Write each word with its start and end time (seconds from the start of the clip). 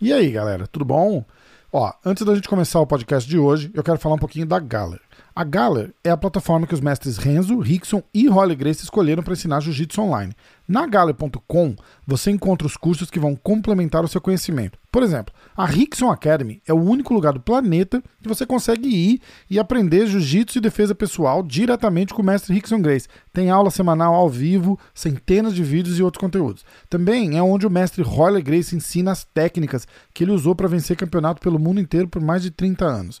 E 0.00 0.14
aí, 0.14 0.30
galera, 0.30 0.66
tudo 0.66 0.84
bom? 0.84 1.22
Ó, 1.70 1.92
antes 2.04 2.24
da 2.24 2.34
gente 2.34 2.48
começar 2.48 2.80
o 2.80 2.86
podcast 2.86 3.28
de 3.28 3.38
hoje, 3.38 3.70
eu 3.74 3.82
quero 3.82 3.98
falar 3.98 4.14
um 4.14 4.18
pouquinho 4.18 4.46
da 4.46 4.58
Galler. 4.58 5.00
A 5.34 5.44
Galler 5.44 5.94
é 6.02 6.10
a 6.10 6.16
plataforma 6.16 6.66
que 6.66 6.74
os 6.74 6.80
mestres 6.80 7.16
Renzo, 7.16 7.58
Rickson 7.60 8.02
e 8.12 8.28
Holly 8.28 8.56
Grace 8.56 8.82
escolheram 8.82 9.22
para 9.22 9.32
ensinar 9.32 9.60
jiu-jitsu 9.60 10.00
online. 10.02 10.34
Na 10.66 10.86
Galler.com 10.86 11.74
você 12.06 12.30
encontra 12.30 12.66
os 12.66 12.76
cursos 12.76 13.10
que 13.10 13.18
vão 13.18 13.34
complementar 13.36 14.04
o 14.04 14.08
seu 14.08 14.20
conhecimento. 14.20 14.78
Por 14.90 15.02
exemplo, 15.04 15.32
a 15.56 15.66
Rickson 15.66 16.10
Academy 16.10 16.60
é 16.66 16.72
o 16.72 16.80
único 16.80 17.14
lugar 17.14 17.32
do 17.32 17.40
planeta 17.40 18.02
que 18.20 18.28
você 18.28 18.44
consegue 18.44 18.88
ir 18.88 19.20
e 19.48 19.58
aprender 19.58 20.06
jiu-jitsu 20.06 20.58
e 20.58 20.60
defesa 20.60 20.94
pessoal 20.94 21.44
diretamente 21.44 22.12
com 22.12 22.22
o 22.22 22.24
mestre 22.24 22.54
Rickson 22.54 22.80
Grace. 22.80 23.08
Tem 23.32 23.50
aula 23.50 23.70
semanal 23.70 24.14
ao 24.14 24.28
vivo, 24.28 24.78
centenas 24.92 25.54
de 25.54 25.62
vídeos 25.62 25.98
e 25.98 26.02
outros 26.02 26.20
conteúdos. 26.20 26.64
Também 26.88 27.36
é 27.36 27.42
onde 27.42 27.66
o 27.66 27.70
mestre 27.70 28.02
Holly 28.02 28.42
Grace 28.42 28.74
ensina 28.74 29.12
as 29.12 29.24
técnicas 29.24 29.86
que 30.12 30.24
ele 30.24 30.32
usou 30.32 30.56
para 30.56 30.68
vencer 30.68 30.96
campeonato 30.96 31.40
pelo 31.40 31.58
mundo 31.58 31.80
inteiro 31.80 32.08
por 32.08 32.20
mais 32.20 32.42
de 32.42 32.50
30 32.50 32.84
anos. 32.84 33.20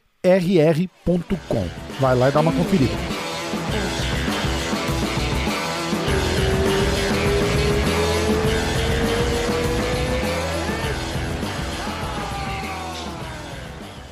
rr.com. 0.23 1.67
Vai 1.99 2.15
lá 2.15 2.29
e 2.29 2.31
dá 2.31 2.41
uma 2.41 2.51
conferida. 2.51 2.93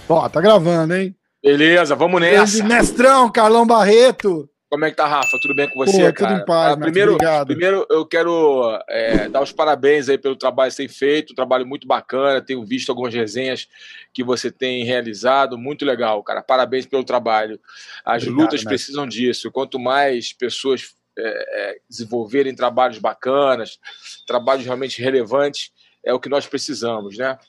Ó, 0.08 0.28
tá 0.28 0.42
gravando, 0.42 0.96
hein? 0.96 1.16
Beleza, 1.44 1.96
vamos 1.96 2.20
nessa. 2.20 2.64
Mestrão, 2.64 3.32
Carlão 3.32 3.68
Barreto. 3.68 4.50
Como 4.70 4.86
é 4.86 4.92
que 4.92 4.98
tá, 4.98 5.08
Rafa? 5.08 5.40
Tudo 5.42 5.56
bem 5.56 5.68
com 5.68 5.84
você, 5.84 6.12
Pô, 6.12 6.14
cara? 6.14 6.34
Tudo 6.34 6.42
em 6.44 6.46
paz, 6.46 6.74
ah, 6.74 6.78
primeiro, 6.78 7.18
primeiro, 7.48 7.88
eu 7.90 8.06
quero 8.06 8.80
é, 8.88 9.28
dar 9.28 9.42
os 9.42 9.52
parabéns 9.52 10.08
aí 10.08 10.18
pelo 10.18 10.36
trabalho 10.36 10.70
que 10.70 10.76
você 10.76 10.84
tem 10.84 10.88
feito, 10.88 11.32
um 11.32 11.36
trabalho 11.36 11.66
muito 11.66 11.88
bacana. 11.88 12.40
Tenho 12.40 12.64
visto 12.64 12.90
algumas 12.90 13.12
resenhas 13.12 13.68
que 14.14 14.24
você 14.24 14.52
tem 14.52 14.86
realizado, 14.86 15.58
muito 15.58 15.84
legal, 15.84 16.22
cara. 16.22 16.44
Parabéns 16.44 16.86
pelo 16.86 17.04
trabalho. 17.04 17.60
As 18.06 18.22
Obrigado, 18.22 18.44
lutas 18.44 18.64
né? 18.64 18.70
precisam 18.70 19.08
disso. 19.08 19.52
Quanto 19.52 19.80
mais 19.80 20.34
pessoas 20.34 20.94
é, 21.18 21.72
é, 21.72 21.78
desenvolverem 21.90 22.56
trabalhos 22.56 23.00
bacanas, 23.00 23.80
trabalhos 24.28 24.66
realmente 24.66 25.02
relevantes, 25.02 25.72
é 26.06 26.14
o 26.14 26.20
que 26.20 26.30
nós 26.30 26.46
precisamos, 26.46 27.18
né? 27.18 27.40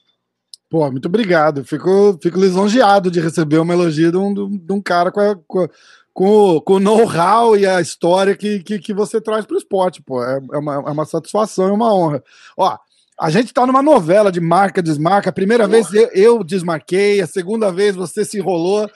Pô, 0.70 0.88
muito 0.90 1.06
obrigado. 1.06 1.64
Fico, 1.64 2.16
fico 2.22 2.38
lisonjeado 2.38 3.10
de 3.10 3.20
receber 3.20 3.58
uma 3.58 3.74
elogio 3.74 4.12
de 4.12 4.16
um, 4.16 4.56
de 4.56 4.72
um 4.72 4.80
cara 4.80 5.10
com 5.10 5.20
a, 5.20 5.36
com 5.46 5.64
a 5.64 5.68
com, 6.20 6.60
com 6.60 6.74
o 6.74 6.80
know-how 6.80 7.56
e 7.56 7.66
a 7.66 7.80
história 7.80 8.36
que, 8.36 8.62
que, 8.62 8.78
que 8.78 8.92
você 8.92 9.22
traz 9.22 9.46
para 9.46 9.54
o 9.54 9.58
esporte, 9.58 10.02
pô. 10.02 10.22
É, 10.22 10.38
é, 10.52 10.58
uma, 10.58 10.74
é 10.74 10.90
uma 10.90 11.06
satisfação 11.06 11.68
e 11.68 11.70
uma 11.70 11.94
honra. 11.94 12.22
Ó, 12.58 12.76
a 13.18 13.30
gente 13.30 13.46
está 13.46 13.66
numa 13.66 13.82
novela 13.82 14.30
de 14.30 14.38
marca, 14.38 14.82
desmarca. 14.82 15.30
A 15.30 15.32
primeira 15.32 15.66
Porra. 15.66 15.80
vez 15.80 15.94
eu, 15.94 16.10
eu, 16.12 16.44
desmarquei, 16.44 17.22
a 17.22 17.26
segunda 17.26 17.72
vez 17.72 17.96
você 17.96 18.22
se 18.22 18.36
enrolou. 18.36 18.86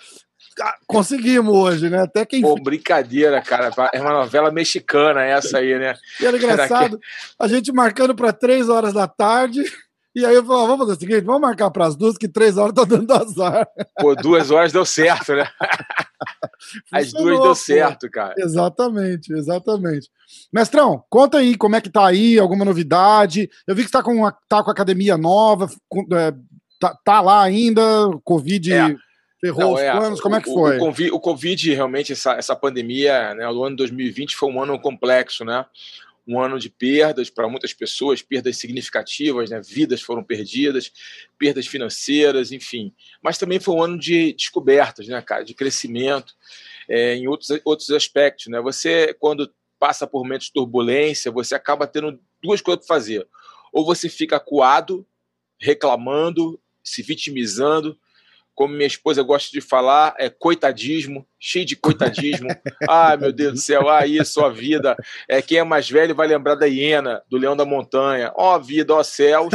Ah, 0.60 0.74
conseguimos 0.86 1.54
hoje, 1.54 1.88
né? 1.88 2.02
Até 2.02 2.26
quem. 2.26 2.42
Pô, 2.42 2.56
brincadeira, 2.56 3.40
cara. 3.40 3.70
É 3.94 4.02
uma 4.02 4.12
novela 4.12 4.50
mexicana 4.50 5.24
essa 5.24 5.60
aí, 5.60 5.78
né? 5.78 5.94
E 6.20 6.26
era 6.26 6.36
engraçado. 6.36 7.00
A 7.40 7.48
gente 7.48 7.72
marcando 7.72 8.14
para 8.14 8.34
três 8.34 8.68
horas 8.68 8.92
da 8.92 9.08
tarde. 9.08 9.64
E 10.14 10.24
aí 10.24 10.34
eu 10.34 10.44
falei, 10.44 10.66
vamos 10.68 10.78
fazer 10.78 10.92
o 10.92 11.00
seguinte, 11.00 11.24
vamos 11.24 11.40
marcar 11.40 11.70
para 11.72 11.86
as 11.86 11.96
duas, 11.96 12.16
que 12.16 12.28
três 12.28 12.56
horas 12.56 12.72
tá 12.72 12.84
dando 12.84 13.12
azar. 13.12 13.68
Pô, 13.98 14.14
duas 14.14 14.48
horas 14.50 14.72
deu 14.72 14.84
certo, 14.84 15.34
né? 15.34 15.48
As 16.92 17.12
duas 17.12 17.40
deu 17.40 17.54
certo, 17.54 18.08
cara. 18.08 18.34
Exatamente, 18.38 19.32
exatamente. 19.32 20.08
Mestrão, 20.52 21.04
conta 21.10 21.38
aí 21.38 21.56
como 21.56 21.74
é 21.74 21.80
que 21.80 21.90
tá 21.90 22.06
aí, 22.06 22.38
alguma 22.38 22.64
novidade. 22.64 23.50
Eu 23.66 23.74
vi 23.74 23.82
que 23.82 23.88
você 23.88 23.92
tá 23.92 24.02
com, 24.04 24.14
uma, 24.14 24.32
tá 24.48 24.62
com 24.62 24.70
academia 24.70 25.18
nova, 25.18 25.68
com, 25.88 26.06
é, 26.12 26.32
tá, 26.78 26.96
tá, 27.04 27.20
lá 27.20 27.42
ainda, 27.42 27.82
Covid 28.22 28.72
é. 28.72 28.96
ferrou 29.40 29.62
Não, 29.62 29.72
os 29.74 29.80
é, 29.80 29.92
planos, 29.92 30.20
como 30.20 30.36
é 30.36 30.40
que 30.40 30.52
foi? 30.52 30.78
O, 30.78 30.82
o, 30.82 30.86
COVID, 30.86 31.10
o 31.10 31.20
COVID, 31.20 31.74
realmente, 31.74 32.12
essa, 32.12 32.34
essa 32.34 32.54
pandemia, 32.54 33.34
né, 33.34 33.48
o 33.48 33.64
ano 33.64 33.76
2020 33.76 34.36
foi 34.36 34.48
um 34.48 34.62
ano 34.62 34.78
complexo, 34.78 35.44
né? 35.44 35.66
Um 36.26 36.40
ano 36.40 36.58
de 36.58 36.70
perdas 36.70 37.28
para 37.28 37.48
muitas 37.48 37.72
pessoas, 37.74 38.22
perdas 38.22 38.56
significativas, 38.56 39.50
né? 39.50 39.60
vidas 39.60 40.00
foram 40.00 40.24
perdidas, 40.24 40.90
perdas 41.38 41.66
financeiras, 41.66 42.50
enfim. 42.50 42.94
Mas 43.22 43.36
também 43.36 43.60
foi 43.60 43.74
um 43.74 43.82
ano 43.82 43.98
de 43.98 44.32
descobertas, 44.32 45.06
né, 45.06 45.20
cara, 45.20 45.44
de 45.44 45.54
crescimento 45.54 46.34
é, 46.88 47.14
em 47.14 47.28
outros, 47.28 47.50
outros 47.64 47.90
aspectos. 47.90 48.46
Né? 48.46 48.60
Você, 48.60 49.14
quando 49.14 49.52
passa 49.78 50.06
por 50.06 50.22
momentos 50.22 50.46
de 50.46 50.52
turbulência, 50.54 51.30
você 51.30 51.54
acaba 51.54 51.86
tendo 51.86 52.18
duas 52.42 52.60
coisas 52.60 52.86
para 52.86 52.96
fazer. 52.96 53.28
Ou 53.72 53.84
você 53.84 54.08
fica 54.08 54.36
acuado, 54.36 55.06
reclamando, 55.60 56.60
se 56.82 57.02
vitimizando, 57.02 57.98
como 58.54 58.74
minha 58.74 58.86
esposa 58.86 59.22
gosta 59.22 59.50
de 59.50 59.60
falar, 59.60 60.14
é 60.18 60.30
coitadismo, 60.30 61.26
cheio 61.40 61.64
de 61.64 61.76
coitadismo. 61.76 62.48
Ai, 62.88 63.16
meu 63.18 63.32
Deus 63.32 63.52
do 63.54 63.58
céu, 63.58 63.88
ah, 63.88 64.06
isso, 64.06 64.40
a 64.40 64.48
vida. 64.48 64.96
É, 65.28 65.42
quem 65.42 65.58
é 65.58 65.64
mais 65.64 65.90
velho 65.90 66.14
vai 66.14 66.26
lembrar 66.26 66.54
da 66.54 66.66
hiena, 66.66 67.22
do 67.28 67.36
leão 67.36 67.56
da 67.56 67.64
montanha. 67.64 68.32
Ó, 68.36 68.56
oh, 68.56 68.60
vida, 68.60 68.94
ó 68.94 69.00
oh, 69.00 69.04
céus. 69.04 69.52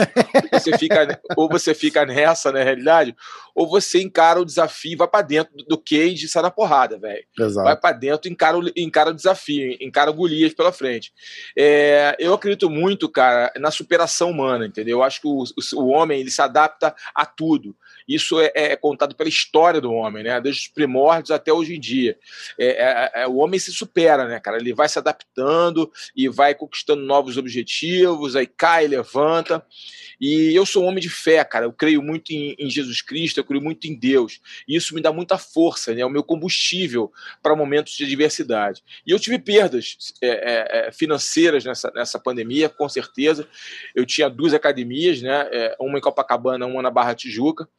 Você 0.51 0.77
fica, 0.77 1.19
ou 1.37 1.49
você 1.49 1.73
fica 1.73 2.05
nessa, 2.05 2.51
na 2.51 2.61
realidade, 2.61 3.15
ou 3.55 3.67
você 3.67 4.01
encara 4.01 4.39
o 4.39 4.45
desafio, 4.45 4.97
vai 4.97 5.07
para 5.07 5.25
dentro 5.25 5.53
do 5.67 5.77
cage 5.77 6.25
e 6.25 6.29
sai 6.29 6.43
na 6.43 6.51
porrada, 6.51 6.99
velho. 6.99 7.23
Vai 7.63 7.77
para 7.77 7.95
dentro, 7.95 8.29
encara 8.29 8.57
o, 8.57 8.71
encara 8.75 9.11
o 9.11 9.13
desafio, 9.13 9.77
encara 9.81 10.11
o 10.11 10.13
Golias 10.13 10.53
pela 10.53 10.71
frente. 10.71 11.13
É, 11.57 12.15
eu 12.19 12.33
acredito 12.33 12.69
muito, 12.69 13.09
cara, 13.09 13.51
na 13.57 13.71
superação 13.71 14.29
humana, 14.31 14.65
entendeu? 14.65 14.99
Eu 14.99 15.03
acho 15.03 15.21
que 15.21 15.27
o, 15.27 15.43
o, 15.43 15.81
o 15.81 15.87
homem 15.87 16.19
ele 16.19 16.31
se 16.31 16.41
adapta 16.41 16.93
a 17.15 17.25
tudo. 17.25 17.75
Isso 18.09 18.39
é, 18.41 18.51
é, 18.55 18.75
contado 18.75 19.13
pela 19.13 19.29
história 19.29 19.79
do 19.79 19.93
homem, 19.93 20.23
né? 20.23 20.41
Desde 20.41 20.63
os 20.63 20.67
primórdios 20.67 21.29
até 21.29 21.53
hoje 21.53 21.75
em 21.75 21.79
dia. 21.79 22.17
É, 22.57 22.65
é, 22.65 23.21
é, 23.21 23.27
o 23.27 23.35
homem 23.35 23.59
se 23.59 23.71
supera, 23.71 24.27
né, 24.27 24.39
cara? 24.39 24.57
Ele 24.57 24.73
vai 24.73 24.89
se 24.89 24.97
adaptando 24.97 25.91
e 26.15 26.27
vai 26.27 26.55
conquistando 26.55 27.03
novos 27.03 27.37
objetivos, 27.37 28.35
aí 28.35 28.47
cai, 28.47 28.87
levanta. 28.87 29.63
E 30.19 30.55
eu 30.55 30.65
sou 30.65 30.83
um 30.83 30.87
homem 30.87 30.99
de 30.99 31.09
fé, 31.09 31.43
cara. 31.43 31.65
Eu 31.65 31.71
creio 31.71 32.01
muito 32.01 32.31
em, 32.31 32.55
em 32.57 32.67
Jesus 32.67 32.99
Cristo, 32.99 33.39
eu 33.39 33.43
creio 33.43 33.61
muito 33.61 33.85
em 33.85 33.93
Deus. 33.93 34.41
E 34.67 34.75
isso 34.75 34.95
me 34.95 35.01
dá 35.01 35.13
muita 35.13 35.37
força, 35.37 35.93
né? 35.93 36.01
É 36.01 36.05
o 36.05 36.09
meu 36.09 36.23
combustível 36.23 37.11
para 37.43 37.55
momentos 37.55 37.93
de 37.93 38.05
adversidade. 38.05 38.83
E 39.05 39.11
eu 39.11 39.19
tive 39.19 39.37
perdas 39.37 39.97
é, 40.19 40.87
é, 40.87 40.91
financeiras 40.91 41.63
nessa, 41.63 41.91
nessa 41.93 42.17
pandemia, 42.17 42.69
com 42.69 42.89
certeza. 42.89 43.47
Eu 43.93 44.03
tinha 44.03 44.27
duas 44.27 44.55
academias, 44.55 45.21
né? 45.21 45.47
uma 45.79 45.99
em 45.99 46.01
Copacabana, 46.01 46.65
uma 46.65 46.81
na 46.81 46.89
Barra 46.89 47.13
Tijuca. 47.13 47.69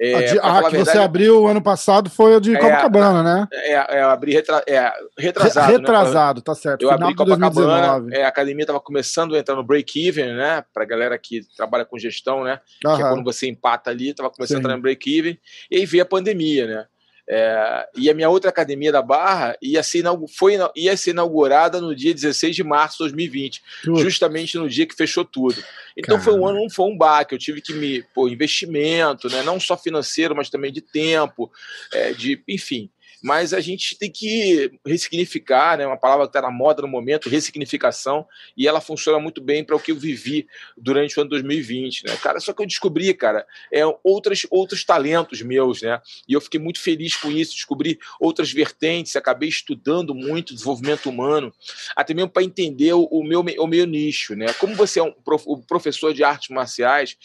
É, 0.00 0.38
a, 0.38 0.58
a 0.58 0.62
que 0.64 0.76
verdade, 0.76 0.84
você 0.84 0.98
abriu 0.98 1.48
ano 1.48 1.60
passado 1.60 2.08
foi 2.08 2.36
a 2.36 2.38
de 2.38 2.54
é, 2.54 2.58
Copacabana, 2.58 3.22
né? 3.22 3.48
É, 3.52 3.72
é, 3.72 4.02
eu 4.02 4.10
abri 4.10 4.32
retra, 4.32 4.62
é, 4.68 4.92
retrasado. 5.18 5.72
Retrasado, 5.72 6.38
né? 6.38 6.42
tá 6.44 6.54
certo. 6.54 6.82
Eu 6.82 6.90
abri 6.90 7.14
Copacabana, 7.16 8.06
é, 8.14 8.22
a 8.22 8.28
academia 8.28 8.62
estava 8.62 8.78
começando 8.78 9.34
a 9.34 9.38
entrar 9.38 9.56
no 9.56 9.64
break-even, 9.64 10.34
né? 10.34 10.64
Para 10.72 10.84
galera 10.84 11.18
que 11.18 11.42
trabalha 11.56 11.84
com 11.84 11.98
gestão, 11.98 12.44
né? 12.44 12.60
Aham. 12.86 12.96
Que 12.96 13.02
é 13.02 13.08
quando 13.08 13.24
você 13.24 13.48
empata 13.48 13.90
ali, 13.90 14.10
estava 14.10 14.30
começando 14.30 14.56
Sim. 14.56 14.56
a 14.56 14.60
entrar 14.60 14.76
no 14.76 14.82
break-even. 14.82 15.36
E 15.68 15.78
aí 15.78 15.86
veio 15.86 16.04
a 16.04 16.06
pandemia, 16.06 16.66
né? 16.66 16.86
É, 17.30 17.86
e 17.94 18.08
a 18.08 18.14
minha 18.14 18.30
outra 18.30 18.48
academia 18.48 18.90
da 18.90 19.02
Barra 19.02 19.54
ia 19.60 19.82
ser, 19.82 20.02
foi, 20.34 20.54
ia 20.74 20.96
ser 20.96 21.10
inaugurada 21.10 21.78
no 21.78 21.94
dia 21.94 22.14
16 22.14 22.56
de 22.56 22.64
março 22.64 22.96
de 22.96 23.04
2020, 23.04 23.62
justamente 23.98 24.56
no 24.56 24.66
dia 24.66 24.86
que 24.86 24.94
fechou 24.94 25.26
tudo. 25.26 25.62
Então 25.94 26.16
Caramba. 26.16 26.24
foi 26.24 26.40
um 26.40 26.46
ano, 26.46 26.60
não 26.62 26.70
foi 26.70 26.86
um 26.86 26.96
baque, 26.96 27.34
eu 27.34 27.38
tive 27.38 27.60
que 27.60 27.74
me, 27.74 28.02
pô, 28.14 28.28
investimento, 28.28 29.28
né, 29.28 29.42
não 29.42 29.60
só 29.60 29.76
financeiro, 29.76 30.34
mas 30.34 30.48
também 30.48 30.72
de 30.72 30.80
tempo, 30.80 31.52
é, 31.92 32.12
de, 32.12 32.42
enfim. 32.48 32.88
Mas 33.22 33.52
a 33.52 33.60
gente 33.60 33.96
tem 33.98 34.10
que 34.10 34.70
ressignificar, 34.86 35.76
né? 35.76 35.86
Uma 35.86 35.96
palavra 35.96 36.26
que 36.26 36.30
está 36.30 36.42
na 36.42 36.50
moda 36.50 36.82
no 36.82 36.88
momento, 36.88 37.28
ressignificação, 37.28 38.26
e 38.56 38.66
ela 38.68 38.80
funciona 38.80 39.18
muito 39.18 39.40
bem 39.40 39.64
para 39.64 39.76
o 39.76 39.80
que 39.80 39.92
eu 39.92 39.96
vivi 39.96 40.46
durante 40.76 41.18
o 41.18 41.22
ano 41.22 41.30
2020, 41.30 42.04
né? 42.04 42.16
Cara, 42.16 42.40
só 42.40 42.52
que 42.52 42.62
eu 42.62 42.66
descobri, 42.66 43.12
cara, 43.14 43.46
é, 43.72 43.82
outras, 44.04 44.46
outros 44.50 44.84
talentos 44.84 45.42
meus, 45.42 45.82
né? 45.82 46.00
E 46.28 46.32
eu 46.32 46.40
fiquei 46.40 46.60
muito 46.60 46.80
feliz 46.80 47.16
com 47.16 47.30
isso, 47.30 47.54
descobri 47.54 47.98
outras 48.20 48.52
vertentes, 48.52 49.16
acabei 49.16 49.48
estudando 49.48 50.14
muito 50.14 50.54
desenvolvimento 50.54 51.08
humano, 51.08 51.52
até 51.96 52.14
mesmo 52.14 52.30
para 52.30 52.44
entender 52.44 52.92
o, 52.92 53.22
meu, 53.22 53.40
o 53.40 53.66
meu 53.66 53.86
nicho, 53.86 54.34
né? 54.34 54.52
Como 54.54 54.74
você 54.74 55.00
é 55.00 55.02
um 55.02 55.12
prof, 55.12 55.44
um 55.48 55.60
professor 55.60 56.14
de 56.14 56.22
artes 56.22 56.48
marciais, 56.50 57.16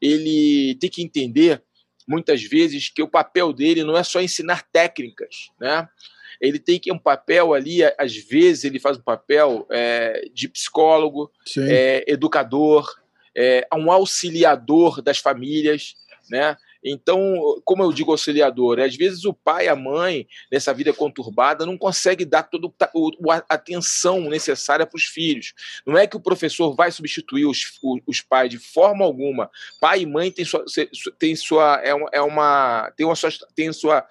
ele 0.00 0.76
tem 0.80 0.90
que 0.90 1.02
entender 1.02 1.62
muitas 2.06 2.42
vezes 2.42 2.88
que 2.88 3.02
o 3.02 3.08
papel 3.08 3.52
dele 3.52 3.84
não 3.84 3.96
é 3.96 4.02
só 4.02 4.20
ensinar 4.20 4.66
técnicas, 4.72 5.50
né? 5.60 5.88
Ele 6.40 6.58
tem 6.58 6.78
que 6.78 6.90
um 6.90 6.98
papel 6.98 7.54
ali, 7.54 7.84
às 7.96 8.16
vezes 8.16 8.64
ele 8.64 8.80
faz 8.80 8.98
um 8.98 9.02
papel 9.02 9.66
é, 9.70 10.28
de 10.34 10.48
psicólogo, 10.48 11.30
é, 11.56 12.04
educador, 12.08 12.88
é, 13.36 13.66
um 13.72 13.92
auxiliador 13.92 15.00
das 15.00 15.18
famílias, 15.18 15.94
né? 16.28 16.56
Então, 16.84 17.60
como 17.64 17.82
eu 17.82 17.92
digo 17.92 18.10
auxiliador, 18.10 18.80
às 18.80 18.96
vezes 18.96 19.24
o 19.24 19.32
pai, 19.32 19.68
a 19.68 19.76
mãe, 19.76 20.26
nessa 20.50 20.74
vida 20.74 20.92
conturbada, 20.92 21.64
não 21.64 21.78
consegue 21.78 22.24
dar 22.24 22.42
toda 22.42 22.72
a 23.28 23.54
atenção 23.54 24.20
necessária 24.22 24.86
para 24.86 24.96
os 24.96 25.04
filhos. 25.04 25.54
Não 25.86 25.96
é 25.96 26.06
que 26.06 26.16
o 26.16 26.20
professor 26.20 26.74
vai 26.74 26.90
substituir 26.90 27.46
os, 27.46 27.78
os 28.06 28.20
pais 28.20 28.50
de 28.50 28.58
forma 28.58 29.04
alguma. 29.04 29.50
Pai 29.80 30.00
e 30.00 30.06
mãe 30.06 30.30
têm 30.30 30.44
sua, 30.44 30.64
tem 31.18 31.36
sua, 31.36 31.80
é 31.84 31.94
uma, 31.94 32.08
é 32.12 32.20
uma 32.20 32.92
tem 32.96 33.06
uma 33.06 33.14
sua, 33.14 33.30
tem 33.54 33.72
sua, 33.72 34.06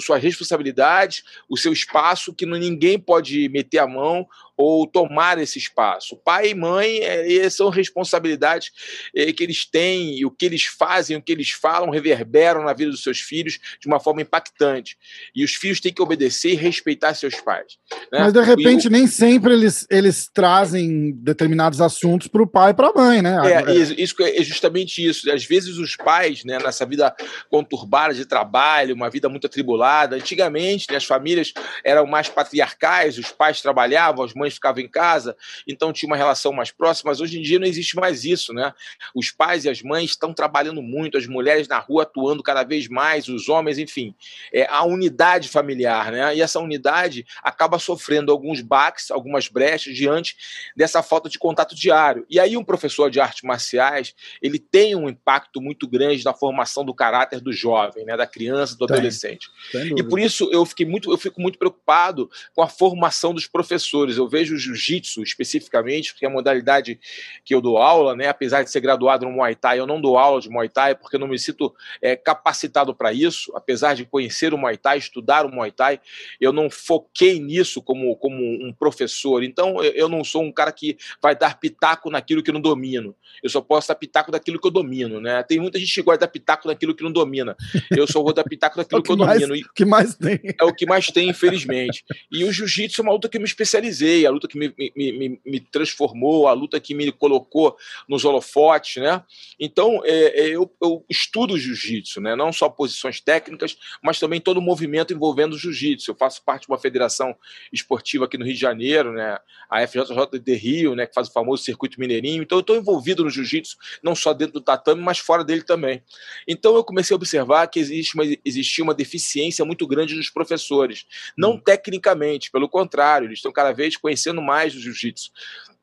sua 0.00 0.18
responsabilidade, 0.18 1.22
o 1.48 1.56
seu 1.56 1.72
espaço 1.72 2.34
que 2.34 2.46
ninguém 2.46 2.98
pode 2.98 3.48
meter 3.48 3.78
a 3.78 3.86
mão 3.86 4.26
ou 4.58 4.88
tomar 4.88 5.38
esse 5.38 5.56
espaço. 5.56 6.16
Pai 6.16 6.50
e 6.50 6.54
mãe 6.54 6.98
é, 7.00 7.48
são 7.48 7.68
responsabilidades 7.68 8.72
é, 9.14 9.32
que 9.32 9.44
eles 9.44 9.64
têm, 9.64 10.18
e 10.18 10.26
o 10.26 10.30
que 10.32 10.44
eles 10.44 10.64
fazem, 10.64 11.16
o 11.16 11.22
que 11.22 11.30
eles 11.30 11.50
falam, 11.50 11.90
reverberam 11.90 12.64
na 12.64 12.72
vida 12.72 12.90
dos 12.90 13.04
seus 13.04 13.20
filhos 13.20 13.60
de 13.80 13.86
uma 13.86 14.00
forma 14.00 14.20
impactante. 14.20 14.98
E 15.32 15.44
os 15.44 15.54
filhos 15.54 15.80
têm 15.80 15.92
que 15.92 16.02
obedecer 16.02 16.52
e 16.52 16.56
respeitar 16.56 17.14
seus 17.14 17.36
pais. 17.40 17.78
Né? 18.12 18.18
Mas 18.18 18.32
de 18.32 18.42
repente, 18.42 18.90
nem 18.90 19.06
sempre 19.06 19.52
eles, 19.52 19.86
eles 19.88 20.28
trazem 20.34 21.12
determinados 21.12 21.80
assuntos 21.80 22.26
para 22.26 22.42
o 22.42 22.46
pai 22.46 22.72
e 22.72 22.74
para 22.74 22.88
a 22.88 22.92
mãe, 22.92 23.22
né? 23.22 23.36
É, 23.52 23.72
isso 23.72 24.16
é 24.20 24.42
justamente 24.42 25.06
isso. 25.06 25.30
Às 25.30 25.44
vezes 25.44 25.76
os 25.78 25.94
pais, 25.94 26.42
né, 26.44 26.58
nessa 26.58 26.84
vida 26.84 27.14
conturbada 27.48 28.12
de 28.12 28.26
trabalho, 28.26 28.94
uma 28.94 29.08
vida 29.08 29.28
muito 29.28 29.46
atribulada, 29.46 30.16
antigamente 30.16 30.86
né, 30.90 30.96
as 30.96 31.04
famílias 31.04 31.52
eram 31.84 32.06
mais 32.06 32.28
patriarcais, 32.28 33.18
os 33.18 33.30
pais 33.30 33.60
trabalhavam, 33.60 34.24
as 34.24 34.34
mães 34.34 34.47
mães 34.48 34.54
ficavam 34.54 34.82
em 34.82 34.88
casa, 34.88 35.36
então 35.66 35.92
tinha 35.92 36.08
uma 36.08 36.16
relação 36.16 36.52
mais 36.52 36.70
próxima, 36.70 37.10
mas 37.10 37.20
hoje 37.20 37.38
em 37.38 37.42
dia 37.42 37.58
não 37.58 37.66
existe 37.66 37.96
mais 37.96 38.24
isso, 38.24 38.52
né? 38.52 38.72
Os 39.14 39.30
pais 39.30 39.64
e 39.64 39.68
as 39.68 39.82
mães 39.82 40.10
estão 40.10 40.32
trabalhando 40.32 40.82
muito, 40.82 41.18
as 41.18 41.26
mulheres 41.26 41.68
na 41.68 41.78
rua 41.78 42.02
atuando 42.02 42.42
cada 42.42 42.64
vez 42.64 42.88
mais, 42.88 43.28
os 43.28 43.48
homens, 43.48 43.78
enfim. 43.78 44.14
É 44.52 44.66
a 44.68 44.84
unidade 44.84 45.48
familiar, 45.48 46.10
né? 46.10 46.34
E 46.34 46.40
essa 46.40 46.58
unidade 46.58 47.26
acaba 47.42 47.78
sofrendo 47.78 48.32
alguns 48.32 48.60
baques, 48.60 49.10
algumas 49.10 49.48
brechas 49.48 49.94
diante 49.94 50.36
dessa 50.76 51.02
falta 51.02 51.28
de 51.28 51.38
contato 51.38 51.74
diário. 51.74 52.26
E 52.28 52.40
aí 52.40 52.56
um 52.56 52.64
professor 52.64 53.10
de 53.10 53.20
artes 53.20 53.42
marciais, 53.42 54.14
ele 54.40 54.58
tem 54.58 54.96
um 54.96 55.08
impacto 55.08 55.60
muito 55.60 55.86
grande 55.86 56.24
na 56.24 56.32
formação 56.32 56.84
do 56.84 56.94
caráter 56.94 57.40
do 57.40 57.52
jovem, 57.52 58.04
né, 58.04 58.16
da 58.16 58.26
criança, 58.26 58.76
do 58.76 58.86
tem. 58.86 58.96
adolescente. 58.96 59.48
E 59.96 60.02
por 60.02 60.18
isso 60.18 60.48
eu 60.52 60.64
fiquei 60.64 60.86
muito, 60.86 61.10
eu 61.10 61.18
fico 61.18 61.40
muito 61.40 61.58
preocupado 61.58 62.30
com 62.54 62.62
a 62.62 62.68
formação 62.68 63.34
dos 63.34 63.46
professores. 63.46 64.16
Eu 64.16 64.28
vejo 64.28 64.37
vejo 64.38 64.54
o 64.54 64.58
jiu-jitsu 64.58 65.22
especificamente, 65.22 66.12
porque 66.12 66.24
é 66.24 66.28
a 66.28 66.30
modalidade 66.30 67.00
que 67.44 67.54
eu 67.54 67.60
dou 67.60 67.78
aula, 67.78 68.14
né? 68.14 68.28
Apesar 68.28 68.62
de 68.62 68.70
ser 68.70 68.80
graduado 68.80 69.26
no 69.26 69.32
Muay 69.32 69.54
Thai, 69.54 69.80
eu 69.80 69.86
não 69.86 70.00
dou 70.00 70.16
aula 70.16 70.40
de 70.40 70.48
Muay 70.48 70.68
Thai 70.68 70.94
porque 70.94 71.16
eu 71.16 71.20
não 71.20 71.26
me 71.26 71.38
sinto 71.38 71.74
é, 72.00 72.14
capacitado 72.14 72.94
para 72.94 73.12
isso. 73.12 73.52
Apesar 73.54 73.94
de 73.94 74.04
conhecer 74.04 74.54
o 74.54 74.58
Muay 74.58 74.76
Thai, 74.76 74.98
estudar 74.98 75.44
o 75.44 75.50
Muay 75.50 75.72
Thai, 75.72 76.00
eu 76.40 76.52
não 76.52 76.70
foquei 76.70 77.40
nisso 77.40 77.82
como, 77.82 78.14
como 78.16 78.36
um 78.36 78.72
professor. 78.72 79.42
Então, 79.42 79.82
eu 79.82 80.08
não 80.08 80.22
sou 80.22 80.42
um 80.42 80.52
cara 80.52 80.70
que 80.70 80.96
vai 81.20 81.34
dar 81.34 81.58
pitaco 81.58 82.10
naquilo 82.10 82.42
que 82.42 82.52
não 82.52 82.60
domino. 82.60 83.14
Eu 83.42 83.50
só 83.50 83.60
posso 83.60 83.88
dar 83.88 83.96
pitaco 83.96 84.30
daquilo 84.30 84.60
que 84.60 84.66
eu 84.66 84.70
domino, 84.70 85.20
né? 85.20 85.42
Tem 85.42 85.58
muita 85.58 85.78
gente 85.78 85.92
que 85.92 86.02
gosta 86.02 86.18
de 86.18 86.26
dar 86.26 86.28
pitaco 86.28 86.68
naquilo 86.68 86.94
que 86.94 87.02
não 87.02 87.10
domina. 87.12 87.56
Eu 87.90 88.06
só 88.06 88.22
vou 88.22 88.32
dar 88.32 88.44
pitaco 88.44 88.76
daquilo 88.78 89.00
é 89.00 89.02
que, 89.02 89.06
que, 89.06 89.12
eu 89.12 89.16
mais, 89.16 89.40
domino. 89.40 89.66
O 89.66 89.74
que 89.74 89.84
mais 89.84 90.14
tem. 90.14 90.40
É 90.60 90.64
o 90.64 90.72
que 90.72 90.86
mais 90.86 91.06
tem, 91.08 91.28
infelizmente. 91.28 92.04
E 92.30 92.44
o 92.44 92.52
jiu-jitsu 92.52 93.00
é 93.00 93.02
uma 93.02 93.12
luta 93.12 93.28
que 93.28 93.36
eu 93.36 93.40
me 93.40 93.46
especializei 93.46 94.26
a 94.28 94.32
luta 94.32 94.48
que 94.48 94.58
me, 94.58 94.72
me, 94.76 94.92
me, 94.94 95.40
me, 95.44 95.60
transformou, 95.60 96.46
a 96.46 96.52
luta 96.52 96.78
que 96.80 96.94
me 96.94 97.10
colocou 97.10 97.76
nos 98.08 98.24
holofotes, 98.24 99.02
né? 99.02 99.22
Então, 99.58 100.02
é, 100.04 100.40
é, 100.40 100.48
eu, 100.48 100.70
eu, 100.82 101.04
estudo 101.08 101.58
jiu-jitsu, 101.58 102.20
né? 102.20 102.36
Não 102.36 102.52
só 102.52 102.68
posições 102.68 103.20
técnicas, 103.20 103.76
mas 104.02 104.18
também 104.18 104.40
todo 104.40 104.58
o 104.58 104.62
movimento 104.62 105.12
envolvendo 105.12 105.54
o 105.54 105.58
jiu-jitsu. 105.58 106.10
Eu 106.10 106.14
faço 106.14 106.42
parte 106.44 106.62
de 106.62 106.68
uma 106.68 106.78
federação 106.78 107.34
esportiva 107.72 108.26
aqui 108.26 108.38
no 108.38 108.44
Rio 108.44 108.54
de 108.54 108.60
Janeiro, 108.60 109.12
né? 109.12 109.38
A 109.70 109.86
FJJ 109.86 110.38
de 110.40 110.54
Rio, 110.54 110.94
né? 110.94 111.06
Que 111.06 111.14
faz 111.14 111.28
o 111.28 111.32
famoso 111.32 111.62
circuito 111.62 111.98
mineirinho. 111.98 112.42
Então, 112.42 112.58
eu 112.58 112.60
estou 112.60 112.76
envolvido 112.76 113.24
no 113.24 113.30
jiu-jitsu, 113.30 113.76
não 114.02 114.14
só 114.14 114.32
dentro 114.32 114.54
do 114.54 114.60
tatame, 114.60 115.02
mas 115.02 115.18
fora 115.18 115.44
dele 115.44 115.62
também. 115.62 116.02
Então, 116.46 116.74
eu 116.76 116.84
comecei 116.84 117.14
a 117.14 117.16
observar 117.16 117.66
que 117.68 117.78
existe 117.78 118.14
uma, 118.14 118.24
existia 118.44 118.84
uma 118.84 118.94
deficiência 118.94 119.64
muito 119.64 119.86
grande 119.86 120.14
dos 120.14 120.30
professores. 120.30 121.06
Não 121.36 121.52
hum. 121.52 121.60
tecnicamente, 121.60 122.50
pelo 122.50 122.68
contrário, 122.68 123.26
eles 123.26 123.38
estão 123.38 123.52
cada 123.52 123.72
vez 123.72 123.96
conhecendo 123.96 124.17
conhecendo 124.18 124.42
mais 124.42 124.74
do 124.74 124.80
jiu-jitsu 124.80 125.30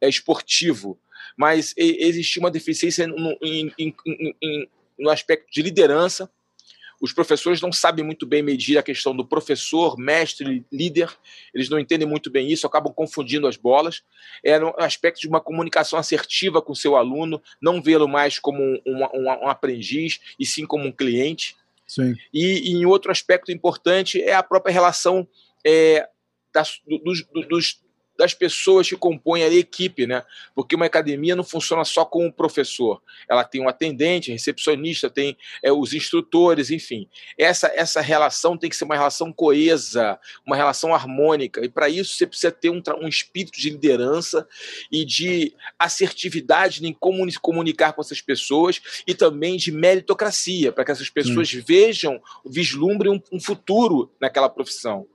é 0.01 0.09
esportivo, 0.09 0.99
mas 1.37 1.73
existia 1.77 2.41
uma 2.41 2.51
deficiência 2.51 3.07
no, 3.07 3.37
em, 3.41 3.71
em, 3.79 3.95
em, 4.41 4.69
no 4.99 5.09
aspecto 5.09 5.49
de 5.51 5.61
liderança. 5.61 6.29
Os 7.01 7.11
professores 7.11 7.61
não 7.61 7.71
sabem 7.71 8.05
muito 8.05 8.25
bem 8.25 8.41
medir 8.41 8.77
a 8.77 8.83
questão 8.83 9.15
do 9.15 9.25
professor, 9.25 9.97
mestre, 9.97 10.65
líder. 10.71 11.09
Eles 11.53 11.69
não 11.69 11.77
entendem 11.77 12.07
muito 12.07 12.29
bem 12.29 12.49
isso, 12.49 12.65
acabam 12.65 12.93
confundindo 12.93 13.47
as 13.47 13.57
bolas. 13.57 14.01
É 14.43 14.57
um 14.63 14.73
aspecto 14.77 15.19
de 15.19 15.27
uma 15.27 15.41
comunicação 15.41 15.99
assertiva 15.99 16.61
com 16.61 16.73
seu 16.73 16.95
aluno, 16.95 17.41
não 17.61 17.81
vê-lo 17.81 18.07
mais 18.07 18.39
como 18.39 18.61
um, 18.61 18.81
um, 18.85 19.03
um, 19.13 19.49
aprendiz, 19.49 20.19
e 20.39 20.45
sim 20.45 20.65
como 20.65 20.85
um 20.85 20.91
cliente. 20.91 21.55
Sim. 21.85 22.15
E, 22.33 22.71
e 22.71 22.73
em 22.73 22.85
outro 22.85 23.11
aspecto 23.11 23.51
importante 23.51 24.21
é 24.21 24.33
a 24.33 24.43
própria 24.43 24.73
relação 24.73 25.27
é, 25.65 26.07
dos, 27.49 27.79
das 28.17 28.33
pessoas 28.33 28.87
que 28.87 28.95
compõem 28.95 29.43
a 29.43 29.47
equipe, 29.47 30.07
né? 30.07 30.23
Porque 30.53 30.75
uma 30.75 30.85
academia 30.85 31.35
não 31.35 31.43
funciona 31.43 31.83
só 31.83 32.05
com 32.05 32.27
o 32.27 32.33
professor. 32.33 33.01
Ela 33.29 33.43
tem 33.43 33.61
um 33.61 33.69
atendente, 33.69 34.31
recepcionista, 34.31 35.09
tem 35.09 35.37
é, 35.61 35.71
os 35.71 35.93
instrutores, 35.93 36.71
enfim. 36.71 37.07
Essa, 37.37 37.67
essa 37.75 38.01
relação 38.01 38.57
tem 38.57 38.69
que 38.69 38.75
ser 38.75 38.85
uma 38.85 38.95
relação 38.95 39.31
coesa, 39.31 40.19
uma 40.45 40.55
relação 40.55 40.93
harmônica. 40.93 41.63
E 41.63 41.69
para 41.69 41.89
isso 41.89 42.15
você 42.15 42.25
precisa 42.25 42.51
ter 42.51 42.69
um, 42.69 42.81
um 43.01 43.07
espírito 43.07 43.59
de 43.59 43.69
liderança 43.69 44.47
e 44.91 45.03
de 45.03 45.53
assertividade 45.77 46.85
em 46.85 46.93
como 46.93 47.25
comunicar 47.41 47.93
com 47.93 48.01
essas 48.01 48.21
pessoas 48.21 48.81
e 49.07 49.13
também 49.13 49.57
de 49.57 49.71
meritocracia, 49.71 50.71
para 50.71 50.85
que 50.85 50.91
essas 50.91 51.09
pessoas 51.09 51.49
Sim. 51.49 51.61
vejam, 51.65 52.21
vislumbrem 52.45 53.11
um, 53.11 53.21
um 53.31 53.39
futuro 53.39 54.11
naquela 54.19 54.49
profissão. 54.49 55.07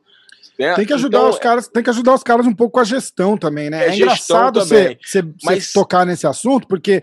Né? 0.61 0.75
Tem 0.75 0.85
que 0.85 0.93
ajudar 0.93 1.21
então, 1.21 1.31
os 1.31 1.39
caras, 1.39 1.69
tem 1.69 1.83
que 1.83 1.89
ajudar 1.89 2.13
os 2.13 2.23
caras 2.23 2.47
um 2.47 2.55
pouco 2.55 2.75
com 2.75 2.81
a 2.81 2.85
gestão 2.85 3.35
também, 3.35 3.71
né? 3.71 3.87
É, 3.87 3.89
é 3.89 3.97
engraçado 3.97 4.61
você, 4.61 4.99
Mas... 5.43 5.73
tocar 5.73 6.05
nesse 6.05 6.27
assunto, 6.27 6.69
porque 6.69 7.03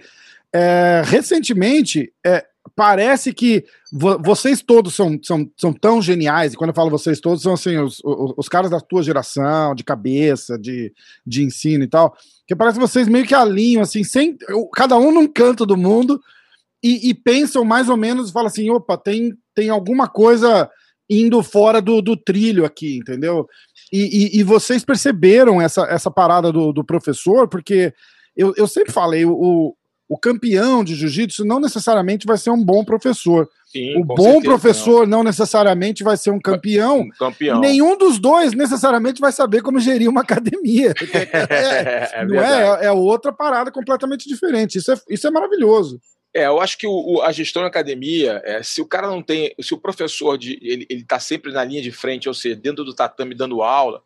é, 0.54 1.02
recentemente 1.04 2.14
é, 2.24 2.46
parece 2.76 3.34
que 3.34 3.66
vo 3.92 4.20
vocês 4.20 4.62
todos 4.62 4.94
são, 4.94 5.18
são, 5.24 5.50
são 5.58 5.74
tão 5.74 6.00
geniais, 6.04 6.54
e 6.54 6.56
quando 6.56 6.70
eu 6.70 6.76
falo 6.76 6.92
vocês 6.92 7.20
todos, 7.20 7.42
são 7.42 7.56
assim, 7.56 7.80
os, 7.80 8.00
os, 8.06 8.34
os, 8.38 8.48
caras 8.48 8.70
da 8.70 8.80
tua 8.80 9.02
geração, 9.02 9.74
de 9.74 9.84
cabeça, 9.84 10.56
de, 10.56 10.94
de 11.26 11.44
ensino 11.44 11.84
e 11.84 11.88
tal, 11.88 12.16
que 12.46 12.56
parece 12.56 12.78
que 12.78 12.88
vocês 12.88 13.08
meio 13.08 13.26
que 13.26 13.34
alinham, 13.34 13.82
assim, 13.82 14.04
sem, 14.04 14.38
cada 14.76 14.96
um 14.98 15.12
num 15.12 15.26
canto 15.26 15.66
do 15.66 15.76
mundo, 15.76 16.22
e, 16.84 17.10
e 17.10 17.14
pensam 17.16 17.66
mais 17.66 17.90
ou 17.90 17.98
menos, 17.98 18.30
e 18.30 18.34
falam 18.34 18.50
assim, 18.50 18.70
opa, 18.70 18.96
tem, 18.96 19.34
tem 19.56 19.72
alguma 19.72 20.08
coisa 20.08 20.70
indo 21.10 21.42
fora 21.42 21.82
do, 21.82 22.02
do 22.02 22.18
trilho 22.18 22.66
aqui, 22.66 22.98
entendeu? 22.98 23.48
E, 23.92 24.38
e, 24.38 24.40
e, 24.40 24.44
vocês 24.44 24.84
perceberam 24.84 25.62
essa, 25.62 25.84
essa 25.84 26.12
parada 26.12 26.52
do, 26.52 26.74
do 26.74 26.84
professor, 26.84 27.48
porque 27.48 27.94
eu, 28.36 28.54
eu 28.58 28.68
sempre 28.68 28.92
falei, 28.92 29.24
o, 29.26 29.74
o 30.10 30.18
campeão 30.18 30.84
de 30.84 30.96
jiu-jitsu 30.96 31.44
não 31.44 31.60
necessariamente 31.60 32.26
vai 32.26 32.38
ser 32.38 32.50
um 32.50 32.64
bom 32.64 32.84
professor. 32.84 33.50
Sim, 33.66 34.00
o 34.00 34.06
bom 34.06 34.16
certeza, 34.16 34.44
professor 34.44 35.08
não. 35.08 35.18
não. 35.18 35.24
necessariamente 35.26 36.04
vai 36.04 36.16
ser 36.16 36.32
um 36.32 36.40
campeão. 36.40 37.02
Um 37.02 37.10
campeão. 37.10 37.60
nenhum 37.60 37.98
dos 37.98 38.18
dois 38.18 38.54
necessariamente 38.54 39.20
vai 39.20 39.34
saber 39.34 39.62
como 39.62 39.80
gerir 39.80 40.10
uma 40.10 40.22
academia. 40.22 40.94
É, 41.14 41.28
é, 41.54 42.10
é, 42.14 42.26
não 42.26 42.42
é, 42.42 42.84
é, 42.84 42.86
é 42.86 42.92
outra 42.92 43.34
parada 43.34 43.70
completamente 43.70 44.30
diferente. 44.30 44.78
Isso 44.78 44.92
é, 44.92 44.96
isso 45.10 45.28
é 45.28 45.32
maravilhoso. 45.32 46.00
É, 46.38 46.46
eu 46.46 46.62
acho 46.62 46.78
que 46.78 46.86
o, 46.86 46.92
o, 46.92 47.22
a 47.24 47.32
gestão 47.32 47.64
da 47.64 47.68
academia, 47.68 48.40
é, 48.46 48.62
se 48.62 48.80
o 48.80 48.86
cara 48.86 49.08
não 49.08 49.24
tem, 49.24 49.56
se 49.60 49.74
o 49.74 49.78
professor 49.80 50.38
de, 50.38 50.60
ele 50.62 51.02
está 51.02 51.20
sempre 51.20 51.52
na 51.52 51.64
linha 51.64 51.82
de 51.82 51.92
frente, 51.92 52.28
ou 52.28 52.34
seja, 52.36 52.56
dentro 52.56 52.84
do 52.84 52.94
tatame 52.94 53.34
dando 53.34 53.64
aula, 53.64 54.04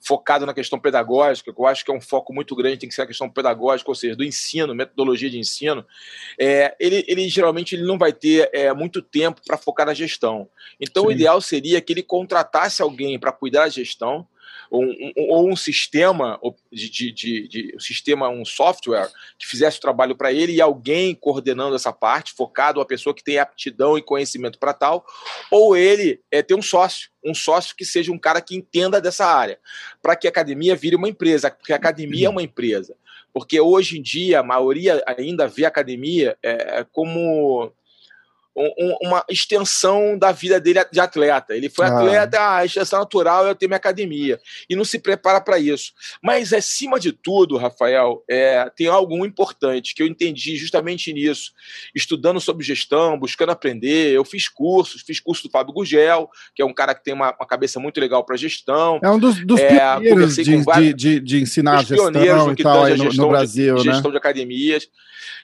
focado 0.00 0.46
na 0.46 0.54
questão 0.54 0.78
pedagógica, 0.78 1.52
que 1.52 1.60
eu 1.60 1.66
acho 1.66 1.84
que 1.84 1.90
é 1.90 1.94
um 1.94 2.00
foco 2.00 2.32
muito 2.32 2.56
grande, 2.56 2.78
tem 2.78 2.88
que 2.88 2.94
ser 2.94 3.02
a 3.02 3.06
questão 3.06 3.28
pedagógica, 3.28 3.90
ou 3.90 3.94
seja, 3.94 4.16
do 4.16 4.24
ensino, 4.24 4.74
metodologia 4.74 5.28
de 5.28 5.38
ensino, 5.38 5.84
é, 6.40 6.74
ele, 6.80 7.04
ele 7.06 7.28
geralmente 7.28 7.74
ele 7.74 7.84
não 7.84 7.98
vai 7.98 8.14
ter 8.14 8.48
é, 8.54 8.72
muito 8.72 9.02
tempo 9.02 9.42
para 9.46 9.58
focar 9.58 9.84
na 9.84 9.92
gestão. 9.92 10.48
Então, 10.80 11.02
Sim. 11.02 11.08
o 11.10 11.12
ideal 11.12 11.38
seria 11.42 11.82
que 11.82 11.92
ele 11.92 12.02
contratasse 12.02 12.80
alguém 12.80 13.18
para 13.18 13.30
cuidar 13.30 13.64
da 13.64 13.68
gestão, 13.68 14.26
ou 14.74 14.82
um, 14.82 15.12
ou 15.16 15.50
um 15.52 15.54
sistema 15.54 16.40
de, 16.72 16.90
de, 16.90 17.12
de, 17.12 17.48
de, 17.48 17.72
um 17.76 17.80
sistema, 17.80 18.28
um 18.28 18.44
software 18.44 19.08
que 19.38 19.46
fizesse 19.46 19.78
o 19.78 19.80
trabalho 19.80 20.16
para 20.16 20.32
ele 20.32 20.52
e 20.52 20.60
alguém 20.60 21.14
coordenando 21.14 21.76
essa 21.76 21.92
parte, 21.92 22.32
focado 22.32 22.80
a 22.80 22.84
pessoa 22.84 23.14
que 23.14 23.22
tem 23.22 23.38
aptidão 23.38 23.96
e 23.96 24.02
conhecimento 24.02 24.58
para 24.58 24.74
tal, 24.74 25.06
ou 25.48 25.76
ele 25.76 26.20
é 26.28 26.42
ter 26.42 26.54
um 26.54 26.62
sócio, 26.62 27.08
um 27.24 27.34
sócio 27.34 27.76
que 27.76 27.84
seja 27.84 28.10
um 28.10 28.18
cara 28.18 28.40
que 28.40 28.56
entenda 28.56 29.00
dessa 29.00 29.24
área, 29.24 29.60
para 30.02 30.16
que 30.16 30.26
a 30.26 30.30
academia 30.30 30.74
vire 30.74 30.96
uma 30.96 31.08
empresa, 31.08 31.52
porque 31.52 31.72
a 31.72 31.76
academia 31.76 32.26
é 32.26 32.30
uma 32.30 32.42
empresa. 32.42 32.96
Porque 33.32 33.60
hoje 33.60 33.98
em 33.98 34.02
dia 34.02 34.40
a 34.40 34.44
maioria 34.44 35.02
ainda 35.06 35.46
vê 35.46 35.64
a 35.64 35.68
academia 35.68 36.36
é, 36.42 36.84
como 36.92 37.72
um, 38.56 38.96
uma 39.02 39.24
extensão 39.28 40.16
da 40.16 40.30
vida 40.32 40.60
dele 40.60 40.84
de 40.90 41.00
atleta. 41.00 41.56
Ele 41.56 41.68
foi 41.68 41.86
ah. 41.86 41.98
atleta, 41.98 42.40
ah, 42.40 42.56
a 42.58 42.64
extensão 42.64 43.00
natural 43.00 43.48
é 43.48 43.54
ter 43.54 43.66
minha 43.66 43.76
academia. 43.76 44.38
E 44.68 44.76
não 44.76 44.84
se 44.84 44.98
prepara 44.98 45.40
para 45.40 45.58
isso. 45.58 45.92
Mas, 46.22 46.52
acima 46.52 47.00
de 47.00 47.12
tudo, 47.12 47.56
Rafael, 47.56 48.22
é, 48.28 48.70
tem 48.76 48.86
algo 48.86 49.24
importante 49.26 49.94
que 49.94 50.02
eu 50.02 50.06
entendi 50.06 50.56
justamente 50.56 51.12
nisso. 51.12 51.52
Estudando 51.94 52.40
sobre 52.40 52.64
gestão, 52.64 53.18
buscando 53.18 53.50
aprender. 53.50 54.12
Eu 54.12 54.24
fiz 54.24 54.48
cursos, 54.48 55.02
fiz 55.02 55.18
curso 55.18 55.44
do 55.44 55.50
Fábio 55.50 55.74
Gugel, 55.74 56.28
que 56.54 56.62
é 56.62 56.64
um 56.64 56.72
cara 56.74 56.94
que 56.94 57.02
tem 57.02 57.14
uma, 57.14 57.34
uma 57.38 57.46
cabeça 57.46 57.80
muito 57.80 58.00
legal 58.00 58.24
para 58.24 58.36
gestão. 58.36 59.00
É 59.02 59.10
um 59.10 59.18
dos, 59.18 59.44
dos 59.44 59.60
é, 59.60 59.68
pioneiros 59.98 60.36
de, 60.36 60.56
vários, 60.58 60.94
de, 60.94 61.20
de, 61.20 61.42
ensinar 61.42 61.84
gestão 61.84 62.10
e 62.52 62.56
tal, 62.62 62.88
no, 62.96 63.12
no, 63.12 63.28
Brasil, 63.28 63.74
de, 63.76 63.86
né? 63.86 63.92
gestão 63.92 64.10
de 64.10 64.16
academias 64.16 64.88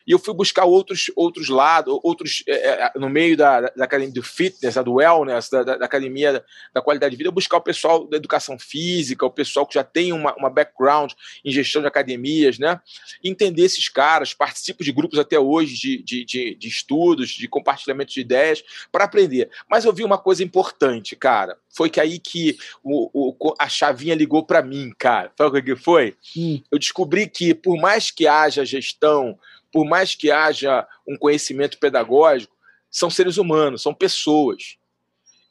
e 0.07 0.13
eu 0.13 0.19
fui 0.19 0.35
buscar 0.35 0.65
outros, 0.65 1.11
outros 1.15 1.49
lados, 1.49 1.99
outros 2.03 2.43
é, 2.47 2.69
é 2.85 2.93
no 3.01 3.09
meio 3.09 3.37
da, 3.37 3.63
da 3.63 3.85
academia 3.85 4.13
do 4.13 4.23
fitness, 4.23 4.75
do 4.77 4.95
wellness, 4.95 5.49
da, 5.49 5.63
da, 5.63 5.85
academia 5.85 6.45
da 6.73 6.83
qualidade 6.83 7.13
de 7.13 7.17
vida, 7.17 7.31
buscar 7.31 7.57
o 7.57 7.63
pessoal 7.63 8.07
da 8.07 8.17
educação 8.17 8.59
física, 8.59 9.25
o 9.25 9.31
pessoal 9.31 9.67
que 9.67 9.75
já 9.75 9.83
tem 9.83 10.13
uma, 10.13 10.35
uma 10.37 10.51
background 10.51 11.13
em 11.45 11.51
gestão 11.51 11.81
de 11.81 11.89
academias, 11.89 12.59
né? 12.59 12.79
Entender 13.25 13.63
esses 13.63 13.89
caras, 13.89 14.35
participo 14.35 14.85
de 14.85 14.93
grupos 14.93 15.19
até 15.19 15.41
hoje 15.41 15.75
de, 15.75 16.03
de, 16.03 16.25
de, 16.25 16.55
de 16.55 16.69
estudos, 16.69 17.31
de 17.31 17.49
compartilhamento 17.49 18.13
de 18.13 18.21
ideias, 18.21 18.63
para 18.93 19.05
aprender. 19.05 19.51
Mas 19.69 19.85
eu 19.85 19.93
vi 19.93 20.05
uma 20.05 20.19
coisa 20.19 20.45
importante, 20.45 21.17
cara. 21.17 21.57
Foi 21.71 21.89
que 21.89 22.01
aí 22.01 22.19
que 22.19 22.59
o, 22.83 23.11
o 23.13 23.55
a 23.59 23.69
chavinha 23.69 24.15
ligou 24.15 24.45
para 24.45 24.63
mim, 24.63 24.93
cara. 24.99 25.33
Sabe 25.37 25.59
o 25.59 25.63
que 25.63 25.77
foi? 25.77 26.15
Hum. 26.37 26.61
Eu 26.71 26.79
descobri 26.79 27.27
que, 27.27 27.55
por 27.55 27.79
mais 27.79 28.11
que 28.11 28.27
haja 28.27 28.65
gestão 28.65 29.39
por 29.73 29.85
mais 29.87 30.15
que 30.15 30.31
haja 30.31 30.87
um 31.07 31.17
conhecimento 31.17 31.79
pedagógico, 31.79 32.55
são 32.91 33.09
seres 33.09 33.37
humanos, 33.37 33.83
são 33.83 33.95
pessoas. 33.95 34.77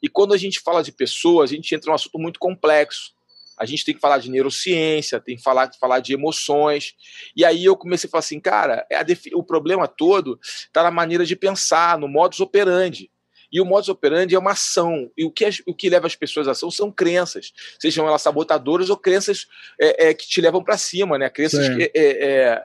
E 0.02 0.08
quando 0.08 0.34
a 0.34 0.36
gente 0.36 0.60
fala 0.60 0.82
de 0.82 0.92
pessoas, 0.92 1.50
a 1.50 1.54
gente 1.54 1.74
entra 1.74 1.90
num 1.90 1.94
assunto 1.94 2.18
muito 2.18 2.38
complexo. 2.38 3.12
A 3.56 3.66
gente 3.66 3.84
tem 3.84 3.94
que 3.94 4.00
falar 4.00 4.18
de 4.18 4.30
neurociência, 4.30 5.20
tem 5.20 5.36
que 5.36 5.42
falar, 5.42 5.70
falar 5.78 6.00
de 6.00 6.14
emoções. 6.14 6.94
E 7.36 7.44
aí 7.44 7.64
eu 7.64 7.76
comecei 7.76 8.08
a 8.08 8.10
falar 8.10 8.20
assim, 8.20 8.40
cara, 8.40 8.86
é 8.90 8.98
o 9.34 9.42
problema 9.42 9.86
todo 9.86 10.40
está 10.42 10.82
na 10.82 10.90
maneira 10.90 11.26
de 11.26 11.36
pensar, 11.36 11.98
no 11.98 12.08
modus 12.08 12.40
operandi. 12.40 13.10
E 13.52 13.60
o 13.60 13.64
modus 13.64 13.88
operandi 13.88 14.34
é 14.34 14.38
uma 14.38 14.52
ação. 14.52 15.10
E 15.16 15.24
o 15.24 15.30
que, 15.30 15.46
o 15.66 15.74
que 15.74 15.90
leva 15.90 16.06
as 16.06 16.14
pessoas 16.14 16.48
à 16.48 16.52
ação 16.52 16.70
são 16.70 16.90
crenças, 16.90 17.52
sejam 17.78 18.06
elas 18.06 18.22
sabotadoras 18.22 18.88
ou 18.88 18.96
crenças 18.96 19.46
é, 19.78 20.08
é, 20.08 20.14
que 20.14 20.26
te 20.26 20.40
levam 20.40 20.62
para 20.62 20.78
cima, 20.78 21.18
né? 21.18 21.28
Crenças 21.28 21.68
que, 21.68 21.90
é, 21.94 22.24
é 22.24 22.64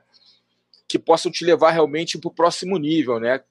que 0.87 0.99
possam 0.99 1.31
te 1.31 1.43
levar 1.43 1.71
realmente 1.71 2.17
para 2.17 2.29
o 2.29 2.33
próximo 2.33 2.77
nível, 2.77 3.19
né? 3.19 3.43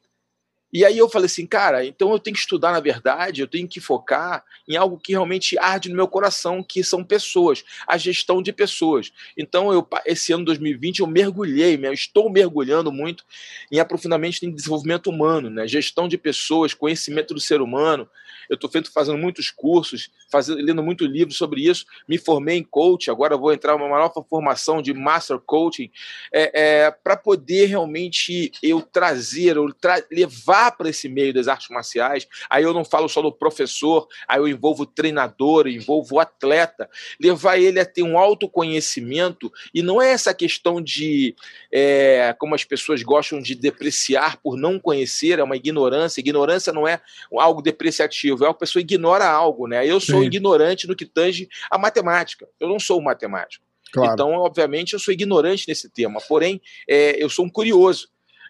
E 0.75 0.85
aí 0.85 0.99
eu 0.99 1.09
falei 1.09 1.27
assim, 1.27 1.47
cara, 1.47 1.87
então 1.87 2.11
eu 2.11 2.19
tenho 2.19 2.35
que 2.35 2.41
estudar, 2.41 2.73
na 2.73 2.81
verdade, 2.81 3.41
eu 3.41 3.47
tenho 3.47 3.69
que 3.69 3.81
focar 3.81 4.45
em 4.69 4.75
algo 4.75 4.99
que 4.99 5.13
realmente 5.13 5.57
arde 5.57 5.89
no 5.89 5.95
meu 5.95 6.09
coração, 6.09 6.65
que 6.65 6.83
são 6.83 7.05
pessoas, 7.05 7.63
a 7.87 7.97
gestão 7.97 8.43
de 8.43 8.53
pessoas. 8.53 9.13
Então, 9.39 9.73
eu, 9.73 9.87
esse 10.05 10.33
ano 10.33 10.45
2020, 10.45 10.99
eu 10.99 11.07
mergulhei, 11.07 11.79
eu 11.81 11.93
estou 11.93 12.29
mergulhando 12.29 12.91
muito 12.91 13.25
em 13.71 13.79
aprofundamento 13.79 14.43
em 14.43 14.51
desenvolvimento 14.51 15.09
humano, 15.09 15.49
né? 15.49 15.65
gestão 15.69 16.09
de 16.09 16.19
pessoas, 16.19 16.75
conhecimento 16.75 17.35
do 17.35 17.41
ser 17.41 17.61
humano, 17.61 18.09
eu 18.49 18.55
estou 18.55 18.71
fazendo 18.93 19.19
muitos 19.19 19.51
cursos, 19.51 20.11
fazendo, 20.31 20.61
lendo 20.61 20.83
muito 20.83 21.07
livro 21.07 21.33
sobre 21.33 21.69
isso. 21.69 21.85
Me 22.09 22.19
formei 22.19 22.59
em 22.59 22.63
coach, 22.63 23.11
agora 23.11 23.37
vou 23.37 23.53
entrar 23.53 23.79
numa 23.79 23.99
nova 23.99 24.23
formação 24.29 24.83
de 24.83 24.93
Master 24.93 25.39
Coaching, 25.39 25.91
é, 26.33 26.85
é, 26.85 26.91
para 26.91 27.17
poder 27.17 27.67
realmente 27.67 28.51
eu 28.63 28.81
trazer, 28.81 29.57
eu 29.57 29.73
tra 29.73 30.03
levar 30.11 30.73
para 30.73 30.89
esse 30.89 31.09
meio 31.09 31.33
das 31.33 31.49
artes 31.49 31.69
marciais. 31.69 32.27
Aí 32.51 32.65
eu 32.65 32.75
não 32.75 32.85
falo 32.85 33.09
só 33.09 33.23
do 33.23 33.33
professor, 33.33 34.09
aí 34.27 34.39
eu 34.39 34.49
envolvo 34.49 34.87
treinador, 34.87 35.67
envolvo 35.67 36.19
atleta, 36.19 36.89
levar 37.21 37.59
ele 37.59 37.81
a 37.81 37.85
ter 37.85 38.03
um 38.03 38.19
autoconhecimento, 38.19 39.53
e 39.73 39.83
não 39.83 40.01
é 40.01 40.11
essa 40.11 40.35
questão 40.35 40.81
de, 40.81 41.35
é, 41.73 42.35
como 42.39 42.55
as 42.55 42.65
pessoas 42.65 43.03
gostam 43.03 43.41
de 43.41 43.55
depreciar 43.55 44.39
por 44.43 44.57
não 44.57 44.79
conhecer, 44.79 45.39
é 45.39 45.43
uma 45.43 45.57
ignorância. 45.57 46.21
Ignorância 46.21 46.73
não 46.73 46.87
é 46.87 47.01
algo 47.39 47.63
depreciativo 47.63 48.34
é 48.43 48.49
a 48.49 48.55
pessoa 48.55 48.81
ignora 48.81 49.27
algo, 49.27 49.67
né? 49.67 49.87
Eu 49.87 50.01
sou 50.01 50.21
Sim. 50.21 50.27
ignorante 50.27 50.87
no 50.87 50.97
que 50.97 51.05
tange 51.05 51.49
a 51.71 51.79
matemática. 51.79 52.49
Eu 52.59 52.69
não 52.69 52.79
sou 52.79 53.01
um 53.01 53.03
matemático. 53.03 53.65
Claro. 53.93 54.13
Então, 54.13 54.33
obviamente, 54.33 54.95
eu 54.95 54.99
sou 54.99 55.15
ignorante 55.15 55.69
nesse 55.69 55.89
tema. 55.89 56.21
Porém, 56.29 56.61
é, 56.89 57.23
eu 57.23 57.29
sou 57.29 57.45
um 57.45 57.51
curioso. 57.51 58.09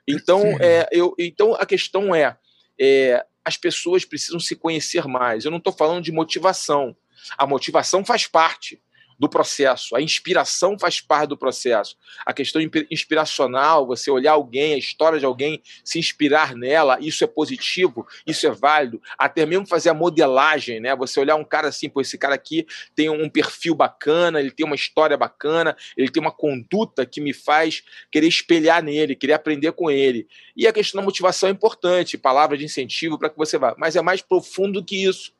Então, 0.08 0.42
é, 0.60 0.88
eu, 0.90 1.14
então 1.18 1.54
a 1.54 1.66
questão 1.66 2.14
é, 2.14 2.36
é, 2.80 3.24
as 3.44 3.56
pessoas 3.56 4.04
precisam 4.04 4.40
se 4.40 4.56
conhecer 4.56 5.06
mais. 5.06 5.44
Eu 5.44 5.50
não 5.50 5.58
estou 5.58 5.72
falando 5.72 6.02
de 6.02 6.12
motivação. 6.12 6.96
A 7.36 7.46
motivação 7.46 8.04
faz 8.04 8.26
parte 8.26 8.80
do 9.18 9.28
processo. 9.28 9.94
A 9.96 10.00
inspiração 10.00 10.78
faz 10.78 11.00
parte 11.00 11.30
do 11.30 11.36
processo. 11.36 11.96
A 12.24 12.32
questão 12.32 12.60
inspiracional, 12.90 13.86
você 13.86 14.10
olhar 14.10 14.32
alguém, 14.32 14.74
a 14.74 14.78
história 14.78 15.18
de 15.18 15.24
alguém, 15.24 15.62
se 15.84 15.98
inspirar 15.98 16.54
nela, 16.54 16.98
isso 17.00 17.24
é 17.24 17.26
positivo, 17.26 18.06
isso 18.26 18.46
é 18.46 18.50
válido. 18.50 19.00
Até 19.18 19.46
mesmo 19.46 19.66
fazer 19.66 19.90
a 19.90 19.94
modelagem, 19.94 20.80
né? 20.80 20.94
Você 20.96 21.20
olhar 21.20 21.36
um 21.36 21.44
cara 21.44 21.68
assim, 21.68 21.88
pô, 21.88 22.00
esse 22.00 22.18
cara 22.18 22.34
aqui 22.34 22.66
tem 22.94 23.08
um 23.08 23.28
perfil 23.28 23.74
bacana, 23.74 24.40
ele 24.40 24.50
tem 24.50 24.66
uma 24.66 24.74
história 24.74 25.16
bacana, 25.16 25.76
ele 25.96 26.10
tem 26.10 26.20
uma 26.20 26.32
conduta 26.32 27.06
que 27.06 27.20
me 27.20 27.32
faz 27.32 27.82
querer 28.10 28.28
espelhar 28.28 28.82
nele, 28.82 29.14
querer 29.14 29.34
aprender 29.34 29.72
com 29.72 29.90
ele. 29.90 30.26
E 30.56 30.66
a 30.66 30.72
questão 30.72 31.00
da 31.00 31.04
motivação 31.04 31.48
é 31.48 31.52
importante, 31.52 32.18
palavra 32.18 32.56
de 32.56 32.64
incentivo 32.64 33.18
para 33.18 33.30
que 33.30 33.36
você 33.36 33.58
vá. 33.58 33.74
Mas 33.78 33.96
é 33.96 34.02
mais 34.02 34.22
profundo 34.22 34.84
que 34.84 35.04
isso 35.04 35.33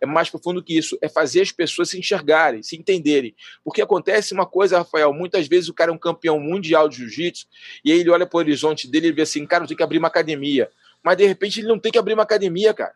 é 0.00 0.06
mais 0.06 0.30
profundo 0.30 0.62
que 0.62 0.76
isso, 0.76 0.98
é 1.00 1.08
fazer 1.08 1.42
as 1.42 1.52
pessoas 1.52 1.90
se 1.90 1.98
enxergarem, 1.98 2.62
se 2.62 2.76
entenderem. 2.76 3.34
Porque 3.62 3.82
acontece 3.82 4.32
uma 4.32 4.46
coisa, 4.46 4.78
Rafael, 4.78 5.12
muitas 5.12 5.46
vezes 5.46 5.68
o 5.68 5.74
cara 5.74 5.90
é 5.90 5.94
um 5.94 5.98
campeão 5.98 6.38
mundial 6.38 6.88
de 6.88 6.96
jiu-jitsu 6.96 7.46
e 7.84 7.92
aí 7.92 8.00
ele 8.00 8.10
olha 8.10 8.26
para 8.26 8.36
o 8.36 8.40
horizonte 8.40 8.88
dele 8.88 9.08
e 9.08 9.12
vê 9.12 9.22
assim, 9.22 9.46
cara, 9.46 9.64
eu 9.64 9.68
tenho 9.68 9.78
que 9.78 9.82
abrir 9.82 9.98
uma 9.98 10.08
academia. 10.08 10.70
Mas 11.02 11.16
de 11.16 11.26
repente 11.26 11.60
ele 11.60 11.68
não 11.68 11.78
tem 11.78 11.92
que 11.92 11.98
abrir 11.98 12.14
uma 12.14 12.22
academia, 12.22 12.72
cara. 12.72 12.94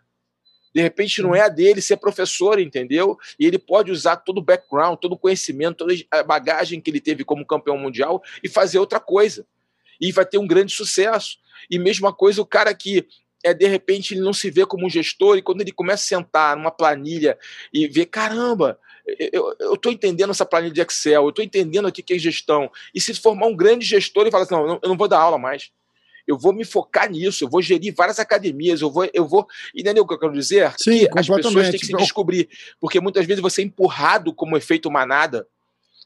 De 0.75 0.83
repente 0.83 1.23
não 1.23 1.35
é 1.35 1.41
a 1.41 1.49
dele 1.49 1.81
ser 1.81 1.97
professor, 1.97 2.61
entendeu? 2.61 3.19
E 3.39 3.47
ele 3.47 3.59
pode 3.59 3.91
usar 3.91 4.17
todo 4.17 4.39
o 4.39 4.43
background, 4.43 4.99
todo 4.99 5.13
o 5.13 5.19
conhecimento, 5.19 5.79
toda 5.79 5.95
a 6.11 6.23
bagagem 6.23 6.81
que 6.81 6.91
ele 6.91 7.01
teve 7.01 7.25
como 7.25 7.47
campeão 7.47 7.77
mundial 7.77 8.23
e 8.43 8.49
fazer 8.49 8.79
outra 8.79 9.01
coisa. 9.01 9.47
E 10.01 10.13
vai 10.13 10.25
ter 10.25 10.39
um 10.39 10.47
grande 10.47 10.73
sucesso. 10.73 11.39
E 11.71 11.79
mesma 11.79 12.13
coisa 12.13 12.41
o 12.41 12.47
cara 12.47 12.73
que 12.75 13.07
é 13.45 13.55
de 13.55 13.67
repente 13.67 14.15
ele 14.15 14.21
não 14.21 14.33
se 14.33 14.51
vê 14.51 14.67
como 14.67 14.87
um 14.87 14.91
gestor 14.91 15.37
e 15.37 15.43
quando 15.43 15.61
ele 15.61 15.73
começa 15.73 16.03
a 16.03 16.19
sentar 16.19 16.57
numa 16.57 16.71
planilha 16.71 17.39
e 17.73 17.87
ver, 17.87 18.07
caramba, 18.07 18.79
eu 19.33 19.75
estou 19.75 19.91
entendendo 19.91 20.31
essa 20.31 20.45
planilha 20.45 20.73
de 20.73 20.81
Excel, 20.81 21.23
eu 21.23 21.29
estou 21.31 21.45
entendendo 21.45 21.89
aqui 21.89 22.03
que 22.03 22.15
é 22.15 22.19
gestão, 22.19 22.71
e 22.95 23.01
se 23.01 23.15
formar 23.15 23.47
um 23.47 23.57
grande 23.57 23.87
gestor 23.87 24.27
e 24.27 24.31
falar 24.31 24.45
assim, 24.45 24.55
não, 24.55 24.79
eu 24.83 24.89
não 24.89 24.97
vou 24.97 25.09
dar 25.09 25.21
aula 25.21 25.39
mais, 25.39 25.71
eu 26.27 26.37
vou 26.37 26.53
me 26.53 26.65
focar 26.65 27.11
nisso, 27.11 27.43
eu 27.43 27.49
vou 27.49 27.63
gerir 27.63 27.95
várias 27.97 28.19
academias, 28.19 28.83
eu 28.83 28.91
vou, 28.91 29.09
eu 29.15 29.27
vou, 29.27 29.47
entendeu 29.75 30.05
o 30.05 30.07
que 30.07 30.13
eu 30.13 30.19
quero 30.19 30.33
dizer? 30.33 30.75
Sim, 30.77 31.09
que 31.11 31.19
as 31.19 31.27
pessoas 31.27 31.71
têm 31.71 31.81
que 31.81 31.87
se 31.87 31.97
descobrir, 31.97 32.51
porque 32.79 33.01
muitas 33.01 33.25
vezes 33.25 33.41
você 33.41 33.63
é 33.63 33.65
empurrado 33.65 34.35
como 34.35 34.57
efeito 34.57 34.91
manada, 34.91 35.47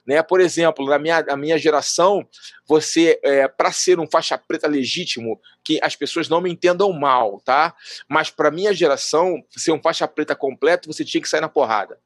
né? 0.06 0.22
Por 0.22 0.40
exemplo, 0.40 0.86
na 0.86 0.98
minha, 0.98 1.22
na 1.22 1.36
minha 1.36 1.58
geração, 1.58 2.26
você, 2.66 3.18
é, 3.22 3.48
para 3.48 3.72
ser 3.72 3.98
um 4.00 4.06
faixa 4.10 4.36
preta 4.36 4.68
legítimo, 4.68 5.40
que 5.64 5.78
as 5.82 5.94
pessoas 5.94 6.28
não 6.28 6.40
me 6.40 6.50
entendam 6.50 6.92
mal, 6.92 7.40
tá? 7.44 7.74
Mas 8.08 8.30
para 8.30 8.50
minha 8.50 8.72
geração, 8.72 9.42
ser 9.50 9.72
um 9.72 9.80
faixa 9.80 10.06
preta 10.08 10.34
completo, 10.34 10.92
você 10.92 11.04
tinha 11.04 11.20
que 11.20 11.28
sair 11.28 11.40
na 11.40 11.48
porrada. 11.48 11.98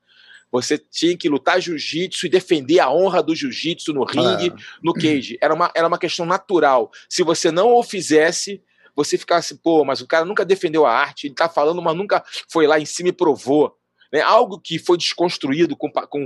Você 0.53 0.79
tinha 0.79 1.17
que 1.17 1.29
lutar 1.29 1.61
jiu-jitsu 1.61 2.27
e 2.27 2.31
defender 2.31 2.79
a 2.79 2.91
honra 2.91 3.23
do 3.23 3.35
jiu-jitsu 3.35 3.93
no 3.93 4.05
ringue, 4.05 4.49
é. 4.49 4.55
no 4.83 4.95
cage. 4.95 5.37
Era 5.41 5.53
uma, 5.53 5.71
era 5.75 5.89
uma 5.89 5.99
questão 5.99 6.25
natural. 6.25 6.91
Se 7.09 7.23
você 7.23 7.51
não 7.51 7.75
o 7.75 7.83
fizesse, 7.83 8.63
você 8.95 9.19
ficar 9.19 9.37
assim, 9.37 9.57
pô, 9.57 9.85
mas 9.85 10.01
o 10.01 10.07
cara 10.07 10.25
nunca 10.25 10.45
defendeu 10.45 10.87
a 10.87 10.93
arte, 10.93 11.27
ele 11.27 11.35
tá 11.35 11.49
falando, 11.49 11.83
mas 11.83 11.97
nunca 11.97 12.25
foi 12.49 12.67
lá 12.67 12.79
em 12.79 12.87
cima 12.87 13.09
e 13.11 13.13
provou. 13.13 13.77
Né? 14.17 14.23
Algo 14.23 14.59
que 14.59 14.79
foi 14.79 14.97
desconstruído 14.97 15.77
com, 15.77 15.91
com, 15.91 16.25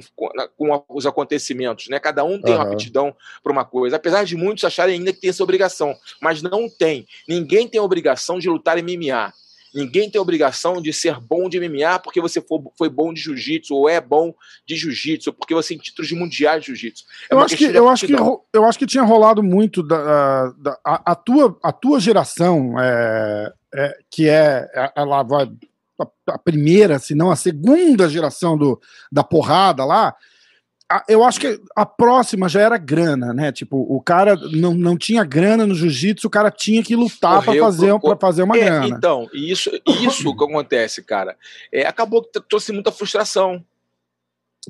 com 0.57 0.85
os 0.89 1.07
acontecimentos. 1.07 1.89
Né? 1.89 1.99
Cada 1.99 2.23
um 2.23 2.41
tem 2.41 2.55
uhum. 2.55 2.61
uma 2.61 2.73
aptidão 2.73 3.13
para 3.43 3.51
uma 3.51 3.65
coisa. 3.65 3.97
Apesar 3.97 4.25
de 4.25 4.37
muitos 4.37 4.63
acharem 4.63 4.95
ainda 4.95 5.13
que 5.13 5.21
tem 5.21 5.31
essa 5.31 5.43
obrigação, 5.43 5.97
mas 6.23 6.41
não 6.41 6.69
tem. 6.69 7.05
Ninguém 7.29 7.67
tem 7.67 7.81
a 7.81 7.85
obrigação 7.85 8.39
de 8.39 8.49
lutar 8.49 8.79
em 8.79 8.83
MMA. 8.83 9.33
Ninguém 9.75 10.09
tem 10.09 10.21
obrigação 10.21 10.81
de 10.81 10.93
ser 10.93 11.19
bom 11.19 11.49
de 11.49 11.59
MMA 11.59 11.99
porque 11.99 12.21
você 12.21 12.45
foi 12.77 12.89
bom 12.89 13.13
de 13.13 13.21
jiu-jitsu 13.21 13.75
ou 13.75 13.89
é 13.89 14.01
bom 14.01 14.35
de 14.67 14.77
jiu-jitsu, 14.77 15.33
porque 15.33 15.55
você 15.55 15.75
tem 15.75 15.79
títulos 15.79 16.09
de 16.09 16.15
mundial 16.15 16.61
de 16.61 16.67
jiu-jitsu. 16.67 17.05
É 17.29 17.35
eu, 17.35 17.41
acho 17.41 17.57
que, 17.57 17.65
eu, 17.65 17.89
acho 17.89 18.07
que, 18.07 18.15
eu 18.53 18.65
acho 18.65 18.79
que 18.79 18.87
tinha 18.87 19.03
rolado 19.03 19.43
muito 19.43 19.83
da, 19.83 20.53
da 20.59 20.79
a, 20.85 21.13
a, 21.13 21.15
tua, 21.15 21.57
a 21.63 21.73
tua 21.73 22.01
geração, 22.01 22.75
é, 22.81 23.53
é, 23.75 23.99
que 24.11 24.29
é, 24.29 24.69
ela 24.97 25.23
vai 25.23 25.49
a, 26.29 26.39
primeira, 26.39 26.99
se 26.99 27.15
não 27.15 27.31
a 27.31 27.37
segunda 27.37 28.09
geração 28.09 28.57
do, 28.57 28.81
da 29.11 29.23
porrada 29.25 29.85
lá, 29.85 30.15
eu 31.07 31.23
acho 31.23 31.39
que 31.39 31.61
a 31.77 31.87
próxima 31.87 32.49
já 32.49 32.61
era 32.61 32.77
grana, 32.77 33.33
né? 33.33 33.53
Tipo, 33.53 33.77
o 33.77 34.01
cara 34.01 34.35
não, 34.35 34.75
não 34.75 34.97
tinha 34.97 35.23
grana 35.23 35.65
no 35.65 35.75
jiu-jitsu, 35.75 36.27
o 36.27 36.31
cara 36.31 36.51
tinha 36.51 36.83
que 36.83 36.97
lutar 36.97 37.45
para 37.45 37.59
fazer, 37.61 37.99
pra 38.01 38.17
fazer 38.17 38.43
uma 38.43 38.57
é, 38.57 38.65
grana. 38.65 38.89
Então, 38.89 39.29
isso, 39.33 39.71
isso 39.87 40.37
que 40.37 40.45
acontece, 40.45 41.03
cara, 41.03 41.37
é, 41.73 41.87
acabou 41.87 42.23
que 42.23 42.41
trouxe 42.41 42.73
muita 42.73 42.91
frustração. 42.91 43.65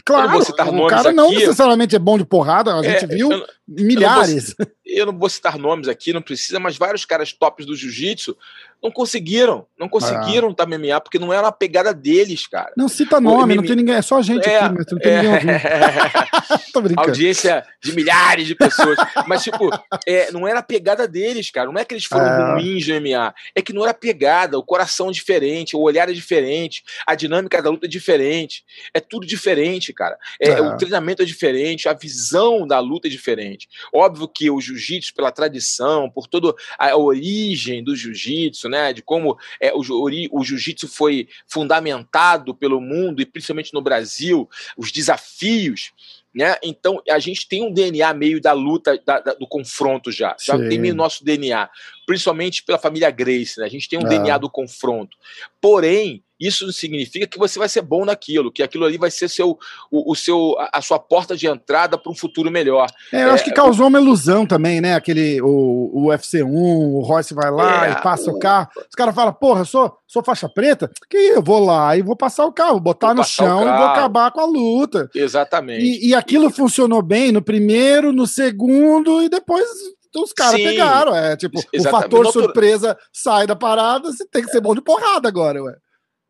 Claro, 0.05 0.39
o 0.39 0.87
cara 0.87 1.13
não 1.13 1.31
necessariamente 1.31 1.97
é 1.97 1.99
bom 1.99 2.17
de 2.17 2.25
porrada, 2.25 2.75
a 2.77 2.83
gente 2.83 3.05
é, 3.05 3.09
viu 3.09 3.33
eu, 3.33 3.45
milhares. 3.67 4.51
Eu 4.51 4.57
não, 4.59 4.67
vou, 4.67 4.77
eu 4.85 5.07
não, 5.07 5.19
vou, 5.19 5.29
citar 5.29 5.59
nomes 5.59 5.89
aqui, 5.89 6.13
não 6.13 6.23
precisa, 6.23 6.61
mas 6.61 6.77
vários 6.77 7.05
caras 7.05 7.33
tops 7.33 7.67
do 7.67 7.75
jiu-jitsu 7.75 8.37
não 8.83 8.91
conseguiam, 8.91 9.67
não 9.79 9.89
conseguiram 9.89 10.49
ah. 10.49 10.55
tá 10.55 10.67
MMA, 10.67 11.01
porque 11.01 11.19
não 11.19 11.33
era 11.33 11.49
a 11.49 11.53
pegada 11.53 11.93
deles, 11.93 12.47
cara. 12.47 12.73
Não 12.77 12.89
cita 12.89 13.21
nome, 13.21 13.55
não 13.55 13.63
tem 13.63 13.77
ninguém, 13.77 13.95
é 13.95 14.03
só 14.03 14.19
a 14.19 14.23
gente 14.23 14.49
é, 14.49 14.59
aqui, 14.59 14.75
mas 14.75 14.87
não 14.91 14.99
tem 14.99 15.13
é, 15.13 15.23
ninguém 15.23 15.41
brincando. 16.83 17.09
Audiência 17.09 17.65
de 17.83 17.93
milhares 17.95 18.47
de 18.47 18.55
pessoas. 18.55 18.97
mas, 19.27 19.43
tipo, 19.43 19.71
é, 20.07 20.31
não 20.33 20.47
era 20.49 20.61
a 20.61 20.63
pegada 20.63 21.07
deles, 21.07 21.51
cara. 21.51 21.71
Não 21.71 21.79
é 21.79 21.85
que 21.85 21.95
eles 21.95 22.05
foram 22.05 22.25
é. 22.25 22.53
ruins 22.55 22.87
no 22.87 23.01
MMA, 23.01 23.35
é 23.55 23.63
que 23.63 23.73
não 23.73 23.83
era 23.83 23.91
a 23.91 23.95
pegada, 23.95 24.59
o 24.59 24.63
coração 24.63 25.09
é 25.09 25.13
diferente, 25.13 25.77
o 25.77 25.81
olhar 25.81 26.09
é 26.09 26.13
diferente, 26.13 26.83
a 27.07 27.15
dinâmica 27.15 27.61
da 27.63 27.71
luta 27.71 27.87
é 27.87 27.89
diferente. 27.89 28.65
É 28.95 29.01
tudo 29.01 29.27
diferente, 29.27 29.93
cara. 29.93 30.17
É, 30.41 30.51
é. 30.51 30.61
O 30.61 30.77
treinamento 30.77 31.23
é 31.23 31.25
diferente, 31.25 31.89
a 31.89 31.93
visão 31.93 32.67
da 32.67 32.79
luta 32.79 33.09
é 33.09 33.11
diferente. 33.11 33.69
Óbvio 33.93 34.29
que 34.29 34.51
o 34.51 34.61
jiu-jitsu, 34.61 35.15
pela 35.15 35.31
tradição, 35.31 36.11
por 36.11 36.27
toda 36.27 36.55
a 36.79 36.97
origem 36.97 37.85
do 37.85 37.95
jiu-jitsu, 37.95 38.70
né, 38.71 38.93
de 38.93 39.03
como 39.03 39.37
é, 39.61 39.73
o, 39.75 39.81
o 39.81 40.45
jiu-jitsu 40.45 40.89
foi 40.89 41.29
fundamentado 41.47 42.55
pelo 42.55 42.81
mundo 42.81 43.21
e 43.21 43.27
principalmente 43.27 43.75
no 43.75 43.83
Brasil, 43.83 44.49
os 44.77 44.91
desafios. 44.91 45.93
Né? 46.35 46.55
Então 46.63 47.03
a 47.11 47.19
gente 47.19 47.49
tem 47.49 47.65
um 47.65 47.73
DNA 47.73 48.15
meio 48.15 48.41
da 48.41 48.53
luta, 48.53 48.97
da, 49.05 49.21
da, 49.21 49.35
do 49.35 49.47
confronto 49.47 50.13
já. 50.13 50.37
Já 50.41 50.57
Sim. 50.57 50.69
tem 50.69 50.79
meio 50.79 50.95
nosso 50.95 51.25
DNA, 51.25 51.69
principalmente 52.07 52.63
pela 52.63 52.79
família 52.79 53.11
Grace. 53.11 53.59
Né? 53.59 53.67
A 53.67 53.71
gente 53.71 53.89
tem 53.89 53.99
um 53.99 54.07
ah. 54.07 54.09
DNA 54.09 54.39
do 54.39 54.49
confronto. 54.49 55.17
Porém, 55.61 56.23
isso 56.41 56.65
não 56.65 56.73
significa 56.73 57.27
que 57.27 57.39
você 57.39 57.59
vai 57.59 57.69
ser 57.69 57.83
bom 57.83 58.05
naquilo, 58.05 58.51
que 58.51 58.63
aquilo 58.63 58.87
ali 58.87 58.97
vai 58.97 59.11
ser 59.11 59.29
seu, 59.29 59.59
o, 59.91 60.13
o 60.13 60.17
seu, 60.17 60.57
a 60.73 60.81
sua 60.81 60.99
porta 60.99 61.37
de 61.37 61.47
entrada 61.47 61.99
para 61.99 62.11
um 62.11 62.15
futuro 62.15 62.51
melhor. 62.51 62.91
É, 63.13 63.25
eu 63.25 63.29
é, 63.29 63.31
acho 63.33 63.45
que 63.45 63.53
causou 63.53 63.89
uma 63.89 64.01
ilusão 64.01 64.47
também, 64.47 64.81
né? 64.81 64.95
Aquele, 64.95 65.41
o, 65.43 65.91
o 65.93 66.07
UFC 66.09 66.43
1, 66.43 66.49
o 66.49 67.01
Royce 67.01 67.35
vai 67.35 67.51
lá 67.51 67.89
é, 67.89 67.93
e 67.93 68.03
passa 68.03 68.31
o, 68.31 68.39
carro. 68.39 68.69
Os 68.89 68.95
caras 68.97 69.15
falam, 69.15 69.35
porra, 69.35 69.61
eu 69.61 69.67
sou, 69.67 69.95
sou 70.07 70.25
faixa 70.25 70.49
preta, 70.49 70.91
que 71.11 71.17
eu 71.17 71.43
vou 71.43 71.63
lá 71.63 71.95
e 71.97 72.03
vou 72.03 72.17
passar 72.17 72.47
o 72.47 72.53
carro, 72.53 72.81
botar 72.81 73.09
vou 73.09 73.17
no 73.17 73.25
chão 73.25 73.63
e 73.63 73.77
vou 73.77 73.87
acabar 73.87 74.31
com 74.31 74.41
a 74.41 74.47
luta. 74.47 75.11
Exatamente. 75.15 75.85
E, 75.85 76.09
e 76.09 76.15
aquilo 76.15 76.51
funcionou 76.51 77.03
bem 77.03 77.33
no 77.33 77.43
primeiro, 77.43 78.13
no 78.13 78.27
segundo 78.27 79.23
e 79.23 79.29
depois 79.29 79.69
os 80.17 80.33
caras 80.33 80.61
pegaram. 80.61 81.15
É 81.15 81.37
tipo, 81.37 81.59
Exatamente. 81.73 81.87
o 81.87 81.91
fator 81.91 82.33
surpresa 82.33 82.97
sai 83.13 83.47
da 83.47 83.55
parada, 83.55 84.11
você 84.11 84.27
tem 84.27 84.43
que 84.43 84.51
ser 84.51 84.61
bom 84.61 84.75
de 84.75 84.81
porrada 84.81 85.29
agora, 85.29 85.63
ué 85.63 85.75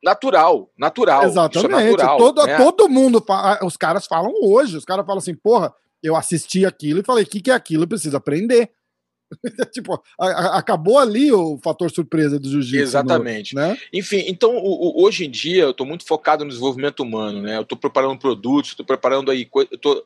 natural, 0.03 0.71
natural. 0.79 1.25
Exatamente. 1.25 1.75
É 1.75 1.91
natural, 1.91 2.19
todo, 2.19 2.47
né? 2.47 2.57
todo 2.57 2.89
mundo, 2.89 3.25
os 3.63 3.77
caras 3.77 4.07
falam 4.07 4.33
hoje, 4.43 4.77
os 4.77 4.85
caras 4.85 5.05
falam 5.05 5.19
assim, 5.19 5.35
porra, 5.35 5.75
eu 6.03 6.17
assisti 6.17 6.65
aquilo 6.65 7.01
e 7.01 7.05
falei, 7.05 7.25
o 7.25 7.27
que, 7.27 7.41
que 7.41 7.51
é 7.51 7.55
aquilo? 7.55 7.85
Eu 7.85 7.89
preciso 7.89 8.17
aprender. 8.17 8.71
tipo, 9.73 9.95
a, 10.19 10.27
a, 10.27 10.59
acabou 10.59 10.99
ali 10.99 11.31
o 11.31 11.59
fator 11.63 11.91
surpresa 11.91 12.39
do 12.39 12.49
jiu-jitsu. 12.49 12.83
Exatamente. 12.83 13.55
No, 13.55 13.61
né? 13.61 13.79
Enfim, 13.93 14.25
então 14.27 14.57
o, 14.57 15.01
o, 15.01 15.05
hoje 15.05 15.25
em 15.25 15.31
dia 15.31 15.63
eu 15.65 15.71
estou 15.71 15.87
muito 15.87 16.05
focado 16.05 16.45
no 16.45 16.51
desenvolvimento 16.51 17.01
humano, 17.01 17.43
né? 17.43 17.57
Eu 17.57 17.63
estou 17.63 17.79
preparando 17.79 18.19
produtos, 18.19 18.71
estou 18.71 18.85
preparando 18.85 19.31
aí, 19.31 19.49
eu 19.71 19.79
tô 19.79 20.05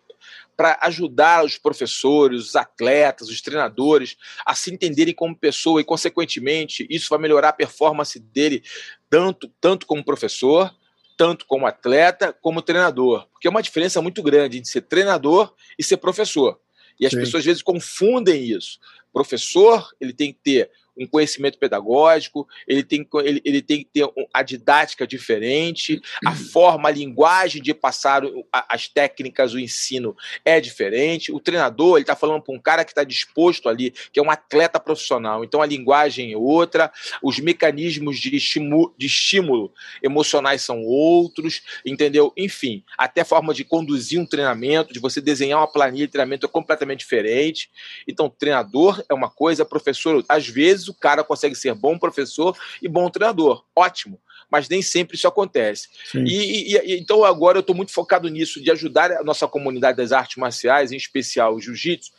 para 0.56 0.78
ajudar 0.82 1.44
os 1.44 1.58
professores, 1.58 2.48
os 2.48 2.56
atletas, 2.56 3.28
os 3.28 3.40
treinadores 3.40 4.16
a 4.46 4.54
se 4.54 4.72
entenderem 4.72 5.14
como 5.14 5.36
pessoa 5.36 5.80
e, 5.80 5.84
consequentemente, 5.84 6.86
isso 6.88 7.08
vai 7.10 7.18
melhorar 7.18 7.50
a 7.50 7.52
performance 7.52 8.18
dele 8.18 8.62
tanto, 9.10 9.50
tanto 9.60 9.86
como 9.86 10.04
professor, 10.04 10.74
tanto 11.16 11.46
como 11.46 11.66
atleta, 11.66 12.32
como 12.32 12.62
treinador. 12.62 13.26
Porque 13.32 13.46
é 13.46 13.50
uma 13.50 13.62
diferença 13.62 14.00
muito 14.02 14.22
grande 14.22 14.58
entre 14.58 14.70
ser 14.70 14.82
treinador 14.82 15.54
e 15.78 15.82
ser 15.82 15.96
professor. 15.96 16.58
E 16.98 17.06
as 17.06 17.12
Sim. 17.12 17.20
pessoas 17.20 17.40
às 17.40 17.46
vezes 17.46 17.62
confundem 17.62 18.44
isso. 18.44 18.78
Professor, 19.12 19.88
ele 20.00 20.12
tem 20.12 20.32
que 20.32 20.40
ter 20.42 20.70
um 20.96 21.06
conhecimento 21.06 21.58
pedagógico, 21.58 22.46
ele 22.66 22.82
tem, 22.82 23.06
ele, 23.24 23.40
ele 23.44 23.62
tem 23.62 23.78
que 23.78 23.90
ter 23.92 24.08
a 24.32 24.42
didática 24.42 25.06
diferente, 25.06 26.00
a 26.24 26.30
uhum. 26.30 26.36
forma, 26.36 26.88
a 26.88 26.92
linguagem 26.92 27.60
de 27.60 27.74
passar 27.74 28.22
as 28.52 28.88
técnicas, 28.88 29.54
o 29.54 29.58
ensino 29.58 30.16
é 30.44 30.60
diferente. 30.60 31.32
O 31.32 31.40
treinador, 31.40 31.96
ele 31.96 32.02
está 32.02 32.16
falando 32.16 32.42
para 32.42 32.54
um 32.54 32.60
cara 32.60 32.84
que 32.84 32.92
está 32.92 33.04
disposto 33.04 33.68
ali, 33.68 33.92
que 34.12 34.20
é 34.20 34.22
um 34.22 34.30
atleta 34.30 34.78
profissional, 34.78 35.44
então 35.44 35.60
a 35.60 35.66
linguagem 35.66 36.32
é 36.32 36.36
outra, 36.36 36.92
os 37.22 37.38
mecanismos 37.38 38.18
de 38.18 38.36
estímulo, 38.36 38.94
de 38.96 39.06
estímulo 39.06 39.72
emocionais 40.02 40.62
são 40.62 40.82
outros, 40.82 41.62
entendeu? 41.84 42.32
Enfim, 42.36 42.84
até 42.96 43.22
a 43.22 43.24
forma 43.24 43.52
de 43.52 43.64
conduzir 43.64 44.20
um 44.20 44.26
treinamento, 44.26 44.92
de 44.92 45.00
você 45.00 45.20
desenhar 45.20 45.58
uma 45.58 45.70
planilha 45.70 46.06
de 46.06 46.12
treinamento 46.12 46.46
é 46.46 46.48
completamente 46.48 47.00
diferente. 47.00 47.70
Então, 48.06 48.28
treinador 48.28 49.02
é 49.08 49.14
uma 49.14 49.30
coisa, 49.30 49.64
professor, 49.64 50.24
às 50.28 50.46
vezes, 50.46 50.83
vezes 50.84 50.88
o 50.88 50.94
cara 50.94 51.24
consegue 51.24 51.54
ser 51.54 51.74
bom 51.74 51.98
professor 51.98 52.56
e 52.82 52.88
bom 52.88 53.08
treinador. 53.08 53.64
Ótimo. 53.74 54.20
Mas 54.50 54.68
nem 54.68 54.82
sempre 54.82 55.16
isso 55.16 55.26
acontece. 55.26 55.88
E, 56.14 56.76
e, 56.76 56.98
então 56.98 57.24
agora 57.24 57.58
eu 57.58 57.60
estou 57.60 57.74
muito 57.74 57.92
focado 57.92 58.28
nisso, 58.28 58.62
de 58.62 58.70
ajudar 58.70 59.10
a 59.10 59.24
nossa 59.24 59.48
comunidade 59.48 59.96
das 59.96 60.12
artes 60.12 60.36
marciais, 60.36 60.92
em 60.92 60.96
especial 60.96 61.54
o 61.54 61.60
jiu-jitsu, 61.60 62.12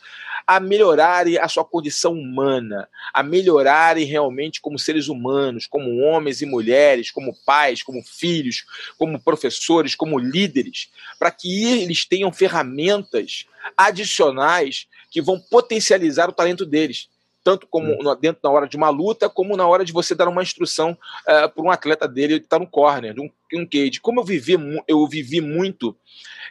a 0.46 0.60
melhorarem 0.60 1.38
a 1.38 1.48
sua 1.48 1.64
condição 1.64 2.12
humana, 2.12 2.88
a 3.12 3.22
melhorarem 3.22 4.04
realmente 4.04 4.60
como 4.60 4.78
seres 4.78 5.08
humanos, 5.08 5.66
como 5.66 5.98
homens 5.98 6.42
e 6.42 6.46
mulheres, 6.46 7.10
como 7.10 7.34
pais, 7.44 7.82
como 7.82 8.02
filhos, 8.02 8.64
como 8.98 9.20
professores, 9.20 9.94
como 9.94 10.18
líderes, 10.18 10.90
para 11.18 11.30
que 11.30 11.64
eles 11.80 12.04
tenham 12.04 12.32
ferramentas 12.32 13.46
adicionais 13.76 14.86
que 15.10 15.22
vão 15.22 15.40
potencializar 15.40 16.28
o 16.28 16.32
talento 16.32 16.66
deles 16.66 17.08
tanto 17.46 17.64
como 17.68 17.92
hum. 17.92 18.16
dentro 18.20 18.40
na 18.42 18.50
hora 18.50 18.66
de 18.66 18.76
uma 18.76 18.88
luta, 18.88 19.28
como 19.28 19.56
na 19.56 19.64
hora 19.68 19.84
de 19.84 19.92
você 19.92 20.16
dar 20.16 20.26
uma 20.26 20.42
instrução 20.42 20.90
uh, 20.90 21.30
eh, 21.30 21.46
para 21.46 21.62
um 21.62 21.70
atleta 21.70 22.08
dele 22.08 22.40
que 22.40 22.46
está 22.46 22.58
no 22.58 22.66
corner, 22.66 23.14
um, 23.20 23.30
um 23.54 23.66
cage. 23.66 24.00
Como 24.00 24.20
eu 24.20 24.24
vivi, 24.24 24.54
eu 24.88 25.06
vivi 25.06 25.40
muito 25.40 25.96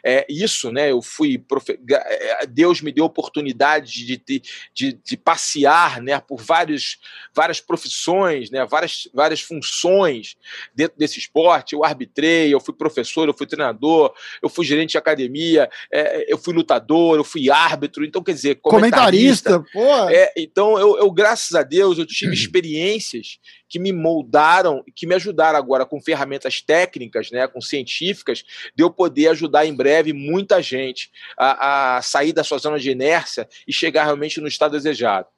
é, 0.04 0.26
isso, 0.28 0.70
né? 0.70 0.90
Eu 0.90 1.02
fui 1.02 1.38
profe... 1.38 1.78
É, 1.90 2.46
Deus 2.46 2.80
me 2.80 2.92
deu 2.92 3.04
oportunidade 3.04 4.04
de, 4.04 4.16
de, 4.16 4.42
de, 4.72 4.92
de, 4.92 5.16
passear, 5.16 6.00
né? 6.00 6.20
Por 6.20 6.40
vários, 6.40 6.98
várias 7.34 7.60
profissões, 7.60 8.50
né? 8.50 8.64
Várias, 8.66 9.08
várias 9.12 9.40
funções 9.40 10.36
dentro 10.74 10.96
desse 10.98 11.18
esporte. 11.18 11.74
Eu 11.74 11.84
arbitrei, 11.84 12.52
eu 12.52 12.60
fui 12.60 12.74
professor, 12.74 13.28
eu 13.28 13.34
fui 13.34 13.46
treinador, 13.46 14.14
eu 14.42 14.48
fui 14.48 14.64
gerente 14.64 14.92
de 14.92 14.98
academia, 14.98 15.68
é, 15.92 16.32
eu 16.32 16.38
fui 16.38 16.54
lutador, 16.54 17.16
eu 17.16 17.24
fui 17.24 17.50
árbitro. 17.50 18.04
Então, 18.04 18.22
quer 18.22 18.32
dizer, 18.32 18.56
comentarista. 18.56 19.64
comentarista 19.72 20.12
é, 20.12 20.32
então, 20.36 20.78
eu, 20.78 20.98
eu, 20.98 21.10
graças 21.10 21.54
a 21.54 21.62
Deus, 21.62 21.98
eu 21.98 22.06
tive 22.06 22.32
experiências 22.34 23.38
que 23.68 23.78
me 23.78 23.92
moldaram, 23.92 24.84
que 24.94 25.06
me 25.06 25.14
ajudaram 25.14 25.58
agora 25.58 25.84
com 25.84 26.00
ferramentas 26.00 26.60
técnicas, 26.60 27.30
né, 27.30 27.46
com 27.46 27.60
científicas, 27.60 28.44
de 28.74 28.82
eu 28.82 28.90
poder 28.90 29.28
ajudar 29.28 29.66
em 29.66 29.74
breve 29.74 30.12
muita 30.12 30.62
gente 30.62 31.10
a, 31.36 31.96
a 31.96 32.02
sair 32.02 32.32
da 32.32 32.44
sua 32.44 32.58
zona 32.58 32.78
de 32.78 32.90
inércia 32.90 33.48
e 33.66 33.72
chegar 33.72 34.04
realmente 34.04 34.40
no 34.40 34.48
estado 34.48 34.72
desejado. 34.72 35.28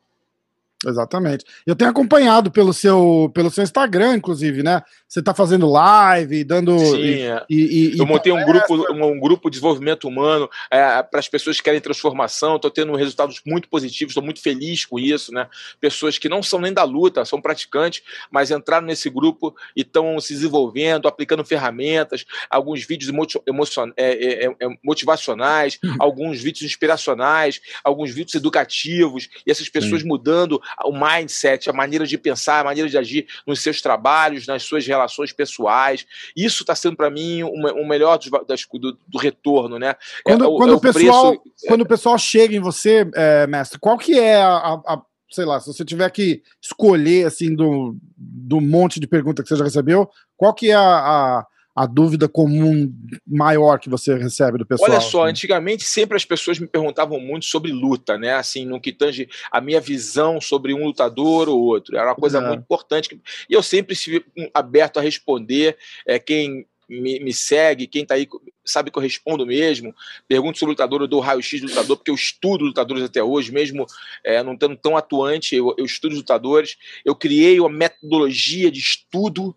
Exatamente. 0.86 1.44
Eu 1.66 1.74
tenho 1.74 1.90
acompanhado 1.90 2.52
pelo 2.52 2.72
seu, 2.72 3.30
pelo 3.34 3.50
seu 3.50 3.64
Instagram, 3.64 4.14
inclusive, 4.14 4.62
né? 4.62 4.80
Você 5.08 5.20
está 5.20 5.32
fazendo 5.32 5.66
live, 5.70 6.44
dando. 6.44 6.78
Sim, 6.78 6.98
e, 6.98 7.20
é. 7.22 7.44
e, 7.48 7.94
e, 7.94 7.98
eu 7.98 8.04
montei 8.04 8.30
um 8.30 8.44
grupo, 8.44 8.92
um, 8.92 9.18
grupo 9.18 9.48
de 9.48 9.54
desenvolvimento 9.54 10.06
humano 10.06 10.50
é, 10.70 11.02
para 11.02 11.18
as 11.18 11.26
pessoas 11.26 11.56
que 11.56 11.62
querem 11.62 11.80
transformação. 11.80 12.56
Estou 12.56 12.70
tendo 12.70 12.94
resultados 12.94 13.40
muito 13.46 13.70
positivos, 13.70 14.10
estou 14.10 14.22
muito 14.22 14.42
feliz 14.42 14.84
com 14.84 14.98
isso, 14.98 15.32
né? 15.32 15.48
Pessoas 15.80 16.18
que 16.18 16.28
não 16.28 16.42
são 16.42 16.60
nem 16.60 16.74
da 16.74 16.84
luta, 16.84 17.24
são 17.24 17.40
praticantes, 17.40 18.02
mas 18.30 18.50
entraram 18.50 18.86
nesse 18.86 19.08
grupo 19.08 19.56
e 19.74 19.80
estão 19.80 20.20
se 20.20 20.34
desenvolvendo, 20.34 21.08
aplicando 21.08 21.42
ferramentas, 21.42 22.26
alguns 22.50 22.84
vídeos 22.84 23.10
emocion, 23.46 23.90
é, 23.96 24.12
é, 24.12 24.44
é, 24.44 24.56
é, 24.60 24.68
motivacionais, 24.84 25.78
uhum. 25.82 25.96
alguns 26.00 26.38
vídeos 26.38 26.64
inspiracionais, 26.64 27.62
alguns 27.82 28.10
vídeos 28.10 28.34
educativos, 28.34 29.30
e 29.46 29.50
essas 29.50 29.70
pessoas 29.70 30.02
mudando 30.02 30.60
o 30.84 30.92
mindset, 30.92 31.70
a 31.70 31.72
maneira 31.72 32.06
de 32.06 32.18
pensar, 32.18 32.60
a 32.60 32.64
maneira 32.64 32.90
de 32.90 32.98
agir 32.98 33.26
nos 33.46 33.62
seus 33.62 33.80
trabalhos, 33.80 34.46
nas 34.46 34.62
suas 34.64 34.86
relações 34.86 34.97
pessoais. 35.32 36.06
Isso 36.36 36.62
está 36.62 36.74
sendo 36.74 36.96
para 36.96 37.10
mim 37.10 37.42
o 37.42 37.48
um, 37.48 37.82
um 37.82 37.86
melhor 37.86 38.18
do, 38.18 38.30
do, 38.78 38.98
do, 39.06 39.18
retorno, 39.18 39.78
né? 39.78 39.94
Quando, 40.24 40.44
é, 40.44 40.46
quando, 40.46 40.72
é 40.72 40.76
o, 40.76 40.80
pessoal, 40.80 41.38
preço... 41.38 41.66
quando 41.66 41.80
o 41.82 41.88
pessoal 41.88 42.18
chega 42.18 42.56
em 42.56 42.60
você, 42.60 43.08
é, 43.14 43.46
mestre, 43.46 43.78
qual 43.78 43.98
que 43.98 44.18
é 44.18 44.36
a, 44.36 44.80
a, 44.86 45.02
sei 45.30 45.44
lá, 45.44 45.60
se 45.60 45.66
você 45.66 45.84
tiver 45.84 46.10
que 46.10 46.42
escolher 46.60 47.26
assim 47.26 47.54
do, 47.54 47.96
do 48.16 48.60
monte 48.60 48.98
de 48.98 49.06
perguntas 49.06 49.42
que 49.42 49.48
você 49.48 49.56
já 49.56 49.64
recebeu, 49.64 50.08
qual 50.36 50.54
que 50.54 50.70
é 50.70 50.74
a, 50.74 50.80
a 50.80 51.46
a 51.78 51.86
dúvida 51.86 52.28
comum 52.28 52.92
maior 53.24 53.78
que 53.78 53.88
você 53.88 54.16
recebe 54.16 54.58
do 54.58 54.66
pessoal? 54.66 54.90
Olha 54.90 55.00
só, 55.00 55.22
assim? 55.22 55.30
antigamente 55.30 55.84
sempre 55.84 56.16
as 56.16 56.24
pessoas 56.24 56.58
me 56.58 56.66
perguntavam 56.66 57.20
muito 57.20 57.46
sobre 57.46 57.70
luta, 57.70 58.18
né? 58.18 58.32
Assim, 58.32 58.64
no 58.64 58.80
que 58.80 58.92
tange 58.92 59.28
a 59.48 59.60
minha 59.60 59.80
visão 59.80 60.40
sobre 60.40 60.74
um 60.74 60.84
lutador 60.84 61.48
ou 61.48 61.60
outro. 61.60 61.96
Era 61.96 62.08
uma 62.08 62.16
coisa 62.16 62.38
é. 62.38 62.48
muito 62.48 62.62
importante. 62.62 63.20
E 63.48 63.54
eu 63.54 63.62
sempre 63.62 63.92
estive 63.92 64.24
aberto 64.52 64.98
a 64.98 65.02
responder. 65.02 65.76
É, 66.04 66.18
quem 66.18 66.66
me, 66.88 67.20
me, 67.20 67.32
segue, 67.32 67.86
quem 67.86 68.02
está 68.02 68.16
aí 68.16 68.26
sabe 68.64 68.90
que 68.90 68.98
eu 68.98 69.02
respondo 69.02 69.46
mesmo. 69.46 69.94
Pergunto 70.26 70.58
sobre 70.58 70.72
lutador, 70.72 71.02
eu 71.02 71.06
dou 71.06 71.20
raio-x 71.20 71.60
do 71.60 71.68
lutador, 71.68 71.96
porque 71.96 72.10
eu 72.10 72.16
estudo 72.16 72.64
lutadores 72.64 73.04
até 73.04 73.22
hoje, 73.22 73.52
mesmo 73.52 73.86
é, 74.24 74.42
não 74.42 74.54
estando 74.54 74.74
tão 74.74 74.96
atuante, 74.96 75.54
eu, 75.54 75.72
eu 75.78 75.84
estudo 75.84 76.16
lutadores. 76.16 76.76
Eu 77.04 77.14
criei 77.14 77.60
uma 77.60 77.70
metodologia 77.70 78.68
de 78.68 78.80
estudo 78.80 79.54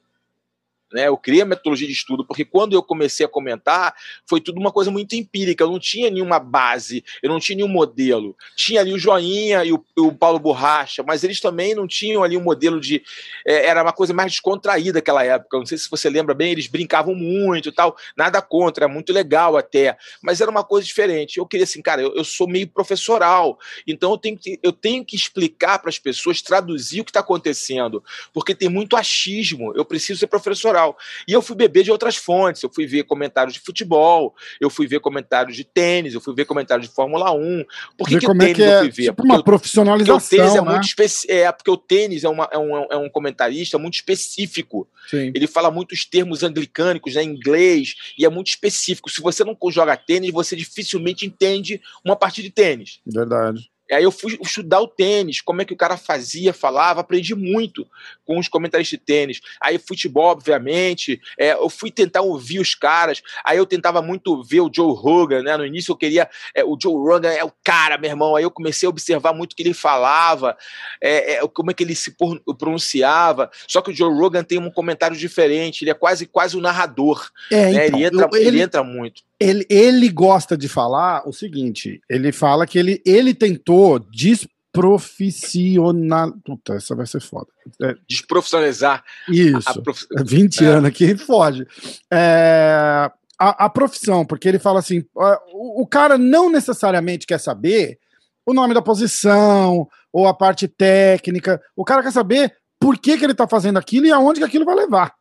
né? 0.93 1.07
Eu 1.07 1.17
criei 1.17 1.41
a 1.41 1.45
metodologia 1.45 1.87
de 1.87 1.93
estudo, 1.93 2.25
porque 2.25 2.45
quando 2.45 2.73
eu 2.73 2.83
comecei 2.83 3.25
a 3.25 3.29
comentar, 3.29 3.95
foi 4.27 4.41
tudo 4.41 4.59
uma 4.59 4.71
coisa 4.71 4.91
muito 4.91 5.15
empírica, 5.15 5.63
eu 5.63 5.71
não 5.71 5.79
tinha 5.79 6.09
nenhuma 6.09 6.39
base, 6.39 7.03
eu 7.21 7.29
não 7.29 7.39
tinha 7.39 7.57
nenhum 7.57 7.67
modelo. 7.67 8.35
Tinha 8.55 8.81
ali 8.81 8.93
o 8.93 8.99
Joinha 8.99 9.63
e 9.63 9.71
o, 9.71 9.83
o 9.97 10.13
Paulo 10.13 10.39
Borracha, 10.39 11.03
mas 11.03 11.23
eles 11.23 11.39
também 11.39 11.75
não 11.75 11.87
tinham 11.87 12.23
ali 12.23 12.37
um 12.37 12.43
modelo 12.43 12.79
de. 12.79 13.01
É, 13.45 13.67
era 13.67 13.81
uma 13.83 13.93
coisa 13.93 14.13
mais 14.13 14.31
descontraída 14.31 14.99
naquela 14.99 15.23
época. 15.23 15.57
Não 15.57 15.65
sei 15.65 15.77
se 15.77 15.89
você 15.89 16.09
lembra 16.09 16.33
bem, 16.33 16.51
eles 16.51 16.67
brincavam 16.67 17.15
muito 17.15 17.69
e 17.69 17.71
tal, 17.71 17.95
nada 18.15 18.41
contra, 18.41 18.87
muito 18.87 19.13
legal 19.13 19.57
até, 19.57 19.97
mas 20.21 20.41
era 20.41 20.51
uma 20.51 20.63
coisa 20.63 20.85
diferente. 20.85 21.37
Eu 21.37 21.45
queria 21.45 21.63
assim, 21.63 21.81
cara, 21.81 22.01
eu, 22.01 22.15
eu 22.15 22.23
sou 22.23 22.47
meio 22.47 22.67
professoral, 22.67 23.59
então 23.87 24.11
eu 24.11 24.17
tenho 24.17 24.37
que, 24.37 24.59
eu 24.61 24.71
tenho 24.71 25.05
que 25.05 25.15
explicar 25.15 25.79
para 25.79 25.89
as 25.89 25.99
pessoas, 25.99 26.41
traduzir 26.41 27.01
o 27.01 27.05
que 27.05 27.11
está 27.11 27.19
acontecendo, 27.19 28.03
porque 28.33 28.55
tem 28.55 28.69
muito 28.69 28.95
achismo, 28.95 29.73
eu 29.75 29.85
preciso 29.85 30.19
ser 30.19 30.27
professoral. 30.27 30.80
E 31.27 31.33
eu 31.33 31.41
fui 31.41 31.55
beber 31.55 31.83
de 31.83 31.91
outras 31.91 32.15
fontes, 32.15 32.61
eu 32.63 32.69
fui 32.73 32.85
ver 32.85 33.03
comentários 33.03 33.53
de 33.53 33.59
futebol, 33.59 34.35
eu 34.59 34.69
fui 34.69 34.87
ver 34.87 34.99
comentários 34.99 35.55
de 35.55 35.63
tênis, 35.63 36.13
eu 36.13 36.21
fui 36.21 36.33
ver 36.35 36.45
comentários 36.45 36.87
de 36.87 36.93
Fórmula 36.93 37.31
1. 37.31 37.65
Por 37.97 38.07
que, 38.07 38.19
que 38.19 38.29
o 38.29 38.37
tênis 38.37 38.51
é 38.51 38.53
que 38.53 38.63
é, 38.63 38.75
eu 38.75 38.79
fui 38.79 38.91
ver? 38.91 39.03
Tipo 39.03 39.15
porque 39.15 39.31
uma 39.31 39.43
profissionalização, 39.43 40.19
porque 40.19 40.35
o 40.35 40.37
tênis 40.37 40.55
é 40.55 40.61
né? 40.61 40.71
muito 40.71 40.83
específico. 40.83 41.33
É, 41.33 41.51
porque 41.51 41.71
o 41.71 41.77
tênis 41.77 42.23
é, 42.23 42.29
uma, 42.29 42.49
é, 42.51 42.57
um, 42.57 42.75
é 42.91 42.97
um 42.97 43.09
comentarista 43.09 43.77
muito 43.77 43.95
específico. 43.95 44.87
Sim. 45.09 45.31
Ele 45.33 45.47
fala 45.47 45.71
muitos 45.71 46.05
termos 46.05 46.43
anglicânicos, 46.43 47.15
né, 47.15 47.23
em 47.23 47.29
inglês, 47.29 47.95
e 48.17 48.25
é 48.25 48.29
muito 48.29 48.47
específico. 48.47 49.09
Se 49.09 49.21
você 49.21 49.43
não 49.43 49.57
joga 49.71 49.95
tênis, 49.95 50.31
você 50.31 50.55
dificilmente 50.55 51.25
entende 51.25 51.81
uma 52.03 52.15
partida 52.15 52.47
de 52.47 52.53
tênis. 52.53 52.99
Verdade. 53.05 53.70
Aí 53.91 54.03
eu 54.03 54.11
fui 54.11 54.37
estudar 54.41 54.79
o 54.79 54.87
tênis, 54.87 55.41
como 55.41 55.61
é 55.61 55.65
que 55.65 55.73
o 55.73 55.77
cara 55.77 55.97
fazia, 55.97 56.53
falava, 56.53 57.01
aprendi 57.01 57.35
muito 57.35 57.87
com 58.25 58.39
os 58.39 58.47
comentaristas 58.47 58.97
de 58.97 59.05
tênis. 59.05 59.41
Aí 59.59 59.77
futebol, 59.77 60.31
obviamente, 60.31 61.19
é, 61.37 61.53
eu 61.53 61.69
fui 61.69 61.91
tentar 61.91 62.21
ouvir 62.21 62.59
os 62.59 62.73
caras, 62.73 63.21
aí 63.43 63.57
eu 63.57 63.65
tentava 63.65 64.01
muito 64.01 64.41
ver 64.43 64.61
o 64.61 64.71
Joe 64.73 64.95
Rogan, 64.95 65.43
né? 65.43 65.57
No 65.57 65.65
início 65.65 65.91
eu 65.91 65.97
queria, 65.97 66.29
é, 66.55 66.63
o 66.63 66.77
Joe 66.81 66.93
Rogan 66.93 67.31
é 67.31 67.43
o 67.43 67.51
cara, 67.63 67.97
meu 67.97 68.09
irmão. 68.09 68.35
Aí 68.35 68.43
eu 68.43 68.51
comecei 68.51 68.87
a 68.87 68.89
observar 68.89 69.33
muito 69.33 69.53
o 69.53 69.55
que 69.55 69.63
ele 69.63 69.73
falava, 69.73 70.57
é, 71.01 71.33
é, 71.33 71.47
como 71.47 71.71
é 71.71 71.73
que 71.73 71.83
ele 71.83 71.95
se 71.95 72.15
pronunciava. 72.57 73.49
Só 73.67 73.81
que 73.81 73.91
o 73.91 73.95
Joe 73.95 74.13
Rogan 74.13 74.43
tem 74.43 74.57
um 74.57 74.71
comentário 74.71 75.17
diferente, 75.17 75.83
ele 75.83 75.91
é 75.91 75.95
quase 75.95 76.25
quase 76.25 76.57
um 76.57 76.61
narrador. 76.61 77.29
É, 77.51 77.71
né? 77.71 77.87
então, 77.87 77.99
ele, 77.99 78.05
entra, 78.05 78.29
eu, 78.31 78.37
ele, 78.37 78.47
ele 78.47 78.61
entra 78.61 78.83
muito 78.83 79.23
ele, 79.41 79.65
ele 79.69 80.09
gosta 80.09 80.55
de 80.55 80.69
falar 80.69 81.27
o 81.27 81.33
seguinte: 81.33 81.99
ele 82.07 82.31
fala 82.31 82.67
que 82.67 82.77
ele, 82.77 83.01
ele 83.03 83.33
tentou 83.33 83.97
desprofissional. 83.97 86.31
Puta, 86.45 86.75
essa 86.75 86.95
vai 86.95 87.07
ser 87.07 87.21
foda. 87.21 87.47
É, 87.81 87.95
Desprofissionalizar. 88.07 89.03
Isso. 89.27 89.81
Prof... 89.81 90.05
20 90.23 90.63
é. 90.63 90.67
anos 90.67 90.89
aqui, 90.89 91.17
foge. 91.17 91.65
É, 92.11 93.09
a, 93.39 93.65
a, 93.65 93.69
profissão, 93.69 94.23
porque 94.23 94.47
ele 94.47 94.59
fala 94.59 94.77
assim: 94.79 95.03
o, 95.15 95.81
o 95.81 95.87
cara 95.87 96.19
não 96.19 96.51
necessariamente 96.51 97.25
quer 97.25 97.39
saber 97.39 97.97
o 98.45 98.53
nome 98.53 98.75
da 98.75 98.81
posição 98.81 99.87
ou 100.13 100.27
a 100.27 100.35
parte 100.35 100.67
técnica. 100.67 101.59
O 101.75 101.83
cara 101.83 102.03
quer 102.03 102.11
saber 102.11 102.55
por 102.79 102.95
que, 102.97 103.17
que 103.17 103.25
ele 103.25 103.31
está 103.31 103.47
fazendo 103.47 103.77
aquilo 103.77 104.05
e 104.05 104.11
aonde 104.11 104.39
que 104.39 104.45
aquilo 104.45 104.65
vai 104.65 104.75
levar. 104.75 105.15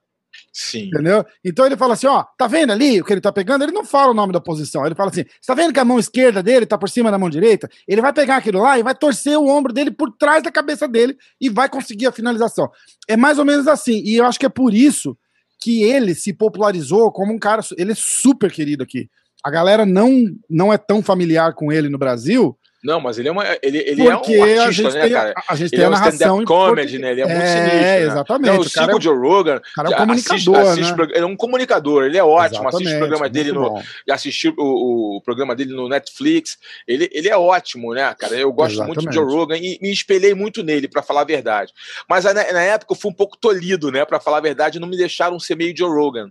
Sim. 0.52 0.86
Entendeu? 0.86 1.24
Então 1.44 1.66
ele 1.66 1.76
fala 1.76 1.94
assim: 1.94 2.06
ó, 2.06 2.24
tá 2.36 2.46
vendo 2.46 2.70
ali 2.70 3.00
o 3.00 3.04
que 3.04 3.12
ele 3.12 3.20
tá 3.20 3.32
pegando? 3.32 3.62
Ele 3.62 3.72
não 3.72 3.84
fala 3.84 4.10
o 4.10 4.14
nome 4.14 4.32
da 4.32 4.40
posição. 4.40 4.84
Ele 4.84 4.94
fala 4.94 5.10
assim: 5.10 5.24
você 5.24 5.46
tá 5.46 5.54
vendo 5.54 5.72
que 5.72 5.80
a 5.80 5.84
mão 5.84 5.98
esquerda 5.98 6.42
dele 6.42 6.66
tá 6.66 6.76
por 6.76 6.88
cima 6.88 7.10
da 7.10 7.18
mão 7.18 7.30
direita? 7.30 7.68
Ele 7.86 8.00
vai 8.00 8.12
pegar 8.12 8.36
aquilo 8.36 8.60
lá 8.60 8.78
e 8.78 8.82
vai 8.82 8.94
torcer 8.94 9.38
o 9.38 9.46
ombro 9.46 9.72
dele 9.72 9.90
por 9.90 10.10
trás 10.12 10.42
da 10.42 10.50
cabeça 10.50 10.88
dele 10.88 11.16
e 11.40 11.48
vai 11.48 11.68
conseguir 11.68 12.06
a 12.06 12.12
finalização. 12.12 12.68
É 13.08 13.16
mais 13.16 13.38
ou 13.38 13.44
menos 13.44 13.66
assim. 13.68 14.02
E 14.04 14.16
eu 14.16 14.24
acho 14.24 14.38
que 14.38 14.46
é 14.46 14.50
por 14.50 14.74
isso 14.74 15.16
que 15.60 15.82
ele 15.82 16.14
se 16.14 16.32
popularizou 16.32 17.12
como 17.12 17.32
um 17.32 17.38
cara. 17.38 17.62
Ele 17.76 17.92
é 17.92 17.96
super 17.96 18.50
querido 18.50 18.82
aqui. 18.82 19.08
A 19.42 19.50
galera 19.50 19.86
não, 19.86 20.24
não 20.48 20.72
é 20.72 20.76
tão 20.76 21.02
familiar 21.02 21.54
com 21.54 21.72
ele 21.72 21.88
no 21.88 21.96
Brasil, 21.96 22.58
não, 22.82 22.98
mas 22.98 23.18
ele 23.18 23.28
é, 23.28 23.32
uma, 23.32 23.44
ele, 23.62 23.78
ele 23.78 24.06
é 24.06 24.16
um 24.16 24.62
artista, 24.62 24.90
né, 24.90 25.10
cara? 25.10 25.34
A, 25.46 25.54
gente 25.54 25.74
ele 25.74 25.82
tem 25.82 25.84
é 25.84 25.88
um 25.88 26.08
stand-up 26.08 26.44
comedy, 26.46 26.98
né? 26.98 27.10
Ele 27.10 27.20
é, 27.20 27.24
é 27.24 27.26
muito 27.26 27.46
sinistro. 27.46 27.76
É, 27.76 27.82
né? 27.82 28.02
exatamente. 28.02 28.50
Então, 28.50 28.62
eu 28.62 28.68
sigo 28.70 28.90
é, 28.90 28.94
o 28.94 29.00
Joe 29.00 29.18
Rogan. 29.18 29.60
cara 29.74 29.88
é 29.88 29.92
um 29.92 29.96
comunicador, 29.98 30.56
assiste, 30.56 30.80
assiste, 30.80 30.96
né? 30.96 31.06
Ele 31.10 31.24
é 31.24 31.26
um 31.26 31.36
comunicador, 31.36 32.04
ele 32.04 32.16
é 32.16 32.24
ótimo. 32.24 32.68
Assiste 32.68 32.94
o 32.94 32.98
programa 32.98 33.28
dele 33.28 33.52
no. 33.52 33.82
Assisti 34.10 34.48
o, 34.48 35.16
o, 35.16 35.20
programa 35.20 35.54
dele 35.54 35.74
no 35.74 35.90
Netflix. 35.90 36.56
Ele, 36.88 37.10
ele 37.12 37.28
é 37.28 37.36
ótimo, 37.36 37.92
né, 37.92 38.14
cara? 38.18 38.34
Eu 38.34 38.50
gosto 38.50 38.72
exatamente. 38.72 38.96
muito 38.96 39.10
do 39.10 39.14
Joe 39.14 39.30
Rogan 39.30 39.58
e 39.58 39.78
me 39.82 39.92
espelhei 39.92 40.34
muito 40.34 40.62
nele, 40.62 40.88
para 40.88 41.02
falar 41.02 41.20
a 41.20 41.24
verdade. 41.24 41.74
Mas 42.08 42.24
na, 42.24 42.32
na, 42.32 42.62
época 42.62 42.94
eu 42.94 42.96
fui 42.96 43.10
um 43.10 43.14
pouco 43.14 43.36
tolhido, 43.36 43.92
né? 43.92 44.06
Para 44.06 44.18
falar 44.18 44.38
a 44.38 44.42
verdade, 44.42 44.80
não 44.80 44.88
me 44.88 44.96
deixaram 44.96 45.38
ser 45.38 45.54
meio 45.54 45.76
Joe 45.76 45.90
Rogan. 45.90 46.30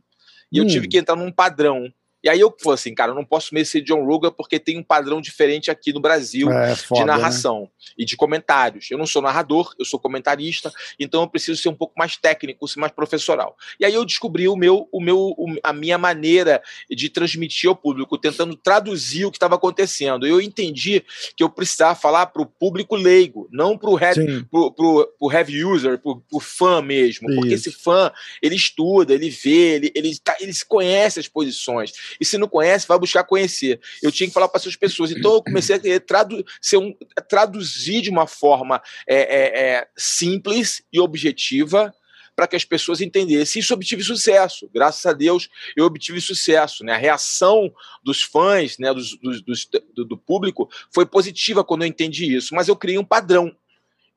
E 0.51 0.59
hum. 0.59 0.63
eu 0.63 0.67
tive 0.67 0.87
que 0.87 0.97
entrar 0.97 1.15
num 1.15 1.31
padrão. 1.31 1.91
E 2.23 2.29
aí 2.29 2.39
eu 2.39 2.53
falei 2.61 2.75
assim, 2.75 2.93
cara, 2.93 3.11
eu 3.11 3.15
não 3.15 3.23
posso 3.23 3.53
mesmo 3.53 3.71
ser 3.71 3.81
John 3.81 4.03
Rogan 4.05 4.31
porque 4.31 4.59
tem 4.59 4.77
um 4.77 4.83
padrão 4.83 5.21
diferente 5.21 5.71
aqui 5.71 5.93
no 5.93 5.99
Brasil 5.99 6.51
é, 6.51 6.75
foda, 6.75 7.01
de 7.01 7.07
né? 7.07 7.13
narração 7.13 7.61
né? 7.61 7.67
e 7.97 8.05
de 8.05 8.17
comentários. 8.17 8.91
Eu 8.91 8.97
não 8.97 9.07
sou 9.07 9.21
narrador, 9.21 9.73
eu 9.79 9.85
sou 9.85 9.99
comentarista, 9.99 10.71
então 10.99 11.21
eu 11.21 11.27
preciso 11.27 11.61
ser 11.61 11.69
um 11.69 11.75
pouco 11.75 11.93
mais 11.97 12.17
técnico, 12.17 12.67
ser 12.67 12.79
mais 12.79 12.91
professoral. 12.91 13.55
E 13.79 13.85
aí 13.85 13.93
eu 13.93 14.03
descobri 14.03 14.47
o 14.47 14.55
meu, 14.55 14.87
o 14.91 15.01
meu, 15.01 15.35
a 15.63 15.71
minha 15.71 15.97
maneira 15.97 16.61
de 16.89 17.09
transmitir 17.09 17.69
ao 17.69 17.75
público, 17.75 18.17
tentando 18.17 18.55
traduzir 18.55 19.25
o 19.25 19.31
que 19.31 19.37
estava 19.37 19.55
acontecendo. 19.55 20.27
Eu 20.27 20.41
entendi 20.41 21.03
que 21.35 21.43
eu 21.43 21.49
precisava 21.49 21.95
falar 21.95 22.27
para 22.27 22.41
o 22.41 22.45
público 22.45 22.95
leigo, 22.95 23.47
não 23.51 23.77
para 23.77 23.89
o 23.89 23.97
heavy, 25.31 25.63
user, 25.63 25.99
para 25.99 26.11
o 26.31 26.39
fã 26.39 26.81
mesmo, 26.81 27.33
porque 27.35 27.53
esse 27.53 27.71
fã 27.71 28.11
ele 28.41 28.55
estuda, 28.55 29.13
ele 29.13 29.29
vê, 29.29 29.75
ele, 29.75 29.91
ele, 29.95 30.17
tá, 30.19 30.35
ele 30.39 30.53
conhece 30.67 31.19
as 31.19 31.27
posições. 31.27 31.91
E 32.19 32.25
se 32.25 32.37
não 32.37 32.47
conhece, 32.47 32.87
vai 32.87 32.99
buscar 32.99 33.23
conhecer. 33.23 33.79
Eu 34.01 34.11
tinha 34.11 34.27
que 34.27 34.33
falar 34.33 34.47
para 34.47 34.59
essas 34.59 34.75
pessoas. 34.75 35.11
Então 35.11 35.33
eu 35.33 35.43
comecei 35.43 35.75
a 35.75 35.99
tradu 35.99 36.45
ser 36.61 36.77
um, 36.77 36.95
traduzir 37.27 38.01
de 38.01 38.09
uma 38.09 38.27
forma 38.27 38.81
é, 39.07 39.17
é, 39.17 39.61
é, 39.61 39.87
simples 39.97 40.81
e 40.91 40.99
objetiva 40.99 41.93
para 42.35 42.47
que 42.47 42.55
as 42.55 42.63
pessoas 42.63 43.01
entendessem. 43.01 43.59
Isso 43.59 43.73
obtive 43.73 44.01
sucesso. 44.01 44.69
Graças 44.73 45.05
a 45.05 45.11
Deus, 45.11 45.49
eu 45.75 45.85
obtive 45.85 46.21
sucesso. 46.21 46.85
Né? 46.85 46.93
A 46.93 46.97
reação 46.97 47.69
dos 48.01 48.21
fãs, 48.21 48.77
né, 48.77 48.93
dos, 48.93 49.17
dos, 49.17 49.41
dos, 49.41 49.69
do, 49.93 50.05
do 50.05 50.17
público, 50.17 50.69
foi 50.89 51.05
positiva 51.05 51.65
quando 51.65 51.81
eu 51.81 51.87
entendi 51.89 52.33
isso. 52.33 52.55
Mas 52.55 52.69
eu 52.69 52.77
criei 52.77 52.97
um 52.97 53.03
padrão 53.03 53.53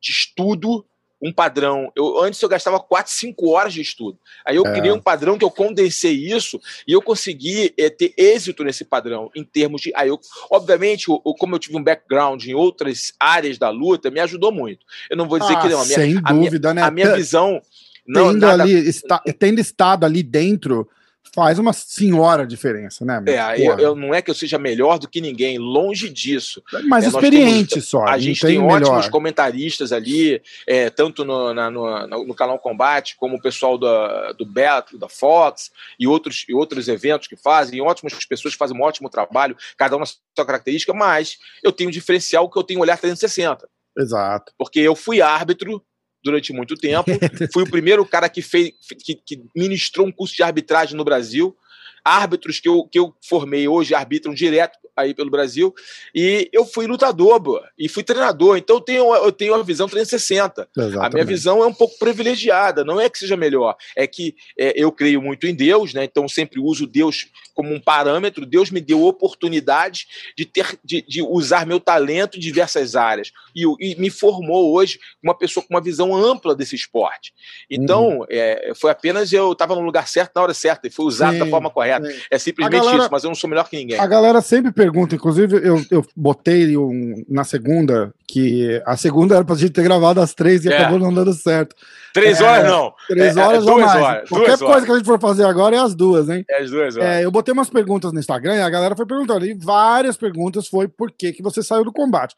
de 0.01 0.13
estudo 0.13 0.87
um 1.23 1.33
padrão. 1.33 1.93
Eu, 1.95 2.21
antes 2.21 2.43
eu 2.43 2.49
gastava 2.49 2.81
4, 2.81 3.13
5 3.13 3.49
horas 3.49 3.73
de 3.73 3.81
estudo. 3.81 4.19
Aí 4.45 4.57
eu 4.57 4.67
é. 4.67 4.73
criei 4.73 4.93
um 4.93 5.01
padrão 5.01 5.39
que 5.39 5.45
eu 5.45 5.51
condensei 5.51 6.13
isso 6.13 6.61
e 6.87 6.93
eu 6.93 7.01
consegui 7.01 7.73
é, 7.79 7.89
ter 7.89 8.13
êxito 8.17 8.65
nesse 8.65 8.85
padrão 8.85 9.31
em 9.35 9.45
termos 9.45 9.81
de. 9.81 9.93
Aí 9.95 10.09
eu, 10.09 10.19
obviamente, 10.51 11.09
o, 11.09 11.21
como 11.35 11.55
eu 11.55 11.61
tive 11.61 11.77
um 11.77 11.83
background 11.83 12.45
em 12.45 12.55
outras 12.55 13.13
áreas 13.21 13.57
da 13.57 13.71
luta, 13.71 14.11
me 14.11 14.19
ajudou 14.19 14.51
muito. 14.51 14.85
Eu 15.09 15.17
não 15.17 15.29
vou 15.29 15.39
dizer 15.39 15.55
ah, 15.57 15.61
que 15.61 15.69
não. 15.69 15.81
A 15.81 15.85
minha, 15.85 15.95
sem 15.95 16.21
a 16.25 16.33
dúvida, 16.33 16.75
minha, 16.75 16.83
né? 16.83 16.89
A 16.89 16.91
minha 16.91 17.15
visão. 17.15 17.63
Não, 18.05 18.33
tendo, 18.33 18.41
nada... 18.41 18.63
ali, 18.65 18.73
está, 18.89 19.23
tendo 19.39 19.61
estado 19.61 20.05
ali 20.05 20.25
dentro 20.25 20.89
faz 21.35 21.59
uma 21.59 21.73
senhora 21.73 22.47
diferença, 22.47 23.05
né? 23.05 23.23
É, 23.27 23.67
eu, 23.67 23.79
eu, 23.79 23.95
não 23.95 24.15
é 24.15 24.21
que 24.21 24.31
eu 24.31 24.35
seja 24.35 24.59
melhor 24.59 24.99
do 24.99 25.09
que 25.09 25.21
ninguém, 25.21 25.59
longe 25.59 26.11
disso. 26.11 26.63
Mas 26.89 27.05
é, 27.05 27.09
experiente 27.09 27.71
temos, 27.71 27.89
só. 27.89 28.05
A 28.05 28.19
gente 28.19 28.41
tem, 28.41 28.59
tem 28.59 28.61
ótimos 28.61 29.09
comentaristas 29.09 29.93
ali, 29.93 30.43
é, 30.67 30.91
tanto 30.91 31.25
no, 31.25 31.55
na, 31.55 31.71
no, 31.71 32.07
no, 32.27 32.35
canal 32.35 32.59
Combate, 32.59 33.17
como 33.17 33.37
o 33.37 33.41
pessoal 33.41 33.79
da, 33.79 34.33
do 34.33 34.45
Beto, 34.45 34.99
da 34.99 35.09
Fox 35.09 35.71
e 35.99 36.07
outros, 36.07 36.45
e 36.49 36.55
outros 36.55 36.87
eventos 36.87 37.27
que 37.27 37.37
fazem, 37.37 37.81
ótimas 37.81 38.13
pessoas 38.27 38.55
que 38.55 38.59
fazem 38.59 38.77
um 38.77 38.83
ótimo 38.83 39.09
trabalho, 39.09 39.57
cada 39.77 39.97
uma 39.97 40.05
sua 40.07 40.47
característica, 40.47 40.93
mas 40.93 41.39
eu 41.63 41.73
tenho 41.73 41.89
um 41.89 41.93
diferencial 41.93 42.49
que 42.51 42.59
eu 42.59 42.63
tenho 42.63 42.81
um 42.81 42.83
olhar 42.83 42.99
360. 42.99 43.67
Exato. 43.97 44.53
Porque 44.59 44.81
eu 44.81 44.95
fui 44.95 45.21
árbitro 45.21 45.83
durante 46.23 46.53
muito 46.53 46.75
tempo. 46.75 47.11
Fui 47.53 47.63
o 47.63 47.71
primeiro 47.71 48.05
cara 48.07 48.29
que 48.29 48.43
fez, 48.43 48.73
que, 49.05 49.15
que 49.15 49.43
ministrou 49.55 50.07
um 50.07 50.13
curso 50.13 50.35
de 50.35 50.43
arbitragem 50.43 50.97
no 50.97 51.05
Brasil. 51.05 51.57
Árbitros 52.05 52.59
que 52.59 52.69
eu, 52.69 52.85
que 52.85 52.99
eu 52.99 53.15
formei 53.29 53.69
hoje 53.69 53.95
arbitram 53.95 54.35
direto 54.35 54.79
aí 54.97 55.15
pelo 55.15 55.31
Brasil. 55.31 55.75
E 56.15 56.49
eu 56.53 56.65
fui 56.65 56.87
lutador, 56.87 57.41
boa, 57.41 57.69
e 57.79 57.89
fui 57.89 58.03
treinador. 58.03 58.57
Então 58.57 58.77
eu 58.77 58.81
tenho, 58.81 59.15
eu 59.15 59.33
tenho 59.33 59.55
uma 59.55 59.65
visão 59.65 59.89
360. 59.89 60.69
Exatamente. 60.77 61.07
A 61.07 61.11
minha 61.11 61.25
visão 61.25 61.63
é 61.63 61.67
um 61.67 61.75
pouco 61.75 61.99
privilegiada. 61.99 62.85
Não 62.85 63.01
é 63.01 63.09
que 63.09 63.19
seja 63.19 63.37
melhor, 63.37 63.77
é 63.97 64.07
que 64.07 64.35
é, 64.59 64.73
eu 64.77 64.93
creio 64.93 65.21
muito 65.21 65.47
em 65.47 65.55
Deus, 65.55 65.95
né? 65.95 66.05
Então 66.05 66.29
sempre 66.29 66.61
uso 66.61 66.87
Deus 66.87 67.27
como 67.55 67.73
um 67.75 67.81
parâmetro. 67.81 68.47
Deus 68.47 68.71
me 68.71 68.81
deu 68.81 69.03
oportunidade 69.03 70.07
de 70.37 70.45
ter, 70.45 70.79
de, 70.85 71.03
de 71.03 71.23
usar 71.23 71.67
meu 71.67 71.81
talento 71.81 72.37
em 72.37 72.41
diversas 72.41 72.95
áreas 72.97 73.33
e, 73.55 73.65
e, 73.81 73.95
me 73.97 74.11
formou 74.11 74.73
hoje 74.75 74.99
uma 75.23 75.37
pessoa 75.37 75.65
com 75.65 75.75
uma 75.75 75.81
visão 75.81 76.15
ampla 76.15 76.55
desse 76.55 76.75
esporte. 76.75 77.33
Então 77.71 78.19
uhum. 78.19 78.27
é, 78.31 78.73
foi 78.75 78.91
apenas 78.91 79.33
eu 79.33 79.53
estava 79.53 79.75
no 79.75 79.81
lugar 79.81 80.09
certo 80.09 80.33
na 80.35 80.43
hora 80.43 80.55
certa 80.55 80.87
e 80.87 80.91
foi 80.91 81.07
usado 81.07 81.35
sim, 81.35 81.39
da 81.39 81.47
forma 81.47 81.71
correta. 81.71 82.07
Sim. 82.07 82.21
É 82.31 82.39
simplesmente 82.39 82.81
galera, 82.81 82.99
isso. 82.99 83.09
Mas 83.11 83.25
eu 83.25 83.29
não 83.29 83.35
sou 83.35 83.49
melhor 83.49 83.69
que 83.69 83.77
ninguém. 83.77 83.99
A 83.99 84.07
galera 84.07 84.41
sempre 84.41 84.73
pergunta, 84.83 85.15
inclusive 85.15 85.57
eu, 85.57 85.81
eu 85.91 86.05
botei 86.17 86.77
um, 86.77 87.25
na 87.29 87.45
segunda, 87.45 88.13
que 88.27 88.83
a 88.85 88.97
segunda 88.97 89.37
era 89.37 89.45
pra 89.45 89.55
gente 89.55 89.71
ter 89.71 89.85
gravado 89.85 90.21
às 90.21 90.35
três 90.35 90.65
e 90.65 90.73
é. 90.73 90.77
acabou 90.77 90.99
não 90.99 91.15
dando 91.15 91.33
certo. 91.33 91.77
Três 92.13 92.41
é, 92.41 92.45
horas 92.45 92.71
não. 92.71 92.93
Três 93.07 93.37
é, 93.37 93.41
horas 93.41 93.63
é, 93.63 93.67
duas 93.67 93.95
Horas, 93.95 94.29
Qualquer 94.29 94.59
coisa 94.59 94.65
horas. 94.65 94.85
que 94.85 94.91
a 94.91 94.95
gente 94.97 95.07
for 95.07 95.21
fazer 95.21 95.45
agora 95.45 95.77
é 95.77 95.79
as 95.79 95.95
duas, 95.95 96.29
hein? 96.29 96.45
É 96.51 96.63
as 96.63 96.71
duas 96.71 96.97
horas. 96.97 97.09
É, 97.09 97.25
eu 97.25 97.31
botei 97.31 97.53
umas 97.53 97.71
perguntas 97.71 98.13
no 98.13 98.19
Instagram 98.19 98.57
e 98.57 98.61
a 98.61 98.71
galera 98.71 98.97
foi 98.97 99.07
perguntando. 99.07 99.47
E 99.47 99.55
várias 99.55 100.17
perguntas 100.17 100.67
foi 100.67 100.89
por 100.89 101.13
que, 101.13 101.33
que 101.33 101.43
você 101.43 101.63
saiu 101.63 101.85
do 101.85 101.93
combate. 101.93 102.35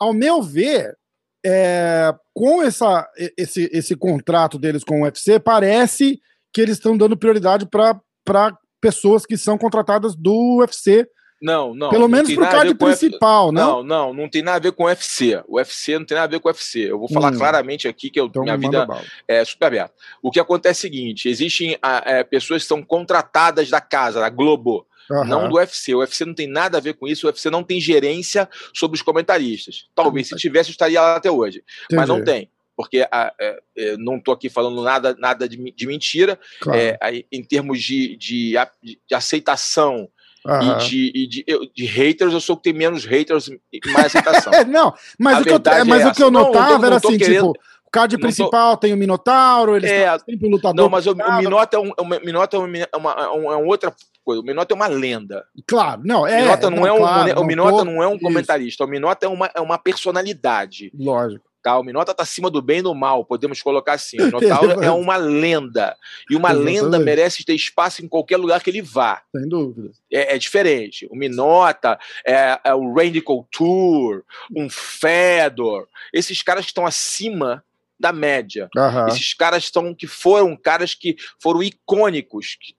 Ao 0.00 0.14
meu 0.14 0.42
ver, 0.42 0.96
é, 1.44 2.14
com 2.34 2.62
essa, 2.62 3.06
esse, 3.36 3.68
esse 3.70 3.94
contrato 3.94 4.58
deles 4.58 4.82
com 4.82 5.02
o 5.02 5.04
UFC, 5.04 5.38
parece 5.38 6.18
que 6.52 6.60
eles 6.62 6.76
estão 6.76 6.96
dando 6.96 7.16
prioridade 7.16 7.66
para 7.66 8.56
pessoas 8.80 9.26
que 9.26 9.36
são 9.36 9.58
contratadas 9.58 10.16
do 10.16 10.60
UFC 10.60 11.06
não, 11.42 11.74
não. 11.74 11.90
Pelo 11.90 12.08
menos 12.08 12.32
pro 12.32 12.48
card 12.48 12.74
principal, 12.76 13.48
F... 13.48 13.54
não? 13.54 13.82
Não, 13.82 13.82
não, 13.82 14.14
não 14.14 14.28
tem 14.28 14.42
nada 14.42 14.58
a 14.58 14.60
ver 14.60 14.72
com 14.72 14.84
o 14.84 14.86
UFC. 14.86 15.42
O 15.48 15.56
UFC 15.56 15.98
não 15.98 16.06
tem 16.06 16.14
nada 16.14 16.26
a 16.26 16.30
ver 16.30 16.40
com 16.40 16.48
o 16.48 16.52
UFC. 16.52 16.90
Eu 16.90 16.98
vou 17.00 17.08
falar 17.08 17.32
hum. 17.32 17.36
claramente 17.38 17.88
aqui 17.88 18.08
que 18.08 18.20
eu, 18.20 18.26
então, 18.26 18.44
minha 18.44 18.56
vida 18.56 18.86
é 19.26 19.44
super 19.44 19.66
aberta. 19.66 19.92
O 20.22 20.30
que 20.30 20.38
acontece 20.38 20.86
é 20.86 20.88
o 20.88 20.92
seguinte: 20.92 21.28
existem 21.28 21.76
é, 22.06 22.22
pessoas 22.22 22.62
que 22.62 22.68
são 22.68 22.80
contratadas 22.80 23.68
da 23.68 23.80
casa, 23.80 24.20
da 24.20 24.30
Globo. 24.30 24.86
Uhum. 25.10 25.24
Não 25.24 25.48
do 25.48 25.56
UFC. 25.56 25.94
O 25.94 25.98
UFC 25.98 26.24
não 26.24 26.32
tem 26.32 26.46
nada 26.46 26.78
a 26.78 26.80
ver 26.80 26.94
com 26.94 27.08
isso. 27.08 27.26
O 27.26 27.28
UFC 27.28 27.50
não 27.50 27.64
tem 27.64 27.80
gerência 27.80 28.48
sobre 28.72 28.94
os 28.94 29.02
comentaristas. 29.02 29.86
Talvez 29.96 30.28
se 30.28 30.36
tivesse, 30.36 30.70
eu 30.70 30.72
estaria 30.72 31.02
lá 31.02 31.16
até 31.16 31.30
hoje. 31.30 31.62
Entendi. 31.84 31.96
Mas 31.96 32.08
não 32.08 32.22
tem 32.22 32.48
porque 32.74 33.06
a, 33.10 33.32
é, 33.38 33.62
é, 33.76 33.96
não 33.96 34.16
estou 34.16 34.32
aqui 34.32 34.48
falando 34.48 34.82
nada, 34.82 35.14
nada 35.18 35.48
de, 35.48 35.72
de 35.72 35.86
mentira, 35.86 36.38
claro. 36.60 36.80
é, 36.80 36.98
em 37.30 37.44
termos 37.44 37.80
de, 37.82 38.16
de, 38.16 38.54
de 38.82 39.14
aceitação 39.14 40.08
Uhum. 40.46 40.78
E, 40.78 40.78
de, 40.78 41.12
e 41.14 41.26
de, 41.28 41.44
eu, 41.46 41.60
de, 41.72 41.84
haters, 41.84 42.32
eu 42.32 42.40
sou 42.40 42.56
que 42.56 42.64
tem 42.64 42.72
menos 42.72 43.04
haters 43.04 43.48
e 43.48 43.80
mais 43.92 44.06
aceitação. 44.06 44.52
não, 44.66 44.92
mas, 45.18 45.40
o 45.40 45.44
que, 45.44 45.50
eu, 45.50 45.72
é 45.72 45.84
mas 45.84 46.02
é 46.02 46.08
o 46.08 46.14
que 46.14 46.22
eu 46.22 46.30
notava 46.30 46.78
não, 46.78 46.86
era 46.86 46.96
assim, 46.96 47.16
querendo... 47.16 47.52
tipo, 47.52 47.64
o 47.86 47.90
card 47.90 48.18
principal 48.18 48.76
tô... 48.76 48.80
tem 48.80 48.92
o 48.92 48.96
Minotauro, 48.96 49.76
eles 49.76 49.90
é, 49.90 50.18
sempre 50.18 50.48
lutador. 50.48 50.74
Não, 50.74 50.88
mas 50.88 51.06
o, 51.06 51.12
o 51.12 51.36
Minota 51.38 51.76
é, 51.76 51.80
um, 51.80 51.92
o 51.96 52.04
Minota 52.04 52.56
é, 52.56 52.60
uma, 52.60 52.78
é 52.78 52.96
uma, 52.96 53.12
é 53.12 53.26
uma 53.26 53.56
outra 53.58 53.94
coisa. 54.24 54.40
O 54.40 54.44
Minota 54.44 54.74
é 54.74 54.76
uma 54.76 54.88
lenda. 54.88 55.44
Claro, 55.66 56.02
não, 56.04 56.26
é. 56.26 56.38
O 56.38 56.42
Minota 56.42 56.70
não, 56.70 56.76
não 56.78 56.86
é 56.86 56.92
um, 56.92 56.98
claro, 56.98 57.40
o 57.40 57.44
Minota 57.44 57.84
não, 57.84 57.92
não 57.92 58.02
é 58.02 58.06
um 58.08 58.18
comentarista, 58.18 58.84
o 58.84 58.88
Minota 58.88 59.26
é 59.26 59.28
uma, 59.28 59.50
é 59.54 59.60
uma 59.60 59.78
personalidade. 59.78 60.90
Lógico. 60.98 61.51
Tá? 61.62 61.78
O 61.78 61.84
Minota 61.84 62.10
está 62.10 62.22
acima 62.22 62.50
do 62.50 62.60
bem 62.60 62.78
e 62.80 62.82
do 62.82 62.94
mal, 62.94 63.24
podemos 63.24 63.62
colocar 63.62 63.92
assim. 63.92 64.20
O 64.20 64.24
Minotauro 64.24 64.72
é 64.82 64.90
uma 64.90 65.16
lenda. 65.16 65.96
E 66.28 66.34
uma 66.34 66.50
lenda 66.50 66.98
merece 66.98 67.44
ter 67.44 67.54
espaço 67.54 68.04
em 68.04 68.08
qualquer 68.08 68.36
lugar 68.36 68.62
que 68.62 68.70
ele 68.70 68.82
vá. 68.82 69.22
Sem 69.34 69.48
dúvida. 69.48 69.90
É, 70.12 70.34
é 70.34 70.38
diferente. 70.38 71.06
O 71.10 71.16
Minota, 71.16 71.98
é, 72.26 72.58
é 72.64 72.74
o 72.74 72.92
Randy 72.92 73.20
Couture, 73.20 74.22
um 74.54 74.68
Fedor. 74.68 75.86
Esses 76.12 76.42
caras 76.42 76.64
que 76.64 76.70
estão 76.70 76.84
acima 76.84 77.64
da 78.02 78.12
média. 78.12 78.68
Uhum. 78.76 79.06
Esses 79.06 79.32
caras 79.32 79.62
estão 79.62 79.94
que 79.94 80.08
foram 80.08 80.56
caras 80.56 80.92
que 80.92 81.16
foram 81.40 81.62
icônicos, 81.62 82.58
que, 82.60 82.74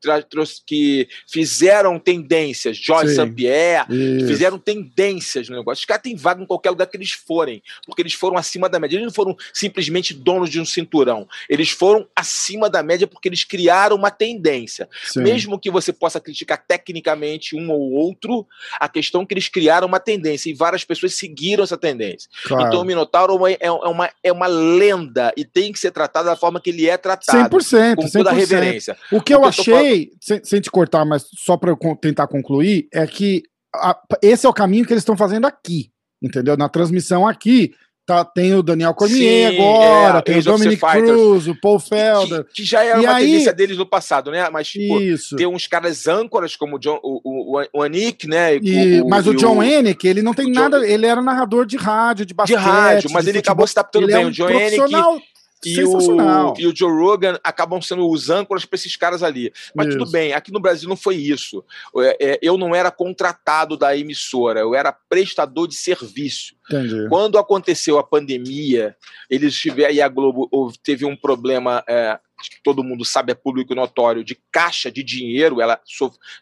que 0.68 1.08
fizeram 1.32 1.98
tendências. 1.98 2.76
Jorge 2.76 3.14
St-Pierre, 3.14 3.88
fizeram 4.28 4.60
tendências 4.60 5.48
no 5.48 5.56
negócio. 5.56 5.82
Os 5.82 5.86
caras 5.86 6.04
têm 6.04 6.14
vaga 6.14 6.44
em 6.44 6.46
qualquer 6.46 6.72
lugar 6.72 6.88
que 6.88 6.98
eles 6.98 7.12
forem, 7.12 7.64
porque 7.86 8.02
eles 8.02 8.14
foram 8.14 8.36
acima 8.36 8.68
da 8.68 8.82
média. 8.82 8.98
Eles 8.98 9.06
não 9.06 9.14
foram 9.14 9.34
simplesmente 9.54 10.14
donos 10.14 10.50
de 10.50 10.60
um 10.60 10.66
cinturão. 10.66 11.26
Eles 11.50 11.70
foram 11.70 12.06
acima 12.14 12.70
da 12.70 12.84
média 12.84 13.08
porque 13.08 13.30
eles 13.30 13.46
criaram 13.46 13.96
uma 13.96 14.12
tendência. 14.12 14.90
Sim. 15.06 15.22
Mesmo 15.22 15.58
que 15.58 15.72
você 15.72 15.94
possa 15.94 16.20
criticar 16.20 16.62
tecnicamente 16.68 17.56
um 17.56 17.72
ou 17.72 17.94
outro, 17.94 18.46
a 18.78 18.90
questão 18.90 19.22
é 19.22 19.26
que 19.26 19.34
eles 19.34 19.48
criaram 19.48 19.88
uma 19.88 20.02
tendência 20.02 20.50
e 20.50 20.54
várias 20.54 20.84
pessoas 20.84 21.14
seguiram 21.14 21.64
essa 21.64 21.78
tendência. 21.78 22.30
Claro. 22.44 22.68
Então 22.68 22.82
o 22.82 22.84
Minotauro 22.84 23.48
é, 23.48 23.58
é 23.62 23.72
uma, 23.72 24.10
é 24.22 24.32
uma 24.34 24.48
lenda 24.48 25.13
e 25.38 25.46
tem 25.46 25.72
que 25.72 25.80
ser 25.80 25.92
tratado 25.92 26.26
da 26.26 26.36
forma 26.36 26.62
que 26.62 26.70
ele 26.70 26.88
é 26.88 26.98
tratado. 26.98 27.50
100%. 27.50 27.96
Com 27.96 28.10
toda 28.10 28.32
100%. 28.32 28.34
a 28.34 28.36
reverência. 28.36 28.98
O 29.12 29.22
que 29.22 29.34
eu 29.34 29.46
achei, 29.46 30.12
sem, 30.20 30.44
sem, 30.44 30.62
te 30.62 30.72
cortar, 30.72 31.06
mas 31.06 31.28
só 31.36 31.58
para 31.58 31.72
eu 31.72 31.78
tentar 31.96 32.28
concluir, 32.28 32.88
é 32.94 33.06
que 33.06 33.44
a, 33.76 33.98
esse 34.22 34.46
é 34.46 34.50
o 34.50 34.54
caminho 34.54 34.86
que 34.86 34.94
eles 34.94 35.02
estão 35.02 35.18
fazendo 35.18 35.46
aqui, 35.46 35.92
entendeu? 36.22 36.56
Na 36.56 36.70
transmissão 36.70 37.28
aqui, 37.28 37.74
Tá, 38.06 38.26
tem 38.26 38.54
o 38.54 38.62
Daniel 38.62 38.94
Cormier 38.94 39.52
Sim, 39.52 39.58
agora, 39.58 40.18
é, 40.18 40.22
tem 40.22 40.40
o 40.40 40.44
Dominic 40.44 40.82
Cruz, 40.82 41.48
o 41.48 41.56
Paul 41.56 41.80
Felder. 41.80 42.44
Que, 42.44 42.56
que 42.56 42.64
já 42.66 42.84
era 42.84 43.02
e 43.02 43.06
uma 43.06 43.16
aí... 43.16 43.26
tendência 43.26 43.54
deles 43.54 43.78
no 43.78 43.86
passado, 43.86 44.30
né? 44.30 44.50
Mas 44.50 44.68
tipo, 44.68 45.00
Isso. 45.00 45.38
tem 45.38 45.48
uns 45.48 45.68
caras 45.68 46.06
âncoras 46.06 46.58
como 46.58 46.76
o, 46.76 46.80
John, 46.80 47.00
o, 47.02 47.22
o, 47.58 47.66
o 47.74 47.82
Anik, 47.82 48.28
né? 48.28 48.58
E, 48.58 49.02
o, 49.02 49.08
mas 49.08 49.26
o, 49.26 49.34
John 49.34 49.64
Enick, 49.64 50.06
ele 50.06 50.22
não 50.22 50.34
tem 50.34 50.52
nada, 50.52 50.80
John... 50.80 50.86
ele 50.86 51.06
era 51.06 51.22
narrador 51.22 51.66
de 51.66 51.78
rádio, 51.78 52.26
de 52.26 52.34
basquete. 52.34 52.60
De 52.60 52.62
rádio, 52.62 53.10
mas 53.14 53.24
de 53.24 53.30
ele 53.30 53.38
futebol. 53.38 53.52
acabou 53.54 53.68
se 53.68 53.80
adaptando 53.80 54.08
bem. 54.08 54.16
É 54.16 54.26
um 54.26 54.28
o 54.28 54.32
John 54.32 54.50
Enick 54.50 55.24
e 55.66 55.84
o, 55.84 56.54
e 56.58 56.68
o 56.68 56.76
Joe 56.76 56.92
Rogan 56.92 57.40
acabam 57.44 57.82
sendo 57.82 58.10
os 58.10 58.30
âncoras 58.30 58.66
para 58.66 58.76
esses 58.76 58.96
caras 58.96 59.24
ali. 59.24 59.52
Mas 59.76 59.88
isso. 59.88 59.98
tudo 59.98 60.12
bem, 60.12 60.34
aqui 60.34 60.52
no 60.52 60.60
Brasil 60.60 60.88
não 60.88 60.96
foi 60.96 61.16
isso. 61.16 61.64
É, 61.98 62.18
é, 62.20 62.40
eu 62.42 62.58
não 62.58 62.74
era 62.76 62.92
contratado 62.92 63.78
da 63.78 63.96
emissora, 63.96 64.60
eu 64.60 64.76
era 64.76 64.92
prestador 64.92 65.68
de 65.68 65.76
serviço. 65.76 66.56
Entendi. 66.70 67.08
Quando 67.10 67.38
aconteceu 67.38 67.98
a 67.98 68.04
pandemia, 68.04 68.96
eles 69.30 69.56
tiveram, 69.56 69.94
e 69.94 70.02
a 70.02 70.08
Globo 70.08 70.50
teve 70.84 71.06
um 71.06 71.16
problema 71.16 71.84
é, 71.88 72.20
que 72.50 72.62
todo 72.62 72.84
mundo 72.84 73.04
sabe, 73.06 73.32
é 73.32 73.36
público 73.36 73.76
notório, 73.76 74.24
de 74.24 74.38
caixa 74.52 74.92
de 74.92 75.04
dinheiro, 75.04 75.62
ela 75.62 75.80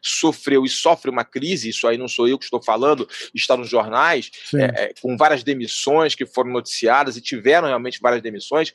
sofreu 0.01 0.65
e 0.65 0.69
sofre 0.69 1.09
uma 1.09 1.23
crise, 1.23 1.69
isso 1.69 1.87
aí 1.87 1.97
não 1.97 2.07
sou 2.07 2.27
eu 2.27 2.37
que 2.37 2.45
estou 2.45 2.61
falando, 2.61 3.07
está 3.33 3.55
nos 3.57 3.69
jornais, 3.69 4.31
é, 4.55 4.83
é, 4.83 4.93
com 5.01 5.15
várias 5.17 5.43
demissões 5.43 6.15
que 6.15 6.25
foram 6.25 6.51
noticiadas 6.51 7.17
e 7.17 7.21
tiveram 7.21 7.67
realmente 7.67 7.99
várias 8.01 8.21
demissões, 8.21 8.73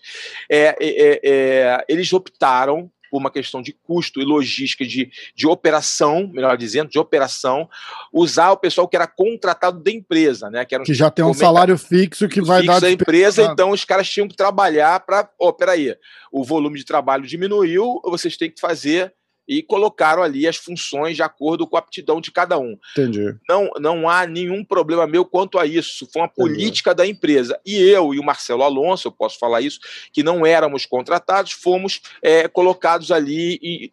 é, 0.50 0.76
é, 0.80 1.20
é 1.22 1.84
eles 1.88 2.12
optaram 2.12 2.90
por 3.10 3.18
uma 3.18 3.30
questão 3.30 3.62
de 3.62 3.72
custo 3.72 4.20
e 4.20 4.24
logística 4.24 4.84
de, 4.84 5.10
de 5.34 5.46
operação, 5.46 6.30
melhor 6.32 6.56
dizendo, 6.56 6.90
de 6.90 6.98
operação, 6.98 7.68
usar 8.12 8.52
o 8.52 8.56
pessoal 8.56 8.88
que 8.88 8.96
era 8.96 9.06
contratado 9.06 9.82
da 9.82 9.90
empresa, 9.90 10.50
né? 10.50 10.64
Que, 10.64 10.78
que 10.80 10.94
já 10.94 11.10
tem 11.10 11.24
um 11.24 11.34
salário 11.34 11.76
fixo 11.78 12.28
que 12.28 12.40
vai 12.40 12.62
fixo 12.62 12.74
dar. 12.74 12.80
da 12.80 12.90
empresa, 12.90 13.42
então 13.42 13.70
os 13.70 13.84
caras 13.84 14.08
tinham 14.08 14.28
que 14.28 14.36
trabalhar 14.36 15.00
para. 15.00 15.28
Ó, 15.40 15.48
oh, 15.48 15.52
peraí, 15.52 15.94
o 16.30 16.44
volume 16.44 16.78
de 16.78 16.84
trabalho 16.84 17.26
diminuiu, 17.26 18.00
vocês 18.04 18.36
têm 18.36 18.50
que 18.50 18.60
fazer 18.60 19.12
e 19.48 19.62
colocaram 19.62 20.22
ali 20.22 20.46
as 20.46 20.56
funções 20.56 21.16
de 21.16 21.22
acordo 21.22 21.66
com 21.66 21.76
a 21.76 21.78
aptidão 21.78 22.20
de 22.20 22.30
cada 22.30 22.58
um. 22.58 22.76
Entendi. 22.92 23.34
Não, 23.48 23.70
não 23.78 24.08
há 24.08 24.26
nenhum 24.26 24.64
problema 24.64 25.06
meu 25.06 25.24
quanto 25.24 25.58
a 25.58 25.66
isso. 25.66 26.08
Foi 26.12 26.22
uma 26.22 26.28
política 26.28 26.90
Entendi. 26.90 26.96
da 26.96 27.06
empresa. 27.06 27.60
E 27.64 27.76
eu 27.76 28.12
e 28.14 28.18
o 28.18 28.24
Marcelo 28.24 28.62
Alonso, 28.62 29.08
eu 29.08 29.12
posso 29.12 29.38
falar 29.38 29.60
isso, 29.60 29.80
que 30.12 30.22
não 30.22 30.44
éramos 30.44 30.86
contratados, 30.86 31.52
fomos 31.52 32.00
é, 32.22 32.48
colocados 32.48 33.10
ali 33.10 33.58
em, 33.62 33.92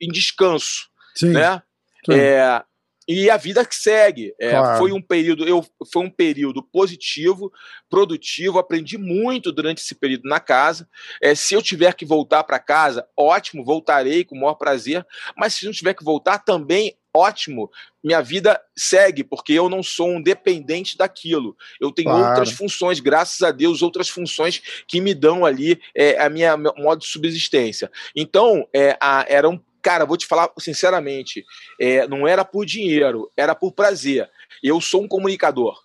em 0.00 0.08
descanso. 0.10 0.88
Sim. 1.14 1.30
Né? 1.30 1.62
Sim. 2.04 2.14
É, 2.14 2.62
e 3.06 3.28
a 3.30 3.36
vida 3.36 3.64
que 3.64 3.74
segue. 3.74 4.34
É, 4.38 4.50
claro. 4.50 4.78
Foi 4.78 4.92
um 4.92 5.02
período, 5.02 5.46
eu, 5.46 5.64
foi 5.92 6.04
um 6.04 6.10
período 6.10 6.62
positivo, 6.62 7.52
produtivo. 7.88 8.58
Aprendi 8.58 8.96
muito 8.96 9.50
durante 9.50 9.82
esse 9.82 9.94
período 9.94 10.28
na 10.28 10.40
casa. 10.40 10.88
É, 11.20 11.34
se 11.34 11.54
eu 11.54 11.62
tiver 11.62 11.94
que 11.94 12.04
voltar 12.04 12.44
para 12.44 12.58
casa, 12.58 13.06
ótimo, 13.16 13.64
voltarei 13.64 14.24
com 14.24 14.36
o 14.36 14.40
maior 14.40 14.54
prazer. 14.54 15.06
Mas 15.36 15.54
se 15.54 15.66
não 15.66 15.72
tiver 15.72 15.94
que 15.94 16.04
voltar, 16.04 16.38
também 16.38 16.96
ótimo. 17.14 17.70
Minha 18.02 18.20
vida 18.20 18.60
segue, 18.76 19.22
porque 19.22 19.52
eu 19.52 19.68
não 19.68 19.82
sou 19.82 20.08
um 20.08 20.22
dependente 20.22 20.96
daquilo. 20.96 21.56
Eu 21.80 21.92
tenho 21.92 22.08
claro. 22.08 22.28
outras 22.28 22.50
funções, 22.50 23.00
graças 23.00 23.42
a 23.42 23.50
Deus, 23.50 23.82
outras 23.82 24.08
funções 24.08 24.62
que 24.86 25.00
me 25.00 25.14
dão 25.14 25.44
ali 25.44 25.80
é, 25.94 26.18
a 26.20 26.28
minha 26.28 26.56
modo 26.56 27.00
de 27.00 27.06
subsistência. 27.06 27.90
Então, 28.16 28.66
é, 28.74 28.96
a, 29.00 29.24
era 29.28 29.48
um 29.48 29.60
Cara, 29.82 30.06
vou 30.06 30.16
te 30.16 30.26
falar 30.26 30.50
sinceramente, 30.58 31.44
é, 31.80 32.06
não 32.06 32.26
era 32.26 32.44
por 32.44 32.64
dinheiro, 32.64 33.30
era 33.36 33.54
por 33.54 33.72
prazer. 33.72 34.30
Eu 34.62 34.80
sou 34.80 35.02
um 35.02 35.08
comunicador. 35.08 35.82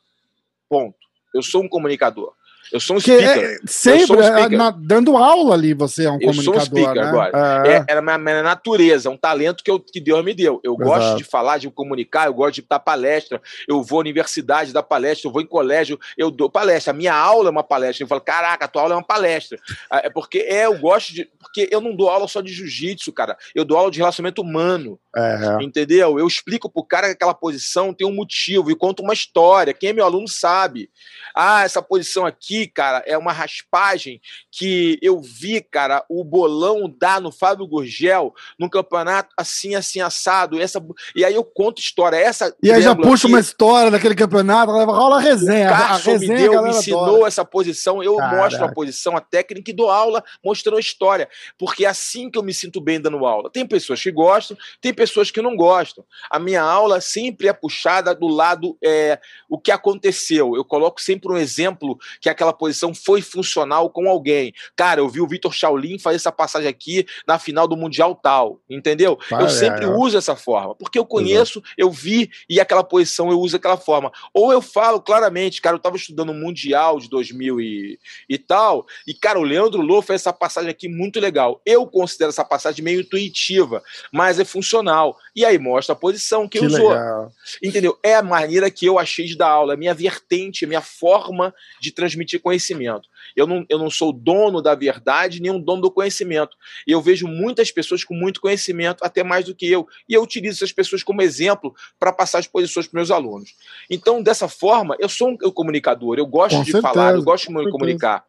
Ponto. 0.69 0.95
Eu 1.33 1.41
sou 1.41 1.63
um 1.63 1.67
comunicador. 1.67 2.36
Eu 2.71 2.79
sou 2.79 2.97
um 2.97 2.99
speaker. 2.99 3.25
É, 3.25 3.59
sempre, 3.65 4.17
um 4.17 4.23
speaker. 4.23 4.57
Na, 4.57 4.71
dando 4.71 5.15
aula 5.15 5.53
ali, 5.53 5.73
você 5.73 6.05
é 6.05 6.11
um 6.11 6.15
eu 6.15 6.27
comunicador. 6.27 6.55
Eu 6.55 6.61
sou 6.61 6.61
um 6.61 6.65
speaker 6.65 6.95
né? 6.95 7.09
agora. 7.09 7.63
É. 7.67 7.93
É, 7.93 8.01
minha 8.01 8.43
natureza, 8.43 9.09
um 9.09 9.17
talento 9.17 9.63
que, 9.63 9.71
eu, 9.71 9.79
que 9.79 9.99
Deus 9.99 10.23
me 10.23 10.33
deu. 10.33 10.59
Eu 10.63 10.73
Exato. 10.73 10.89
gosto 10.89 11.17
de 11.17 11.23
falar, 11.23 11.57
de 11.57 11.69
comunicar, 11.69 12.27
eu 12.27 12.33
gosto 12.33 12.55
de 12.55 12.65
dar 12.67 12.79
palestra, 12.79 13.41
eu 13.67 13.81
vou 13.83 13.99
à 13.99 14.01
universidade 14.01 14.73
dar 14.73 14.83
palestra, 14.83 15.27
eu 15.27 15.31
vou 15.31 15.41
em 15.41 15.45
colégio, 15.45 15.99
eu 16.17 16.29
dou 16.29 16.49
palestra. 16.49 16.91
A 16.91 16.95
minha 16.95 17.13
aula 17.13 17.49
é 17.49 17.51
uma 17.51 17.63
palestra. 17.63 18.03
Eu 18.03 18.07
falo, 18.07 18.21
caraca, 18.21 18.65
a 18.65 18.67
tua 18.67 18.81
aula 18.81 18.93
é 18.93 18.97
uma 18.97 19.03
palestra. 19.03 19.57
Ah, 19.89 20.01
é 20.03 20.09
porque 20.09 20.39
é, 20.39 20.65
eu 20.65 20.77
gosto 20.77 21.13
de. 21.13 21.25
Porque 21.39 21.69
eu 21.71 21.79
não 21.79 21.95
dou 21.95 22.09
aula 22.09 22.27
só 22.27 22.41
de 22.41 22.53
jiu-jitsu, 22.53 23.11
cara. 23.13 23.37
Eu 23.55 23.63
dou 23.63 23.77
aula 23.77 23.91
de 23.91 23.99
relacionamento 23.99 24.41
humano. 24.41 24.99
É. 25.15 25.63
Entendeu? 25.63 26.19
Eu 26.19 26.27
explico 26.27 26.69
pro 26.69 26.83
cara 26.83 27.07
que 27.07 27.13
aquela 27.13 27.33
posição 27.33 27.93
tem 27.93 28.05
um 28.05 28.13
motivo 28.13 28.69
e 28.69 28.75
conto 28.75 29.01
uma 29.01 29.13
história. 29.13 29.73
Quem 29.73 29.89
é 29.89 29.93
meu 29.93 30.05
aluno 30.05 30.27
sabe. 30.27 30.89
Ah, 31.39 31.63
essa 31.63 31.83
posição 31.83 32.25
aqui, 32.25 32.65
cara, 32.65 33.03
é 33.05 33.15
uma 33.15 33.31
raspagem 33.31 34.19
que 34.51 34.97
eu 35.03 35.21
vi, 35.21 35.61
cara, 35.61 36.03
o 36.09 36.23
bolão 36.23 36.91
dar 36.99 37.21
no 37.21 37.31
Fábio 37.31 37.67
Gurgel 37.67 38.33
no 38.57 38.67
campeonato 38.67 39.29
assim, 39.37 39.75
assim, 39.75 40.01
assado. 40.01 40.59
Essa, 40.59 40.83
e 41.15 41.23
aí 41.23 41.35
eu 41.35 41.43
conto 41.43 41.79
história. 41.79 42.17
Essa 42.17 42.55
e 42.63 42.71
aí 42.71 42.81
já 42.81 42.95
puxa 42.95 43.27
aqui, 43.27 43.33
uma 43.33 43.39
história 43.39 43.91
daquele 43.91 44.15
campeonato, 44.15 44.71
rola 44.71 45.17
a 45.17 45.19
resenha. 45.19 45.67
O 45.67 45.77
Carson 45.77 46.11
resenha, 46.13 46.33
me 46.33 46.39
deu, 46.39 46.63
me 46.63 46.69
ensinou 46.71 47.03
adora. 47.03 47.27
essa 47.27 47.45
posição, 47.45 48.01
eu 48.01 48.15
Caraca. 48.15 48.35
mostro 48.35 48.65
a 48.65 48.73
posição, 48.73 49.15
a 49.15 49.21
técnica 49.21 49.69
e 49.69 49.75
dou 49.75 49.91
aula 49.91 50.23
mostrando 50.43 50.77
a 50.77 50.79
história. 50.79 51.29
Porque 51.55 51.85
é 51.85 51.87
assim 51.87 52.31
que 52.31 52.39
eu 52.39 52.43
me 52.43 52.53
sinto 52.53 52.81
bem 52.81 52.99
dando 52.99 53.23
aula. 53.27 53.51
Tem 53.51 53.65
pessoas 53.67 54.01
que 54.01 54.11
gostam, 54.11 54.57
tem 54.81 54.91
pessoas 54.91 55.29
que 55.29 55.39
não 55.39 55.55
gostam. 55.55 56.03
A 56.31 56.39
minha 56.39 56.63
aula 56.63 56.99
sempre 56.99 57.47
é 57.47 57.53
puxada 57.53 58.15
do 58.15 58.27
lado 58.27 58.75
é, 58.83 59.19
o 59.47 59.59
que 59.59 59.71
aconteceu. 59.71 60.55
Eu 60.55 60.65
coloco 60.65 60.99
sempre 60.99 61.26
sempre 61.27 61.33
um 61.33 61.37
exemplo 61.37 61.97
que 62.21 62.29
aquela 62.29 62.53
posição 62.53 62.93
foi 62.93 63.21
funcional 63.21 63.89
com 63.89 64.09
alguém. 64.09 64.53
Cara, 64.75 65.01
eu 65.01 65.09
vi 65.09 65.21
o 65.21 65.27
Vitor 65.27 65.53
Shaolin 65.53 65.99
fazer 65.99 66.15
essa 66.15 66.31
passagem 66.31 66.67
aqui 66.67 67.05
na 67.27 67.37
final 67.37 67.67
do 67.67 67.75
Mundial 67.75 68.15
tal, 68.15 68.59
entendeu? 68.69 69.19
Eu 69.31 69.45
é, 69.45 69.49
sempre 69.49 69.85
é. 69.85 69.89
uso 69.89 70.17
essa 70.17 70.35
forma, 70.35 70.75
porque 70.75 70.97
eu 70.97 71.05
conheço, 71.05 71.59
Exato. 71.59 71.73
eu 71.77 71.91
vi 71.91 72.29
e 72.49 72.59
aquela 72.59 72.83
posição 72.83 73.29
eu 73.31 73.39
uso 73.39 73.53
daquela 73.53 73.77
forma. 73.77 74.11
Ou 74.33 74.51
eu 74.51 74.61
falo 74.61 75.01
claramente, 75.01 75.61
cara, 75.61 75.75
eu 75.75 75.77
estava 75.77 75.95
estudando 75.95 76.29
o 76.29 76.33
Mundial 76.33 76.99
de 76.99 77.09
2000 77.09 77.61
e, 77.61 77.99
e 78.29 78.37
tal, 78.37 78.85
e 79.05 79.13
cara, 79.13 79.39
o 79.39 79.43
Leandro 79.43 79.81
Lô 79.81 80.01
fez 80.01 80.21
essa 80.21 80.33
passagem 80.33 80.69
aqui 80.69 80.87
muito 80.87 81.19
legal. 81.19 81.61
Eu 81.65 81.85
considero 81.87 82.29
essa 82.29 82.45
passagem 82.45 82.83
meio 82.83 83.01
intuitiva, 83.01 83.83
mas 84.11 84.39
é 84.39 84.45
funcional. 84.45 85.17
E 85.35 85.45
aí 85.45 85.57
mostra 85.57 85.93
a 85.93 85.95
posição 85.97 86.47
que, 86.47 86.59
que 86.59 86.65
usou. 86.65 86.89
Legal. 86.89 87.31
Entendeu? 87.63 87.97
É 88.03 88.15
a 88.15 88.23
maneira 88.23 88.69
que 88.69 88.85
eu 88.85 88.99
achei 88.99 89.25
de 89.25 89.37
dar 89.37 89.49
aula, 89.49 89.73
a 89.73 89.77
minha 89.77 89.93
vertente, 89.93 90.65
a 90.65 90.67
minha 90.67 90.81
forma 90.81 91.16
forma 91.17 91.53
de 91.81 91.91
transmitir 91.91 92.41
conhecimento. 92.41 93.09
Eu 93.35 93.47
não, 93.47 93.65
eu 93.69 93.77
não 93.77 93.89
sou 93.89 94.11
dono 94.13 94.61
da 94.61 94.75
verdade, 94.75 95.41
nem 95.41 95.51
um 95.51 95.59
dono 95.59 95.81
do 95.81 95.91
conhecimento. 95.91 96.55
E 96.85 96.91
eu 96.91 97.01
vejo 97.01 97.27
muitas 97.27 97.71
pessoas 97.71 98.03
com 98.03 98.13
muito 98.13 98.39
conhecimento, 98.39 99.03
até 99.03 99.23
mais 99.23 99.45
do 99.45 99.55
que 99.55 99.69
eu. 99.69 99.87
E 100.07 100.13
eu 100.13 100.21
utilizo 100.21 100.57
essas 100.57 100.71
pessoas 100.71 101.03
como 101.03 101.21
exemplo 101.21 101.75
para 101.99 102.11
passar 102.11 102.39
as 102.39 102.47
posições 102.47 102.87
para 102.87 102.97
meus 102.99 103.11
alunos. 103.11 103.55
Então, 103.89 104.21
dessa 104.21 104.47
forma, 104.47 104.95
eu 104.99 105.09
sou 105.09 105.29
um 105.29 105.37
comunicador, 105.51 106.17
eu 106.17 106.25
gosto 106.25 106.57
com 106.57 106.63
de 106.63 106.71
certeza, 106.71 106.93
falar, 106.93 107.15
eu 107.15 107.23
gosto 107.23 107.47
de 107.47 107.53
me 107.53 107.69
comunicar. 107.71 108.23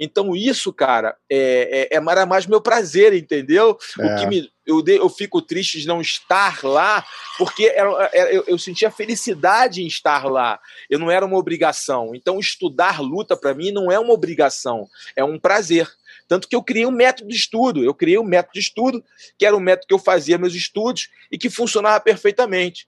Então, 0.00 0.34
isso, 0.34 0.72
cara, 0.72 1.14
é, 1.30 1.88
é, 1.92 1.96
é 1.96 2.00
mais 2.00 2.46
meu 2.46 2.60
prazer, 2.60 3.12
entendeu? 3.12 3.76
É. 3.98 4.06
O 4.06 4.18
que 4.18 4.26
me, 4.26 4.50
eu, 4.66 4.82
eu 4.86 5.08
fico 5.10 5.42
triste 5.42 5.78
de 5.78 5.86
não 5.86 6.00
estar 6.00 6.64
lá, 6.64 7.04
porque 7.36 7.66
era, 7.66 8.10
era, 8.12 8.32
eu, 8.32 8.44
eu 8.46 8.58
sentia 8.58 8.90
felicidade 8.90 9.82
em 9.82 9.86
estar 9.86 10.24
lá. 10.24 10.58
Eu 10.88 10.98
não 10.98 11.10
era 11.10 11.26
uma 11.26 11.36
obrigação. 11.36 12.14
Então, 12.14 12.40
estudar 12.40 13.00
luta, 13.02 13.36
para 13.36 13.54
mim, 13.54 13.70
não 13.70 13.92
é 13.92 13.98
uma 13.98 14.14
obrigação, 14.14 14.88
é 15.14 15.22
um 15.22 15.38
prazer. 15.38 15.86
Tanto 16.26 16.48
que 16.48 16.54
eu 16.54 16.62
criei 16.62 16.86
um 16.86 16.92
método 16.92 17.28
de 17.28 17.34
estudo. 17.34 17.84
Eu 17.84 17.92
criei 17.92 18.16
um 18.16 18.24
método 18.24 18.54
de 18.54 18.60
estudo, 18.60 19.04
que 19.36 19.44
era 19.44 19.56
o 19.56 19.60
método 19.60 19.88
que 19.88 19.94
eu 19.94 19.98
fazia 19.98 20.38
meus 20.38 20.54
estudos 20.54 21.10
e 21.30 21.36
que 21.36 21.50
funcionava 21.50 21.98
perfeitamente. 22.00 22.86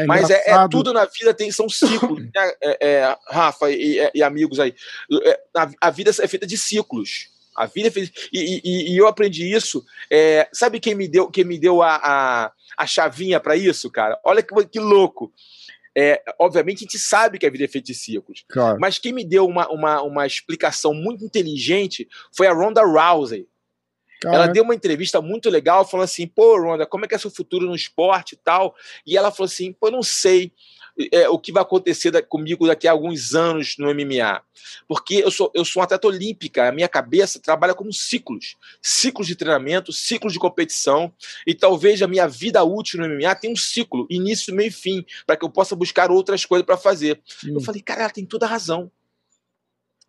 É 0.00 0.06
Mas 0.06 0.30
é, 0.30 0.42
é, 0.46 0.68
tudo 0.68 0.92
na 0.92 1.04
vida 1.04 1.34
tem 1.34 1.52
são 1.52 1.68
ciclos, 1.68 2.22
né? 2.22 2.30
é, 2.62 2.88
é, 2.88 3.16
Rafa 3.28 3.70
e, 3.70 4.10
e, 4.14 4.22
amigos 4.22 4.58
aí. 4.58 4.74
É, 5.24 5.40
a, 5.54 5.70
a, 5.80 5.90
vida 5.90 6.10
é 6.10 6.26
feita 6.26 6.46
de 6.46 6.56
ciclos. 6.56 7.28
A 7.54 7.66
vida 7.66 7.88
é 7.88 7.90
feita, 7.90 8.10
e, 8.32 8.60
e, 8.64 8.92
e 8.92 8.96
eu 8.96 9.06
aprendi 9.06 9.52
isso. 9.52 9.84
É, 10.10 10.48
sabe 10.52 10.80
quem 10.80 10.94
me 10.94 11.06
deu, 11.06 11.28
quem 11.28 11.44
me 11.44 11.58
deu 11.58 11.82
a, 11.82 11.96
a, 11.96 12.52
a 12.76 12.86
chavinha 12.86 13.38
para 13.38 13.56
isso, 13.56 13.90
cara? 13.90 14.18
Olha 14.24 14.42
que, 14.42 14.54
que 14.66 14.80
louco. 14.80 15.30
É, 15.94 16.22
obviamente 16.38 16.78
a 16.78 16.80
gente 16.80 16.98
sabe 16.98 17.38
que 17.38 17.44
a 17.44 17.50
vida 17.50 17.64
é 17.64 17.68
feita 17.68 17.88
de 17.88 17.94
ciclos. 17.94 18.44
Claro. 18.48 18.78
Mas 18.80 18.98
quem 18.98 19.12
me 19.12 19.24
deu 19.24 19.46
uma, 19.46 19.68
uma, 19.68 20.02
uma 20.02 20.26
explicação 20.26 20.94
muito 20.94 21.24
inteligente 21.24 22.08
foi 22.34 22.46
a 22.46 22.54
Ronda 22.54 22.82
Rousey. 22.82 23.46
Ela 24.24 24.46
deu 24.46 24.62
uma 24.62 24.74
entrevista 24.74 25.20
muito 25.20 25.48
legal, 25.48 25.86
falando 25.86 26.04
assim: 26.04 26.26
pô, 26.26 26.58
Ronda, 26.58 26.86
como 26.86 27.04
é 27.04 27.08
que 27.08 27.14
é 27.14 27.18
seu 27.18 27.30
futuro 27.30 27.66
no 27.66 27.74
esporte 27.74 28.32
e 28.32 28.36
tal? 28.36 28.74
E 29.06 29.16
ela 29.16 29.30
falou 29.30 29.46
assim: 29.46 29.72
pô, 29.72 29.88
eu 29.88 29.92
não 29.92 30.02
sei. 30.02 30.52
É, 31.12 31.28
o 31.30 31.38
que 31.38 31.52
vai 31.52 31.62
acontecer 31.62 32.10
da, 32.10 32.20
comigo 32.20 32.66
daqui 32.66 32.86
a 32.86 32.92
alguns 32.92 33.34
anos 33.34 33.76
no 33.78 33.94
MMA. 33.94 34.42
Porque 34.86 35.14
eu 35.14 35.30
sou, 35.30 35.50
eu 35.54 35.64
sou 35.64 35.80
um 35.80 35.84
atleta 35.84 36.06
olímpica, 36.06 36.68
a 36.68 36.72
minha 36.72 36.88
cabeça 36.88 37.40
trabalha 37.40 37.74
como 37.74 37.90
ciclos. 37.90 38.56
Ciclos 38.82 39.26
de 39.26 39.34
treinamento, 39.34 39.92
ciclos 39.92 40.32
de 40.32 40.38
competição. 40.38 41.10
E 41.46 41.54
talvez 41.54 42.02
a 42.02 42.08
minha 42.08 42.28
vida 42.28 42.62
útil 42.64 43.00
no 43.00 43.08
MMA 43.08 43.34
tenha 43.36 43.52
um 43.52 43.56
ciclo, 43.56 44.06
início, 44.10 44.54
meio 44.54 44.68
e 44.68 44.72
fim, 44.72 45.06
para 45.26 45.36
que 45.36 45.44
eu 45.44 45.48
possa 45.48 45.74
buscar 45.74 46.10
outras 46.10 46.44
coisas 46.44 46.66
para 46.66 46.76
fazer. 46.76 47.18
Hum. 47.46 47.54
Eu 47.54 47.60
falei, 47.60 47.80
cara, 47.80 48.02
ela 48.02 48.10
tem 48.10 48.26
toda 48.26 48.44
a 48.44 48.48
razão. 48.48 48.90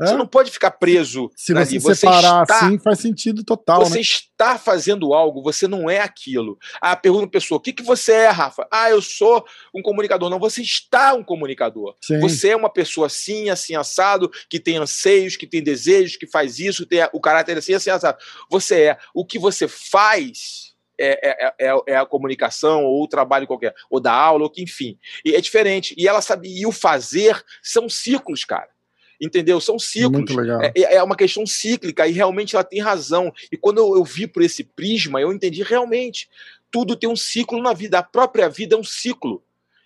É? 0.02 0.08
Você 0.08 0.18
não 0.18 0.26
pode 0.26 0.50
ficar 0.50 0.72
preso. 0.72 1.30
Se 1.36 1.54
você, 1.54 1.80
você 1.80 1.96
separar 1.96 2.42
está, 2.42 2.66
assim, 2.66 2.80
faz 2.80 3.00
sentido 3.00 3.44
total. 3.44 3.86
Você 3.86 3.96
né? 3.96 4.02
está 4.02 4.58
fazendo 4.58 5.14
algo, 5.14 5.44
você 5.44 5.68
não 5.68 5.88
é 5.88 6.00
aquilo. 6.00 6.58
Ah, 6.82 6.96
pergunta 6.96 7.26
a 7.26 7.30
pessoa: 7.30 7.60
o 7.60 7.62
que, 7.62 7.72
que 7.72 7.84
você 7.84 8.14
é, 8.14 8.30
Rafa? 8.30 8.68
Ah, 8.72 8.90
eu 8.90 9.00
sou 9.00 9.46
um 9.74 9.82
comunicador. 9.82 10.28
Não, 10.30 10.40
você 10.40 10.62
está 10.64 11.14
um 11.14 11.24
comunicador. 11.24 11.96
Sim. 12.02 12.20
Você 12.20 12.50
é 12.50 12.56
uma 12.56 12.70
pessoa 12.72 13.06
assim, 13.08 13.50
assim, 13.52 13.76
assado, 13.76 14.32
que 14.50 14.60
tem 14.60 14.78
anseios, 14.78 15.36
que 15.36 15.46
tem 15.46 15.62
desejos, 15.62 16.18
que 16.18 16.26
faz 16.26 16.58
isso, 16.58 16.86
tem 16.86 17.08
o 17.14 17.22
caráter 17.22 17.60
assim, 17.60 17.76
assim, 17.76 17.92
assado. 17.92 18.18
Você 18.50 18.82
é. 18.82 18.98
O 19.14 19.24
que 19.24 19.38
você 19.38 19.68
faz. 19.68 20.72
É, 21.04 21.32
é, 21.32 21.54
é, 21.60 21.76
é, 21.88 21.98
a 21.98 22.06
comunicação 22.06 22.84
ou 22.84 23.04
o 23.04 23.08
trabalho 23.08 23.48
qualquer, 23.48 23.74
ou 23.90 24.00
da 24.00 24.14
aula, 24.14 24.44
ou 24.44 24.50
que 24.52 24.62
enfim. 24.62 25.00
E 25.26 25.34
é 25.34 25.42
diferente. 25.42 25.96
E 25.98 26.08
ela 26.08 26.22
sabe, 26.22 26.48
e 26.48 26.64
o 26.64 26.72
fazer 26.72 27.44
são 27.64 27.90
ciclos, 27.90 28.46
cara 28.46 28.70
entendeu? 29.22 29.62
São 29.62 29.78
ciclos. 29.78 30.36
É, 30.64 30.74
é, 30.76 30.96
é 30.96 31.04
uma 31.04 31.16
questão 31.16 31.46
cíclica 31.46 32.08
e 32.08 32.12
realmente 32.12 32.56
ela 32.56 32.64
tem 32.64 32.82
razão. 32.82 33.32
E 33.52 33.56
quando 33.56 33.78
eu, 33.78 33.96
eu 33.96 34.04
vi 34.04 34.26
por 34.26 34.42
esse 34.42 34.64
prisma, 34.64 35.22
eu 35.22 35.32
entendi 35.32 35.62
realmente. 35.62 36.28
Tudo 36.72 36.96
tem 36.96 37.08
um 37.10 37.16
ciclo 37.16 37.62
na 37.62 37.74
vida. 37.74 38.00
A 38.00 38.04
própria 38.04 38.50
vida 38.50 38.76
é 38.76 38.80
um 38.80 38.84
ciclo. 38.84 39.44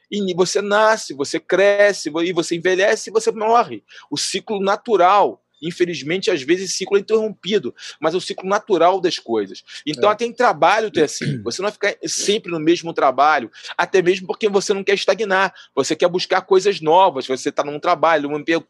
E 0.10 0.34
você 0.34 0.62
nasce, 0.62 1.14
você 1.14 1.40
cresce, 1.40 2.10
e 2.24 2.32
você 2.32 2.56
envelhece 2.56 3.10
e 3.10 3.14
você 3.14 3.32
morre. 3.32 3.84
O 4.10 4.18
ciclo 4.18 4.62
natural. 4.62 5.44
Infelizmente, 5.62 6.30
às 6.30 6.42
vezes, 6.42 6.70
esse 6.70 6.78
ciclo 6.78 6.98
é 6.98 7.00
interrompido, 7.00 7.74
mas 8.00 8.14
é 8.14 8.18
o 8.18 8.22
ciclo 8.22 8.48
natural 8.48 9.00
das 9.00 9.20
coisas. 9.20 9.64
Então, 9.86 10.10
é. 10.10 10.14
até 10.14 10.26
em 10.26 10.34
trabalho 10.34 10.92
tem 10.92 11.04
assim. 11.04 11.42
Você 11.44 11.62
não 11.62 11.70
vai 11.70 11.74
ficar 11.74 12.08
sempre 12.08 12.52
no 12.52 12.60
mesmo 12.60 12.94
trabalho, 12.94 13.52
até 13.78 14.02
mesmo 14.02 14.28
porque 14.28 14.50
você 14.50 14.74
não 14.74 14.84
quer 14.84 14.94
estagnar, 14.94 15.54
você 15.74 15.96
quer 15.96 16.08
buscar 16.08 16.42
coisas 16.42 16.82
novas, 16.82 17.28
você 17.28 17.50
está 17.50 17.64
num 17.64 17.80
trabalho, 17.80 18.30
num 18.30 18.40
emprego 18.40 18.66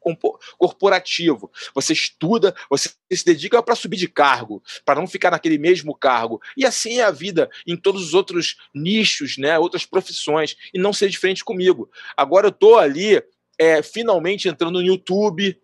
corporativo, 0.58 1.52
você 1.74 1.94
estuda, 1.94 2.54
você 2.70 2.90
se 3.12 3.26
dedica 3.26 3.62
para 3.62 3.76
subir 3.76 3.98
de 3.98 4.08
cargo, 4.08 4.62
para 4.84 5.00
não 5.00 5.08
ficar 5.08 5.32
naquele 5.32 5.58
mesmo 5.58 5.96
cargo. 5.96 6.42
E 6.58 6.66
assim 6.66 7.00
é 7.00 7.04
a 7.04 7.12
vida 7.12 7.50
em 7.66 7.78
todos 7.78 8.04
os 8.04 8.14
outros 8.14 8.58
nichos, 8.74 9.38
né, 9.38 9.58
outras 9.58 9.86
profissões, 9.86 10.56
e 10.74 10.80
não 10.80 10.94
ser 10.94 11.10
diferente 11.10 11.44
comigo. 11.44 11.90
Agora 12.18 12.48
eu 12.48 12.52
estou 12.52 12.78
ali 12.78 13.22
é, 13.58 13.82
finalmente 13.82 14.48
entrando 14.48 14.80
no 14.80 14.86
YouTube, 14.86 15.58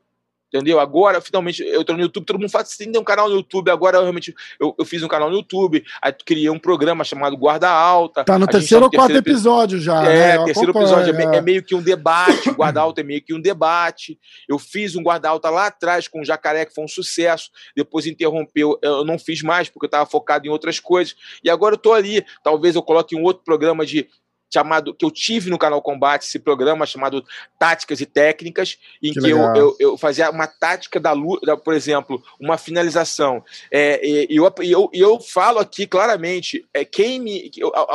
entendeu? 0.53 0.79
Agora, 0.79 1.21
finalmente, 1.21 1.63
eu 1.63 1.83
tô 1.85 1.93
no 1.93 2.01
YouTube, 2.01 2.25
todo 2.25 2.37
mundo 2.37 2.49
fala 2.51 2.63
assim, 2.63 2.91
tem 2.91 3.01
um 3.01 3.05
canal 3.05 3.29
no 3.29 3.35
YouTube, 3.35 3.71
agora 3.71 3.97
eu 3.97 4.01
realmente, 4.01 4.35
eu, 4.59 4.75
eu 4.77 4.83
fiz 4.83 5.01
um 5.01 5.07
canal 5.07 5.29
no 5.29 5.37
YouTube, 5.37 5.83
aí 6.01 6.13
criei 6.25 6.49
um 6.49 6.59
programa 6.59 7.05
chamado 7.05 7.37
Guarda 7.37 7.69
Alta. 7.69 8.25
Tá 8.25 8.37
no 8.37 8.45
terceiro 8.45 8.85
ou 8.85 8.91
quarto 8.91 9.15
episódio 9.15 9.79
já, 9.79 10.03
É, 10.03 10.37
né? 10.37 10.45
terceiro 10.45 10.71
episódio, 10.71 11.15
é, 11.15 11.37
é, 11.37 11.41
meio 11.41 11.63
que 11.63 11.73
um 11.73 11.81
debate, 11.81 12.51
Guarda 12.51 12.81
Alta 12.81 12.99
é 12.99 13.03
meio 13.03 13.21
que 13.21 13.33
um 13.33 13.41
debate, 13.41 14.19
eu 14.47 14.59
fiz 14.59 14.95
um 14.95 15.03
Guarda 15.03 15.29
Alta 15.29 15.49
lá 15.49 15.67
atrás 15.67 16.07
com 16.07 16.21
o 16.21 16.25
Jacaré, 16.25 16.65
que 16.65 16.73
foi 16.73 16.83
um 16.83 16.89
sucesso, 16.89 17.49
depois 17.75 18.05
interrompeu, 18.05 18.77
eu 18.81 19.05
não 19.05 19.17
fiz 19.17 19.41
mais, 19.41 19.69
porque 19.69 19.85
eu 19.85 19.89
tava 19.89 20.05
focado 20.05 20.45
em 20.45 20.49
outras 20.49 20.79
coisas, 20.79 21.15
e 21.43 21.49
agora 21.49 21.75
eu 21.75 21.79
tô 21.79 21.93
ali, 21.93 22.25
talvez 22.43 22.75
eu 22.75 22.83
coloque 22.83 23.15
um 23.15 23.23
outro 23.23 23.43
programa 23.43 23.85
de 23.85 24.07
chamado 24.53 24.93
que 24.93 25.05
eu 25.05 25.11
tive 25.11 25.49
no 25.49 25.57
canal 25.57 25.81
Combate, 25.81 26.23
esse 26.23 26.39
programa 26.39 26.85
chamado 26.85 27.23
Táticas 27.57 28.01
e 28.01 28.05
Técnicas, 28.05 28.77
em 29.01 29.13
que, 29.13 29.19
que 29.19 29.29
eu, 29.29 29.39
eu, 29.55 29.75
eu, 29.79 29.97
fazia 29.97 30.29
uma 30.29 30.47
tática 30.47 30.99
da 30.99 31.13
luta, 31.13 31.55
por 31.55 31.73
exemplo, 31.73 32.21
uma 32.39 32.57
finalização. 32.57 33.43
É, 33.71 34.05
e, 34.05 34.35
eu, 34.35 34.53
eu, 34.59 34.89
eu 34.93 35.19
falo 35.19 35.59
aqui 35.59 35.87
claramente, 35.87 36.67
é, 36.73 36.83
quem 36.83 37.19
me, 37.19 37.51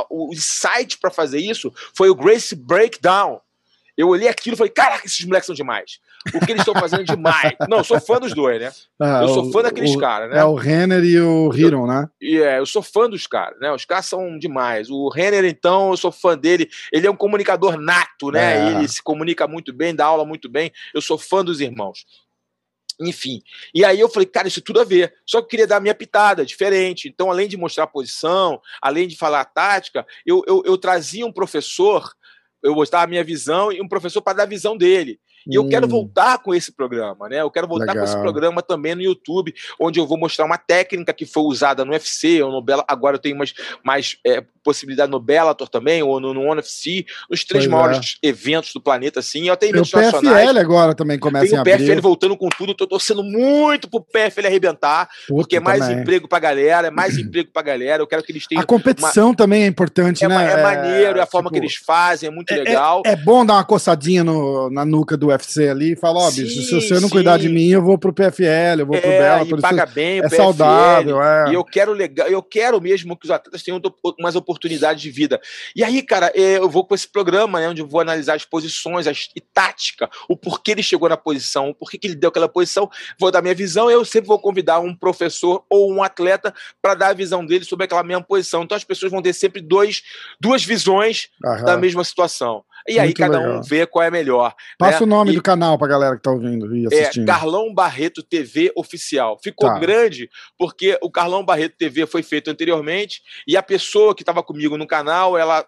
o, 0.08 0.28
o 0.28 0.32
insight 0.32 0.98
para 0.98 1.10
fazer 1.10 1.40
isso 1.40 1.72
foi 1.94 2.08
o 2.08 2.14
Grace 2.14 2.54
Breakdown. 2.54 3.40
Eu 3.96 4.08
olhei 4.08 4.28
aquilo 4.28 4.54
e 4.54 4.58
falei, 4.58 4.72
caraca, 4.72 5.06
esses 5.06 5.24
moleques 5.24 5.46
são 5.46 5.54
demais. 5.54 6.00
O 6.34 6.40
que 6.44 6.52
eles 6.52 6.60
estão 6.60 6.74
fazendo 6.74 7.04
demais. 7.04 7.52
Não, 7.68 7.78
eu 7.78 7.84
sou 7.84 8.00
fã 8.00 8.18
dos 8.18 8.34
dois, 8.34 8.60
né? 8.60 8.72
Ah, 9.00 9.20
eu 9.22 9.28
sou 9.28 9.52
fã 9.52 9.62
daqueles 9.62 9.94
caras, 9.96 10.30
né? 10.30 10.38
É 10.38 10.44
o 10.44 10.54
Renner 10.54 11.04
e 11.04 11.20
o 11.20 11.52
Hiron, 11.54 11.86
né? 11.86 12.08
E 12.20 12.38
é, 12.38 12.58
eu 12.58 12.66
sou 12.66 12.82
fã 12.82 13.08
dos 13.08 13.26
caras, 13.26 13.58
né? 13.60 13.72
Os 13.72 13.84
caras 13.84 14.06
são 14.06 14.38
demais. 14.38 14.90
O 14.90 15.08
Renner, 15.08 15.44
então, 15.44 15.90
eu 15.90 15.96
sou 15.96 16.12
fã 16.12 16.36
dele. 16.36 16.68
Ele 16.92 17.06
é 17.06 17.10
um 17.10 17.16
comunicador 17.16 17.78
nato, 17.78 18.30
né? 18.30 18.56
É. 18.56 18.72
Ele 18.72 18.88
se 18.88 19.02
comunica 19.02 19.46
muito 19.46 19.72
bem, 19.72 19.94
dá 19.94 20.06
aula 20.06 20.24
muito 20.24 20.48
bem. 20.48 20.72
Eu 20.94 21.00
sou 21.00 21.18
fã 21.18 21.44
dos 21.44 21.60
irmãos. 21.60 22.04
Enfim. 23.00 23.42
E 23.74 23.84
aí 23.84 24.00
eu 24.00 24.08
falei, 24.08 24.26
cara, 24.26 24.48
isso 24.48 24.62
tudo 24.62 24.80
a 24.80 24.84
ver. 24.84 25.12
Só 25.26 25.40
que 25.40 25.44
eu 25.44 25.48
queria 25.48 25.66
dar 25.66 25.76
a 25.76 25.80
minha 25.80 25.94
pitada, 25.94 26.46
diferente. 26.46 27.08
Então, 27.08 27.30
além 27.30 27.46
de 27.46 27.56
mostrar 27.56 27.84
a 27.84 27.88
posição, 27.88 28.60
além 28.80 29.06
de 29.06 29.16
falar 29.16 29.40
a 29.40 29.44
tática, 29.44 30.06
eu, 30.24 30.42
eu, 30.46 30.62
eu 30.64 30.78
trazia 30.78 31.26
um 31.26 31.32
professor 31.32 32.10
eu 32.66 32.74
mostrava 32.74 33.04
a 33.04 33.06
minha 33.06 33.22
visão 33.22 33.70
e 33.70 33.80
um 33.80 33.88
professor 33.88 34.20
para 34.20 34.38
dar 34.38 34.42
a 34.42 34.46
visão 34.46 34.76
dele. 34.76 35.20
E 35.46 35.58
hum. 35.58 35.62
eu 35.62 35.68
quero 35.68 35.86
hum. 35.86 35.90
voltar 35.90 36.38
com 36.38 36.54
esse 36.54 36.72
programa, 36.72 37.28
né? 37.28 37.40
Eu 37.40 37.50
quero 37.50 37.66
voltar 37.66 37.92
Legal. 37.92 38.04
com 38.04 38.10
esse 38.10 38.20
programa 38.20 38.62
também 38.62 38.94
no 38.94 39.02
YouTube, 39.02 39.54
onde 39.78 39.98
eu 40.00 40.06
vou 40.06 40.18
mostrar 40.18 40.44
uma 40.44 40.58
técnica 40.58 41.12
que 41.12 41.24
foi 41.24 41.44
usada 41.44 41.84
no 41.84 41.92
UFC 41.92 42.42
ou 42.42 42.50
no 42.50 42.62
Bela. 42.62 42.84
Agora 42.88 43.16
eu 43.16 43.20
tenho 43.20 43.36
mais, 43.36 43.54
mais 43.84 44.18
é, 44.26 44.42
possibilidade 44.66 45.12
no 45.12 45.20
Bellator 45.20 45.68
também, 45.68 46.02
ou 46.02 46.18
no, 46.18 46.34
no 46.34 46.42
ONE 46.42 46.58
FC, 46.58 47.06
nos 47.30 47.44
três 47.44 47.66
pois 47.66 47.72
maiores 47.72 48.18
é. 48.20 48.28
eventos 48.28 48.72
do 48.72 48.80
planeta, 48.80 49.20
assim. 49.20 49.48
Eu 49.48 49.56
tenho 49.56 49.70
eventos 49.70 49.92
o 49.92 49.96
PFL 49.96 50.12
nacionais. 50.12 50.56
agora 50.56 50.94
também 50.94 51.18
começa 51.18 51.50
tem 51.50 51.60
o 51.60 51.62
PFL 51.62 51.82
abrir. 51.84 52.00
voltando 52.00 52.36
com 52.36 52.48
tudo. 52.48 52.74
Tô 52.74 52.86
torcendo 52.86 53.22
muito 53.22 53.88
pro 53.88 54.00
PFL 54.00 54.46
arrebentar, 54.46 55.08
Puta, 55.28 55.40
porque 55.40 55.56
é 55.56 55.60
mais 55.60 55.80
também. 55.80 56.00
emprego 56.00 56.26
pra 56.28 56.40
galera, 56.40 56.88
é 56.88 56.90
mais 56.90 57.16
emprego 57.18 57.50
pra 57.52 57.62
galera. 57.62 58.02
Eu 58.02 58.06
quero 58.06 58.22
que 58.24 58.32
eles 58.32 58.46
tenham. 58.46 58.62
A 58.62 58.66
competição 58.66 59.28
uma... 59.28 59.36
também 59.36 59.62
é 59.62 59.66
importante, 59.66 60.24
é, 60.24 60.28
né? 60.28 60.52
É, 60.52 60.62
maneiro, 60.62 61.18
é 61.20 61.22
a 61.22 61.26
forma 61.26 61.48
tipo, 61.48 61.60
que 61.60 61.66
eles 61.66 61.76
fazem, 61.76 62.28
é 62.28 62.32
muito 62.32 62.50
é, 62.52 62.58
é 62.58 62.62
legal. 62.64 63.02
É, 63.06 63.14
bom 63.14 63.46
dar 63.46 63.54
uma 63.54 63.64
coçadinha 63.64 64.24
no, 64.24 64.68
na 64.70 64.84
nuca 64.84 65.16
do 65.16 65.35
UFC 65.36 65.68
ali 65.68 65.92
e 65.92 65.96
falar: 65.96 66.20
ó, 66.20 66.28
oh, 66.28 66.32
bicho, 66.32 66.62
se 66.62 66.74
você 66.74 66.94
não 66.94 67.08
sim. 67.08 67.10
cuidar 67.10 67.38
de 67.38 67.48
mim, 67.48 67.68
eu 67.68 67.82
vou 67.82 67.98
pro 67.98 68.12
PFL, 68.12 68.80
eu 68.80 68.86
vou 68.86 69.00
pro 69.00 69.10
Bela. 69.10 69.42
E 69.42 69.60
paga 69.60 69.86
bem, 69.86 70.20
é 70.20 70.28
saudável, 70.28 71.22
é. 71.22 71.50
E 71.50 71.54
eu 71.54 71.64
quero 71.64 71.92
legal, 71.92 72.26
eu 72.28 72.42
quero 72.42 72.80
mesmo 72.80 73.16
que 73.16 73.26
os 73.26 73.30
atletas 73.30 73.62
tenham 73.62 73.80
umas 74.18 74.36
oportunidades 74.36 75.02
de 75.02 75.10
vida. 75.10 75.40
E 75.74 75.84
aí, 75.84 76.02
cara, 76.02 76.32
é, 76.34 76.58
eu 76.58 76.68
vou 76.68 76.84
com 76.84 76.94
esse 76.94 77.08
programa, 77.08 77.60
né, 77.60 77.68
onde 77.68 77.82
eu 77.82 77.86
vou 77.86 78.00
analisar 78.00 78.34
as 78.34 78.44
posições, 78.44 79.06
as, 79.06 79.28
e 79.34 79.40
tática, 79.40 80.08
o 80.28 80.36
porquê 80.36 80.72
ele 80.72 80.82
chegou 80.82 81.08
na 81.08 81.16
posição, 81.16 81.70
o 81.70 81.74
porquê 81.74 81.98
que 81.98 82.06
ele 82.06 82.14
deu 82.14 82.28
aquela 82.28 82.48
posição, 82.48 82.90
vou 83.18 83.30
dar 83.30 83.42
minha 83.42 83.54
visão, 83.54 83.90
eu 83.90 84.04
sempre 84.04 84.28
vou 84.28 84.38
convidar 84.38 84.80
um 84.80 84.94
professor 84.94 85.64
ou 85.68 85.92
um 85.92 86.02
atleta 86.02 86.54
para 86.80 86.94
dar 86.94 87.08
a 87.08 87.14
visão 87.14 87.44
dele 87.44 87.64
sobre 87.64 87.84
aquela 87.84 88.02
mesma 88.02 88.22
posição. 88.22 88.62
Então 88.62 88.76
as 88.76 88.84
pessoas 88.84 89.12
vão 89.12 89.22
ter 89.22 89.32
sempre 89.32 89.60
dois, 89.60 90.02
duas 90.40 90.64
visões 90.64 91.28
Aham. 91.44 91.64
da 91.64 91.76
mesma 91.76 92.04
situação. 92.04 92.64
E 92.88 92.98
aí 92.98 93.12
cada 93.12 93.38
legal. 93.38 93.58
um 93.58 93.62
vê 93.62 93.86
qual 93.86 94.04
é 94.04 94.10
melhor. 94.10 94.54
Passa 94.78 95.00
né? 95.00 95.04
o 95.04 95.06
nome 95.06 95.32
e, 95.32 95.34
do 95.34 95.42
canal 95.42 95.78
pra 95.78 95.88
galera 95.88 96.16
que 96.16 96.22
tá 96.22 96.30
ouvindo 96.30 96.74
e 96.76 96.84
é 96.84 96.86
assistindo. 96.86 97.24
É 97.24 97.26
Carlão 97.26 97.72
Barreto 97.72 98.22
TV 98.22 98.72
Oficial. 98.76 99.38
Ficou 99.42 99.68
tá. 99.68 99.78
grande 99.78 100.28
porque 100.58 100.98
o 101.02 101.10
Carlão 101.10 101.44
Barreto 101.44 101.76
TV 101.76 102.06
foi 102.06 102.22
feito 102.22 102.50
anteriormente 102.50 103.20
e 103.46 103.56
a 103.56 103.62
pessoa 103.62 104.14
que 104.14 104.22
estava 104.22 104.42
comigo 104.42 104.76
no 104.76 104.86
canal, 104.86 105.36
ela 105.36 105.66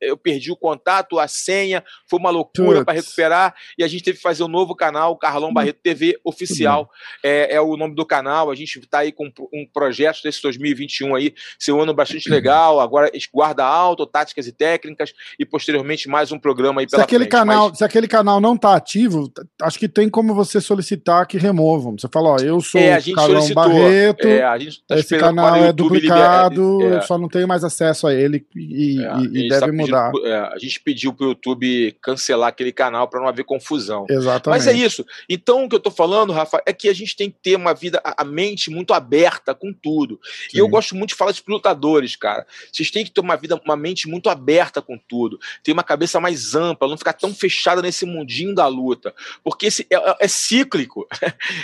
eu 0.00 0.16
perdi 0.16 0.50
o 0.50 0.56
contato, 0.56 1.18
a 1.18 1.28
senha, 1.28 1.82
foi 2.08 2.18
uma 2.18 2.30
loucura 2.30 2.84
para 2.84 2.94
recuperar 2.94 3.54
e 3.78 3.84
a 3.84 3.88
gente 3.88 4.04
teve 4.04 4.16
que 4.16 4.22
fazer 4.22 4.42
um 4.42 4.48
novo 4.48 4.74
canal, 4.74 5.12
o 5.12 5.16
Carlão 5.16 5.50
hum. 5.50 5.54
Barreto 5.54 5.80
TV 5.82 6.18
Oficial, 6.24 6.90
é, 7.22 7.54
é, 7.54 7.60
o 7.60 7.76
nome 7.76 7.94
do 7.94 8.04
canal. 8.04 8.50
A 8.50 8.54
gente 8.54 8.78
está 8.78 9.00
aí 9.00 9.12
com 9.12 9.30
um 9.52 9.66
projeto 9.72 10.22
desse 10.22 10.42
2021 10.42 11.14
aí, 11.14 11.34
ser 11.58 11.72
um 11.72 11.80
ano 11.80 11.94
bastante 11.94 12.28
legal. 12.28 12.80
Agora, 12.80 13.10
guarda 13.32 13.64
alto, 13.64 14.06
táticas 14.06 14.46
e 14.46 14.52
técnicas 14.52 15.12
e 15.38 15.44
posteriormente 15.44 16.08
mais 16.08 16.30
um 16.30 16.38
programa 16.38 16.80
aí 16.80 16.86
pela 16.86 17.02
se 17.02 17.04
aquele 17.04 17.24
frente, 17.24 17.32
canal 17.32 17.68
mas... 17.68 17.78
Se 17.78 17.84
aquele 17.84 18.08
canal 18.08 18.40
não 18.40 18.54
está 18.54 18.74
ativo, 18.74 19.32
acho 19.62 19.78
que 19.78 19.88
tem 19.88 20.08
como 20.08 20.34
você 20.34 20.60
solicitar 20.60 21.26
que 21.26 21.38
removam. 21.38 21.96
Você 21.98 22.08
fala, 22.12 22.30
ó, 22.30 22.36
eu 22.38 22.60
sou 22.60 22.80
é, 22.80 22.98
o 22.98 23.12
Carlão 23.12 23.54
Barreto, 23.54 24.26
é, 24.26 24.40
tá 24.86 24.98
esse 24.98 25.16
canal 25.18 25.56
é 25.56 25.72
duplicado, 25.72 26.82
é, 26.82 26.96
eu 26.96 27.02
só 27.02 27.18
não 27.18 27.28
tenho 27.28 27.48
mais 27.48 27.64
acesso 27.64 28.06
a 28.06 28.14
ele 28.14 28.46
e, 28.54 29.02
é, 29.02 29.16
e, 29.18 29.46
e 29.46 29.48
deve 29.48 29.66
tá 29.66 29.72
mudar 29.72 29.85
mudar. 29.86 30.12
É, 30.24 30.36
a 30.54 30.58
gente 30.58 30.80
pediu 30.80 31.12
para 31.12 31.26
o 31.26 31.28
YouTube 31.30 31.96
cancelar 32.02 32.48
aquele 32.48 32.72
canal 32.72 33.08
para 33.08 33.20
não 33.20 33.28
haver 33.28 33.44
confusão. 33.44 34.06
Exatamente. 34.08 34.48
Mas 34.48 34.66
é 34.66 34.72
isso. 34.72 35.04
Então, 35.28 35.64
o 35.64 35.68
que 35.68 35.74
eu 35.74 35.78
estou 35.78 35.92
falando, 35.92 36.32
Rafa, 36.32 36.62
é 36.66 36.72
que 36.72 36.88
a 36.88 36.94
gente 36.94 37.16
tem 37.16 37.30
que 37.30 37.36
ter 37.42 37.56
uma 37.56 37.74
vida, 37.74 38.00
a 38.04 38.24
mente 38.24 38.70
muito 38.70 38.92
aberta 38.92 39.54
com 39.54 39.72
tudo. 39.72 40.18
Sim. 40.22 40.58
E 40.58 40.58
eu 40.58 40.68
gosto 40.68 40.94
muito 40.94 41.10
de 41.10 41.14
falar 41.14 41.32
para 41.32 41.54
lutadores, 41.54 42.16
cara. 42.16 42.46
Vocês 42.72 42.90
têm 42.90 43.04
que 43.04 43.10
ter 43.10 43.20
uma 43.20 43.36
vida, 43.36 43.60
uma 43.64 43.76
mente 43.76 44.08
muito 44.08 44.28
aberta 44.28 44.80
com 44.80 44.98
tudo. 44.98 45.38
Ter 45.62 45.72
uma 45.72 45.82
cabeça 45.82 46.20
mais 46.20 46.54
ampla, 46.54 46.88
não 46.88 46.96
ficar 46.96 47.12
tão 47.12 47.34
fechada 47.34 47.82
nesse 47.82 48.04
mundinho 48.06 48.54
da 48.54 48.66
luta. 48.66 49.14
Porque 49.42 49.66
esse 49.66 49.86
é, 49.90 49.96
é, 49.96 50.16
é 50.20 50.28
cíclico. 50.28 51.06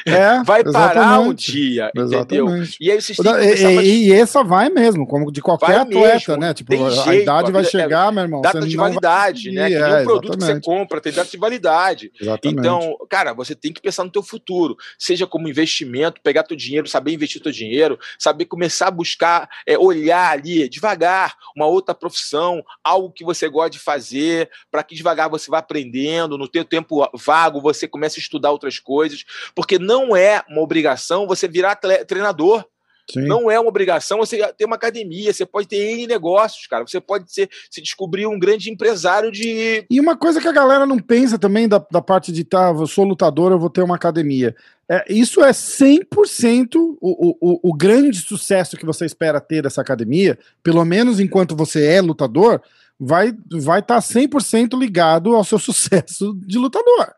É, 0.07 0.43
vai 0.45 0.65
parar 0.65 1.21
um 1.21 1.33
dia, 1.33 1.91
entendeu? 1.95 2.19
Exatamente. 2.19 2.77
E 2.81 2.91
aí 2.91 3.01
vocês 3.01 3.17
têm 3.17 3.33
que 3.33 3.63
e, 3.63 3.75
mais... 3.75 3.87
e, 3.89 4.13
essa 4.13 4.43
vai 4.43 4.69
mesmo, 4.69 5.07
como 5.07 5.31
de 5.31 5.41
qualquer 5.41 5.67
vai 5.67 5.77
atleta, 5.77 6.33
mesmo. 6.33 6.37
né? 6.37 6.55
Tipo, 6.55 6.85
a 6.85 6.91
jeito, 6.91 7.23
idade 7.23 7.53
vai 7.53 7.63
é 7.63 7.65
chegar, 7.65 8.12
meu 8.13 8.23
irmão. 8.23 8.41
Data 8.41 8.61
de 8.61 8.77
validade, 8.77 9.51
né? 9.51 9.69
Que 9.69 9.75
é, 9.75 10.03
produto 10.05 10.39
que 10.39 10.45
você 10.45 10.61
compra 10.61 11.01
tem 11.01 11.13
data 11.13 11.31
de 11.31 11.37
validade. 11.37 12.13
Exatamente. 12.21 12.59
Então, 12.59 12.97
cara, 13.09 13.33
você 13.33 13.55
tem 13.55 13.73
que 13.73 13.81
pensar 13.81 14.05
no 14.05 14.11
teu 14.11 14.23
futuro, 14.23 14.77
seja 14.99 15.27
como 15.27 15.49
investimento, 15.49 16.21
pegar 16.23 16.43
teu 16.43 16.57
dinheiro, 16.57 16.89
saber 16.89 17.13
investir 17.13 17.43
teu 17.43 17.53
dinheiro, 17.53 17.99
saber 18.19 18.47
começar 18.47 18.89
a 18.89 18.91
buscar, 18.91 19.49
é, 19.67 19.79
olhar 19.79 20.31
ali 20.31 20.63
devagar 20.69 21.37
uma 21.57 21.67
outra 21.67 21.95
profissão, 21.95 22.63
algo 22.83 23.11
que 23.11 23.25
você 23.25 23.49
gosta 23.49 23.71
de 23.71 23.79
fazer, 23.79 24.51
para 24.71 24.83
que 24.83 24.95
devagar 24.95 25.29
você 25.29 25.51
vá 25.51 25.59
aprendendo, 25.59 26.39
no 26.39 26.49
teu 26.49 26.65
tempo 26.65 27.09
vago 27.15 27.61
você 27.61 27.87
comece 27.87 28.19
a 28.19 28.23
estudar 28.23 28.51
outras 28.51 28.79
coisas, 28.79 29.25
porque 29.55 29.79
não 29.79 30.17
é 30.17 30.43
uma 30.49 30.61
obrigação 30.61 31.27
você 31.27 31.47
virar 31.47 31.77
treinador. 31.77 32.65
Sim. 33.11 33.23
Não 33.23 33.51
é 33.51 33.59
uma 33.59 33.69
obrigação 33.69 34.19
você 34.19 34.39
ter 34.57 34.65
uma 34.65 34.77
academia, 34.77 35.33
você 35.33 35.45
pode 35.45 35.69
ter 35.69 35.77
N 35.77 36.07
negócios, 36.07 36.67
cara. 36.67 36.87
Você 36.87 37.01
pode 37.01 37.33
ser, 37.33 37.49
se 37.71 37.83
descobrir 37.83 38.27
um 38.27 38.39
grande 38.39 38.71
empresário 38.71 39.31
de. 39.31 39.85
E 39.91 40.01
uma 40.01 40.17
coisa 40.17 40.41
que 40.41 40.49
a 40.49 40.53
galera 40.53 40.87
não 40.87 40.99
pensa 40.99 41.39
também 41.39 41.69
da, 41.69 41.85
da 41.91 42.01
parte 42.01 42.33
de 42.33 42.45
tá, 42.45 42.71
eu 42.71 42.87
sou 42.87 43.05
lutador, 43.05 43.53
eu 43.53 43.59
vou 43.59 43.71
ter 43.71 43.83
uma 43.83 43.97
academia. 43.97 44.55
É, 44.89 45.05
isso 45.09 45.43
é 45.43 45.51
100% 45.51 46.77
o, 46.77 47.37
o, 47.41 47.71
o 47.71 47.75
grande 47.75 48.19
sucesso 48.19 48.77
que 48.77 48.87
você 48.87 49.05
espera 49.07 49.41
ter 49.41 49.63
dessa 49.63 49.81
academia, 49.81 50.39
pelo 50.63 50.85
menos 50.85 51.19
enquanto 51.19 51.57
você 51.57 51.85
é 51.87 52.01
lutador, 52.01 52.61
vai 52.99 53.29
estar 53.29 53.59
vai 53.61 53.83
tá 53.83 53.99
100% 53.99 54.79
ligado 54.79 55.35
ao 55.35 55.45
seu 55.45 55.59
sucesso 55.61 56.39
de 56.47 56.59
lutador. 56.59 57.13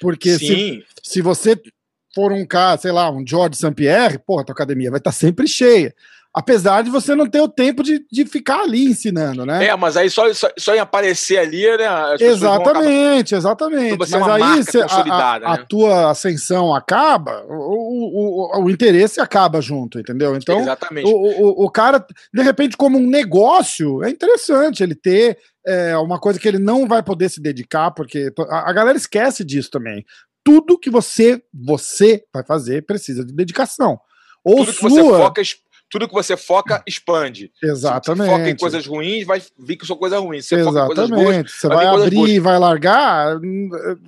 Porque 0.00 0.38
se, 0.38 0.84
se 1.02 1.22
você 1.22 1.56
for 2.14 2.32
um 2.32 2.46
cara, 2.46 2.78
sei 2.78 2.92
lá, 2.92 3.10
um 3.10 3.26
George 3.26 3.56
St. 3.56 3.72
Pierre, 3.72 4.18
porra, 4.18 4.44
tua 4.44 4.52
academia 4.52 4.90
vai 4.90 4.98
estar 4.98 5.10
tá 5.10 5.16
sempre 5.16 5.46
cheia. 5.46 5.94
Apesar 6.34 6.82
de 6.82 6.88
você 6.88 7.14
não 7.14 7.28
ter 7.28 7.42
o 7.42 7.48
tempo 7.48 7.82
de, 7.82 8.06
de 8.10 8.24
ficar 8.24 8.62
ali 8.62 8.86
ensinando, 8.86 9.44
né? 9.44 9.66
É, 9.66 9.76
mas 9.76 9.98
aí 9.98 10.08
só, 10.08 10.32
só, 10.32 10.48
só 10.56 10.74
em 10.74 10.78
aparecer 10.78 11.36
ali, 11.36 11.66
né? 11.76 12.16
Exatamente, 12.18 13.34
exatamente. 13.34 13.98
Mas 13.98 14.14
aí 14.14 14.64
cê, 14.64 14.80
a, 14.80 14.86
a, 14.86 15.38
né? 15.38 15.46
a, 15.46 15.58
tua 15.58 16.10
ascensão 16.10 16.74
acaba, 16.74 17.44
o, 17.46 18.54
o, 18.56 18.62
o, 18.62 18.70
interesse 18.70 19.20
acaba 19.20 19.60
junto, 19.60 19.98
entendeu? 20.00 20.34
Então, 20.34 20.60
Exatamente. 20.60 21.06
O, 21.06 21.10
o, 21.10 21.66
o 21.66 21.70
cara, 21.70 22.02
de 22.32 22.42
repente, 22.42 22.78
como 22.78 22.96
um 22.96 23.06
negócio, 23.06 24.02
é 24.02 24.08
interessante 24.08 24.82
ele 24.82 24.94
ter 24.94 25.36
é, 25.66 25.94
uma 25.98 26.18
coisa 26.18 26.40
que 26.40 26.48
ele 26.48 26.58
não 26.58 26.88
vai 26.88 27.02
poder 27.02 27.28
se 27.28 27.42
dedicar, 27.42 27.90
porque 27.90 28.32
a, 28.48 28.70
a 28.70 28.72
galera 28.72 28.96
esquece 28.96 29.44
disso 29.44 29.70
também. 29.70 30.02
Tudo 30.44 30.78
que 30.78 30.90
você, 30.90 31.42
você 31.52 32.24
vai 32.32 32.44
fazer 32.44 32.84
precisa 32.84 33.24
de 33.24 33.32
dedicação. 33.32 33.98
Ou 34.44 34.56
Tudo 34.56 34.72
sua... 34.72 34.88
que 34.88 34.94
você 34.94 35.02
foca 35.02 35.42
tudo 35.92 36.08
que 36.08 36.14
você 36.14 36.38
foca 36.38 36.82
expande. 36.86 37.52
Exatamente. 37.62 38.24
Se 38.24 38.30
foca 38.30 38.48
em 38.48 38.56
coisas 38.56 38.86
ruins, 38.86 39.26
vai 39.26 39.42
vir 39.58 39.76
que 39.76 39.86
são 39.86 39.94
coisas 39.94 40.18
ruins. 40.18 40.46
Se 40.46 40.56
você 40.56 40.62
Exatamente. 40.62 40.88
foca 40.88 41.04
em 41.04 41.08
coisas 41.10 41.42
boas, 41.42 41.52
você 41.52 41.68
vai, 41.68 41.76
vai 41.76 41.86
abrir 41.86 42.28
e 42.30 42.40
vai 42.40 42.58
largar. 42.58 43.38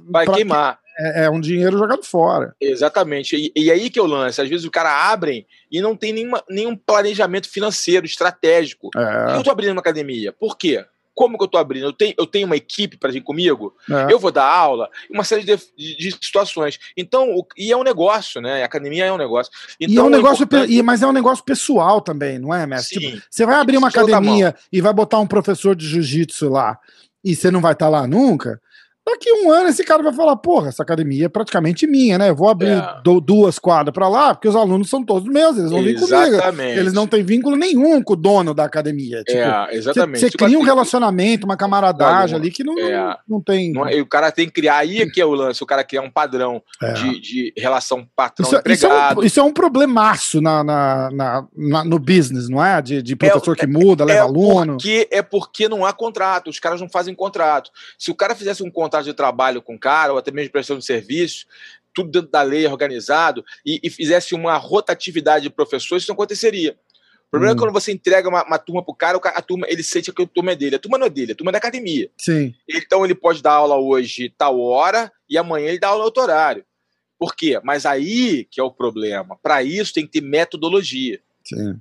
Vai 0.09 0.27
queimar. 0.27 0.79
É, 0.99 1.25
é, 1.25 1.31
um 1.31 1.41
dinheiro 1.41 1.77
jogado 1.77 2.03
fora. 2.03 2.55
Exatamente. 2.59 3.37
E, 3.37 3.53
e, 3.55 3.71
aí 3.71 3.91
que 3.91 4.01
eu 4.01 4.07
lance. 4.07 4.41
Às 4.41 4.49
vezes 4.49 4.65
o 4.65 4.71
cara 4.71 5.11
abre 5.13 5.47
e 5.71 5.83
não 5.83 5.95
tem 5.95 6.13
nenhuma, 6.13 6.43
nenhum 6.49 6.75
planejamento 6.75 7.51
financeiro, 7.51 8.07
estratégico. 8.07 8.89
É. 8.97 9.37
Eu 9.37 9.43
tô 9.43 9.51
abrindo 9.51 9.73
uma 9.73 9.81
academia. 9.81 10.33
Por 10.33 10.57
quê? 10.57 10.87
Como 11.15 11.39
que 11.39 11.45
eu 11.45 11.47
estou 11.47 11.61
abrindo? 11.61 11.87
Eu 11.87 11.93
tenho, 11.93 12.15
eu 12.19 12.27
tenho 12.27 12.47
uma 12.47 12.57
equipe 12.57 12.97
para 12.97 13.13
vir 13.13 13.23
comigo? 13.23 13.75
É. 13.91 14.13
Eu 14.13 14.19
vou 14.19 14.33
dar 14.33 14.45
aula? 14.45 14.91
Uma 15.11 15.25
série 15.25 15.45
de, 15.45 15.57
de, 15.77 15.97
de 15.97 16.11
situações. 16.21 16.79
Então, 16.97 17.31
o, 17.31 17.47
e 17.57 17.73
é 17.73 17.77
um 17.77 17.83
negócio, 17.85 18.41
né? 18.41 18.63
A 18.63 18.67
academia 18.67 19.07
é 19.07 19.13
um 19.13 19.17
negócio. 19.17 19.53
Então, 19.81 19.95
e 19.95 19.99
é 19.99 20.03
um 20.03 20.09
então, 20.09 20.19
negócio, 20.19 20.43
é 20.43 20.45
importante... 20.45 20.83
mas 20.83 21.03
é 21.03 21.07
um 21.07 21.13
negócio 21.13 21.45
pessoal 21.45 22.01
também, 22.01 22.39
não 22.39 22.53
é, 22.53 22.67
mestre? 22.67 23.01
Sim. 23.01 23.11
Tipo, 23.13 23.23
você 23.31 23.47
vai 23.47 23.57
abrir 23.57 23.77
uma 23.77 23.89
academia 23.89 24.55
e 24.73 24.81
vai 24.81 24.93
botar 24.93 25.21
um 25.21 25.27
professor 25.27 25.77
de 25.77 25.87
jiu-jitsu 25.87 26.49
lá 26.49 26.79
e 27.25 27.35
você 27.35 27.51
não 27.51 27.61
vai 27.61 27.73
estar 27.73 27.87
tá 27.87 27.91
lá 27.91 28.07
nunca? 28.07 28.61
Daqui 29.07 29.31
um 29.31 29.53
ano 29.53 29.69
esse 29.69 29.85
cara 29.85 30.03
vai 30.03 30.15
falar, 30.15 30.35
porra, 30.37 30.69
essa 30.69 30.83
academia 30.83 31.27
é 31.27 31.29
praticamente 31.29 31.87
minha, 31.87 32.17
né? 32.17 32.31
Eu 32.31 32.35
vou 32.35 32.49
abrir 32.49 32.71
é. 32.71 33.01
duas 33.23 33.59
quadras 33.59 33.93
para 33.93 34.09
lá, 34.09 34.35
porque 34.35 34.49
os 34.49 34.57
alunos 34.57 34.89
são 34.89 35.05
todos 35.05 35.29
meus, 35.29 35.59
eles 35.59 35.71
vão 35.71 35.83
vir 35.83 36.01
comigo. 36.01 36.63
Eles 36.63 36.95
não 36.95 37.07
têm 37.07 37.23
vínculo 37.23 37.55
nenhum 37.55 38.03
com 38.03 38.15
o 38.15 38.17
dono 38.17 38.55
da 38.55 38.65
academia. 38.65 39.23
Tipo, 39.23 39.39
é, 39.39 39.75
exatamente. 39.75 40.21
Você 40.21 40.31
cria 40.31 40.59
um 40.59 40.63
relacionamento, 40.63 41.45
uma 41.45 41.57
camaradagem 41.57 42.35
ali 42.35 42.51
que 42.51 42.65
não, 42.65 42.79
é. 42.79 43.19
não 43.29 43.43
tem. 43.43 43.73
Não, 43.73 43.87
é, 43.87 44.01
o 44.01 44.07
cara 44.07 44.33
tem 44.33 44.47
que 44.47 44.53
criar, 44.53 44.79
aí 44.79 45.03
é 45.03 45.07
que 45.07 45.21
é 45.21 45.27
o 45.27 45.35
lance, 45.35 45.63
o 45.63 45.67
cara 45.67 45.85
criar 45.85 46.01
um 46.01 46.11
padrão 46.11 46.63
é. 46.83 46.93
de, 46.95 47.21
de 47.21 47.53
relação 47.59 48.09
patrão-empregado. 48.17 48.73
Isso, 48.73 48.87
isso, 48.87 48.87
é 48.87 49.15
um, 49.15 49.27
isso 49.27 49.41
é 49.41 49.43
um 49.43 49.53
problemaço 49.53 50.41
na, 50.41 50.65
na, 50.65 51.11
na, 51.11 51.47
na, 51.55 51.85
no 51.85 51.99
business, 51.99 52.49
não 52.49 52.65
é? 52.65 52.81
De, 52.81 53.03
de 53.03 53.15
professor 53.15 53.55
que 53.55 53.67
muda, 53.67 54.03
leva 54.03 54.23
aluno. 54.23 54.79
Porque, 54.79 55.07
é 55.11 55.21
porque 55.21 55.69
não 55.69 55.85
há 55.85 55.93
contrato, 55.93 56.49
os 56.49 56.59
caras 56.59 56.81
não 56.81 56.89
fazem 56.89 57.15
contrato. 57.15 57.71
Se 57.99 58.11
o 58.11 58.15
cara 58.15 58.35
fizesse 58.35 58.63
um 58.63 58.71
contrato 58.71 58.94
de 59.03 59.15
trabalho 59.15 59.63
com 59.63 59.75
o 59.75 59.79
cara, 59.79 60.13
ou 60.13 60.19
até 60.19 60.31
mesmo 60.31 60.53
prestação 60.53 60.79
de 60.79 60.85
serviço, 60.85 61.47
tudo 61.95 62.11
dentro 62.11 62.31
da 62.31 62.43
lei 62.43 62.67
organizado, 62.67 63.45
e, 63.65 63.81
e 63.83 63.91
fizesse 63.91 64.35
uma 64.35 64.57
rotatividade 64.57 65.45
de 65.45 65.51
professores, 65.51 66.03
isso 66.03 66.11
não 66.11 66.15
aconteceria. 66.15 66.77
O 67.27 67.31
problema 67.31 67.55
hum. 67.55 67.57
é 67.57 67.59
quando 67.59 67.73
você 67.73 67.93
entrega 67.93 68.29
uma, 68.29 68.45
uma 68.45 68.59
turma 68.59 68.83
para 68.83 68.93
o 68.93 68.95
cara, 68.95 69.19
a 69.19 69.43
turma, 69.43 69.67
ele 69.69 69.83
sente 69.83 70.13
que 70.13 70.23
a 70.23 70.27
turma 70.27 70.53
é 70.53 70.57
dele. 70.57 70.77
A 70.77 70.79
turma 70.79 70.99
não 70.99 71.07
é 71.07 71.11
dele, 71.11 71.33
a 71.33 71.35
turma 71.35 71.51
é 71.51 71.53
da 71.53 71.59
academia. 71.59 72.11
Sim. 72.17 72.55
Então 72.69 73.05
ele 73.05 73.15
pode 73.15 73.43
dar 73.43 73.53
aula 73.53 73.77
hoje 73.77 74.33
tal 74.37 74.61
hora 74.61 75.11
e 75.29 75.37
amanhã 75.37 75.69
ele 75.69 75.81
dá 75.81 75.89
aula 75.89 76.05
outro 76.05 76.23
horário. 76.23 76.65
Por 77.19 77.35
quê? 77.35 77.61
Mas 77.65 77.87
aí 77.87 78.45
que 78.51 78.61
é 78.61 78.63
o 78.63 78.71
problema. 78.71 79.37
Para 79.43 79.63
isso 79.63 79.93
tem 79.93 80.07
que 80.07 80.13
ter 80.13 80.21
metodologia. 80.21 81.21
Sim. 81.45 81.81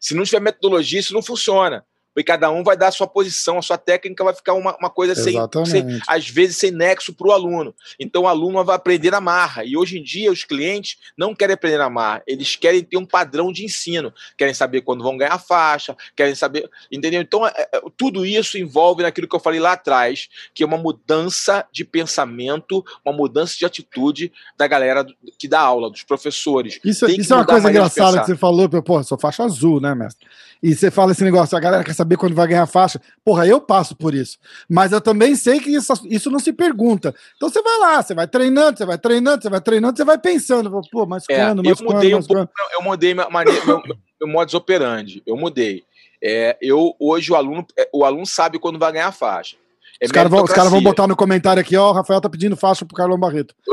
Se 0.00 0.14
não 0.14 0.24
tiver 0.24 0.40
metodologia, 0.40 0.98
isso 0.98 1.14
não 1.14 1.22
funciona 1.22 1.84
e 2.16 2.22
cada 2.22 2.50
um 2.50 2.62
vai 2.62 2.76
dar 2.76 2.88
a 2.88 2.92
sua 2.92 3.06
posição, 3.06 3.58
a 3.58 3.62
sua 3.62 3.78
técnica 3.78 4.22
vai 4.22 4.34
ficar 4.34 4.54
uma, 4.54 4.76
uma 4.76 4.90
coisa 4.90 5.14
sem, 5.14 5.34
sem, 5.66 6.00
às 6.06 6.28
vezes, 6.28 6.56
sem 6.56 6.70
nexo 6.70 7.12
para 7.14 7.28
o 7.28 7.32
aluno. 7.32 7.74
Então 7.98 8.22
o 8.22 8.28
aluno 8.28 8.64
vai 8.64 8.76
aprender 8.76 9.10
na 9.10 9.20
marra. 9.20 9.64
E 9.64 9.76
hoje 9.76 9.98
em 9.98 10.02
dia 10.02 10.30
os 10.30 10.44
clientes 10.44 10.98
não 11.16 11.34
querem 11.34 11.54
aprender 11.54 11.78
na 11.78 11.88
marra, 11.88 12.22
eles 12.26 12.56
querem 12.56 12.82
ter 12.82 12.96
um 12.96 13.06
padrão 13.06 13.52
de 13.52 13.64
ensino, 13.64 14.12
querem 14.36 14.54
saber 14.54 14.82
quando 14.82 15.02
vão 15.02 15.16
ganhar 15.16 15.38
faixa, 15.38 15.96
querem 16.14 16.34
saber. 16.34 16.68
Entendeu? 16.90 17.20
Então 17.20 17.46
é, 17.46 17.52
é, 17.56 17.80
tudo 17.96 18.26
isso 18.26 18.58
envolve 18.58 19.02
naquilo 19.02 19.28
que 19.28 19.34
eu 19.34 19.40
falei 19.40 19.60
lá 19.60 19.72
atrás, 19.72 20.28
que 20.54 20.62
é 20.62 20.66
uma 20.66 20.76
mudança 20.76 21.66
de 21.72 21.84
pensamento, 21.84 22.84
uma 23.04 23.14
mudança 23.14 23.56
de 23.58 23.64
atitude 23.64 24.32
da 24.56 24.66
galera 24.66 25.06
que 25.38 25.48
dá 25.48 25.60
aula, 25.60 25.90
dos 25.90 26.02
professores. 26.02 26.78
Isso, 26.84 27.06
isso 27.06 27.32
é 27.32 27.36
uma 27.36 27.46
coisa 27.46 27.70
engraçada 27.70 28.20
que 28.20 28.26
você 28.26 28.36
falou, 28.36 28.68
pô, 28.68 29.02
sou 29.02 29.18
faixa 29.18 29.44
azul, 29.44 29.80
né, 29.80 29.94
mestre? 29.94 30.26
E 30.62 30.76
você 30.76 30.92
fala 30.92 31.10
esse 31.10 31.24
negócio, 31.24 31.58
a 31.58 31.60
galera 31.60 31.82
quer 31.82 31.92
saber 32.02 32.16
quando 32.16 32.34
vai 32.34 32.46
ganhar 32.46 32.66
faixa. 32.66 33.00
Porra, 33.24 33.46
eu 33.46 33.60
passo 33.60 33.96
por 33.96 34.14
isso. 34.14 34.38
Mas 34.68 34.92
eu 34.92 35.00
também 35.00 35.34
sei 35.34 35.60
que 35.60 35.70
isso, 35.70 35.92
isso 36.04 36.30
não 36.30 36.38
se 36.38 36.52
pergunta. 36.52 37.14
Então 37.36 37.48
você 37.48 37.62
vai 37.62 37.78
lá, 37.78 38.02
você 38.02 38.14
vai 38.14 38.26
treinando, 38.26 38.78
você 38.78 38.84
vai 38.84 38.98
treinando, 38.98 39.42
você 39.42 39.48
vai 39.48 39.60
treinando, 39.60 39.96
você 39.96 40.04
vai 40.04 40.18
pensando, 40.18 40.70
pô, 40.90 41.06
mas 41.06 41.24
é, 41.28 41.36
quando, 41.36 41.62
mas 41.64 41.80
eu 41.80 41.86
mudei 41.86 42.10
quando, 42.10 42.22
um 42.22 42.26
pouco, 42.26 42.52
eu 42.72 42.82
mudei 42.82 43.14
minha 43.14 43.30
maneira, 43.30 43.64
meu, 43.64 43.82
meu 44.20 44.28
modus 44.28 44.54
operandi, 44.54 45.22
eu 45.24 45.36
mudei. 45.36 45.84
É, 46.22 46.56
eu 46.60 46.94
hoje 47.00 47.32
o 47.32 47.36
aluno, 47.36 47.66
é, 47.76 47.88
o 47.92 48.04
aluno 48.04 48.26
sabe 48.26 48.58
quando 48.58 48.78
vai 48.78 48.92
ganhar 48.92 49.10
faixa. 49.12 49.56
É 50.02 50.06
os 50.06 50.10
caras 50.10 50.30
vão, 50.32 50.44
cara 50.44 50.68
vão 50.68 50.82
botar 50.82 51.06
no 51.06 51.14
comentário 51.14 51.60
aqui, 51.60 51.76
ó, 51.76 51.90
o 51.90 51.92
Rafael 51.92 52.20
tá 52.20 52.28
pedindo 52.28 52.56
faixa 52.56 52.84
pro 52.84 52.96
Carlão 52.96 53.16
Barreto. 53.16 53.54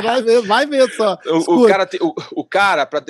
vai 0.00 0.22
ver, 0.22 0.42
vai 0.42 0.66
ver 0.66 0.88
só. 0.92 1.18
O, 1.26 1.64
o 1.64 1.66
cara, 1.66 1.88
o, 2.00 2.14
o 2.40 2.44
cara 2.44 2.86
para 2.86 3.02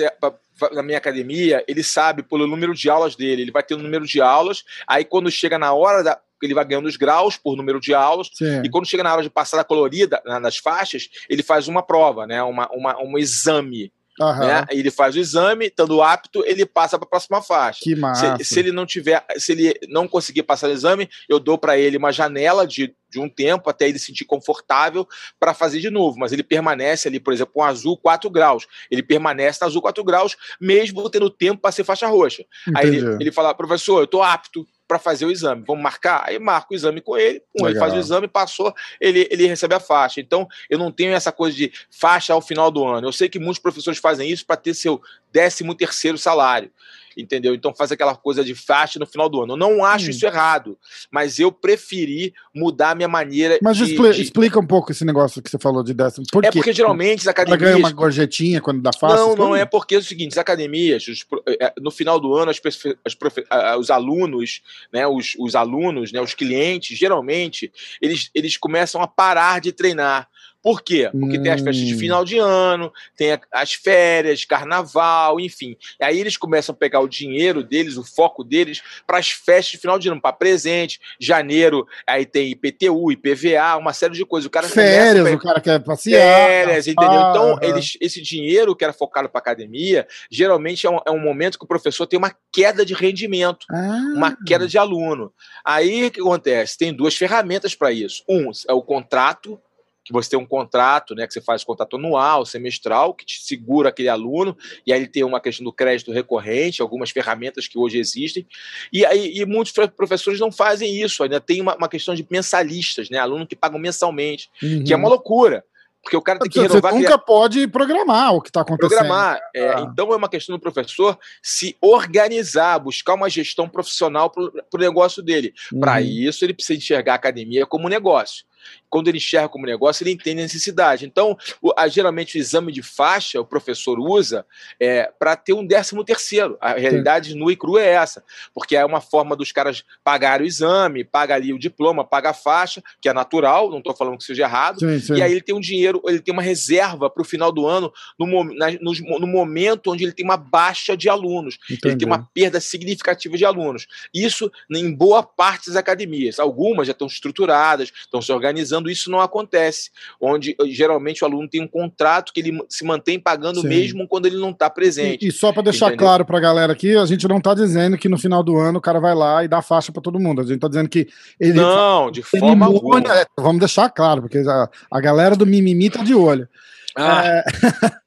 na 0.73 0.81
minha 0.81 0.97
academia, 0.97 1.63
ele 1.67 1.83
sabe 1.83 2.23
pelo 2.23 2.47
número 2.47 2.73
de 2.73 2.89
aulas 2.89 3.15
dele, 3.15 3.43
ele 3.43 3.51
vai 3.51 3.61
ter 3.61 3.75
um 3.75 3.83
número 3.83 4.03
de 4.03 4.19
aulas, 4.19 4.63
aí 4.87 5.05
quando 5.05 5.29
chega 5.29 5.59
na 5.59 5.71
hora 5.73 6.03
da, 6.03 6.19
ele 6.41 6.55
vai 6.55 6.65
ganhando 6.65 6.87
os 6.87 6.97
graus 6.97 7.37
por 7.37 7.55
número 7.55 7.79
de 7.79 7.93
aulas, 7.93 8.31
Sim. 8.33 8.63
e 8.63 8.69
quando 8.69 8.87
chega 8.87 9.03
na 9.03 9.13
hora 9.13 9.21
de 9.21 9.29
passar 9.29 9.59
a 9.59 9.63
colorida 9.63 10.19
nas 10.25 10.57
faixas, 10.57 11.09
ele 11.29 11.43
faz 11.43 11.67
uma 11.67 11.83
prova, 11.83 12.25
né, 12.25 12.41
uma, 12.41 12.67
uma, 12.71 12.99
um 12.99 13.15
exame 13.15 13.91
Uhum. 14.19 14.39
Né? 14.39 14.65
Ele 14.69 14.89
faz 14.89 15.15
o 15.15 15.19
exame, 15.19 15.67
estando 15.67 16.01
apto, 16.01 16.43
ele 16.45 16.65
passa 16.65 16.97
para 16.97 17.05
a 17.05 17.09
próxima 17.09 17.41
faixa. 17.41 17.79
Que 17.83 17.95
massa. 17.95 18.37
Se, 18.37 18.45
se, 18.45 18.59
ele 18.59 18.71
não 18.71 18.85
tiver, 18.85 19.23
se 19.37 19.51
ele 19.51 19.73
não 19.87 20.07
conseguir 20.07 20.43
passar 20.43 20.67
o 20.67 20.71
exame, 20.71 21.09
eu 21.29 21.39
dou 21.39 21.57
para 21.57 21.77
ele 21.77 21.97
uma 21.97 22.11
janela 22.11 22.65
de, 22.65 22.95
de 23.09 23.19
um 23.19 23.29
tempo 23.29 23.69
até 23.69 23.87
ele 23.87 23.99
se 23.99 24.07
sentir 24.07 24.25
confortável 24.25 25.07
para 25.39 25.53
fazer 25.53 25.79
de 25.79 25.89
novo. 25.89 26.17
Mas 26.19 26.31
ele 26.31 26.43
permanece 26.43 27.07
ali, 27.07 27.19
por 27.19 27.33
exemplo, 27.33 27.53
um 27.57 27.63
azul 27.63 27.97
4 27.97 28.29
graus. 28.29 28.67
Ele 28.89 29.03
permanece 29.03 29.59
no 29.61 29.67
azul 29.67 29.81
4 29.81 30.03
graus, 30.03 30.35
mesmo 30.59 31.09
tendo 31.09 31.29
tempo 31.29 31.61
para 31.61 31.71
ser 31.71 31.83
faixa 31.83 32.07
roxa. 32.07 32.43
Entendi. 32.67 32.87
Aí 32.87 32.95
ele, 32.95 33.17
ele 33.21 33.31
fala, 33.31 33.53
professor, 33.53 33.99
eu 33.99 34.05
estou 34.05 34.23
apto 34.23 34.65
para 34.87 34.97
fazer 34.97 35.25
o 35.25 35.31
exame. 35.31 35.63
Vamos 35.65 35.83
marcar? 35.83 36.23
Aí 36.25 36.39
marca 36.39 36.67
o 36.71 36.75
exame 36.75 37.01
com 37.01 37.17
ele, 37.17 37.41
pum, 37.53 37.67
ele 37.67 37.77
faz 37.77 37.93
o 37.93 37.97
exame, 37.97 38.27
passou, 38.27 38.73
ele, 38.99 39.27
ele 39.29 39.45
recebe 39.47 39.75
a 39.75 39.79
faixa. 39.79 40.21
Então, 40.21 40.47
eu 40.69 40.77
não 40.77 40.91
tenho 40.91 41.13
essa 41.13 41.31
coisa 41.31 41.55
de 41.55 41.71
faixa 41.91 42.33
ao 42.33 42.41
final 42.41 42.71
do 42.71 42.85
ano. 42.85 43.07
Eu 43.07 43.11
sei 43.11 43.27
que 43.27 43.39
muitos 43.39 43.59
professores 43.59 43.99
fazem 43.99 44.29
isso 44.29 44.45
para 44.45 44.55
ter 44.55 44.73
seu 44.73 45.01
13 45.31 45.75
terceiro 45.75 46.17
salário 46.17 46.71
entendeu? 47.17 47.53
Então 47.53 47.73
faz 47.73 47.91
aquela 47.91 48.15
coisa 48.15 48.43
de 48.43 48.53
faixa 48.53 48.99
no 48.99 49.05
final 49.05 49.27
do 49.27 49.41
ano. 49.41 49.53
Eu 49.53 49.57
não 49.57 49.83
acho 49.83 50.07
hum. 50.07 50.09
isso 50.09 50.25
errado, 50.25 50.77
mas 51.11 51.39
eu 51.39 51.51
preferi 51.51 52.33
mudar 52.53 52.91
a 52.91 52.95
minha 52.95 53.07
maneira 53.07 53.57
mas 53.61 53.77
de, 53.77 53.83
expl 53.83 54.11
de... 54.11 54.21
explica 54.21 54.59
um 54.59 54.65
pouco 54.65 54.91
esse 54.91 55.03
negócio 55.03 55.41
que 55.41 55.49
você 55.49 55.57
falou 55.57 55.83
de 55.83 55.93
décimo. 55.93 56.25
Por 56.31 56.45
é 56.45 56.51
porque 56.51 56.71
geralmente 56.73 57.21
as 57.21 57.27
academias... 57.27 57.61
Ela 57.61 57.71
ganha 57.71 57.83
uma 57.83 57.91
gorjetinha 57.91 58.61
quando 58.61 58.81
dá 58.81 58.91
faixa? 58.97 59.15
Não, 59.15 59.35
não 59.35 59.55
é 59.55 59.65
porque 59.65 59.95
é 59.95 59.97
o 59.97 60.03
seguinte, 60.03 60.33
as 60.33 60.37
academias, 60.37 61.07
os, 61.07 61.25
é, 61.59 61.73
no 61.79 61.91
final 61.91 62.19
do 62.19 62.33
ano, 62.35 62.51
as, 62.51 62.61
as 63.03 63.15
profe... 63.15 63.43
os 63.79 63.89
alunos, 63.89 64.61
né, 64.93 65.07
os, 65.07 65.35
os 65.39 65.55
alunos, 65.55 66.11
né, 66.11 66.21
os 66.21 66.33
clientes, 66.33 66.97
geralmente, 66.97 67.71
eles, 68.01 68.29
eles 68.33 68.57
começam 68.57 69.01
a 69.01 69.07
parar 69.07 69.59
de 69.59 69.71
treinar 69.71 70.27
por 70.61 70.81
quê? 70.81 71.09
Porque 71.11 71.37
hum. 71.37 71.43
tem 71.43 71.51
as 71.51 71.61
festas 71.61 71.85
de 71.85 71.95
hum. 71.95 71.99
final 71.99 72.25
de 72.25 72.37
ano, 72.37 72.91
tem 73.15 73.39
as 73.51 73.73
férias, 73.73 74.43
carnaval, 74.43 75.39
enfim. 75.39 75.77
E 75.99 76.03
aí 76.03 76.19
eles 76.19 76.35
começam 76.35 76.73
a 76.73 76.77
pegar 76.77 76.99
o 76.99 77.07
dinheiro 77.07 77.63
deles, 77.63 77.97
o 77.97 78.03
foco 78.03 78.43
deles, 78.43 78.81
para 79.05 79.17
as 79.17 79.29
festas 79.29 79.71
de 79.71 79.77
final 79.77 79.99
de 79.99 80.09
ano, 80.09 80.21
para 80.21 80.33
presente. 80.33 80.99
Janeiro, 81.19 81.87
aí 82.05 82.25
tem 82.25 82.51
IPTU, 82.51 83.11
IPVA, 83.11 83.77
uma 83.77 83.93
série 83.93 84.13
de 84.13 84.25
coisas. 84.25 84.47
O 84.47 84.49
cara 84.49 84.67
férias, 84.67 85.33
o 85.33 85.39
cara 85.39 85.61
quer 85.61 85.79
passear. 85.79 86.19
Férias, 86.19 86.87
entendeu? 86.87 87.19
Ah, 87.19 87.29
então, 87.31 87.59
eles, 87.61 87.97
esse 88.01 88.21
dinheiro 88.21 88.75
que 88.75 88.83
era 88.83 88.93
focado 88.93 89.29
para 89.29 89.39
academia, 89.39 90.07
geralmente 90.29 90.85
é 90.85 90.89
um, 90.89 90.99
é 91.05 91.11
um, 91.11 91.19
momento 91.19 91.57
que 91.57 91.65
o 91.65 91.67
professor 91.67 92.05
tem 92.07 92.17
uma 92.17 92.33
queda 92.51 92.85
de 92.85 92.93
rendimento, 92.93 93.65
ah. 93.71 94.13
uma 94.15 94.37
queda 94.45 94.67
de 94.67 94.77
aluno. 94.77 95.31
Aí 95.63 96.05
o 96.05 96.11
que 96.11 96.19
acontece? 96.19 96.77
Tem 96.77 96.93
duas 96.93 97.15
ferramentas 97.15 97.75
para 97.75 97.91
isso. 97.91 98.23
Um 98.27 98.51
é 98.67 98.73
o 98.73 98.81
contrato 98.81 99.59
que 100.07 100.13
você 100.13 100.29
tem 100.29 100.39
um 100.39 100.45
contrato, 100.45 101.13
né, 101.13 101.27
que 101.27 101.33
você 101.33 101.41
faz 101.41 101.65
contrato 101.65 101.97
anual, 101.97 102.45
semestral, 102.45 103.13
que 103.13 103.25
te 103.25 103.41
segura 103.43 103.89
aquele 103.89 104.07
aluno, 104.07 104.57
e 104.85 104.93
aí 104.93 104.99
ele 105.01 105.07
tem 105.09 105.21
uma 105.25 105.41
questão 105.41 105.65
do 105.65 105.73
crédito 105.73 106.13
recorrente, 106.13 106.81
algumas 106.81 107.09
ferramentas 107.11 107.67
que 107.67 107.77
hoje 107.77 107.97
existem, 107.99 108.47
e 108.93 109.05
aí 109.05 109.33
e 109.37 109.45
muitos 109.45 109.73
professores 109.95 110.39
não 110.39 110.49
fazem 110.49 111.01
isso, 111.01 111.23
ainda 111.23 111.41
tem 111.41 111.59
uma, 111.59 111.75
uma 111.75 111.89
questão 111.89 112.15
de 112.15 112.25
mensalistas, 112.31 113.09
né, 113.09 113.17
aluno 113.17 113.45
que 113.45 113.53
pagam 113.55 113.77
mensalmente, 113.77 114.49
uhum. 114.63 114.81
que 114.85 114.93
é 114.93 114.95
uma 114.95 115.09
loucura. 115.09 115.61
Porque 116.01 116.15
o 116.15 116.21
cara 116.21 116.39
tem 116.39 116.49
que 116.49 116.57
Você 116.57 116.67
renovar. 116.69 116.93
nunca 116.93 117.05
criar- 117.05 117.17
pode 117.17 117.67
programar 117.67 118.33
o 118.33 118.41
que 118.41 118.47
está 118.49 118.61
acontecendo. 118.61 118.97
programar. 118.97 119.41
É, 119.53 119.71
Ah. 119.71 119.81
Então 119.91 120.13
é 120.13 120.15
uma 120.15 120.29
questão 120.29 120.55
do 120.55 120.61
professor 120.61 121.19
se 121.43 121.75
organizar, 121.81 122.79
buscar 122.79 123.13
uma 123.15 123.29
gestão 123.29 123.67
profissional 123.67 124.29
para 124.29 124.41
o 124.43 124.77
negócio 124.77 125.21
dele. 125.21 125.53
Para 125.77 125.95
Uhum. 125.95 125.99
isso, 126.07 126.45
ele 126.45 126.53
precisa 126.53 126.77
enxergar 126.77 127.11
a 127.13 127.15
academia 127.15 127.65
como 127.65 127.89
negócio. 127.89 128.45
Quando 128.89 129.07
ele 129.09 129.17
enxerga 129.17 129.49
como 129.49 129.65
negócio, 129.65 130.03
ele 130.03 130.11
entende 130.11 130.39
a 130.39 130.43
necessidade. 130.43 131.05
Então, 131.05 131.37
o- 131.61 131.73
a- 131.77 131.87
geralmente, 131.87 132.37
o 132.37 132.39
exame 132.39 132.71
de 132.71 132.81
faixa, 132.81 133.39
o 133.41 133.45
professor 133.45 133.99
usa 133.99 134.45
é, 134.79 135.11
para 135.19 135.35
ter 135.35 135.53
um 135.53 135.65
décimo 135.65 136.03
terceiro. 136.03 136.57
A 136.61 136.73
realidade 136.73 137.35
nua 137.35 137.51
e 137.51 137.55
crua 137.55 137.81
é 137.81 137.89
essa. 137.89 138.23
Porque 138.53 138.75
é 138.75 138.85
uma 138.85 139.01
forma 139.01 139.35
dos 139.35 139.51
caras 139.51 139.83
pagarem 140.03 140.45
o 140.45 140.47
exame, 140.47 141.03
paga 141.03 141.35
ali 141.35 141.53
o 141.53 141.59
diploma, 141.59 142.03
paga 142.05 142.29
a 142.29 142.33
faixa, 142.33 142.81
que 143.01 143.09
é 143.09 143.13
natural, 143.13 143.69
não 143.69 143.79
estou 143.79 143.95
falando 143.95 144.17
que 144.17 144.23
seja 144.23 144.43
errado. 144.43 144.79
Sim, 144.79 144.99
sim. 144.99 145.15
E 145.15 145.21
aí 145.21 145.31
ele 145.31 145.41
tem 145.41 145.53
um 145.55 145.59
dinheiro, 145.59 146.01
ele 146.05 146.19
tem 146.19 146.33
uma 146.33 146.41
reserva 146.41 147.09
para 147.09 147.21
o 147.21 147.25
final 147.25 147.51
do 147.51 147.67
ano, 147.67 147.91
no, 148.17 148.43
na- 148.55 148.71
nos- 148.81 149.01
no 149.01 149.27
momento 149.27 149.91
onde 149.91 150.03
ele 150.03 150.13
tem 150.13 150.23
uma 150.25 150.37
baixa 150.37 150.95
de 150.95 151.09
alunos. 151.09 151.57
Ele 151.69 151.77
Entendi. 151.77 151.97
tem 151.97 152.07
uma 152.07 152.27
perda 152.33 152.59
significativa 152.61 153.35
de 153.37 153.43
alunos. 153.45 153.85
Isso 154.13 154.51
em 154.71 154.93
boa 154.93 155.21
parte 155.23 155.67
das 155.67 155.75
academias. 155.75 156.39
Algumas 156.39 156.87
já 156.87 156.91
estão 156.91 157.07
estruturadas, 157.07 157.91
estão 157.99 158.21
se 158.21 158.31
organizando, 158.31 158.56
isso 158.89 159.09
não 159.11 159.19
acontece. 159.19 159.89
Onde 160.19 160.51
eh, 160.59 160.65
geralmente 160.67 161.23
o 161.23 161.27
aluno 161.27 161.47
tem 161.49 161.61
um 161.61 161.67
contrato 161.67 162.31
que 162.33 162.39
ele 162.39 162.57
se 162.69 162.83
mantém 162.85 163.19
pagando 163.19 163.61
Sim. 163.61 163.67
mesmo 163.67 164.07
quando 164.07 164.25
ele 164.25 164.37
não 164.37 164.51
está 164.51 164.69
presente. 164.69 165.25
E, 165.25 165.29
e 165.29 165.31
só 165.31 165.51
para 165.53 165.63
deixar 165.63 165.87
Entendeu? 165.87 166.05
claro 166.05 166.25
para 166.25 166.37
a 166.37 166.41
galera 166.41 166.73
aqui, 166.73 166.95
a 166.95 167.05
gente 167.05 167.27
não 167.27 167.37
está 167.37 167.53
dizendo 167.53 167.97
que 167.97 168.09
no 168.09 168.17
final 168.17 168.41
do 168.43 168.57
ano 168.57 168.79
o 168.79 168.81
cara 168.81 168.99
vai 168.99 169.13
lá 169.15 169.43
e 169.43 169.47
dá 169.47 169.61
faixa 169.61 169.91
para 169.91 170.01
todo 170.01 170.19
mundo. 170.19 170.41
A 170.41 170.43
gente 170.43 170.55
está 170.55 170.67
dizendo 170.67 170.89
que 170.89 171.07
ele 171.39 171.53
Não, 171.59 172.09
de 172.11 172.21
forma 172.23 172.65
alguma. 172.65 172.95
cerimônia- 172.99 173.21
é, 173.21 173.25
vamos 173.41 173.59
deixar 173.59 173.89
claro, 173.89 174.21
porque 174.21 174.37
a, 174.39 174.69
a 174.91 174.99
galera 175.01 175.35
do 175.35 175.45
mimimi 175.45 175.89
tá 175.89 176.03
de 176.03 176.13
olho. 176.15 176.47
Ah, 176.95 177.23
É, 177.27 177.43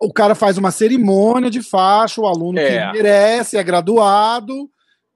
o 0.00 0.12
cara 0.12 0.34
faz 0.34 0.56
uma 0.56 0.70
cerimônia 0.70 1.50
de 1.50 1.62
faixa, 1.62 2.20
o 2.20 2.26
aluno 2.26 2.58
É. 2.58 2.86
que 2.86 2.92
merece, 2.92 3.56
é 3.56 3.62
graduado 3.62 4.70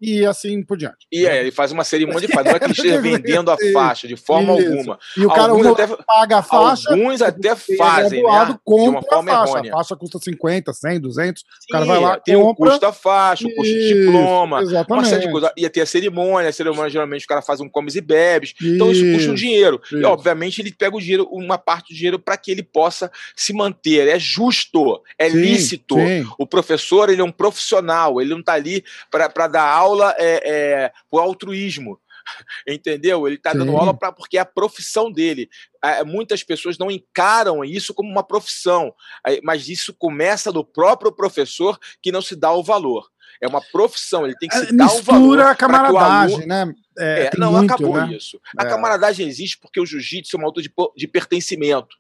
e 0.04 0.26
assim 0.26 0.62
por 0.62 0.76
diante. 0.76 1.06
E 1.10 1.26
é, 1.26 1.40
ele 1.40 1.50
faz 1.50 1.72
uma 1.72 1.84
cerimônia 1.84 2.26
de 2.26 2.32
faixa. 2.32 2.50
Não 2.50 2.56
é 2.56 2.58
que 2.58 2.64
ele 2.66 2.72
esteja 2.74 3.00
vendendo 3.00 3.50
a 3.50 3.56
faixa 3.72 4.06
de 4.08 4.16
forma 4.16 4.54
isso. 4.58 4.68
alguma. 4.70 4.98
E 5.16 5.24
o 5.24 5.28
cara 5.28 5.52
Alguns 5.52 5.66
o 5.66 5.72
até- 5.72 5.86
paga 6.06 6.38
a 6.38 6.42
faixa, 6.42 6.90
Alguns 6.92 7.22
até 7.22 7.48
é 7.48 7.56
fazem, 7.76 8.20
graduado, 8.22 8.52
né? 8.52 8.58
De 8.58 8.60
compra 8.64 8.90
uma 8.90 9.02
forma 9.02 9.32
a 9.32 9.34
faixa. 9.38 9.52
errônea. 9.52 9.72
A 9.72 9.76
faixa 9.76 9.96
custa 9.96 10.18
50, 10.18 10.72
100, 10.72 11.00
200. 11.00 11.42
Sim, 11.42 11.46
cara 11.72 11.84
vai 11.84 12.00
lá, 12.00 12.18
tem 12.18 12.36
o 12.36 12.42
compra. 12.42 12.70
custo 12.70 12.80
da 12.80 12.92
faixa, 12.92 13.46
o 13.46 13.54
custo 13.54 13.72
de 13.72 13.78
Isso, 13.80 13.94
diploma, 14.06 14.56
uma 14.58 14.62
Exatamente. 14.62 15.08
série 15.08 15.26
de 15.26 15.30
coisas. 15.32 15.50
Ia 15.56 15.70
ter 15.70 15.80
a 15.82 15.86
cerimônia, 15.86 16.48
a 16.48 16.52
cerimônia 16.52 16.90
geralmente 16.90 17.24
o 17.24 17.28
cara 17.28 17.42
faz 17.42 17.60
um 17.60 17.68
comes 17.68 17.94
e 17.94 18.00
bebes. 18.00 18.54
Então 18.62 18.90
isso 18.90 19.04
custa 19.14 19.30
um 19.30 19.34
dinheiro. 19.34 19.80
E 19.92 19.96
isso. 19.98 20.06
obviamente 20.08 20.60
ele 20.60 20.72
pega 20.72 20.96
o 20.96 21.00
dinheiro, 21.00 21.28
uma 21.30 21.58
parte 21.58 21.92
do 21.92 21.96
dinheiro 21.96 22.18
para 22.18 22.36
que 22.36 22.50
ele 22.50 22.62
possa 22.62 23.10
se 23.36 23.52
manter. 23.52 24.08
É 24.08 24.18
justo, 24.18 25.00
é 25.18 25.30
Sim, 25.30 25.36
lícito. 25.38 25.94
sim. 25.96 26.26
O 26.38 26.46
professor 26.46 27.08
ele 27.08 27.20
é 27.20 27.24
um 27.24 27.30
profissional, 27.32 28.20
ele 28.20 28.30
não 28.30 28.40
está 28.40 28.54
ali 28.54 28.84
para 29.10 29.46
dar 29.46 29.62
aula 29.68 29.93
é, 30.02 30.40
é, 30.44 30.92
por 31.10 31.20
altruísmo. 31.20 32.00
Entendeu? 32.66 33.26
Ele 33.26 33.36
está 33.36 33.52
dando 33.52 33.76
aula 33.76 33.92
pra, 33.92 34.10
porque 34.10 34.38
é 34.38 34.40
a 34.40 34.46
profissão 34.46 35.12
dele. 35.12 35.48
Ah, 35.82 36.04
muitas 36.04 36.42
pessoas 36.42 36.78
não 36.78 36.90
encaram 36.90 37.62
isso 37.64 37.92
como 37.92 38.08
uma 38.10 38.22
profissão, 38.26 38.94
Aí, 39.22 39.40
mas 39.42 39.68
isso 39.68 39.92
começa 39.92 40.50
do 40.50 40.64
próprio 40.64 41.12
professor 41.12 41.78
que 42.02 42.10
não 42.10 42.22
se 42.22 42.34
dá 42.34 42.50
o 42.52 42.62
valor. 42.62 43.10
É 43.42 43.46
uma 43.48 43.60
profissão, 43.60 44.24
ele 44.24 44.36
tem 44.38 44.48
que 44.48 44.56
se 44.56 44.74
dar 44.74 44.86
o 44.86 45.02
valor. 45.02 45.20
Mistura 45.20 45.50
a 45.50 45.54
camaradagem, 45.54 46.36
aluno- 46.36 46.46
né? 46.46 46.74
É, 46.96 47.24
É, 47.26 47.30
não, 47.36 47.52
muito, 47.52 47.70
acabou 47.74 47.94
né? 47.96 48.14
isso. 48.16 48.40
A 48.56 48.64
É. 48.64 48.68
camaradagem 48.70 49.26
existe 49.28 49.58
porque 49.58 49.80
o 49.80 49.84
jiu-jitsu 49.84 50.36
é 50.36 50.38
uma 50.38 50.46
luta 50.46 50.62
de, 50.62 50.72
de 50.96 51.08
pertencimento. 51.08 51.96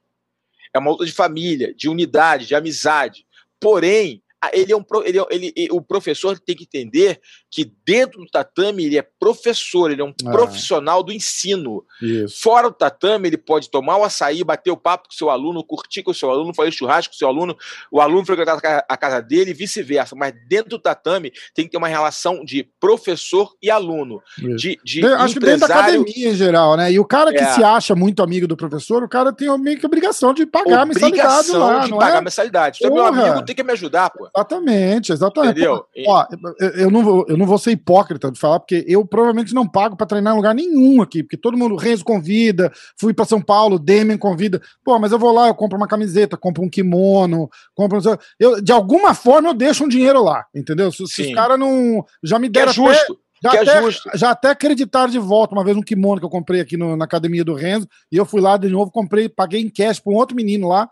É 0.72 0.78
uma 0.78 0.90
luta 0.92 1.04
de 1.04 1.12
família, 1.12 1.74
de 1.74 1.88
unidade, 1.88 2.46
de 2.46 2.54
amizade. 2.54 3.26
Porém, 3.60 4.22
ele 4.52 4.72
é 4.72 4.76
um, 4.76 4.84
ele 5.04 5.18
é- 5.18 5.26
ele- 5.30 5.52
e- 5.56 5.68
o 5.70 5.80
professor 5.82 6.38
tem 6.38 6.54
que 6.56 6.64
entender 6.64 7.20
que 7.54 7.72
dentro 7.86 8.18
do 8.18 8.26
tatame 8.26 8.84
ele 8.84 8.98
é 8.98 9.06
professor, 9.20 9.88
ele 9.88 10.00
é 10.02 10.04
um 10.04 10.12
Ah. 10.26 10.32
profissional 10.32 11.04
do 11.04 11.12
ensino. 11.12 11.84
Isso. 12.02 12.40
Fora 12.42 12.66
o 12.66 12.72
tatame, 12.72 13.28
ele 13.28 13.36
pode 13.36 13.70
tomar 13.70 13.96
o 13.96 14.02
açaí, 14.02 14.42
bater 14.42 14.72
o 14.72 14.76
papo 14.76 15.04
com 15.08 15.14
o 15.14 15.16
seu 15.16 15.30
aluno, 15.30 15.62
curtir 15.62 16.02
com 16.02 16.10
o 16.10 16.14
seu 16.14 16.30
aluno, 16.30 16.52
fazer 16.52 16.72
churrasco 16.72 17.12
com 17.12 17.14
o 17.14 17.18
seu 17.18 17.28
aluno, 17.28 17.56
o 17.92 18.00
aluno 18.00 18.26
frequentar 18.26 18.56
a 18.56 18.60
ca- 18.60 18.84
a 18.88 18.96
casa 18.96 19.20
dele 19.22 19.52
e 19.52 19.54
vice-versa. 19.54 20.16
Mas 20.16 20.34
dentro 20.48 20.70
do 20.70 20.78
tatame 20.80 21.30
tem 21.54 21.64
que 21.64 21.70
ter 21.70 21.76
uma 21.76 21.86
relação 21.86 22.44
de 22.44 22.68
professor 22.80 23.52
e 23.62 23.70
aluno, 23.70 24.20
isso. 24.36 24.56
de, 24.56 24.80
de 24.84 25.06
acho 25.06 25.34
que 25.34 25.40
dentro 25.40 25.68
da 25.68 25.78
academia 25.78 26.30
em 26.30 26.34
geral, 26.34 26.76
né? 26.76 26.90
E 26.90 26.98
o 26.98 27.04
cara 27.04 27.30
que 27.32 27.38
É. 27.38 27.52
se 27.54 27.62
acha 27.62 27.94
muito 27.94 28.20
amigo 28.20 28.48
do 28.48 28.56
professor, 28.56 29.00
o 29.04 29.08
cara 29.08 29.32
tem 29.32 29.48
meio 29.60 29.78
que 29.78 29.86
obrigação 29.86 30.34
de 30.34 30.44
pagar 30.44 30.80
a 30.80 30.86
mensalidade 30.86 31.52
lá, 31.52 31.84
de 31.84 31.90
não 31.92 31.98
pagar 31.98 32.18
é? 32.18 32.20
mensalidade. 32.20 32.78
Você 32.78 32.86
é 32.86 32.90
meu 32.90 33.04
amigo, 33.04 33.44
tem 33.44 33.54
que 33.54 33.62
me 33.62 33.72
ajudar, 33.72 34.10
pô. 34.10 34.28
Exatamente, 34.34 35.12
exatamente. 35.12 35.52
Entendeu? 35.52 35.84
Pô, 36.04 36.12
Ó, 36.12 36.26
eu, 36.58 36.68
eu 36.70 36.90
não 36.90 37.02
vou, 37.04 37.24
eu 37.28 37.36
não 37.36 37.43
vou 37.46 37.58
ser 37.58 37.72
hipócrita 37.72 38.30
de 38.30 38.38
falar, 38.38 38.60
porque 38.60 38.84
eu 38.88 39.04
provavelmente 39.06 39.54
não 39.54 39.66
pago 39.68 39.96
pra 39.96 40.06
treinar 40.06 40.32
em 40.32 40.36
lugar 40.36 40.54
nenhum 40.54 41.00
aqui, 41.02 41.22
porque 41.22 41.36
todo 41.36 41.56
mundo, 41.56 41.76
Renzo 41.76 42.04
convida, 42.04 42.72
fui 42.98 43.12
pra 43.14 43.24
São 43.24 43.40
Paulo, 43.40 43.78
Demian 43.78 44.18
convida. 44.18 44.60
Pô, 44.84 44.98
mas 44.98 45.12
eu 45.12 45.18
vou 45.18 45.32
lá, 45.32 45.48
eu 45.48 45.54
compro 45.54 45.76
uma 45.76 45.88
camiseta, 45.88 46.36
compro 46.36 46.62
um 46.62 46.68
kimono, 46.70 47.48
compro. 47.74 47.98
Eu, 48.38 48.60
de 48.60 48.72
alguma 48.72 49.14
forma 49.14 49.48
eu 49.50 49.54
deixo 49.54 49.84
um 49.84 49.88
dinheiro 49.88 50.22
lá, 50.22 50.44
entendeu? 50.54 50.90
Se, 50.92 51.06
se 51.06 51.22
os 51.22 51.34
caras 51.34 51.58
não. 51.58 52.04
Já 52.22 52.38
me 52.38 52.48
Que 52.50 52.58
é 52.58 52.66
deram 52.66 52.72
até- 52.72 52.94
justo. 52.94 53.18
Já 53.42 53.50
que 53.50 53.56
é 53.58 53.60
até, 53.60 53.82
justo. 53.82 54.10
já 54.14 54.30
até 54.30 54.48
acreditaram 54.50 55.10
de 55.10 55.18
volta 55.18 55.54
uma 55.54 55.62
vez 55.64 55.76
um 55.76 55.82
kimono 55.82 56.18
que 56.18 56.24
eu 56.24 56.30
comprei 56.30 56.60
aqui 56.62 56.78
no- 56.78 56.96
na 56.96 57.04
academia 57.04 57.44
do 57.44 57.52
Renzo, 57.54 57.86
e 58.10 58.16
eu 58.16 58.24
fui 58.24 58.40
lá 58.40 58.56
de 58.56 58.68
novo, 58.70 58.90
comprei, 58.90 59.28
paguei 59.28 59.60
em 59.60 59.68
cash 59.68 60.00
para 60.00 60.12
um 60.12 60.16
outro 60.16 60.34
menino 60.34 60.66
lá, 60.68 60.88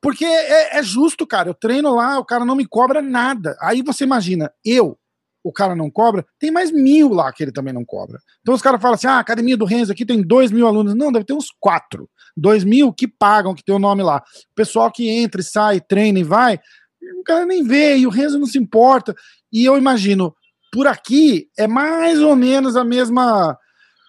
porque 0.00 0.24
é, 0.24 0.78
é 0.78 0.82
justo, 0.82 1.26
cara. 1.26 1.48
Eu 1.48 1.54
treino 1.54 1.92
lá, 1.92 2.20
o 2.20 2.24
cara 2.24 2.44
não 2.44 2.54
me 2.54 2.64
cobra 2.64 3.02
nada. 3.02 3.56
Aí 3.60 3.82
você 3.82 4.04
imagina, 4.04 4.48
eu, 4.64 4.96
o 5.42 5.52
cara 5.52 5.74
não 5.74 5.90
cobra, 5.90 6.26
tem 6.38 6.50
mais 6.50 6.70
mil 6.70 7.10
lá 7.10 7.32
que 7.32 7.42
ele 7.42 7.52
também 7.52 7.72
não 7.72 7.84
cobra. 7.84 8.18
Então 8.40 8.54
os 8.54 8.62
caras 8.62 8.80
falam 8.80 8.94
assim: 8.94 9.06
ah, 9.06 9.14
a 9.14 9.20
academia 9.20 9.56
do 9.56 9.64
Renzo 9.64 9.92
aqui 9.92 10.04
tem 10.04 10.22
dois 10.22 10.50
mil 10.50 10.66
alunos. 10.66 10.94
Não, 10.94 11.12
deve 11.12 11.24
ter 11.24 11.32
uns 11.32 11.48
quatro. 11.58 12.08
Dois 12.36 12.64
mil 12.64 12.92
que 12.92 13.08
pagam, 13.08 13.54
que 13.54 13.64
tem 13.64 13.74
o 13.74 13.78
nome 13.78 14.02
lá. 14.02 14.18
O 14.18 14.54
pessoal 14.54 14.90
que 14.90 15.08
entra 15.08 15.40
e 15.40 15.44
sai, 15.44 15.80
treina 15.80 16.18
e 16.18 16.24
vai, 16.24 16.58
o 17.20 17.22
cara 17.24 17.46
nem 17.46 17.62
vê, 17.62 17.96
e 17.96 18.06
o 18.06 18.10
Renzo 18.10 18.38
não 18.38 18.46
se 18.46 18.58
importa. 18.58 19.14
E 19.52 19.64
eu 19.64 19.76
imagino, 19.76 20.34
por 20.72 20.86
aqui 20.86 21.48
é 21.58 21.66
mais 21.66 22.20
ou 22.20 22.36
menos 22.36 22.76
a 22.76 22.84
mesma 22.84 23.56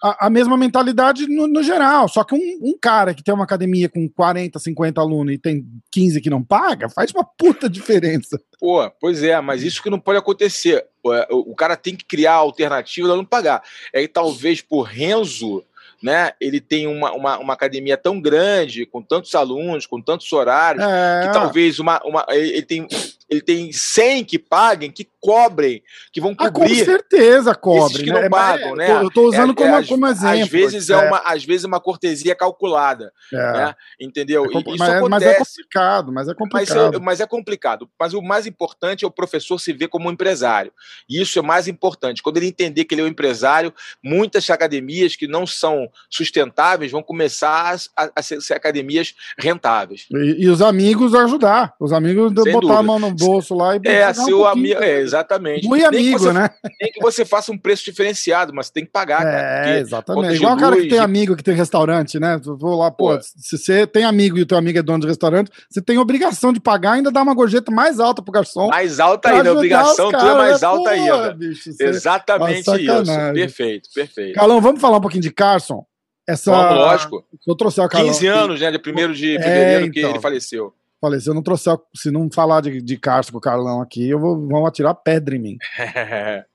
a, 0.02 0.28
a 0.28 0.30
mesma 0.30 0.56
mentalidade 0.58 1.28
no, 1.28 1.48
no 1.48 1.62
geral. 1.64 2.08
Só 2.08 2.24
que 2.24 2.36
um, 2.36 2.70
um 2.70 2.78
cara 2.80 3.14
que 3.14 3.24
tem 3.24 3.34
uma 3.34 3.44
academia 3.44 3.90
com 3.90 4.08
40, 4.10 4.58
50 4.60 5.00
alunos 5.02 5.34
e 5.34 5.38
tem 5.38 5.66
15 5.92 6.22
que 6.22 6.30
não 6.30 6.44
paga, 6.44 6.90
faz 6.90 7.12
uma 7.12 7.24
puta 7.24 7.70
diferença. 7.70 8.40
Pô, 8.60 8.90
pois 9.00 9.24
é, 9.24 9.40
mas 9.42 9.64
isso 9.64 9.82
que 9.84 9.90
não 9.90 10.00
pode 10.00 10.20
acontecer. 10.20 10.86
O, 11.04 11.10
o- 11.36 11.52
o 11.52 11.56
cara 11.56 11.76
tem 11.76 11.96
que 11.96 12.06
criar 12.06 12.34
a 12.34 12.36
alternativa 12.36 13.08
de 13.10 13.16
não 13.16 13.26
pagar. 13.26 13.62
É 13.94 14.02
que 14.02 14.08
talvez 14.08 14.62
por 14.62 14.84
Renzo, 14.84 15.64
né, 16.02 16.32
ele 16.40 16.62
tem 16.62 16.88
uma, 16.88 17.12
uma, 17.12 17.38
uma 17.38 17.54
academia 17.54 17.98
tão 17.98 18.22
grande, 18.22 18.86
com 18.86 19.02
tantos 19.02 19.36
alunos, 19.36 19.86
com 19.86 20.02
tantos 20.02 20.32
horários, 20.32 20.84
É, 20.84 21.28
que 21.28 21.34
talvez 21.34 21.78
uma, 21.80 22.00
uma, 22.06 22.26
ele, 22.30 22.50
ele 22.50 22.62
tem, 22.62 22.88
ele 23.30 23.42
tem 23.42 23.72
100 23.72 24.24
que 24.26 24.40
paguem, 24.40 24.90
que 24.92 25.08
cobrem, 25.22 25.84
que 26.12 26.20
vão 26.22 26.34
ah, 26.38 26.50
com 26.50 26.62
cobrir. 26.62 26.86
certeza 26.86 27.54
cobre. 27.54 27.94
esses 27.94 28.02
que 28.04 28.10
né? 28.12 28.22
não 28.22 28.30
Mas, 28.30 28.32
pagam, 28.32 28.70
eu 28.70 28.76
né? 28.76 28.92
Eu 29.04 29.10
tô 29.12 29.28
usando 29.28 29.52
É, 29.52 29.56
como, 29.56 29.76
é, 29.76 29.86
como 29.86 30.08
exemplo. 30.08 30.42
Às 30.44 30.48
vezes 30.50 30.90
é, 30.90 30.98
uma, 30.98 31.18
às 31.26 31.44
vezes 31.44 31.64
é 31.66 31.68
uma 31.68 31.80
cortesia 31.80 32.34
calculada, 32.36 33.12
é. 33.34 33.36
né? 33.54 33.76
Entendeu? 34.00 34.46
É 34.46 34.52
compl- 34.52 34.70
isso 34.70 34.78
mas, 34.80 34.90
é- 34.90 35.02
mas 35.02 35.24
é 35.24 35.30
acontece. 35.32 35.58
complicado, 35.58 36.12
mas 36.12 36.28
é 36.28 36.32
Mas 36.32 36.38
complicado. 36.38 36.96
é, 36.96 37.00
mas 37.00 37.20
é 37.20 37.28
complicado. 37.28 37.90
Mas 38.00 38.14
o 38.14 38.22
mais 38.22 38.48
importante 38.48 39.04
é 39.04 39.08
o 39.08 39.12
professor 39.12 39.60
se 39.60 39.74
ver 39.74 39.90
como 39.90 40.08
um 40.10 40.12
empresário. 40.12 40.72
E 41.08 41.22
isso 41.22 41.38
é 41.38 41.42
mais 41.42 41.68
importante. 41.68 42.24
Quando 42.24 42.38
ele 42.38 42.48
entender 42.48 42.86
que 42.86 42.96
ele 42.96 43.02
é 43.02 43.06
um 43.06 43.08
empresário, 43.08 43.74
muitas 44.04 44.50
academias 44.50 45.16
que 45.16 45.28
não 45.28 45.46
são 45.46 45.90
sustentáveis 46.10 46.92
vão 46.92 47.04
começar 47.04 47.76
a, 47.96 48.10
a 48.16 48.22
ser, 48.22 48.42
ser 48.42 48.54
academias 48.54 49.14
rentáveis. 49.38 50.06
E, 50.12 50.46
e 50.46 50.50
os 50.50 50.62
amigos 50.62 51.14
ajudar. 51.14 51.74
Os 51.80 51.92
amigos 51.92 52.32
Sem 52.42 52.54
botar 52.54 52.60
dúvida. 52.68 52.80
a 52.80 52.84
mão 52.84 53.00
no 53.00 53.19
bolso 53.20 53.56
lá 53.56 53.76
e 53.76 53.80
É, 53.86 54.10
um 54.10 54.14
seu 54.14 54.24
pouquinho. 54.40 54.46
amigo. 54.48 54.84
É, 54.84 55.00
exatamente. 55.02 55.68
Muito 55.68 55.82
que 55.82 55.96
amigo, 55.96 56.20
você- 56.20 56.34
né? 56.34 56.50
Nem 56.82 56.92
que 56.92 57.00
você 57.02 57.24
faça 57.26 57.52
um 57.52 57.58
preço 57.58 57.86
diferenciado, 57.86 58.54
mas 58.54 58.68
você 58.68 58.74
tem 58.74 58.86
que 58.86 58.92
pagar, 58.92 59.24
cara. 59.24 59.68
É, 59.70 59.80
exatamente. 59.80 60.36
Igual 60.36 60.56
o 60.56 60.60
cara 60.60 60.76
que 60.76 60.88
tem 60.88 61.00
amigo 61.00 61.36
que 61.36 61.44
tem 61.44 61.54
restaurante, 61.56 62.20
né? 62.20 62.40
Vou 62.44 62.78
lá, 62.78 62.90
pô, 62.92 63.16
Pô. 63.16 63.20
se 63.22 63.58
você 63.58 63.86
tem 63.86 64.04
amigo 64.04 64.38
e 64.38 64.42
o 64.42 64.46
teu 64.46 64.58
amigo 64.58 64.80
é 64.80 64.82
dono 64.82 65.00
de 65.02 65.08
restaurante, 65.08 65.52
você 65.70 65.82
tem 65.82 65.98
obrigação 65.98 66.52
de 66.54 66.60
pagar 66.60 66.94
ainda 66.94 67.12
dar 67.12 67.22
uma 67.24 67.34
gorjeta 67.34 67.72
mais 67.72 68.00
alta 68.00 68.22
pro 68.22 68.32
garçom. 68.32 68.68
Mais 68.68 69.00
alta 69.00 69.30
ainda, 69.30 69.50
a 69.50 69.54
obrigação 69.54 70.10
tua 70.12 70.32
é 70.32 70.36
mais 70.36 70.64
alta 70.64 70.90
Porra, 70.92 70.92
ainda. 70.92 71.34
bicho, 71.34 71.70
Exatamente 71.80 72.70
Uma 72.70 72.78
isso. 72.80 73.34
Perfeito, 73.34 73.90
perfeito. 73.94 74.36
Calão, 74.36 74.62
vamos 74.62 74.82
falar 74.82 74.98
um 74.98 75.02
pouquinho 75.02 75.22
de 75.24 75.32
Carson? 75.32 75.84
Essa... 76.28 76.52
Vamos, 76.52 76.76
lógico. 76.78 77.26
Se 77.42 77.50
eu 77.50 77.56
trouxer 77.56 77.84
o 77.84 77.90
Carlão 77.90 78.08
15 78.12 78.28
aqui- 78.28 78.38
anos, 78.40 78.62
né? 78.62 78.72
De 78.72 78.78
1 78.78 79.14
de 79.14 79.36
É, 79.38 79.42
fevereiro 79.42 79.92
que 79.92 80.00
então. 80.00 80.12
ele 80.12 80.20
faleceu. 80.20 80.74
Falei, 81.02 81.20
se 81.20 81.30
eu 81.30 81.34
não 81.34 81.42
trouxer, 81.42 81.78
se 81.96 82.12
não 82.12 82.30
falar 82.32 82.62
de, 82.62 82.82
de 82.82 82.98
Carson 82.98 83.32
com 83.32 83.38
o 83.38 83.42
Carlão 83.42 83.82
aqui, 83.82 84.10
eu 84.10 84.20
vou, 84.20 84.48
vão 84.48 84.66
atirar 84.66 84.94
pedra 84.94 85.36
em 85.36 85.40
mim. 85.40 85.58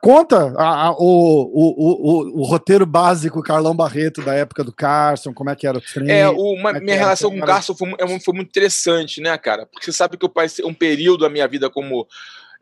Conta 0.00 0.54
a, 0.56 0.86
a, 0.86 0.92
o, 0.92 0.96
o, 0.98 1.74
o, 1.76 2.40
o, 2.40 2.44
roteiro 2.44 2.86
básico 2.86 3.42
Carlão 3.42 3.76
Barreto 3.76 4.22
da 4.22 4.34
época 4.34 4.64
do 4.64 4.72
Carson, 4.72 5.34
como 5.34 5.50
é 5.50 5.54
que 5.54 5.66
era 5.66 5.76
o 5.76 5.80
treino. 5.80 6.10
É, 6.10 6.26
uma, 6.26 6.70
é 6.70 6.80
minha 6.80 6.96
relação 6.96 7.30
com 7.30 7.36
o 7.36 7.44
Carson 7.44 7.74
foi, 7.74 7.94
é 7.98 8.18
foi, 8.18 8.34
muito 8.34 8.48
interessante, 8.48 9.20
né, 9.20 9.36
cara? 9.36 9.66
Porque 9.66 9.84
você 9.84 9.92
sabe 9.92 10.16
que 10.16 10.24
eu 10.24 10.30
passei 10.30 10.64
um 10.64 10.72
período 10.72 11.20
da 11.20 11.28
minha 11.28 11.46
vida 11.46 11.68
como 11.68 12.06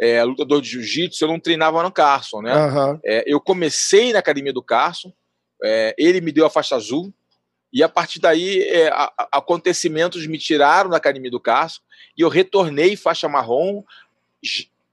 é, 0.00 0.24
lutador 0.24 0.60
de 0.60 0.68
jiu-jitsu, 0.68 1.24
eu 1.24 1.28
não 1.28 1.38
treinava 1.38 1.80
no 1.80 1.92
Carson, 1.92 2.42
né? 2.42 2.52
Uhum. 2.56 2.98
É, 3.04 3.22
eu 3.24 3.40
comecei 3.40 4.12
na 4.12 4.18
academia 4.18 4.52
do 4.52 4.62
Carson, 4.62 5.12
é, 5.62 5.94
ele 5.96 6.20
me 6.20 6.32
deu 6.32 6.44
a 6.44 6.50
faixa 6.50 6.74
azul, 6.74 7.14
e 7.76 7.82
a 7.82 7.90
partir 7.90 8.20
daí, 8.20 8.62
é, 8.62 8.88
a, 8.88 9.12
acontecimentos 9.32 10.26
me 10.26 10.38
tiraram 10.38 10.88
da 10.88 10.96
academia 10.96 11.30
do 11.30 11.38
Carson, 11.38 11.82
e 12.16 12.22
eu 12.22 12.28
retornei 12.30 12.96
faixa 12.96 13.28
marrom, 13.28 13.84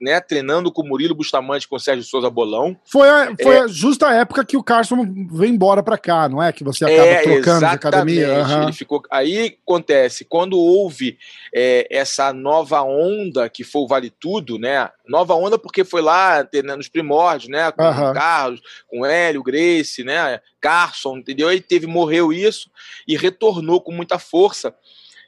né, 0.04 0.20
treinando 0.20 0.70
com 0.70 0.82
o 0.82 0.86
Murilo 0.86 1.16
Bustamante 1.16 1.66
com 1.66 1.78
o 1.78 1.80
Sérgio 1.80 2.04
Souza 2.04 2.30
Bolão. 2.30 2.78
Foi 2.84 3.10
a, 3.10 3.34
foi 3.42 3.56
é, 3.56 3.60
a 3.62 3.68
justa 3.68 4.12
época 4.12 4.44
que 4.44 4.58
o 4.58 4.64
Carson 4.64 4.98
veio 5.32 5.54
embora 5.54 5.82
para 5.82 5.98
cá, 5.98 6.28
não 6.28 6.44
é? 6.44 6.52
Que 6.52 6.62
você 6.62 6.84
acaba 6.84 7.02
é, 7.02 7.22
trocando 7.22 7.60
de 7.60 7.66
academia. 7.66 8.44
Uhum. 8.44 8.64
Ele 8.64 8.74
ficou, 8.74 9.02
aí 9.10 9.58
acontece, 9.66 10.26
quando 10.26 10.60
houve 10.60 11.18
é, 11.56 11.88
essa 11.90 12.34
nova 12.34 12.82
onda 12.82 13.48
que 13.48 13.64
foi 13.64 13.84
o 13.84 13.88
Vale 13.88 14.10
Tudo, 14.10 14.60
né? 14.60 14.90
Nova 15.08 15.36
onda 15.36 15.58
porque 15.58 15.86
foi 15.86 16.02
lá 16.02 16.46
né, 16.54 16.76
nos 16.76 16.90
primórdios, 16.90 17.50
né? 17.50 17.72
Com 17.72 17.84
uhum. 17.84 18.12
o 18.12 18.14
Carlos, 18.14 18.62
com 18.90 19.00
o 19.02 19.06
Hélio, 19.06 19.42
Grace, 19.42 20.04
né? 20.04 20.42
Carson, 20.60 21.18
entendeu? 21.18 21.48
Aí 21.48 21.62
teve, 21.62 21.88
morreu 21.88 22.34
isso 22.34 22.70
e 23.08 23.16
retornou 23.16 23.80
com 23.80 23.94
muita 23.94 24.20
força 24.20 24.76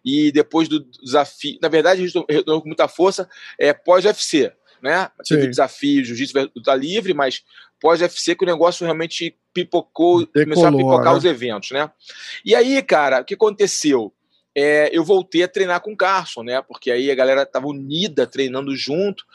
e 0.03 0.32
depois 0.32 0.67
do 0.67 0.82
desafio, 1.01 1.57
na 1.61 1.67
verdade, 1.67 2.03
retornou 2.30 2.61
com 2.61 2.67
muita 2.67 2.88
força 2.88 3.28
é, 3.57 3.73
pós-UFC 3.73 4.51
né? 4.86 5.09
Teve 5.27 5.47
desafio, 5.47 6.05
jiu-jitsu 6.05 6.51
luta 6.55 6.75
livre, 6.75 7.13
mas 7.13 7.41
pós-UFC 7.81 8.36
que 8.36 8.43
o 8.43 8.47
negócio 8.47 8.86
realmente 8.86 9.36
pipocou, 9.51 10.19
Decolou, 10.19 10.43
começou 10.43 10.67
a 10.67 10.71
pipocar 10.71 11.11
né? 11.11 11.17
os 11.17 11.25
eventos, 11.25 11.71
né? 11.71 11.89
E 12.45 12.53
aí, 12.53 12.81
cara, 12.83 13.21
o 13.21 13.25
que 13.25 13.33
aconteceu? 13.33 14.13
É, 14.56 14.89
eu 14.93 15.03
voltei 15.03 15.43
a 15.43 15.47
treinar 15.47 15.82
com 15.82 15.91
o 15.91 15.97
Carson, 15.97 16.41
né? 16.41 16.62
Porque 16.62 16.89
aí 16.89 17.12
a 17.12 17.16
galera 17.16 17.43
estava 17.43 17.68
unida, 17.68 18.26
treinando 18.26 18.74
junto, 18.76 19.26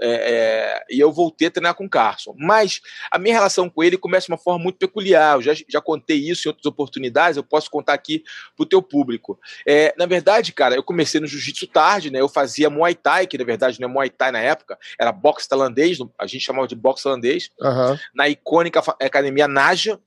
é, 0.00 0.08
é, 0.08 0.84
e 0.90 0.98
eu 0.98 1.12
voltei 1.12 1.48
a 1.48 1.50
treinar 1.50 1.74
com 1.74 1.84
o 1.84 1.90
Carson. 1.90 2.34
Mas 2.38 2.80
a 3.10 3.18
minha 3.18 3.34
relação 3.34 3.68
com 3.68 3.84
ele 3.84 3.98
começa 3.98 4.26
de 4.26 4.32
uma 4.32 4.38
forma 4.38 4.62
muito 4.62 4.78
peculiar. 4.78 5.36
Eu 5.36 5.42
já, 5.42 5.52
já 5.68 5.80
contei 5.80 6.16
isso 6.16 6.48
em 6.48 6.50
outras 6.50 6.64
oportunidades, 6.64 7.36
eu 7.36 7.44
posso 7.44 7.70
contar 7.70 7.92
aqui 7.92 8.24
para 8.56 8.62
o 8.64 8.66
teu 8.66 8.80
público. 8.80 9.38
É, 9.66 9.94
na 9.98 10.06
verdade, 10.06 10.52
cara, 10.52 10.74
eu 10.74 10.82
comecei 10.82 11.20
no 11.20 11.26
jiu-jitsu 11.26 11.66
tarde, 11.66 12.10
né? 12.10 12.20
Eu 12.20 12.28
fazia 12.28 12.70
Muay 12.70 12.94
Thai, 12.94 13.26
que 13.26 13.36
na 13.36 13.44
verdade 13.44 13.78
não 13.78 13.90
é 13.90 13.92
Muay 13.92 14.08
Thai 14.08 14.32
na 14.32 14.40
época, 14.40 14.78
era 14.98 15.12
boxe 15.12 15.46
tailandês, 15.46 15.98
a 16.18 16.26
gente 16.26 16.44
chamava 16.44 16.66
de 16.66 16.74
boxe 16.74 17.04
tailandês, 17.04 17.50
uhum. 17.60 17.98
na 18.14 18.28
icônica 18.28 18.80
academia 19.00 19.46
Naja, 19.46 20.00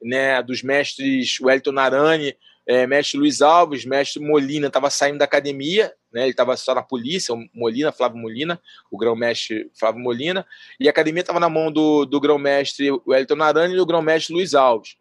né? 0.00 0.42
Dos 0.42 0.62
mestres 0.62 1.38
Wellington 1.40 1.72
Narani 1.72 2.34
é, 2.68 2.86
mestre 2.86 3.18
Luiz 3.18 3.40
Alves, 3.40 3.86
mestre 3.86 4.22
Molina 4.22 4.66
estava 4.66 4.90
saindo 4.90 5.18
da 5.18 5.24
academia, 5.24 5.90
né, 6.12 6.22
ele 6.22 6.32
estava 6.32 6.54
só 6.54 6.74
na 6.74 6.82
polícia, 6.82 7.34
o 7.34 7.42
Molina, 7.54 7.90
Flávio 7.90 8.18
Molina, 8.18 8.60
o 8.90 8.98
grão-mestre 8.98 9.70
Flávio 9.74 10.02
Molina, 10.02 10.46
e 10.78 10.86
a 10.86 10.90
academia 10.90 11.22
estava 11.22 11.40
na 11.40 11.48
mão 11.48 11.72
do, 11.72 12.04
do 12.04 12.20
grão-mestre 12.20 12.90
Wellington 13.06 13.36
Narani 13.36 13.72
e 13.72 13.76
do 13.78 13.86
grão-mestre 13.86 14.34
Luiz 14.34 14.54
Alves. 14.54 14.96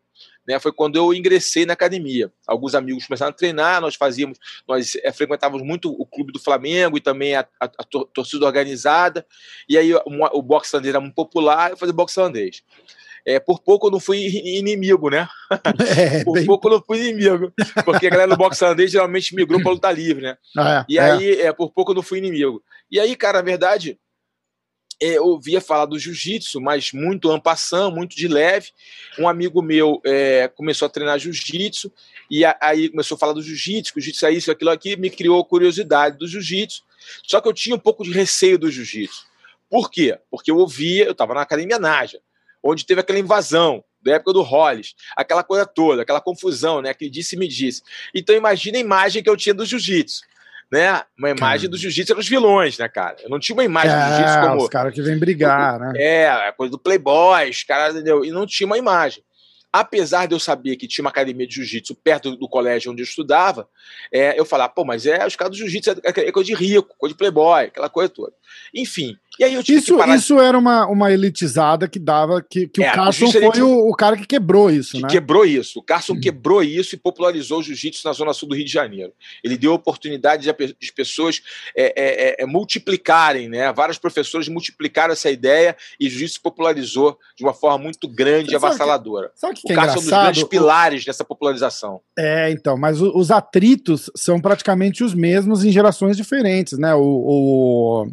Né, 0.47 0.57
foi 0.61 0.71
quando 0.71 0.95
eu 0.95 1.13
ingressei 1.13 1.65
na 1.65 1.73
academia. 1.73 2.31
Alguns 2.47 2.73
amigos 2.73 3.05
começaram 3.05 3.31
a 3.31 3.35
treinar, 3.35 3.81
nós 3.81 3.95
fazíamos, 3.95 4.39
nós 4.65 4.95
é, 5.03 5.11
frequentávamos 5.11 5.61
muito 5.61 5.91
o 5.91 6.05
clube 6.05 6.31
do 6.31 6.39
Flamengo 6.39 6.97
e 6.97 7.01
também 7.01 7.35
a, 7.35 7.45
a, 7.59 7.65
a 7.65 7.83
torcida 8.13 8.45
organizada, 8.45 9.25
e 9.67 9.77
aí 9.77 9.93
o, 9.93 10.01
o 10.05 10.41
boxe 10.41 10.73
holandês 10.73 10.95
era 10.95 11.01
muito 11.01 11.15
popular, 11.15 11.71
eu 11.71 11.77
fazia 11.77 11.93
boxe 11.93 12.17
holandês. 12.17 12.63
É, 13.27 13.41
por 13.41 13.59
pouco 13.59 13.87
eu 13.87 13.91
não 13.91 13.99
fui 13.99 14.19
inimigo, 14.19 15.09
né? 15.09 15.27
É, 15.97 16.23
por 16.23 16.35
bem... 16.35 16.45
pouco 16.45 16.69
eu 16.69 16.75
não 16.75 16.81
fui 16.81 17.09
inimigo. 17.09 17.51
Porque 17.83 18.07
a 18.07 18.09
galera 18.09 18.29
do 18.31 18.37
boxe 18.37 18.63
holandês 18.63 18.89
geralmente 18.89 19.35
migrou 19.35 19.61
para 19.61 19.71
lutar 19.71 19.93
livre, 19.93 20.21
né? 20.21 20.37
Ah, 20.57 20.79
é, 20.79 20.93
e 20.93 20.97
aí, 20.97 21.31
é. 21.41 21.47
é. 21.47 21.53
por 21.53 21.71
pouco 21.71 21.91
eu 21.91 21.95
não 21.95 22.01
fui 22.01 22.19
inimigo. 22.19 22.63
E 22.89 22.97
aí, 23.01 23.17
cara, 23.17 23.39
na 23.39 23.43
verdade, 23.43 23.99
é, 25.01 25.17
eu 25.17 25.25
ouvia 25.25 25.59
falar 25.59 25.85
do 25.85 25.99
jiu-jitsu, 25.99 26.61
mas 26.61 26.93
muito 26.93 27.29
ampassão, 27.29 27.91
muito 27.91 28.15
de 28.15 28.29
leve. 28.29 28.69
Um 29.19 29.27
amigo 29.27 29.61
meu 29.61 30.01
é, 30.05 30.47
começou 30.47 30.85
a 30.85 30.89
treinar 30.89 31.19
jiu-jitsu, 31.19 31.91
e 32.31 32.45
aí 32.61 32.87
começou 32.87 33.15
a 33.15 33.19
falar 33.19 33.33
do 33.33 33.41
jiu-jitsu, 33.41 33.91
que 33.91 33.99
o 33.99 34.01
jiu-jitsu 34.01 34.25
é 34.25 34.31
isso, 34.31 34.51
aquilo 34.51 34.71
aqui, 34.71 34.95
me 34.95 35.09
criou 35.09 35.43
curiosidade 35.43 36.17
do 36.17 36.27
jiu-jitsu. 36.27 36.81
Só 37.25 37.41
que 37.41 37.47
eu 37.49 37.53
tinha 37.53 37.75
um 37.75 37.79
pouco 37.79 38.05
de 38.05 38.11
receio 38.11 38.57
do 38.57 38.71
jiu-jitsu. 38.71 39.27
Por 39.69 39.91
quê? 39.91 40.17
Porque 40.31 40.49
eu 40.49 40.57
ouvia, 40.57 41.03
eu 41.03 41.11
estava 41.11 41.33
na 41.33 41.41
academia 41.41 41.77
Naja, 41.77 42.21
onde 42.63 42.85
teve 42.85 43.01
aquela 43.01 43.19
invasão 43.19 43.83
da 44.01 44.13
época 44.13 44.33
do 44.33 44.41
Hollis, 44.41 44.93
aquela 45.15 45.43
coisa 45.43 45.65
toda, 45.65 46.01
aquela 46.01 46.21
confusão, 46.21 46.81
né? 46.81 46.89
Aquele 46.89 47.09
disse-me 47.09 47.47
disse. 47.47 47.81
Então 48.13 48.35
imagina 48.35 48.77
a 48.77 48.81
imagem 48.81 49.23
que 49.23 49.29
eu 49.29 49.37
tinha 49.37 49.53
do 49.53 49.65
jiu-jitsu. 49.65 50.21
Né? 50.69 51.01
Uma 51.17 51.29
imagem 51.29 51.69
do 51.69 51.77
jiu-jitsu 51.77 52.11
eram 52.11 52.19
os 52.19 52.27
vilões, 52.27 52.77
né, 52.77 52.89
cara? 52.89 53.15
Eu 53.21 53.29
não 53.29 53.39
tinha 53.39 53.55
uma 53.55 53.63
imagem 53.63 53.91
é, 53.91 53.95
do 53.95 54.15
jiu-jitsu 54.15 54.41
como. 54.41 54.63
Os 54.63 54.69
caras 54.69 54.93
que 54.93 55.01
vêm 55.01 55.17
brigar, 55.17 55.79
né? 55.79 55.93
É, 55.95 56.29
a 56.29 56.51
coisa 56.51 56.71
do 56.71 56.79
Playboy, 56.79 57.49
os 57.49 57.63
caras, 57.63 57.95
entendeu? 57.95 58.25
E 58.25 58.31
não 58.31 58.45
tinha 58.45 58.67
uma 58.67 58.77
imagem. 58.77 59.23
Apesar 59.71 60.27
de 60.27 60.33
eu 60.33 60.39
saber 60.39 60.75
que 60.75 60.87
tinha 60.87 61.03
uma 61.03 61.09
academia 61.09 61.45
de 61.45 61.55
jiu-jitsu 61.55 61.95
perto 61.95 62.35
do 62.35 62.49
colégio 62.49 62.91
onde 62.91 63.01
eu 63.01 63.05
estudava, 63.05 63.69
é, 64.11 64.37
eu 64.37 64.45
falava, 64.45 64.73
pô, 64.73 64.83
mas 64.83 65.05
é 65.05 65.25
os 65.25 65.35
caras 65.35 65.51
do 65.51 65.57
jiu-jitsu 65.57 65.91
é, 65.91 65.97
é 66.03 66.31
coisa 66.31 66.47
de 66.47 66.55
rico, 66.55 66.95
coisa 66.97 67.13
de 67.13 67.17
playboy, 67.17 67.65
aquela 67.65 67.89
coisa 67.89 68.09
toda. 68.09 68.33
Enfim, 68.73 69.17
e 69.39 69.43
aí 69.43 69.53
eu 69.53 69.63
tive 69.63 69.79
isso, 69.79 69.97
parar... 69.97 70.15
isso 70.15 70.39
era 70.39 70.57
uma, 70.57 70.87
uma 70.87 71.11
elitizada 71.11 71.87
que 71.87 71.99
dava. 71.99 72.41
Que, 72.41 72.67
que 72.67 72.83
é, 72.83 72.91
o 72.91 72.95
Carson 72.95 73.31
foi 73.31 73.61
o, 73.61 73.89
o, 73.89 73.95
cara 73.95 74.17
que 74.17 74.25
quebrou 74.25 74.69
isso, 74.69 74.93
que 74.93 75.01
né? 75.01 75.07
Quebrou 75.09 75.45
isso. 75.45 75.79
O 75.79 75.83
Carson 75.83 76.13
hum. 76.13 76.19
quebrou 76.19 76.63
isso 76.63 76.95
e 76.95 76.97
popularizou 76.97 77.59
o 77.59 77.63
jiu-jitsu 77.63 78.07
na 78.07 78.13
Zona 78.13 78.33
Sul 78.33 78.49
do 78.49 78.55
Rio 78.55 78.65
de 78.65 78.71
Janeiro. 78.71 79.13
Ele 79.43 79.57
deu 79.57 79.73
oportunidade 79.73 80.43
de, 80.43 80.91
pessoas 80.93 81.41
é, 81.75 81.85
é, 81.85 82.29
é, 82.29 82.35
é, 82.39 82.45
multiplicarem, 82.45 83.47
né? 83.47 83.71
Vários 83.73 83.97
professores 83.97 84.47
multiplicaram 84.47 85.13
essa 85.13 85.29
ideia 85.29 85.75
e 85.99 86.07
o 86.07 86.09
jiu-jitsu 86.09 86.41
popularizou 86.41 87.17
de 87.35 87.43
uma 87.43 87.53
forma 87.53 87.77
muito 87.77 88.07
grande 88.07 88.53
e 88.53 88.55
avassaladora. 88.55 89.29
Que, 89.29 89.39
sabe 89.39 89.55
que 89.55 89.71
o 89.71 89.75
Carson 89.75 89.93
é 89.93 89.97
um 89.97 90.01
dos 90.01 90.09
grandes 90.09 90.43
pilares 90.43 91.05
dessa 91.05 91.23
popularização. 91.23 92.01
É, 92.17 92.49
então, 92.51 92.77
mas 92.77 93.01
os 93.01 93.31
atritos 93.31 94.09
são 94.15 94.39
praticamente 94.39 95.03
os 95.03 95.13
mesmos 95.13 95.63
em 95.63 95.71
gerações 95.71 96.17
diferentes, 96.17 96.77
né? 96.77 96.95
o, 96.95 97.01
o 97.01 98.07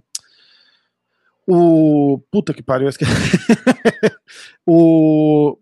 o. 1.46 2.20
Puta 2.30 2.52
que 2.54 2.62
pariu, 2.62 2.88
esqueci. 2.88 3.10
o. 4.66 5.58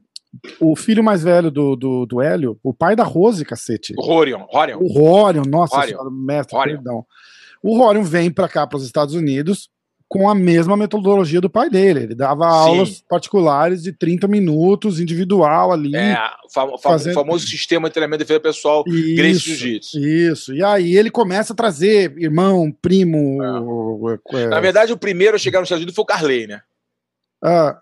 O 0.58 0.74
filho 0.74 1.04
mais 1.04 1.22
velho 1.22 1.50
do, 1.50 1.76
do, 1.76 2.06
do 2.06 2.22
Hélio, 2.22 2.58
o 2.62 2.72
pai 2.72 2.96
da 2.96 3.04
Rose, 3.04 3.44
cacete. 3.44 3.92
O 3.98 4.02
Rorion. 4.02 4.46
Rorion. 4.48 4.78
O 4.80 4.90
Rorion, 4.90 5.42
nossa 5.46 5.76
Rorion. 5.76 5.88
senhora, 5.90 6.10
mestre, 6.10 6.56
Rorion. 6.56 6.74
perdão. 6.76 7.06
O 7.62 7.76
Rorion 7.76 8.02
vem 8.02 8.30
para 8.32 8.48
cá, 8.48 8.66
para 8.66 8.78
os 8.78 8.84
Estados 8.84 9.14
Unidos, 9.14 9.68
com 10.12 10.28
a 10.28 10.34
mesma 10.34 10.76
metodologia 10.76 11.40
do 11.40 11.48
pai 11.48 11.70
dele. 11.70 12.00
Ele 12.00 12.14
dava 12.14 12.44
Sim. 12.44 12.68
aulas 12.68 13.00
particulares 13.00 13.82
de 13.82 13.94
30 13.94 14.28
minutos, 14.28 15.00
individual 15.00 15.72
ali. 15.72 15.96
É, 15.96 16.18
o 16.54 16.76
fazendo... 16.76 17.14
famoso 17.14 17.46
sistema 17.46 17.88
de 17.88 17.94
treinamento 17.94 18.18
de 18.18 18.24
defesa 18.24 18.40
pessoal, 18.40 18.84
Grace 18.84 19.38
Jiu-Jitsu. 19.38 19.98
Isso. 19.98 20.54
E 20.54 20.62
aí 20.62 20.98
ele 20.98 21.10
começa 21.10 21.54
a 21.54 21.56
trazer 21.56 22.12
irmão, 22.18 22.70
primo. 22.70 23.42
É. 23.42 24.42
É... 24.42 24.46
Na 24.48 24.60
verdade, 24.60 24.92
o 24.92 24.98
primeiro 24.98 25.34
a 25.34 25.38
chegar 25.38 25.60
nos 25.60 25.68
Estados 25.68 25.80
Unidos 25.80 25.94
foi 25.94 26.02
o 26.02 26.06
Carley, 26.06 26.46
né? 26.46 26.60
Ah. 27.42 27.80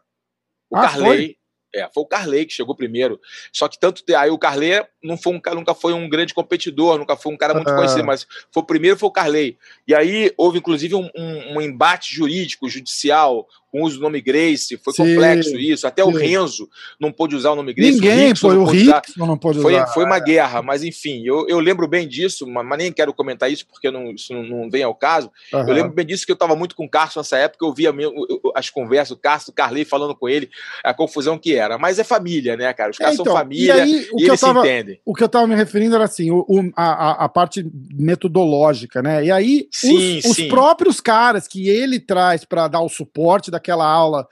O 0.70 0.76
ah, 0.76 0.82
Carley. 0.82 1.16
Foi? 1.16 1.36
É, 1.74 1.88
foi 1.92 2.02
o 2.04 2.06
Carley 2.06 2.46
que 2.46 2.52
chegou 2.52 2.76
primeiro. 2.76 3.20
Só 3.52 3.66
que 3.66 3.76
tanto 3.76 4.04
aí 4.16 4.30
o 4.30 4.38
Carley 4.38 4.84
não 5.03 5.16
foi 5.16 5.34
um, 5.34 5.40
nunca 5.55 5.74
foi 5.74 5.92
um 5.92 6.09
grande 6.09 6.34
competidor, 6.34 6.98
nunca 6.98 7.16
foi 7.16 7.32
um 7.32 7.36
cara 7.36 7.55
muito 7.55 7.74
conhecido, 7.74 8.05
mas 8.05 8.26
foi 8.53 8.62
o 8.62 8.66
primeiro 8.66 8.98
foi 8.98 9.09
o 9.09 9.12
Carley. 9.12 9.57
E 9.86 9.94
aí 9.94 10.32
houve 10.36 10.59
inclusive 10.59 10.94
um, 10.94 11.09
um, 11.16 11.57
um 11.57 11.61
embate 11.61 12.14
jurídico, 12.14 12.68
judicial, 12.68 13.46
com 13.70 13.82
o 13.82 13.84
uso 13.84 13.98
do 13.98 14.03
nome 14.03 14.20
Grace, 14.20 14.76
foi 14.78 14.92
Sim. 14.92 15.14
complexo 15.14 15.57
isso. 15.57 15.86
Até 15.86 16.03
Sim. 16.03 16.09
o 16.09 16.12
Renzo 16.12 16.68
não 16.98 17.12
pôde 17.12 17.36
usar 17.36 17.53
o 17.53 17.57
nome 17.57 17.72
Grace. 17.72 17.92
Ninguém, 17.92 18.34
foi 18.34 18.57
o 18.57 18.64
Rick 18.64 18.90
não 19.16 19.38
pôde 19.38 19.61
foi, 19.61 19.74
usar. 19.74 19.86
Foi 19.88 20.05
uma 20.05 20.18
guerra, 20.18 20.61
mas 20.61 20.82
enfim, 20.82 21.22
eu, 21.24 21.46
eu 21.48 21.61
lembro 21.61 21.86
bem 21.86 22.07
disso, 22.07 22.46
mas, 22.46 22.78
nem 22.78 22.92
quero 22.92 23.14
comentar 23.14 23.51
isso 23.51 23.66
porque 23.66 23.90
não, 23.90 24.11
isso 24.11 24.34
não, 24.34 24.42
não 24.42 24.70
vem 24.70 24.82
ao 24.82 24.94
caso. 24.94 25.30
Uhum. 25.53 25.61
Eu 25.61 25.74
lembro 25.74 25.92
bem 25.92 26.05
disso 26.05 26.26
que 26.26 26.32
eu 26.32 26.34
estava 26.34 26.57
muito 26.57 26.74
com 26.74 26.84
o 26.84 26.88
Carson 26.88 27.20
nessa 27.20 27.38
época, 27.38 27.64
eu 27.64 27.72
via 27.72 27.92
mesmo, 27.92 28.26
as 28.55 28.68
conversas, 28.68 29.12
o 29.12 29.16
Carson, 29.16 29.53
o 29.53 29.55
Carley 29.55 29.84
falando 29.84 30.14
com 30.14 30.28
ele, 30.28 30.51
a 30.82 30.92
confusão 30.92 31.38
que 31.38 31.55
era. 31.55 31.78
Mas 31.78 31.98
é 31.98 32.05
família, 32.05 32.57
né, 32.57 32.72
cara? 32.72 32.90
Os 32.90 32.98
caras 32.98 33.12
é, 33.12 33.20
então, 33.20 33.26
são 33.26 33.34
família 33.34 33.76
e, 33.76 33.80
aí, 33.80 34.09
e 34.16 34.24
eles 34.24 34.40
tava, 34.40 34.62
se 34.62 34.68
entendem. 34.68 34.89
O 35.05 35.14
que 35.14 35.22
eu 35.22 35.26
estava 35.26 35.47
me 35.47 35.55
referindo 35.55 35.95
era 35.95 36.05
assim, 36.05 36.30
o, 36.30 36.45
o 36.49 36.70
a, 36.76 37.24
a, 37.24 37.28
parte 37.28 37.64
metodológica, 37.93 39.03
né? 39.03 39.24
E 39.24 39.30
aí, 39.30 39.68
sim, 39.70 40.18
os, 40.18 40.22
sim. 40.22 40.30
os 40.30 40.49
próprios 40.49 41.01
caras 41.01 41.47
que 41.47 41.68
ele 41.68 42.01
traz 42.01 42.45
para 42.45 42.68
dar 42.68 42.80
o 42.80 42.88
suporte 42.88 43.51
daquela 43.51 43.86
aula 43.86 44.26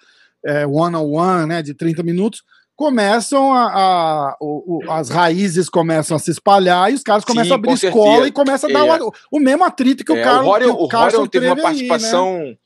é, 0.45 0.67
one 0.67 0.97
on 0.97 1.13
one, 1.13 1.47
né, 1.47 1.63
de 1.63 1.75
30 1.75 2.03
minutos, 2.03 2.43
começam 2.77 3.53
a, 3.53 3.65
a 3.65 4.37
o, 4.41 4.79
o, 4.87 4.91
as 4.91 5.09
raízes 5.09 5.69
começam 5.69 6.17
a 6.17 6.21
se 6.21 6.31
espalhar 6.31 6.91
e 6.93 6.95
os 6.95 7.03
caras 7.03 7.25
começam 7.25 7.49
Sim, 7.49 7.53
a 7.53 7.57
abrir 7.57 7.73
escola 7.73 8.29
e 8.29 8.33
começam 8.33 8.71
a 8.71 8.73
dar 8.73 8.87
é. 8.87 9.03
o, 9.03 9.13
o, 9.33 9.41
mesmo 9.41 9.65
atrito 9.65 10.05
que 10.05 10.13
o 10.13 10.17
é, 10.17 10.23
Carlos. 10.23 10.47
O 10.47 10.51
Rorion, 10.51 10.75
o 10.75 10.87
Rorion 10.87 11.27
teve 11.27 11.47
uma 11.47 11.57
participação. 11.57 12.37
Aí, 12.37 12.51
né? 12.51 12.57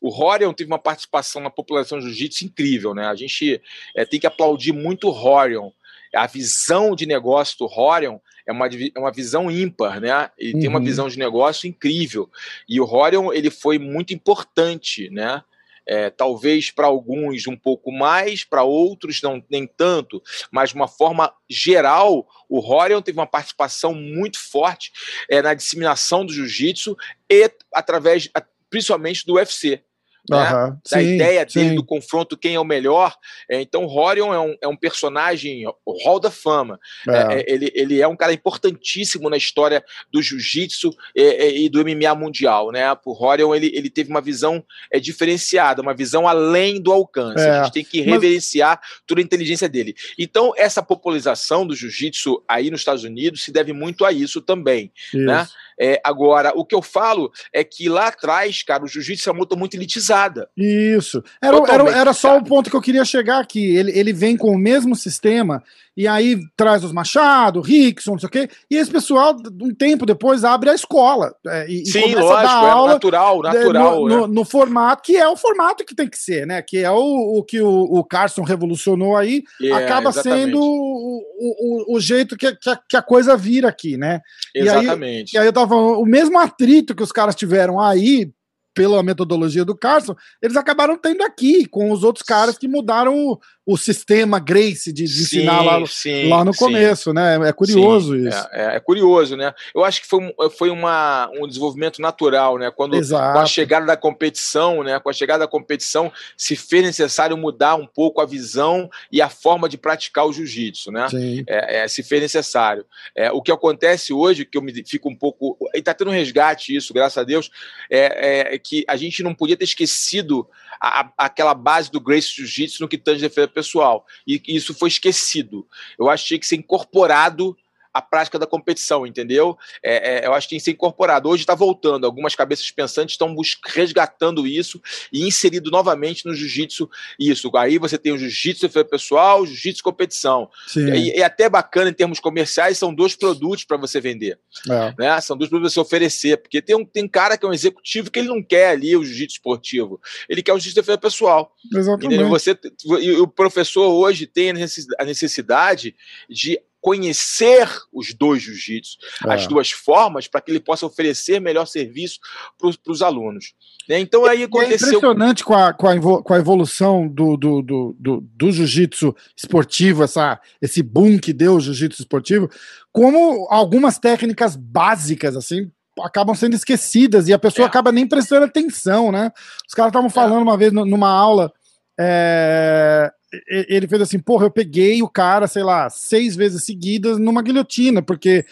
O 0.00 0.10
Horion 0.10 0.52
teve 0.52 0.70
uma 0.70 0.78
participação 0.78 1.42
na 1.42 1.50
população 1.50 1.98
de 1.98 2.04
jiu-jitsu 2.04 2.44
incrível, 2.44 2.94
né? 2.94 3.06
A 3.06 3.14
gente 3.14 3.60
é, 3.96 4.04
tem 4.04 4.20
que 4.20 4.26
aplaudir 4.26 4.72
muito 4.72 5.08
o 5.08 5.12
Horion. 5.12 5.70
A 6.14 6.26
visão 6.26 6.94
de 6.94 7.06
negócio 7.06 7.58
do 7.58 7.66
Horion 7.66 8.18
é 8.46 8.52
uma, 8.52 8.66
é 8.66 8.98
uma 8.98 9.12
visão 9.12 9.50
ímpar, 9.50 10.00
né? 10.00 10.30
Ele 10.38 10.54
uhum. 10.54 10.60
tem 10.60 10.68
uma 10.68 10.78
uhum. 10.78 10.84
visão 10.84 11.08
de 11.08 11.18
negócio 11.18 11.68
incrível. 11.68 12.30
E 12.68 12.80
o 12.80 12.84
Horion, 12.84 13.32
ele 13.32 13.50
foi 13.50 13.78
muito 13.78 14.12
importante, 14.12 15.08
né? 15.10 15.42
É, 15.86 16.08
talvez 16.08 16.70
para 16.70 16.86
alguns 16.86 17.46
um 17.46 17.56
pouco 17.56 17.92
mais, 17.92 18.42
para 18.42 18.62
outros 18.62 19.20
não 19.20 19.44
nem 19.50 19.66
tanto, 19.66 20.22
mas 20.50 20.70
de 20.70 20.76
uma 20.76 20.88
forma 20.88 21.30
geral, 21.46 22.26
o 22.48 22.58
Horion 22.58 23.02
teve 23.02 23.18
uma 23.18 23.26
participação 23.26 23.92
muito 23.94 24.38
forte 24.38 24.90
é, 25.28 25.42
na 25.42 25.52
disseminação 25.52 26.24
do 26.24 26.32
jiu-jitsu 26.32 26.96
e 27.30 27.50
através, 27.70 28.30
principalmente 28.70 29.26
do 29.26 29.34
UFC 29.34 29.82
né? 30.28 30.38
Uhum, 30.38 30.70
da 30.70 30.78
sim, 30.84 31.14
ideia 31.14 31.44
dele 31.44 31.68
sim. 31.70 31.74
do 31.74 31.84
confronto, 31.84 32.36
quem 32.36 32.54
é 32.54 32.60
o 32.60 32.64
melhor. 32.64 33.14
É, 33.48 33.60
então, 33.60 33.86
Horion 33.86 34.32
é 34.32 34.40
um, 34.40 34.56
é 34.62 34.68
um 34.68 34.76
personagem, 34.76 35.66
o 35.84 36.04
Hall 36.04 36.18
da 36.18 36.30
Fama. 36.30 36.78
É. 37.08 37.40
É, 37.40 37.44
ele, 37.46 37.70
ele 37.74 38.00
é 38.00 38.08
um 38.08 38.16
cara 38.16 38.32
importantíssimo 38.32 39.28
na 39.28 39.36
história 39.36 39.84
do 40.10 40.22
jiu-jitsu 40.22 40.90
e, 41.14 41.64
e, 41.64 41.68
do 41.68 41.84
MMA 41.84 42.14
mundial. 42.14 42.70
Né? 42.70 42.84
O 43.04 43.12
Horion 43.12 43.54
ele, 43.54 43.70
ele 43.74 43.90
teve 43.90 44.10
uma 44.10 44.20
visão 44.20 44.64
é, 44.90 44.98
diferenciada, 44.98 45.82
uma 45.82 45.94
visão 45.94 46.26
além 46.26 46.80
do 46.80 46.92
alcance. 46.92 47.44
A 47.44 47.48
é. 47.48 47.64
gente 47.64 47.72
tem 47.72 47.84
que 47.84 48.00
reverenciar 48.00 48.80
Mas... 48.80 49.00
toda 49.06 49.20
a 49.20 49.24
inteligência 49.24 49.68
dele. 49.68 49.94
Então, 50.18 50.52
essa 50.56 50.82
popularização 50.82 51.66
do 51.66 51.74
jiu-jitsu 51.74 52.42
aí 52.48 52.70
nos 52.70 52.80
Estados 52.80 53.04
Unidos 53.04 53.44
se 53.44 53.52
deve 53.52 53.72
muito 53.72 54.04
a 54.04 54.12
isso 54.12 54.40
também. 54.40 54.90
Né? 55.12 55.46
É, 55.78 56.00
agora, 56.04 56.52
o 56.54 56.64
que 56.64 56.74
eu 56.74 56.82
falo 56.82 57.32
é 57.52 57.64
que 57.64 57.88
lá 57.88 58.08
atrás, 58.08 58.62
cara, 58.62 58.84
o 58.84 58.88
jiu-jitsu 58.88 59.28
é 59.28 59.32
uma 59.32 59.40
luta 59.40 59.56
muito 59.56 59.74
elitizada. 59.74 60.13
Isso. 60.56 61.22
Era, 61.42 61.56
era, 61.68 61.90
era 61.90 62.12
só 62.12 62.38
o 62.38 62.44
ponto 62.44 62.70
que 62.70 62.76
eu 62.76 62.80
queria 62.82 63.04
chegar 63.04 63.40
aqui. 63.40 63.76
Ele, 63.76 63.96
ele 63.98 64.12
vem 64.12 64.36
com 64.36 64.50
o 64.50 64.58
mesmo 64.58 64.94
sistema 64.94 65.62
e 65.96 66.08
aí 66.08 66.40
traz 66.56 66.82
os 66.82 66.92
Machado, 66.92 67.60
Rickson, 67.60 68.12
não 68.12 68.18
sei 68.18 68.26
o 68.26 68.30
quê, 68.30 68.48
e 68.68 68.76
esse 68.76 68.90
pessoal, 68.90 69.36
um 69.62 69.72
tempo 69.72 70.04
depois, 70.04 70.42
abre 70.42 70.70
a 70.70 70.74
escola. 70.74 71.32
É, 71.46 71.70
e, 71.70 71.86
Sim, 71.86 72.08
e 72.08 72.14
lógico, 72.16 72.42
é 72.42 72.70
aula 72.70 72.92
natural, 72.94 73.42
natural. 73.42 74.00
No, 74.00 74.08
né? 74.08 74.16
no, 74.16 74.26
no, 74.26 74.44
formato, 74.44 75.02
que 75.02 75.16
é 75.16 75.28
o 75.28 75.36
formato 75.36 75.84
que 75.84 75.94
tem 75.94 76.08
que 76.08 76.18
ser, 76.18 76.46
né? 76.46 76.60
Que 76.62 76.78
é 76.78 76.90
o, 76.90 77.38
o 77.38 77.44
que 77.44 77.60
o, 77.60 77.68
o 77.68 78.04
Carson 78.04 78.42
revolucionou 78.42 79.16
aí, 79.16 79.44
é, 79.62 79.72
acaba 79.72 80.10
exatamente. 80.10 80.46
sendo 80.46 80.60
o, 80.60 81.22
o, 81.38 81.96
o, 81.96 82.00
jeito 82.00 82.36
que, 82.36 82.52
que, 82.56 82.70
a, 82.70 82.76
que, 82.88 82.96
a, 82.96 83.02
coisa 83.02 83.36
vira 83.36 83.68
aqui, 83.68 83.96
né? 83.96 84.20
Exatamente. 84.52 85.34
E 85.34 85.38
aí, 85.38 85.42
e 85.42 85.44
aí 85.44 85.46
eu 85.46 85.52
tava 85.52 85.68
falando, 85.68 86.00
o 86.00 86.06
mesmo 86.06 86.38
atrito 86.38 86.94
que 86.94 87.02
os 87.04 87.12
caras 87.12 87.36
tiveram 87.36 87.80
aí, 87.80 88.32
pela 88.74 89.02
metodologia 89.02 89.64
do 89.64 89.76
Carson, 89.76 90.14
eles 90.42 90.56
acabaram 90.56 90.98
tendo 90.98 91.22
aqui, 91.22 91.66
com 91.66 91.90
os 91.92 92.02
outros 92.02 92.24
caras 92.24 92.58
que 92.58 92.68
mudaram 92.68 93.38
o, 93.66 93.76
sistema 93.76 94.38
Grace 94.38 94.92
de, 94.92 95.04
de 95.04 95.08
sim, 95.08 95.38
ensinar 95.38 95.62
lá, 95.62 95.86
sim, 95.86 96.28
lá 96.28 96.44
no 96.44 96.52
sim. 96.52 96.58
começo, 96.58 97.12
né? 97.12 97.48
É 97.48 97.52
curioso 97.52 98.16
isso. 98.16 98.48
É, 98.52 98.74
é, 98.74 98.76
é, 98.76 98.80
curioso, 98.80 99.36
né? 99.36 99.52
Eu 99.74 99.84
acho 99.84 100.02
que 100.02 100.06
foi, 100.06 100.34
foi 100.56 100.70
uma, 100.70 101.30
um 101.38 101.46
desenvolvimento 101.46 102.00
natural, 102.00 102.58
né? 102.58 102.70
Quando 102.70 103.00
com 103.08 103.16
a 103.16 103.46
chegada 103.46 103.86
da 103.86 103.96
competição, 103.96 104.82
né? 104.82 104.98
Com 104.98 105.08
a 105.08 105.12
chegada 105.12 105.40
da 105.40 105.48
competição, 105.48 106.12
se 106.36 106.56
fez 106.56 106.82
necessário 106.82 107.36
mudar 107.36 107.76
um 107.76 107.86
pouco 107.86 108.20
a 108.20 108.26
visão 108.26 108.88
e 109.10 109.22
a 109.22 109.28
forma 109.28 109.68
de 109.68 109.78
praticar 109.78 110.26
o 110.26 110.32
jiu-jitsu, 110.32 110.90
né? 110.90 111.06
É, 111.46 111.84
é, 111.84 111.88
se 111.88 112.02
fez 112.02 112.20
necessário. 112.20 112.84
É, 113.14 113.30
o 113.30 113.42
que 113.42 113.52
acontece 113.52 114.12
hoje, 114.12 114.44
que 114.44 114.58
eu 114.58 114.62
me 114.62 114.72
fico 114.84 115.08
um 115.08 115.16
pouco. 115.16 115.56
E 115.74 115.82
tá 115.82 115.94
tendo 115.94 116.10
um 116.10 116.14
resgate 116.14 116.74
isso, 116.74 116.94
graças 116.94 117.18
a 117.18 117.24
Deus, 117.24 117.50
é, 117.90 118.54
é 118.54 118.58
que 118.58 118.84
a 118.88 118.96
gente 118.96 119.22
não 119.22 119.34
podia 119.34 119.56
ter 119.56 119.64
esquecido 119.64 120.48
a, 120.80 121.10
aquela 121.16 121.54
base 121.54 121.90
do 121.90 122.00
Grace 122.00 122.28
Jiu-Jitsu 122.34 122.82
no 122.82 122.88
que 122.88 122.98
tange 122.98 123.20
pessoal. 123.54 124.04
E 124.26 124.42
isso 124.48 124.74
foi 124.74 124.88
esquecido. 124.88 125.66
Eu 125.98 126.06
tinha 126.26 126.38
que 126.38 126.46
ser 126.46 126.56
incorporado 126.56 127.56
a 127.94 128.02
prática 128.02 128.40
da 128.40 128.46
competição, 128.46 129.06
entendeu? 129.06 129.56
É, 129.80 130.24
é, 130.24 130.26
eu 130.26 130.34
acho 130.34 130.48
que 130.48 130.50
tem 130.50 130.58
que 130.58 130.64
ser 130.64 130.72
incorporado. 130.72 131.28
Hoje 131.28 131.44
está 131.44 131.54
voltando, 131.54 132.04
algumas 132.04 132.34
cabeças 132.34 132.68
pensantes 132.72 133.14
estão 133.14 133.32
resgatando 133.66 134.44
isso 134.48 134.82
e 135.12 135.24
inserindo 135.26 135.70
novamente 135.70 136.26
no 136.26 136.34
jiu-jitsu 136.34 136.90
isso. 137.20 137.50
Aí 137.56 137.78
você 137.78 137.96
tem 137.96 138.12
o 138.12 138.18
jiu-jitsu 138.18 138.68
pessoal, 138.84 139.42
o 139.42 139.46
jiu-jitsu 139.46 139.84
competição. 139.84 140.50
E, 140.76 141.12
é 141.12 141.22
até 141.22 141.48
bacana 141.48 141.90
em 141.90 141.94
termos 141.94 142.18
comerciais, 142.18 142.76
são 142.76 142.92
dois 142.92 143.14
produtos 143.14 143.64
para 143.64 143.76
você 143.76 144.00
vender. 144.00 144.40
É. 144.68 144.94
Né? 144.98 145.20
São 145.20 145.36
dois 145.36 145.48
produtos 145.48 145.72
para 145.72 145.82
você 145.82 145.86
oferecer, 145.86 146.38
porque 146.38 146.60
tem 146.60 146.74
um 146.74 146.84
tem 146.84 147.06
cara 147.06 147.38
que 147.38 147.46
é 147.46 147.48
um 147.48 147.52
executivo 147.52 148.10
que 148.10 148.18
ele 148.18 148.28
não 148.28 148.42
quer 148.42 148.70
ali 148.70 148.96
o 148.96 149.04
jiu-jitsu 149.04 149.36
esportivo, 149.36 150.00
ele 150.28 150.42
quer 150.42 150.52
o 150.52 150.58
jiu-jitsu 150.58 150.98
pessoal. 150.98 151.52
Exatamente. 151.72 152.06
Entendeu? 152.06 152.28
Você, 152.28 152.58
e 153.00 153.12
o 153.12 153.28
professor 153.28 153.86
hoje 153.86 154.26
tem 154.26 154.50
a 154.50 155.04
necessidade 155.04 155.94
de 156.28 156.58
conhecer 156.84 157.66
os 157.90 158.12
dois 158.12 158.42
jiu-jitsu, 158.42 158.98
é. 159.26 159.32
as 159.32 159.46
duas 159.46 159.70
formas, 159.70 160.28
para 160.28 160.42
que 160.42 160.50
ele 160.50 160.60
possa 160.60 160.84
oferecer 160.84 161.40
melhor 161.40 161.64
serviço 161.64 162.18
para 162.58 162.92
os 162.92 163.00
alunos. 163.00 163.54
Né? 163.88 164.00
Então 164.00 164.26
aí 164.26 164.42
aconteceu. 164.42 164.88
É 164.88 164.90
impressionante 164.90 165.42
com 165.42 165.54
a, 165.54 165.72
com 165.72 165.88
a, 165.88 166.22
com 166.22 166.34
a 166.34 166.38
evolução 166.38 167.08
do, 167.08 167.38
do, 167.38 167.62
do, 167.62 167.96
do, 167.98 168.20
do 168.20 168.52
jiu-jitsu 168.52 169.16
esportivo, 169.34 170.04
essa, 170.04 170.38
esse 170.60 170.82
boom 170.82 171.18
que 171.18 171.32
deu 171.32 171.54
o 171.54 171.60
jiu-jitsu 171.60 172.02
esportivo, 172.02 172.50
como 172.92 173.46
algumas 173.48 173.98
técnicas 173.98 174.54
básicas, 174.54 175.38
assim, 175.38 175.70
acabam 176.02 176.34
sendo 176.34 176.54
esquecidas 176.54 177.28
e 177.28 177.32
a 177.32 177.38
pessoa 177.38 177.64
é. 177.64 177.68
acaba 177.68 177.90
nem 177.92 178.06
prestando 178.06 178.44
atenção, 178.44 179.10
né? 179.10 179.32
Os 179.66 179.72
caras 179.72 179.88
estavam 179.88 180.10
falando 180.10 180.40
é. 180.40 180.42
uma 180.42 180.58
vez 180.58 180.70
numa 180.70 181.08
aula. 181.08 181.50
É, 181.98 183.10
ele 183.48 183.86
fez 183.88 184.02
assim, 184.02 184.18
porra, 184.18 184.46
eu 184.46 184.50
peguei 184.50 185.02
o 185.02 185.08
cara, 185.08 185.46
sei 185.46 185.62
lá, 185.62 185.88
seis 185.90 186.36
vezes 186.36 186.64
seguidas 186.64 187.18
numa 187.18 187.42
guilhotina, 187.42 188.02
porque 188.02 188.44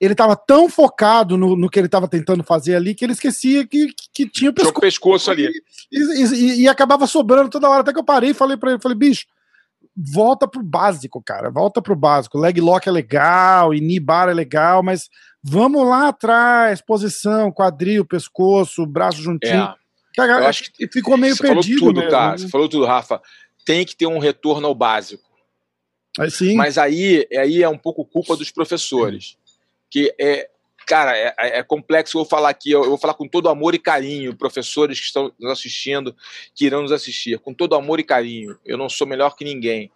ele 0.00 0.12
estava 0.12 0.36
tão 0.36 0.68
focado 0.68 1.36
no, 1.36 1.56
no, 1.56 1.70
que 1.70 1.78
ele 1.78 1.86
estava 1.86 2.08
tentando 2.08 2.42
fazer 2.42 2.74
ali 2.74 2.94
que 2.94 3.04
ele 3.04 3.12
esquecia 3.12 3.66
que, 3.66 3.88
que, 4.12 4.28
tinha 4.28 4.50
o 4.50 4.54
pescoço, 4.54 4.80
pescoço 4.80 5.30
ali. 5.30 5.50
E, 5.90 5.98
e, 5.98 6.62
e, 6.62 6.68
acabava 6.68 7.06
sobrando 7.06 7.48
toda 7.48 7.68
hora. 7.68 7.80
Até 7.80 7.92
que 7.92 7.98
eu 7.98 8.04
parei 8.04 8.30
e 8.30 8.34
falei 8.34 8.56
para 8.56 8.72
ele, 8.72 8.80
falei, 8.80 8.98
bicho, 8.98 9.24
volta 9.96 10.48
pro 10.48 10.62
básico, 10.62 11.22
cara, 11.22 11.50
volta 11.50 11.80
pro 11.80 11.96
básico. 11.96 12.38
Leg 12.38 12.60
lock 12.60 12.88
é 12.88 12.92
legal, 12.92 13.72
e 13.72 13.80
knee 13.80 14.00
bar 14.00 14.28
é 14.28 14.34
legal, 14.34 14.82
mas 14.82 15.08
vamos 15.42 15.86
lá 15.86 16.08
atrás, 16.08 16.82
posição, 16.82 17.52
quadril, 17.52 18.04
pescoço, 18.04 18.86
braço 18.86 19.22
juntinho. 19.22 19.62
É. 19.62 19.74
Cara, 20.16 20.42
eu 20.42 20.46
acho 20.46 20.72
que 20.72 20.86
ficou 20.88 21.16
meio 21.16 21.36
perdido. 21.36 21.78
Falou 21.80 21.92
tudo, 21.92 22.00
mesmo, 22.00 22.10
tá? 22.10 22.30
Né? 22.30 22.38
Você 22.38 22.48
falou 22.48 22.68
tudo, 22.68 22.84
Rafa 22.84 23.20
tem 23.64 23.84
que 23.84 23.96
ter 23.96 24.06
um 24.06 24.18
retorno 24.18 24.66
ao 24.66 24.74
básico. 24.74 25.24
Aí 26.18 26.30
Mas 26.54 26.78
aí, 26.78 27.26
aí 27.32 27.62
é 27.62 27.68
um 27.68 27.78
pouco 27.78 28.04
culpa 28.04 28.36
dos 28.36 28.50
professores. 28.50 29.36
Que 29.90 30.14
é, 30.18 30.48
cara, 30.86 31.16
é, 31.16 31.34
é, 31.38 31.62
complexo 31.62 32.16
eu 32.16 32.22
vou 32.22 32.28
falar 32.28 32.50
aqui, 32.50 32.70
eu 32.70 32.84
vou 32.84 32.98
falar 32.98 33.14
com 33.14 33.28
todo 33.28 33.48
amor 33.48 33.74
e 33.74 33.78
carinho, 33.78 34.36
professores 34.36 35.00
que 35.00 35.06
estão 35.06 35.32
nos 35.38 35.50
assistindo, 35.50 36.14
que 36.54 36.66
irão 36.66 36.82
nos 36.82 36.92
assistir, 36.92 37.38
com 37.38 37.52
todo 37.52 37.74
amor 37.74 37.98
e 37.98 38.04
carinho. 38.04 38.58
Eu 38.64 38.76
não 38.76 38.88
sou 38.88 39.06
melhor 39.06 39.34
que 39.36 39.44
ninguém. 39.44 39.90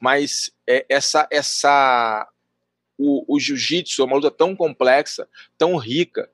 Mas 0.00 0.50
é, 0.66 0.84
essa, 0.88 1.28
essa, 1.30 2.28
o, 2.98 3.36
o 3.36 3.38
jiu-jitsu 3.38 4.02
é 4.02 4.04
uma 4.04 4.16
luta 4.16 4.30
tão 4.30 4.56
complexa, 4.56 5.28
tão 5.58 5.76
rica, 5.76 6.28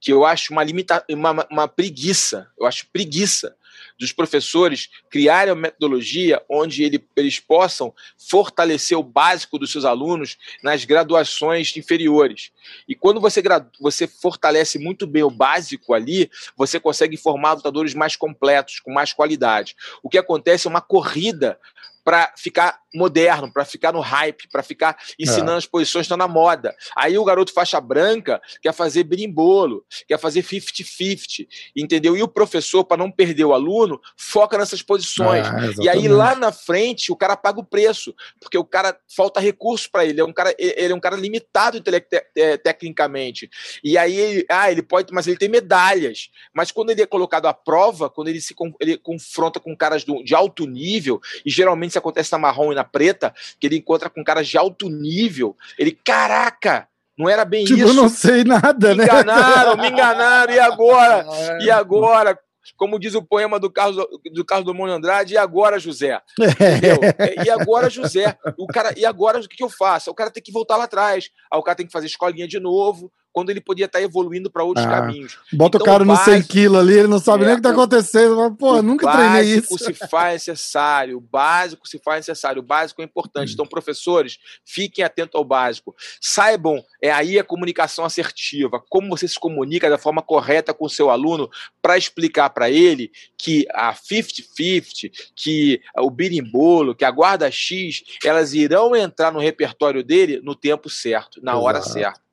que 0.00 0.12
eu 0.12 0.24
acho 0.24 0.52
uma, 0.52 0.64
limita, 0.64 1.04
uma, 1.10 1.46
uma 1.50 1.68
preguiça, 1.68 2.48
eu 2.58 2.66
acho 2.66 2.86
preguiça 2.92 3.54
dos 4.00 4.12
professores 4.12 4.88
criarem 5.10 5.52
uma 5.52 5.60
metodologia 5.60 6.42
onde 6.48 6.82
ele, 6.82 7.04
eles 7.14 7.38
possam 7.38 7.94
fortalecer 8.16 8.98
o 8.98 9.02
básico 9.02 9.58
dos 9.58 9.70
seus 9.70 9.84
alunos 9.84 10.38
nas 10.62 10.86
graduações 10.86 11.76
inferiores. 11.76 12.50
E 12.88 12.94
quando 12.94 13.20
você, 13.20 13.42
você 13.78 14.06
fortalece 14.06 14.78
muito 14.78 15.06
bem 15.06 15.22
o 15.22 15.30
básico 15.30 15.92
ali, 15.92 16.30
você 16.56 16.80
consegue 16.80 17.18
formar 17.18 17.52
lutadores 17.52 17.92
mais 17.92 18.16
completos, 18.16 18.80
com 18.80 18.90
mais 18.90 19.12
qualidade. 19.12 19.76
O 20.02 20.08
que 20.08 20.16
acontece 20.16 20.66
é 20.66 20.70
uma 20.70 20.80
corrida 20.80 21.60
para 22.02 22.32
ficar 22.38 22.79
moderno, 22.94 23.52
para 23.52 23.64
ficar 23.64 23.92
no 23.92 24.00
hype, 24.00 24.48
para 24.48 24.62
ficar 24.62 24.96
ensinando 25.18 25.52
é. 25.52 25.56
as 25.56 25.66
posições 25.66 26.02
que 26.02 26.12
estão 26.12 26.16
na 26.16 26.28
moda. 26.28 26.74
Aí 26.96 27.16
o 27.16 27.24
garoto 27.24 27.52
faixa 27.52 27.80
branca 27.80 28.40
quer 28.62 28.72
fazer 28.72 29.04
brimbolo, 29.04 29.84
quer 30.06 30.18
fazer 30.18 30.42
50-50, 30.42 31.46
entendeu? 31.76 32.16
E 32.16 32.22
o 32.22 32.28
professor, 32.28 32.84
para 32.84 32.96
não 32.96 33.10
perder 33.10 33.44
o 33.44 33.54
aluno, 33.54 34.00
foca 34.16 34.58
nessas 34.58 34.82
posições. 34.82 35.46
É, 35.46 35.82
e 35.84 35.88
aí 35.88 36.08
lá 36.08 36.34
na 36.34 36.52
frente 36.52 37.12
o 37.12 37.16
cara 37.16 37.36
paga 37.36 37.60
o 37.60 37.64
preço, 37.64 38.14
porque 38.40 38.58
o 38.58 38.64
cara 38.64 38.96
falta 39.14 39.40
recurso 39.40 39.90
para 39.90 40.04
ele, 40.04 40.20
é 40.20 40.24
um 40.24 40.32
cara, 40.32 40.54
ele 40.58 40.92
é 40.92 40.96
um 40.96 41.00
cara 41.00 41.16
limitado 41.16 41.80
te 41.80 42.58
tecnicamente. 42.58 43.50
E 43.82 43.96
aí 43.96 44.16
ele, 44.16 44.46
ah, 44.48 44.70
ele 44.70 44.82
pode, 44.82 45.12
mas 45.12 45.26
ele 45.26 45.36
tem 45.36 45.48
medalhas. 45.48 46.30
Mas 46.52 46.70
quando 46.70 46.90
ele 46.90 47.02
é 47.02 47.06
colocado 47.06 47.46
à 47.46 47.54
prova, 47.54 48.10
quando 48.10 48.28
ele 48.28 48.40
se 48.40 48.54
ele 48.80 48.96
confronta 48.96 49.60
com 49.60 49.76
caras 49.76 50.04
do, 50.04 50.22
de 50.22 50.34
alto 50.34 50.66
nível, 50.66 51.20
e 51.44 51.50
geralmente 51.50 51.96
acontece 51.96 52.32
na 52.32 52.38
marrom 52.38 52.72
e 52.72 52.74
na 52.74 52.79
preta, 52.84 53.34
que 53.58 53.66
ele 53.66 53.76
encontra 53.76 54.10
com 54.10 54.24
caras 54.24 54.48
de 54.48 54.56
alto 54.58 54.88
nível. 54.88 55.56
Ele, 55.78 55.92
caraca, 55.92 56.88
não 57.18 57.28
era 57.28 57.44
bem 57.44 57.64
tipo, 57.64 57.78
isso. 57.78 57.88
Eu 57.88 57.94
não 57.94 58.08
sei 58.08 58.44
nada, 58.44 58.90
me 58.90 58.96
né? 58.96 59.04
Me 59.04 59.10
enganaram, 59.10 59.76
me 59.76 59.88
enganaram, 59.88 60.54
e 60.54 60.58
agora? 60.58 61.26
É. 61.60 61.64
E 61.64 61.70
agora? 61.70 62.38
como 62.76 62.98
diz 62.98 63.14
o 63.14 63.22
poema 63.22 63.58
do 63.58 63.70
Carlos 63.70 64.06
do 64.32 64.44
Carlos 64.44 64.64
Drummond 64.64 64.92
Andrade, 64.92 65.34
e 65.34 65.36
agora, 65.36 65.78
José? 65.78 66.20
Entendeu? 66.38 66.98
É, 67.18 67.44
e 67.44 67.50
agora, 67.50 67.90
José? 67.90 68.36
O 68.56 68.66
cara, 68.66 68.94
e 68.96 69.04
agora 69.04 69.38
o 69.38 69.48
que, 69.48 69.56
que 69.56 69.64
eu 69.64 69.70
faço? 69.70 70.10
O 70.10 70.14
cara 70.14 70.30
tem 70.30 70.42
que 70.42 70.52
voltar 70.52 70.76
lá 70.76 70.84
atrás. 70.84 71.30
Aí 71.52 71.58
o 71.58 71.62
cara 71.62 71.76
tem 71.76 71.86
que 71.86 71.92
fazer 71.92 72.06
escolinha 72.06 72.46
de 72.46 72.60
novo, 72.60 73.12
quando 73.32 73.50
ele 73.50 73.60
podia 73.60 73.86
estar 73.86 74.02
evoluindo 74.02 74.50
para 74.50 74.64
outros 74.64 74.84
ah, 74.86 74.90
caminhos. 74.90 75.38
Bota 75.52 75.78
então, 75.78 75.80
o 75.80 75.84
cara 75.84 76.04
no 76.04 76.16
100 76.16 76.42
quilos 76.42 76.78
ali, 76.78 76.94
ele 76.94 77.08
não 77.08 77.18
sabe 77.18 77.44
é, 77.44 77.46
nem 77.46 77.54
o 77.54 77.56
que 77.56 77.60
está 77.60 77.70
acontecendo. 77.70 78.36
Mas, 78.36 78.56
pô, 78.56 78.82
nunca 78.82 79.10
treinei 79.10 79.56
isso. 79.56 79.74
O 79.74 79.78
básico 79.78 79.94
se 79.94 80.08
faz 80.08 80.32
necessário, 80.32 81.16
o 81.16 81.20
básico 81.20 81.88
se 81.88 81.98
faz 81.98 82.26
necessário, 82.26 82.60
o 82.60 82.64
básico 82.64 83.00
é 83.02 83.04
importante. 83.04 83.50
Hum. 83.50 83.54
Então, 83.54 83.66
professores, 83.66 84.38
fiquem 84.64 85.04
atentos 85.04 85.36
ao 85.36 85.44
básico. 85.44 85.94
Saibam, 86.20 86.82
é 87.00 87.10
aí 87.10 87.38
a 87.38 87.44
comunicação 87.44 88.04
assertiva, 88.04 88.82
como 88.88 89.08
você 89.10 89.28
se 89.28 89.38
comunica 89.38 89.88
da 89.88 89.98
forma 89.98 90.22
correta 90.22 90.74
com 90.74 90.86
o 90.86 90.90
seu 90.90 91.10
aluno 91.10 91.48
para 91.80 91.96
explicar 91.96 92.50
para 92.50 92.68
ele 92.70 93.10
que 93.38 93.66
a 93.72 93.94
50-50, 93.94 95.10
que 95.36 95.80
o 95.98 96.10
birimbolo, 96.10 96.94
que 96.94 97.04
a 97.04 97.10
guarda 97.10 97.50
X, 97.50 98.02
elas 98.24 98.54
irão 98.54 98.94
entrar 98.96 99.32
no 99.32 99.38
repertório 99.38 100.02
dele 100.02 100.40
no 100.42 100.54
tempo 100.54 100.90
certo, 100.90 101.40
na 101.42 101.52
Exato. 101.52 101.64
hora 101.64 101.82
certa 101.82 102.29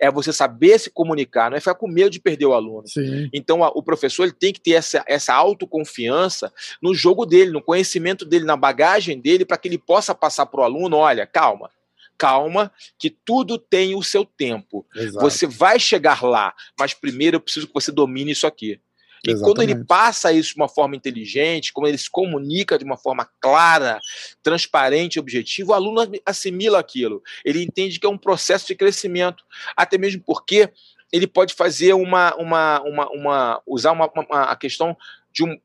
é 0.00 0.10
você 0.10 0.32
saber 0.32 0.78
se 0.78 0.90
comunicar, 0.90 1.50
não 1.50 1.56
é 1.56 1.60
ficar 1.60 1.74
com 1.74 1.88
medo 1.88 2.10
de 2.10 2.20
perder 2.20 2.46
o 2.46 2.54
aluno. 2.54 2.86
Sim. 2.86 3.28
Então, 3.32 3.62
a, 3.62 3.68
o 3.68 3.82
professor 3.82 4.24
ele 4.24 4.32
tem 4.32 4.52
que 4.52 4.60
ter 4.60 4.72
essa, 4.72 5.04
essa 5.06 5.34
autoconfiança 5.34 6.52
no 6.82 6.94
jogo 6.94 7.24
dele, 7.24 7.50
no 7.50 7.62
conhecimento 7.62 8.24
dele, 8.24 8.44
na 8.44 8.56
bagagem 8.56 9.20
dele, 9.20 9.44
para 9.44 9.56
que 9.56 9.68
ele 9.68 9.78
possa 9.78 10.14
passar 10.14 10.46
para 10.46 10.60
o 10.60 10.64
aluno: 10.64 10.96
olha, 10.96 11.26
calma, 11.26 11.70
calma, 12.18 12.72
que 12.98 13.08
tudo 13.08 13.58
tem 13.58 13.94
o 13.94 14.02
seu 14.02 14.24
tempo. 14.24 14.84
Exato. 14.94 15.24
Você 15.24 15.46
vai 15.46 15.78
chegar 15.78 16.22
lá, 16.22 16.54
mas 16.78 16.92
primeiro 16.92 17.36
eu 17.36 17.40
preciso 17.40 17.68
que 17.68 17.74
você 17.74 17.92
domine 17.92 18.32
isso 18.32 18.46
aqui. 18.46 18.80
E 19.28 19.32
Exatamente. 19.32 19.56
quando 19.56 19.62
ele 19.62 19.84
passa 19.84 20.32
isso 20.32 20.54
de 20.54 20.56
uma 20.56 20.68
forma 20.68 20.96
inteligente, 20.96 21.72
como 21.72 21.86
ele 21.86 21.98
se 21.98 22.10
comunica 22.10 22.78
de 22.78 22.84
uma 22.84 22.96
forma 22.96 23.28
clara, 23.40 24.00
transparente 24.42 25.16
e 25.16 25.20
objetiva, 25.20 25.72
o 25.72 25.74
aluno 25.74 26.00
assimila 26.24 26.78
aquilo. 26.78 27.22
Ele 27.44 27.62
entende 27.62 28.00
que 28.00 28.06
é 28.06 28.08
um 28.08 28.18
processo 28.18 28.66
de 28.66 28.74
crescimento. 28.74 29.44
Até 29.76 29.98
mesmo 29.98 30.22
porque 30.24 30.70
ele 31.12 31.26
pode 31.26 31.54
fazer 31.54 31.92
uma. 31.92 32.34
uma, 32.36 32.80
uma, 32.82 33.08
uma 33.10 33.62
usar 33.66 33.92
uma, 33.92 34.10
uma, 34.14 34.42
a 34.44 34.56
questão 34.56 34.96
de 35.32 35.44
um 35.44 35.56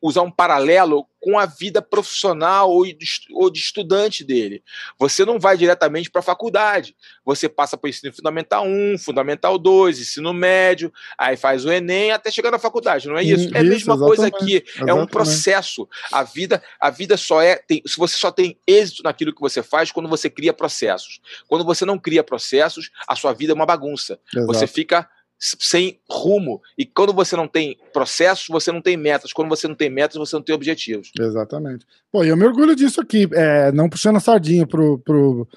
usar 0.00 0.22
um 0.22 0.30
paralelo 0.30 1.06
com 1.20 1.38
a 1.38 1.44
vida 1.44 1.82
profissional 1.82 2.70
ou 2.70 2.84
de, 2.84 3.60
estudante 3.60 4.24
dele. 4.24 4.62
Você 4.98 5.24
não 5.24 5.38
vai 5.38 5.56
diretamente 5.56 6.10
para 6.10 6.20
a 6.20 6.22
faculdade. 6.22 6.96
Você 7.24 7.48
passa 7.48 7.76
para 7.76 7.86
o 7.86 7.90
ensino 7.90 8.12
fundamental 8.12 8.64
1, 8.66 8.98
fundamental 8.98 9.58
2, 9.58 10.00
ensino 10.00 10.32
médio, 10.32 10.90
aí 11.18 11.36
faz 11.36 11.64
o 11.64 11.70
Enem 11.70 12.10
até 12.10 12.30
chegar 12.30 12.50
na 12.50 12.58
faculdade. 12.58 13.06
Não 13.06 13.18
é 13.18 13.22
isso? 13.22 13.48
isso 13.48 13.56
é 13.56 13.60
a 13.60 13.64
mesma 13.64 13.98
coisa 13.98 14.26
aqui. 14.28 14.56
Exatamente. 14.64 14.90
É 14.90 14.94
um 14.94 15.06
processo. 15.06 15.88
A 16.10 16.22
vida, 16.22 16.62
a 16.80 16.90
vida 16.90 17.16
só 17.16 17.42
é. 17.42 17.56
Tem, 17.56 17.82
se 17.86 17.98
você 17.98 18.16
só 18.16 18.30
tem 18.30 18.58
êxito 18.66 19.02
naquilo 19.02 19.34
que 19.34 19.40
você 19.40 19.62
faz 19.62 19.92
quando 19.92 20.08
você 20.08 20.30
cria 20.30 20.52
processos. 20.52 21.20
Quando 21.46 21.64
você 21.64 21.84
não 21.84 21.98
cria 21.98 22.24
processos, 22.24 22.90
a 23.06 23.14
sua 23.14 23.34
vida 23.34 23.52
é 23.52 23.54
uma 23.54 23.66
bagunça. 23.66 24.18
Exato. 24.34 24.46
Você 24.46 24.66
fica 24.66 25.08
sem 25.40 25.98
rumo. 26.08 26.60
E 26.76 26.84
quando 26.84 27.14
você 27.14 27.34
não 27.34 27.48
tem 27.48 27.78
processos, 27.92 28.46
você 28.48 28.70
não 28.70 28.82
tem 28.82 28.96
metas. 28.96 29.32
Quando 29.32 29.48
você 29.48 29.66
não 29.66 29.74
tem 29.74 29.88
metas, 29.88 30.16
você 30.16 30.36
não 30.36 30.42
tem 30.42 30.54
objetivos. 30.54 31.10
Exatamente. 31.18 31.86
Pô, 32.12 32.22
eu 32.22 32.36
me 32.36 32.44
orgulho 32.44 32.76
disso 32.76 33.00
aqui, 33.00 33.26
é, 33.32 33.72
não 33.72 33.88
puxando 33.88 34.16
a 34.16 34.20
sardinha 34.20 34.66
pro, 34.66 34.98
pro, 34.98 35.48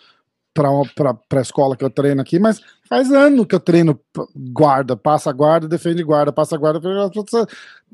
para 0.53 1.39
a 1.39 1.41
escola 1.41 1.75
que 1.75 1.83
eu 1.83 1.89
treino 1.89 2.21
aqui, 2.21 2.37
mas 2.37 2.61
faz 2.87 3.11
ano 3.11 3.45
que 3.45 3.55
eu 3.55 3.59
treino 3.59 3.99
guarda, 4.35 4.95
passa 4.95 5.31
guarda, 5.31 5.67
defende 5.67 6.03
guarda, 6.03 6.31
passa 6.31 6.55
guarda. 6.57 6.79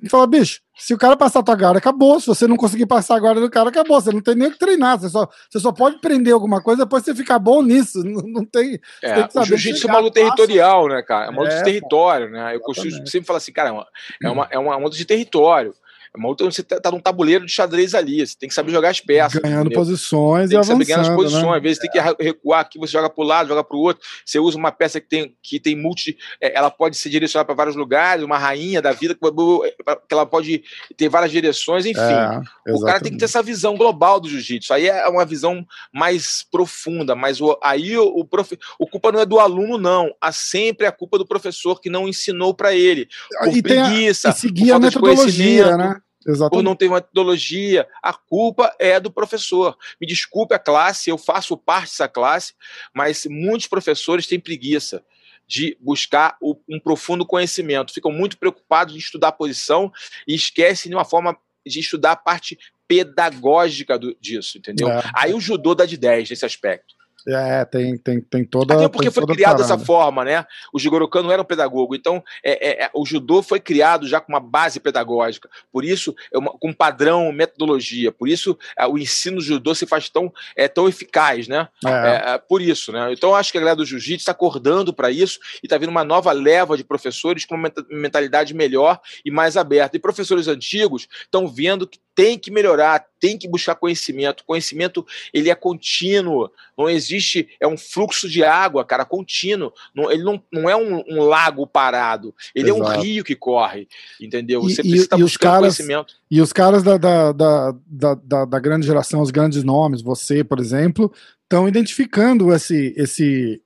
E 0.01 0.10
fala, 0.10 0.28
bicho, 0.28 0.62
se 0.76 0.93
o 0.93 0.97
cara 0.97 1.16
passar 1.16 1.39
a 1.39 1.43
tua 1.43 1.55
guarda, 1.55 1.78
acabou. 1.78 2.20
Se 2.20 2.28
você 2.28 2.47
não 2.47 2.57
conseguir 2.57 2.86
passar 2.86 3.16
a 3.16 3.20
guarda 3.20 3.41
do 3.41 3.49
cara, 3.49 3.70
acabou. 3.70 3.99
Você 3.99 4.12
não 4.12 4.22
tem 4.22 4.36
nem 4.36 4.47
o 4.47 4.51
que 4.51 4.60
treinar. 4.60 4.99
Você 4.99 5.10
só, 5.10 5.28
você 5.49 5.60
só 5.60 5.72
pode 5.72 5.99
prender 5.99 6.34
alguma 6.34 6.62
coisa 6.62 6.84
depois 6.84 7.03
você 7.03 7.16
ficar 7.16 7.39
bom 7.39 7.62
nisso. 7.62 8.03
Não, 8.10 8.22
não 8.22 8.45
tem. 8.45 8.80
É, 9.03 9.24
tem 9.24 9.41
o 9.41 9.45
jiu-jitsu 9.45 9.88
é 9.88 9.91
uma 9.91 9.99
luta 9.99 10.20
territorial, 10.20 10.88
né, 10.88 11.01
cara? 11.01 11.28
É 11.28 11.30
uma 11.30 11.41
luta 11.43 11.53
é, 11.53 11.57
de 11.57 11.64
território, 11.64 12.30
né? 12.30 12.55
Eu 12.55 12.60
costumo 12.62 12.91
sempre 13.07 13.28
falar 13.28 13.38
assim, 13.38 13.51
cara, 13.51 13.70
é 13.70 13.72
uma, 13.72 13.88
é 14.22 14.30
uma, 14.30 14.47
é 14.51 14.57
uma 14.57 14.78
luta 14.78 14.97
de 14.97 15.05
território. 15.05 15.74
É 16.16 16.18
uma 16.18 16.28
outra 16.28 16.49
você 16.49 16.64
tá, 16.64 16.80
tá 16.80 16.91
num 16.91 16.99
tabuleiro 16.99 17.45
de 17.45 17.51
xadrez 17.51 17.93
ali. 17.93 18.26
Você 18.26 18.36
tem 18.38 18.49
que 18.49 18.55
saber 18.55 18.72
jogar 18.72 18.89
as 18.89 18.99
peças. 18.99 19.39
Ganhando 19.39 19.68
entendeu? 19.68 19.80
posições 19.80 20.49
tem 20.49 20.57
e 20.57 20.62
que 20.62 20.68
saber 20.68 20.86
ganhar 20.86 21.01
as 21.01 21.10
posições. 21.10 21.43
Né? 21.43 21.57
Às 21.57 21.64
vezes 21.64 21.80
tem 21.80 21.91
que 21.91 21.99
recuar 21.99 22.62
aqui, 22.62 22.80
você 22.80 22.91
joga 22.91 23.10
para 23.10 23.24
o 23.24 23.28
lado, 23.28 23.49
joga 23.49 23.64
para 23.64 23.78
o 23.78 23.80
outro. 23.80 24.03
Você 24.26 24.39
usa 24.39 24.57
uma 24.57 24.72
peça 24.72 24.99
que 24.99 25.07
tem, 25.07 25.36
que 25.41 25.60
tem 25.60 25.76
multi. 25.76 26.18
É, 26.41 26.57
ela 26.57 26.72
pode 26.72 26.97
ser 26.97 27.10
direcionada 27.10 27.45
para 27.45 27.55
vários 27.55 27.76
lugares, 27.76 28.24
uma 28.24 28.38
rainha 28.38 28.82
da 28.82 28.91
vida, 28.91 29.16
que 29.16 30.14
ela 30.14 30.26
pode 30.26 30.64
ter 30.97 31.10
várias 31.10 31.32
direções, 31.32 31.86
enfim. 31.86 31.99
É, 31.99 32.74
o 32.74 32.82
cara 32.82 32.99
tem 32.99 33.12
que 33.12 33.18
ter 33.18 33.26
essa 33.26 33.43
visão 33.43 33.78
global 33.78 34.20
do 34.20 34.30
jiu-jitsu. 34.30 34.74
Aí 34.74 34.88
é 34.88 35.07
uma 35.07 35.26
visão 35.26 35.66
mais 35.93 36.43
profunda, 36.51 37.16
mas 37.16 37.39
o, 37.39 37.57
aí 37.64 37.97
o, 37.97 38.05
o, 38.05 38.26
prof, 38.26 38.57
o 38.80 38.88
culpa 38.88 39.12
não 39.12 39.20
é 39.20 39.26
do 39.26 39.39
aluno, 39.39 39.78
não. 39.78 40.14
Há 40.20 40.32
sempre 40.32 40.88
a 40.88 40.91
culpa 40.91 41.18
do 41.18 41.26
professor 41.26 41.80
que 41.80 41.89
não 41.89 42.07
ensinou 42.07 42.53
para 42.53 42.74
ele. 42.74 43.07
Por 43.43 43.55
e 43.55 43.62
preguiça, 43.62 44.30
a, 44.30 44.32
e 44.32 44.36
seguir 44.36 44.72
a 44.72 44.80
metodologia, 44.80 45.78
né? 45.78 45.99
Exatamente. 46.26 46.51
por 46.51 46.63
não 46.63 46.76
ter 46.76 46.88
uma 46.88 46.97
metodologia. 46.97 47.88
A 48.01 48.13
culpa 48.13 48.76
é 48.80 48.99
do 48.99 49.11
professor. 49.11 49.78
Me 49.99 50.07
desculpe 50.07 50.53
a 50.53 50.59
classe, 50.59 51.09
eu 51.09 51.17
faço 51.17 51.57
parte 51.57 51.91
dessa 51.91 52.07
classe, 52.07 52.53
mas 52.93 53.26
muitos 53.26 53.67
professores 53.67 54.28
têm 54.28 54.39
preguiça 54.39 55.03
de 55.47 55.76
buscar 55.80 56.38
um 56.41 56.80
profundo 56.80 57.26
conhecimento. 57.26 57.93
Ficam 57.93 58.11
muito 58.11 58.38
preocupados 58.38 58.93
em 58.93 58.99
estudar 58.99 59.30
a 59.30 59.32
posição 59.32 59.91
e 60.28 60.36
esquecem 60.36 60.89
de 60.89 60.95
uma 60.95 61.05
forma 61.05 61.36
de 61.65 61.80
estudar 61.80 62.11
a 62.11 62.15
parte 62.15 62.57
pedagógica 62.88 63.97
do, 63.97 64.15
disso, 64.20 64.57
entendeu? 64.57 64.89
É. 64.89 65.03
Aí 65.13 65.34
o 65.34 65.39
judô 65.39 65.74
dá 65.74 65.86
de 65.86 65.97
10 65.97 66.30
nesse 66.30 66.45
aspecto. 66.45 66.99
É, 67.28 67.65
tem, 67.65 67.97
tem, 67.97 68.22
tem 68.22 68.43
toda. 68.43 68.76
Até 68.76 68.88
porque 68.88 69.11
foi 69.11 69.26
criado 69.26 69.57
dessa 69.57 69.78
forma, 69.78 70.24
né? 70.24 70.45
O 70.74 70.80
Jigoro 70.80 71.07
Kano 71.07 71.32
era 71.32 71.41
um 71.41 71.45
pedagogo, 71.45 71.95
então 71.95 72.24
é, 72.43 72.70
é, 72.70 72.84
é, 72.86 72.91
o 72.93 73.05
judô 73.05 73.41
foi 73.41 73.59
criado 73.59 74.07
já 74.07 74.20
com 74.20 74.32
uma 74.32 74.39
base 74.39 74.80
pedagógica, 74.80 75.49
por 75.72 75.84
isso, 75.84 76.15
é 76.34 76.38
uma, 76.38 76.51
com 76.51 76.74
padrão, 76.74 77.32
metodologia, 77.32 78.11
por 78.11 78.28
isso 78.28 78.57
é, 78.78 78.86
o 78.88 78.97
ensino 78.97 79.38
do 79.38 79.43
judô 79.43 79.76
se 79.76 79.86
faz 79.86 80.09
tão, 80.09 80.32
é, 80.55 80.67
tão 80.67 80.88
eficaz, 80.88 81.47
né? 81.47 81.67
É. 81.86 82.38
por 82.38 82.61
isso, 82.61 82.91
né? 82.91 83.11
Então 83.11 83.36
acho 83.36 83.51
que 83.51 83.57
a 83.57 83.61
galera 83.61 83.78
do 83.78 83.86
jiu-jitsu 83.86 84.22
está 84.22 84.32
acordando 84.32 84.93
para 84.93 85.11
isso 85.11 85.39
e 85.61 85.65
está 85.65 85.78
vindo 85.78 85.89
uma 85.89 86.03
nova 86.03 86.32
leva 86.32 86.78
de 86.78 86.84
professores 86.84 87.45
com 87.45 87.55
uma 87.55 87.72
mentalidade 87.89 88.53
melhor 88.53 88.99
e 89.24 89.32
mais 89.32 89.57
aberta. 89.57 89.97
E 89.97 89.99
professores 89.99 90.47
antigos 90.47 91.07
estão 91.24 91.47
vendo 91.47 91.88
que 91.88 91.99
tem 92.20 92.38
que 92.38 92.51
melhorar, 92.51 93.05
tem 93.17 93.38
que 93.38 93.47
buscar 93.47 93.76
conhecimento. 93.76 94.43
Conhecimento 94.45 95.05
ele 95.34 95.49
é 95.49 95.55
contínuo, 95.55 96.51
não 96.78 96.89
existe, 96.89 97.47
é 97.61 97.65
um 97.65 97.78
fluxo 97.78 98.28
de 98.28 98.43
água, 98.43 98.84
cara, 98.84 99.05
contínuo. 99.05 99.72
Não, 99.95 100.11
ele 100.11 100.22
não, 100.22 100.43
não 100.51 100.70
é 100.70 100.76
um, 100.76 101.01
um 101.07 101.24
lago 101.24 101.65
parado, 101.65 102.36
ele 102.53 102.72
Exato. 102.72 102.91
é 102.91 102.97
um 102.97 103.01
rio 103.01 103.24
que 103.24 103.36
corre, 103.36 103.88
entendeu? 104.20 104.61
Você 104.61 104.82
e, 104.82 104.84
precisa 104.84 105.03
estar 105.03 105.17
buscando 105.17 105.51
caras, 105.51 105.78
conhecimento. 105.78 106.13
E 106.30 106.41
os 106.41 106.51
caras 106.51 106.84
da, 106.84 106.97
da, 106.97 107.32
da, 107.32 107.74
da, 107.88 108.45
da 108.45 108.59
grande 108.59 108.86
geração, 108.86 109.22
os 109.22 109.32
grandes 109.32 109.63
nomes, 109.63 110.01
você, 110.01 110.43
por 110.43 110.59
exemplo, 110.59 111.09
estão 111.43 111.70
identificando 111.70 112.53
esse, 112.53 112.93
esse, 112.97 113.61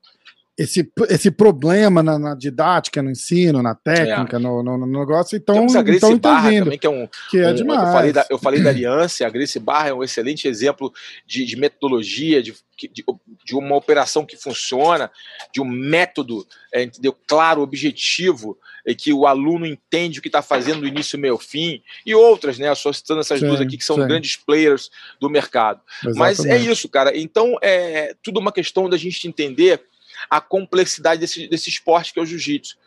esse, 0.57 0.87
esse 1.09 1.31
problema 1.31 2.03
na, 2.03 2.19
na, 2.19 2.35
didática, 2.35 3.01
no 3.01 3.09
ensino, 3.09 3.63
na 3.63 3.73
técnica, 3.73 4.37
é. 4.37 4.39
no, 4.39 4.61
no, 4.61 4.77
no, 4.77 4.99
negócio, 4.99 5.35
então 5.35 5.55
Temos 5.55 5.75
a 5.75 5.81
Grace 5.81 6.05
então 6.05 6.17
Barra 6.19 6.51
também, 6.51 6.77
que 6.77 6.85
é 6.85 6.89
um. 6.89 7.09
Que 7.31 7.39
é 7.39 7.49
um, 7.49 7.55
demais. 7.55 7.81
Eu 7.81 7.91
falei, 7.91 8.13
da, 8.13 8.27
eu 8.29 8.37
falei 8.37 8.61
da 8.61 8.69
aliança, 8.69 9.25
a 9.25 9.29
Grace 9.29 9.59
Barra 9.59 9.89
é 9.89 9.93
um 9.93 10.03
excelente 10.03 10.47
exemplo 10.47 10.93
de, 11.25 11.43
de 11.43 11.55
metodologia, 11.55 12.43
de, 12.43 12.53
de, 12.77 13.03
de, 13.45 13.55
uma 13.55 13.75
operação 13.75 14.25
que 14.25 14.37
funciona, 14.37 15.09
de 15.51 15.59
um 15.59 15.65
método, 15.65 16.45
é, 16.71 16.83
entendeu? 16.83 17.17
Claro, 17.27 17.61
objetivo, 17.61 18.55
e 18.85 18.93
que 18.93 19.11
o 19.11 19.25
aluno 19.25 19.65
entende 19.65 20.19
o 20.19 20.21
que 20.21 20.27
está 20.27 20.43
fazendo 20.43 20.81
do 20.81 20.87
início, 20.87 21.17
meio, 21.17 21.39
fim, 21.39 21.81
e 22.05 22.13
outras, 22.13 22.59
né? 22.59 22.73
Só 22.75 22.93
citando 22.93 23.21
essas 23.21 23.39
sim, 23.39 23.47
duas 23.47 23.59
aqui, 23.59 23.75
que 23.75 23.83
são 23.83 23.95
sim. 23.95 24.05
grandes 24.05 24.35
players 24.35 24.91
do 25.19 25.31
mercado. 25.31 25.81
Exatamente. 26.03 26.19
Mas 26.19 26.45
é 26.45 26.57
isso, 26.57 26.87
cara. 26.87 27.17
Então, 27.17 27.57
é 27.59 28.13
tudo 28.21 28.39
uma 28.39 28.51
questão 28.51 28.87
da 28.87 28.97
gente 28.97 29.27
entender 29.27 29.81
a 30.30 30.41
complexidade 30.41 31.19
desse, 31.21 31.47
desse 31.47 31.69
esporte 31.69 32.13
que 32.13 32.19
é 32.19 32.21
o 32.21 32.26
jiu-jitsu. 32.26 32.78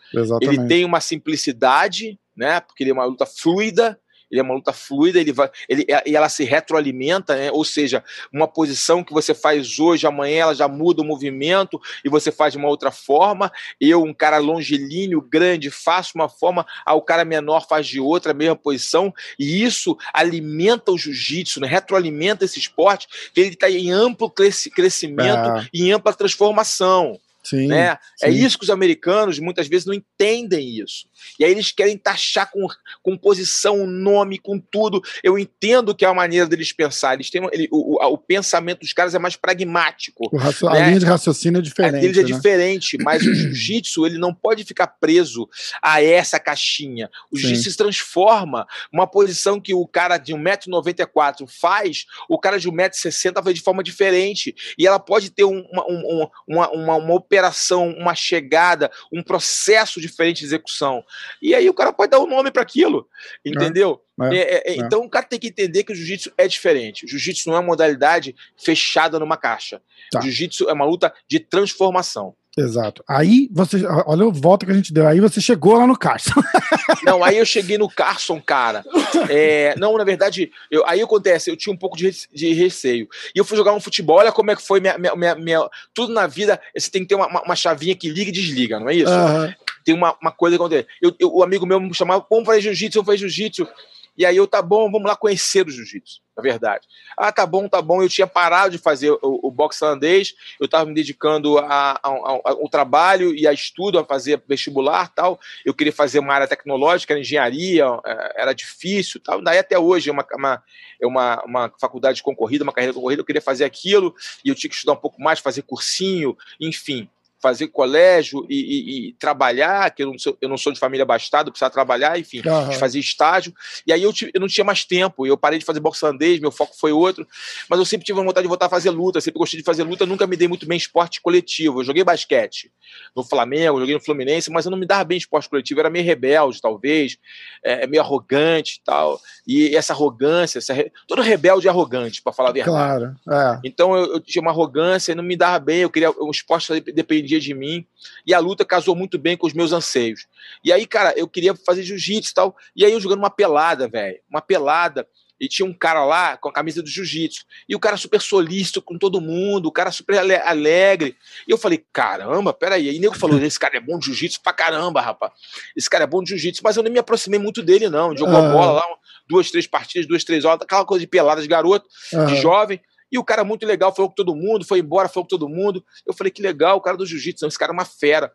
Ele 0.41 0.67
tem 0.67 0.85
uma 0.85 1.01
simplicidade, 1.01 2.19
né? 2.37 2.61
Porque 2.61 2.83
ele 2.83 2.91
é 2.91 2.93
uma 2.93 3.05
luta 3.05 3.27
fluida, 3.27 3.99
ele 4.31 4.41
é 4.41 4.43
uma 4.43 4.55
luta 4.55 4.73
fluida, 4.73 5.21
ele 5.21 5.33
vai, 5.33 5.51
ele, 5.69 5.87
e 6.05 6.17
ela 6.17 6.29
se 6.29 6.45
retroalimenta, 6.45 7.37
né? 7.37 7.51
ou 7.51 7.65
seja, 7.65 8.03
uma 8.33 8.49
posição 8.49 9.05
que 9.05 9.13
você 9.13 9.35
faz 9.35 9.79
hoje, 9.79 10.07
amanhã 10.07 10.43
ela 10.43 10.55
já 10.55 10.67
muda 10.67 11.03
o 11.03 11.05
movimento 11.05 11.81
e 12.05 12.09
você 12.09 12.33
faz 12.33 12.53
de 12.53 12.59
uma 12.59 12.69
outra 12.69 12.91
forma. 12.91 13.53
Eu, 13.81 14.03
um 14.03 14.13
cara 14.13 14.39
longilíneo, 14.39 15.21
grande, 15.21 15.71
faço 15.71 16.13
uma 16.15 16.29
forma, 16.29 16.67
ao 16.85 17.01
cara 17.03 17.25
menor 17.25 17.67
faz 17.69 17.87
de 17.87 18.01
outra, 18.01 18.33
a 18.33 18.35
mesma 18.35 18.57
posição, 18.57 19.15
e 19.39 19.63
isso 19.63 19.97
alimenta 20.13 20.91
o 20.91 20.99
jiu-jitsu, 20.99 21.61
né? 21.61 21.69
retroalimenta 21.69 22.45
esse 22.45 22.59
esporte, 22.59 23.07
que 23.33 23.41
ele 23.41 23.51
está 23.51 23.71
em 23.71 23.91
amplo 23.91 24.31
crescimento 24.31 25.49
é. 25.49 25.69
e 25.73 25.85
em 25.85 25.93
ampla 25.93 26.13
transformação. 26.13 27.19
Sim, 27.47 27.69
né? 27.69 27.87
É 27.87 27.99
sim. 28.17 28.27
É 28.27 28.31
isso 28.31 28.59
que 28.59 28.65
os 28.65 28.71
americanos 28.71 29.39
muitas 29.39 29.69
vezes 29.69 29.87
não 29.87 29.95
entendem 29.95 30.81
isso. 30.81 31.07
E 31.39 31.45
aí 31.45 31.51
eles 31.51 31.71
querem 31.71 31.97
taxar 31.97 32.51
com, 32.51 32.67
com 33.03 33.17
posição, 33.17 33.87
nome, 33.87 34.39
com 34.39 34.59
tudo. 34.59 35.01
Eu 35.23 35.39
entendo 35.39 35.95
que 35.95 36.05
é 36.05 36.09
a 36.09 36.15
maneira 36.15 36.47
deles 36.47 36.73
pensar. 36.73 37.15
Eles 37.15 37.31
têm, 37.31 37.49
ele, 37.53 37.69
o, 37.71 38.03
o, 38.03 38.15
o, 38.15 38.19
pensamento 38.19 38.81
dos 38.81 38.93
caras 38.93 39.15
é 39.15 39.19
mais 39.19 39.37
pragmático. 39.37 40.37
Raci... 40.37 40.65
Né? 40.65 40.71
A 40.71 40.87
linha 40.89 40.99
de 40.99 41.07
raciocínio 41.07 41.59
é 41.59 41.63
diferente. 41.63 41.97
A 41.97 42.01
deles 42.01 42.19
é 42.19 42.23
né? 42.23 42.27
diferente, 42.27 42.99
mas 42.99 43.23
o 43.23 43.33
jiu-jitsu 43.35 44.07
ele 44.07 44.19
não 44.19 44.35
pode 44.35 44.65
ficar 44.65 44.89
preso 44.89 45.49
a 45.81 46.03
essa 46.03 46.41
caixinha. 46.41 47.09
O 47.31 47.39
jiu-jitsu 47.39 47.71
se 47.71 47.77
transforma. 47.77 48.67
Uma 48.93 49.07
posição 49.07 49.61
que 49.61 49.73
o 49.73 49.87
cara 49.87 50.19
de 50.19 50.35
1,94m 50.35 51.47
faz, 51.49 52.07
o 52.29 52.39
cara 52.39 52.59
de 52.59 52.69
1,60m 52.69 53.43
faz 53.43 53.55
de 53.55 53.63
forma 53.63 53.85
diferente. 53.85 54.55
E 54.77 54.85
ela 54.87 54.99
pode 54.99 55.31
ter 55.31 55.45
uma, 55.45 55.87
uma, 55.87 56.31
uma, 56.49 56.71
uma, 56.71 56.97
uma 56.97 57.15
operação, 57.37 57.91
uma 57.91 58.15
chegada, 58.15 58.91
um 59.13 59.23
processo 59.23 60.01
diferente 60.01 60.39
de 60.39 60.47
execução. 60.47 61.05
E 61.41 61.55
aí 61.55 61.69
o 61.69 61.75
cara 61.75 61.93
pode 61.93 62.11
dar 62.11 62.19
o 62.19 62.25
um 62.25 62.27
nome 62.27 62.51
para 62.51 62.63
aquilo, 62.63 63.09
entendeu? 63.45 64.03
É, 64.21 64.37
é, 64.37 64.39
é, 64.39 64.71
é, 64.73 64.77
então 64.77 65.05
o 65.05 65.11
cara 65.11 65.27
tem 65.27 65.39
que 65.39 65.49
entender 65.49 65.85
que 65.85 65.93
o 65.93 65.95
jiu-jitsu 65.95 66.33
é 66.39 66.49
diferente. 66.49 67.05
O 67.05 67.09
jiu-jitsu 67.09 67.49
não 67.49 67.57
é 67.57 67.61
uma 67.61 67.67
modalidade 67.67 68.35
fechada 68.57 69.19
numa 69.19 69.37
caixa. 69.37 69.83
Tá. 70.11 70.19
O 70.19 70.23
jiu-jitsu 70.23 70.69
é 70.69 70.73
uma 70.73 70.87
luta 70.87 71.13
de 71.29 71.39
transformação. 71.39 72.35
Exato. 72.57 73.05
Aí 73.07 73.49
você. 73.53 73.85
Olha 74.07 74.27
o 74.27 74.33
volta 74.33 74.65
que 74.65 74.73
a 74.73 74.75
gente 74.75 74.93
deu. 74.93 75.07
Aí 75.07 75.21
você 75.21 75.43
chegou 75.43 75.77
lá 75.77 75.87
no 75.87 75.97
Carson. 75.97 76.41
não, 77.05 77.23
aí 77.23 77.37
eu 77.37 77.45
cheguei 77.45 77.77
no 77.77 77.89
Carson, 77.89 78.41
cara. 78.41 78.83
É, 79.29 79.75
não, 79.77 79.97
na 79.99 80.05
verdade, 80.05 80.51
eu, 80.71 80.83
aí 80.87 81.03
acontece, 81.03 81.51
eu 81.51 81.57
tinha 81.57 81.73
um 81.73 81.77
pouco 81.77 81.97
de, 81.97 82.11
de 82.33 82.53
receio. 82.55 83.09
E 83.35 83.39
eu 83.39 83.45
fui 83.45 83.59
jogar 83.59 83.75
um 83.75 83.81
futebol, 83.81 84.19
olha 84.19 84.33
como 84.33 84.51
é 84.51 84.57
que 84.57 84.63
foi 84.63 84.81
minha, 84.81 84.97
minha, 84.97 85.15
minha, 85.15 85.35
minha 85.35 85.69
tudo 85.93 86.15
na 86.15 86.27
vida, 86.27 86.59
você 86.75 86.91
tem 86.91 87.03
que 87.03 87.09
ter 87.09 87.15
uma, 87.15 87.27
uma, 87.27 87.43
uma, 87.43 87.57
chavinha 87.57 87.95
que 87.95 88.09
liga 88.09 88.31
e 88.31 88.33
desliga, 88.33 88.81
não 88.81 88.89
é 88.89 88.95
isso? 88.95 89.13
Uhum. 89.13 89.53
Tem 89.85 89.95
uma, 89.95 90.17
uma 90.21 90.33
coisa 90.33 90.57
que 90.57 90.63
acontece. 90.63 90.89
Eu, 91.01 91.15
eu, 91.19 91.35
o 91.35 91.43
amigo 91.43 91.67
meu 91.67 91.79
me 91.79 91.95
chamava, 91.95 92.25
vamos 92.29 92.47
fazer 92.47 92.63
jiu-jitsu, 92.63 93.03
vamos 93.03 93.07
fazer 93.07 93.29
jiu-jitsu. 93.29 93.69
E 94.17 94.25
aí 94.25 94.37
eu, 94.37 94.47
tá 94.47 94.63
bom, 94.63 94.91
vamos 94.91 95.07
lá 95.07 95.15
conhecer 95.15 95.67
o 95.67 95.71
jiu-jitsu, 95.71 96.21
na 96.37 96.43
verdade. 96.43 96.87
Ah, 97.17 97.31
tá 97.31 97.45
bom, 97.45 97.69
tá 97.69 97.83
bom. 97.83 98.03
Eu 98.03 98.09
tinha 98.09 98.27
parado 98.27 98.71
de 98.71 98.79
fazer 98.79 99.11
o, 99.11 99.19
o 99.23 99.51
boxe 99.51 99.85
holandês, 99.85 100.35
eu 100.59 100.65
estava 100.65 100.87
me 100.87 100.95
dedicando 100.95 101.59
ao 101.59 102.69
trabalho 102.71 103.35
e 103.35 103.47
a 103.47 103.53
estudo, 103.53 103.99
a 103.99 104.05
fazer 104.05 104.43
vestibular 104.49 105.13
tal. 105.15 105.39
Eu 105.65 105.75
queria 105.75 105.93
fazer 105.93 106.19
uma 106.19 106.35
área 106.35 106.49
tecnológica, 106.49 107.19
engenharia, 107.19 107.85
é, 108.05 108.43
era 108.43 108.53
difícil 108.53 109.21
tal. 109.21 109.43
Daí 109.43 109.59
até 109.59 109.79
hoje 109.79 110.09
é 110.09 110.13
uma, 110.13 110.27
uma, 110.35 110.63
é 111.01 111.07
uma, 111.07 111.45
uma 111.45 111.73
faculdade 111.81 112.23
concorrida, 112.23 112.65
uma 112.65 112.73
carreira 112.73 112.95
concorrida, 112.95 113.21
eu 113.21 113.27
queria 113.27 113.43
fazer 113.43 113.65
aquilo 113.65 114.15
e 114.45 114.49
eu 114.49 114.55
tinha 114.55 114.71
que 114.71 114.77
estudar 114.77 114.95
um 114.95 115.01
pouco 115.01 115.21
mais, 115.21 115.41
fazer 115.41 115.63
cursinho, 115.63 116.37
enfim 116.61 117.09
fazer 117.41 117.69
colégio 117.69 118.47
e, 118.49 118.57
e, 118.57 119.09
e 119.09 119.13
trabalhar, 119.15 119.91
que 119.91 120.03
eu 120.03 120.09
não, 120.09 120.19
sou, 120.19 120.37
eu 120.41 120.49
não, 120.49 120.57
sou, 120.57 120.73
de 120.73 120.79
família 120.79 121.03
abastada, 121.03 121.51
precisava 121.51 121.73
trabalhar, 121.73 122.19
enfim, 122.19 122.39
uhum. 122.39 122.73
fazer 122.73 122.99
estágio. 122.99 123.53
E 123.87 123.93
aí 123.93 124.03
eu, 124.03 124.13
eu, 124.33 124.41
não 124.41 124.49
tinha 124.49 124.65
mais 124.65 124.85
tempo, 124.85 125.27
eu 125.27 125.37
parei 125.37 125.59
de 125.59 125.65
fazer 125.65 125.81
boxe 125.81 126.05
holandês, 126.05 126.41
meu 126.41 126.51
foco 126.51 126.75
foi 126.79 126.93
outro, 126.93 127.27
mas 127.69 127.79
eu 127.79 127.85
sempre 127.85 128.07
tive 128.07 128.21
vontade 128.23 128.43
de 128.43 128.49
voltar 128.49 128.67
a 128.67 128.71
fazer 128.71 128.91
luta, 128.91 129.21
sempre 129.21 129.39
gostei 129.39 129.61
de 129.61 129.65
fazer 129.65 129.83
luta, 129.83 130.07
nunca 130.07 130.27
me 130.27 130.37
dei 130.37 130.49
muito 130.49 130.67
bem 130.67 130.79
esporte 130.79 131.21
coletivo. 131.21 131.81
Eu 131.81 131.85
joguei 131.85 132.03
basquete 132.03 132.71
no 133.15 133.23
Flamengo, 133.23 133.81
joguei 133.81 133.95
no 133.95 134.01
Fluminense, 134.01 134.51
mas 134.51 134.65
eu 134.65 134.71
não 134.71 134.79
me 134.79 134.87
dava 134.87 135.05
bem 135.05 135.19
esporte 135.19 135.49
coletivo, 135.49 135.81
eu 135.81 135.83
era 135.83 135.91
meio 135.91 136.05
rebelde, 136.05 136.61
talvez, 136.61 137.19
é, 137.63 137.87
meio 137.87 138.03
arrogante 138.03 138.79
e 138.81 138.85
tal. 138.85 139.21
E 139.47 139.77
essa 139.77 139.93
arrogância, 139.93 140.59
essa, 140.59 140.75
todo 141.07 141.21
rebelde 141.23 141.67
é 141.67 141.71
arrogante, 141.71 142.23
para 142.23 142.33
falar 142.33 142.51
a 142.51 142.53
verdade. 142.53 143.17
Claro. 143.27 143.57
É. 143.57 143.61
Então 143.65 143.95
eu, 143.95 144.15
eu, 144.15 144.21
tinha 144.21 144.41
uma 144.41 144.51
arrogância, 144.51 145.15
não 145.15 145.23
me 145.23 145.37
dava 145.37 145.59
bem, 145.59 145.81
eu 145.81 145.91
queria 145.91 146.11
um 146.11 146.31
esporte 146.31 146.81
dependia 146.81 147.26
dependia 147.27 147.41
de 147.41 147.53
mim, 147.53 147.85
e 148.25 148.33
a 148.33 148.39
luta 148.39 148.65
casou 148.65 148.95
muito 148.95 149.19
bem 149.19 149.37
com 149.37 149.47
os 149.47 149.53
meus 149.53 149.73
anseios. 149.73 150.27
E 150.65 150.73
aí, 150.73 150.87
cara, 150.87 151.13
eu 151.17 151.27
queria 151.29 151.55
fazer 151.55 151.83
jiu-jitsu 151.83 152.31
e 152.31 152.35
tal, 152.35 152.57
e 152.75 152.85
aí 152.85 152.93
eu 152.93 153.01
jogando 153.01 153.19
uma 153.19 153.31
pelada, 153.31 153.89
velho, 153.89 154.21
uma 154.31 154.41
pelada, 154.41 155.07
e 155.39 155.49
tinha 155.49 155.67
um 155.67 155.75
cara 155.75 156.03
lá 156.03 156.39
com 156.39 156.49
a 156.49 156.53
camisa 156.53 156.83
do 156.83 156.89
jiu-jitsu, 156.89 157.45
e 157.69 157.75
o 157.77 157.81
cara 157.81 157.99
super 157.99 158.23
solícito 158.23 158.81
com 158.81 158.97
todo 158.97 159.21
mundo, 159.21 159.67
o 159.67 159.73
cara 159.73 159.93
super 159.93 160.19
alegre. 160.19 161.15
E 161.47 161.51
eu 161.51 161.59
falei, 161.59 161.85
caramba, 161.93 162.55
peraí. 162.55 162.89
Aí 162.89 162.97
o 162.97 163.01
nego 163.03 163.15
falou, 163.15 163.39
esse 163.43 163.61
cara 163.61 163.77
é 163.77 163.81
bom 163.81 163.99
de 163.99 164.07
jiu-jitsu 164.07 164.41
pra 164.43 164.55
caramba, 164.55 165.03
rapaz. 165.03 165.33
Esse 165.77 165.91
cara 165.91 166.05
é 166.05 166.07
bom 166.07 166.23
de 166.23 166.31
jiu-jitsu, 166.31 166.63
mas 166.65 166.79
eu 166.79 166.83
nem 166.83 166.91
me 166.91 166.99
aproximei 166.99 167.39
muito 167.39 167.63
dele, 167.63 167.91
não. 167.91 168.17
Jogou 168.17 168.35
uhum. 168.35 168.53
bola 168.53 168.73
lá, 168.73 168.85
duas, 169.29 169.51
três 169.51 169.67
partidas, 169.67 170.09
duas, 170.09 170.25
três 170.25 170.47
horas, 170.47 170.63
aquela 170.63 170.87
coisa 170.87 171.01
de 171.05 171.07
pelada 171.07 171.43
de 171.43 171.49
garoto, 171.49 171.87
uhum. 172.15 172.25
de 172.25 172.37
jovem. 172.37 172.81
E 173.17 173.19
o 173.19 173.25
cara 173.25 173.43
muito 173.43 173.65
legal, 173.65 173.95
falou 173.95 174.11
com 174.11 174.15
todo 174.15 174.37
mundo, 174.37 174.63
foi 174.63 174.81
embora, 174.81 175.09
falou 175.09 175.25
com 175.25 175.31
todo 175.31 175.49
mundo. 175.49 175.83
Eu 176.07 176.13
falei, 176.13 176.31
que 176.31 176.43
legal, 176.43 176.77
o 176.77 176.83
cara 176.83 176.99
do 176.99 177.07
jiu-jitsu, 177.07 177.47
esse 177.47 177.59
cara 177.59 177.73
é 177.73 177.75
uma 177.75 177.87
fera. 177.87 178.31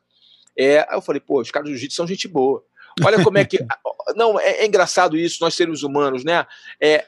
É, 0.57 0.79
aí 0.89 0.97
eu 0.97 1.01
falei, 1.03 1.21
pô, 1.21 1.39
os 1.39 1.51
caras 1.51 1.69
do 1.69 1.71
jiu-jitsu 1.71 1.97
são 1.97 2.07
gente 2.07 2.27
boa. 2.27 2.63
Olha 3.05 3.23
como 3.23 3.37
é 3.37 3.45
que. 3.45 3.59
Não, 4.15 4.39
é, 4.39 4.63
é, 4.63 4.65
engraçado 4.65 5.15
isso, 5.15 5.37
nós 5.39 5.53
seres 5.53 5.83
humanos, 5.83 6.23
né? 6.23 6.47
É, 6.81 7.05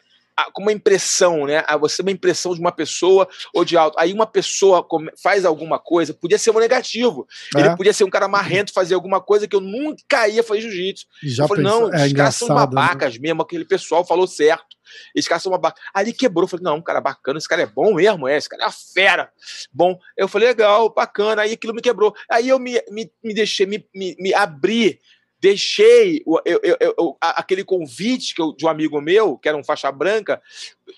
como 0.53 0.67
uma 0.67 0.73
impressão, 0.73 1.45
né? 1.45 1.63
Você 1.79 2.01
uma 2.01 2.11
impressão 2.11 2.53
de 2.53 2.59
uma 2.59 2.71
pessoa 2.71 3.27
ou 3.53 3.63
de 3.63 3.77
alto. 3.77 3.97
Aí 3.99 4.11
uma 4.11 4.25
pessoa 4.25 4.85
faz 5.21 5.45
alguma 5.45 5.79
coisa, 5.79 6.13
podia 6.13 6.37
ser 6.37 6.51
um 6.51 6.59
negativo. 6.59 7.27
É. 7.55 7.59
Ele 7.59 7.75
podia 7.75 7.93
ser 7.93 8.03
um 8.03 8.09
cara 8.09 8.27
marrento, 8.27 8.73
fazer 8.73 8.95
alguma 8.95 9.21
coisa 9.21 9.47
que 9.47 9.55
eu 9.55 9.61
nunca 9.61 10.27
ia 10.27 10.43
fazer 10.43 10.61
jiu-jitsu. 10.61 11.05
Eu 11.39 11.47
falei, 11.47 11.63
não, 11.63 11.93
é 11.93 12.05
os 12.05 12.13
caras 12.13 12.35
são 12.35 12.49
né? 12.49 12.55
babacas 12.55 13.13
né? 13.15 13.19
mesmo, 13.21 13.41
aquele 13.41 13.65
pessoal 13.65 14.05
falou 14.05 14.27
certo. 14.27 14.75
Esse 15.15 15.27
cara 15.29 15.39
são 15.39 15.51
babacas. 15.51 15.83
Ali 15.93 16.13
quebrou, 16.13 16.43
eu 16.43 16.47
falei, 16.47 16.63
não, 16.63 16.81
cara 16.81 17.01
bacana, 17.01 17.37
esse 17.37 17.47
cara 17.47 17.61
é 17.61 17.65
bom 17.65 17.93
mesmo, 17.93 18.27
é, 18.27 18.37
esse 18.37 18.49
cara 18.49 18.63
é 18.63 18.65
uma 18.65 18.71
fera. 18.71 19.31
Bom, 19.71 19.97
eu 20.17 20.27
falei, 20.27 20.49
legal, 20.49 20.93
bacana, 20.93 21.43
aí 21.43 21.53
aquilo 21.53 21.73
me 21.73 21.81
quebrou. 21.81 22.13
Aí 22.29 22.49
eu 22.49 22.59
me, 22.59 22.81
me, 22.89 23.11
me 23.23 23.33
deixei, 23.33 23.65
me, 23.65 23.85
me, 23.93 24.15
me 24.19 24.33
abri 24.33 24.99
deixei 25.43 26.23
eu, 26.45 26.61
eu, 26.63 26.77
eu, 26.79 27.17
aquele 27.19 27.65
convite 27.65 28.33
de 28.55 28.65
um 28.65 28.69
amigo 28.69 29.01
meu, 29.01 29.37
que 29.37 29.49
era 29.49 29.57
um 29.57 29.63
faixa 29.63 29.91
branca, 29.91 30.41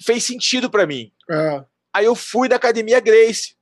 fez 0.03 0.23
sentido 0.23 0.69
para 0.69 0.85
mim. 0.85 1.11
É. 1.27 1.63
Aí 1.91 2.05
eu 2.05 2.13
fui 2.13 2.47
da 2.47 2.55
Academia 2.55 2.99
Grace. 2.99 3.55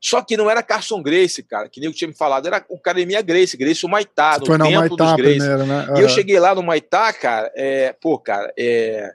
Só 0.00 0.22
que 0.22 0.38
não 0.38 0.50
era 0.50 0.62
Carson 0.62 1.02
Grace, 1.02 1.42
cara, 1.42 1.68
que 1.68 1.80
nem 1.80 1.88
eu 1.88 1.94
tinha 1.94 2.08
me 2.08 2.14
falado, 2.14 2.46
era 2.46 2.64
o 2.68 2.76
Academia 2.76 3.20
Grace, 3.20 3.56
Grace 3.56 3.84
o 3.84 3.88
Maitá, 3.88 4.38
no 4.40 4.46
Foi 4.46 4.58
templo 4.58 4.74
Maitá 4.74 5.04
dos 5.04 5.16
Grace. 5.16 5.38
Primeiro, 5.38 5.66
né? 5.66 5.86
Uhum. 5.90 5.96
E 5.98 6.00
eu 6.00 6.08
cheguei 6.08 6.40
lá 6.40 6.54
no 6.54 6.62
Maitá, 6.62 7.12
cara, 7.12 7.52
é, 7.54 7.92
pô, 7.92 8.18
cara, 8.18 8.52
é, 8.58 9.14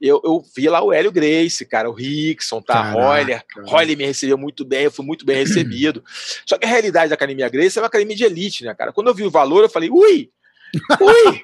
eu, 0.00 0.20
eu 0.24 0.42
vi 0.54 0.68
lá 0.68 0.82
o 0.82 0.92
Hélio 0.92 1.12
Grace, 1.12 1.64
cara, 1.64 1.88
o 1.88 1.92
Rickson, 1.92 2.60
tá? 2.60 2.92
Caraca. 2.92 3.62
Roller 3.66 3.96
me 3.96 4.04
recebeu 4.04 4.36
muito 4.36 4.64
bem, 4.64 4.84
eu 4.84 4.90
fui 4.90 5.04
muito 5.04 5.24
bem 5.24 5.36
recebido. 5.36 6.02
Só 6.46 6.58
que 6.58 6.66
a 6.66 6.68
realidade 6.68 7.08
da 7.08 7.14
Academia 7.14 7.48
Grace 7.48 7.78
é 7.78 7.82
uma 7.82 7.88
academia 7.88 8.16
de 8.16 8.24
elite, 8.24 8.64
né, 8.64 8.74
cara? 8.74 8.92
Quando 8.92 9.08
eu 9.08 9.14
vi 9.14 9.24
o 9.24 9.30
valor, 9.30 9.62
eu 9.62 9.68
falei, 9.68 9.90
ui! 9.90 10.30
Ui! 11.00 11.40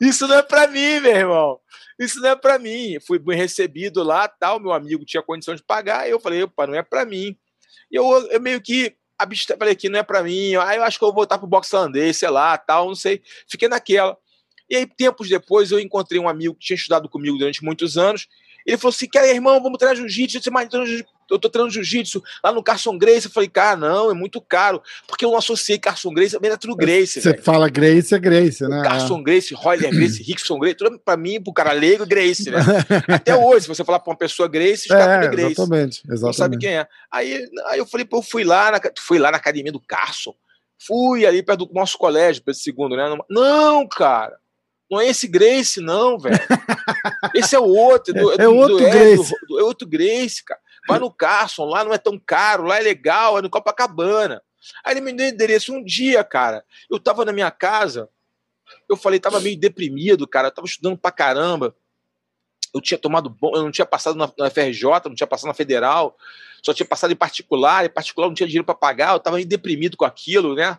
Isso 0.06 0.26
não 0.26 0.36
é 0.38 0.42
pra 0.42 0.66
mim, 0.66 1.00
meu 1.00 1.14
irmão. 1.14 1.60
Isso 1.98 2.20
não 2.20 2.30
é 2.30 2.36
pra 2.36 2.58
mim. 2.58 2.98
Fui 3.00 3.18
bem 3.18 3.36
recebido 3.36 4.02
lá, 4.02 4.28
tal. 4.28 4.60
Meu 4.60 4.72
amigo 4.72 5.04
tinha 5.04 5.22
condição 5.22 5.54
de 5.54 5.62
pagar. 5.62 6.08
Eu 6.08 6.20
falei, 6.20 6.42
opa, 6.42 6.66
não 6.66 6.74
é 6.74 6.82
pra 6.82 7.04
mim. 7.04 7.36
E 7.90 7.96
eu, 7.96 8.04
eu 8.30 8.40
meio 8.40 8.60
que 8.60 8.94
falei 9.58 9.74
que 9.74 9.88
não 9.88 9.98
é 9.98 10.02
pra 10.02 10.22
mim. 10.22 10.54
Aí 10.56 10.76
eu 10.76 10.84
acho 10.84 10.98
que 10.98 11.04
eu 11.04 11.08
vou 11.08 11.16
voltar 11.16 11.38
pro 11.38 11.46
boxe 11.46 11.74
holandês, 11.74 12.16
sei 12.16 12.30
lá, 12.30 12.56
tal, 12.56 12.86
não 12.86 12.94
sei. 12.94 13.22
Fiquei 13.48 13.68
naquela. 13.68 14.16
E 14.68 14.76
aí, 14.76 14.86
tempos 14.86 15.28
depois, 15.28 15.70
eu 15.70 15.80
encontrei 15.80 16.20
um 16.20 16.28
amigo 16.28 16.54
que 16.54 16.66
tinha 16.66 16.76
estudado 16.76 17.08
comigo 17.08 17.38
durante 17.38 17.64
muitos 17.64 17.96
anos. 17.96 18.28
Ele 18.66 18.76
falou 18.76 18.94
assim: 18.94 19.08
Cara, 19.08 19.26
irmão, 19.26 19.62
vamos 19.62 19.78
treinar 19.78 19.96
jiu-jitsu. 19.96 20.38
Eu 21.30 21.38
tô 21.38 21.48
treinando 21.48 21.72
jiu-jitsu 21.72 22.22
lá 22.42 22.52
no 22.52 22.62
Carson 22.62 22.96
Grace. 22.96 23.26
Eu 23.26 23.32
falei, 23.32 23.48
cara, 23.48 23.76
não, 23.76 24.10
é 24.10 24.14
muito 24.14 24.40
caro. 24.40 24.82
Porque 25.06 25.24
eu 25.24 25.30
não 25.30 25.38
associei 25.38 25.78
Carson 25.78 26.12
Grace, 26.12 26.32
também 26.32 26.50
era 26.50 26.58
tudo 26.58 26.74
Grace. 26.74 27.20
Você 27.20 27.36
fala 27.36 27.68
Grace, 27.68 28.14
é 28.14 28.18
Grace, 28.18 28.66
né? 28.66 28.82
Carson 28.82 29.22
Grace, 29.22 29.54
Royler 29.54 29.90
Grace, 29.90 30.22
Rickson 30.22 30.58
Grace, 30.58 30.76
tudo 30.76 30.98
pra 30.98 31.16
mim, 31.16 31.42
pro 31.42 31.52
cara 31.52 31.72
leigo, 31.72 32.06
Grace, 32.06 32.50
né? 32.50 32.58
Até 33.08 33.36
hoje, 33.36 33.62
se 33.62 33.68
você 33.68 33.84
falar 33.84 34.00
pra 34.00 34.10
uma 34.10 34.18
pessoa 34.18 34.48
Grace, 34.48 34.82
os 34.82 34.88
caras 34.88 35.26
é, 35.26 35.30
Grace. 35.30 35.52
Exatamente, 35.52 36.02
exatamente. 36.04 36.22
Não 36.22 36.32
sabe 36.32 36.58
quem 36.58 36.76
é. 36.78 36.86
Aí, 37.10 37.46
aí 37.66 37.78
eu 37.78 37.86
falei, 37.86 38.06
pô, 38.06 38.18
eu 38.18 38.22
fui 38.22 38.44
lá, 38.44 38.70
na, 38.70 38.80
fui 38.98 39.18
lá 39.18 39.30
na 39.30 39.36
academia 39.36 39.72
do 39.72 39.80
Carson. 39.80 40.34
Fui 40.78 41.26
ali 41.26 41.42
perto 41.42 41.66
do 41.66 41.74
nosso 41.74 41.98
colégio, 41.98 42.42
Pedro 42.42 42.60
segundo, 42.60 42.96
né? 42.96 43.04
Não, 43.28 43.86
cara. 43.86 44.36
Não 44.90 45.00
é 45.00 45.06
esse 45.06 45.28
Grace, 45.28 45.80
não, 45.80 46.18
velho. 46.18 46.38
Esse 47.34 47.54
é 47.54 47.58
o 47.58 47.66
outro. 47.66 48.14
Do, 48.14 48.40
é, 48.40 48.48
outro 48.48 48.78
do, 48.78 48.90
Grace. 48.90 49.34
É, 49.34 49.46
do, 49.46 49.60
é 49.60 49.62
outro 49.62 49.86
Grace, 49.86 50.42
cara. 50.42 50.60
Vai 50.86 50.98
no 50.98 51.10
Carson, 51.10 51.66
lá 51.66 51.84
não 51.84 51.92
é 51.92 51.98
tão 51.98 52.18
caro, 52.18 52.64
lá 52.64 52.78
é 52.78 52.80
legal, 52.80 53.38
é 53.38 53.42
no 53.42 53.50
Copacabana. 53.50 54.42
Aí 54.82 54.94
ele 54.94 55.02
me 55.02 55.12
deu 55.12 55.28
endereço 55.28 55.72
um 55.74 55.84
dia, 55.84 56.24
cara. 56.24 56.64
Eu 56.90 56.98
tava 56.98 57.24
na 57.24 57.32
minha 57.32 57.50
casa, 57.50 58.08
eu 58.88 58.96
falei, 58.96 59.20
tava 59.20 59.40
meio 59.40 59.58
deprimido, 59.58 60.26
cara. 60.26 60.48
Eu 60.48 60.52
tava 60.52 60.66
estudando 60.66 60.96
pra 60.96 61.10
caramba. 61.10 61.74
Eu 62.72 62.80
tinha 62.80 62.98
tomado 62.98 63.30
bom, 63.30 63.52
eu 63.54 63.62
não 63.62 63.70
tinha 63.70 63.86
passado 63.86 64.16
na, 64.16 64.30
na 64.38 64.50
FRJ, 64.50 64.82
não 65.06 65.14
tinha 65.14 65.26
passado 65.26 65.48
na 65.48 65.54
Federal, 65.54 66.16
só 66.62 66.74
tinha 66.74 66.86
passado 66.86 67.10
em 67.12 67.16
particular, 67.16 67.84
em 67.86 67.90
particular 67.90 68.26
não 68.26 68.34
tinha 68.34 68.46
dinheiro 68.46 68.64
para 68.64 68.74
pagar, 68.74 69.14
eu 69.14 69.20
tava 69.20 69.36
meio 69.36 69.48
deprimido 69.48 69.96
com 69.96 70.04
aquilo, 70.04 70.54
né? 70.54 70.78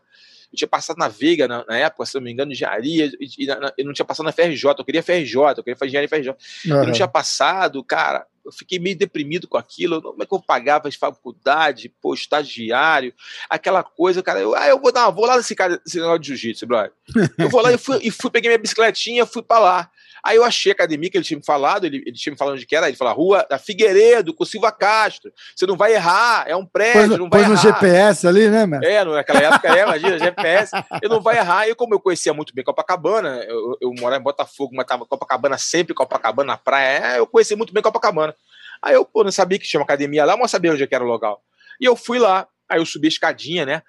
Eu 0.51 0.57
tinha 0.57 0.67
passado 0.67 0.97
na 0.97 1.07
Veiga 1.07 1.47
na, 1.47 1.65
na 1.65 1.77
época, 1.77 2.05
se 2.05 2.15
não 2.15 2.21
me 2.21 2.31
engano, 2.31 2.51
engenharia, 2.51 3.05
e, 3.19 3.43
e, 3.43 3.47
na, 3.47 3.71
eu 3.77 3.85
não 3.85 3.93
tinha 3.93 4.05
passado 4.05 4.25
na 4.25 4.31
FRJ, 4.31 4.75
eu 4.77 4.85
queria 4.85 5.03
FRJ, 5.03 5.35
eu 5.35 5.63
queria 5.63 5.75
fazer 5.75 5.89
engenharia 5.89 6.09
FRJ. 6.09 6.29
Uhum. 6.29 6.79
Eu 6.79 6.85
não 6.85 6.91
tinha 6.91 7.07
passado, 7.07 7.83
cara. 7.83 8.25
eu 8.43 8.51
fiquei 8.51 8.79
meio 8.79 8.97
deprimido 8.97 9.47
com 9.47 9.57
aquilo. 9.57 10.01
Como 10.01 10.23
é 10.23 10.25
que 10.25 10.33
eu 10.33 10.41
pagava 10.41 10.87
as 10.87 10.95
faculdade, 10.95 11.93
pô, 12.01 12.13
estagiário, 12.13 13.13
aquela 13.49 13.83
coisa, 13.83 14.23
cara. 14.23 14.39
Eu, 14.39 14.55
ah, 14.55 14.67
eu 14.67 14.79
vou 14.79 14.91
dar 14.91 15.05
uma, 15.05 15.11
vou 15.11 15.25
lá 15.25 15.37
nesse 15.37 15.55
cara, 15.55 15.79
nesse 15.85 15.97
negócio 15.97 16.19
de 16.19 16.27
jiu-jitsu, 16.29 16.65
brother. 16.65 16.91
Eu 17.37 17.49
vou 17.49 17.61
lá 17.61 17.71
e 17.71 17.77
fui, 17.77 17.99
e 18.01 18.11
fui, 18.11 18.31
peguei 18.31 18.49
minha 18.49 18.57
bicicletinha, 18.57 19.25
fui 19.25 19.43
pra 19.43 19.59
lá. 19.59 19.91
Aí 20.29 20.35
eu 20.35 20.43
achei 20.43 20.71
a 20.71 20.75
academia 20.75 21.09
que 21.09 21.17
ele 21.17 21.25
tinha 21.25 21.39
me 21.39 21.43
falado, 21.43 21.85
ele, 21.85 22.03
ele 22.05 22.15
tinha 22.15 22.31
me 22.31 22.37
falado 22.37 22.53
onde 22.53 22.63
que 22.63 22.75
era, 22.75 22.87
ele 22.87 22.95
falou, 22.95 23.15
rua 23.15 23.47
da 23.49 23.57
Figueiredo, 23.57 24.31
com 24.31 24.45
Silva 24.45 24.71
Castro. 24.71 25.33
Você 25.55 25.65
não 25.65 25.75
vai 25.75 25.95
errar, 25.95 26.43
é 26.47 26.55
um 26.55 26.67
prédio, 26.67 27.07
pôs, 27.07 27.17
não 27.17 27.27
vai 27.27 27.41
errar. 27.41 27.49
no 27.49 27.57
GPS 27.57 28.27
ali, 28.27 28.47
né, 28.47 28.63
mano? 28.63 28.85
É, 28.85 29.03
naquela 29.03 29.39
época, 29.39 29.75
é, 29.75 29.81
imagina, 29.81 30.19
GPS, 30.19 30.71
eu 31.01 31.09
não 31.09 31.19
vai 31.19 31.37
errar. 31.39 31.67
E 31.67 31.73
como 31.73 31.95
eu 31.95 31.99
conhecia 31.99 32.31
muito 32.31 32.53
bem 32.53 32.63
Copacabana, 32.63 33.43
eu, 33.47 33.75
eu 33.81 33.93
morava 33.99 34.21
em 34.21 34.23
Botafogo, 34.23 34.75
mas 34.75 34.85
tava 34.85 35.03
Copacabana 35.03 35.57
sempre, 35.57 35.95
Copacabana 35.95 36.53
na 36.53 36.57
praia, 36.57 37.15
é, 37.15 37.19
eu 37.19 37.25
conhecia 37.25 37.57
muito 37.57 37.73
bem 37.73 37.81
Copacabana. 37.81 38.35
Aí 38.83 38.93
eu, 38.93 39.03
pô, 39.03 39.23
não 39.23 39.31
sabia 39.31 39.57
que 39.57 39.67
tinha 39.67 39.79
uma 39.79 39.85
academia 39.85 40.25
lá, 40.25 40.37
mas 40.37 40.51
sabia 40.51 40.71
onde 40.71 40.83
é 40.83 40.85
que 40.85 40.93
era 40.93 41.03
o 41.03 41.07
local. 41.07 41.41
E 41.81 41.85
eu 41.85 41.95
fui 41.95 42.19
lá, 42.19 42.47
aí 42.69 42.79
eu 42.79 42.85
subi 42.85 43.07
a 43.07 43.09
escadinha, 43.09 43.65
né? 43.65 43.81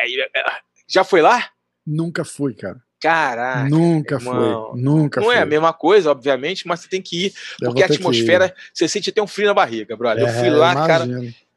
Aí, 0.00 0.16
já 0.88 1.04
foi 1.04 1.22
lá? 1.22 1.48
Nunca 1.86 2.24
fui, 2.24 2.54
cara. 2.56 2.80
Caraca. 3.00 3.68
Nunca 3.68 4.16
irmão. 4.16 4.70
foi. 4.72 4.80
Nunca 4.80 5.20
Não 5.20 5.26
foi. 5.28 5.36
é 5.36 5.40
a 5.40 5.46
mesma 5.46 5.72
coisa, 5.72 6.10
obviamente, 6.10 6.66
mas 6.66 6.80
você 6.80 6.88
tem 6.88 7.00
que 7.00 7.26
ir. 7.26 7.32
Eu 7.60 7.68
Porque 7.68 7.82
a 7.82 7.86
atmosfera, 7.86 8.54
você 8.74 8.86
sente 8.86 9.10
até 9.10 9.22
um 9.22 9.26
frio 9.26 9.46
na 9.48 9.54
barriga, 9.54 9.96
brother. 9.96 10.22
eu 10.28 10.32
fui 10.34 10.48
É, 10.48 10.50
lá, 10.50 10.74
cara. 10.86 11.04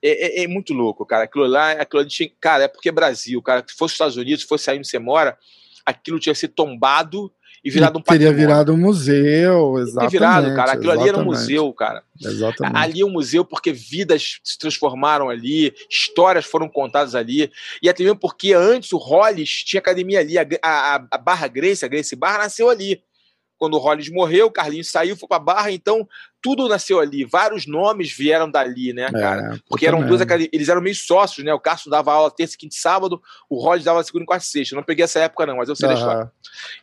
É, 0.01 0.41
é- 0.41 0.43
é 0.43 0.47
muito 0.47 0.73
louco, 0.73 1.05
cara. 1.05 1.23
Aquilo 1.25 1.45
lá, 1.45 1.71
aquilo 1.71 2.01
ali 2.01 2.09
tinha. 2.09 2.29
Cara, 2.39 2.63
é 2.63 2.67
porque 2.67 2.89
é 2.89 2.91
Brasil, 2.91 3.41
cara. 3.41 3.63
Se 3.67 3.75
fosse 3.75 3.93
Estados 3.93 4.17
Unidos, 4.17 4.41
se 4.41 4.47
fosse 4.47 4.69
aí 4.69 4.77
onde 4.77 4.87
você 4.87 4.99
mora, 4.99 5.37
aquilo 5.85 6.19
tinha 6.19 6.33
que 6.33 6.39
ser 6.39 6.49
tombado 6.49 7.31
e 7.63 7.69
virado 7.69 7.97
um 7.97 8.01
Teria 8.01 8.27
patrimônio. 8.27 8.37
virado 8.37 8.73
um 8.73 8.77
museu, 8.77 9.71
Teria 9.71 9.83
exatamente. 9.83 10.11
virado, 10.11 10.55
cara. 10.55 10.71
Aquilo 10.73 10.91
ali 10.91 11.01
era 11.01 11.17
um 11.17 11.21
exatamente, 11.21 11.39
museu, 11.39 11.73
cara. 11.73 12.03
Exatamente. 12.21 12.77
Ali 12.77 13.01
é 13.01 13.05
um 13.05 13.09
museu 13.09 13.45
porque 13.45 13.71
vidas 13.71 14.39
se 14.43 14.57
transformaram 14.59 15.29
ali, 15.29 15.73
histórias 15.89 16.45
foram 16.45 16.67
contadas 16.67 17.15
ali. 17.15 17.49
E 17.81 17.87
até 17.87 18.03
mesmo 18.03 18.19
porque 18.19 18.53
antes 18.53 18.91
o 18.91 18.97
Hollis 18.97 19.63
tinha 19.63 19.79
academia 19.79 20.19
ali. 20.19 20.37
A, 20.37 20.45
a, 20.61 21.07
a 21.11 21.17
Barra 21.17 21.47
Grace, 21.47 21.85
a 21.85 21.87
Grace 21.87 22.15
Barra, 22.15 22.39
nasceu 22.39 22.69
ali. 22.69 23.01
Quando 23.63 23.75
o 23.75 23.77
Hollis 23.77 24.09
morreu, 24.09 24.47
o 24.47 24.51
Carlinhos 24.51 24.91
saiu, 24.91 25.15
foi 25.15 25.25
pra 25.25 25.39
Barra, 25.39 25.71
então 25.71 26.05
tudo 26.41 26.67
nasceu 26.67 26.99
ali. 26.99 27.23
Vários 27.23 27.65
nomes 27.65 28.11
vieram 28.11 28.51
dali, 28.51 28.91
né, 28.91 29.09
cara? 29.09 29.55
É, 29.55 29.59
Porque 29.69 29.87
eram 29.87 30.05
duas 30.05 30.19
eles 30.51 30.67
eram 30.67 30.81
meio 30.81 30.93
sócios, 30.93 31.45
né? 31.45 31.53
O 31.53 31.59
Cássio 31.61 31.89
dava 31.89 32.11
aula 32.11 32.29
terça, 32.29 32.57
quinta 32.57 32.75
e 32.75 32.77
sábado, 32.77 33.21
o 33.49 33.63
Hollis 33.63 33.85
dava 33.85 34.03
segunda, 34.03 34.25
quarta 34.25 34.43
e 34.43 34.49
sexta. 34.49 34.75
Eu 34.75 34.79
não 34.79 34.83
peguei 34.83 35.05
essa 35.05 35.17
época, 35.21 35.45
não, 35.45 35.55
mas 35.55 35.69
eu 35.69 35.77
sei 35.77 35.87
da 35.87 35.93
história. 35.93 36.29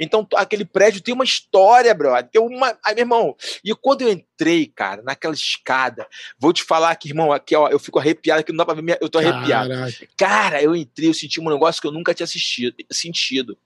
Então, 0.00 0.26
aquele 0.36 0.64
prédio 0.64 1.02
tem 1.02 1.12
uma 1.12 1.22
história, 1.22 1.92
brother. 1.92 2.30
Tem 2.30 2.40
uma. 2.40 2.68
Aí, 2.82 2.94
meu 2.94 3.02
irmão, 3.02 3.36
e 3.62 3.74
quando 3.74 4.00
eu 4.00 4.10
entrei, 4.10 4.64
cara, 4.66 5.02
naquela 5.02 5.34
escada, 5.34 6.06
vou 6.38 6.54
te 6.54 6.64
falar 6.64 6.96
que, 6.96 7.10
irmão, 7.10 7.30
aqui, 7.30 7.54
ó, 7.54 7.68
eu 7.68 7.78
fico 7.78 7.98
arrepiado, 7.98 8.42
que 8.42 8.52
não 8.52 8.56
dá 8.56 8.64
pra 8.64 8.72
ver, 8.72 8.82
minha... 8.82 8.96
eu 9.02 9.08
tô 9.10 9.18
arrepiado. 9.18 9.68
Caraca. 9.68 10.08
Cara, 10.16 10.62
eu 10.62 10.74
entrei, 10.74 11.10
eu 11.10 11.14
senti 11.14 11.38
um 11.38 11.50
negócio 11.50 11.78
que 11.78 11.86
eu 11.86 11.92
nunca 11.92 12.14
tinha 12.14 12.24
assistido, 12.24 12.74
sentido. 12.90 13.58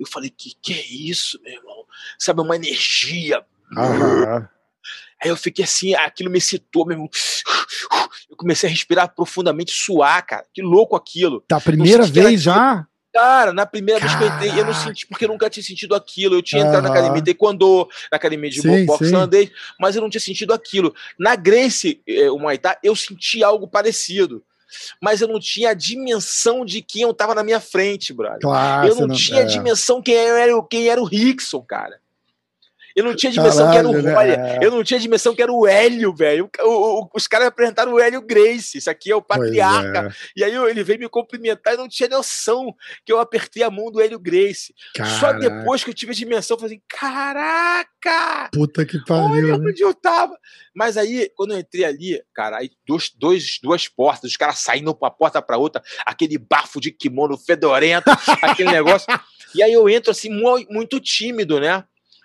Eu 0.00 0.06
falei, 0.06 0.30
que 0.30 0.54
que 0.62 0.72
é 0.72 0.86
isso, 0.86 1.38
meu 1.42 1.52
irmão? 1.52 1.84
Sabe, 2.18 2.40
uma 2.40 2.56
energia. 2.56 3.44
Aham. 3.76 4.48
Aí 5.22 5.28
eu 5.28 5.36
fiquei 5.36 5.62
assim, 5.62 5.94
aquilo 5.94 6.30
me 6.30 6.38
excitou, 6.38 6.86
meu 6.86 6.94
irmão. 6.94 7.10
Eu 8.30 8.36
comecei 8.36 8.66
a 8.66 8.72
respirar 8.72 9.14
profundamente, 9.14 9.72
suar, 9.72 10.24
cara. 10.24 10.46
Que 10.54 10.62
louco 10.62 10.96
aquilo. 10.96 11.42
Tá, 11.46 11.58
a 11.58 11.60
primeira 11.60 12.06
vez 12.06 12.40
já? 12.42 12.86
Cara, 13.12 13.52
na 13.52 13.66
primeira 13.66 14.00
vez 14.00 14.14
que 14.14 14.22
eu 14.22 14.28
entrei, 14.28 14.50
eu 14.50 14.64
não 14.64 14.72
Caraca. 14.72 14.88
senti, 14.88 15.06
porque 15.06 15.24
eu 15.24 15.28
nunca 15.28 15.50
tinha 15.50 15.62
sentido 15.62 15.94
aquilo. 15.94 16.36
Eu 16.36 16.42
tinha 16.42 16.62
entrado 16.62 16.84
na 16.84 16.88
academia 16.88 17.20
de 17.20 17.34
taekwondo, 17.34 17.86
na 18.10 18.16
academia 18.16 18.48
de 18.48 18.62
Sim, 18.62 18.86
boxe 18.86 19.14
holandês, 19.14 19.50
mas 19.78 19.94
eu 19.96 20.00
não 20.00 20.08
tinha 20.08 20.20
sentido 20.20 20.54
aquilo. 20.54 20.94
Na 21.18 21.36
Grace, 21.36 22.00
eh, 22.06 22.30
o 22.30 22.38
Muay 22.38 22.56
Thai, 22.56 22.76
eu 22.82 22.96
senti 22.96 23.44
algo 23.44 23.68
parecido. 23.68 24.42
Mas 25.00 25.20
eu 25.20 25.28
não 25.28 25.40
tinha 25.40 25.70
a 25.70 25.74
dimensão 25.74 26.64
de 26.64 26.82
quem 26.82 27.02
eu 27.02 27.12
tava 27.14 27.34
na 27.34 27.42
minha 27.42 27.60
frente, 27.60 28.12
brother. 28.12 28.40
Claro. 28.40 28.88
eu 28.88 28.94
você 28.94 29.06
não, 29.06 29.14
tinha 29.14 29.38
a 29.40 29.42
é. 29.42 29.46
dimensão 29.46 30.02
quem 30.02 30.14
era, 30.14 30.56
o- 30.56 30.62
quem 30.62 30.88
era 30.88 31.00
o 31.00 31.04
Rickson, 31.04 31.60
cara. 31.62 31.98
Eu 33.00 33.04
não 33.06 33.14
tinha 33.16 33.32
dimensão 33.32 33.70
que 33.70 33.76
era 33.76 33.88
o 33.88 33.92
Caralho, 33.92 34.06
né? 34.08 34.14
Roya. 34.14 34.32
É. 34.60 34.64
Eu 34.66 34.70
não 34.70 34.84
tinha 34.84 35.00
dimensão 35.00 35.34
que 35.34 35.42
era 35.42 35.52
o 35.52 35.66
Hélio, 35.66 36.14
velho. 36.14 36.50
Os 37.14 37.26
caras 37.26 37.48
apresentaram 37.48 37.92
o 37.94 38.00
Hélio 38.00 38.20
Grace. 38.22 38.78
Isso 38.78 38.90
aqui 38.90 39.10
é 39.10 39.16
o 39.16 39.22
patriarca. 39.22 40.08
é. 40.08 40.30
E 40.36 40.44
aí 40.44 40.54
ele 40.54 40.82
veio 40.84 40.98
me 41.00 41.08
cumprimentar 41.08 41.74
e 41.74 41.76
não 41.76 41.88
tinha 41.88 42.08
noção 42.08 42.74
que 43.04 43.12
eu 43.12 43.18
apertei 43.18 43.62
a 43.62 43.70
mão 43.70 43.90
do 43.90 44.00
Hélio 44.00 44.18
Grace. 44.18 44.74
Só 45.18 45.32
Caraca. 45.32 45.38
depois 45.50 45.82
que 45.82 45.90
eu 45.90 45.94
tive 45.94 46.12
a 46.12 46.14
dimensão, 46.14 46.56
eu 46.56 46.60
falei 46.60 46.76
assim, 46.76 46.82
caraca! 46.88 48.50
Puta 48.52 48.84
que 48.84 48.96
Olha 48.96 49.04
pariu. 49.06 49.58
né? 49.58 49.68
onde 49.70 49.82
eu 49.82 49.94
tava. 49.94 50.36
Mas 50.74 50.96
aí, 50.96 51.30
quando 51.36 51.52
eu 51.52 51.58
entrei 51.58 51.84
ali, 51.84 52.22
cara, 52.34 52.58
aí 52.58 52.70
dois, 52.86 53.10
dois, 53.16 53.58
duas 53.62 53.88
portas, 53.88 54.30
os 54.30 54.36
caras 54.36 54.58
saindo 54.58 54.94
pra 54.94 55.10
porta 55.10 55.40
pra 55.42 55.56
outra, 55.58 55.82
aquele 56.06 56.38
bafo 56.38 56.80
de 56.80 56.90
kimono 56.90 57.36
fedorento, 57.36 58.10
aquele 58.42 58.70
negócio. 58.70 59.06
E 59.52 59.64
aí 59.64 59.72
eu 59.72 59.88
entro 59.88 60.12
assim, 60.12 60.30
mu- 60.30 60.64
muito 60.70 61.00
tímido, 61.00 61.58
né? 61.58 61.82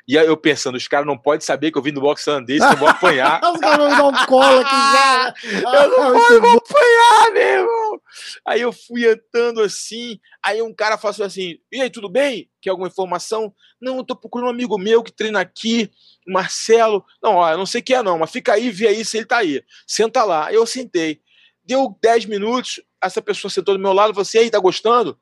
E 0.07 0.19
aí 0.19 0.27
eu 0.27 0.37
pensando, 0.37 0.75
os 0.75 0.87
caras 0.87 1.07
não 1.07 1.17
podem 1.17 1.41
saber 1.45 1.71
que 1.71 1.77
eu 1.77 1.81
vim 1.81 1.91
do 1.91 1.99
boxe 2.01 2.29
holandês, 2.29 2.63
que 2.63 2.73
eu 2.73 2.77
vou 2.77 2.87
apanhar. 2.87 3.41
Os 3.53 3.59
caras 3.59 3.77
vão 3.77 3.89
me 3.89 3.95
dar 3.97 4.05
um 4.05 4.25
colo 4.27 4.59
aqui 4.59 4.75
já. 4.75 5.33
Eu 5.51 5.89
não 5.89 6.03
Ah, 6.03 6.09
vou, 6.11 6.29
eu 6.31 6.41
vou 6.41 6.51
bom. 6.51 6.57
apanhar, 6.57 7.31
meu 7.33 7.41
irmão. 7.41 8.01
Aí 8.45 8.61
eu 8.61 8.71
fui 8.71 9.07
andando 9.07 9.61
assim, 9.61 10.19
aí 10.43 10.61
um 10.61 10.73
cara 10.73 10.95
falou 10.97 11.25
assim, 11.25 11.57
e 11.71 11.81
aí, 11.81 11.89
tudo 11.89 12.07
bem? 12.07 12.47
Quer 12.61 12.69
alguma 12.69 12.87
informação? 12.87 13.51
Não, 13.81 13.97
eu 13.97 14.03
tô 14.03 14.15
procurando 14.15 14.47
um 14.47 14.51
amigo 14.51 14.77
meu 14.77 15.01
que 15.01 15.11
treina 15.11 15.39
aqui, 15.39 15.89
Marcelo. 16.27 17.03
Não, 17.23 17.35
ó, 17.37 17.51
eu 17.51 17.57
não 17.57 17.65
sei 17.65 17.81
quem 17.81 17.95
é 17.95 18.03
não, 18.03 18.19
mas 18.19 18.29
fica 18.31 18.53
aí, 18.53 18.69
vê 18.69 18.87
aí 18.89 19.03
se 19.03 19.17
ele 19.17 19.25
tá 19.25 19.37
aí. 19.37 19.63
Senta 19.87 20.23
lá. 20.23 20.47
Aí 20.47 20.55
eu 20.55 20.65
sentei. 20.67 21.19
Deu 21.63 21.97
10 21.99 22.25
minutos, 22.25 22.79
essa 23.01 23.23
pessoa 23.23 23.49
sentou 23.49 23.73
do 23.75 23.81
meu 23.81 23.91
lado 23.91 24.11
e 24.11 24.13
falou 24.13 24.21
assim, 24.21 24.37
aí, 24.37 24.51
tá 24.51 24.59
gostando? 24.59 25.17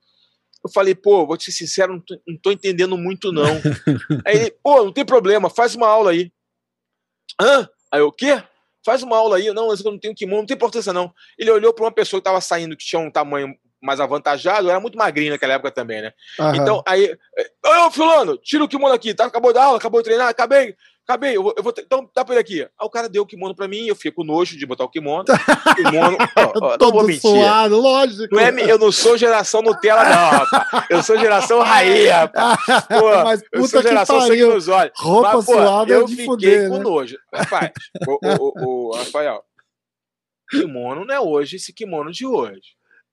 Eu 0.64 0.72
falei, 0.72 0.96
pô, 0.96 1.26
vou 1.26 1.38
te 1.38 1.52
ser 1.52 1.66
sincero, 1.66 1.94
não 1.94 2.00
tô, 2.00 2.20
não 2.28 2.38
tô 2.38 2.52
entendendo 2.52 2.98
muito, 2.98 3.32
não. 3.32 3.44
aí 4.26 4.36
ele, 4.36 4.52
pô, 4.64 4.84
não 4.84 4.94
tem 4.94 5.06
problema, 5.06 5.50
faz 5.50 5.76
uma 5.76 5.88
aula 5.88 6.12
aí. 6.12 6.32
Hã? 7.40 7.68
Aí 7.92 8.00
eu, 8.00 8.08
o 8.08 8.12
quê? 8.12 8.42
Faz 8.86 9.04
uma 9.04 9.18
aula 9.18 9.38
aí. 9.38 9.52
Não, 9.54 9.72
eu 9.72 9.78
não 9.84 10.00
tenho 10.00 10.16
kimono, 10.16 10.42
não 10.42 10.46
tem 10.46 10.56
importância, 10.56 10.94
não. 10.94 11.14
Ele 11.38 11.52
olhou 11.52 11.74
para 11.74 11.86
uma 11.86 11.92
pessoa 11.92 12.20
que 12.20 12.26
tava 12.26 12.42
saindo, 12.42 12.78
que 12.78 12.86
tinha 12.86 13.00
um 13.00 13.12
tamanho 13.12 13.54
mais 13.82 14.00
avantajado, 14.00 14.70
era 14.70 14.80
muito 14.80 14.98
magrinho 14.98 15.32
naquela 15.32 15.54
época 15.54 15.70
também, 15.70 16.02
né? 16.02 16.14
Aham. 16.40 16.56
Então, 16.56 16.84
aí, 16.88 17.18
ô, 17.66 17.92
fulano, 17.92 18.38
tira 18.38 18.64
o 18.64 18.68
kimono 18.68 18.94
aqui, 18.94 19.14
tá? 19.14 19.26
Acabou 19.26 19.52
da 19.52 19.66
aula, 19.66 19.78
acabou 19.78 20.02
de 20.02 20.06
treinar, 20.06 20.30
acabei, 20.30 20.74
acabei, 21.08 21.36
eu 21.36 21.44
vou, 21.44 21.54
eu 21.58 21.64
vou 21.64 21.74
então 21.78 22.10
dá 22.16 22.24
pra 22.24 22.36
ele 22.36 22.42
aqui. 22.42 22.62
Aí 22.62 22.70
o 22.82 22.90
cara 22.90 23.10
deu 23.10 23.24
o 23.24 23.26
kimono 23.26 23.56
pra 23.56 23.68
mim, 23.68 23.88
eu 23.88 23.96
fiquei 23.96 24.12
com 24.12 24.24
nojo 24.24 24.58
de 24.58 24.66
botar 24.66 24.84
o 24.84 24.90
kimono. 24.90 25.26
kimono, 25.76 26.18
ó, 26.36 26.42
ó, 26.62 26.70
não 26.72 26.78
Todo 26.78 26.94
vou 26.94 27.04
mentir. 27.04 27.22
suado, 27.22 27.80
lógico. 27.80 28.36
Não 28.36 28.42
é, 28.42 28.72
eu 28.72 28.78
não 28.80 28.92
sou 28.92 29.18
geração 29.18 29.62
Nutella, 29.62 30.04
não, 30.04 30.30
rapaz. 30.32 30.86
Eu 30.90 31.04
sou 31.04 31.18
geração 31.18 31.62
raiz, 31.62 32.10
rapaz. 32.10 32.58
Pô, 32.88 33.10
Mas 33.24 33.44
eu 33.52 33.68
sou 33.68 33.82
geração 33.82 34.22
sangue 34.22 34.46
nos 34.46 34.68
olhos. 34.68 34.94
Roupa 34.98 35.34
Mas, 35.36 35.46
pô, 35.46 35.54
suada 35.54 35.94
é 35.94 35.96
eu 35.96 36.06
de 36.06 36.12
fiquei 36.12 36.26
fuder, 36.26 36.70
com 36.70 36.78
né? 36.78 36.84
nojo. 36.84 37.18
Rapaz, 37.34 37.72
o, 38.08 38.12
o, 38.12 38.54
o, 38.56 38.90
o 38.90 38.96
Rafael, 38.96 39.44
kimono 40.50 41.06
não 41.06 41.14
é 41.16 41.20
hoje 41.20 41.56
esse 41.58 41.74
kimono 41.74 42.12
de 42.12 42.26
hoje. 42.26 42.62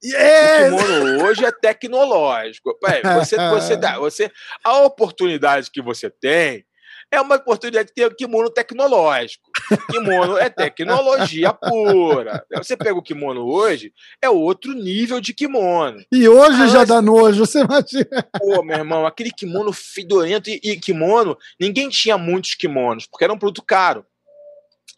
O 0.03 0.07
Yes! 0.07 0.65
kimono 0.65 1.25
hoje 1.25 1.45
é 1.45 1.53
tecnológico. 1.53 2.79
Pai, 2.81 3.03
Você, 3.03 3.37
você, 3.37 3.77
dá, 3.77 3.99
você, 3.99 4.31
a 4.65 4.79
oportunidade 4.79 5.71
que 5.71 5.83
você 5.83 6.09
tem 6.09 6.65
é 7.11 7.21
uma 7.21 7.37
oportunidade 7.37 7.89
de 7.89 7.95
ter 7.95 8.07
um 8.07 8.15
kimono 8.15 8.51
tecnológico. 8.51 9.51
Kimono 9.91 10.37
é 10.39 10.49
tecnologia 10.49 11.53
pura. 11.53 12.45
Você 12.57 12.77
pega 12.77 12.95
o 12.99 13.03
kimono 13.03 13.45
hoje, 13.47 13.93
é 14.23 14.29
outro 14.31 14.73
nível 14.73 15.21
de 15.21 15.35
kimono. 15.35 16.05
E 16.13 16.29
hoje 16.29 16.63
Ah, 16.63 16.67
já 16.69 16.85
dá 16.85 17.03
nojo, 17.03 17.45
você 17.45 17.61
imagina. 17.61 18.29
Pô, 18.39 18.63
meu 18.63 18.77
irmão, 18.77 19.07
aquele 19.07 19.31
kimono 19.31 19.73
fedorento 19.73 20.49
e, 20.51 20.61
e 20.63 20.77
kimono, 20.79 21.37
ninguém 21.59 21.89
tinha 21.89 22.17
muitos 22.17 22.55
kimonos, 22.55 23.07
porque 23.07 23.25
era 23.25 23.33
um 23.33 23.39
produto 23.39 23.63
caro. 23.63 24.05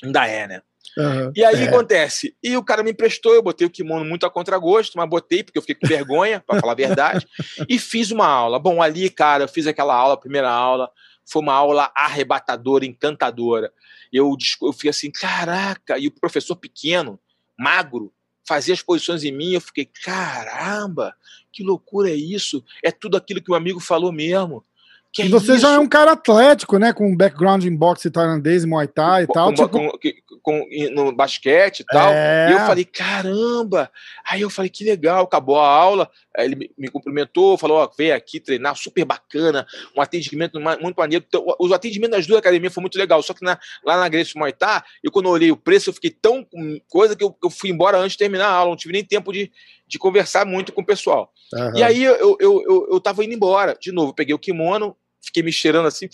Ainda 0.02 0.26
é, 0.26 0.46
né? 0.46 0.62
Aham. 0.98 1.32
E 1.34 1.42
aí 1.42 1.54
o 1.54 1.58
É. 1.64 1.68
acontece? 1.68 2.36
E 2.42 2.54
o 2.56 2.62
cara 2.62 2.82
me 2.82 2.90
emprestou, 2.90 3.32
eu 3.32 3.42
botei 3.42 3.66
o 3.66 3.70
kimono 3.70 4.04
muito 4.04 4.26
a 4.26 4.30
contragosto, 4.30 4.98
mas 4.98 5.08
botei 5.08 5.42
porque 5.42 5.56
eu 5.56 5.62
fiquei 5.62 5.74
com 5.76 5.86
vergonha, 5.86 6.42
pra 6.46 6.60
falar 6.60 6.72
a 6.72 6.76
verdade, 6.76 7.26
e 7.68 7.78
fiz 7.78 8.10
uma 8.10 8.26
aula. 8.26 8.58
Bom, 8.58 8.82
ali, 8.82 9.08
cara, 9.08 9.44
eu 9.44 9.48
fiz 9.48 9.66
aquela 9.66 9.94
aula, 9.94 10.14
a 10.14 10.18
primeira 10.18 10.50
aula, 10.50 10.90
foi 11.24 11.42
uma 11.42 11.54
aula 11.54 11.90
arrebatadora, 11.94 12.84
encantadora. 12.84 13.72
Eu, 14.12 14.36
eu 14.62 14.72
fiquei 14.72 14.90
assim, 14.90 15.10
caraca, 15.10 15.98
e 15.98 16.06
o 16.06 16.10
professor 16.10 16.56
pequeno, 16.56 17.18
magro, 17.58 18.12
fazia 18.46 18.74
as 18.74 18.82
posições 18.82 19.24
em 19.24 19.32
mim, 19.32 19.52
eu 19.52 19.60
fiquei, 19.60 19.84
caramba, 19.86 21.14
que 21.52 21.62
loucura 21.62 22.10
é 22.10 22.14
isso? 22.14 22.62
É 22.82 22.90
tudo 22.90 23.16
aquilo 23.16 23.40
que 23.42 23.50
o 23.50 23.54
amigo 23.54 23.80
falou 23.80 24.12
mesmo. 24.12 24.64
Que 25.12 25.22
E 25.22 25.26
é 25.26 25.28
você 25.28 25.58
já 25.58 25.68
é 25.68 25.72
isso? 25.72 25.80
um 25.82 25.88
cara 25.88 26.12
atlético, 26.12 26.78
né? 26.78 26.90
Com 26.92 27.14
background 27.14 27.64
em 27.64 27.76
boxe 27.76 28.10
tailandês, 28.10 28.64
muay 28.64 28.88
thai 28.88 29.24
e 29.24 29.26
tal. 29.26 29.48
Com- 29.48 29.54
Tipo, 29.54 29.68
com- 29.68 29.98
que- 29.98 30.21
com, 30.42 30.66
no 30.92 31.12
basquete 31.12 31.80
e 31.80 31.84
tal. 31.84 32.12
É. 32.12 32.50
E 32.50 32.52
eu 32.52 32.58
falei, 32.60 32.84
caramba! 32.84 33.90
Aí 34.24 34.40
eu 34.40 34.50
falei, 34.50 34.68
que 34.68 34.84
legal, 34.84 35.24
acabou 35.24 35.58
a 35.58 35.66
aula. 35.66 36.10
Aí 36.36 36.46
ele 36.46 36.70
me, 36.76 36.88
cumprimentou, 36.88 37.58
falou: 37.58 37.78
ó, 37.78 37.90
vem 37.96 38.12
aqui 38.12 38.40
treinar, 38.40 38.74
super 38.76 39.04
bacana, 39.04 39.66
um 39.96 40.00
atendimento 40.00 40.58
muito 40.80 40.96
maneiro. 40.96 41.24
Então, 41.26 41.44
o 41.58 41.72
atendimento 41.74 42.12
das 42.12 42.26
duas 42.26 42.38
academias 42.38 42.72
foi 42.72 42.80
muito 42.80 42.98
legal. 42.98 43.22
Só 43.22 43.34
que 43.34 43.44
na, 43.44 43.58
lá 43.84 43.98
na 43.98 44.08
Grace 44.08 44.36
Moitá, 44.36 44.84
eu 45.02 45.12
quando 45.12 45.26
eu 45.26 45.32
olhei 45.32 45.50
o 45.52 45.56
preço, 45.56 45.90
eu 45.90 45.94
fiquei 45.94 46.10
tão 46.10 46.46
coisa 46.88 47.14
que 47.14 47.22
eu, 47.22 47.36
eu, 47.42 47.50
fui 47.50 47.70
embora 47.70 47.98
antes 47.98 48.12
de 48.12 48.18
terminar 48.18 48.46
a 48.46 48.52
aula, 48.52 48.70
não 48.70 48.76
tive 48.76 48.92
nem 48.92 49.04
tempo 49.04 49.32
de, 49.32 49.52
de 49.86 49.98
conversar 49.98 50.46
muito 50.46 50.72
com 50.72 50.80
o 50.80 50.86
pessoal. 50.86 51.30
Uhum. 51.52 51.76
E 51.76 51.82
aí 51.82 52.02
eu, 52.02 52.36
eu, 52.40 52.64
eu, 52.66 52.88
eu 52.92 53.00
tava 53.00 53.24
indo 53.24 53.34
embora. 53.34 53.76
De 53.78 53.92
novo, 53.92 54.14
peguei 54.14 54.34
o 54.34 54.38
kimono, 54.38 54.96
fiquei 55.22 55.42
me 55.42 55.52
cheirando 55.52 55.86
assim, 55.86 56.08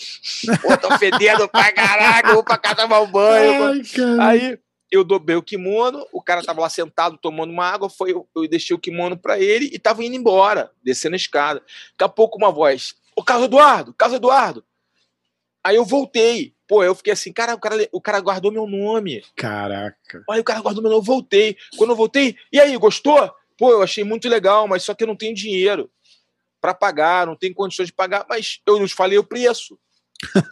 pô, 0.63 0.77
tô 0.77 0.97
fedendo 0.99 1.49
pra 1.49 1.73
caraca, 1.73 2.35
vou 2.35 2.45
pra 2.45 2.59
casa 2.59 2.77
tomar 2.77 3.01
um 3.01 3.11
banho. 3.11 3.83
Ai, 4.21 4.41
aí 4.41 4.59
eu 4.91 5.03
dobrei 5.03 5.37
o 5.37 5.43
kimono, 5.43 6.07
o 6.13 6.23
cara 6.23 6.43
tava 6.43 6.61
lá 6.61 6.69
sentado 6.69 7.19
tomando 7.19 7.51
uma 7.51 7.65
água, 7.65 7.91
foi, 7.91 8.13
eu, 8.13 8.29
eu 8.35 8.49
deixei 8.49 8.75
o 8.77 8.79
kimono 8.79 9.17
para 9.17 9.39
ele 9.39 9.71
e 9.73 9.79
tava 9.79 10.05
indo 10.05 10.17
embora, 10.17 10.71
descendo 10.83 11.15
a 11.15 11.17
escada. 11.17 11.61
Daqui 11.61 12.05
a 12.05 12.09
pouco 12.09 12.39
uma 12.39 12.51
voz, 12.51 12.95
ô 13.17 13.23
Carlos 13.23 13.47
Eduardo, 13.47 13.95
Carlos 13.95 14.17
Eduardo. 14.17 14.65
Aí 15.65 15.77
eu 15.77 15.85
voltei. 15.85 16.55
Pô, 16.67 16.85
eu 16.85 16.95
fiquei 16.95 17.13
assim, 17.13 17.33
cara, 17.33 17.55
o 17.55 17.59
cara, 17.59 17.77
o 17.93 18.01
cara 18.01 18.21
guardou 18.21 18.53
meu 18.53 18.67
nome. 18.67 19.25
Caraca. 19.35 20.23
Aí 20.31 20.41
o 20.41 20.45
cara 20.45 20.61
guardou 20.61 20.83
meu 20.83 20.91
nome, 20.91 21.01
eu 21.01 21.05
voltei. 21.05 21.57
Quando 21.77 21.91
eu 21.91 21.97
voltei, 21.97 22.37
e 22.53 22.61
aí, 22.61 22.77
gostou? 22.77 23.31
Pô, 23.57 23.73
eu 23.73 23.83
achei 23.83 24.05
muito 24.05 24.29
legal, 24.29 24.69
mas 24.69 24.85
só 24.85 24.95
que 24.95 25.03
eu 25.03 25.09
não 25.09 25.17
tenho 25.17 25.35
dinheiro 25.35 25.91
para 26.61 26.75
pagar, 26.75 27.27
não 27.27 27.37
tenho 27.37 27.55
condições 27.55 27.87
de 27.87 27.93
pagar, 27.93 28.27
mas 28.29 28.61
eu 28.67 28.79
nos 28.79 28.93
falei 28.93 29.19
o 29.19 29.25
preço. 29.25 29.79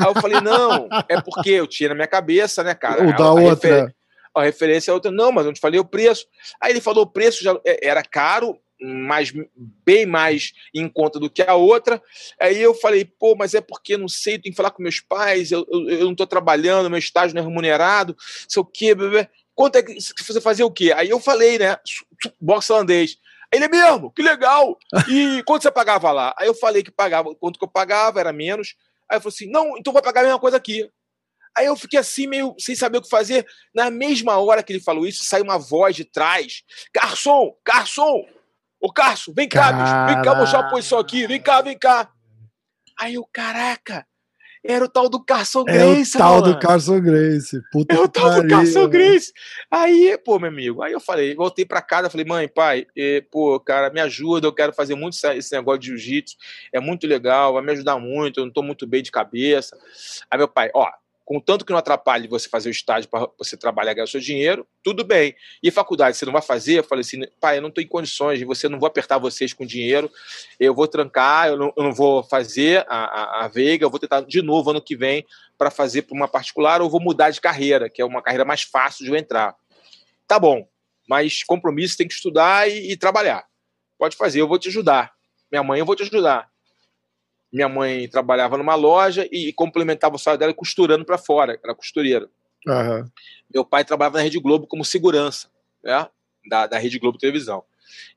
Aí 0.00 0.06
eu 0.06 0.14
falei, 0.20 0.40
não, 0.40 0.88
é 1.08 1.20
porque 1.20 1.50
eu 1.50 1.66
tinha 1.66 1.88
na 1.88 1.94
minha 1.94 2.06
cabeça, 2.06 2.62
né, 2.62 2.74
cara? 2.74 3.04
Ou 3.04 3.16
da 3.16 3.32
outra 3.32 3.94
a 4.40 4.44
referência 4.44 4.90
é 4.90 4.94
outra. 4.94 5.10
Não, 5.10 5.32
mas 5.32 5.46
eu 5.46 5.52
te 5.52 5.60
falei 5.60 5.80
o 5.80 5.84
preço. 5.84 6.26
Aí 6.60 6.72
ele 6.72 6.80
falou 6.80 7.04
o 7.04 7.10
preço 7.10 7.42
já 7.42 7.58
é, 7.64 7.88
era 7.88 8.02
caro, 8.02 8.58
mas 8.80 9.32
bem 9.84 10.04
mais 10.04 10.52
em 10.74 10.88
conta 10.88 11.18
do 11.18 11.30
que 11.30 11.42
a 11.42 11.54
outra. 11.54 12.02
Aí 12.40 12.60
eu 12.60 12.74
falei, 12.74 13.04
pô, 13.04 13.34
mas 13.34 13.54
é 13.54 13.60
porque 13.60 13.96
não 13.96 14.08
sei, 14.08 14.38
tenho 14.38 14.52
que 14.52 14.56
falar 14.56 14.70
com 14.70 14.82
meus 14.82 15.00
pais, 15.00 15.50
eu, 15.50 15.66
eu, 15.70 15.88
eu 15.88 16.04
não 16.04 16.12
estou 16.12 16.26
trabalhando, 16.26 16.90
meu 16.90 16.98
estágio 16.98 17.34
não 17.34 17.42
é 17.42 17.44
remunerado, 17.44 18.16
sei 18.46 18.60
o 18.60 18.64
quê, 18.64 18.94
bebê. 18.94 19.28
Quanto 19.54 19.76
é 19.76 19.82
que 19.82 19.94
você 20.22 20.40
fazia 20.40 20.66
o 20.66 20.70
quê? 20.70 20.92
Aí 20.94 21.08
eu 21.08 21.18
falei, 21.18 21.58
né? 21.58 21.78
Boxe 22.38 22.70
holandês. 22.70 23.16
Ele 23.52 23.64
é 23.64 23.68
mesmo, 23.68 24.10
que 24.12 24.22
legal. 24.22 24.76
E 25.08 25.42
quanto 25.44 25.62
você 25.62 25.70
pagava 25.70 26.10
lá? 26.12 26.34
Aí 26.38 26.46
eu 26.46 26.54
falei 26.54 26.82
que 26.82 26.90
pagava, 26.90 27.34
quanto 27.34 27.58
que 27.58 27.64
eu 27.64 27.68
pagava, 27.68 28.20
era 28.20 28.32
menos. 28.32 28.74
Aí 29.10 29.16
eu 29.16 29.20
falei 29.20 29.34
assim: 29.34 29.50
não, 29.50 29.76
então 29.76 29.92
vai 29.92 30.02
pagar 30.02 30.20
a 30.20 30.24
mesma 30.24 30.40
coisa 30.40 30.56
aqui. 30.56 30.90
Aí 31.56 31.66
eu 31.66 31.76
fiquei 31.76 31.98
assim, 31.98 32.26
meio 32.26 32.54
sem 32.58 32.74
saber 32.74 32.98
o 32.98 33.02
que 33.02 33.08
fazer. 33.08 33.46
Na 33.74 33.90
mesma 33.90 34.38
hora 34.38 34.62
que 34.62 34.72
ele 34.72 34.82
falou 34.82 35.06
isso, 35.06 35.24
saiu 35.24 35.44
uma 35.44 35.58
voz 35.58 35.96
de 35.96 36.04
trás: 36.04 36.62
Garçom, 36.94 37.54
garçom! 37.64 38.26
Ô, 38.80 38.92
Carson, 38.92 39.32
vem 39.34 39.48
cá, 39.48 39.72
bicho, 39.72 40.06
vem 40.06 40.22
cá 40.22 40.34
mostrar 40.34 40.60
a 40.60 40.70
posição 40.70 40.98
aqui, 40.98 41.26
vem 41.26 41.40
cá, 41.40 41.62
vem 41.62 41.78
cá. 41.78 42.10
Aí 42.98 43.14
eu, 43.14 43.26
caraca, 43.32 44.06
era 44.68 44.84
o 44.84 44.88
tal 44.88 45.08
do 45.08 45.22
Carson 45.22 45.64
Grace, 45.64 46.16
É 46.16 46.18
o 46.18 46.20
tal 46.20 46.40
mano. 46.40 46.54
do 46.54 46.58
Carson 46.58 47.00
Grace. 47.00 47.60
Puta 47.72 47.94
é 47.94 47.98
o 47.98 48.08
tal 48.08 48.42
do 48.42 48.48
Carson 48.48 48.88
Grace. 48.88 49.32
Aí, 49.70 50.18
pô, 50.24 50.38
meu 50.38 50.48
amigo, 50.48 50.82
aí 50.82 50.92
eu 50.92 51.00
falei, 51.00 51.34
voltei 51.34 51.64
pra 51.64 51.82
casa, 51.82 52.10
falei, 52.10 52.26
mãe, 52.26 52.48
pai, 52.48 52.86
eh, 52.96 53.24
pô, 53.30 53.58
cara, 53.60 53.90
me 53.90 54.00
ajuda, 54.00 54.46
eu 54.46 54.52
quero 54.52 54.72
fazer 54.72 54.94
muito 54.94 55.14
esse 55.14 55.52
negócio 55.54 55.80
de 55.80 55.86
jiu-jitsu, 55.88 56.36
é 56.72 56.80
muito 56.80 57.06
legal, 57.06 57.54
vai 57.54 57.62
me 57.62 57.72
ajudar 57.72 57.98
muito, 57.98 58.40
eu 58.40 58.44
não 58.46 58.52
tô 58.52 58.62
muito 58.62 58.86
bem 58.86 59.02
de 59.02 59.10
cabeça. 59.10 59.76
Aí 60.30 60.38
meu 60.38 60.48
pai, 60.48 60.70
ó, 60.74 60.88
contanto 61.26 61.64
que 61.64 61.72
não 61.72 61.78
atrapalhe 61.78 62.28
você 62.28 62.48
fazer 62.48 62.68
o 62.68 62.70
estágio 62.70 63.10
para 63.10 63.28
você 63.36 63.56
trabalhar 63.56 63.90
e 63.90 63.94
ganhar 63.96 64.04
o 64.04 64.08
seu 64.08 64.20
dinheiro, 64.20 64.64
tudo 64.80 65.04
bem. 65.04 65.34
E 65.60 65.72
faculdade, 65.72 66.16
você 66.16 66.24
não 66.24 66.32
vai 66.32 66.40
fazer? 66.40 66.78
Eu 66.78 66.84
falei 66.84 67.00
assim, 67.00 67.20
pai, 67.40 67.58
eu 67.58 67.62
não 67.62 67.68
estou 67.68 67.82
em 67.82 67.86
condições, 67.88 68.40
você 68.42 68.68
não 68.68 68.78
vou 68.78 68.86
apertar 68.86 69.18
vocês 69.18 69.52
com 69.52 69.66
dinheiro, 69.66 70.08
eu 70.60 70.72
vou 70.72 70.86
trancar, 70.86 71.48
eu 71.48 71.56
não, 71.56 71.72
eu 71.76 71.82
não 71.82 71.92
vou 71.92 72.22
fazer 72.22 72.86
a, 72.88 72.96
a, 72.96 73.44
a, 73.44 73.48
Veiga, 73.48 73.84
eu 73.84 73.90
vou 73.90 73.98
tentar 73.98 74.20
de 74.20 74.40
novo 74.40 74.70
ano 74.70 74.80
que 74.80 74.96
vem 74.96 75.26
para 75.58 75.68
fazer 75.68 76.02
para 76.02 76.16
uma 76.16 76.28
particular 76.28 76.80
ou 76.80 76.88
vou 76.88 77.00
mudar 77.00 77.30
de 77.30 77.40
carreira, 77.40 77.90
que 77.90 78.00
é 78.00 78.04
uma 78.04 78.22
carreira 78.22 78.44
mais 78.44 78.62
fácil 78.62 79.04
de 79.04 79.10
eu 79.10 79.16
entrar. 79.16 79.56
Tá 80.28 80.38
bom, 80.38 80.64
mas 81.08 81.42
compromisso 81.42 81.96
tem 81.96 82.06
que 82.06 82.14
estudar 82.14 82.70
e, 82.70 82.92
e 82.92 82.96
trabalhar. 82.96 83.44
Pode 83.98 84.16
fazer, 84.16 84.40
eu 84.40 84.46
vou 84.46 84.60
te 84.60 84.68
ajudar. 84.68 85.12
Minha 85.50 85.64
mãe, 85.64 85.80
eu 85.80 85.86
vou 85.86 85.96
te 85.96 86.04
ajudar 86.04 86.48
minha 87.56 87.68
mãe 87.70 88.06
trabalhava 88.06 88.58
numa 88.58 88.74
loja 88.74 89.26
e 89.32 89.50
complementava 89.50 90.16
o 90.16 90.18
salário 90.18 90.40
dela 90.40 90.52
costurando 90.52 91.06
para 91.06 91.16
fora, 91.16 91.58
era 91.64 91.74
costureira. 91.74 92.28
Uhum. 92.66 93.08
Meu 93.52 93.64
pai 93.64 93.82
trabalhava 93.82 94.18
na 94.18 94.24
Rede 94.24 94.38
Globo 94.38 94.66
como 94.66 94.84
segurança, 94.84 95.48
né? 95.82 96.06
Da, 96.46 96.66
da 96.66 96.78
Rede 96.78 96.98
Globo 96.98 97.16
Televisão. 97.16 97.64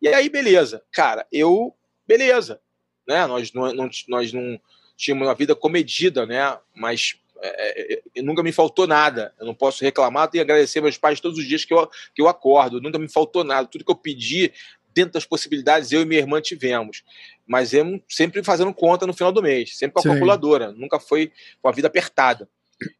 E 0.01 0.09
aí, 0.09 0.27
beleza. 0.27 0.83
Cara, 0.91 1.25
eu, 1.31 1.73
beleza. 2.05 2.59
Né? 3.07 3.25
Nós, 3.27 3.53
não, 3.53 3.73
não, 3.73 3.89
nós 4.09 4.33
não 4.33 4.59
tínhamos 4.97 5.25
uma 5.25 5.33
vida 5.33 5.55
comedida, 5.55 6.25
né? 6.25 6.57
Mas 6.75 7.15
é, 7.41 8.01
é, 8.15 8.21
nunca 8.21 8.43
me 8.43 8.51
faltou 8.51 8.85
nada. 8.85 9.33
Eu 9.39 9.45
não 9.45 9.55
posso 9.55 9.85
reclamar, 9.85 10.27
tenho 10.27 10.43
que 10.43 10.51
agradecer 10.51 10.81
meus 10.81 10.97
pais 10.97 11.21
todos 11.21 11.39
os 11.39 11.45
dias 11.47 11.63
que 11.63 11.73
eu, 11.73 11.87
que 12.13 12.21
eu 12.21 12.27
acordo. 12.27 12.81
Nunca 12.81 12.99
me 12.99 13.07
faltou 13.07 13.45
nada. 13.45 13.69
Tudo 13.69 13.85
que 13.85 13.91
eu 13.91 13.95
pedi, 13.95 14.51
dentro 14.99 15.13
das 15.13 15.25
possibilidades, 15.25 15.91
eu 15.91 16.01
e 16.01 16.05
minha 16.05 16.19
irmã 16.19 16.41
tivemos. 16.41 17.03
Mas 17.47 17.73
eu 17.73 18.01
sempre 18.07 18.43
fazendo 18.43 18.73
conta 18.73 19.07
no 19.07 19.13
final 19.13 19.31
do 19.31 19.41
mês, 19.41 19.77
sempre 19.77 19.93
com 19.93 19.99
a 19.99 20.03
Sim. 20.03 20.09
calculadora, 20.09 20.73
nunca 20.73 20.99
foi 20.99 21.31
com 21.61 21.69
a 21.69 21.71
vida 21.71 21.87
apertada. 21.87 22.49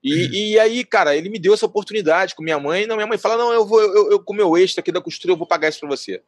E, 0.03 0.13
uhum. 0.13 0.33
e, 0.33 0.59
aí, 0.59 0.83
cara, 0.83 1.15
ele 1.15 1.29
me 1.29 1.39
deu 1.39 1.53
essa 1.53 1.65
oportunidade 1.65 2.35
com 2.35 2.43
minha 2.43 2.59
mãe. 2.59 2.85
Não, 2.85 2.95
minha 2.95 3.07
mãe 3.07 3.17
fala: 3.17 3.37
Não, 3.37 3.53
eu 3.53 3.65
vou, 3.65 3.81
eu, 3.81 4.11
eu 4.11 4.19
com 4.21 4.33
meu 4.33 4.57
extra 4.57 4.81
aqui 4.81 4.91
da 4.91 5.01
costura, 5.01 5.33
eu 5.33 5.37
vou 5.37 5.47
pagar 5.47 5.69
isso 5.69 5.79
pra 5.79 5.87
você. 5.87 6.21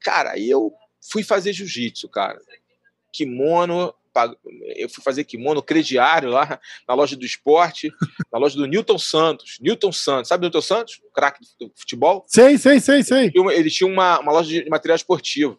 Cara, 0.00 0.32
aí 0.32 0.50
eu 0.50 0.72
fui 1.00 1.22
fazer 1.22 1.52
jiu-jitsu, 1.52 2.08
cara. 2.08 2.38
Kimono, 3.10 3.94
eu 4.76 4.88
fui 4.88 5.02
fazer 5.02 5.24
kimono 5.24 5.62
crediário 5.62 6.30
lá 6.30 6.60
na 6.86 6.94
loja 6.94 7.16
do 7.16 7.24
esporte, 7.24 7.92
na 8.32 8.38
loja 8.38 8.56
do 8.56 8.66
Newton 8.66 8.98
Santos. 8.98 9.58
Newton 9.60 9.92
Santos, 9.92 10.28
sabe 10.28 10.42
Newton 10.42 10.60
Santos? 10.60 11.00
O 11.04 11.12
craque 11.12 11.40
do 11.60 11.72
futebol? 11.74 12.24
Sei, 12.28 12.56
sei, 12.56 12.80
sei, 12.80 13.02
sei. 13.02 13.32
Ele 13.52 13.70
tinha 13.70 13.88
uma, 13.88 14.20
uma 14.20 14.32
loja 14.32 14.62
de 14.62 14.70
material 14.70 14.96
esportivo. 14.96 15.58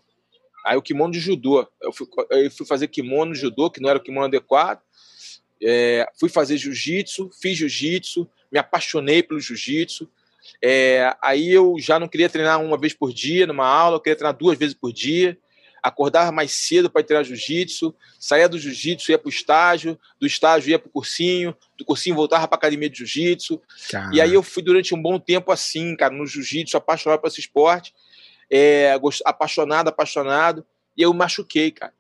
Aí 0.66 0.78
o 0.78 0.82
kimono 0.82 1.14
de 1.14 1.20
judô. 1.20 1.68
Eu 1.82 1.94
fui, 1.94 2.08
eu 2.32 2.50
fui 2.52 2.66
fazer 2.66 2.88
kimono 2.88 3.34
de 3.34 3.40
judô, 3.40 3.70
que 3.70 3.82
não 3.82 3.90
era 3.90 4.00
o 4.00 4.02
kimono 4.02 4.26
adequado. 4.26 4.82
É, 5.62 6.08
fui 6.20 6.30
fazer 6.30 6.58
jiu-jitsu, 6.58 7.30
fiz 7.42 7.58
jiu-jitsu, 7.58 8.28
me 8.52 8.60
apaixonei 8.60 9.22
pelo 9.22 9.40
jiu-jitsu. 9.40 10.10
É, 10.62 11.16
aí 11.22 11.52
eu 11.52 11.76
já 11.80 12.00
não 12.00 12.08
queria 12.08 12.30
treinar 12.30 12.62
uma 12.62 12.78
vez 12.78 12.94
por 12.94 13.12
dia 13.12 13.48
numa 13.48 13.66
aula, 13.66 13.98
eu 13.98 14.00
queria 14.00 14.16
treinar 14.16 14.38
duas 14.38 14.58
vezes 14.58 14.76
por 14.76 14.92
dia 14.92 15.38
acordava 15.86 16.32
mais 16.32 16.52
cedo 16.52 16.90
para 16.90 17.04
treinar 17.04 17.24
jiu-jitsu, 17.24 17.96
saía 18.20 18.50
do 18.50 18.58
jiu-jitsu, 18.58 19.12
ia 19.12 19.20
para 19.20 19.28
o 19.28 19.30
estágio, 19.30 20.00
do 20.20 20.26
estágio 20.26 20.72
ia 20.72 20.80
para 20.80 20.90
o 20.90 20.92
cursinho, 20.92 21.56
do 21.78 21.86
cursinho 21.86 22.16
voltava 22.16 22.48
para 22.48 22.56
a 22.56 22.60
academia 22.60 22.90
de 22.90 22.98
jiu-jitsu. 22.98 23.62
E 24.12 24.20
aí 24.20 24.34
eu 24.34 24.42
fui 24.42 24.64
durante 24.64 24.96
um 24.96 25.02
bom 25.02 25.20
tempo 25.20 25.52
assim, 25.52 25.96
cara, 25.96 26.12
no 26.12 26.26
jiu-jitsu, 26.26 26.76
apaixonado 26.76 27.20
por 27.22 27.28
esse 27.28 27.40
esporte, 27.40 27.94
é, 28.50 29.00
apaixonado, 29.26 29.90
apaixonado, 29.90 30.66
e 30.98 31.04
eu 31.04 31.14
machuquei, 31.14 31.70
cara. 31.70 31.94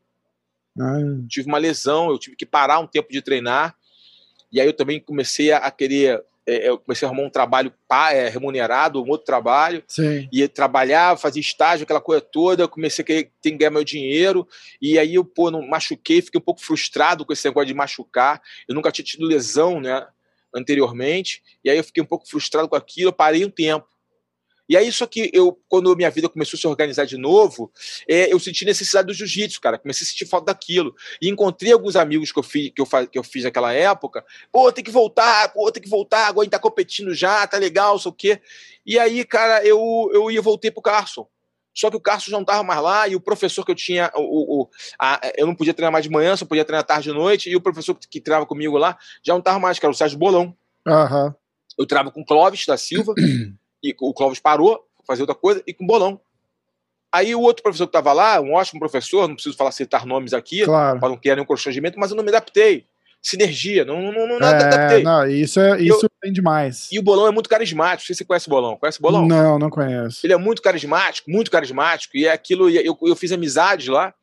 Ah. 0.79 0.97
Tive 1.29 1.47
uma 1.47 1.59
lesão, 1.59 2.09
eu 2.09 2.17
tive 2.17 2.35
que 2.35 2.45
parar 2.45 2.79
um 2.79 2.87
tempo 2.87 3.11
de 3.11 3.21
treinar, 3.21 3.75
e 4.51 4.59
aí 4.59 4.65
eu 4.65 4.73
também 4.73 4.99
comecei 4.99 5.51
a 5.51 5.69
querer 5.69 6.07
é, 6.09 6.23
eu 6.45 6.77
comecei 6.77 7.07
a 7.07 7.09
arrumar 7.09 7.27
um 7.27 7.29
trabalho 7.29 7.73
é, 8.11 8.29
remunerado, 8.29 9.01
um 9.01 9.09
outro 9.09 9.25
trabalho, 9.25 9.83
Sim. 9.87 10.27
ia 10.31 10.47
trabalhar, 10.47 11.17
fazer 11.17 11.39
estágio, 11.39 11.83
aquela 11.83 12.01
coisa 12.01 12.21
toda, 12.21 12.67
comecei 12.67 13.01
a 13.01 13.05
querer 13.05 13.31
ter 13.41 13.51
que 13.51 13.57
ganhar 13.57 13.71
meu 13.71 13.83
dinheiro, 13.83 14.47
e 14.81 14.99
aí 14.99 15.15
eu, 15.15 15.25
pô, 15.25 15.49
não 15.49 15.67
machuquei, 15.67 16.21
fiquei 16.21 16.39
um 16.39 16.43
pouco 16.43 16.61
frustrado 16.61 17.25
com 17.25 17.33
esse 17.33 17.47
negócio 17.47 17.67
de 17.67 17.73
machucar, 17.73 18.41
eu 18.67 18.75
nunca 18.75 18.91
tinha 18.91 19.05
tido 19.05 19.25
lesão, 19.25 19.81
né, 19.81 20.05
anteriormente, 20.55 21.41
e 21.63 21.69
aí 21.69 21.77
eu 21.77 21.83
fiquei 21.83 22.01
um 22.01 22.05
pouco 22.07 22.27
frustrado 22.27 22.69
com 22.69 22.75
aquilo, 22.75 23.09
eu 23.09 23.13
parei 23.13 23.43
um 23.43 23.49
tempo, 23.49 23.87
e 24.67 24.75
aí, 24.75 24.91
só 24.91 25.05
que 25.05 25.29
eu, 25.31 25.59
quando 25.67 25.95
minha 25.95 26.09
vida 26.09 26.27
começou 26.27 26.57
a 26.57 26.59
se 26.59 26.67
organizar 26.67 27.05
de 27.05 27.17
novo, 27.17 27.71
é, 28.07 28.33
eu 28.33 28.39
senti 28.39 28.65
necessidade 28.65 29.07
do 29.07 29.13
jiu-jitsu, 29.13 29.61
cara. 29.61 29.77
Comecei 29.77 30.05
a 30.05 30.09
sentir 30.09 30.25
falta 30.25 30.47
daquilo. 30.47 30.95
E 31.21 31.29
encontrei 31.29 31.71
alguns 31.71 31.95
amigos 31.95 32.31
que 32.31 32.39
eu 32.39 32.43
fiz, 32.43 32.71
que 32.73 32.81
eu, 32.81 32.87
que 33.07 33.19
eu 33.19 33.23
fiz 33.23 33.43
naquela 33.43 33.71
época. 33.73 34.25
Pô, 34.51 34.71
tem 34.71 34.83
que 34.83 34.91
voltar, 34.91 35.53
pô, 35.53 35.71
tem 35.71 35.83
que 35.83 35.89
voltar, 35.89 36.27
agora 36.27 36.41
a 36.41 36.45
gente 36.45 36.51
tá 36.51 36.59
competindo 36.59 37.13
já, 37.13 37.45
tá 37.45 37.57
legal, 37.57 37.99
sei 37.99 38.09
o 38.09 38.13
quê. 38.13 38.41
E 38.85 38.97
aí, 38.97 39.23
cara, 39.23 39.63
eu, 39.65 40.09
eu 40.13 40.31
ia 40.31 40.41
voltei 40.41 40.71
pro 40.71 40.81
Carson. 40.81 41.27
Só 41.73 41.91
que 41.91 41.97
o 41.97 42.01
Carson 42.01 42.31
já 42.31 42.37
não 42.37 42.41
estava 42.41 42.63
mais 42.63 42.81
lá 42.81 43.07
e 43.07 43.15
o 43.15 43.19
professor 43.19 43.65
que 43.65 43.71
eu 43.71 43.75
tinha, 43.75 44.09
o, 44.15 44.61
o, 44.61 44.69
a, 44.97 45.19
eu 45.35 45.45
não 45.45 45.53
podia 45.53 45.73
treinar 45.73 45.91
mais 45.91 46.05
de 46.05 46.09
manhã, 46.09 46.35
só 46.35 46.45
podia 46.45 46.63
treinar 46.63 46.85
tarde 46.85 47.09
e 47.09 47.13
noite, 47.13 47.49
e 47.49 47.55
o 47.55 47.61
professor 47.61 47.93
que, 47.93 48.07
que 48.07 48.21
treinava 48.21 48.45
comigo 48.45 48.77
lá 48.77 48.97
já 49.21 49.33
não 49.33 49.39
estava 49.39 49.59
mais, 49.59 49.77
que 49.77 49.85
era 49.85 49.91
o 49.91 49.95
Sérgio 49.95 50.17
Bolão. 50.17 50.55
Uhum. 50.87 51.33
Eu 51.77 51.85
treinava 51.85 52.11
com 52.11 52.21
o 52.21 52.25
Clóvis 52.25 52.65
da 52.65 52.77
Silva. 52.77 53.13
e 53.89 53.95
o 53.99 54.13
Clóvis 54.13 54.39
parou, 54.39 54.85
fazer 55.05 55.21
outra 55.21 55.35
coisa, 55.35 55.63
e 55.65 55.73
com 55.73 55.85
bolão. 55.85 56.19
Aí 57.11 57.33
o 57.33 57.41
outro 57.41 57.63
professor 57.63 57.85
que 57.85 57.89
estava 57.89 58.11
lá, 58.11 58.41
um 58.41 58.53
ótimo 58.53 58.79
professor, 58.79 59.27
não 59.27 59.35
preciso 59.35 59.55
falar 59.55 59.71
citar 59.71 60.05
nomes 60.05 60.33
aqui, 60.33 60.65
claro. 60.65 60.99
para 60.99 61.09
não 61.09 61.17
criar 61.17 61.35
nenhum 61.35 61.45
constrangimento, 61.45 61.97
mas 61.97 62.11
eu 62.11 62.17
não 62.17 62.23
me 62.23 62.29
adaptei. 62.29 62.85
sinergia. 63.21 63.85
Não, 63.85 64.01
não, 64.01 64.11
não, 64.11 64.35
é, 64.35 64.37
não 64.37 64.39
isso 65.29 65.59
é 65.59 65.81
isso 65.81 66.09
tem 66.21 66.33
demais. 66.33 66.89
E 66.91 66.99
o 66.99 67.03
Bolão 67.03 67.27
é 67.27 67.31
muito 67.31 67.49
carismático. 67.49 68.01
Não 68.01 68.05
sei 68.07 68.15
se 68.15 68.17
você 68.19 68.25
conhece 68.25 68.47
o 68.47 68.49
Bolão. 68.49 68.77
Conhece 68.77 68.99
o 68.99 69.01
Bolão? 69.01 69.25
Não, 69.25 69.57
não 69.57 69.69
conheço. 69.69 70.25
Ele 70.25 70.33
é 70.33 70.37
muito 70.37 70.61
carismático, 70.61 71.31
muito 71.31 71.49
carismático. 71.49 72.17
E 72.17 72.27
é 72.27 72.31
aquilo. 72.31 72.69
Eu, 72.69 72.97
eu 73.01 73.15
fiz 73.15 73.31
amizades 73.31 73.87
lá. 73.87 74.13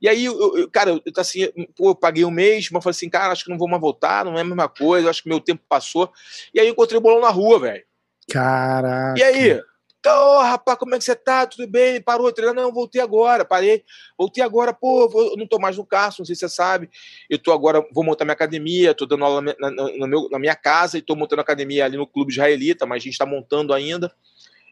E 0.00 0.08
aí, 0.08 0.26
eu, 0.26 0.56
eu, 0.56 0.70
cara, 0.70 0.90
eu, 0.90 1.02
assim, 1.16 1.48
pô, 1.74 1.90
eu 1.90 1.94
paguei 1.94 2.24
um 2.24 2.30
mês, 2.30 2.68
mas 2.70 2.84
falei 2.84 2.94
assim, 2.94 3.08
cara, 3.08 3.32
acho 3.32 3.44
que 3.44 3.50
não 3.50 3.58
vou 3.58 3.68
mais 3.68 3.80
voltar, 3.80 4.24
não 4.26 4.36
é 4.36 4.42
a 4.42 4.44
mesma 4.44 4.68
coisa, 4.68 5.08
acho 5.08 5.22
que 5.22 5.28
meu 5.28 5.40
tempo 5.40 5.62
passou. 5.68 6.12
E 6.52 6.60
aí 6.60 6.66
eu 6.66 6.72
encontrei 6.72 6.98
o 6.98 7.00
bolão 7.00 7.20
na 7.20 7.30
rua, 7.30 7.58
velho. 7.58 7.82
Caraca. 8.30 9.18
E 9.18 9.22
aí? 9.22 9.62
Então, 10.06 10.40
rapaz, 10.40 10.78
como 10.78 10.94
é 10.94 10.98
que 10.98 11.04
você 11.04 11.16
tá? 11.16 11.44
Tudo 11.46 11.66
bem? 11.66 12.00
Parou 12.00 12.30
treinar? 12.30 12.54
Não, 12.54 12.72
voltei 12.72 13.00
agora, 13.00 13.44
parei. 13.44 13.82
Voltei 14.16 14.42
agora, 14.42 14.72
pô, 14.72 15.08
vou, 15.08 15.36
não 15.36 15.48
tô 15.48 15.58
mais 15.58 15.76
no 15.76 15.84
carro, 15.84 16.14
não 16.20 16.24
sei 16.24 16.36
se 16.36 16.40
você 16.40 16.48
sabe. 16.48 16.88
Eu 17.28 17.40
tô 17.40 17.50
agora, 17.50 17.84
vou 17.92 18.04
montar 18.04 18.24
minha 18.24 18.34
academia, 18.34 18.94
tô 18.94 19.04
dando 19.04 19.24
aula 19.24 19.42
na, 19.42 19.68
na, 19.68 20.06
meu, 20.06 20.28
na 20.30 20.38
minha 20.38 20.54
casa 20.54 20.96
e 20.96 21.02
tô 21.02 21.16
montando 21.16 21.42
academia 21.42 21.84
ali 21.84 21.96
no 21.96 22.06
Clube 22.06 22.30
Israelita, 22.30 22.86
mas 22.86 23.02
a 23.02 23.04
gente 23.04 23.18
tá 23.18 23.26
montando 23.26 23.74
ainda. 23.74 24.12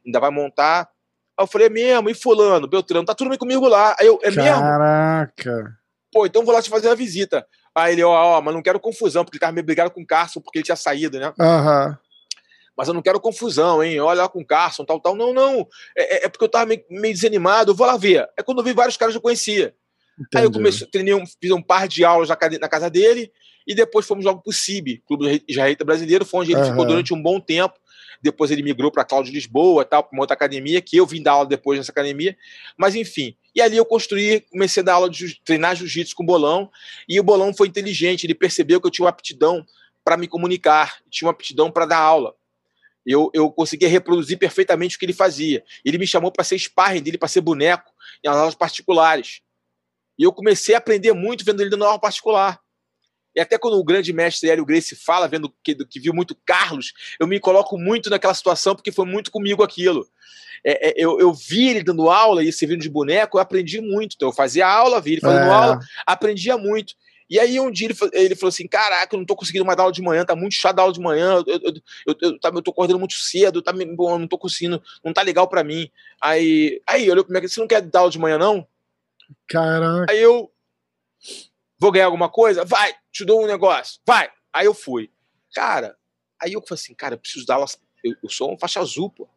Ainda 0.07 0.21
vai 0.21 0.31
montar. 0.31 0.89
Aí 1.37 1.43
eu 1.43 1.49
falei, 1.49 1.67
é 1.67 1.71
mesmo? 1.71 2.09
E 2.09 2.15
fulano, 2.15 2.69
Beltrano, 2.69 3.05
tá 3.05 3.13
tudo 3.13 3.31
bem 3.31 3.39
comigo 3.39 3.67
lá. 3.67 3.97
Aí 3.99 4.07
eu, 4.07 4.21
é 4.23 4.31
mesmo? 4.31 4.61
Caraca. 4.61 5.77
Pô, 6.13 6.27
então 6.27 6.45
vou 6.45 6.55
lá 6.55 6.63
te 6.63 6.71
fazer 6.71 6.87
uma 6.87 6.95
visita. 6.95 7.45
Aí 7.75 7.95
ele, 7.95 8.05
ó, 8.05 8.39
ó, 8.39 8.41
mas 8.41 8.55
não 8.55 8.63
quero 8.63 8.79
confusão, 8.79 9.25
porque 9.25 9.37
ele 9.37 9.41
tava 9.41 9.53
meio 9.53 9.67
brigado 9.67 9.91
com 9.91 10.01
o 10.01 10.07
Carson, 10.07 10.41
porque 10.41 10.59
ele 10.59 10.65
tinha 10.65 10.77
saído, 10.77 11.19
né? 11.19 11.33
Aham. 11.41 11.89
Uhum 11.89 12.04
mas 12.77 12.89
eu 12.89 12.95
não 12.95 13.03
quero 13.03 13.21
confusão, 13.21 13.83
hein? 13.83 14.01
Olha 14.01 14.23
lá 14.23 14.29
com 14.29 14.41
o 14.41 14.47
Carson, 14.47 14.85
tal, 14.85 15.01
tal. 15.01 15.15
Não, 15.15 15.33
não. 15.33 15.67
É, 15.97 16.17
é, 16.17 16.25
é 16.27 16.29
porque 16.29 16.45
eu 16.45 16.49
tava 16.49 16.67
meio, 16.67 16.85
meio, 16.91 17.15
desanimado. 17.15 17.71
Eu 17.71 17.75
vou 17.75 17.87
lá 17.87 17.97
ver. 17.97 18.29
É 18.37 18.43
quando 18.43 18.59
eu 18.59 18.65
vi 18.65 18.73
vários 18.73 18.97
caras 18.97 19.15
que 19.15 19.19
eu 19.19 19.23
conhecia. 19.23 19.75
Entendi. 20.19 20.37
Aí 20.37 20.45
eu 20.45 20.53
comecei, 20.53 20.87
treinei 20.87 21.15
um, 21.15 21.25
fiz 21.27 21.51
um 21.51 21.63
par 21.63 21.89
de 21.89 22.05
aulas 22.05 22.29
na, 22.29 22.39
na 22.61 22.69
casa 22.69 22.89
dele 22.89 23.33
e 23.67 23.75
depois 23.75 24.07
fomos 24.07 24.25
logo 24.25 24.43
pro 24.43 24.53
CIB, 24.53 25.03
Clube 25.07 25.43
Israelita 25.49 25.85
Brasileiro, 25.85 26.25
foi 26.25 26.41
onde 26.41 26.53
ele 26.53 26.61
uhum. 26.61 26.67
ficou 26.69 26.87
durante 26.87 27.15
um 27.15 27.21
bom 27.21 27.41
tempo. 27.41 27.75
Depois 28.23 28.51
ele 28.51 28.63
migrou 28.63 28.91
para 28.91 29.05
Cláudio 29.05 29.33
Lisboa, 29.33 29.85
tal, 29.85 30.05
para 30.05 30.17
uma 30.17 30.23
outra 30.23 30.35
academia, 30.35 30.81
que 30.81 30.97
eu 30.97 31.05
vim 31.05 31.23
dar 31.23 31.33
aula 31.33 31.47
depois 31.47 31.79
nessa 31.79 31.93
academia. 31.93 32.37
Mas 32.77 32.95
enfim, 32.95 33.37
e 33.55 33.61
ali 33.61 33.77
eu 33.77 33.85
construí, 33.85 34.41
comecei 34.51 34.83
a 34.83 34.85
dar 34.85 34.95
aula 34.95 35.11
de 35.11 35.41
treinar 35.45 35.77
jiu-jitsu 35.77 36.15
com 36.15 36.23
o 36.23 36.27
Bolão, 36.27 36.71
e 37.09 37.21
o 37.21 37.23
Bolão 37.23 37.53
foi 37.53 37.69
inteligente, 37.69 38.25
ele 38.25 38.35
percebeu 38.35 38.81
que 38.81 38.87
eu 38.87 38.91
tinha 38.91 39.05
uma 39.05 39.11
aptidão 39.11 39.65
para 40.03 40.17
me 40.17 40.27
comunicar, 40.27 40.99
tinha 41.11 41.27
uma 41.27 41.33
aptidão 41.33 41.71
para 41.71 41.85
dar 41.87 41.99
aula 41.99 42.35
eu, 43.07 43.31
eu 43.35 43.51
conseguia 43.51 43.89
reproduzir 43.89 44.39
perfeitamente 44.39 44.97
o 44.97 44.99
que 44.99 45.05
ele 45.05 45.13
fazia. 45.13 45.63
Ele 45.85 45.99
me 45.99 46.07
chamou 46.07 46.33
para 46.33 46.45
ser 46.45 46.59
sparring 46.59 47.03
dele, 47.03 47.19
para 47.19 47.29
ser 47.29 47.41
boneco, 47.41 47.91
em 48.25 48.29
aulas 48.29 48.55
particulares. 48.55 49.41
E 50.19 50.23
eu 50.23 50.33
comecei 50.33 50.75
a 50.75 50.79
aprender 50.79 51.13
muito 51.13 51.45
vendo 51.45 51.61
ele 51.61 51.71
dando 51.71 51.85
aula 51.85 51.99
particular. 51.99 52.61
E 53.35 53.41
até 53.41 53.59
quando 53.59 53.75
o 53.75 53.85
grande 53.85 54.13
mestre 54.13 54.49
Hélio 54.49 54.65
Grace 54.65 54.95
fala, 54.95 55.27
vendo 55.27 55.53
que, 55.63 55.75
que 55.75 55.99
viu 55.99 56.15
muito 56.15 56.37
Carlos, 56.47 56.93
eu 57.19 57.27
me 57.27 57.41
coloco 57.41 57.77
muito 57.77 58.09
naquela 58.09 58.33
situação, 58.33 58.77
porque 58.77 58.93
foi 58.93 59.05
muito 59.05 59.31
comigo 59.31 59.63
aquilo. 59.63 60.07
É, 60.65 60.91
é, 60.91 60.95
eu, 60.97 61.19
eu 61.19 61.35
vi 61.35 61.69
ele 61.69 61.83
dando 61.83 62.09
aula 62.09 62.43
e 62.43 62.53
servindo 62.53 62.81
de 62.81 62.89
boneco, 62.89 63.37
eu 63.37 63.43
aprendi 63.43 63.81
muito. 63.81 64.15
Então 64.15 64.29
eu 64.29 64.33
fazia 64.33 64.67
aula, 64.67 65.01
vi 65.01 65.13
ele 65.13 65.21
fazendo 65.21 65.47
é. 65.47 65.51
aula, 65.51 65.81
aprendia 66.07 66.57
muito. 66.57 66.95
E 67.29 67.39
aí 67.41 67.59
um 67.59 67.71
dia 67.71 67.89
ele, 67.89 67.97
ele 68.13 68.35
falou 68.35 68.49
assim: 68.49 68.67
Caraca, 68.67 69.15
eu 69.15 69.19
não 69.19 69.27
tô 69.27 69.35
conseguindo 69.35 69.65
mais 69.65 69.77
dar 69.77 69.85
aula 69.85 69.93
de 69.93 70.03
manhã, 70.03 70.25
tá 70.25 70.37
muito 70.37 70.55
chato 70.55 70.77
dar 70.77 70.83
aula 70.83 70.93
de 70.93 71.01
manhã, 71.01 71.43
eu, 71.47 71.61
eu, 71.63 71.75
eu, 72.07 72.17
eu, 72.21 72.39
tá, 72.39 72.51
eu 72.55 72.63
tô 72.63 72.71
acordando 72.71 72.99
muito 72.99 73.15
cedo, 73.15 73.63
tá, 73.63 73.73
bom, 73.73 74.19
não 74.19 74.29
tô 74.29 74.39
conseguindo, 74.39 74.83
não 75.03 75.13
tá 75.13 75.23
legal 75.23 75.49
para 75.49 75.65
mim. 75.65 75.91
Aí, 76.21 76.83
aí 76.87 77.11
olhou 77.11 77.25
pra 77.25 77.41
mim, 77.41 77.49
você 77.49 77.61
não 77.61 77.69
quer 77.69 77.81
dar 77.83 78.01
aula 78.01 78.11
de 78.11 78.19
manhã, 78.19 78.39
não? 78.39 78.67
Caraca. 79.49 80.13
Aí 80.13 80.21
eu 80.21 80.51
vou 81.79 81.93
ganhar 81.93 82.07
alguma 82.07 82.29
coisa? 82.29 82.65
Vai, 82.65 82.95
te 83.11 83.25
dou 83.25 83.43
um 83.43 83.47
negócio, 83.47 84.01
vai. 84.07 84.31
Aí 84.53 84.67
eu 84.67 84.75
fui. 84.75 85.11
Cara, 85.55 85.97
aí 86.41 86.53
eu 86.53 86.61
falei 86.61 86.81
assim, 86.81 86.95
cara, 86.95 87.15
eu 87.15 87.19
preciso 87.19 87.47
dar 87.47 87.55
aula. 87.55 87.67
Eu, 88.03 88.15
eu 88.23 88.29
sou 88.29 88.53
um 88.53 88.59
faixa 88.59 88.81
azul, 88.81 89.11
pô. 89.11 89.29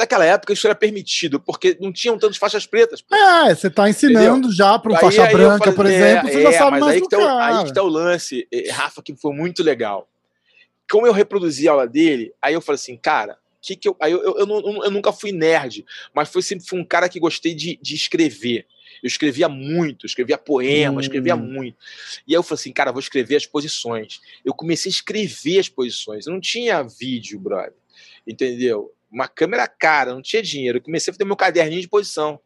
Naquela 0.00 0.24
época 0.24 0.54
isso 0.54 0.66
era 0.66 0.74
permitido, 0.74 1.38
porque 1.38 1.76
não 1.78 1.92
tinham 1.92 2.18
tantas 2.18 2.38
faixas 2.38 2.64
pretas. 2.64 3.04
É, 3.12 3.54
você 3.54 3.66
está 3.66 3.86
ensinando 3.86 4.38
Entendeu? 4.38 4.50
já 4.50 4.78
para 4.78 4.94
um 4.94 4.96
faixa 4.96 5.26
aí 5.26 5.34
branca, 5.34 5.58
falei, 5.58 5.74
por 5.74 5.84
exemplo, 5.84 6.28
é, 6.30 6.32
você 6.32 6.42
já 6.42 6.48
é, 6.48 6.52
sabe 6.52 6.80
mais 6.80 6.94
aí 6.94 7.00
que, 7.02 7.08
tá, 7.10 7.18
o, 7.18 7.38
aí 7.38 7.64
que 7.66 7.74
tá 7.74 7.82
o 7.82 7.88
lance, 7.88 8.48
é, 8.50 8.70
Rafa, 8.70 9.02
que 9.02 9.14
foi 9.14 9.34
muito 9.34 9.62
legal. 9.62 10.08
Como 10.90 11.06
eu 11.06 11.12
reproduzi 11.12 11.68
a 11.68 11.72
aula 11.72 11.86
dele, 11.86 12.32
aí 12.40 12.54
eu 12.54 12.62
falei 12.62 12.76
assim, 12.76 12.96
cara, 12.96 13.36
que 13.60 13.76
que 13.76 13.90
eu, 13.90 13.96
aí 14.00 14.10
eu, 14.10 14.22
eu, 14.22 14.36
eu, 14.38 14.84
eu 14.84 14.90
nunca 14.90 15.12
fui 15.12 15.32
nerd, 15.32 15.84
mas 16.14 16.30
foi 16.30 16.40
sempre 16.40 16.66
fui 16.66 16.80
um 16.80 16.84
cara 16.84 17.06
que 17.06 17.20
gostei 17.20 17.54
de, 17.54 17.78
de 17.82 17.94
escrever. 17.94 18.66
Eu 19.02 19.06
escrevia 19.06 19.50
muito, 19.50 20.06
escrevia 20.06 20.38
poemas, 20.38 20.96
hum. 20.96 21.00
escrevia 21.00 21.36
muito. 21.36 21.76
E 22.26 22.32
aí 22.32 22.38
eu 22.38 22.42
falei 22.42 22.58
assim, 22.58 22.72
cara, 22.72 22.90
vou 22.90 23.00
escrever 23.00 23.36
as 23.36 23.44
posições. 23.44 24.18
Eu 24.42 24.54
comecei 24.54 24.88
a 24.88 24.94
escrever 24.94 25.58
as 25.58 25.68
posições. 25.68 26.26
Eu 26.26 26.32
não 26.32 26.40
tinha 26.40 26.82
vídeo, 26.82 27.38
brother. 27.38 27.74
Entendeu? 28.26 28.90
Uma 29.10 29.28
câmera 29.28 29.66
cara, 29.66 30.14
não 30.14 30.22
tinha 30.22 30.42
dinheiro. 30.42 30.80
Comecei 30.80 31.10
a 31.10 31.14
fazer 31.14 31.24
meu 31.24 31.36
caderninho 31.36 31.80
de 31.80 31.88
posição. 31.88 32.40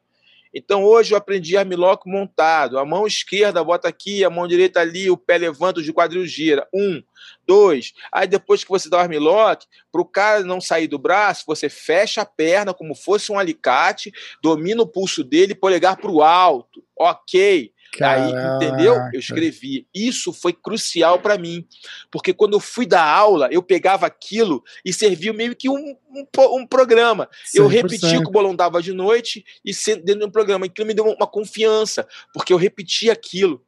Então 0.54 0.84
hoje 0.84 1.12
eu 1.12 1.18
aprendi 1.18 1.56
armlock 1.56 2.08
montado. 2.08 2.78
A 2.78 2.84
mão 2.84 3.06
esquerda 3.06 3.64
bota 3.64 3.88
aqui, 3.88 4.24
a 4.24 4.30
mão 4.30 4.46
direita 4.46 4.80
ali, 4.80 5.10
o 5.10 5.16
pé 5.16 5.36
levanta, 5.36 5.80
o 5.80 5.92
quadril 5.92 6.24
gira. 6.24 6.66
Um, 6.72 7.02
dois. 7.44 7.92
Aí 8.12 8.28
depois 8.28 8.62
que 8.62 8.70
você 8.70 8.88
dá 8.88 8.98
o 8.98 9.00
armlock, 9.00 9.66
para 9.90 10.00
o 10.00 10.04
cara 10.04 10.44
não 10.44 10.60
sair 10.60 10.86
do 10.86 10.98
braço, 10.98 11.44
você 11.44 11.68
fecha 11.68 12.22
a 12.22 12.26
perna 12.26 12.72
como 12.72 12.94
fosse 12.94 13.32
um 13.32 13.38
alicate, 13.38 14.12
domina 14.40 14.82
o 14.82 14.86
pulso 14.86 15.24
dele, 15.24 15.56
polegar 15.56 15.96
para 15.96 16.10
o 16.10 16.22
alto. 16.22 16.84
Ok. 16.96 17.73
Aí, 18.02 18.32
entendeu? 18.56 18.96
Eu 19.12 19.20
escrevi. 19.20 19.86
Isso 19.94 20.32
foi 20.32 20.52
crucial 20.52 21.18
para 21.18 21.38
mim, 21.38 21.66
porque 22.10 22.32
quando 22.32 22.54
eu 22.54 22.60
fui 22.60 22.86
dar 22.86 23.04
aula, 23.04 23.48
eu 23.52 23.62
pegava 23.62 24.06
aquilo 24.06 24.62
e 24.84 24.92
servia 24.92 25.32
meio 25.32 25.54
que 25.54 25.68
um, 25.68 25.96
um, 26.10 26.26
um 26.56 26.66
programa. 26.66 27.28
100%. 27.54 27.56
Eu 27.56 27.66
repetia 27.66 28.18
o 28.18 28.22
que 28.22 28.28
o 28.28 28.32
bolão 28.32 28.56
dava 28.56 28.82
de 28.82 28.92
noite 28.92 29.44
e 29.64 29.72
dentro 29.96 30.20
de 30.20 30.24
um 30.24 30.30
programa. 30.30 30.66
Aquilo 30.66 30.88
me 30.88 30.94
deu 30.94 31.04
uma 31.04 31.26
confiança, 31.26 32.06
porque 32.32 32.52
eu 32.52 32.56
repetia 32.56 33.12
aquilo. 33.12 33.62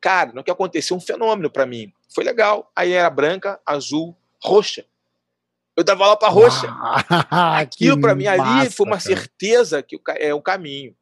Cara, 0.00 0.32
no 0.32 0.42
que 0.42 0.50
aconteceu, 0.50 0.96
um 0.96 1.00
fenômeno 1.00 1.50
para 1.50 1.66
mim. 1.66 1.92
Foi 2.12 2.24
legal. 2.24 2.70
Aí 2.74 2.92
era 2.92 3.08
branca, 3.08 3.60
azul, 3.64 4.16
roxa. 4.42 4.84
Eu 5.76 5.84
dava 5.84 6.04
aula 6.04 6.16
para 6.16 6.28
roxa. 6.28 6.66
Aquilo 7.30 8.00
para 8.00 8.14
mim 8.14 8.26
ali 8.26 8.70
foi 8.70 8.86
uma 8.86 9.00
certeza 9.00 9.82
que 9.82 10.00
é 10.16 10.34
o 10.34 10.42
caminho. 10.42 10.94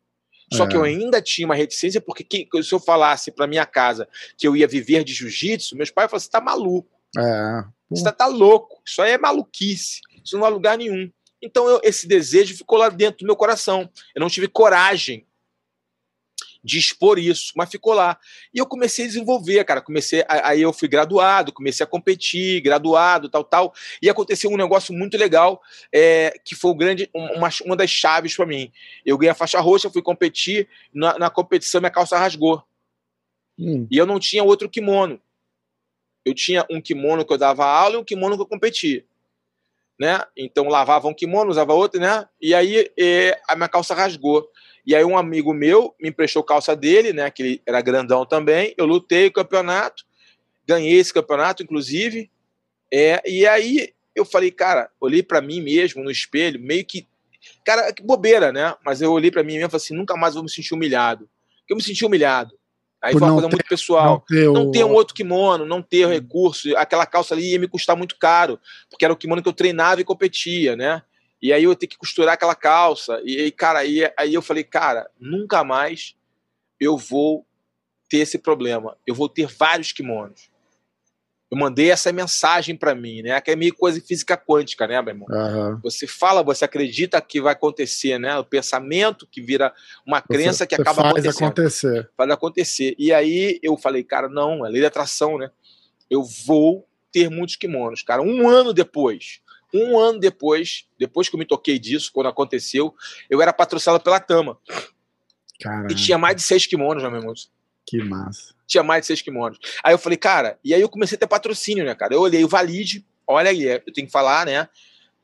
Só 0.52 0.64
é. 0.64 0.68
que 0.68 0.76
eu 0.76 0.84
é. 0.84 0.88
ainda 0.88 1.20
tinha 1.20 1.46
uma 1.46 1.54
reticência, 1.54 2.00
porque 2.00 2.24
que, 2.24 2.62
se 2.62 2.72
eu 2.72 2.80
falasse 2.80 3.30
para 3.30 3.46
minha 3.46 3.66
casa 3.66 4.08
que 4.36 4.46
eu 4.46 4.56
ia 4.56 4.66
viver 4.66 5.04
de 5.04 5.12
jiu-jitsu, 5.12 5.76
meus 5.76 5.90
pais 5.90 6.10
falaram: 6.10 6.24
você 6.24 6.30
tá 6.30 6.40
maluco. 6.40 6.88
É. 7.16 7.64
Você 7.90 8.04
tá, 8.04 8.12
tá 8.12 8.26
louco. 8.26 8.80
Isso 8.84 9.00
aí 9.00 9.12
é 9.12 9.18
maluquice. 9.18 10.00
Isso 10.24 10.36
não 10.36 10.44
a 10.44 10.48
lugar 10.48 10.76
nenhum. 10.76 11.10
Então 11.40 11.68
eu, 11.68 11.80
esse 11.84 12.06
desejo 12.06 12.56
ficou 12.56 12.78
lá 12.78 12.88
dentro 12.88 13.20
do 13.20 13.26
meu 13.26 13.36
coração. 13.36 13.88
Eu 14.14 14.20
não 14.20 14.28
tive 14.28 14.48
coragem 14.48 15.26
de 16.62 16.78
expor 16.78 17.18
isso, 17.18 17.52
mas 17.56 17.70
ficou 17.70 17.94
lá. 17.94 18.18
E 18.52 18.58
eu 18.58 18.66
comecei 18.66 19.04
a 19.04 19.08
desenvolver, 19.08 19.64
cara. 19.64 19.80
Comecei, 19.80 20.24
aí 20.28 20.60
eu 20.60 20.72
fui 20.72 20.88
graduado, 20.88 21.52
comecei 21.52 21.84
a 21.84 21.86
competir, 21.86 22.60
graduado, 22.60 23.28
tal, 23.28 23.44
tal. 23.44 23.74
E 24.02 24.10
aconteceu 24.10 24.50
um 24.50 24.56
negócio 24.56 24.92
muito 24.92 25.16
legal, 25.16 25.62
é, 25.92 26.34
que 26.44 26.54
foi 26.54 26.70
o 26.70 26.74
grande, 26.74 27.08
uma, 27.14 27.48
uma 27.64 27.76
das 27.76 27.90
chaves 27.90 28.34
para 28.34 28.46
mim. 28.46 28.72
Eu 29.04 29.16
ganhei 29.16 29.30
a 29.30 29.34
faixa 29.34 29.60
roxa, 29.60 29.90
fui 29.90 30.02
competir, 30.02 30.68
na, 30.92 31.18
na 31.18 31.30
competição 31.30 31.80
minha 31.80 31.90
calça 31.90 32.18
rasgou. 32.18 32.62
Hum. 33.58 33.86
E 33.90 33.96
eu 33.96 34.06
não 34.06 34.18
tinha 34.18 34.44
outro 34.44 34.68
kimono. 34.68 35.20
Eu 36.24 36.34
tinha 36.34 36.66
um 36.70 36.80
kimono 36.80 37.24
que 37.24 37.32
eu 37.32 37.38
dava 37.38 37.64
aula 37.64 37.94
e 37.94 37.98
um 37.98 38.04
kimono 38.04 38.36
que 38.36 38.42
eu 38.42 38.46
competia. 38.46 39.04
Né? 39.98 40.20
Então 40.36 40.68
lavava 40.68 41.08
um 41.08 41.14
kimono, 41.14 41.50
usava 41.50 41.72
outro, 41.74 42.00
né? 42.00 42.28
E 42.40 42.54
aí 42.54 42.88
é, 42.96 43.40
a 43.48 43.56
minha 43.56 43.68
calça 43.68 43.94
rasgou. 43.94 44.48
E 44.88 44.96
aí 44.96 45.04
um 45.04 45.18
amigo 45.18 45.52
meu 45.52 45.94
me 46.00 46.08
emprestou 46.08 46.42
calça 46.42 46.74
dele, 46.74 47.12
né? 47.12 47.30
Que 47.30 47.42
ele 47.42 47.62
era 47.66 47.78
grandão 47.82 48.24
também. 48.24 48.72
Eu 48.78 48.86
lutei 48.86 49.26
o 49.26 49.32
campeonato, 49.32 50.02
ganhei 50.66 50.94
esse 50.94 51.12
campeonato, 51.12 51.62
inclusive. 51.62 52.30
É, 52.90 53.22
e 53.30 53.46
aí 53.46 53.92
eu 54.16 54.24
falei, 54.24 54.50
cara, 54.50 54.88
olhei 54.98 55.22
para 55.22 55.42
mim 55.42 55.60
mesmo 55.60 56.02
no 56.02 56.10
espelho, 56.10 56.58
meio 56.58 56.86
que. 56.86 57.06
Cara, 57.66 57.92
que 57.92 58.02
bobeira, 58.02 58.50
né? 58.50 58.74
Mas 58.82 59.02
eu 59.02 59.12
olhei 59.12 59.30
para 59.30 59.42
mim 59.42 59.56
mesmo 59.56 59.66
e 59.66 59.70
falei 59.70 59.84
assim: 59.84 59.94
nunca 59.94 60.16
mais 60.16 60.32
vou 60.32 60.42
me 60.42 60.50
sentir 60.50 60.72
humilhado. 60.72 61.28
Porque 61.58 61.74
eu 61.74 61.76
me 61.76 61.82
senti 61.82 62.06
humilhado. 62.06 62.54
Aí 63.02 63.12
Por 63.12 63.18
foi 63.18 63.28
uma 63.28 63.34
coisa 63.34 63.48
ter, 63.50 63.56
muito 63.56 63.68
pessoal. 63.68 64.10
Não 64.10 64.20
ter, 64.20 64.50
não 64.50 64.70
ter 64.70 64.84
um 64.84 64.94
outro 64.94 65.14
kimono, 65.14 65.66
não 65.66 65.82
ter 65.82 66.06
hum. 66.06 66.10
recurso. 66.10 66.74
Aquela 66.78 67.04
calça 67.04 67.34
ali 67.34 67.52
ia 67.52 67.58
me 67.58 67.68
custar 67.68 67.94
muito 67.94 68.16
caro, 68.18 68.58
porque 68.88 69.04
era 69.04 69.12
o 69.12 69.18
kimono 69.18 69.42
que 69.42 69.48
eu 69.50 69.52
treinava 69.52 70.00
e 70.00 70.04
competia, 70.04 70.74
né? 70.74 71.02
E 71.40 71.52
aí 71.52 71.64
eu 71.64 71.74
ter 71.74 71.86
que 71.86 71.96
costurar 71.96 72.34
aquela 72.34 72.54
calça. 72.54 73.20
E 73.24 73.38
aí, 73.40 73.50
cara, 73.52 73.80
aí, 73.80 74.10
aí 74.16 74.34
eu 74.34 74.42
falei, 74.42 74.64
cara, 74.64 75.08
nunca 75.20 75.62
mais 75.62 76.14
eu 76.80 76.96
vou 76.96 77.46
ter 78.08 78.18
esse 78.18 78.38
problema. 78.38 78.96
Eu 79.06 79.14
vou 79.14 79.28
ter 79.28 79.46
vários 79.46 79.92
kimonos. 79.92 80.50
Eu 81.50 81.56
mandei 81.56 81.90
essa 81.90 82.12
mensagem 82.12 82.76
para 82.76 82.94
mim, 82.94 83.22
né? 83.22 83.40
Que 83.40 83.52
é 83.52 83.56
meio 83.56 83.74
coisa 83.74 83.98
física 84.02 84.36
quântica, 84.36 84.86
né, 84.86 85.00
meu 85.00 85.14
irmão? 85.14 85.28
Aham. 85.30 85.80
Você 85.82 86.06
fala, 86.06 86.42
você 86.42 86.64
acredita 86.66 87.18
que 87.22 87.40
vai 87.40 87.54
acontecer, 87.54 88.18
né? 88.18 88.36
O 88.38 88.44
pensamento 88.44 89.26
que 89.26 89.40
vira 89.40 89.72
uma 90.06 90.20
crença 90.20 90.58
Você- 90.58 90.66
que 90.66 90.74
acaba 90.74 91.00
faz 91.00 91.12
acontecendo. 91.12 91.44
acontecer. 91.46 92.10
Faz 92.16 92.30
acontecer. 92.30 92.94
E 92.98 93.14
aí 93.14 93.58
eu 93.62 93.78
falei, 93.78 94.04
cara, 94.04 94.28
não, 94.28 94.66
é 94.66 94.68
lei 94.68 94.82
da 94.82 94.88
atração, 94.88 95.38
né? 95.38 95.50
Eu 96.10 96.22
vou 96.46 96.86
ter 97.10 97.30
muitos 97.30 97.56
kimonos, 97.56 98.02
cara. 98.02 98.20
Um 98.20 98.46
ano 98.46 98.74
depois, 98.74 99.40
um 99.72 99.98
ano 99.98 100.18
depois, 100.18 100.86
depois 100.98 101.28
que 101.28 101.34
eu 101.34 101.38
me 101.38 101.44
toquei 101.44 101.78
disso, 101.78 102.10
quando 102.12 102.28
aconteceu, 102.28 102.94
eu 103.28 103.42
era 103.42 103.52
patrocinado 103.52 104.02
pela 104.02 104.20
Tama. 104.20 104.58
Caramba, 105.60 105.92
E 105.92 105.94
tinha 105.94 106.16
mais 106.18 106.36
de 106.36 106.42
seis 106.42 106.66
kimonos, 106.66 107.02
né, 107.02 107.08
meu 107.08 107.18
irmão? 107.20 107.34
que 107.86 108.02
massa. 108.04 108.54
tinha 108.66 108.82
mais 108.82 109.02
de 109.02 109.06
seis 109.06 109.22
kimonos. 109.22 109.58
Aí 109.82 109.94
eu 109.94 109.98
falei, 109.98 110.18
cara, 110.18 110.58
e 110.62 110.74
aí 110.74 110.80
eu 110.80 110.88
comecei 110.90 111.16
a 111.16 111.18
ter 111.18 111.26
patrocínio, 111.26 111.84
né, 111.84 111.94
cara? 111.94 112.14
Eu 112.14 112.20
olhei 112.20 112.44
o 112.44 112.48
Valide, 112.48 113.04
olha 113.26 113.50
aí, 113.50 113.66
é, 113.66 113.82
eu 113.86 113.92
tenho 113.92 114.06
que 114.06 114.12
falar, 114.12 114.44
né? 114.44 114.68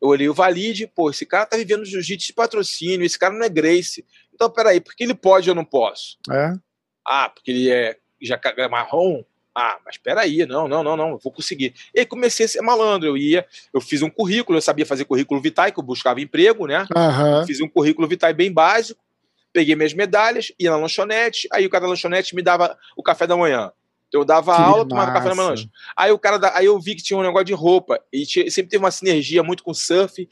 Eu 0.01 0.09
olhei 0.09 0.29
o 0.29 0.35
Valide, 0.35 0.87
pô, 0.87 1.11
esse 1.11 1.27
cara 1.27 1.47
tá 1.47 1.57
vivendo 1.57 1.85
jiu-jitsu 1.85 2.29
de 2.29 2.33
patrocínio, 2.33 3.05
esse 3.05 3.19
cara 3.19 3.35
não 3.35 3.45
é 3.45 3.49
Grace. 3.51 4.05
Então, 4.33 4.51
peraí, 4.51 4.81
por 4.81 4.95
que 4.95 5.05
ele 5.05 5.15
pode 5.15 5.49
e 5.49 5.51
eu 5.51 5.55
não 5.55 5.65
posso? 5.65 6.19
É? 6.31 6.53
Ah, 7.07 7.29
porque 7.29 7.51
ele 7.51 7.71
é 7.71 7.99
já 8.21 8.41
é 8.57 8.69
marrom? 8.69 9.23
Ah, 9.57 9.79
mas 9.85 9.97
peraí, 9.97 10.45
não, 10.47 10.67
não, 10.67 10.83
não, 10.83 10.97
não, 10.97 11.11
eu 11.11 11.19
vou 11.19 11.33
conseguir. 11.33 11.75
E 11.95 12.05
comecei 12.05 12.45
a 12.47 12.49
ser 12.49 12.61
malandro, 12.61 13.09
eu 13.09 13.17
ia, 13.17 13.47
eu 13.73 13.81
fiz 13.81 14.03
um 14.03 14.11
currículo, 14.11 14.59
eu 14.59 14.63
sabia 14.63 14.85
fazer 14.85 15.05
currículo 15.05 15.41
Vitae, 15.41 15.71
que 15.71 15.79
eu 15.79 15.85
buscava 15.85 16.21
emprego, 16.21 16.67
né? 16.67 16.85
Aham. 16.97 17.47
Fiz 17.47 17.61
um 17.61 17.69
currículo 17.69 18.09
Vitae 18.09 18.33
bem 18.35 18.53
básico, 18.53 19.01
peguei 19.53 19.77
minhas 19.77 19.95
medalhas, 19.95 20.51
ia 20.59 20.71
na 20.71 20.77
lanchonete, 20.77 21.47
aí 21.53 21.65
o 21.65 21.71
cara 21.71 21.83
da 21.83 21.91
lanchonete 21.91 22.35
me 22.35 22.43
dava 22.43 22.77
o 22.97 23.03
café 23.03 23.27
da 23.29 23.37
manhã. 23.37 23.71
Eu 24.13 24.25
dava 24.25 24.55
Que 24.57 24.63
aula, 24.63 24.89
tomava 24.89 25.13
café 25.13 25.29
da 25.29 25.35
manhã. 25.35 25.55
Aí 25.97 26.11
o 26.13 26.19
cara, 26.19 26.39
da- 26.39 26.57
aí 26.57 26.67
eu 26.67 26.79
vi 26.81 26.95
que 26.97 27.03
tinha 27.03 27.19
um 27.19 27.23
negócio 27.23 27.45
de 27.47 27.53
roupa 27.53 28.01
e 28.13 28.25
tinha- 28.27 28.49
sempre 28.51 28.71
teve 28.71 28.83
uma 28.83 28.91
sinergia 28.91 29.43
muito 29.43 29.63
com 29.65 29.75
surf 29.75 30.29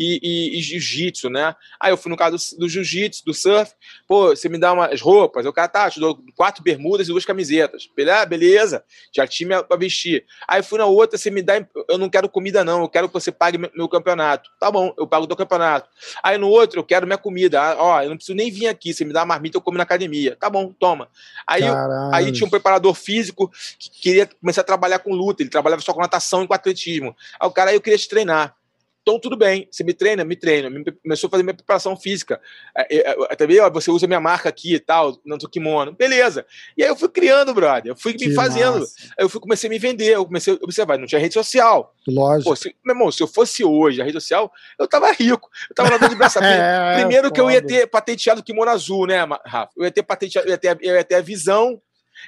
e, 0.00 0.18
e- 0.22 0.58
e 0.58 0.62
jiu-jitsu, 0.62 1.28
né? 1.28 1.54
Aí 1.78 1.92
eu 1.92 1.96
fui 1.98 2.10
no 2.10 2.16
caso 2.16 2.36
do, 2.56 2.60
do 2.60 2.68
jiu-jitsu, 2.68 3.22
do 3.24 3.34
surf, 3.34 3.72
pô, 4.08 4.28
você 4.30 4.48
me 4.48 4.56
dá 4.58 4.72
umas 4.72 5.00
roupas, 5.00 5.44
o 5.44 5.52
cara 5.52 5.68
tá, 5.68 5.90
te 5.90 6.00
dou 6.00 6.18
quatro 6.34 6.62
bermudas 6.62 7.06
e 7.06 7.10
duas 7.10 7.24
camisetas. 7.26 7.88
Bele- 7.94 8.10
ah, 8.10 8.24
Beleza, 8.24 8.82
já 9.14 9.26
tinha 9.26 9.62
pra 9.62 9.76
vestir. 9.76 10.24
Aí 10.48 10.60
eu 10.60 10.64
fui 10.64 10.78
na 10.78 10.86
outra, 10.86 11.18
você 11.18 11.30
me 11.30 11.42
dá, 11.42 11.54
eu 11.88 11.98
não 11.98 12.08
quero 12.08 12.28
comida 12.28 12.64
não, 12.64 12.80
eu 12.82 12.88
quero 12.88 13.08
que 13.08 13.12
você 13.14 13.30
pague 13.30 13.58
meu, 13.58 13.88
campeonato. 13.88 14.48
Tá 14.58 14.70
bom, 14.70 14.94
eu 14.98 15.06
pago 15.06 15.24
o 15.24 15.26
teu 15.28 15.36
campeonato. 15.36 15.88
Aí 16.22 16.38
no 16.38 16.48
outro, 16.48 16.80
eu 16.80 16.84
quero 16.84 17.06
minha 17.06 17.18
comida. 17.18 17.60
Ah, 17.60 17.76
Ó, 17.78 18.02
eu 18.02 18.08
não 18.08 18.16
preciso 18.16 18.34
nem 18.36 18.50
vir 18.50 18.68
aqui, 18.68 18.94
você 18.94 19.04
me 19.04 19.12
dá 19.12 19.20
uma 19.20 19.26
marmita, 19.26 19.58
eu 19.58 19.60
como 19.60 19.76
na 19.76 19.82
academia. 19.84 20.34
Tá 20.36 20.48
bom, 20.48 20.72
toma. 20.72 21.08
Aí 21.46 21.62
eu- 21.62 21.74
Caralho. 21.74 22.14
Aí 22.14 22.32
tinha 22.32 22.46
um 22.46 22.50
preparador 22.50 22.94
físico 22.94 23.50
que 23.78 23.90
queria 23.90 24.26
começar 24.26 24.62
a 24.62 24.64
trabalhar 24.64 24.98
com 25.00 25.12
luta, 25.14 25.42
ele 25.42 25.50
trabalhava 25.50 25.82
só 25.82 25.92
com 25.92 26.00
natação 26.00 26.42
e 26.42 26.46
com 26.46 26.54
atletismo. 26.54 27.14
Aí 27.38 27.46
o 27.48 27.50
cara, 27.50 27.70
aí 27.70 27.76
eu 27.76 27.80
queria 27.80 27.98
te 27.98 28.08
treinar. 28.08 28.54
Então, 29.02 29.18
tudo 29.18 29.34
bem, 29.36 29.66
você 29.70 29.82
me 29.82 29.94
treina, 29.94 30.24
me 30.24 30.36
treina. 30.36 30.68
Me- 30.68 30.84
Começou 30.84 31.28
a 31.28 31.30
fazer 31.30 31.42
minha 31.42 31.54
preparação 31.54 31.96
física. 31.96 32.38
É, 32.76 32.96
é, 32.96 33.16
é, 33.30 33.34
Também, 33.36 33.58
ó, 33.58 33.70
você 33.70 33.90
usa 33.90 34.06
minha 34.06 34.20
marca 34.20 34.48
aqui 34.50 34.74
e 34.74 34.78
tal, 34.78 35.18
no 35.24 35.38
kimono. 35.38 35.92
Beleza. 35.92 36.44
E 36.76 36.82
aí 36.82 36.88
eu 36.90 36.94
fui 36.96 37.08
criando, 37.08 37.54
brother. 37.54 37.90
Eu 37.92 37.96
fui 37.96 38.12
Que 38.12 38.28
me 38.28 38.34
fazendo. 38.34 38.80
massa. 38.80 38.92
Aí 39.18 39.24
eu 39.24 39.28
fui, 39.28 39.40
comecei 39.40 39.68
a 39.68 39.70
me 39.70 39.78
vender. 39.78 40.14
Eu 40.14 40.26
comecei 40.26 40.52
a 40.52 40.58
observar. 40.62 40.98
Não 40.98 41.06
tinha 41.06 41.20
rede 41.20 41.32
social. 41.32 41.94
Lógico. 42.06 42.50
Pô, 42.50 42.56
se, 42.56 42.76
meu 42.84 42.94
irmão, 42.94 43.10
se 43.10 43.22
eu 43.22 43.26
fosse 43.26 43.64
hoje 43.64 44.02
a 44.02 44.04
rede 44.04 44.20
social, 44.20 44.52
eu 44.78 44.86
tava 44.86 45.10
rico. 45.12 45.48
Eu 45.70 45.74
tava 45.74 45.90
nadando 45.90 46.14
de 46.14 46.22
aberto. 46.22 46.42
É, 46.44 46.94
Primeiro 47.00 47.32
que 47.32 47.40
eu 47.40 47.50
ia 47.50 47.62
ter 47.62 47.86
patenteado 47.86 48.40
o 48.40 48.44
kimono 48.44 48.70
azul, 48.70 49.06
né, 49.06 49.24
Rafa? 49.46 49.70
Eu 49.76 49.84
ia 49.84 49.90
ter 49.90 50.02
patenteado, 50.02 50.46
eu 50.46 50.50
ia 50.52 50.58
ter, 50.58 50.78
eu 50.82 50.94
ia 50.94 51.04
ter 51.04 51.14
a 51.14 51.20
visão, 51.22 51.80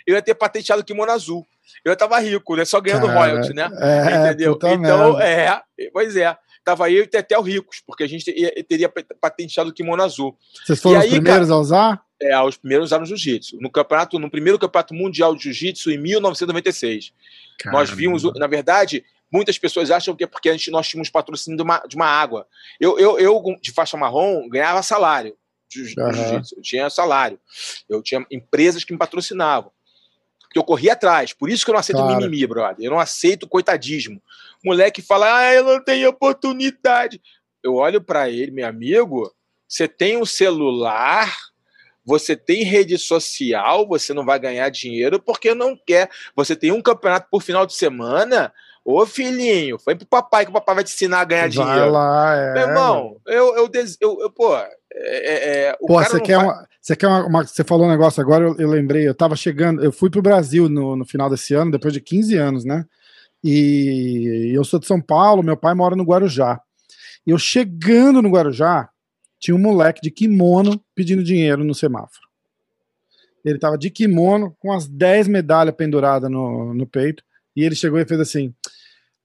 eu 0.07 0.15
ia 0.15 0.23
ter 0.23 0.35
patenteado 0.35 0.81
o 0.81 0.85
kimono 0.85 1.13
azul. 1.13 1.47
Eu 1.85 1.97
tava 1.97 2.19
rico, 2.19 2.57
né? 2.57 2.65
Só 2.65 2.81
ganhando 2.81 3.07
Cara, 3.07 3.19
royalty, 3.19 3.55
né? 3.55 3.69
É, 3.81 4.17
Entendeu? 4.29 4.53
Então, 4.55 5.17
merda. 5.19 5.25
é, 5.79 5.91
pois 5.93 6.17
é. 6.17 6.37
Tava 6.65 6.91
eu 6.91 6.99
e 6.99 7.03
o 7.03 7.07
Tetel 7.07 7.43
ricos, 7.43 7.83
porque 7.87 8.05
a 8.05 8.07
gente 8.07 8.31
ia- 8.31 8.53
teria 8.65 8.89
patenteado 9.21 9.71
o 9.71 9.73
kimono 9.73 10.03
azul. 10.03 10.37
Vocês 10.65 10.81
foram 10.81 10.97
E 10.97 10.99
os 10.99 11.05
aí, 11.05 11.11
primeiros 11.21 11.51
a 11.51 11.57
usar? 11.57 12.03
É, 12.21 12.41
os 12.41 12.57
primeiros 12.57 12.87
usaram 12.89 13.05
jiu-jitsu. 13.05 13.59
No 13.61 13.69
campeonato, 13.71 14.17
no 14.19 14.31
primeiro 14.31 14.59
campeonato 14.59 14.95
mundial 14.95 15.35
de 15.35 15.43
jiu-jitsu 15.45 15.91
em 15.91 15.99
1996. 15.99 17.13
Nós 17.67 17.91
vimos, 17.91 18.23
na 18.39 18.47
verdade, 18.47 19.05
muitas 19.33 19.59
pessoas 19.59 19.91
acham 19.91 20.15
que 20.15 20.23
é 20.25 20.27
porque 20.27 20.49
a 20.49 20.53
gente, 20.53 20.71
nós 20.71 20.87
tínhamos 20.89 21.11
patrocínio 21.11 21.57
de 21.57 21.63
uma, 21.65 21.79
de 21.81 21.97
uma 21.97 22.07
água. 22.07 22.47
Eu, 22.81 22.97
eu, 22.99 23.19
eu, 23.19 23.43
de 23.61 23.73
faixa 23.73 23.97
marrom, 23.97 24.49
ganhava 24.49 24.83
salário 24.83 25.37
de 25.69 25.85
jiu-jitsu. 25.87 26.55
Eu 26.57 26.63
tinha 26.63 26.89
salário. 26.91 27.41
Eu 27.89 28.01
tinha 28.03 28.25
empresas 28.31 28.85
que 28.85 28.93
me 28.93 28.99
patrocinavam. 28.99 29.73
Porque 30.43 30.59
eu 30.59 30.65
corria 30.65 30.93
atrás. 30.93 31.33
Por 31.33 31.49
isso 31.49 31.65
que 31.65 31.71
eu 31.71 31.73
não 31.73 31.81
aceito 31.81 31.97
Claro. 31.99 32.21
mimimi, 32.21 32.47
brother. 32.47 32.85
Eu 32.85 32.91
não 32.91 33.01
aceito 33.01 33.49
coitadismo. 33.49 34.23
Moleque 34.65 35.03
fala, 35.03 35.39
ah, 35.39 35.55
eu 35.55 35.65
não 35.65 35.83
tenho 35.83 36.09
oportunidade. 36.09 37.21
Eu 37.63 37.75
olho 37.75 38.01
pra 38.03 38.29
ele, 38.29 38.51
meu 38.51 38.67
amigo, 38.67 39.31
você 39.69 39.87
tem 39.89 40.17
um 40.17 40.27
celular, 40.27 41.33
você 42.05 42.37
tem 42.37 42.65
rede 42.65 42.99
social, 42.99 43.87
você 43.87 44.13
não 44.13 44.25
vai 44.25 44.39
ganhar 44.39 44.69
dinheiro 44.69 45.21
porque 45.21 45.55
não 45.55 45.77
quer. 45.87 46.11
Você 46.35 46.57
tem 46.57 46.73
um 46.73 46.83
campeonato 46.83 47.29
por 47.31 47.43
final 47.43 47.65
de 47.67 47.75
semana. 47.75 48.53
Ô 48.85 49.07
filhinho, 49.07 49.79
foi 49.79 49.95
pro 49.95 50.05
papai 50.05 50.45
que 50.45 50.51
o 50.51 50.55
papai 50.55 50.75
vai 50.75 50.85
te 50.85 50.93
ensinar 50.93 51.21
a 51.21 51.25
ganhar 51.25 51.43
Vai 51.43 51.51
dinheiro. 51.51 51.93
lá, 51.93 52.35
é. 52.37 52.53
Meu 52.55 52.63
irmão, 52.69 53.17
eu, 53.29 53.57
eu, 53.57 53.69
des- 53.69 53.97
eu, 54.01 54.19
eu, 54.21 54.29
pô, 54.29 54.57
é, 54.57 54.69
é, 54.93 55.67
é, 55.69 55.77
Pô, 55.87 56.03
você 56.03 56.21
quer, 56.21 56.37
vai- 56.37 56.45
uma, 56.47 56.69
você 56.81 56.97
quer 56.97 57.07
uma, 57.07 57.25
uma- 57.27 57.47
Você 57.47 57.63
falou 57.63 57.87
um 57.87 57.91
negócio 57.91 58.21
agora, 58.21 58.43
eu, 58.45 58.57
eu 58.59 58.69
lembrei. 58.69 59.07
Eu 59.07 59.15
tava 59.15 59.37
chegando, 59.37 59.85
eu 59.85 59.93
fui 59.93 60.11
pro 60.11 60.21
Brasil 60.21 60.69
no, 60.69 60.97
no 60.97 61.05
final 61.07 61.31
desse 61.31 61.55
ano, 61.55 61.71
depois 61.71 61.95
de 61.95 62.01
15 62.01 62.37
anos, 62.37 62.65
né? 62.65 62.85
E 63.43 64.53
eu 64.55 64.65
sou 64.65 64.79
de 64.79 64.87
São 64.87 65.01
Paulo, 65.01 65.43
meu 65.43 65.57
pai 65.57 65.75
mora 65.75 65.97
no 65.97 66.05
Guarujá. 66.05 66.61
Eu 67.27 67.39
chegando 67.39 68.23
no 68.23 68.31
Guarujá, 68.31 68.89
tinha 69.39 69.55
um 69.55 69.61
moleque 69.61 70.01
de 70.01 70.11
kimono 70.11 70.81
pedindo 70.95 71.25
dinheiro 71.25 71.65
no 71.65 71.75
semáforo. 71.75 72.27
Ele 73.45 73.59
tava 73.59 73.77
de 73.77 73.91
kimono, 73.91 74.57
com 74.61 74.73
as 74.73 74.87
10 74.87 75.27
medalhas 75.27 75.75
penduradas 75.75 76.31
no, 76.31 76.73
no 76.73 76.87
peito, 76.87 77.25
e 77.57 77.65
ele 77.65 77.75
chegou 77.75 77.99
e 77.99 78.05
fez 78.05 78.21
assim. 78.21 78.55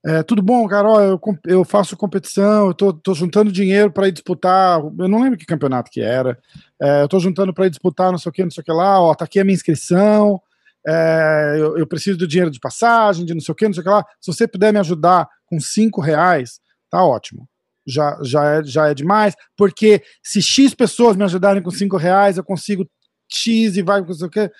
É, 0.04 0.22
tudo 0.22 0.42
bom, 0.42 0.66
cara? 0.66 0.88
Ó, 0.88 1.00
eu, 1.00 1.20
eu 1.46 1.64
faço 1.64 1.96
competição, 1.96 2.68
eu 2.68 2.74
tô, 2.74 2.92
tô 2.92 3.14
juntando 3.14 3.52
dinheiro 3.52 3.92
para 3.92 4.08
ir 4.08 4.12
disputar. 4.12 4.80
Eu 4.80 5.08
não 5.08 5.22
lembro 5.22 5.38
que 5.38 5.46
campeonato 5.46 5.90
que 5.90 6.00
era. 6.00 6.38
É, 6.80 7.02
eu 7.02 7.08
tô 7.08 7.18
juntando 7.18 7.52
para 7.52 7.66
ir 7.66 7.70
disputar, 7.70 8.10
não 8.10 8.18
sei 8.18 8.30
o 8.30 8.32
que, 8.32 8.42
não 8.42 8.50
sei 8.50 8.62
o 8.62 8.64
que 8.64 8.72
lá. 8.72 9.00
Ó, 9.00 9.14
tá 9.14 9.24
aqui 9.24 9.40
a 9.40 9.44
minha 9.44 9.54
inscrição. 9.54 10.40
É, 10.86 11.56
eu, 11.58 11.78
eu 11.78 11.86
preciso 11.86 12.18
do 12.18 12.26
dinheiro 12.26 12.50
de 12.50 12.60
passagem, 12.60 13.24
de 13.24 13.34
não 13.34 13.40
sei 13.40 13.52
o 13.52 13.54
que, 13.54 13.66
não 13.66 13.74
sei 13.74 13.80
o 13.80 13.84
que 13.84 13.90
lá. 13.90 14.04
Se 14.20 14.32
você 14.32 14.46
puder 14.46 14.72
me 14.72 14.78
ajudar 14.78 15.28
com 15.46 15.60
cinco 15.60 16.00
reais, 16.00 16.60
tá 16.90 17.04
ótimo. 17.04 17.48
Já, 17.86 18.18
já, 18.22 18.44
é, 18.44 18.64
já 18.64 18.88
é 18.88 18.94
demais, 18.94 19.34
porque 19.56 20.02
se 20.22 20.42
X 20.42 20.74
pessoas 20.74 21.16
me 21.16 21.24
ajudarem 21.24 21.62
com 21.62 21.70
cinco 21.70 21.96
reais, 21.96 22.36
eu 22.36 22.44
consigo 22.44 22.86
X 23.30 23.76
e 23.76 23.82
vai 23.82 24.00
não 24.00 24.12
sei 24.12 24.26
o 24.26 24.30
que. 24.30 24.50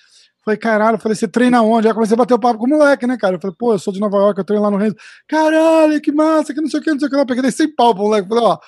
Falei, 0.44 0.56
caralho, 0.58 0.94
eu 0.94 0.98
falei, 0.98 1.14
você 1.14 1.28
treina 1.28 1.60
onde? 1.60 1.86
Aí 1.86 1.92
comecei 1.92 2.14
a 2.14 2.16
bater 2.16 2.32
o 2.32 2.38
papo 2.38 2.58
com 2.58 2.66
o 2.66 2.70
moleque, 2.70 3.06
né, 3.06 3.18
cara? 3.18 3.36
Eu 3.36 3.40
falei, 3.40 3.54
pô, 3.58 3.74
eu 3.74 3.78
sou 3.78 3.92
de 3.92 4.00
Nova 4.00 4.16
York, 4.16 4.38
eu 4.38 4.44
treino 4.44 4.64
lá 4.64 4.70
no 4.70 4.78
Renzo. 4.78 4.96
Caralho, 5.26 6.00
que 6.00 6.10
massa, 6.10 6.54
que 6.54 6.60
não 6.60 6.68
sei 6.68 6.80
o 6.80 6.82
que, 6.82 6.90
não 6.90 6.98
sei 6.98 7.08
o 7.08 7.10
que 7.10 7.16
lá. 7.16 7.26
Peguei 7.26 7.50
100 7.50 7.74
pau 7.74 7.94
pro 7.94 8.04
moleque. 8.04 8.28
Falei, 8.28 8.44
ó, 8.44 8.58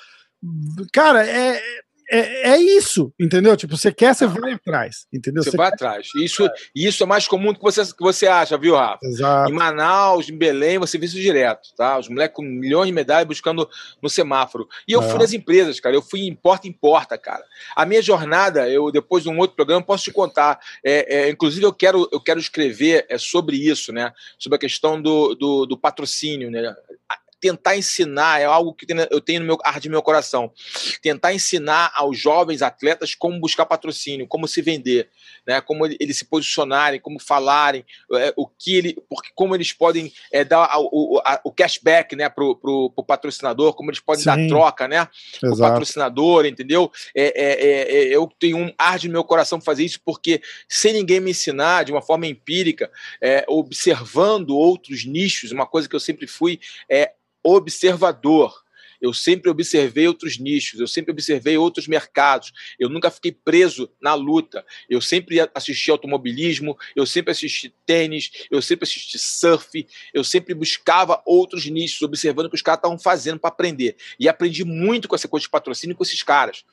cara, 0.92 1.26
é, 1.26 1.58
é, 2.10 2.50
é 2.52 2.58
isso, 2.58 3.12
entendeu? 3.18 3.56
Tipo, 3.56 3.76
você 3.76 3.92
quer, 3.92 4.14
você 4.14 4.26
vai 4.26 4.52
atrás, 4.52 5.06
entendeu? 5.12 5.42
Você 5.42 5.56
vai 5.56 5.68
atrás. 5.68 6.08
Isso, 6.16 6.48
isso 6.74 7.02
é 7.02 7.06
mais 7.06 7.26
comum 7.28 7.52
do 7.52 7.58
que 7.58 7.64
você, 7.64 7.84
que 7.84 8.02
você 8.02 8.26
acha, 8.26 8.58
viu, 8.58 8.74
Rafa? 8.74 8.98
Exato. 9.04 9.50
Em 9.50 9.54
Manaus, 9.54 10.28
em 10.28 10.36
Belém, 10.36 10.78
você 10.78 10.98
vê 10.98 11.06
isso 11.06 11.16
direto, 11.16 11.68
tá? 11.76 11.98
Os 11.98 12.08
moleques 12.08 12.36
com 12.36 12.42
milhões 12.42 12.86
de 12.88 12.92
medalhas 12.92 13.26
buscando 13.26 13.68
no 14.02 14.08
semáforo. 14.08 14.68
E 14.86 14.92
eu 14.92 15.02
É. 15.02 15.08
fui 15.08 15.18
nas 15.18 15.32
empresas, 15.32 15.78
cara. 15.80 15.94
Eu 15.94 16.02
fui 16.02 16.20
em 16.22 16.34
porta 16.34 16.66
em 16.66 16.72
porta, 16.72 17.16
cara. 17.16 17.44
A 17.76 17.86
minha 17.86 18.02
jornada, 18.02 18.68
eu 18.68 18.90
depois 18.90 19.22
de 19.22 19.28
um 19.28 19.38
outro 19.38 19.56
programa 19.56 19.82
posso 19.82 20.04
te 20.04 20.12
contar. 20.12 20.58
É, 20.84 21.22
é, 21.26 21.30
inclusive 21.30 21.64
eu 21.64 21.72
quero, 21.72 22.08
eu 22.12 22.20
quero 22.20 22.40
escrever 22.40 23.06
é, 23.08 23.18
sobre 23.18 23.56
isso, 23.56 23.92
né? 23.92 24.12
Sobre 24.38 24.56
a 24.56 24.58
questão 24.58 25.00
do, 25.00 25.34
do, 25.34 25.66
do 25.66 25.78
patrocínio, 25.78 26.50
né? 26.50 26.74
Tentar 27.40 27.76
ensinar 27.76 28.40
é 28.40 28.44
algo 28.44 28.74
que 28.74 28.86
eu 29.10 29.20
tenho 29.20 29.40
no 29.40 29.46
meu 29.46 29.58
arde 29.64 29.88
no 29.88 29.92
meu 29.92 30.02
coração. 30.02 30.52
Tentar 31.00 31.32
ensinar 31.32 31.90
aos 31.94 32.18
jovens 32.18 32.60
atletas 32.62 33.14
como 33.14 33.40
buscar 33.40 33.64
patrocínio, 33.66 34.26
como 34.26 34.46
se 34.46 34.60
vender, 34.60 35.08
né? 35.46 35.60
Como 35.60 35.86
ele- 35.86 35.96
eles 35.98 36.18
se 36.18 36.24
posicionarem, 36.24 37.00
como 37.00 37.18
falarem, 37.18 37.84
é, 38.12 38.32
o 38.36 38.46
que 38.46 38.76
ele, 38.76 38.96
porque 39.08 39.30
como 39.34 39.54
eles 39.54 39.72
podem 39.72 40.12
é, 40.30 40.44
dar 40.44 40.64
a- 40.66 40.78
o, 40.78 41.20
a- 41.24 41.40
o 41.44 41.50
cashback, 41.52 42.14
né, 42.14 42.28
pro, 42.28 42.54
pro, 42.56 42.90
pro 42.90 43.04
patrocinador, 43.04 43.74
como 43.74 43.90
eles 43.90 44.00
podem 44.00 44.24
dar 44.24 44.36
Sim. 44.36 44.48
troca, 44.48 44.86
né, 44.86 45.08
pro 45.40 45.52
Exato. 45.52 45.70
patrocinador, 45.72 46.44
entendeu? 46.46 46.90
É, 47.14 47.24
é, 47.24 47.52
é, 47.52 47.92
é, 47.92 48.16
eu 48.16 48.30
tenho 48.38 48.58
um 48.58 48.72
arde 48.76 49.08
no 49.08 49.12
meu 49.12 49.24
coração 49.24 49.60
fazer 49.60 49.84
isso 49.84 50.00
porque 50.04 50.42
sem 50.68 50.92
ninguém 50.92 51.20
me 51.20 51.30
ensinar 51.30 51.84
de 51.84 51.92
uma 51.92 52.02
forma 52.02 52.26
empírica, 52.26 52.90
observando 53.48 54.50
outros 54.56 55.04
nichos, 55.04 55.52
uma 55.52 55.66
coisa 55.66 55.88
que 55.88 55.94
eu 55.96 56.00
sempre 56.00 56.26
fui 56.26 56.58
é 56.88 57.12
observador. 57.42 58.52
Eu 59.00 59.14
sempre 59.14 59.50
observei 59.50 60.06
outros 60.06 60.38
nichos, 60.38 60.78
eu 60.78 60.86
sempre 60.86 61.10
observei 61.10 61.56
outros 61.56 61.88
mercados. 61.88 62.52
Eu 62.78 62.88
nunca 62.90 63.10
fiquei 63.10 63.32
preso 63.32 63.90
na 64.00 64.14
luta. 64.14 64.64
Eu 64.88 65.00
sempre 65.00 65.38
assisti 65.54 65.90
automobilismo, 65.90 66.76
eu 66.94 67.06
sempre 67.06 67.30
assisti 67.30 67.74
tênis, 67.86 68.30
eu 68.50 68.60
sempre 68.60 68.84
assisti 68.84 69.18
surf, 69.18 69.86
eu 70.12 70.22
sempre 70.22 70.52
buscava 70.52 71.22
outros 71.24 71.64
nichos, 71.66 72.02
observando 72.02 72.46
o 72.46 72.50
que 72.50 72.56
os 72.56 72.62
caras 72.62 72.78
estavam 72.78 72.98
fazendo 72.98 73.40
para 73.40 73.48
aprender. 73.48 73.96
E 74.18 74.28
aprendi 74.28 74.64
muito 74.64 75.08
com 75.08 75.14
essa 75.14 75.28
coisa 75.28 75.44
de 75.44 75.50
patrocínio 75.50 75.96
com 75.96 76.02
esses 76.02 76.22
caras. 76.22 76.64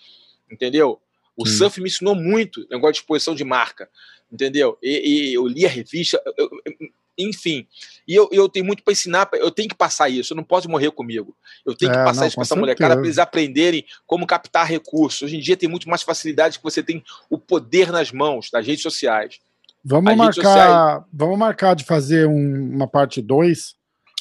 Entendeu? 0.52 1.02
O 1.36 1.44
hum. 1.44 1.46
surf 1.46 1.80
me 1.80 1.88
ensinou 1.88 2.16
muito 2.16 2.68
negócio 2.70 2.94
de 2.94 3.00
exposição 3.00 3.36
de 3.36 3.44
marca, 3.44 3.90
entendeu? 4.32 4.78
E, 4.82 5.30
e 5.30 5.34
eu 5.36 5.48
li 5.48 5.66
a 5.66 5.70
revista, 5.70 6.22
eu, 6.38 6.50
eu, 6.66 6.74
enfim. 7.18 7.68
E 8.08 8.16
eu, 8.16 8.30
eu 8.32 8.48
tenho 8.48 8.66
muito 8.66 8.84
para 8.84 8.94
ensinar, 8.94 9.30
eu 9.34 9.52
tenho 9.52 9.68
que 9.68 9.76
passar 9.76 10.10
isso, 10.10 10.34
eu 10.34 10.36
não 10.38 10.44
posso 10.44 10.70
morrer 10.70 10.92
comigo. 10.92 11.36
Eu 11.66 11.76
tenho 11.76 11.92
que 11.92 11.98
é, 11.98 12.04
passar 12.04 12.22
não, 12.22 12.28
isso 12.28 12.36
para 12.36 12.44
essa 12.44 12.56
molecada 12.56 12.96
para 12.96 13.06
eles 13.06 13.18
aprenderem 13.18 13.86
como 14.06 14.28
captar 14.28 14.68
recursos. 14.68 15.24
Hoje 15.24 15.38
em 15.38 15.40
dia 15.40 15.58
tem 15.58 15.70
muito 15.70 15.90
mais 15.90 16.02
facilidade 16.02 16.58
que 16.58 16.64
você 16.64 16.84
tem 16.84 17.04
o 17.30 17.38
poder 17.38 17.92
nas 17.92 18.12
mãos 18.12 18.50
das 18.52 18.66
redes 18.66 18.84
sociais. 18.84 19.40
Vamos 19.84 20.12
As 20.12 20.18
marcar, 20.18 20.34
sociais... 20.34 21.04
vamos 21.14 21.38
marcar 21.38 21.76
de 21.76 21.84
fazer 21.84 22.28
um, 22.28 22.76
uma 22.76 22.88
parte 22.88 23.22
2 23.22 23.78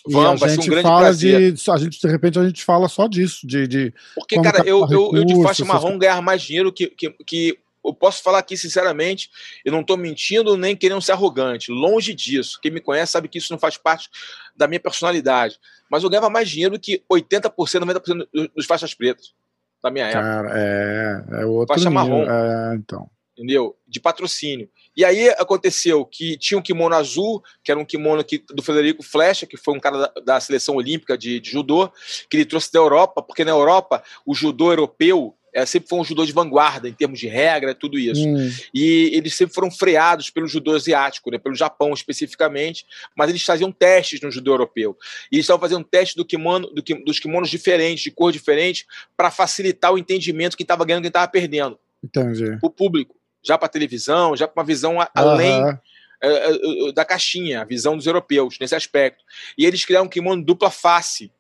Vamos, 0.09 0.43
a 0.43 0.48
gente 0.48 0.70
um 0.70 0.82
fala 0.82 1.01
prazer. 1.01 1.52
de. 1.52 1.70
A 1.70 1.77
gente, 1.77 2.01
de 2.01 2.09
repente, 2.09 2.39
a 2.39 2.47
gente 2.47 2.64
fala 2.64 2.89
só 2.89 3.09
disso. 3.09 3.47
De, 3.47 3.66
de 3.66 3.94
Porque, 4.14 4.40
cara, 4.40 4.62
eu, 4.64 4.86
eu, 4.89 5.10
eu, 5.14 5.24
de 5.24 5.43
faixa 5.43 5.64
marrom 5.64 5.98
ganhar 5.98 6.23
mais 6.23 6.43
dinheiro 6.43 6.73
que, 6.73 6.86
que, 6.86 7.10
que. 7.27 7.59
Eu 7.87 7.95
posso 7.95 8.23
falar 8.23 8.39
aqui, 8.39 8.57
sinceramente, 8.57 9.31
eu 9.65 9.73
não 9.73 9.81
estou 9.81 9.97
mentindo 9.97 10.57
nem 10.57 10.77
querendo 10.77 11.01
ser 11.01 11.13
arrogante. 11.13 11.71
Longe 11.71 12.15
disso. 12.15 12.59
Quem 12.61 12.71
me 12.71 12.81
conhece 12.81 13.13
sabe 13.13 13.29
que 13.29 13.39
isso 13.39 13.53
não 13.53 13.59
faz 13.59 13.77
parte 13.77 14.11
da 14.57 14.67
minha 14.67 14.81
personalidade. 14.81 15.59
Mas 15.91 16.03
eu 16.03 16.11
ganhava 16.11 16.31
mais 16.31 16.49
dinheiro 16.49 16.79
que 16.79 17.03
80%, 17.11 17.53
90% 17.55 18.51
dos 18.55 18.67
faixas 18.67 18.95
pretas 18.95 19.35
da 19.83 19.91
minha 19.91 20.07
época. 20.07 20.23
Cara, 20.23 20.51
é, 20.55 21.43
é 21.43 21.47
outro 21.47 21.75
Faixa 21.75 21.89
nível. 21.89 21.93
marrom. 21.93 22.23
É, 22.25 22.75
então. 22.75 23.11
Entendeu? 23.37 23.77
De 23.87 24.01
patrocínio. 24.01 24.69
E 24.97 25.05
aí 25.05 25.29
aconteceu 25.29 26.07
que 26.07 26.39
tinha 26.39 26.57
um 26.57 26.63
kimono 26.63 26.95
azul, 26.95 27.43
que 27.63 27.71
era 27.71 27.79
um 27.79 27.85
kimono 27.85 28.25
que, 28.25 28.43
do 28.49 28.63
Frederico 28.63 29.03
Flecha, 29.03 29.47
que 29.47 29.59
foi 29.59 29.77
um 29.77 29.81
cara 29.81 29.99
da, 29.99 30.21
da 30.25 30.41
seleção 30.41 30.77
olímpica 30.77 31.19
de, 31.19 31.39
de, 31.39 31.51
judô, 31.51 31.93
que 32.31 32.37
ele 32.39 32.47
trouxe 32.47 32.73
da 32.73 32.79
Europa, 32.79 33.21
porque 33.23 33.45
na 33.45 33.51
Europa 33.51 34.03
o 34.25 34.35
judô 34.35 34.73
europeu 34.73 35.37
é, 35.57 35.65
sempre 35.65 35.89
foi 35.89 35.99
um 35.99 36.05
judô 36.05 36.27
de 36.27 36.33
vanguarda 36.33 36.87
em 36.87 36.93
termos 36.93 37.19
de 37.19 37.27
regra, 37.28 37.74
tudo 37.74 37.99
isso. 37.99 38.28
Hum. 38.28 38.51
E 38.74 39.11
eles 39.15 39.35
sempre 39.35 39.55
foram 39.55 39.70
freados 39.70 40.28
pelo 40.28 40.47
judô 40.47 40.74
asiático, 40.74 41.31
né, 41.31 41.39
pelo 41.39 41.55
Japão 41.55 41.95
especificamente, 41.95 42.85
mas 43.16 43.31
eles 43.31 43.43
faziam 43.43 43.73
testes 43.73 44.20
no 44.20 44.31
judô 44.31 44.53
europeu. 44.53 44.95
E 45.33 45.37
eles 45.37 45.45
estavam 45.45 45.59
fazendo 45.59 45.83
testes 45.83 46.15
do 46.15 46.27
kimono, 46.27 46.69
do, 46.69 46.83
dos 47.07 47.19
kimonos 47.19 47.49
diferentes, 47.49 48.05
de 48.05 48.11
cor 48.11 48.31
diferente, 48.33 48.87
para 49.16 49.31
facilitar 49.31 49.95
o 49.95 49.99
entendimento 49.99 50.59
que 50.59 50.62
estava 50.62 50.85
ganhando 50.85 51.05
e 51.05 51.05
quem 51.05 51.09
estava 51.09 51.28
perdendo. 51.28 51.78
Entendi. 52.05 52.59
O 52.62 52.69
público 52.69 53.16
já 53.43 53.57
para 53.57 53.69
televisão, 53.69 54.37
já 54.37 54.47
para 54.47 54.61
uma 54.61 54.66
visão 54.66 54.99
além 55.15 55.62
uhum. 55.62 56.93
da 56.93 57.05
caixinha, 57.07 57.62
a 57.62 57.65
visão 57.65 57.97
dos 57.97 58.07
europeus 58.07 58.59
nesse 58.61 58.74
aspecto. 58.74 59.24
E 59.57 59.65
eles 59.65 59.87
criaram 59.87 60.05
um 60.05 60.11
kimono 60.11 60.45
dupla 60.45 60.70
face, 60.70 61.33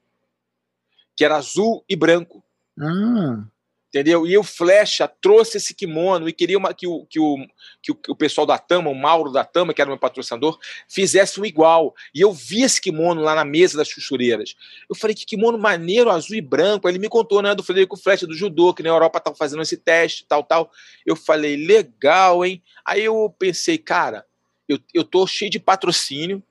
que 1.14 1.22
era 1.22 1.36
azul 1.36 1.84
e 1.86 1.94
branco. 1.94 2.42
Ah 2.80 3.44
entendeu? 3.88 4.26
E 4.26 4.36
o 4.36 4.42
Flecha 4.42 5.08
trouxe 5.08 5.56
esse 5.56 5.74
kimono 5.74 6.28
e 6.28 6.32
queria 6.32 6.58
uma, 6.58 6.74
que, 6.74 6.86
o, 6.86 7.06
que, 7.06 7.18
o, 7.18 7.36
que, 7.82 7.92
o, 7.92 7.94
que 7.94 8.10
o 8.12 8.16
pessoal 8.16 8.46
da 8.46 8.58
Tama, 8.58 8.90
o 8.90 8.94
Mauro 8.94 9.30
da 9.30 9.44
Tama, 9.44 9.72
que 9.72 9.80
era 9.80 9.88
meu 9.88 9.98
patrocinador, 9.98 10.58
fizesse 10.88 11.40
um 11.40 11.44
igual. 11.44 11.94
E 12.14 12.20
eu 12.20 12.32
vi 12.32 12.62
esse 12.62 12.80
kimono 12.80 13.22
lá 13.22 13.34
na 13.34 13.44
mesa 13.44 13.78
das 13.78 13.88
chuchureiras. 13.88 14.54
Eu 14.88 14.94
falei, 14.94 15.14
que 15.14 15.24
kimono 15.24 15.58
maneiro, 15.58 16.10
azul 16.10 16.36
e 16.36 16.40
branco. 16.40 16.86
Aí 16.86 16.92
ele 16.92 16.98
me 16.98 17.08
contou, 17.08 17.40
né, 17.40 17.54
do 17.54 17.62
Frederico 17.62 17.96
Flecha, 17.96 18.26
do 18.26 18.34
judô, 18.34 18.74
que 18.74 18.82
na 18.82 18.90
Europa 18.90 19.18
estavam 19.18 19.36
fazendo 19.36 19.62
esse 19.62 19.76
teste, 19.76 20.26
tal, 20.28 20.42
tal. 20.42 20.70
Eu 21.04 21.16
falei, 21.16 21.56
legal, 21.56 22.44
hein? 22.44 22.62
Aí 22.84 23.04
eu 23.04 23.34
pensei, 23.38 23.78
cara, 23.78 24.26
eu, 24.68 24.78
eu 24.92 25.04
tô 25.04 25.26
cheio 25.26 25.50
de 25.50 25.58
patrocínio, 25.58 26.42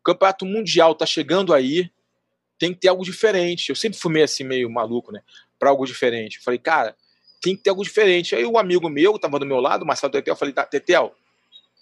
o 0.00 0.02
campeonato 0.04 0.44
mundial 0.44 0.94
tá 0.94 1.06
chegando 1.06 1.52
aí, 1.52 1.90
tem 2.58 2.72
que 2.72 2.80
ter 2.80 2.88
algo 2.88 3.04
diferente. 3.04 3.70
Eu 3.70 3.76
sempre 3.76 3.98
fui 3.98 4.12
meio 4.12 4.24
assim, 4.24 4.44
meio 4.44 4.70
maluco, 4.70 5.12
né? 5.12 5.20
para 5.58 5.70
algo 5.70 5.86
diferente. 5.86 6.38
Eu 6.38 6.42
falei, 6.42 6.58
cara, 6.58 6.96
tem 7.40 7.56
que 7.56 7.62
ter 7.62 7.70
algo 7.70 7.82
diferente. 7.82 8.34
Aí 8.34 8.44
o 8.44 8.52
um 8.52 8.58
amigo 8.58 8.88
meu, 8.88 9.18
tava 9.18 9.38
do 9.38 9.46
meu 9.46 9.60
lado, 9.60 9.86
Marcelo 9.86 10.12
Tetel, 10.12 10.32
eu 10.32 10.38
falei, 10.38 10.54
tá, 10.54 10.64
Tetel, 10.64 11.14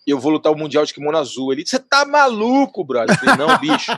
eu 0.07 0.19
vou 0.19 0.33
lutar 0.33 0.53
o 0.53 0.57
Mundial 0.57 0.85
de 0.85 0.93
Kimono 0.93 1.19
Azul. 1.19 1.53
Ele 1.53 1.67
você 1.67 1.79
tá 1.79 2.05
maluco, 2.05 2.85
brother? 2.85 3.15
Eu 3.15 3.19
falei, 3.19 3.37
não, 3.37 3.59
bicho. 3.59 3.93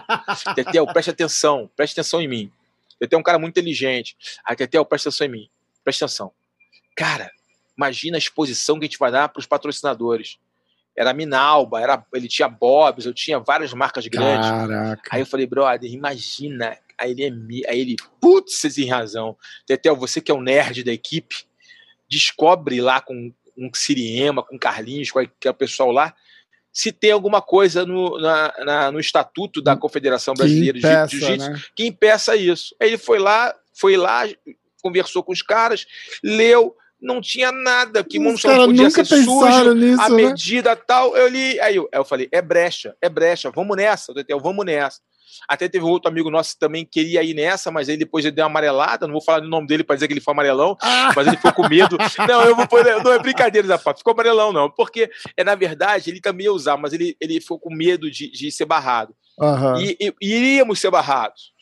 Tetel, 0.55 0.87
preste 0.87 1.11
atenção, 1.11 1.71
preste 1.77 1.93
atenção 1.95 2.21
em 2.21 2.29
mim. 2.29 2.53
Tetel 2.99 3.19
é 3.19 3.21
um 3.21 3.25
cara 3.25 3.39
muito 3.39 3.53
inteligente. 3.59 4.17
Aí, 4.45 4.57
Tetel, 4.57 4.85
preste 4.85 5.09
atenção 5.09 5.27
em 5.27 5.31
mim. 5.31 5.51
Preste 5.85 6.05
atenção. 6.05 6.33
Cara, 6.97 7.31
imagina 7.77 8.17
a 8.17 8.19
exposição 8.19 8.79
que 8.79 8.87
a 8.87 8.89
gente 8.89 8.99
vai 8.99 9.11
dar 9.11 9.29
para 9.29 9.41
os 9.41 9.47
patrocinadores. 9.47 10.39
Era 10.97 11.13
Minalba, 11.13 11.81
era, 11.81 12.05
ele 12.15 12.27
tinha 12.27 12.49
Bob's, 12.49 13.05
eu 13.05 13.13
tinha 13.13 13.39
várias 13.39 13.73
marcas 13.73 14.07
grandes. 14.07 14.49
Caraca. 14.49 15.11
Aí 15.13 15.21
eu 15.21 15.27
falei, 15.27 15.47
brother, 15.47 15.93
imagina 15.93 16.79
Aí 16.99 17.11
ele, 17.11 17.25
é, 17.25 17.71
aí 17.71 17.81
ele 17.81 17.97
putz, 18.21 18.57
você 18.57 18.71
tem 18.71 18.89
razão. 18.89 19.37
Tetel, 19.67 19.97
você 19.97 20.21
que 20.21 20.31
é 20.31 20.35
o 20.35 20.41
nerd 20.41 20.83
da 20.83 20.93
equipe, 20.93 21.45
descobre 22.09 22.81
lá 22.81 23.01
com 23.01 23.33
um 23.57 23.71
Siriema, 23.75 24.43
com 24.43 24.59
Carlinhos, 24.59 25.11
com 25.11 25.21
o 25.21 25.55
pessoal 25.55 25.91
lá, 25.91 26.15
se 26.73 26.93
tem 26.93 27.11
alguma 27.11 27.41
coisa 27.41 27.87
no, 27.87 28.19
na, 28.19 28.55
na, 28.65 28.93
no 28.93 29.01
estatuto 29.01 29.63
da 29.63 29.77
Confederação 29.77 30.35
Brasileira 30.35 30.79
impeça, 30.79 31.07
de 31.07 31.19
Jiu-Jitsu 31.19 31.51
né? 31.51 31.63
que 31.75 31.87
impeça 31.87 32.37
isso. 32.37 32.77
Aí 32.81 32.89
ele 32.89 32.99
foi 32.99 33.19
lá, 33.19 33.55
foi 33.75 33.97
lá, 33.97 34.25
conversou 34.83 35.23
com 35.23 35.33
os 35.33 35.41
caras, 35.41 35.87
leu, 36.23 36.77
não 37.01 37.21
tinha 37.21 37.53
nada, 37.53 38.03
que 38.03 38.19
só 38.37 38.67
podia 38.67 38.91
ser 38.91 39.05
sujo, 39.05 39.75
nisso, 39.75 40.01
a 40.01 40.09
né? 40.09 40.17
medida 40.17 40.71
né? 40.75 40.81
tal. 40.87 41.17
Eu 41.17 41.29
li, 41.29 41.61
aí 41.61 41.77
eu, 41.77 41.89
aí 41.93 42.01
eu 42.01 42.05
falei, 42.05 42.29
é 42.33 42.41
brecha, 42.41 42.97
é 43.01 43.09
brecha, 43.09 43.51
vamos 43.51 43.77
nessa, 43.77 44.15
Tetel, 44.15 44.41
vamos 44.41 44.65
nessa. 44.65 45.01
Até 45.49 45.69
teve 45.69 45.85
outro 45.85 46.11
amigo 46.11 46.31
nosso 46.31 46.55
que 46.55 46.59
também 46.59 46.85
queria 46.85 47.23
ir 47.23 47.35
nessa, 47.35 47.71
mas 47.71 47.89
aí 47.89 47.97
depois 47.97 48.25
ele 48.25 48.35
deu 48.35 48.45
uma 48.45 48.51
amarelada. 48.51 49.07
Não 49.07 49.13
vou 49.13 49.23
falar 49.23 49.43
o 49.43 49.49
nome 49.49 49.67
dele 49.67 49.85
para 49.85 49.97
dizer 49.97 50.09
que 50.09 50.15
ele 50.15 50.21
foi 50.21 50.33
amarelão, 50.33 50.77
ah. 50.83 51.13
mas 51.15 51.27
ele 51.27 51.37
ficou 51.37 51.53
com 51.53 51.69
medo. 51.69 51.97
não, 52.27 52.43
eu 52.43 52.57
vou 52.57 52.67
poder, 52.67 53.03
não 53.03 53.13
é 53.13 53.19
brincadeira, 53.19 53.67
Zé 53.69 53.79
Ficou 53.79 54.13
amarelão, 54.13 54.53
não. 54.53 54.71
Porque, 54.71 55.11
é, 55.37 55.45
na 55.45 55.55
verdade, 55.55 56.11
ele 56.11 56.21
também 56.21 56.47
ia 56.47 56.53
usar, 56.53 56.77
mas 56.77 56.93
ele, 56.93 57.17
ele 57.21 57.41
ficou 57.41 57.59
com 57.59 57.75
medo 57.75 58.11
de, 58.11 58.31
de 58.31 58.51
ser 58.51 58.65
barrado. 58.65 59.15
Uhum. 59.39 59.81
E, 59.81 59.97
e, 60.01 60.15
iríamos 60.21 60.81
ser 60.81 60.91
barrados, 60.91 61.53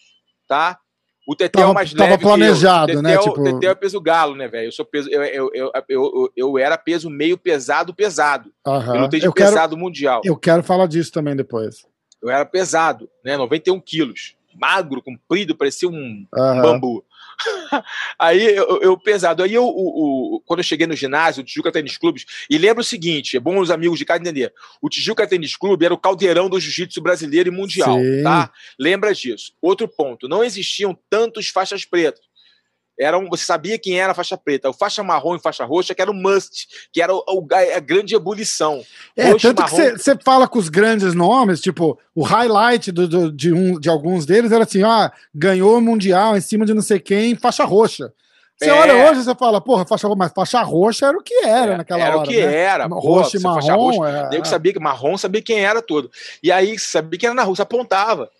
tá? 0.46 0.78
O 1.26 1.34
Tetel 1.34 1.60
é 1.60 1.62
tava, 1.62 1.74
mais 1.74 1.92
leve. 1.92 2.10
Tava 2.10 2.20
planejado, 2.20 2.92
eu. 2.92 3.02
né? 3.02 3.16
Tipo... 3.16 3.42
Tetel 3.42 3.70
é 3.70 3.74
peso 3.74 4.00
galo, 4.00 4.34
né, 4.34 4.46
velho? 4.46 4.68
Eu 4.68 4.72
sou 4.72 4.84
peso. 4.84 5.08
Eu, 5.08 5.22
eu, 5.22 5.50
eu, 5.54 5.72
eu, 5.88 6.32
eu, 6.36 6.58
era 6.58 6.76
peso 6.76 7.08
meio 7.08 7.38
pesado, 7.38 7.94
pesado. 7.94 8.50
Uhum. 8.66 8.94
Eu 8.94 9.00
não 9.00 9.08
tenho 9.08 9.22
de 9.22 9.32
pesado 9.32 9.76
mundial. 9.76 10.20
Eu 10.24 10.36
quero 10.36 10.62
falar 10.62 10.86
disso 10.86 11.10
também 11.10 11.34
depois. 11.34 11.86
Eu 12.22 12.30
era 12.30 12.44
pesado, 12.44 13.08
né? 13.24 13.36
91 13.36 13.80
quilos. 13.80 14.34
Magro, 14.54 15.02
comprido, 15.02 15.56
parecia 15.56 15.88
um 15.88 16.26
uhum. 16.32 16.62
bambu. 16.62 17.04
Aí 18.18 18.44
eu, 18.44 18.80
eu, 18.82 18.98
pesado. 18.98 19.42
Aí 19.42 19.54
eu, 19.54 19.64
o, 19.64 20.36
o, 20.36 20.40
quando 20.40 20.60
eu 20.60 20.64
cheguei 20.64 20.86
no 20.86 20.96
ginásio, 20.96 21.42
o 21.42 21.44
Tijuca 21.44 21.72
Tênis 21.72 21.96
Clubes, 21.96 22.24
e 22.48 22.58
lembra 22.58 22.80
o 22.80 22.84
seguinte: 22.84 23.36
é 23.36 23.40
bom 23.40 23.58
os 23.58 23.70
amigos 23.70 23.98
de 23.98 24.04
casa 24.04 24.20
entender. 24.20 24.52
O 24.80 24.88
Tijuca 24.88 25.26
Tênis 25.26 25.56
Clube 25.56 25.84
era 25.84 25.94
o 25.94 25.98
caldeirão 25.98 26.48
do 26.48 26.60
jiu-jitsu 26.60 27.00
brasileiro 27.00 27.48
e 27.48 27.52
mundial, 27.52 27.98
Sim. 27.98 28.22
tá? 28.22 28.50
Lembra 28.78 29.14
disso. 29.14 29.52
Outro 29.60 29.88
ponto: 29.88 30.28
não 30.28 30.44
existiam 30.44 30.96
tantos 31.08 31.48
faixas 31.48 31.84
pretas 31.84 32.33
eram, 32.98 33.28
você 33.28 33.44
sabia 33.44 33.78
quem 33.78 33.98
era 33.98 34.12
a 34.12 34.14
faixa 34.14 34.36
preta. 34.36 34.70
O 34.70 34.72
faixa 34.72 35.02
marrom 35.02 35.36
e 35.36 35.40
faixa 35.40 35.64
roxa, 35.64 35.94
que 35.94 36.02
era 36.02 36.10
o 36.10 36.14
must, 36.14 36.66
que 36.92 37.02
era 37.02 37.14
o, 37.14 37.22
o 37.28 37.46
a 37.52 37.80
grande 37.80 38.14
ebulição. 38.14 38.82
É, 39.16 39.34
tanto 39.34 39.62
marrom... 39.62 39.76
que 39.76 39.98
você 39.98 40.16
fala 40.24 40.46
com 40.46 40.58
os 40.58 40.68
grandes 40.68 41.14
nomes, 41.14 41.60
tipo, 41.60 41.98
o 42.14 42.22
highlight 42.22 42.92
do, 42.92 43.08
do, 43.08 43.32
de, 43.32 43.52
um, 43.52 43.78
de 43.78 43.88
alguns 43.88 44.24
deles 44.24 44.52
era 44.52 44.64
assim: 44.64 44.82
ah, 44.82 45.12
ganhou 45.34 45.78
o 45.78 45.80
Mundial 45.80 46.36
em 46.36 46.40
cima 46.40 46.64
de 46.64 46.74
não 46.74 46.82
sei 46.82 47.00
quem, 47.00 47.34
faixa 47.34 47.64
roxa. 47.64 48.12
Você 48.56 48.70
é. 48.70 48.72
olha 48.72 49.10
hoje 49.10 49.24
você 49.24 49.34
fala, 49.34 49.60
porra, 49.60 49.84
faixa 49.84 50.06
roxa, 50.06 50.18
mas 50.18 50.32
faixa 50.32 50.62
roxa 50.62 51.06
era 51.06 51.18
o 51.18 51.22
que 51.22 51.34
era 51.44 51.72
é, 51.72 51.76
naquela 51.76 52.00
era 52.00 52.16
hora. 52.18 52.30
Era 52.30 52.30
o 52.30 52.32
que 52.32 52.46
né? 52.46 52.54
era. 52.54 52.86
Roxa 52.86 53.36
e 53.36 53.40
marrom. 53.40 53.90
Roxa, 53.90 54.28
é, 54.32 54.38
eu 54.38 54.44
sabia 54.44 54.72
que 54.72 54.78
marrom 54.78 55.18
sabia 55.18 55.42
quem 55.42 55.64
era 55.64 55.82
todo. 55.82 56.08
E 56.42 56.52
aí 56.52 56.78
sabia 56.78 57.18
que 57.18 57.26
era 57.26 57.34
na 57.34 57.44
você 57.44 57.62
apontava 57.62 58.30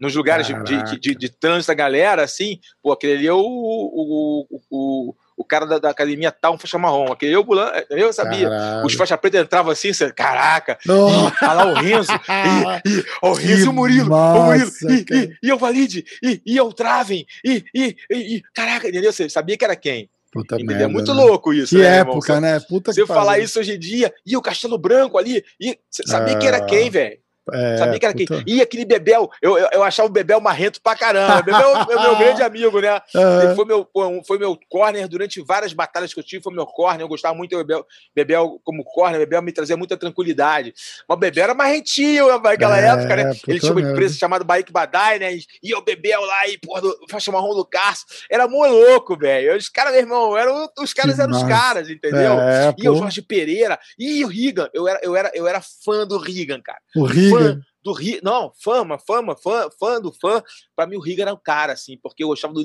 nos 0.00 0.14
lugares 0.14 0.46
de, 0.46 0.54
de, 0.62 1.00
de, 1.00 1.14
de, 1.14 1.28
trânsito 1.28 1.68
da 1.68 1.74
galera, 1.74 2.22
assim, 2.22 2.60
pô, 2.82 2.92
aquele 2.92 3.14
ali 3.14 3.26
é 3.26 3.32
o, 3.32 3.40
o, 3.40 4.46
o, 4.70 5.14
o 5.36 5.44
cara 5.44 5.66
da, 5.66 5.78
da, 5.78 5.90
academia 5.90 6.30
tal, 6.30 6.54
um 6.54 6.58
faixa 6.58 6.78
marrom. 6.78 7.12
Aquele 7.12 7.34
eu, 7.34 7.44
eu 7.90 8.12
sabia. 8.12 8.48
Caralho. 8.48 8.86
Os 8.86 8.94
faixa 8.94 9.18
preta 9.18 9.40
entravam 9.40 9.72
assim, 9.72 9.92
você, 9.92 10.12
caraca, 10.12 10.78
olha 10.88 11.52
lá 11.52 11.66
o 11.66 11.74
Renzo, 11.74 12.12
e, 12.12 12.88
e, 12.88 13.04
o 13.22 13.32
Renzo 13.34 13.66
e 13.66 13.68
o 13.68 13.72
Murilo, 13.72 14.10
massa, 14.10 14.38
o 14.38 14.44
Murilo, 14.44 14.70
e, 14.88 15.16
e, 15.16 15.36
e, 15.42 15.52
o 15.52 15.58
Valide, 15.58 16.04
e, 16.22 16.42
e 16.46 16.60
o 16.60 16.72
Traven, 16.72 17.26
e, 17.44 17.64
e, 17.74 17.96
e, 18.10 18.42
caraca, 18.54 18.88
entendeu? 18.88 19.12
Você 19.12 19.28
sabia 19.28 19.56
que 19.56 19.64
era 19.64 19.74
quem? 19.76 20.08
Puta 20.30 20.56
Entendeu? 20.56 20.76
Merda, 20.76 20.84
é 20.84 20.88
muito 20.88 21.14
né? 21.14 21.22
louco 21.22 21.54
isso, 21.54 21.74
que 21.74 21.82
né, 21.82 21.98
época, 21.98 22.34
irmão? 22.34 22.52
né? 22.52 22.60
Puta 22.60 22.92
Se 22.92 23.00
eu 23.00 23.06
falar 23.06 23.38
isso 23.38 23.58
hoje 23.58 23.74
em 23.74 23.78
dia, 23.78 24.12
e 24.26 24.36
o 24.36 24.42
Castelo 24.42 24.76
Branco 24.76 25.16
ali, 25.16 25.42
e 25.58 25.78
sabia 25.90 26.34
ah. 26.34 26.38
que 26.38 26.46
era 26.46 26.64
quem, 26.64 26.90
velho? 26.90 27.18
É, 27.52 27.76
Sabia 27.76 27.98
que 27.98 28.06
era 28.06 28.14
puta. 28.14 28.44
quem? 28.44 28.54
E 28.54 28.62
aquele 28.62 28.84
Bebel, 28.84 29.30
eu, 29.42 29.58
eu, 29.58 29.68
eu, 29.72 29.82
achava 29.82 30.08
o 30.08 30.12
Bebel 30.12 30.40
marrento 30.40 30.80
pra 30.80 30.96
caramba. 30.96 31.42
Bebel 31.42 31.76
é 31.76 31.86
meu, 31.86 32.00
meu 32.00 32.16
grande 32.18 32.42
amigo, 32.42 32.80
né? 32.80 33.00
Ele 33.14 33.54
foi 33.54 33.64
meu, 33.64 33.88
foi 34.26 34.38
meu 34.38 34.58
corner 34.68 35.08
durante 35.08 35.40
várias 35.42 35.72
batalhas 35.72 36.12
que 36.12 36.20
eu 36.20 36.24
tive, 36.24 36.42
foi 36.42 36.52
meu 36.52 36.66
corner. 36.66 37.02
Eu 37.02 37.08
gostava 37.08 37.34
muito 37.34 37.50
do 37.50 37.64
Bebel, 37.64 37.86
Bebel 38.14 38.60
como 38.64 38.84
corner, 38.84 39.18
Bebel 39.20 39.42
me 39.42 39.52
trazia 39.52 39.76
muita 39.76 39.96
tranquilidade. 39.96 40.72
Mas 41.08 41.16
o 41.16 41.20
Bebel 41.20 41.44
era 41.44 41.54
marrentinho 41.54 42.38
naquela 42.40 42.80
é, 42.80 42.86
época, 42.86 43.16
né? 43.16 43.32
Ele 43.46 43.60
tinha 43.60 43.72
uma 43.72 43.80
empresa 43.80 44.16
chamada 44.16 44.44
Baik 44.44 44.72
Badai, 44.72 45.18
né? 45.18 45.38
E 45.62 45.74
o 45.74 45.82
Bebel 45.82 46.20
lá, 46.22 46.48
e 46.48 46.58
porra, 46.58 46.80
do 46.80 46.96
faixa 47.10 47.30
marrom 47.30 47.54
do 47.54 47.64
Carso. 47.64 48.04
Era 48.30 48.46
muito 48.48 48.72
louco, 48.72 49.16
velho. 49.16 49.56
Os 49.56 49.68
caras, 49.68 49.92
meu 49.92 50.02
irmão, 50.02 50.36
eram, 50.36 50.68
os 50.78 50.92
caras 50.92 51.16
que 51.16 51.22
eram 51.22 51.36
os 51.36 51.42
caras, 51.42 51.90
entendeu? 51.90 52.38
É, 52.40 52.74
e 52.76 52.88
o 52.88 52.96
Jorge 52.96 53.22
Pereira, 53.22 53.78
e 53.98 54.24
o 54.24 54.28
Rigan. 54.28 54.68
Eu 54.72 54.88
era, 54.88 55.00
eu, 55.02 55.16
era, 55.16 55.30
eu 55.34 55.46
era 55.46 55.60
fã 55.60 56.06
do 56.06 56.18
Rigan, 56.18 56.60
cara. 56.60 56.78
O 56.94 57.04
Rigan? 57.04 57.37
Do 57.82 57.92
Rio. 57.92 58.20
Não, 58.22 58.52
fama, 58.62 58.98
fama, 58.98 59.36
fã, 59.36 59.68
fã 59.78 60.00
do 60.00 60.12
fã. 60.12 60.42
Pra 60.76 60.86
mim, 60.86 60.96
o 60.96 61.00
Riga 61.00 61.22
era 61.22 61.32
o 61.32 61.38
cara, 61.38 61.72
assim, 61.72 61.98
porque 62.02 62.22
eu 62.22 62.28
gostava 62.28 62.52
do. 62.52 62.62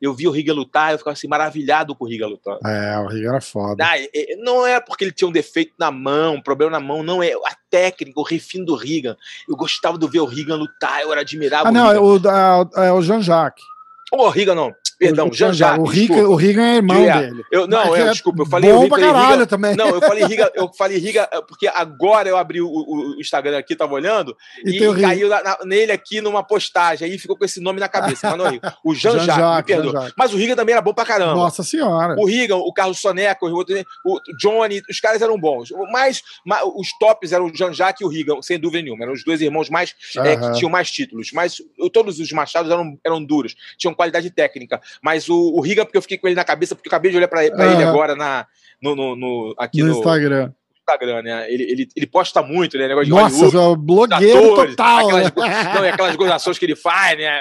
Eu 0.00 0.14
vi 0.14 0.26
o 0.26 0.30
Riga 0.30 0.52
lutar, 0.52 0.92
eu 0.92 0.98
ficava 0.98 1.12
assim, 1.12 1.28
maravilhado 1.28 1.94
com 1.94 2.04
o 2.04 2.08
Riga 2.08 2.26
lutando. 2.26 2.60
É, 2.66 2.98
o 2.98 3.06
Riga 3.06 3.28
era 3.28 3.40
foda. 3.40 3.84
Ah, 3.84 3.94
não 4.38 4.66
é 4.66 4.80
porque 4.80 5.04
ele 5.04 5.12
tinha 5.12 5.28
um 5.28 5.32
defeito 5.32 5.72
na 5.78 5.90
mão, 5.90 6.34
um 6.34 6.42
problema 6.42 6.72
na 6.72 6.80
mão, 6.80 7.02
não 7.02 7.22
é 7.22 7.32
a 7.32 7.56
técnica, 7.70 8.20
o 8.20 8.24
refino 8.24 8.66
do 8.66 8.74
Riga. 8.74 9.16
Eu 9.48 9.56
gostava 9.56 9.98
de 9.98 10.08
ver 10.08 10.20
o 10.20 10.26
Riga 10.26 10.54
lutar, 10.54 11.02
eu 11.02 11.12
era 11.12 11.20
admirável. 11.20 11.68
Ah, 11.68 11.72
não, 11.72 11.90
é 11.90 11.98
o, 11.98 12.16
é, 12.16 12.86
é 12.88 12.92
o 12.92 13.02
Jean-Jacques. 13.02 13.64
Ô, 14.12 14.28
Riga 14.28 14.54
não. 14.54 14.72
Perdão, 14.98 15.32
Jean 15.32 15.52
Jacques. 15.52 15.80
O 15.80 15.84
Riga, 15.84 16.28
o 16.28 16.34
Riga 16.34 16.62
é 16.62 16.76
irmão 16.76 17.02
dele. 17.02 17.44
Eu, 17.50 17.66
não, 17.66 17.96
eu, 17.96 18.06
é 18.06 18.10
desculpa, 18.10 18.42
eu 18.42 18.46
falei 18.46 18.72
bom 18.72 18.82
Riga, 18.82 18.94
pra 18.96 19.06
caralho 19.06 19.32
Riga, 19.32 19.46
também. 19.46 19.76
Não, 19.76 19.88
eu 19.88 20.00
falei 20.00 20.24
Riga, 20.24 20.52
eu 20.54 20.70
falei 20.76 20.98
Riga, 20.98 21.28
porque 21.48 21.66
agora 21.68 22.28
eu 22.28 22.36
abri 22.36 22.60
o, 22.60 22.68
o, 22.68 23.16
o 23.16 23.20
Instagram 23.20 23.58
aqui, 23.58 23.74
tava 23.74 23.94
olhando, 23.94 24.36
e, 24.64 24.82
e 24.82 25.00
caiu 25.00 25.28
na, 25.28 25.42
na, 25.42 25.58
nele 25.64 25.92
aqui 25.92 26.20
numa 26.20 26.42
postagem, 26.42 27.10
aí 27.10 27.18
ficou 27.18 27.36
com 27.36 27.44
esse 27.44 27.60
nome 27.60 27.80
na 27.80 27.88
cabeça, 27.88 28.28
mas 28.28 28.38
não 28.38 28.46
é 28.46 28.50
Riga. 28.50 28.76
O 28.84 28.94
Jean, 28.94 29.18
Jean 29.18 29.24
Jacques, 29.24 29.76
me 29.76 29.82
perdoa. 29.82 30.12
Mas 30.16 30.32
o 30.32 30.36
Riga 30.36 30.56
também 30.56 30.72
era 30.72 30.82
bom 30.82 30.94
pra 30.94 31.04
caramba. 31.04 31.34
Nossa 31.34 31.62
senhora. 31.62 32.14
O 32.18 32.26
Riga, 32.26 32.56
o 32.56 32.72
Carlos 32.72 33.00
Soneca, 33.00 33.44
o, 33.44 33.62
o 34.04 34.20
Johnny, 34.38 34.82
os 34.88 35.00
caras 35.00 35.22
eram 35.22 35.38
bons. 35.38 35.70
Mas, 35.90 36.22
mas 36.44 36.62
os 36.76 36.88
tops 36.98 37.32
eram 37.32 37.46
o 37.46 37.54
Jean 37.54 37.72
Jacques 37.72 38.00
e 38.00 38.04
o 38.04 38.08
Riga, 38.08 38.34
sem 38.42 38.58
dúvida 38.58 38.82
nenhuma. 38.82 39.04
Eram 39.04 39.12
os 39.12 39.24
dois 39.24 39.40
irmãos 39.40 39.68
mais 39.68 39.94
é, 40.18 40.36
que 40.36 40.52
tinham 40.58 40.70
mais 40.70 40.90
títulos. 40.90 41.30
Mas 41.32 41.56
todos 41.92 42.18
os 42.18 42.32
machados 42.32 42.70
eram, 42.70 42.98
eram 43.04 43.24
duros, 43.24 43.54
tinham 43.76 43.94
qualidade 43.94 44.30
técnica. 44.30 44.80
Mas 45.02 45.28
o, 45.28 45.36
o 45.36 45.60
Riga, 45.60 45.84
porque 45.84 45.98
eu 45.98 46.02
fiquei 46.02 46.18
com 46.18 46.26
ele 46.26 46.36
na 46.36 46.44
cabeça, 46.44 46.74
porque 46.74 46.88
eu 46.88 46.90
acabei 46.90 47.10
de 47.10 47.16
olhar 47.16 47.28
para 47.28 47.44
ele 47.44 47.84
agora 47.84 48.14
na, 48.14 48.46
no, 48.80 48.94
no, 48.94 49.16
no 49.16 49.54
aqui 49.58 49.80
no, 49.80 49.88
no 49.88 49.98
Instagram. 49.98 50.52
Instagram, 50.84 51.22
né? 51.22 51.50
Ele, 51.50 51.62
ele, 51.64 51.88
ele 51.96 52.06
posta 52.06 52.42
muito, 52.42 52.76
né? 52.76 52.86
Negócio 52.86 53.06
de 53.06 53.10
Nossa, 53.10 53.46
Hollywood, 53.46 53.82
blogueiro 53.82 54.52
atores, 54.52 54.76
total. 54.76 55.08
Aquelas, 55.08 55.24
né? 55.24 55.64
Não, 55.74 55.84
e 55.84 55.88
aquelas 55.88 56.16
gozações 56.16 56.58
que 56.58 56.66
ele 56.66 56.76
faz, 56.76 57.18
né? 57.18 57.40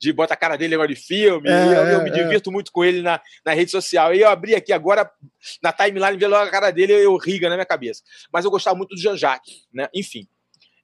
De 0.00 0.12
bota 0.12 0.34
a 0.34 0.36
cara 0.36 0.56
dele 0.56 0.70
negócio 0.70 0.94
de 0.94 1.00
filme. 1.00 1.48
É, 1.48 1.66
eu, 1.66 1.86
eu, 1.88 2.02
me 2.04 2.10
é. 2.10 2.12
divirto 2.12 2.52
muito 2.52 2.70
com 2.70 2.84
ele 2.84 3.02
na, 3.02 3.20
na 3.44 3.52
rede 3.52 3.70
social. 3.70 4.14
E 4.14 4.20
eu 4.20 4.28
abri 4.28 4.54
aqui 4.54 4.72
agora, 4.72 5.10
na 5.62 5.72
timeline, 5.72 6.16
vi 6.16 6.26
logo 6.26 6.44
a 6.44 6.50
cara 6.50 6.70
dele, 6.70 6.92
eu, 6.92 7.00
eu 7.00 7.16
riga 7.16 7.48
na 7.48 7.56
minha 7.56 7.66
cabeça. 7.66 8.02
Mas 8.32 8.44
eu 8.44 8.50
gostava 8.50 8.76
muito 8.76 8.94
do 8.94 9.00
Jean-Jacques, 9.00 9.66
né? 9.74 9.88
Enfim 9.92 10.26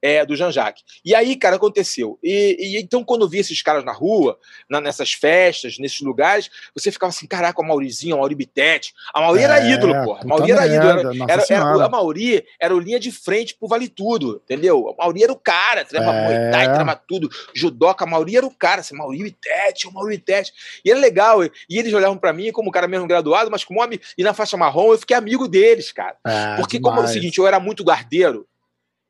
é, 0.05 0.23
do 0.27 0.37
Jean-Jacques. 0.37 0.85
E 1.03 1.15
aí, 1.15 1.35
cara, 1.35 1.57
aconteceu. 1.57 2.19
E, 2.23 2.57
e, 2.61 2.79
então, 2.79 3.03
quando 3.03 3.23
eu 3.23 3.29
vi 3.29 3.39
esses 3.39 3.63
caras 3.63 3.83
na 3.83 3.93
rua, 3.93 4.39
na, 4.69 4.79
nessas 4.79 5.15
festas, 5.15 5.79
nesses 5.79 6.03
lugares, 6.03 6.51
você 6.75 6.93
ficava 6.93 7.09
assim: 7.09 7.27
caraca, 7.27 7.63
o 7.63 7.67
Maurizinho, 7.67 8.15
a 8.15 8.19
Mauri 8.19 8.35
Bitete. 8.35 8.93
A 9.15 9.23
Mauri 9.23 9.41
é, 9.41 9.45
era 9.45 9.61
ídolo, 9.67 9.95
porra. 10.05 10.21
A 10.23 10.27
Mauri 10.27 10.53
era 10.53 10.67
ídolo. 10.67 11.25
Era, 11.27 11.43
era, 11.43 11.45
era, 11.49 11.85
a 11.87 11.89
Mauri 11.89 12.45
era 12.61 12.77
o 12.77 12.79
linha 12.79 13.01
de 13.01 13.11
frente 13.11 13.55
pro 13.55 13.67
Vale 13.67 13.89
Tudo, 13.89 14.43
entendeu? 14.45 14.91
A 14.91 15.05
Mauri 15.05 15.25
era 15.25 15.33
o 15.33 15.39
cara, 15.39 15.87
treinava 15.87 16.19
é. 16.19 16.25
Muay 16.25 16.51
Thai, 16.51 16.65
treinava 16.67 17.03
tudo. 17.09 17.31
Judoca, 17.55 18.05
a 18.05 18.07
Mauri 18.07 18.37
era 18.37 18.45
o 18.45 18.55
cara, 18.55 18.83
assim, 18.83 18.95
Mauri 18.95 19.23
Bitete, 19.23 19.89
o 19.89 19.93
Mauri 19.93 20.19
Bitete. 20.19 20.53
E 20.85 20.91
era 20.91 21.01
legal. 21.01 21.43
E, 21.43 21.51
e 21.71 21.79
eles 21.79 21.95
olhavam 21.95 22.19
para 22.19 22.35
mim 22.35 22.53
como 22.53 22.69
um 22.69 22.73
cara 22.73 22.87
mesmo 22.87 23.07
graduado, 23.07 23.51
mas 23.51 23.65
como 23.65 23.83
homem, 23.83 23.99
e 24.19 24.23
na 24.23 24.35
faixa 24.35 24.55
marrom, 24.55 24.93
eu 24.93 24.99
fiquei 24.99 25.17
amigo 25.17 25.49
deles, 25.49 25.91
cara. 25.93 26.17
É, 26.27 26.57
Porque, 26.57 26.77
demais. 26.77 26.95
como 26.95 27.07
é 27.07 27.11
o 27.11 27.13
seguinte, 27.13 27.39
eu 27.39 27.47
era 27.47 27.59
muito 27.59 27.83
guardeiro. 27.83 28.47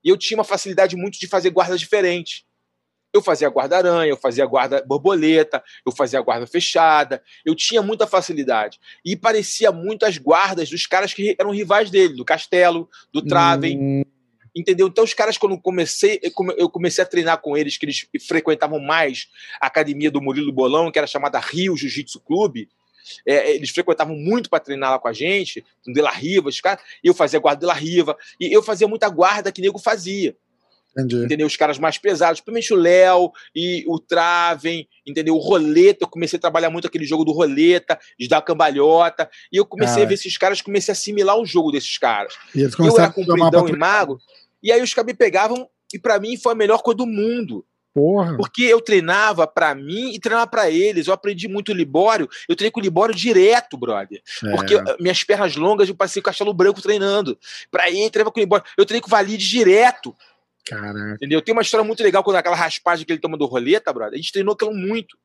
E 0.04 0.08
eu 0.08 0.16
tinha 0.16 0.38
uma 0.38 0.44
facilidade 0.44 0.96
muito 0.96 1.18
de 1.18 1.26
fazer 1.26 1.50
guardas 1.50 1.80
diferentes. 1.80 2.44
Eu 3.12 3.22
fazia 3.22 3.48
guarda-aranha, 3.48 4.10
eu 4.10 4.16
fazia 4.16 4.44
guarda 4.44 4.84
borboleta, 4.84 5.62
eu 5.86 5.92
fazia 5.92 6.20
guarda 6.20 6.46
fechada, 6.48 7.22
eu 7.46 7.54
tinha 7.54 7.80
muita 7.80 8.08
facilidade. 8.08 8.80
E 9.04 9.16
parecia 9.16 9.70
muito 9.70 10.04
as 10.04 10.18
guardas 10.18 10.68
dos 10.68 10.84
caras 10.86 11.14
que 11.14 11.36
eram 11.38 11.52
rivais 11.52 11.90
dele, 11.90 12.14
do 12.14 12.24
Castelo, 12.24 12.88
do 13.12 13.22
Traven. 13.22 13.78
Hum. 13.78 14.02
Entendeu? 14.54 14.86
Então, 14.88 15.02
os 15.02 15.14
caras, 15.14 15.38
quando 15.38 15.60
comecei, 15.60 16.20
eu 16.56 16.68
comecei 16.68 17.02
a 17.02 17.06
treinar 17.06 17.40
com 17.40 17.56
eles, 17.56 17.76
que 17.76 17.86
eles 17.86 18.06
frequentavam 18.26 18.78
mais 18.78 19.28
a 19.60 19.66
academia 19.66 20.10
do 20.10 20.20
Murilo 20.20 20.52
Bolão, 20.52 20.92
que 20.92 20.98
era 20.98 21.08
chamada 21.08 21.40
Rio 21.40 21.76
Jiu-Jitsu 21.76 22.20
Clube, 22.20 22.68
é, 23.26 23.54
eles 23.54 23.70
frequentavam 23.70 24.16
muito 24.16 24.50
para 24.50 24.60
treinar 24.60 24.90
lá 24.90 24.98
com 24.98 25.08
a 25.08 25.12
gente, 25.12 25.64
no 25.86 25.92
De 25.92 26.00
La 26.00 26.10
Riva, 26.10 26.48
os 26.48 26.60
caras, 26.60 26.82
eu 27.02 27.14
fazia 27.14 27.38
guarda 27.38 27.60
de 27.60 27.66
La 27.66 27.74
Riva, 27.74 28.16
e 28.40 28.52
eu 28.52 28.62
fazia 28.62 28.88
muita 28.88 29.08
guarda 29.08 29.52
que 29.52 29.60
nego 29.60 29.78
fazia. 29.78 30.36
Entendi. 30.96 31.24
Entendeu? 31.24 31.46
Os 31.46 31.56
caras 31.56 31.78
mais 31.78 31.98
pesados, 31.98 32.40
principalmente 32.40 32.72
o 32.72 32.76
Léo 32.76 33.32
e 33.54 33.84
o 33.88 33.98
Traven, 33.98 34.88
entendeu? 35.04 35.34
O 35.34 35.40
Roleta, 35.40 36.04
eu 36.04 36.08
comecei 36.08 36.36
a 36.36 36.40
trabalhar 36.40 36.70
muito 36.70 36.86
aquele 36.86 37.04
jogo 37.04 37.24
do 37.24 37.32
Roleta, 37.32 37.98
de 38.18 38.28
dar 38.28 38.40
cambalhota, 38.42 39.28
e 39.52 39.56
eu 39.56 39.66
comecei 39.66 40.02
ah. 40.02 40.06
a 40.06 40.08
ver 40.08 40.14
esses 40.14 40.38
caras, 40.38 40.62
comecei 40.62 40.92
a 40.92 40.94
assimilar 40.94 41.36
o 41.36 41.44
jogo 41.44 41.72
desses 41.72 41.98
caras. 41.98 42.34
E 42.54 42.60
eles 42.60 42.78
eu 42.78 42.96
era 42.96 43.10
compridão 43.10 43.68
e 43.68 43.76
mago, 43.76 44.20
e 44.62 44.70
aí 44.70 44.80
os 44.80 44.94
caras 44.94 45.06
me 45.06 45.14
pegavam, 45.14 45.68
e 45.92 45.98
para 45.98 46.18
mim 46.20 46.36
foi 46.36 46.52
a 46.52 46.56
melhor 46.56 46.80
coisa 46.82 46.98
do 46.98 47.06
mundo. 47.06 47.64
Porra. 47.94 48.36
Porque 48.36 48.64
eu 48.64 48.80
treinava 48.80 49.46
para 49.46 49.72
mim 49.72 50.12
e 50.12 50.18
treinava 50.18 50.48
para 50.48 50.68
eles. 50.68 51.06
Eu 51.06 51.14
aprendi 51.14 51.46
muito 51.46 51.72
libório. 51.72 52.28
Eu 52.48 52.56
treinei 52.56 52.72
com 52.72 52.80
libório 52.80 53.14
direto, 53.14 53.76
brother. 53.76 54.20
É. 54.44 54.50
Porque 54.50 54.74
minhas 54.98 55.22
pernas 55.22 55.54
longas 55.54 55.88
eu 55.88 55.94
passei 55.94 56.20
com 56.20 56.26
castelo 56.26 56.52
branco 56.52 56.82
treinando. 56.82 57.38
Para 57.70 57.88
ele, 57.88 58.10
treinava 58.10 58.32
com 58.32 58.40
libório. 58.40 58.66
Eu 58.76 58.84
treinei 58.84 59.00
com 59.00 59.08
valide 59.08 59.48
direto. 59.48 60.12
Caraca. 60.66 61.14
Entendeu? 61.14 61.40
Tem 61.40 61.52
uma 61.52 61.62
história 61.62 61.84
muito 61.84 62.02
legal 62.02 62.24
quando 62.24 62.36
aquela 62.36 62.56
raspagem 62.56 63.06
que 63.06 63.12
ele 63.12 63.20
toma 63.20 63.38
do 63.38 63.46
roleta, 63.46 63.92
brother. 63.92 64.14
A 64.14 64.16
gente 64.16 64.32
treinou 64.32 64.54
aquilo 64.54 64.74
muito. 64.74 65.16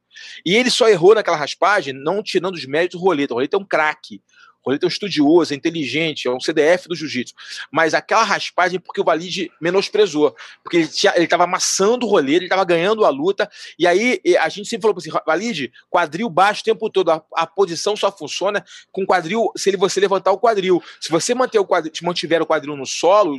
E 0.46 0.56
ele 0.56 0.70
só 0.70 0.88
errou 0.88 1.16
naquela 1.16 1.38
raspagem, 1.38 1.94
não 1.94 2.22
tirando 2.22 2.54
os 2.54 2.66
méritos 2.66 3.00
do 3.00 3.04
roleta. 3.04 3.34
O 3.34 3.38
roleta 3.38 3.58
é 3.58 3.60
um 3.60 3.66
craque. 3.66 4.22
Roleta 4.66 4.86
é 4.86 4.88
um 4.88 4.90
estudioso, 4.90 5.54
é 5.54 5.56
inteligente, 5.56 6.28
é 6.28 6.32
um 6.32 6.40
CDF 6.40 6.88
do 6.88 6.96
jiu-jitsu. 6.96 7.34
Mas 7.72 7.94
aquela 7.94 8.24
raspagem 8.24 8.80
porque 8.80 9.02
o 9.02 9.04
Valide 9.04 9.52
menosprezou. 9.62 10.36
Porque 10.64 10.78
ele 10.78 11.24
estava 11.24 11.46
amassando 11.46 12.06
o 12.06 12.10
rolê, 12.10 12.36
ele 12.36 12.46
estava 12.46 12.64
ganhando 12.64 13.06
a 13.06 13.10
luta. 13.10 13.50
E 13.78 13.88
aí 13.88 14.20
a 14.40 14.50
gente 14.50 14.68
sempre 14.68 14.84
falou 14.84 14.98
assim: 14.98 15.12
Valide, 15.26 15.72
quadril 15.90 16.30
baixo 16.30 16.62
o 16.62 16.66
tempo 16.66 16.90
todo. 16.90 17.12
A, 17.12 17.24
a, 17.36 17.48
posição 17.48 17.96
só 17.96 18.12
funciona 18.12 18.64
com 18.92 19.06
quadril 19.06 19.52
se 19.56 19.70
ele, 19.70 19.78
você 19.78 20.00
levantar 20.00 20.32
o 20.32 20.40
quadril. 20.40 20.82
Se 21.00 21.10
você 21.10 21.34
manter 21.34 21.60
o 21.60 21.66
quadril, 21.66 21.92
mantiver 22.04 22.42
o 22.42 22.46
quadril 22.46 22.76
no 22.76 22.86
solo, 22.86 23.38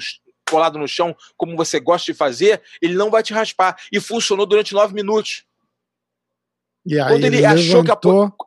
colado 0.51 0.79
no 0.79 0.89
chão, 0.89 1.17
como 1.37 1.57
você 1.57 1.79
gosta 1.79 2.13
de 2.13 2.19
fazer, 2.19 2.61
ele 2.83 2.95
não 2.95 3.11
vai 3.11 3.23
te 3.23 3.33
raspar. 3.33 3.77
E 3.93 4.01
funcionou 4.01 4.47
durante 4.47 4.75
nove 4.75 4.95
minutos. 4.95 5.45
Quando, 6.83 7.25
ele, 7.25 7.37
ele 7.37 7.47
achou 7.47 7.85
que 7.85 7.91
a, 7.91 7.97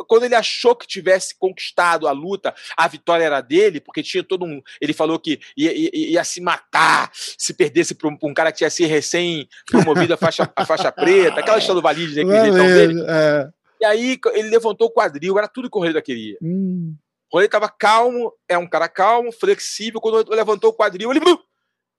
quando 0.07 0.23
ele 0.23 0.34
achou 0.34 0.76
que 0.76 0.88
tivesse 0.88 1.38
conquistado 1.38 2.07
a 2.07 2.11
luta, 2.11 2.53
a 2.76 2.88
vitória 2.88 3.23
era 3.23 3.41
dele, 3.41 3.80
porque 3.80 4.01
tinha 4.01 4.23
todo 4.23 4.43
um. 4.43 4.61
Ele 4.81 4.91
falou 4.91 5.19
que 5.19 5.39
ia, 5.55 5.72
ia, 5.72 5.89
ia 5.93 6.23
se 6.23 6.41
matar 6.41 7.11
se 7.14 7.53
perdesse 7.53 7.93
para 7.93 8.10
um, 8.10 8.18
um, 8.23 8.34
cara 8.34 8.51
que 8.51 8.57
tinha 8.60 8.69
sido 8.72 8.89
recém-promovido 8.89 10.15
a 10.15 10.18
faixa, 10.18 10.51
a 10.55 10.65
faixa 10.65 10.91
preta, 10.91 11.39
aquela 11.39 11.60
história 11.60 11.80
do 11.80 11.84
Valide, 11.84 12.23
né? 12.23 12.51
dele. 12.51 13.03
É. 13.07 13.49
E 13.81 13.85
aí 13.85 14.19
ele 14.34 14.49
levantou 14.49 14.88
o 14.88 14.91
quadril, 14.91 15.38
era 15.38 15.47
tudo 15.47 15.69
que 15.69 15.77
o 15.77 15.80
Roleta 15.80 16.01
queria. 16.01 16.38
Hum. 16.41 16.95
O 17.31 17.38
Roleta 17.38 17.57
estava 17.57 17.69
calmo, 17.69 18.34
é 18.49 18.57
um 18.57 18.68
cara 18.68 18.88
calmo, 18.89 19.31
flexível. 19.31 20.01
Quando 20.01 20.22
ele 20.22 20.35
levantou 20.35 20.72
o 20.72 20.73
quadril, 20.73 21.11
ele, 21.11 21.22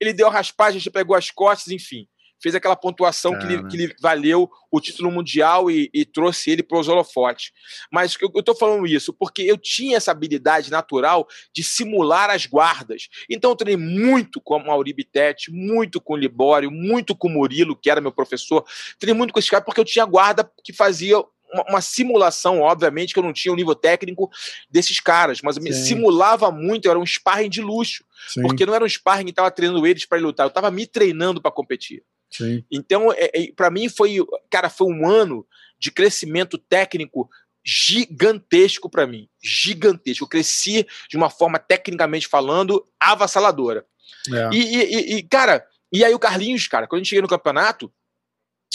ele 0.00 0.12
deu 0.12 0.26
a 0.26 0.30
raspagem, 0.30 0.82
pegou 0.90 1.14
as 1.14 1.30
costas, 1.30 1.72
enfim 1.72 2.08
fez 2.44 2.54
aquela 2.54 2.76
pontuação 2.76 3.38
que 3.38 3.46
lhe, 3.46 3.66
que 3.68 3.76
lhe, 3.78 3.96
valeu 4.02 4.50
o 4.70 4.78
título 4.78 5.10
mundial 5.10 5.70
e, 5.70 5.88
e 5.94 6.04
trouxe 6.04 6.50
ele 6.50 6.62
para 6.62 6.78
os 6.78 6.88
holofotes. 6.88 7.52
Mas 7.90 8.18
eu 8.20 8.30
estou 8.36 8.54
falando 8.54 8.86
isso 8.86 9.14
porque 9.14 9.40
eu 9.40 9.56
tinha 9.56 9.96
essa 9.96 10.10
habilidade 10.10 10.70
natural 10.70 11.26
de 11.54 11.64
simular 11.64 12.28
as 12.28 12.44
guardas. 12.44 13.08
Então 13.30 13.50
eu 13.50 13.56
treinei 13.56 13.82
muito 13.82 14.42
com 14.42 14.56
o 14.56 14.66
Mauri 14.66 14.92
Bittetti, 14.92 15.50
muito 15.50 16.02
com 16.02 16.12
o 16.12 16.18
Libório, 16.18 16.70
muito 16.70 17.16
com 17.16 17.28
o 17.28 17.30
Murilo, 17.30 17.74
que 17.74 17.88
era 17.88 17.98
meu 17.98 18.12
professor. 18.12 18.62
Treinei 18.98 19.16
muito 19.16 19.32
com 19.32 19.38
esse 19.38 19.50
cara 19.50 19.64
porque 19.64 19.80
eu 19.80 19.84
tinha 19.84 20.04
guarda 20.04 20.46
que 20.62 20.74
fazia 20.74 21.24
uma, 21.68 21.80
simulação, 21.80 22.60
obviamente, 22.60 23.14
que 23.14 23.18
eu 23.18 23.22
não 23.22 23.32
tinha 23.32 23.52
o 23.52 23.56
nível 23.56 23.74
técnico 23.74 24.30
desses 24.68 25.00
caras, 25.00 25.40
mas 25.42 25.56
eu 25.56 25.62
me 25.62 25.72
simulava 25.72 26.50
muito, 26.50 26.84
eu 26.84 26.90
era 26.90 26.98
um 26.98 27.06
sparring 27.06 27.48
de 27.48 27.62
luxo. 27.62 28.04
Sim. 28.28 28.42
Porque 28.42 28.66
não 28.66 28.74
era 28.74 28.84
um 28.84 28.88
sparring 28.88 29.24
que 29.24 29.30
estava 29.30 29.50
treinando 29.50 29.86
eles 29.86 30.04
para 30.04 30.20
lutar, 30.20 30.44
eu 30.44 30.48
estava 30.48 30.70
me 30.70 30.86
treinando 30.86 31.40
para 31.40 31.50
competir. 31.50 32.02
Sim. 32.36 32.64
Então, 32.70 33.12
é, 33.12 33.30
é, 33.32 33.52
para 33.54 33.70
mim 33.70 33.88
foi, 33.88 34.16
cara, 34.50 34.68
foi 34.68 34.88
um 34.88 35.06
ano 35.06 35.46
de 35.78 35.92
crescimento 35.92 36.58
técnico 36.58 37.30
gigantesco 37.64 38.90
para 38.90 39.06
mim, 39.06 39.28
gigantesco. 39.40 40.24
Eu 40.24 40.28
cresci 40.28 40.86
de 41.08 41.16
uma 41.16 41.30
forma 41.30 41.58
tecnicamente 41.58 42.26
falando 42.26 42.86
avassaladora. 42.98 43.86
É. 44.28 44.50
E, 44.52 44.76
e, 44.76 45.16
e, 45.16 45.22
cara, 45.22 45.66
E 45.92 46.04
aí 46.04 46.12
o 46.12 46.18
Carlinhos, 46.18 46.66
cara, 46.66 46.88
quando 46.88 47.00
a 47.00 47.04
gente 47.04 47.10
chega 47.10 47.22
no 47.22 47.28
campeonato, 47.28 47.92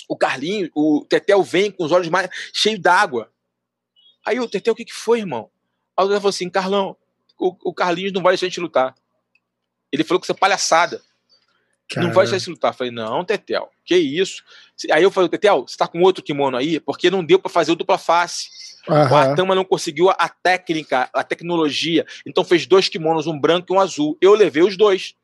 o 0.08 0.16
Carlinhos, 0.16 0.70
o 0.74 1.06
Tetel 1.10 1.44
vem 1.44 1.70
com 1.70 1.84
os 1.84 1.92
olhos 1.92 2.08
mais 2.08 2.30
cheios 2.54 2.80
d'água. 2.80 3.30
Aí 4.26 4.40
o 4.40 4.48
Tetel, 4.48 4.72
o 4.72 4.76
que, 4.76 4.86
que 4.86 4.94
foi, 4.94 5.20
irmão? 5.20 5.52
Aí 5.98 6.06
o 6.06 6.08
Tetel 6.08 6.22
falou 6.22 6.30
assim, 6.30 6.50
Carlão, 6.50 6.96
o, 7.38 7.56
o 7.70 7.74
Carlinhos 7.74 8.14
não 8.14 8.22
vai 8.22 8.32
deixar 8.32 8.46
a 8.46 8.50
gente 8.50 8.62
lutar. 8.62 8.96
Ele 9.92 10.06
falou 10.06 10.22
que 10.22 10.26
isso 10.26 10.32
é 10.32 10.36
palhaçada. 10.36 11.02
Cara. 11.90 12.06
Não 12.06 12.14
vai 12.14 12.26
deixar 12.26 12.36
a 12.36 12.40
gente 12.40 12.50
lutar. 12.52 12.72
Eu 12.72 12.78
falei, 12.78 12.94
não, 12.94 13.26
Tetel, 13.26 13.70
que 13.84 13.98
isso? 13.98 14.44
Aí 14.92 15.02
eu 15.02 15.10
falei, 15.10 15.28
Tetel, 15.28 15.66
você 15.68 15.76
tá 15.76 15.88
com 15.88 16.02
outro 16.02 16.24
kimono 16.24 16.56
aí? 16.56 16.80
Porque 16.80 17.10
não 17.10 17.24
deu 17.24 17.40
para 17.40 17.50
fazer 17.50 17.72
o 17.72 17.76
dupla 17.76 17.98
face. 17.98 18.48
Uhum. 18.88 18.96
O 18.96 19.16
Atama 19.16 19.56
não 19.56 19.66
conseguiu 19.66 20.10
a 20.12 20.30
técnica, 20.30 21.10
a 21.12 21.24
tecnologia. 21.24 22.06
Então 22.26 22.44
fez 22.44 22.68
dois 22.68 22.88
kimonos, 22.88 23.26
um 23.26 23.38
branco 23.38 23.74
e 23.74 23.76
um 23.76 23.80
azul. 23.80 24.16
Eu 24.22 24.36
levei 24.36 24.62
os 24.62 24.78
dois. 24.78 25.16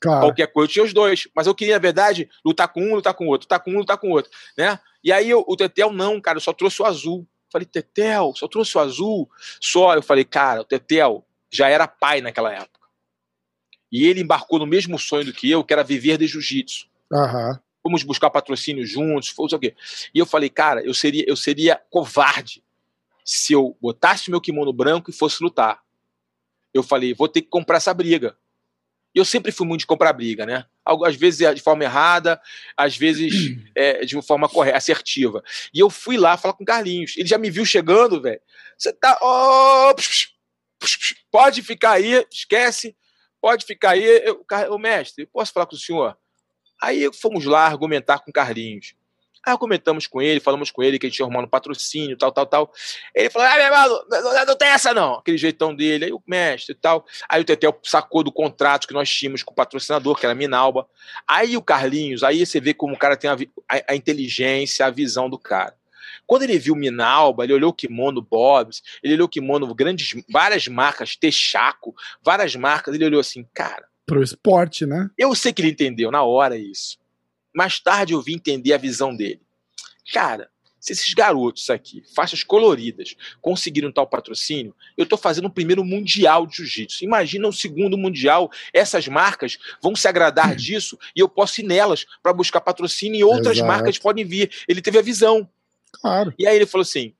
Claro. 0.00 0.20
Qualquer 0.20 0.46
coisa 0.46 0.70
eu 0.70 0.72
tinha 0.72 0.84
os 0.86 0.94
dois. 0.94 1.28
Mas 1.34 1.46
eu 1.46 1.54
queria, 1.54 1.74
na 1.74 1.80
verdade, 1.80 2.28
lutar 2.44 2.68
com 2.68 2.80
um, 2.80 2.94
lutar 2.94 3.12
com 3.12 3.26
o 3.26 3.28
outro, 3.28 3.44
lutar 3.44 3.60
com 3.60 3.70
um, 3.70 3.78
lutar 3.78 3.98
com 3.98 4.08
o 4.08 4.12
outro. 4.12 4.30
Né? 4.56 4.78
E 5.04 5.12
aí 5.12 5.28
eu, 5.28 5.44
o 5.46 5.54
Tetel, 5.54 5.92
não, 5.92 6.18
cara, 6.20 6.38
eu 6.38 6.42
só 6.42 6.52
trouxe 6.52 6.80
o 6.80 6.86
azul. 6.86 7.26
Falei, 7.52 7.66
Tetel, 7.66 8.32
só 8.34 8.48
trouxe 8.48 8.76
o 8.76 8.80
azul? 8.80 9.30
Só. 9.60 9.94
Eu 9.94 10.02
falei, 10.02 10.24
cara, 10.24 10.62
o 10.62 10.64
Tetel 10.64 11.24
já 11.50 11.68
era 11.68 11.86
pai 11.86 12.22
naquela 12.22 12.52
época. 12.52 12.85
E 13.90 14.06
ele 14.06 14.20
embarcou 14.20 14.58
no 14.58 14.66
mesmo 14.66 14.98
sonho 14.98 15.24
do 15.24 15.32
que 15.32 15.50
eu, 15.50 15.64
que 15.64 15.72
era 15.72 15.84
viver 15.84 16.18
de 16.18 16.26
jiu-jitsu. 16.26 16.86
Uhum. 17.12 17.58
Fomos 17.82 18.02
buscar 18.02 18.30
patrocínio 18.30 18.84
juntos, 18.84 19.28
foi 19.28 19.46
o 19.46 19.58
quê. 19.58 19.74
E 20.14 20.18
eu 20.18 20.26
falei, 20.26 20.50
cara, 20.50 20.84
eu 20.84 20.92
seria, 20.92 21.24
eu 21.26 21.36
seria 21.36 21.80
covarde 21.88 22.62
se 23.24 23.52
eu 23.52 23.76
botasse 23.80 24.30
meu 24.30 24.40
kimono 24.40 24.72
branco 24.72 25.10
e 25.10 25.12
fosse 25.12 25.42
lutar. 25.42 25.80
Eu 26.72 26.82
falei, 26.82 27.14
vou 27.14 27.28
ter 27.28 27.42
que 27.42 27.48
comprar 27.48 27.78
essa 27.78 27.94
briga. 27.94 28.36
E 29.14 29.18
eu 29.18 29.24
sempre 29.24 29.50
fui 29.50 29.66
muito 29.66 29.80
de 29.80 29.86
comprar 29.86 30.12
briga, 30.12 30.44
né? 30.44 30.66
Às 30.84 31.16
vezes 31.16 31.54
de 31.54 31.62
forma 31.62 31.82
errada, 31.82 32.40
às 32.76 32.96
vezes 32.96 33.32
é, 33.74 34.04
de 34.04 34.14
uma 34.14 34.22
forma 34.22 34.46
correta, 34.46 34.76
assertiva. 34.76 35.42
E 35.72 35.80
eu 35.80 35.88
fui 35.88 36.18
lá 36.18 36.36
falar 36.36 36.52
com 36.52 36.62
o 36.62 36.66
Carlinhos. 36.66 37.16
Ele 37.16 37.26
já 37.26 37.38
me 37.38 37.50
viu 37.50 37.64
chegando, 37.64 38.20
velho. 38.20 38.40
Você 38.76 38.92
tá. 38.92 39.18
Oh, 39.22 39.94
pode 41.30 41.62
ficar 41.62 41.92
aí, 41.92 42.26
esquece. 42.30 42.94
Pode 43.40 43.64
ficar 43.64 43.90
aí. 43.90 44.04
Eu, 44.04 44.44
o 44.70 44.78
mestre, 44.78 45.26
posso 45.26 45.52
falar 45.52 45.66
com 45.66 45.74
o 45.74 45.78
senhor? 45.78 46.16
Aí 46.80 47.10
fomos 47.14 47.44
lá 47.44 47.66
argumentar 47.66 48.18
com 48.18 48.32
Carlinhos. 48.32 48.94
Aí 49.46 49.56
comentamos 49.56 50.08
com 50.08 50.20
ele, 50.20 50.40
falamos 50.40 50.72
com 50.72 50.82
ele 50.82 50.98
que 50.98 51.06
a 51.06 51.08
gente 51.08 51.20
ia 51.20 51.24
arrumar 51.24 51.44
um 51.44 51.48
patrocínio, 51.48 52.16
tal, 52.16 52.32
tal, 52.32 52.46
tal. 52.46 52.72
Ele 53.14 53.30
falou: 53.30 53.46
ah, 53.46 53.54
meu 53.54 53.64
irmão, 53.64 54.04
não, 54.10 54.46
não, 54.46 54.56
tem 54.56 54.68
essa 54.68 54.92
não. 54.92 55.14
Aquele 55.14 55.38
jeitão 55.38 55.72
dele. 55.72 56.06
Aí 56.06 56.12
o 56.12 56.20
mestre 56.26 56.74
e 56.74 56.78
tal. 56.78 57.06
Aí 57.28 57.40
o 57.40 57.44
Tetel 57.44 57.78
sacou 57.84 58.24
do 58.24 58.32
contrato 58.32 58.88
que 58.88 58.94
nós 58.94 59.08
tínhamos 59.08 59.44
com 59.44 59.52
o 59.52 59.54
patrocinador, 59.54 60.18
que 60.18 60.26
era 60.26 60.32
a 60.32 60.34
Minalba. 60.34 60.88
Aí 61.28 61.56
o 61.56 61.62
Carlinhos, 61.62 62.24
aí 62.24 62.44
você 62.44 62.60
vê 62.60 62.74
como 62.74 62.94
o 62.94 62.98
cara 62.98 63.16
tem 63.16 63.30
a, 63.30 63.34
a, 63.68 63.92
a 63.92 63.94
inteligência, 63.94 64.84
a 64.84 64.90
visão 64.90 65.30
do 65.30 65.38
cara. 65.38 65.76
Quando 66.26 66.42
ele 66.42 66.58
viu 66.58 66.74
Minalba, 66.74 67.44
ele 67.44 67.52
olhou 67.52 67.70
o 67.70 67.74
kimono 67.74 68.20
Bob's, 68.20 68.82
ele 69.02 69.14
olhou 69.14 69.26
o 69.26 69.30
kimono 69.30 69.72
grandes, 69.74 70.22
várias 70.30 70.66
marcas, 70.66 71.16
Texaco, 71.16 71.94
várias 72.22 72.56
marcas, 72.56 72.94
ele 72.94 73.04
olhou 73.04 73.20
assim, 73.20 73.46
cara. 73.54 73.86
Pro 74.04 74.22
esporte, 74.22 74.86
né? 74.86 75.10
Eu 75.16 75.34
sei 75.34 75.52
que 75.52 75.62
ele 75.62 75.70
entendeu 75.70 76.10
na 76.10 76.22
hora 76.22 76.56
isso. 76.56 76.98
Mais 77.54 77.80
tarde 77.80 78.12
eu 78.12 78.22
vim 78.22 78.34
entender 78.34 78.72
a 78.72 78.78
visão 78.78 79.14
dele. 79.14 79.40
Cara, 80.12 80.48
se 80.86 80.92
esses 80.92 81.12
garotos 81.14 81.68
aqui, 81.68 82.04
faixas 82.14 82.44
coloridas, 82.44 83.16
conseguiram 83.40 83.90
tal 83.90 84.06
patrocínio, 84.06 84.72
eu 84.96 85.02
estou 85.02 85.18
fazendo 85.18 85.48
um 85.48 85.50
primeiro 85.50 85.84
mundial 85.84 86.46
de 86.46 86.58
jiu-jitsu. 86.58 87.02
Imagina 87.02 87.48
um 87.48 87.52
segundo 87.52 87.98
mundial, 87.98 88.48
essas 88.72 89.08
marcas 89.08 89.58
vão 89.82 89.96
se 89.96 90.06
agradar 90.06 90.54
disso 90.54 90.96
e 91.16 91.18
eu 91.18 91.28
posso 91.28 91.60
ir 91.60 91.64
nelas 91.64 92.06
para 92.22 92.32
buscar 92.32 92.60
patrocínio 92.60 93.18
e 93.18 93.24
outras 93.24 93.56
Exato. 93.56 93.66
marcas 93.66 93.98
podem 93.98 94.24
vir. 94.24 94.48
Ele 94.68 94.80
teve 94.80 94.96
a 94.96 95.02
visão. 95.02 95.48
Claro. 96.00 96.34
E 96.38 96.46
aí 96.46 96.56
ele 96.56 96.66
falou 96.66 96.82
assim: 96.82 97.14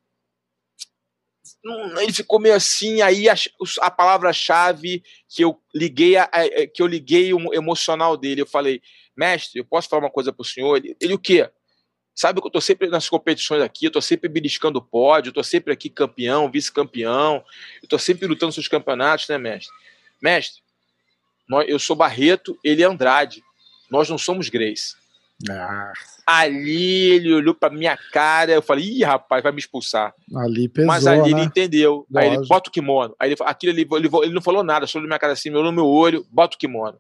ele 2.01 2.13
ficou 2.13 2.39
meio 2.39 2.55
assim, 2.55 3.03
aí 3.03 3.29
a, 3.29 3.35
a 3.81 3.91
palavra-chave 3.91 5.03
que 5.29 5.43
eu 5.43 5.61
liguei 5.75 6.17
a, 6.17 6.25
a, 6.25 6.67
que 6.67 6.81
eu 6.81 6.87
liguei 6.87 7.33
o 7.33 7.55
emocional 7.55 8.17
dele, 8.17 8.43
eu 8.43 8.47
falei, 8.47 8.81
mestre, 9.17 9.61
eu 9.61 9.65
posso 9.65 9.89
falar 9.89 10.03
uma 10.03 10.11
coisa 10.11 10.33
pro 10.33 10.45
senhor? 10.45 10.77
Ele, 10.77 10.97
ele 11.01 11.15
o 11.15 11.19
quê? 11.19 11.51
Sabe 12.15 12.41
que 12.41 12.47
eu 12.47 12.51
tô 12.51 12.61
sempre 12.61 12.89
nas 12.89 13.09
competições 13.09 13.63
aqui, 13.63 13.87
eu 13.87 13.91
tô 13.91 14.01
sempre 14.01 14.29
beliscando 14.29 14.79
o 14.79 14.83
pódio, 14.83 15.31
eu 15.31 15.35
tô 15.35 15.43
sempre 15.43 15.73
aqui 15.73 15.91
campeão, 15.91 16.51
vice-campeão, 16.51 17.45
eu 17.83 17.89
tô 17.89 17.99
sempre 17.99 18.27
lutando 18.27 18.53
seus 18.53 18.69
campeonatos, 18.69 19.29
né, 19.29 19.37
mestre? 19.37 19.75
Mestre, 20.23 20.63
nós, 21.49 21.69
eu 21.69 21.79
sou 21.79 21.95
Barreto, 21.95 22.59
ele 22.65 22.83
é 22.83 22.87
Andrade. 22.87 23.43
Nós 23.91 24.09
não 24.09 24.19
somos 24.19 24.49
Grace. 24.49 24.97
Ah. 25.51 25.93
Ali 26.27 27.11
ele 27.11 27.35
olhou 27.35 27.55
pra 27.55 27.69
minha 27.69 27.97
cara, 28.13 28.53
eu 28.53 28.63
falei, 28.63 28.85
ih, 28.85 29.05
rapaz, 29.05 29.43
vai 29.43 29.53
me 29.53 29.59
expulsar. 29.59 30.15
Ali 30.35 30.69
pesou, 30.69 30.87
Mas 30.87 31.07
ali 31.07 31.35
né? 31.35 31.41
ele 31.41 31.47
entendeu. 31.47 32.07
Lógico. 32.11 32.19
Aí 32.19 32.39
ele, 32.39 32.47
bota 32.47 32.71
o 32.71 32.73
kimono. 32.73 33.15
Aí 33.19 33.31
ele, 33.31 33.37
aquilo 33.41 33.73
ele, 33.73 33.87
ele, 33.93 34.09
ele 34.23 34.35
não 34.35 34.43
falou 34.43 34.65
nada, 34.65 34.87
só 34.87 34.99
olhou 34.99 35.09
minha 35.09 35.19
cara 35.19 35.35
assim, 35.35 35.51
olhou 35.51 35.65
no 35.65 35.73
meu 35.73 35.87
olho, 35.87 36.27
bota 36.31 36.57
o 36.57 36.59
kimono. 36.59 36.99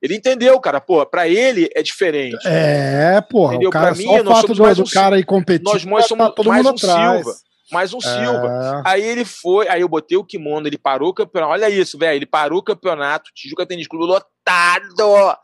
Ele 0.00 0.14
entendeu, 0.14 0.58
cara, 0.60 0.80
pô, 0.80 1.04
pra 1.04 1.28
ele 1.28 1.68
é 1.74 1.82
diferente. 1.82 2.46
É, 2.46 3.20
porra, 3.20 3.54
entendeu? 3.54 3.68
o 3.68 3.72
cara, 3.72 3.86
pra 3.88 3.96
mim, 3.96 4.04
só 4.04 4.20
o 4.20 4.24
fato 4.24 4.54
do, 4.54 4.74
do 4.74 4.82
um, 4.82 4.84
cara 4.86 5.18
ir 5.18 5.24
competir, 5.24 5.64
nós, 5.64 5.84
nós 5.84 6.06
somos 6.06 6.26
tá 6.28 6.32
todo 6.32 6.48
mais 6.48 6.64
mundo 6.64 6.74
um 6.74 6.76
atrás. 6.76 7.22
Silva 7.24 7.47
mais 7.70 7.92
um. 7.92 8.00
Silva. 8.00 8.82
Aí 8.84 9.02
ele 9.02 9.24
foi, 9.24 9.68
aí 9.68 9.80
eu 9.80 9.88
botei 9.88 10.16
o 10.16 10.24
kimono, 10.24 10.66
ele 10.66 10.78
parou 10.78 11.10
o 11.10 11.14
campeonato. 11.14 11.52
Olha 11.52 11.70
isso, 11.70 11.98
velho. 11.98 12.16
Ele 12.16 12.26
parou 12.26 12.58
o 12.58 12.62
campeonato, 12.62 13.30
Tijuca 13.34 13.66
Tênis 13.66 13.86
Clube 13.86 14.06
lotado. 14.06 15.36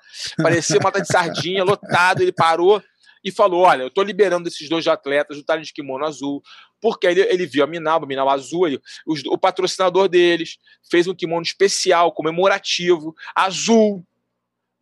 Parecia 0.43 0.79
uma 0.79 0.91
de 0.91 1.07
sardinha, 1.07 1.63
lotado. 1.65 2.23
Ele 2.23 2.33
parou 2.33 2.83
e 3.25 3.31
falou: 3.31 3.63
Olha, 3.63 3.85
eu 3.85 3.91
tô 3.91 4.03
liberando 4.03 4.49
esses 4.49 4.69
dois 4.69 4.87
atletas 4.87 5.37
lutarem 5.37 5.65
de 5.65 5.73
kimono 5.73 6.05
azul. 6.05 6.43
Porque 6.81 7.07
ele, 7.07 7.23
ele 7.23 7.47
viu 7.47 7.65
a 7.65 7.67
Minalba, 7.67 8.05
a 8.05 8.09
Minalba 8.09 8.33
azul, 8.35 8.67
ele, 8.67 8.79
os, 9.07 9.23
o 9.25 9.39
patrocinador 9.39 10.07
deles 10.07 10.59
fez 10.91 11.07
um 11.07 11.15
kimono 11.15 11.43
especial, 11.43 12.13
comemorativo, 12.13 13.15
azul 13.35 14.05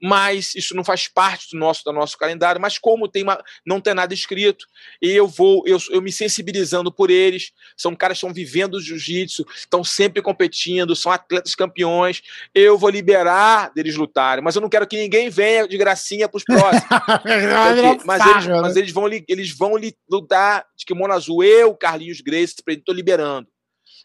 mas 0.03 0.55
isso 0.57 0.75
não 0.75 0.83
faz 0.83 1.07
parte 1.07 1.51
do 1.53 1.59
nosso, 1.59 1.85
do 1.85 1.93
nosso 1.93 2.19
calendário. 2.19 2.61
Mas 2.61 2.77
como 2.77 3.07
tem 3.07 3.23
uma, 3.23 3.43
não 3.65 3.81
tem 3.81 3.95
nada 3.95 4.13
escrito, 4.13 4.67
eu 5.01 5.29
vou, 5.29 5.63
eu, 5.65 5.79
eu 5.91 6.03
me 6.03 6.11
sensibilizando 6.11 6.93
por 6.93 7.09
eles, 7.09 7.53
são 7.77 7.95
caras 7.95 8.19
que 8.19 8.27
estão 8.27 8.35
vivendo 8.35 8.75
o 8.75 8.81
jiu-jitsu, 8.81 9.47
estão 9.55 9.85
sempre 9.85 10.21
competindo, 10.21 10.97
são 10.97 11.13
atletas 11.13 11.55
campeões, 11.55 12.21
eu 12.53 12.77
vou 12.77 12.91
liberar 12.91 13.73
deles 13.73 13.95
lutarem, 13.95 14.43
mas 14.43 14.57
eu 14.57 14.63
não 14.63 14.69
quero 14.69 14.87
que 14.89 14.97
ninguém 14.97 15.31
venha 15.31 15.69
de 15.69 15.79
gracinha 15.79 16.29
para 16.29 16.39
os 16.39 16.45
próximos. 16.45 16.83
Porque, 17.23 18.05
mas, 18.05 18.27
eles, 18.27 18.47
mas 18.47 18.77
eles 18.77 18.91
vão, 18.91 19.09
eles 19.29 19.57
vão 19.57 19.75
lutar 20.11 20.67
de 20.77 20.85
kimono 20.85 21.13
azul, 21.13 21.45
eu, 21.45 21.75
Carlinhos 21.77 22.21
Grace, 22.21 22.57
estou 22.67 22.95
liberando. 22.95 23.47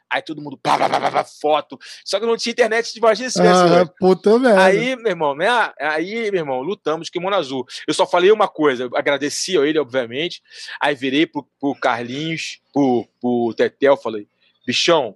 Aí 0.10 0.22
todo 0.22 0.42
mundo, 0.42 0.58
pá, 0.58 0.78
pá, 0.78 0.90
pá, 0.90 1.12
pá, 1.12 1.24
foto. 1.24 1.78
Só 2.06 2.20
que 2.20 2.26
não 2.26 2.38
tinha 2.38 2.52
internet, 2.52 2.96
imagina 2.96 3.30
se 3.30 3.42
ah, 3.42 3.86
puta 4.00 4.40
merda. 4.40 4.64
Aí, 4.64 4.96
meu 4.96 5.08
irmão, 5.08 5.36
né? 5.36 5.48
Aí, 5.80 6.32
meu 6.32 6.42
irmão, 6.42 6.62
lutamos 6.62 7.10
kimono 7.10 7.36
azul. 7.36 7.66
Eu 7.88 7.94
só 7.94 8.06
falei 8.06 8.32
uma 8.32 8.48
coisa, 8.48 8.90
agradeci 8.96 9.58
a 9.58 9.62
ele, 9.66 9.80
obviamente. 9.80 10.42
Aí 10.80 10.96
virei 10.96 11.28
pro, 11.28 11.46
pro 11.60 11.76
Carlinhos, 11.76 12.60
pro, 12.74 13.08
pro 13.20 13.54
Tetel, 13.56 13.98
falei, 13.98 14.28
bichão, 14.66 15.16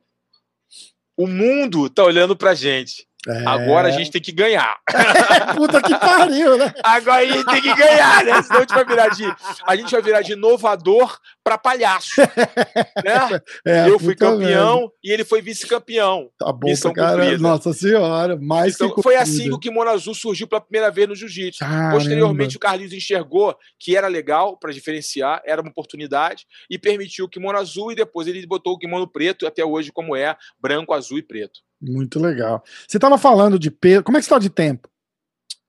o 1.15 1.27
mundo 1.27 1.89
tá 1.89 2.03
olhando 2.03 2.35
pra 2.35 2.53
gente. 2.53 3.07
É... 3.27 3.45
Agora 3.45 3.89
a 3.89 3.91
gente 3.91 4.09
tem 4.09 4.21
que 4.21 4.31
ganhar. 4.31 4.77
Puta 5.55 5.79
que 5.81 5.95
pariu, 5.95 6.57
né? 6.57 6.73
Agora 6.83 7.21
a 7.21 7.25
gente 7.25 7.45
tem 7.45 7.61
que 7.61 7.75
ganhar, 7.75 8.25
né? 8.25 8.41
Senão 8.41 8.57
a 8.57 8.61
gente 8.61 8.73
vai 8.73 8.85
virar 8.85 9.07
de, 9.09 9.25
a 9.67 9.75
gente 9.75 9.91
vai 9.91 10.01
virar 10.01 10.21
de 10.21 10.33
inovador 10.33 11.19
para 11.43 11.57
palhaço. 11.57 12.19
Né? 12.19 13.41
É, 13.65 13.87
eu 13.87 13.99
fui 13.99 14.15
campeão 14.15 14.75
mesmo. 14.75 14.93
e 15.03 15.11
ele 15.11 15.23
foi 15.23 15.41
vice-campeão. 15.41 16.29
Tá 16.37 16.51
bom, 16.51 16.67
Missão 16.67 16.93
cara. 16.93 17.37
Nossa 17.37 17.73
senhora, 17.73 18.35
mais 18.35 18.75
então, 18.75 18.93
Foi 19.01 19.15
assim 19.15 19.43
que 19.43 19.53
o 19.53 19.59
kimono 19.59 19.89
azul 19.89 20.15
surgiu 20.15 20.47
pela 20.47 20.61
primeira 20.61 20.89
vez 20.89 21.07
no 21.07 21.15
jiu-jitsu. 21.15 21.63
Posteriormente, 21.91 22.57
o 22.57 22.59
Carlinhos 22.59 22.93
enxergou 22.93 23.55
que 23.79 23.95
era 23.95 24.07
legal 24.07 24.57
para 24.57 24.71
diferenciar, 24.71 25.41
era 25.45 25.61
uma 25.61 25.69
oportunidade 25.69 26.45
e 26.69 26.77
permitiu 26.79 27.25
o 27.25 27.29
kimono 27.29 27.57
azul 27.57 27.91
e 27.91 27.95
depois 27.95 28.27
ele 28.27 28.45
botou 28.47 28.73
o 28.73 28.77
kimono 28.77 29.07
preto 29.07 29.45
até 29.45 29.63
hoje 29.63 29.91
como 29.91 30.15
é, 30.15 30.35
branco, 30.59 30.93
azul 30.93 31.17
e 31.17 31.23
preto. 31.23 31.59
Muito 31.81 32.19
legal. 32.19 32.63
Você 32.87 32.97
estava 32.97 33.17
falando 33.17 33.57
de 33.57 33.71
peso. 33.71 34.03
Como 34.03 34.17
é 34.17 34.19
que 34.19 34.25
você 34.25 34.29
está 34.29 34.39
de 34.39 34.49
tempo? 34.49 34.87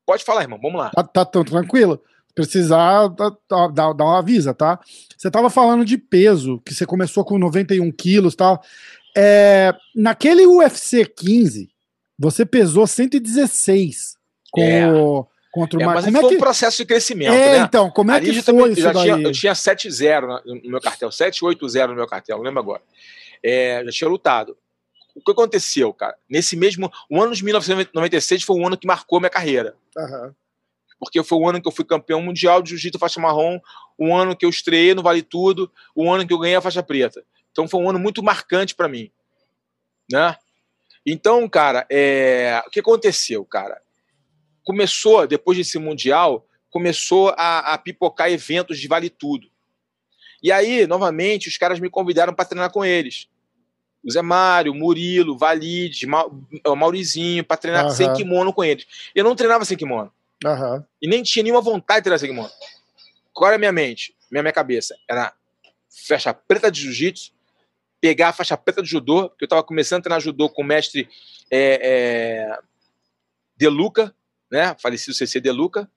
Pode 0.04 0.24
falar, 0.24 0.42
irmão. 0.42 0.58
Vamos 0.60 0.78
lá. 0.78 0.90
Tá, 0.90 1.02
tá 1.02 1.24
tão 1.24 1.44
tranquilo? 1.44 2.02
Precisar, 2.34 3.08
dá, 3.08 3.30
dá, 3.68 3.92
dá 3.92 4.04
uma 4.04 4.18
avisa, 4.18 4.52
tá? 4.52 4.78
Você 5.16 5.28
estava 5.28 5.48
falando 5.48 5.84
de 5.84 5.96
peso, 5.96 6.60
que 6.64 6.74
você 6.74 6.84
começou 6.84 7.24
com 7.24 7.38
91 7.38 7.90
quilos 7.92 8.34
e 8.34 8.36
tal. 8.36 8.62
É, 9.16 9.74
naquele 9.94 10.46
UFC 10.46 11.04
15, 11.04 11.70
você 12.18 12.46
pesou 12.46 12.86
116 12.86 14.16
com, 14.50 14.62
é. 14.62 14.86
contra 15.50 15.78
o 15.78 15.82
é, 15.82 15.86
Mas 15.86 16.04
como 16.06 16.16
foi 16.16 16.26
é 16.26 16.28
que... 16.30 16.34
um 16.36 16.38
processo 16.38 16.76
de 16.78 16.86
crescimento, 16.86 17.32
é, 17.32 17.58
né? 17.58 17.64
então, 17.66 17.90
como 17.90 18.10
é 18.10 18.16
Ali 18.16 18.32
que 18.32 18.42
foi 18.42 18.54
também, 18.54 18.72
isso 18.72 18.92
daí? 18.92 19.02
Tinha, 19.02 19.18
eu 19.18 19.32
tinha 19.32 19.52
7-0 19.52 20.42
no 20.64 20.70
meu 20.70 20.80
cartel, 20.80 21.10
7-8-0 21.10 21.88
no 21.88 21.94
meu 21.94 22.06
cartel, 22.06 22.38
não 22.38 22.44
lembro 22.44 22.60
agora. 22.60 22.82
É, 23.42 23.82
já 23.84 23.90
tinha 23.90 24.08
lutado 24.08 24.56
o 25.14 25.20
que 25.20 25.30
aconteceu, 25.30 25.92
cara? 25.92 26.16
Nesse 26.28 26.56
mesmo. 26.56 26.90
O 27.08 27.20
ano 27.20 27.34
de 27.34 27.44
1996 27.44 28.42
foi 28.42 28.56
um 28.56 28.66
ano 28.66 28.78
que 28.78 28.86
marcou 28.86 29.20
minha 29.20 29.30
carreira. 29.30 29.76
Uhum. 29.96 30.32
porque 30.98 31.22
foi 31.22 31.36
o 31.36 31.48
ano 31.48 31.60
que 31.60 31.68
eu 31.68 31.72
fui 31.72 31.84
campeão 31.84 32.22
mundial 32.22 32.62
de 32.62 32.70
jiu-jitsu 32.70 32.98
faixa 32.98 33.20
marrom, 33.20 33.60
o 33.98 34.14
ano 34.14 34.36
que 34.36 34.46
eu 34.46 34.50
estreiei 34.50 34.94
no 34.94 35.02
Vale 35.02 35.20
Tudo, 35.20 35.70
o 35.94 36.10
ano 36.10 36.26
que 36.26 36.32
eu 36.32 36.38
ganhei 36.38 36.56
a 36.56 36.60
faixa 36.60 36.82
preta. 36.82 37.24
Então 37.50 37.68
foi 37.68 37.80
um 37.80 37.90
ano 37.90 37.98
muito 37.98 38.22
marcante 38.22 38.74
para 38.74 38.88
mim, 38.88 39.10
né? 40.10 40.36
Então, 41.04 41.48
cara, 41.48 41.84
é... 41.90 42.62
o 42.66 42.70
que 42.70 42.80
aconteceu, 42.80 43.44
cara? 43.44 43.82
Começou, 44.64 45.26
depois 45.26 45.58
desse 45.58 45.78
Mundial, 45.78 46.46
começou 46.70 47.34
a, 47.36 47.74
a 47.74 47.78
pipocar 47.78 48.30
eventos 48.30 48.78
de 48.78 48.86
Vale 48.88 49.10
Tudo. 49.10 49.50
E 50.42 50.50
aí, 50.50 50.86
novamente, 50.86 51.48
os 51.48 51.56
caras 51.56 51.78
me 51.78 51.90
convidaram 51.90 52.32
para 52.32 52.44
treinar 52.44 52.70
com 52.70 52.84
eles. 52.84 53.28
O 54.04 54.10
Zé 54.10 54.22
Mário, 54.22 54.74
Murilo, 54.74 55.38
Valide, 55.38 56.06
Ma 56.06 56.26
Maurizinho, 56.76 57.44
para 57.44 57.56
treinar 57.56 57.84
uhum. 57.84 57.90
sem 57.90 58.12
kimono 58.14 58.52
com 58.52 58.64
eles. 58.64 58.86
Eu 59.14 59.24
não 59.24 59.36
treinava 59.36 59.64
sem 59.64 59.76
kimono. 59.76 60.12
Uhum. 60.44 60.84
E 61.00 61.08
nem 61.08 61.22
tinha 61.22 61.42
nenhuma 61.42 61.60
vontade 61.60 62.00
de 62.00 62.04
treinar 62.04 62.18
sem 62.18 62.28
kimono. 62.28 62.50
Qual 63.32 63.48
era 63.48 63.56
a 63.56 63.58
minha 63.58 63.72
mente? 63.72 64.14
Minha, 64.30 64.42
minha 64.42 64.52
cabeça? 64.52 64.96
Era 65.08 65.32
faixa 66.08 66.34
preta 66.34 66.70
de 66.70 66.80
jiu-jitsu, 66.80 67.32
pegar 68.00 68.30
a 68.30 68.32
faixa 68.32 68.56
preta 68.56 68.82
de 68.82 68.88
judô, 68.88 69.28
porque 69.28 69.44
eu 69.44 69.46
estava 69.46 69.62
começando 69.62 70.00
a 70.00 70.02
treinar 70.02 70.20
judô 70.20 70.48
com 70.48 70.62
o 70.62 70.64
mestre 70.64 71.08
é, 71.50 71.78
é, 71.82 72.58
Deluca, 73.56 74.14
né? 74.50 74.74
Falecido 74.80 75.14
CC 75.14 75.40
Deluca. 75.40 75.88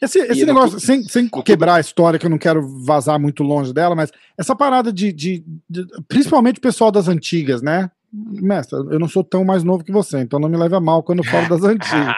Esse, 0.00 0.18
esse 0.18 0.44
negócio, 0.44 0.80
sem, 0.80 1.02
sem 1.04 1.28
quebrar 1.44 1.76
a 1.76 1.80
história, 1.80 2.18
que 2.18 2.26
eu 2.26 2.30
não 2.30 2.38
quero 2.38 2.66
vazar 2.84 3.20
muito 3.20 3.42
longe 3.42 3.72
dela, 3.72 3.94
mas 3.94 4.10
essa 4.36 4.54
parada 4.54 4.92
de, 4.92 5.12
de, 5.12 5.44
de, 5.68 5.86
Principalmente 6.08 6.58
o 6.58 6.62
pessoal 6.62 6.90
das 6.90 7.06
antigas, 7.06 7.62
né? 7.62 7.90
Mestre, 8.12 8.76
eu 8.76 8.98
não 8.98 9.08
sou 9.08 9.24
tão 9.24 9.44
mais 9.44 9.62
novo 9.62 9.84
que 9.84 9.92
você, 9.92 10.18
então 10.18 10.38
não 10.38 10.48
me 10.48 10.56
leva 10.56 10.80
mal 10.80 11.02
quando 11.02 11.20
eu 11.20 11.24
falo 11.24 11.48
das 11.48 11.62
antigas. 11.62 12.14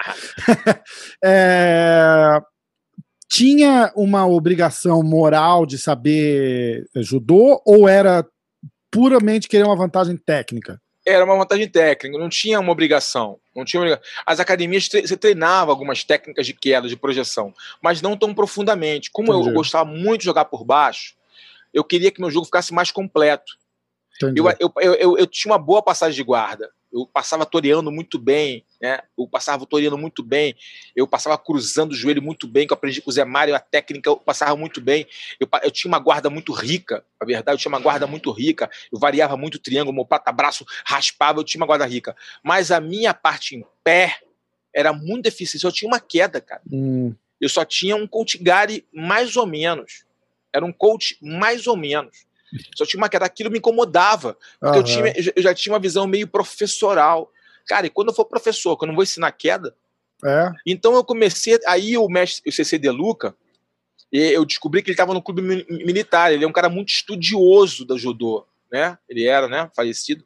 é, 1.22 2.40
tinha 3.28 3.92
uma 3.94 4.26
obrigação 4.26 5.02
moral 5.02 5.66
de 5.66 5.76
saber 5.78 6.84
judô 6.96 7.60
ou 7.66 7.88
era 7.88 8.26
puramente 8.90 9.48
querer 9.48 9.64
uma 9.64 9.76
vantagem 9.76 10.16
técnica? 10.16 10.80
Era 11.06 11.24
uma 11.24 11.36
vantagem 11.36 11.68
técnica, 11.68 12.18
não 12.18 12.28
tinha 12.28 12.58
uma 12.58 12.72
obrigação. 12.72 13.38
Não 13.54 13.64
tinha 13.64 13.80
obrigação. 13.80 14.04
As 14.24 14.40
academias 14.40 14.88
você 14.88 15.16
treinava 15.16 15.70
algumas 15.70 16.02
técnicas 16.02 16.46
de 16.46 16.54
queda, 16.54 16.88
de 16.88 16.96
projeção, 16.96 17.54
mas 17.82 18.00
não 18.00 18.16
tão 18.16 18.34
profundamente. 18.34 19.10
Como 19.10 19.32
Entendi. 19.32 19.48
eu 19.48 19.54
gostava 19.54 19.84
muito 19.84 20.20
de 20.20 20.26
jogar 20.26 20.46
por 20.46 20.64
baixo, 20.64 21.14
eu 21.72 21.84
queria 21.84 22.10
que 22.10 22.20
meu 22.20 22.30
jogo 22.30 22.46
ficasse 22.46 22.72
mais 22.72 22.90
completo. 22.90 23.56
Eu, 24.22 24.48
eu, 24.60 24.94
eu, 24.94 25.18
eu, 25.18 25.26
tinha 25.26 25.52
uma 25.52 25.58
boa 25.58 25.82
passagem 25.82 26.14
de 26.14 26.22
guarda 26.22 26.70
eu 26.94 27.06
passava 27.06 27.44
toreando 27.44 27.90
muito 27.90 28.20
bem, 28.20 28.64
né? 28.80 29.00
Eu 29.18 29.26
passava 29.26 29.66
toreando 29.66 29.98
muito 29.98 30.22
bem, 30.22 30.54
eu 30.94 31.08
passava 31.08 31.36
cruzando 31.36 31.90
o 31.90 31.94
joelho 31.94 32.22
muito 32.22 32.46
bem, 32.46 32.68
que 32.68 32.72
eu 32.72 32.76
aprendi 32.76 33.02
com 33.02 33.10
o 33.10 33.12
Zé 33.12 33.24
Mário, 33.24 33.54
a 33.54 33.58
técnica 33.58 34.08
eu 34.08 34.16
passava 34.16 34.56
muito 34.56 34.80
bem. 34.80 35.04
Eu, 35.40 35.48
eu 35.64 35.70
tinha 35.72 35.90
uma 35.90 35.98
guarda 35.98 36.30
muito 36.30 36.52
rica, 36.52 37.04
na 37.20 37.26
verdade, 37.26 37.56
eu 37.56 37.60
tinha 37.60 37.72
uma 37.72 37.80
guarda 37.80 38.06
muito 38.06 38.30
rica, 38.30 38.70
eu 38.92 38.98
variava 38.98 39.36
muito 39.36 39.58
triângulo, 39.58 39.92
meu 39.92 40.06
pata-braço 40.06 40.64
raspava, 40.86 41.40
eu 41.40 41.44
tinha 41.44 41.60
uma 41.60 41.66
guarda 41.66 41.84
rica. 41.84 42.16
Mas 42.44 42.70
a 42.70 42.80
minha 42.80 43.12
parte 43.12 43.56
em 43.56 43.64
pé 43.82 44.20
era 44.72 44.92
muito 44.92 45.24
deficiente, 45.24 45.64
eu 45.64 45.72
tinha 45.72 45.90
uma 45.90 46.00
queda, 46.00 46.40
cara. 46.40 46.62
Hum. 46.70 47.12
Eu 47.40 47.48
só 47.48 47.64
tinha 47.64 47.96
um 47.96 48.06
coach 48.06 48.38
gari 48.38 48.86
mais 48.92 49.36
ou 49.36 49.46
menos. 49.46 50.04
Era 50.52 50.64
um 50.64 50.72
coach 50.72 51.18
mais 51.20 51.66
ou 51.66 51.76
menos. 51.76 52.24
Só 52.74 52.84
tinha 52.84 53.00
uma 53.00 53.08
queda, 53.08 53.24
aquilo 53.24 53.50
me 53.50 53.58
incomodava, 53.58 54.36
porque 54.60 54.78
uhum. 54.78 54.82
eu, 54.82 54.84
tinha, 54.84 55.32
eu 55.36 55.42
já 55.42 55.54
tinha 55.54 55.72
uma 55.72 55.78
visão 55.78 56.06
meio 56.06 56.26
professoral. 56.26 57.30
Cara, 57.66 57.86
e 57.86 57.90
quando 57.90 58.08
eu 58.08 58.14
for 58.14 58.24
professor, 58.24 58.76
que 58.76 58.84
eu 58.84 58.88
não 58.88 58.94
vou 58.94 59.04
ensinar 59.04 59.32
queda, 59.32 59.74
é. 60.24 60.50
então 60.66 60.94
eu 60.94 61.04
comecei, 61.04 61.58
aí 61.66 61.96
o 61.96 62.08
mestre, 62.08 62.48
o 62.48 62.52
CC 62.52 62.78
De 62.78 62.90
Luca, 62.90 63.34
eu 64.12 64.44
descobri 64.44 64.82
que 64.82 64.90
ele 64.90 64.94
estava 64.94 65.12
no 65.12 65.22
clube 65.22 65.42
militar, 65.42 66.32
ele 66.32 66.44
é 66.44 66.48
um 66.48 66.52
cara 66.52 66.68
muito 66.68 66.90
estudioso 66.90 67.84
da 67.84 67.96
judô 67.96 68.46
né? 68.74 68.98
Ele 69.08 69.24
era, 69.24 69.46
né? 69.46 69.70
Falecido. 69.72 70.24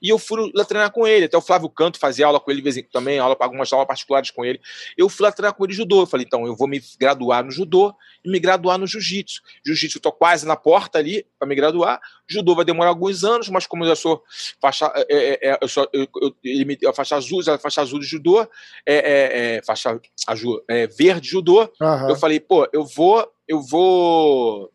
E 0.00 0.08
eu 0.08 0.18
fui 0.18 0.50
lá 0.54 0.64
treinar 0.64 0.90
com 0.90 1.06
ele. 1.06 1.26
Até 1.26 1.36
o 1.36 1.42
Flávio 1.42 1.68
Canto 1.68 1.98
fazia 1.98 2.24
aula 2.24 2.40
com 2.40 2.50
ele 2.50 2.62
vez 2.62 2.78
em 2.78 2.82
também, 2.82 3.18
aula, 3.18 3.36
algumas 3.38 3.70
aulas 3.70 3.86
particulares 3.86 4.30
com 4.30 4.42
ele. 4.42 4.58
Eu 4.96 5.06
fui 5.10 5.26
lá 5.26 5.30
treinar 5.30 5.54
com 5.54 5.62
ele 5.64 5.74
judô. 5.74 6.00
Eu 6.00 6.06
falei, 6.06 6.24
então, 6.26 6.46
eu 6.46 6.56
vou 6.56 6.66
me 6.66 6.82
graduar 6.98 7.44
no 7.44 7.50
judô 7.50 7.94
e 8.24 8.30
me 8.30 8.40
graduar 8.40 8.78
no 8.78 8.86
jiu-jitsu. 8.86 9.42
Jiu-jitsu 9.66 9.98
eu 9.98 10.02
tô 10.02 10.12
quase 10.12 10.46
na 10.46 10.56
porta 10.56 10.98
ali 10.98 11.26
para 11.38 11.46
me 11.46 11.54
graduar. 11.54 12.00
Judô 12.26 12.54
vai 12.54 12.64
demorar 12.64 12.88
alguns 12.88 13.22
anos, 13.22 13.50
mas 13.50 13.66
como 13.66 13.84
eu 13.84 13.88
já 13.88 13.96
sou 13.96 14.22
faixa, 14.62 14.90
é, 14.96 15.04
é, 15.10 15.50
é 15.50 15.58
eu 15.60 15.68
sou 15.68 15.86
eu, 15.92 16.08
eu, 16.22 16.34
ele 16.42 16.78
a 16.86 16.92
faixa 16.94 17.16
azul, 17.16 17.42
a 17.46 17.58
faixa 17.58 17.82
azul 17.82 17.98
de 17.98 18.06
judô, 18.06 18.40
é, 18.40 18.48
é, 18.86 19.56
é 19.56 19.62
faixa 19.62 20.00
azul, 20.26 20.64
é, 20.66 20.86
verde 20.86 21.28
judô. 21.28 21.70
Uhum. 21.78 22.08
Eu 22.08 22.16
falei, 22.16 22.40
pô, 22.40 22.66
eu 22.72 22.86
vou, 22.86 23.30
eu 23.46 23.60
vou 23.60 24.72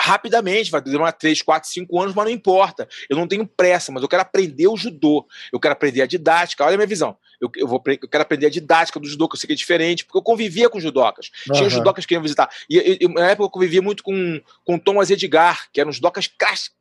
rapidamente, 0.00 0.70
vai 0.70 0.80
demorar 0.80 1.12
3, 1.12 1.42
4, 1.42 1.68
5 1.68 2.00
anos, 2.00 2.14
mas 2.14 2.24
não 2.24 2.32
importa. 2.32 2.88
Eu 3.08 3.16
não 3.16 3.28
tenho 3.28 3.46
pressa, 3.46 3.92
mas 3.92 4.02
eu 4.02 4.08
quero 4.08 4.22
aprender 4.22 4.66
o 4.66 4.76
judô. 4.76 5.26
Eu 5.52 5.60
quero 5.60 5.72
aprender 5.72 6.00
a 6.00 6.06
didática. 6.06 6.64
Olha 6.64 6.74
a 6.74 6.76
minha 6.76 6.86
visão. 6.86 7.16
Eu, 7.38 7.50
eu, 7.56 7.66
vou, 7.66 7.82
eu 7.86 8.08
quero 8.08 8.22
aprender 8.22 8.46
a 8.46 8.50
didática 8.50 8.98
do 8.98 9.06
judô, 9.06 9.28
que 9.28 9.36
eu 9.36 9.40
sei 9.40 9.46
que 9.46 9.52
é 9.52 9.56
diferente, 9.56 10.04
porque 10.04 10.16
eu 10.16 10.22
convivia 10.22 10.70
com 10.70 10.80
judocas. 10.80 11.30
Uhum. 11.48 11.54
Tinha 11.54 11.68
judocas 11.68 12.06
que 12.06 12.14
iam 12.14 12.22
visitar. 12.22 12.48
E, 12.68 12.98
e, 13.00 13.08
na 13.08 13.30
época 13.30 13.44
eu 13.44 13.50
convivia 13.50 13.82
muito 13.82 14.02
com, 14.02 14.40
com 14.64 14.78
Thomas 14.78 15.10
Edgar, 15.10 15.68
que 15.70 15.80
eram 15.80 15.92
judocas 15.92 16.30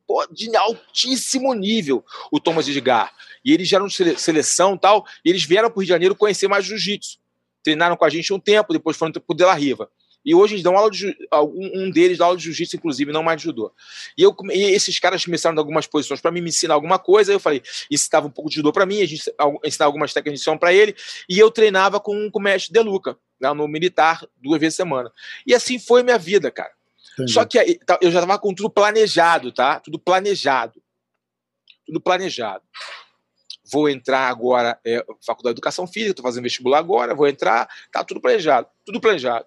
pô, 0.07 0.25
de 0.31 0.55
altíssimo 0.55 1.53
nível, 1.53 2.03
o 2.31 2.39
Thomas 2.39 2.67
Edgar. 2.69 3.13
E 3.43 3.53
eles 3.53 3.67
já 3.67 3.77
eram 3.77 3.87
de 3.87 4.17
seleção 4.17 4.75
e 4.75 4.79
tal, 4.79 5.05
e 5.25 5.29
eles 5.29 5.43
vieram 5.43 5.69
para 5.69 5.77
o 5.77 5.81
Rio 5.81 5.87
de 5.87 5.89
Janeiro 5.89 6.15
conhecer 6.15 6.47
mais 6.47 6.65
jiu-jitsu. 6.65 7.19
Treinaram 7.61 7.97
com 7.97 8.05
a 8.05 8.09
gente 8.09 8.33
um 8.33 8.39
tempo, 8.39 8.71
depois 8.71 8.95
foram 8.95 9.11
para 9.11 9.21
o 9.27 9.33
De 9.33 9.43
La 9.43 9.53
Riva. 9.53 9.89
E 10.23 10.35
hoje 10.35 10.55
eles 10.55 10.63
dão 10.63 10.77
aula 10.77 10.91
de 10.91 11.15
um 11.33 11.89
deles 11.89 12.17
dá 12.17 12.25
aula 12.25 12.37
de 12.37 12.43
jiu-jitsu, 12.43 12.75
inclusive, 12.75 13.11
não 13.11 13.23
mais 13.23 13.37
de 13.37 13.45
judô. 13.45 13.71
E, 14.17 14.23
eu, 14.23 14.35
e 14.51 14.63
esses 14.63 14.99
caras 14.99 15.23
começaram 15.23 15.55
em 15.55 15.59
algumas 15.59 15.87
posições 15.87 16.19
para 16.19 16.31
mim 16.31 16.41
me 16.41 16.49
ensinar 16.49 16.73
alguma 16.73 16.99
coisa. 16.99 17.31
Eu 17.31 17.39
falei, 17.39 17.61
ensinava 17.89 18.27
um 18.27 18.31
pouco 18.31 18.49
de 18.49 18.57
judô 18.57 18.71
para 18.71 18.85
mim, 18.85 19.01
a 19.01 19.05
gente 19.05 19.31
ensinava 19.63 19.87
algumas 19.87 20.13
técnicas 20.13 20.41
de 20.41 20.59
para 20.59 20.73
ele, 20.73 20.95
e 21.29 21.39
eu 21.39 21.49
treinava 21.49 21.99
com, 21.99 22.29
com 22.29 22.39
o 22.39 22.41
mestre 22.41 22.73
De 22.73 22.81
Luca, 22.81 23.17
né, 23.39 23.51
no 23.53 23.67
militar, 23.67 24.25
duas 24.37 24.59
vezes 24.59 24.79
a 24.79 24.83
semana. 24.83 25.11
E 25.45 25.53
assim 25.53 25.79
foi 25.79 26.03
minha 26.03 26.17
vida, 26.17 26.51
cara. 26.51 26.71
Entendi. 27.13 27.31
Só 27.31 27.45
que 27.45 27.75
tá, 27.85 27.97
eu 28.01 28.11
já 28.11 28.19
tava 28.19 28.37
com 28.39 28.53
tudo 28.53 28.69
planejado, 28.69 29.51
tá? 29.51 29.79
Tudo 29.79 29.99
planejado. 29.99 30.81
Tudo 31.85 31.99
planejado 32.01 32.63
vou 33.71 33.89
entrar 33.89 34.27
agora, 34.27 34.79
é, 34.83 35.05
Faculdade 35.25 35.53
de 35.53 35.59
Educação 35.59 35.85
Física, 35.85 36.11
estou 36.11 36.23
fazendo 36.23 36.43
vestibular 36.43 36.79
agora, 36.79 37.13
vou 37.13 37.27
entrar, 37.27 37.69
tá 37.91 38.03
tudo 38.03 38.19
planejado, 38.19 38.67
tudo 38.85 38.99
planejado. 38.99 39.45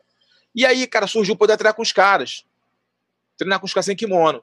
E 0.55 0.67
aí, 0.67 0.87
cara, 0.87 1.07
surgiu 1.07 1.37
poder 1.37 1.57
treinar 1.57 1.75
com 1.75 1.83
os 1.83 1.93
caras. 1.93 2.45
Treinar 3.37 3.59
com 3.59 3.67
os 3.67 3.73
caras 3.73 3.87
sem 3.87 3.97
kimono. 3.97 4.43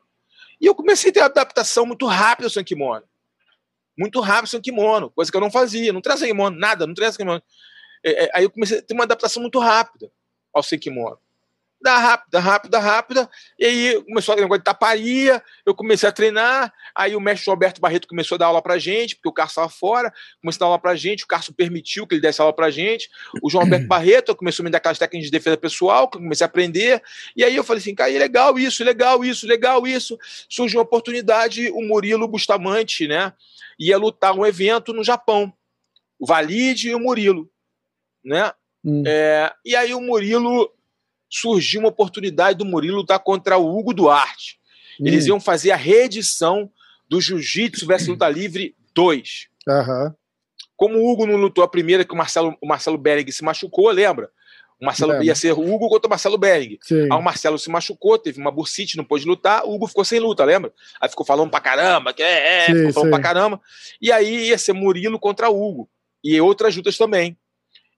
E 0.60 0.65
eu 0.65 0.76
comecei 0.76 1.11
a 1.11 1.14
ter 1.14 1.22
adaptação 1.22 1.86
muito 1.86 2.06
rápida 2.06 2.49
sem 2.49 2.64
kimono. 2.64 3.03
Muito 3.98 4.19
rápido 4.19 4.49
sem 4.49 4.61
kimono, 4.61 5.10
coisa 5.11 5.31
que 5.31 5.38
eu 5.38 5.41
não 5.41 5.52
fazia. 5.52 5.94
Não 5.94 6.02
sem 6.18 6.27
kimono, 6.27 6.57
nada, 6.57 6.88
não 6.88 6.95
sem 6.95 7.11
kimono. 7.14 7.41
É, 8.03 8.26
é, 8.26 8.31
aí 8.34 8.44
eu 8.44 8.49
comecei 8.49 8.80
a 8.80 8.81
ter 8.81 8.94
uma 8.94 9.03
adaptação 9.03 9.41
muito 9.41 9.60
rápida 9.60 10.11
ao 10.53 10.64
sem 10.64 10.80
kimono 10.80 11.19
da 11.81 11.97
rápida, 11.97 12.39
rápida, 12.39 12.80
rápida. 12.80 13.30
E 13.57 13.65
aí 13.65 14.03
começou 14.03 14.34
a 14.34 14.35
negócio 14.35 14.60
de 14.60 14.65
taparia, 14.65 15.41
eu 15.65 15.73
comecei 15.73 16.10
a 16.10 16.11
treinar. 16.11 16.73
Aí 16.93 17.15
o 17.15 17.22
mestre 17.22 17.49
Alberto 17.49 17.80
Barreto 17.80 18.07
começou 18.07 18.35
a 18.35 18.39
dar 18.39 18.45
aula 18.47 18.61
pra 18.61 18.77
gente, 18.77 19.15
porque 19.15 19.30
o 19.30 19.34
Carlos 19.34 19.51
estava 19.51 19.69
fora, 19.69 20.14
começou 20.41 20.57
a 20.57 20.60
dar 20.60 20.65
aula 20.65 20.80
pra 20.80 20.95
gente, 20.95 21.23
o 21.23 21.27
Carlos 21.27 21.49
permitiu 21.56 22.06
que 22.06 22.15
ele 22.15 22.22
desse 22.22 22.41
aula 22.41 22.53
pra 22.53 22.69
gente. 22.69 23.10
O 23.41 23.49
João 23.49 23.64
Alberto 23.64 23.88
Barreto 23.89 24.35
começou 24.35 24.64
a 24.64 24.65
me 24.65 24.69
dar 24.69 24.80
aquelas 24.80 24.97
técnicas 24.97 25.26
de 25.26 25.31
defesa 25.31 25.56
pessoal, 25.56 26.10
que 26.10 26.18
eu 26.18 26.22
comecei 26.22 26.43
a 26.43 26.47
aprender. 26.47 27.01
E 27.35 27.43
aí 27.43 27.56
eu 27.56 27.64
falei 27.64 27.81
assim, 27.81 27.95
cara, 27.95 28.11
legal 28.11 28.60
isso, 28.60 28.84
legal 28.84 29.23
isso, 29.23 29.47
legal 29.47 29.88
isso. 29.88 30.18
Surgiu 30.49 30.80
uma 30.80 30.84
oportunidade, 30.84 31.69
o 31.72 31.81
Murilo 31.81 32.27
Bustamante, 32.27 33.07
né? 33.07 33.31
Ia 33.80 33.97
lutar 33.97 34.38
um 34.38 34.45
evento 34.45 34.91
no 34.91 35.03
Japão. 35.03 35.53
O 36.19 36.26
Valide 36.26 36.89
e 36.89 36.95
o 36.95 36.99
Murilo, 36.99 37.49
né? 38.23 38.51
Hum. 38.84 39.03
É, 39.06 39.51
e 39.65 39.76
aí 39.76 39.93
o 39.93 40.01
Murilo 40.01 40.69
surgiu 41.30 41.81
uma 41.81 41.89
oportunidade 41.89 42.57
do 42.57 42.65
Murilo 42.65 42.97
lutar 42.97 43.19
contra 43.19 43.57
o 43.57 43.77
Hugo 43.77 43.93
Duarte. 43.93 44.60
Eles 44.99 45.26
hum. 45.26 45.30
iam 45.30 45.39
fazer 45.39 45.72
a 45.72 45.76
reedição 45.76 46.69
do 47.07 47.22
Jiu-Jitsu 47.22 47.85
versus 47.85 48.07
Luta 48.07 48.27
Livre 48.27 48.76
2. 48.93 49.47
Uhum. 49.68 50.14
Como 50.76 50.97
o 50.97 51.11
Hugo 51.11 51.26
não 51.26 51.35
lutou 51.35 51.64
a 51.64 51.68
primeira, 51.68 52.06
que 52.06 52.14
o 52.14 52.18
Marcelo, 52.18 52.56
o 52.61 52.68
Marcelo 52.68 52.97
Bering 52.97 53.30
se 53.31 53.43
machucou, 53.43 53.89
lembra? 53.91 54.30
O 54.81 54.85
Marcelo 54.85 55.22
ia 55.22 55.35
ser 55.35 55.51
o 55.51 55.60
Hugo 55.60 55.89
contra 55.89 56.07
o 56.07 56.10
Marcelo 56.10 56.38
Bering. 56.38 56.77
Sim. 56.81 57.01
Aí 57.01 57.11
o 57.11 57.22
Marcelo 57.22 57.60
se 57.60 57.69
machucou, 57.69 58.18
teve 58.18 58.39
uma 58.39 58.49
bursite, 58.49 58.95
não 58.95 59.03
pôde 59.03 59.26
lutar, 59.26 59.65
o 59.65 59.76
Hugo 59.76 59.88
ficou 59.88 60.06
sem 60.06 60.22
luta, 60.22 60.45
lembra? 60.45 60.72
Aí 61.01 61.10
ficou 61.10 61.26
falando 61.26 61.51
pra 61.51 61.60
caramba, 61.60 62.14
que 62.14 62.23
é, 62.23 62.60
é 62.61 62.65
sim, 62.68 62.76
ficou 62.76 62.93
falando 62.93 63.07
sim. 63.07 63.11
pra 63.11 63.22
caramba. 63.22 63.61
E 64.01 64.10
aí 64.10 64.47
ia 64.47 64.57
ser 64.57 64.72
Murilo 64.72 65.19
contra 65.19 65.49
o 65.49 65.61
Hugo. 65.61 65.89
E 66.23 66.39
outras 66.39 66.76
lutas 66.77 66.97
também. 66.97 67.38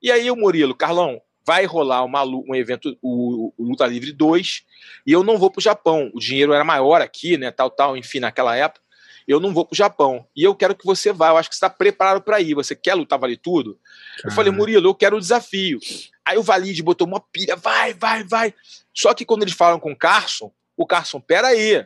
E 0.01 0.11
aí 0.11 0.31
o 0.31 0.35
Murilo, 0.35 0.73
Carlão, 0.73 1.21
vai 1.45 1.65
rolar 1.65 2.03
uma, 2.03 2.23
um 2.23 2.55
evento, 2.55 2.97
o, 3.01 3.53
o, 3.57 3.63
Luta 3.63 3.85
Livre 3.85 4.11
2, 4.11 4.63
e 5.05 5.11
eu 5.11 5.23
não 5.23 5.37
vou 5.37 5.49
para 5.49 5.59
o 5.59 5.63
Japão. 5.63 6.11
O 6.13 6.19
dinheiro 6.19 6.53
era 6.53 6.63
maior 6.63 7.01
aqui, 7.01 7.37
né? 7.37 7.51
Tal, 7.51 7.69
tal, 7.69 7.97
enfim, 7.97 8.19
naquela 8.19 8.55
época. 8.55 8.81
eu 9.27 9.39
não 9.39 9.53
vou 9.53 9.65
pro 9.65 9.75
Japão. 9.75 10.27
E 10.35 10.43
eu 10.43 10.55
quero 10.55 10.75
que 10.75 10.85
você 10.85 11.11
vá. 11.11 11.29
Eu 11.29 11.37
acho 11.37 11.49
que 11.49 11.55
você 11.55 11.65
está 11.65 11.69
preparado 11.69 12.21
para 12.21 12.39
ir. 12.39 12.53
Você 12.53 12.75
quer 12.75 12.93
lutar 12.93 13.19
vale 13.19 13.37
tudo? 13.37 13.79
Eu 14.23 14.31
falei, 14.31 14.51
Murilo, 14.51 14.87
eu 14.87 14.95
quero 14.95 15.17
o 15.17 15.19
desafio. 15.19 15.79
Aí 16.25 16.37
o 16.37 16.43
Valide 16.43 16.83
botou 16.83 17.07
uma 17.07 17.19
pilha, 17.19 17.55
vai, 17.55 17.93
vai, 17.93 18.23
vai. 18.23 18.53
Só 18.93 19.13
que 19.13 19.25
quando 19.25 19.41
eles 19.41 19.53
falam 19.53 19.79
com 19.79 19.91
o 19.91 19.97
Carson, 19.97 20.53
o 20.77 20.85
Carson, 20.85 21.19
pera 21.19 21.47
aí. 21.47 21.85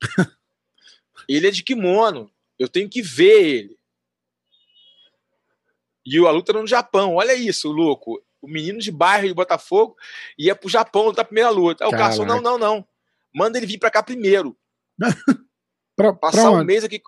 ele 1.28 1.48
é 1.48 1.50
de 1.50 1.62
kimono. 1.62 2.30
Eu 2.58 2.68
tenho 2.68 2.88
que 2.88 3.02
ver 3.02 3.44
ele. 3.44 3.76
E 6.06 6.18
a 6.18 6.30
luta 6.30 6.52
no 6.52 6.66
Japão. 6.66 7.16
Olha 7.16 7.34
isso, 7.34 7.70
louco. 7.70 8.22
O 8.40 8.48
menino 8.48 8.78
de 8.78 8.92
bairro 8.92 9.28
de 9.28 9.34
Botafogo 9.34 9.96
ia 10.38 10.54
pro 10.54 10.68
Japão 10.68 11.06
lutar 11.06 11.24
a 11.24 11.26
primeira 11.26 11.50
luta. 11.50 11.84
Aí 11.84 11.88
o 11.88 11.96
Carson, 11.96 12.24
não, 12.24 12.40
não, 12.40 12.58
não. 12.58 12.86
Manda 13.34 13.58
ele 13.58 13.66
vir 13.66 13.78
para 13.78 13.90
cá 13.90 14.02
primeiro. 14.02 14.56
pra, 15.96 16.12
passar 16.12 16.42
pra 16.42 16.50
um 16.50 16.64
mês 16.64 16.84
aqui, 16.84 17.00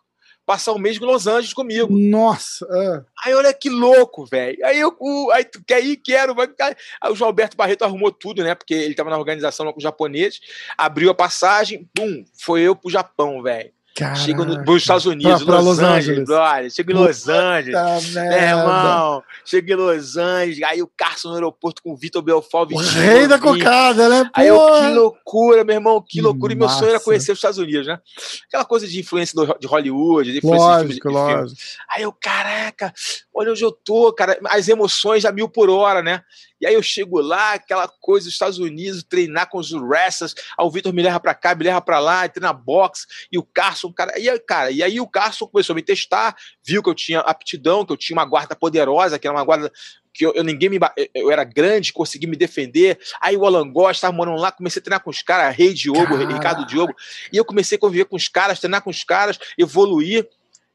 passar 0.49 0.73
um 0.73 0.79
mês 0.79 0.97
em 0.97 1.01
Los 1.01 1.27
Angeles 1.27 1.53
comigo. 1.53 1.95
Nossa! 1.95 2.67
É. 2.71 3.05
Aí 3.25 3.35
olha 3.35 3.53
que 3.53 3.69
louco, 3.69 4.25
velho. 4.25 4.65
Aí 4.65 4.79
eu, 4.79 4.97
aí 5.33 5.45
tu 5.45 5.63
quer 5.63 5.85
ir, 5.85 5.99
quero. 5.99 6.35
Vai, 6.35 6.49
aí 6.59 7.13
o 7.13 7.15
João 7.15 7.29
Alberto 7.29 7.57
Barreto 7.57 7.85
arrumou 7.85 8.11
tudo, 8.11 8.43
né? 8.43 8.55
Porque 8.55 8.73
ele 8.73 8.95
tava 8.95 9.11
na 9.11 9.19
organização 9.19 9.67
lá 9.67 9.73
com 9.73 9.79
os 9.79 9.83
japoneses, 9.83 10.41
abriu 10.77 11.11
a 11.11 11.15
passagem, 11.15 11.89
bum, 11.95 12.25
foi 12.33 12.63
eu 12.63 12.75
pro 12.75 12.91
Japão, 12.91 13.43
velho. 13.43 13.73
Chego 14.17 14.45
nos 14.45 14.83
Estados 14.83 15.07
Unidos, 15.07 15.43
pra, 15.43 15.55
pra 15.55 15.61
Los, 15.61 15.79
Los, 15.79 15.89
Angeles, 15.89 16.25
brother. 16.25 16.71
Chego 16.71 16.91
em 16.93 16.95
Los 16.95 17.29
Angeles. 17.29 18.15
Meu 18.15 18.33
irmão, 18.33 19.23
chego 19.45 19.73
em 19.73 19.75
Los 19.75 20.17
Angeles. 20.17 20.63
Aí 20.63 20.83
o 20.83 20.91
Carson 20.97 21.29
no 21.29 21.35
aeroporto 21.35 21.83
com 21.83 21.93
o 21.93 21.97
Vitor 21.97 22.23
Belfort. 22.23 22.71
O 22.73 22.79
rei 22.79 23.27
da 23.27 23.39
cocada, 23.39 24.09
né? 24.09 24.25
Pô. 24.25 24.31
Aí 24.35 24.49
eu, 24.49 24.59
que 24.59 24.95
loucura, 24.95 25.65
meu 25.65 25.75
irmão, 25.75 26.05
que 26.07 26.21
loucura. 26.21 26.53
E 26.53 26.57
meu 26.57 26.69
sonho 26.69 26.91
era 26.91 27.01
conhecer 27.01 27.33
os 27.33 27.39
Estados 27.39 27.59
Unidos, 27.59 27.87
né? 27.87 27.99
Aquela 28.47 28.65
coisa 28.65 28.87
de 28.87 29.01
influência 29.01 29.35
de 29.59 29.67
Hollywood, 29.67 30.33
de 30.33 30.39
influência 30.39 30.67
lógico, 30.67 31.09
de, 31.09 31.15
filme, 31.15 31.47
de. 31.49 31.55
Aí 31.91 32.03
eu, 32.03 32.13
caraca, 32.13 32.93
olha 33.39 33.53
onde 33.53 33.63
eu 33.63 33.71
tô, 33.71 34.13
cara. 34.13 34.37
As 34.47 34.69
emoções 34.69 35.25
a 35.25 35.31
mil 35.31 35.49
por 35.49 35.71
hora, 35.71 36.03
né? 36.03 36.23
E 36.61 36.67
aí 36.67 36.75
eu 36.75 36.83
chego 36.83 37.21
lá, 37.21 37.53
aquela 37.53 37.87
coisa 37.87 38.25
dos 38.25 38.35
Estados 38.35 38.59
Unidos, 38.59 39.05
treinar 39.05 39.49
com 39.49 39.59
os 39.59 39.73
wrestlers, 39.73 40.35
aí 40.59 40.67
o 40.67 40.71
Vitor 40.71 40.93
me 40.93 41.03
leva 41.03 41.21
pra 41.21 41.33
cá, 41.33 41.55
me 41.55 41.63
leva 41.63 41.81
pra 41.81 42.01
lá, 42.01 42.29
treina 42.29 42.53
boxe, 42.53 43.07
e 43.31 43.39
o 43.39 43.45
Carson, 43.45 43.93
cara, 43.93 44.19
e 44.19 44.29
aí, 44.29 44.39
cara, 44.41 44.71
e 44.73 44.83
aí 44.83 45.01
o 45.01 45.07
Carson 45.07 45.47
começou 45.47 45.73
a 45.73 45.77
me 45.77 45.83
testar, 45.83 46.35
viu 46.67 46.83
que 46.83 46.91
eu 46.91 46.95
tinha 46.97 47.21
aptidão, 47.21 47.85
que 47.87 47.93
eu 47.93 47.97
tinha 47.97 48.17
uma 48.17 48.25
guarda 48.25 48.57
poderosa, 48.57 49.21
que 49.21 49.27
era 49.29 49.37
uma 49.37 49.45
guarda 49.45 49.71
que 50.13 50.27
eu, 50.27 50.33
eu 50.35 50.43
ninguém 50.43 50.69
me 50.69 50.81
eu 51.15 51.31
era 51.31 51.45
grande, 51.45 51.93
consegui 51.93 52.27
me 52.27 52.35
defender. 52.37 52.99
Aí 53.21 53.37
o 53.37 53.47
Alan 53.47 53.71
Goss 53.71 53.99
estava 53.99 54.13
morando 54.13 54.41
lá, 54.41 54.51
comecei 54.51 54.81
a 54.81 54.83
treinar 54.83 55.01
com 55.01 55.11
os 55.11 55.23
caras, 55.23 55.55
Rei 55.55 55.73
Diogo, 55.73 56.09
Caraca. 56.09 56.35
Ricardo 56.35 56.67
Diogo, 56.67 56.93
e 57.33 57.37
eu 57.37 57.45
comecei 57.45 57.77
a 57.77 57.81
conviver 57.81 58.07
com 58.07 58.17
os 58.17 58.27
caras, 58.27 58.59
treinar 58.59 58.83
com 58.83 58.91
os 58.91 59.05
caras, 59.05 59.39
evoluir. 59.57 60.29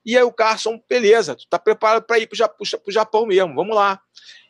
E 0.05 0.17
aí 0.17 0.23
o 0.23 0.31
Carson, 0.31 0.81
beleza, 0.89 1.35
tu 1.35 1.47
tá 1.49 1.57
preparado 1.57 2.03
para 2.03 2.19
ir 2.19 2.27
pro, 2.27 2.37
pro, 2.37 2.79
pro 2.79 2.91
Japão 2.91 3.25
mesmo, 3.25 3.55
vamos 3.55 3.75
lá. 3.75 3.99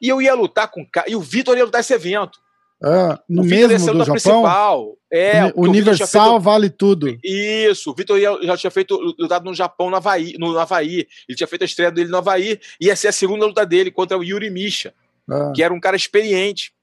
E 0.02 0.10
eu 0.10 0.22
ia 0.22 0.34
lutar 0.34 0.70
com 0.70 0.82
o 0.82 0.88
e 1.08 1.16
o 1.16 1.22
Vitor 1.22 1.58
ia 1.58 1.66
lutar 1.66 1.82
esse 1.82 1.94
evento. 1.94 2.40
Ah, 2.86 3.18
no 3.30 3.46
mesmo 3.46 3.94
do 3.94 4.00
Japão? 4.00 4.14
Principal. 4.14 4.98
É, 5.10 5.54
Universal 5.56 6.32
feito... 6.32 6.44
vale 6.44 6.70
tudo. 6.70 7.18
Isso, 7.24 7.92
o 7.92 7.96
Vitor 7.96 8.20
já 8.20 8.58
tinha 8.58 8.72
feito 8.72 9.00
lutado 9.18 9.46
no 9.46 9.54
Japão, 9.54 9.90
no 9.90 9.96
Havaí, 9.96 10.34
no 10.38 10.58
Havaí. 10.58 11.08
Ele 11.30 11.38
tinha 11.38 11.48
feito 11.48 11.62
a 11.62 11.66
estreia 11.66 11.92
dele 11.92 12.10
no 12.10 12.18
Havaí, 12.18 12.60
ia 12.82 12.96
ser 12.96 13.08
a 13.08 13.14
segunda 13.14 13.46
luta 13.46 13.66
dele 13.66 13.90
contra 13.90 14.18
o 14.18 14.24
Yuri 14.24 14.50
Misha, 14.50 14.94
ah. 15.30 15.54
que 15.56 15.64
era 15.64 15.74
um 15.74 15.80
cara 15.80 15.96
experiente. 15.96 16.74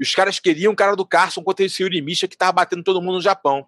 E 0.00 0.02
os 0.02 0.14
caras 0.14 0.38
queriam 0.38 0.72
o 0.72 0.76
cara 0.76 0.96
do 0.96 1.04
Carson 1.04 1.42
contra 1.42 1.66
esse 1.66 1.82
Yuri 1.82 2.00
Misha 2.00 2.26
que 2.26 2.38
tava 2.38 2.52
batendo 2.52 2.82
todo 2.82 3.02
mundo 3.02 3.16
no 3.16 3.22
Japão. 3.22 3.66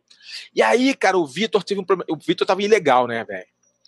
E 0.55 0.63
aí, 0.63 0.95
cara, 0.95 1.19
o 1.19 1.27
Vitor 1.27 1.63
teve 1.63 1.81
um 1.81 1.85
problema. 1.85 2.07
O 2.11 2.17
Vitor 2.17 2.47
tava 2.47 2.63
ilegal, 2.63 3.07
né, 3.07 3.23
velho? 3.23 3.47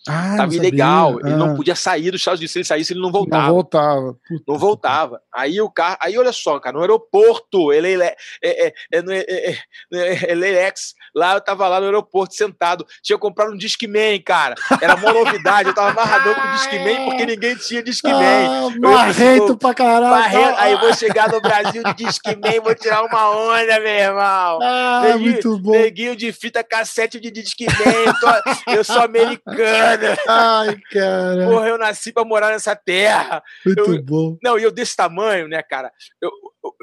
Ah, 0.08 0.36
tava 0.36 0.54
ilegal, 0.54 1.20
ele 1.20 1.36
não 1.36 1.52
ah. 1.52 1.54
podia 1.54 1.74
sair 1.74 2.10
dos 2.10 2.20
Estados 2.20 2.40
Unidos. 2.40 2.52
Se 2.52 2.58
ele 2.58 2.64
saísse, 2.64 2.92
ele 2.92 3.00
não 3.00 3.12
voltava. 3.12 3.46
Não 3.46 3.54
voltava. 3.54 4.16
Puta. 4.28 4.44
Não 4.46 4.58
voltava. 4.58 5.20
Aí 5.34 5.60
o 5.60 5.70
carro. 5.70 5.96
Aí 6.00 6.18
olha 6.18 6.32
só, 6.32 6.58
cara, 6.58 6.74
no 6.74 6.80
aeroporto, 6.80 7.72
ele 7.72 8.02
é, 8.02 8.16
é, 8.42 8.72
é, 8.92 9.02
no, 9.02 9.12
é, 9.12 9.24
é, 9.26 9.58
é, 9.92 10.72
lá 11.14 11.34
eu 11.34 11.40
tava 11.40 11.68
lá 11.68 11.80
no 11.80 11.86
aeroporto 11.86 12.34
sentado. 12.34 12.86
Tinha 13.02 13.18
comprado 13.18 13.52
um 13.52 13.56
Discman, 13.56 14.20
cara. 14.22 14.54
Era 14.80 14.94
uma 14.94 15.12
novidade. 15.12 15.68
Eu 15.68 15.74
tava 15.74 15.90
amarradão 15.90 16.34
com 16.34 16.40
o 16.40 16.52
Discman 16.52 17.04
porque 17.04 17.26
ninguém 17.26 17.56
tinha 17.56 17.82
Discman. 17.82 18.14
Ah, 18.14 18.68
barreto 18.80 19.56
pra 19.56 19.74
caralho. 19.74 20.10
Barreto, 20.10 20.58
aí 20.58 20.76
vou 20.76 20.94
chegar 20.94 21.30
no 21.30 21.40
Brasil 21.40 21.82
de 21.82 21.94
Discman, 21.94 22.60
vou 22.62 22.74
tirar 22.74 23.02
uma 23.02 23.30
onda, 23.30 23.80
meu 23.80 23.88
irmão. 23.88 24.58
Ah, 24.62 25.00
neguinho, 25.04 25.32
muito 25.32 25.58
bom. 25.58 25.72
Neguinho 25.72 26.16
de 26.16 26.32
fita 26.32 26.62
cassete 26.64 27.20
de 27.20 27.30
Discman. 27.30 27.68
Eu, 28.06 28.14
tô, 28.14 28.70
eu 28.72 28.84
sou 28.84 29.02
americano. 29.02 29.97
Ai, 30.28 30.76
cara. 30.90 31.46
Porra, 31.46 31.68
eu 31.68 31.78
nasci 31.78 32.12
pra 32.12 32.24
morar 32.24 32.50
nessa 32.50 32.74
terra. 32.76 33.42
Muito 33.64 33.94
eu, 33.94 34.02
bom. 34.02 34.36
Não, 34.42 34.58
e 34.58 34.62
eu 34.62 34.70
desse 34.70 34.96
tamanho, 34.96 35.48
né, 35.48 35.62
cara? 35.62 35.92
Eu, 36.20 36.30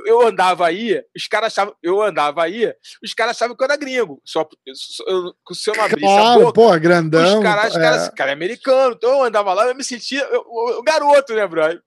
eu 0.06 0.28
andava 0.28 0.68
aí, 0.68 1.02
os 1.16 1.28
caras 1.28 1.54
achavam. 1.54 1.76
Eu 1.82 2.02
andava 2.02 2.44
aí, 2.44 2.74
os 3.04 3.14
caras 3.14 3.36
achavam 3.36 3.56
que 3.56 3.64
eu 3.64 3.66
era 3.66 3.78
gringo. 3.78 4.22
Só 4.24 4.48
eu, 4.66 4.76
se 5.54 5.70
eu 5.70 5.76
não 5.76 5.84
abrisse 5.84 6.06
claro, 6.06 6.42
a 6.42 6.44
boca. 6.46 6.54
Pô, 6.54 6.80
grandão. 6.80 7.38
Os 7.38 7.44
caras, 7.44 7.76
é. 7.76 8.12
cara, 8.12 8.32
é 8.32 8.34
americano. 8.34 8.96
Então 8.98 9.12
eu 9.12 9.24
andava 9.24 9.54
lá, 9.54 9.68
eu 9.68 9.76
me 9.76 9.84
sentia. 9.84 10.28
O 10.48 10.84
garoto, 10.84 11.34
né, 11.34 11.48
brother? 11.48 11.82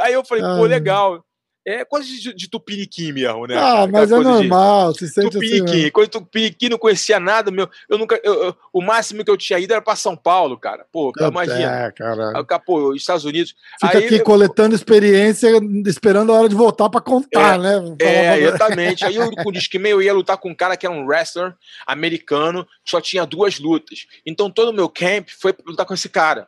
Aí 0.00 0.12
eu 0.12 0.24
falei, 0.24 0.44
ah. 0.44 0.56
pô, 0.56 0.64
legal. 0.64 1.24
É 1.66 1.82
coisa 1.82 2.06
de, 2.06 2.34
de 2.34 2.48
tupiniquim 2.48 3.12
mesmo, 3.12 3.46
né? 3.46 3.56
Ah, 3.56 3.60
cara? 3.60 3.86
mas 3.86 4.12
é 4.12 4.18
normal, 4.18 4.92
se 4.92 5.08
sente 5.08 5.30
tupiniquim. 5.30 5.80
assim. 5.80 5.90
Quando 5.90 6.08
tupiniquim 6.08 6.68
não 6.68 6.76
conhecia 6.76 7.18
nada, 7.18 7.50
meu, 7.50 7.68
eu 7.88 7.96
nunca. 7.96 8.20
Eu, 8.22 8.44
eu, 8.44 8.56
o 8.70 8.82
máximo 8.82 9.24
que 9.24 9.30
eu 9.30 9.36
tinha 9.36 9.58
ido 9.58 9.72
era 9.72 9.80
para 9.80 9.96
São 9.96 10.14
Paulo, 10.14 10.58
cara. 10.58 10.84
Pô, 10.92 11.10
é, 11.18 11.26
imagina. 11.26 11.86
É, 11.86 11.90
cara. 11.90 12.44
Pô, 12.66 12.94
Estados 12.94 13.24
Unidos. 13.24 13.54
Fica 13.80 13.96
aí, 13.96 14.04
aqui 14.04 14.16
eu, 14.16 14.24
coletando 14.24 14.74
experiência, 14.74 15.48
esperando 15.86 16.32
a 16.32 16.38
hora 16.38 16.48
de 16.50 16.54
voltar 16.54 16.90
para 16.90 17.00
contar, 17.00 17.54
é, 17.54 17.58
né? 17.58 17.96
É, 17.98 18.40
exatamente. 18.40 19.04
aí 19.04 19.16
eu, 19.16 19.30
com 19.30 19.48
o 19.48 19.52
Disque 19.52 19.78
eu 19.84 20.02
ia 20.02 20.12
lutar 20.12 20.36
com 20.36 20.50
um 20.50 20.54
cara 20.54 20.76
que 20.76 20.86
era 20.86 20.94
um 20.94 21.06
wrestler 21.06 21.54
americano, 21.86 22.66
que 22.84 22.90
só 22.90 23.00
tinha 23.00 23.24
duas 23.24 23.58
lutas. 23.58 24.06
Então 24.26 24.50
todo 24.50 24.68
o 24.68 24.74
meu 24.74 24.88
camp 24.88 25.28
foi 25.38 25.54
lutar 25.66 25.86
com 25.86 25.94
esse 25.94 26.10
cara. 26.10 26.46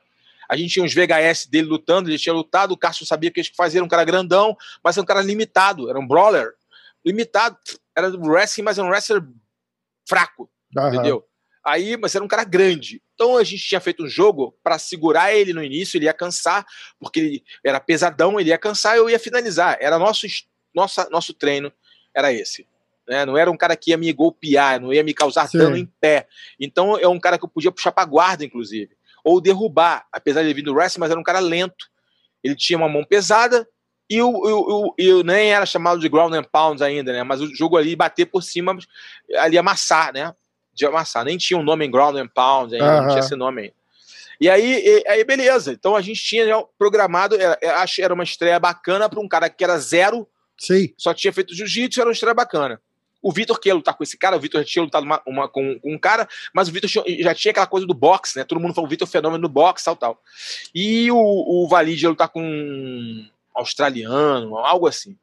A 0.48 0.56
gente 0.56 0.72
tinha 0.74 0.84
uns 0.84 0.94
VHS 0.94 1.46
dele 1.46 1.66
lutando, 1.66 2.08
ele 2.08 2.18
tinha 2.18 2.32
lutado, 2.32 2.72
o 2.72 2.76
Cássio 2.76 3.06
sabia 3.06 3.30
que 3.30 3.40
eles 3.40 3.52
faziam 3.54 3.84
um 3.84 3.88
cara 3.88 4.04
grandão, 4.04 4.56
mas 4.82 4.96
era 4.96 5.02
um 5.02 5.06
cara 5.06 5.22
limitado, 5.22 5.90
era 5.90 5.98
um 5.98 6.06
brawler. 6.06 6.52
Limitado, 7.04 7.56
era 7.96 8.10
do 8.10 8.20
wrestling, 8.20 8.64
mas 8.64 8.78
era 8.78 8.86
um 8.86 8.90
wrestler 8.90 9.22
fraco, 10.08 10.50
uhum. 10.76 10.88
entendeu? 10.88 11.26
Aí, 11.64 11.96
mas 11.96 12.14
era 12.14 12.24
um 12.24 12.28
cara 12.28 12.44
grande. 12.44 13.02
Então 13.14 13.36
a 13.36 13.42
gente 13.42 13.62
tinha 13.62 13.80
feito 13.80 14.04
um 14.04 14.08
jogo 14.08 14.56
para 14.62 14.78
segurar 14.78 15.34
ele 15.34 15.52
no 15.52 15.64
início, 15.64 15.98
ele 15.98 16.04
ia 16.04 16.12
cansar, 16.12 16.64
porque 16.98 17.18
ele 17.18 17.44
era 17.64 17.80
pesadão, 17.80 18.38
ele 18.38 18.50
ia 18.50 18.58
cansar, 18.58 18.96
eu 18.96 19.10
ia 19.10 19.18
finalizar. 19.18 19.76
Era 19.80 19.98
nosso, 19.98 20.26
nossa, 20.72 21.08
nosso 21.10 21.34
treino, 21.34 21.72
era 22.14 22.32
esse. 22.32 22.68
Né? 23.08 23.24
Não 23.24 23.36
era 23.36 23.50
um 23.50 23.56
cara 23.56 23.76
que 23.76 23.90
ia 23.90 23.96
me 23.96 24.12
golpear, 24.12 24.80
não 24.80 24.92
ia 24.92 25.02
me 25.02 25.12
causar 25.12 25.48
Sim. 25.48 25.58
dano 25.58 25.76
em 25.76 25.86
pé. 26.00 26.28
Então 26.60 26.96
é 26.98 27.08
um 27.08 27.18
cara 27.18 27.36
que 27.36 27.44
eu 27.44 27.48
podia 27.48 27.72
puxar 27.72 27.90
para 27.90 28.04
guarda, 28.04 28.44
inclusive 28.44 28.95
ou 29.26 29.40
derrubar, 29.40 30.06
apesar 30.12 30.42
de 30.42 30.46
ele 30.46 30.54
vir 30.54 30.62
do 30.62 30.72
wrestling, 30.72 31.00
mas 31.00 31.10
era 31.10 31.18
um 31.18 31.24
cara 31.24 31.40
lento. 31.40 31.90
Ele 32.44 32.54
tinha 32.54 32.78
uma 32.78 32.88
mão 32.88 33.04
pesada 33.04 33.68
e 34.08 34.22
o, 34.22 34.30
o, 34.30 34.94
o, 34.96 35.22
nem 35.24 35.52
era 35.52 35.66
chamado 35.66 36.00
de 36.00 36.08
ground 36.08 36.32
and 36.32 36.44
pound 36.44 36.80
ainda, 36.84 37.12
né? 37.12 37.24
Mas 37.24 37.40
o 37.40 37.52
jogo 37.52 37.76
ali 37.76 37.96
bater 37.96 38.26
por 38.26 38.40
cima, 38.40 38.78
ali 39.38 39.58
amassar, 39.58 40.12
né? 40.12 40.32
De 40.72 40.86
amassar. 40.86 41.24
Nem 41.24 41.36
tinha 41.36 41.58
um 41.58 41.64
nome 41.64 41.84
em 41.84 41.90
ground 41.90 42.16
and 42.16 42.28
pound 42.28 42.72
ainda, 42.72 42.86
uhum. 42.88 43.00
não 43.00 43.08
tinha 43.08 43.18
esse 43.18 43.34
nome 43.34 43.62
ainda. 43.62 43.74
E 44.40 44.48
aí, 44.48 44.80
e, 44.86 45.08
aí, 45.08 45.24
beleza. 45.24 45.72
Então 45.72 45.96
a 45.96 46.00
gente 46.00 46.22
tinha 46.22 46.46
programado, 46.78 47.34
era, 47.34 47.58
acho 47.82 48.00
era 48.00 48.14
uma 48.14 48.22
estreia 48.22 48.60
bacana 48.60 49.08
para 49.08 49.18
um 49.18 49.26
cara 49.26 49.50
que 49.50 49.64
era 49.64 49.76
zero, 49.76 50.28
Sim. 50.56 50.94
só 50.96 51.12
tinha 51.12 51.32
feito 51.32 51.52
jiu-jitsu, 51.52 52.00
era 52.00 52.08
uma 52.08 52.12
estreia 52.12 52.34
bacana. 52.34 52.80
O 53.26 53.32
Vitor 53.32 53.58
queria 53.58 53.74
lutar 53.74 53.92
com 53.96 54.04
esse 54.04 54.16
cara, 54.16 54.36
o 54.36 54.40
Vitor 54.40 54.60
já 54.60 54.64
tinha 54.64 54.84
lutado 54.84 55.02
uma, 55.02 55.20
uma, 55.26 55.48
com, 55.48 55.80
com, 55.80 55.94
um 55.94 55.98
cara, 55.98 56.28
mas 56.54 56.68
o 56.68 56.72
Vitor 56.72 56.88
já 56.88 57.34
tinha 57.34 57.50
aquela 57.50 57.66
coisa 57.66 57.84
do 57.84 57.92
boxe, 57.92 58.38
né? 58.38 58.44
Todo 58.44 58.60
mundo 58.60 58.72
falou 58.72 58.86
o 58.86 58.90
Vitor 58.90 59.08
é 59.08 59.10
fenômeno 59.10 59.42
do 59.42 59.48
boxe, 59.48 59.84
tal, 59.84 59.96
tal. 59.96 60.22
E 60.72 61.10
o, 61.10 61.16
o 61.16 61.66
Valide 61.66 62.04
ia 62.04 62.08
lutar 62.08 62.28
com 62.28 62.40
um 62.40 63.28
australiano, 63.52 64.56
algo 64.58 64.86
assim. 64.86 65.18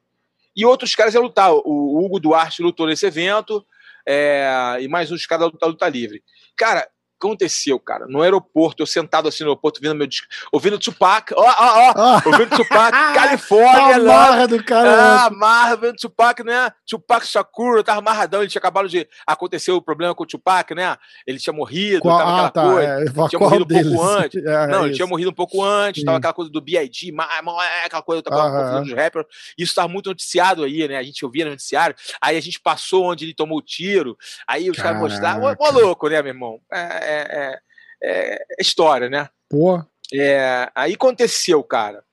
E 0.54 0.66
outros 0.66 0.94
caras 0.96 1.14
iam 1.14 1.24
lutar. 1.24 1.54
O 1.54 2.04
Hugo 2.04 2.20
Duarte 2.20 2.62
lutou 2.62 2.88
nesse 2.88 3.06
evento, 3.06 3.66
é, 4.06 4.78
e 4.82 4.88
mais 4.90 5.10
uns 5.10 5.26
caras 5.26 5.50
da 5.58 5.68
luta 5.68 5.88
livre. 5.88 6.22
Cara, 6.58 6.86
aconteceu, 7.26 7.80
cara? 7.80 8.06
No 8.08 8.22
aeroporto, 8.22 8.84
eu 8.84 8.88
sentado 8.88 9.28
assim 9.28 9.44
no 9.44 9.50
aeroporto, 9.50 9.80
ouvindo 9.80 9.98
meu 9.98 10.08
disco, 10.08 10.28
ouvindo 10.52 10.78
Tupac, 10.78 11.34
ó, 11.34 11.42
ó, 11.42 11.94
ó, 11.96 12.22
ouvindo 12.28 12.56
Tupac, 12.56 12.92
Califórnia, 13.14 13.96
Amarra 13.96 14.48
do 14.48 14.64
cara. 14.64 14.90
Ah, 14.90 15.26
amarra, 15.26 15.72
ouvindo 15.72 15.96
Tupac, 15.96 16.44
né? 16.44 16.72
Tupac 16.86 17.26
Shakur, 17.26 17.78
eu 17.78 17.84
tava 17.84 18.00
amarradão, 18.00 18.42
ele 18.42 18.50
tinha 18.50 18.60
acabado 18.60 18.90
de 18.90 19.08
acontecer 19.26 19.72
o 19.72 19.82
problema 19.82 20.14
com 20.14 20.24
o 20.24 20.28
Tupac, 20.28 20.74
né? 20.76 20.96
Ele 21.26 21.40
tinha 21.40 21.54
morrido, 21.54 22.02
qual, 22.02 22.18
tava 22.18 22.32
aquela 22.32 22.48
ah, 22.48 22.52
tá, 22.52 22.64
coisa. 22.64 23.24
É, 23.24 23.30
tinha 23.30 23.40
morrido 23.40 23.64
um 23.64 23.68
pouco 23.68 24.04
antes. 24.04 24.46
É, 24.46 24.68
não, 24.68 24.84
é 24.84 24.86
ele 24.86 24.96
tinha 24.96 25.08
morrido 25.08 25.30
um 25.30 25.34
pouco 25.34 25.64
antes, 25.64 26.02
Sim. 26.02 26.06
tava 26.06 26.18
aquela 26.18 26.34
coisa 26.34 26.52
do 26.52 26.62
B.I.G., 26.62 27.14
aquela 27.86 28.02
coisa, 28.02 28.22
tava 28.22 28.82
dos 28.82 28.94
rappers. 28.94 29.26
Isso 29.58 29.74
tava 29.74 29.88
muito 29.88 30.10
noticiado 30.10 30.64
aí, 30.64 30.88
né? 30.88 30.98
A 30.98 31.04
gente 31.04 31.24
ouvia 31.24 31.46
no 31.46 31.52
noticiário. 31.52 31.96
Aí 32.22 32.38
a 32.38 32.42
gente 32.42 32.60
passou 32.60 33.06
onde 33.06 33.26
ele 33.26 33.34
tomou 33.34 33.58
o 33.58 33.62
tiro, 33.62 34.18
aí 34.48 34.70
os 34.70 34.78
caras 34.78 35.00
mostraram. 35.00 35.44
Ô, 35.44 35.72
louco, 35.72 36.08
né, 36.10 36.22
meu 36.22 36.34
irmão? 36.34 36.60
É, 36.72 37.13
é, 37.14 37.62
é, 38.04 38.36
é, 38.40 38.46
história, 38.60 39.10
né? 39.10 39.30
Pô. 39.50 39.84
É, 40.14 40.70
aí 40.76 40.94
aconteceu, 40.94 41.64
cara. 41.64 42.04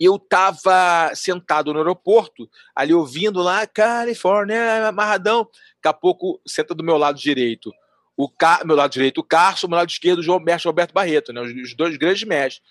Eu 0.00 0.18
tava 0.18 1.14
sentado 1.14 1.72
no 1.72 1.78
aeroporto, 1.78 2.48
ali 2.74 2.92
ouvindo 2.92 3.40
lá, 3.40 3.66
Califórnia, 3.66 4.88
amarradão. 4.88 5.48
Daqui 5.76 5.88
a 5.88 5.92
pouco, 5.92 6.40
senta 6.46 6.74
do 6.74 6.82
meu 6.82 6.96
lado 6.96 7.18
direito 7.18 7.72
o 8.16 8.28
Car... 8.28 8.64
meu 8.66 8.76
lado 8.76 8.92
direito 8.92 9.18
o 9.18 9.24
Carson, 9.24 9.66
meu 9.68 9.76
lado 9.76 9.88
esquerdo 9.88 10.18
o 10.18 10.22
João 10.22 10.38
mestre 10.38 10.68
Alberto 10.68 10.92
Barreto, 10.92 11.32
né? 11.32 11.40
Os 11.40 11.74
dois 11.74 11.96
grandes 11.96 12.24
mestres. 12.24 12.62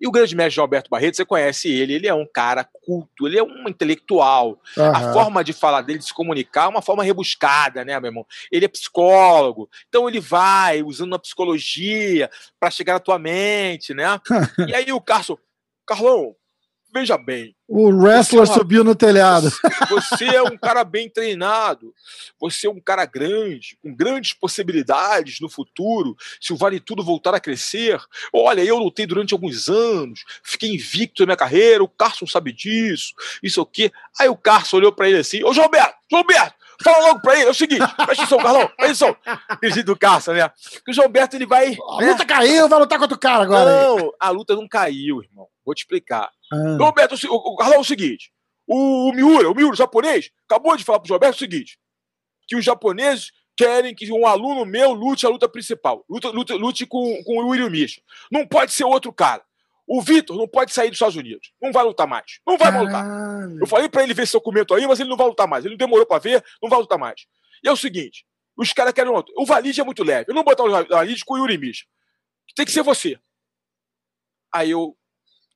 E 0.00 0.06
o 0.06 0.10
grande 0.10 0.34
mestre 0.36 0.56
João 0.56 0.64
Alberto 0.64 0.90
Barreto, 0.90 1.16
você 1.16 1.24
conhece 1.24 1.68
ele, 1.68 1.94
ele 1.94 2.06
é 2.06 2.14
um 2.14 2.26
cara 2.26 2.64
culto, 2.64 3.26
ele 3.26 3.38
é 3.38 3.42
um 3.42 3.68
intelectual. 3.68 4.60
Uhum. 4.76 4.84
A 4.84 5.12
forma 5.12 5.44
de 5.44 5.52
falar 5.52 5.82
dele, 5.82 5.98
de 5.98 6.06
se 6.06 6.14
comunicar, 6.14 6.64
é 6.64 6.68
uma 6.68 6.82
forma 6.82 7.02
rebuscada, 7.02 7.84
né, 7.84 7.98
meu 7.98 8.08
irmão? 8.08 8.26
Ele 8.50 8.64
é 8.64 8.68
psicólogo, 8.68 9.68
então 9.88 10.08
ele 10.08 10.20
vai 10.20 10.82
usando 10.82 11.14
a 11.14 11.18
psicologia 11.18 12.30
para 12.58 12.70
chegar 12.70 12.94
na 12.94 13.00
tua 13.00 13.18
mente, 13.18 13.92
né? 13.94 14.20
e 14.68 14.74
aí 14.74 14.92
o 14.92 15.00
Carson, 15.00 15.36
Carlão, 15.86 16.34
veja 16.94 17.18
bem. 17.18 17.56
O 17.66 17.88
wrestler 17.88 18.44
é 18.44 18.46
uma... 18.46 18.54
subiu 18.54 18.84
no 18.84 18.94
telhado. 18.94 19.50
Você 19.90 20.26
é 20.26 20.42
um 20.42 20.56
cara 20.56 20.84
bem 20.84 21.10
treinado. 21.10 21.92
Você 22.40 22.68
é 22.68 22.70
um 22.70 22.80
cara 22.80 23.04
grande, 23.04 23.76
com 23.82 23.92
grandes 23.92 24.32
possibilidades 24.32 25.40
no 25.40 25.48
futuro. 25.48 26.14
Se 26.40 26.52
o 26.52 26.56
Vale 26.56 26.78
Tudo 26.78 27.02
voltar 27.02 27.34
a 27.34 27.40
crescer. 27.40 28.00
Olha, 28.32 28.62
eu 28.62 28.78
lutei 28.78 29.06
durante 29.06 29.34
alguns 29.34 29.68
anos, 29.68 30.20
fiquei 30.44 30.72
invicto 30.72 31.22
na 31.22 31.26
minha 31.26 31.36
carreira. 31.36 31.82
O 31.82 31.88
Carson 31.88 32.26
sabe 32.26 32.52
disso. 32.52 33.12
Isso 33.42 33.60
aqui. 33.60 33.90
Aí 34.20 34.28
o 34.28 34.36
Carson 34.36 34.76
olhou 34.76 34.92
para 34.92 35.08
ele 35.08 35.18
assim: 35.18 35.42
Ô, 35.42 35.52
João 35.52 35.64
Alberto, 35.64 35.96
João 36.08 36.22
Alberto, 36.22 36.54
Fala 36.82 37.06
logo 37.06 37.20
pra 37.20 37.34
ele, 37.34 37.44
é 37.46 37.50
o 37.50 37.54
seguinte, 37.54 37.86
presta 37.94 38.12
atenção, 38.12 38.38
Carlão, 38.38 38.68
presta 38.76 39.08
atenção. 39.08 39.16
Dirigido 39.62 39.94
do 39.94 39.98
Carson, 39.98 40.32
né? 40.32 40.50
Que 40.84 40.90
o 40.90 40.94
João 40.94 41.06
Alberto 41.06 41.36
ele 41.36 41.46
vai. 41.46 41.76
A 41.98 42.00
né? 42.00 42.10
luta 42.10 42.24
caiu, 42.24 42.68
vai 42.68 42.78
lutar 42.78 42.98
contra 42.98 43.16
o 43.16 43.20
cara 43.20 43.44
agora. 43.44 43.84
Não, 43.84 44.12
a 44.18 44.30
luta 44.30 44.56
não 44.56 44.66
caiu, 44.66 45.22
irmão. 45.22 45.46
Vou 45.64 45.74
te 45.74 45.78
explicar. 45.78 46.30
Ah. 46.54 46.76
Roberto, 46.84 47.14
o, 47.28 47.34
o 47.34 47.56
Carlão, 47.56 47.78
é 47.78 47.80
o 47.80 47.84
seguinte: 47.84 48.32
o, 48.66 49.08
o 49.08 49.12
Miura, 49.12 49.50
o 49.50 49.54
Miura, 49.54 49.72
o 49.72 49.76
japonês, 49.76 50.30
acabou 50.48 50.76
de 50.76 50.84
falar 50.84 51.00
pro 51.00 51.12
Roberto 51.12 51.36
o 51.36 51.38
seguinte: 51.38 51.78
que 52.46 52.56
os 52.56 52.64
japoneses 52.64 53.32
querem 53.56 53.94
que 53.94 54.10
um 54.12 54.26
aluno 54.26 54.64
meu 54.64 54.92
lute 54.92 55.26
a 55.26 55.28
luta 55.28 55.48
principal, 55.48 56.04
lute, 56.08 56.26
lute, 56.28 56.52
lute 56.54 56.86
com, 56.86 57.22
com 57.24 57.38
o 57.38 57.48
William 57.48 57.70
Misha. 57.70 58.00
Não 58.30 58.46
pode 58.46 58.72
ser 58.72 58.84
outro 58.84 59.12
cara. 59.12 59.42
O 59.86 60.00
Vitor 60.00 60.36
não 60.36 60.48
pode 60.48 60.72
sair 60.72 60.88
dos 60.88 60.96
Estados 60.96 61.16
Unidos. 61.16 61.52
Não 61.60 61.70
vai 61.70 61.84
lutar 61.84 62.06
mais. 62.06 62.40
Não 62.46 62.56
vai 62.56 62.72
mais 62.72 62.84
lutar. 62.84 63.06
Eu 63.60 63.66
falei 63.66 63.88
para 63.88 64.02
ele 64.02 64.14
ver 64.14 64.22
esse 64.22 64.32
documento 64.32 64.74
aí, 64.74 64.86
mas 64.86 64.98
ele 64.98 65.10
não 65.10 65.16
vai 65.16 65.26
lutar 65.26 65.46
mais. 65.46 65.64
Ele 65.64 65.76
demorou 65.76 66.06
para 66.06 66.18
ver, 66.18 66.42
não 66.62 66.70
vai 66.70 66.78
lutar 66.78 66.98
mais. 66.98 67.26
E 67.62 67.68
é 67.68 67.72
o 67.72 67.76
seguinte: 67.76 68.24
os 68.56 68.72
caras 68.72 68.94
querem 68.94 69.12
outro. 69.12 69.34
O 69.36 69.44
Valide 69.44 69.80
é 69.80 69.84
muito 69.84 70.02
leve. 70.02 70.30
Eu 70.30 70.34
não 70.34 70.42
vou 70.42 70.54
botar 70.54 70.64
o 70.64 70.88
Valide 70.88 71.24
com 71.24 71.34
o 71.34 71.38
Yuri 71.38 71.58
Misha. 71.58 71.84
Tem 72.56 72.64
que 72.64 72.72
ser 72.72 72.82
você. 72.82 73.18
Aí 74.52 74.70
eu 74.70 74.96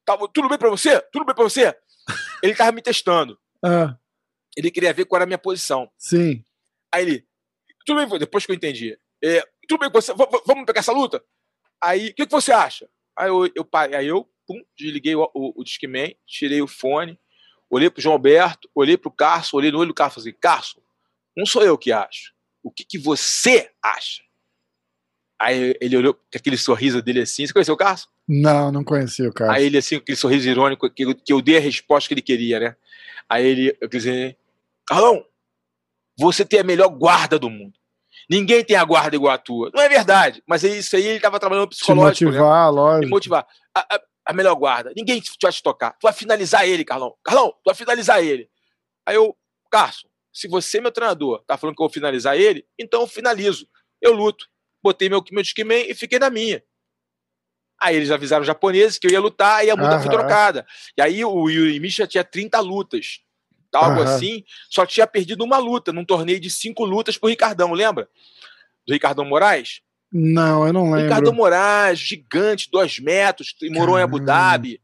Tava, 0.09 0.27
tudo 0.27 0.49
bem 0.49 0.57
para 0.57 0.71
você? 0.71 0.99
Tudo 1.13 1.27
bem 1.27 1.35
para 1.35 1.45
você? 1.45 1.77
Ele 2.43 2.55
tava 2.55 2.73
me 2.73 2.81
testando. 2.81 3.39
Ah. 3.63 3.95
Ele 4.57 4.71
queria 4.71 4.91
ver 4.95 5.05
qual 5.05 5.19
era 5.19 5.25
a 5.25 5.27
minha 5.27 5.37
posição. 5.37 5.91
Sim. 5.99 6.43
Aí 6.91 7.05
ele, 7.05 7.29
tudo 7.85 7.99
bem, 7.99 8.19
depois 8.19 8.47
que 8.47 8.51
eu 8.51 8.57
entendi. 8.57 8.99
É, 9.23 9.47
tudo 9.69 9.81
bem 9.81 9.91
com 9.91 10.01
você, 10.01 10.15
vamos 10.15 10.65
pegar 10.65 10.81
essa 10.81 10.93
luta? 10.93 11.23
Aí, 11.79 12.09
o 12.09 12.15
que, 12.15 12.25
que 12.25 12.33
você 12.33 12.51
acha? 12.51 12.89
Aí 13.17 13.29
eu, 13.29 13.47
eu, 13.55 13.69
aí 13.95 14.07
eu 14.07 14.27
pum, 14.47 14.65
desliguei 14.75 15.15
o, 15.15 15.31
o, 15.35 15.61
o 15.61 15.63
Discman, 15.63 16.17
tirei 16.27 16.63
o 16.63 16.67
fone, 16.67 17.21
olhei 17.69 17.91
pro 17.91 18.01
João 18.01 18.15
Alberto, 18.15 18.69
olhei 18.75 18.97
pro 18.97 19.11
Carson, 19.11 19.59
olhei 19.59 19.71
no 19.71 19.79
olho 19.79 19.89
do 19.89 19.95
Carson 19.95 20.21
e 20.21 20.23
falei, 20.23 20.39
Carson, 20.41 20.81
não 21.37 21.45
sou 21.45 21.63
eu 21.63 21.77
que 21.77 21.93
acho. 21.93 22.33
O 22.63 22.71
que, 22.71 22.83
que 22.83 22.99
você 22.99 23.71
acha? 23.83 24.23
Aí 25.41 25.77
ele 25.81 25.97
olhou 25.97 26.15
com 26.15 26.21
aquele 26.35 26.59
sorriso 26.59 27.01
dele 27.01 27.21
assim. 27.21 27.47
Você 27.47 27.53
conheceu 27.53 27.75
o 27.75 27.79
Carson? 27.79 28.09
Não, 28.27 28.73
não 28.73 28.83
conheci 28.83 29.27
o 29.27 29.33
Carson. 29.33 29.55
Aí 29.55 29.65
ele 29.67 29.79
assim, 29.79 29.97
com 29.97 30.03
aquele 30.03 30.17
sorriso 30.17 30.49
irônico, 30.49 30.91
que 30.91 31.05
eu, 31.05 31.15
que 31.15 31.33
eu 31.33 31.41
dei 31.41 31.59
a 31.59 31.61
resposta 31.61 32.09
que 32.09 32.15
ele 32.15 32.23
queria, 32.23 32.59
né? 32.59 32.77
Aí 33.29 33.47
ele, 33.47 33.77
eu 33.81 33.89
quis 33.89 34.03
dizer, 34.03 34.37
Carlão, 34.87 35.25
você 36.19 36.45
tem 36.45 36.59
a 36.59 36.65
melhor 36.65 36.89
guarda 36.89 37.39
do 37.39 37.49
mundo. 37.49 37.75
Ninguém 38.29 38.65
tem 38.65 38.77
a 38.77 38.85
guarda 38.85 39.15
igual 39.15 39.33
a 39.33 39.39
tua. 39.39 39.71
Não 39.73 39.81
é 39.81 39.89
verdade, 39.89 40.43
mas 40.47 40.65
é 40.65 40.69
isso 40.69 40.97
aí 40.97 41.07
ele 41.07 41.17
estava 41.17 41.39
trabalhando 41.39 41.69
psicológico. 41.69 42.17
Te 42.17 42.25
motivar, 42.25 42.67
né? 42.67 42.71
lógico. 42.71 43.05
Me 43.05 43.11
motivar. 43.11 43.47
A, 43.75 43.81
a, 43.81 44.01
a, 44.27 44.33
melhor 44.33 44.55
guarda. 44.57 44.93
Ninguém 44.97 45.23
vai 45.41 45.53
te 45.53 45.63
tocar. 45.63 45.93
Tu 45.93 46.03
vai 46.03 46.13
finalizar 46.13 46.67
ele, 46.67 46.85
Carlão. 46.85 47.15
Carlão, 47.23 47.51
tu 47.51 47.67
vai 47.67 47.75
finalizar 47.75 48.23
ele. 48.23 48.51
Aí 49.07 49.15
eu, 49.15 49.37
Carson, 49.71 50.09
se 50.33 50.49
você, 50.49 50.81
meu 50.81 50.91
treinador, 50.91 51.43
tá 51.47 51.57
falando 51.57 51.77
que 51.77 51.83
eu 51.83 51.87
vou 51.87 51.93
finalizar 51.93 52.37
ele, 52.37 52.67
então 52.79 53.03
eu 53.03 53.07
finalizo. 53.07 53.67
Eu 54.03 54.13
luto 54.13 54.47
botei 54.83 55.09
meu, 55.09 55.23
meu 55.31 55.43
Discman 55.43 55.87
e 55.89 55.95
fiquei 55.95 56.19
na 56.19 56.31
minha. 56.31 56.63
Aí 57.81 57.95
eles 57.95 58.11
avisaram 58.11 58.41
os 58.41 58.47
japoneses 58.47 58.99
que 58.99 59.07
eu 59.07 59.11
ia 59.11 59.21
lutar 59.21 59.65
e 59.65 59.71
a 59.71 59.75
luta 59.75 59.97
uhum. 59.97 60.03
foi 60.03 60.11
trocada. 60.11 60.67
E 60.97 61.03
aí 61.03 61.25
o 61.25 61.49
Yuri 61.49 61.79
Misha 61.79 62.07
tinha 62.07 62.25
30 62.25 62.59
lutas. 62.61 63.21
Algo 63.73 64.01
uhum. 64.01 64.07
assim, 64.07 64.45
só 64.71 64.87
tinha 64.87 65.07
perdido 65.07 65.45
uma 65.45 65.59
luta 65.59 65.93
num 65.93 66.05
torneio 66.05 66.41
de 66.41 66.51
cinco 66.51 66.85
lutas 66.85 67.19
pro 67.19 67.29
Ricardão, 67.29 67.73
lembra? 67.73 68.09
Do 68.87 68.95
Ricardão 68.95 69.25
Moraes? 69.25 69.83
Não, 70.11 70.67
eu 70.67 70.73
não 70.73 70.85
lembro. 70.85 71.03
Ricardão 71.03 71.35
Moraes, 71.35 71.99
gigante, 71.99 72.71
dois 72.71 72.99
metros, 72.99 73.55
morou 73.71 73.99
em 73.99 74.03
Abu 74.03 74.19
Dhabi. 74.19 74.81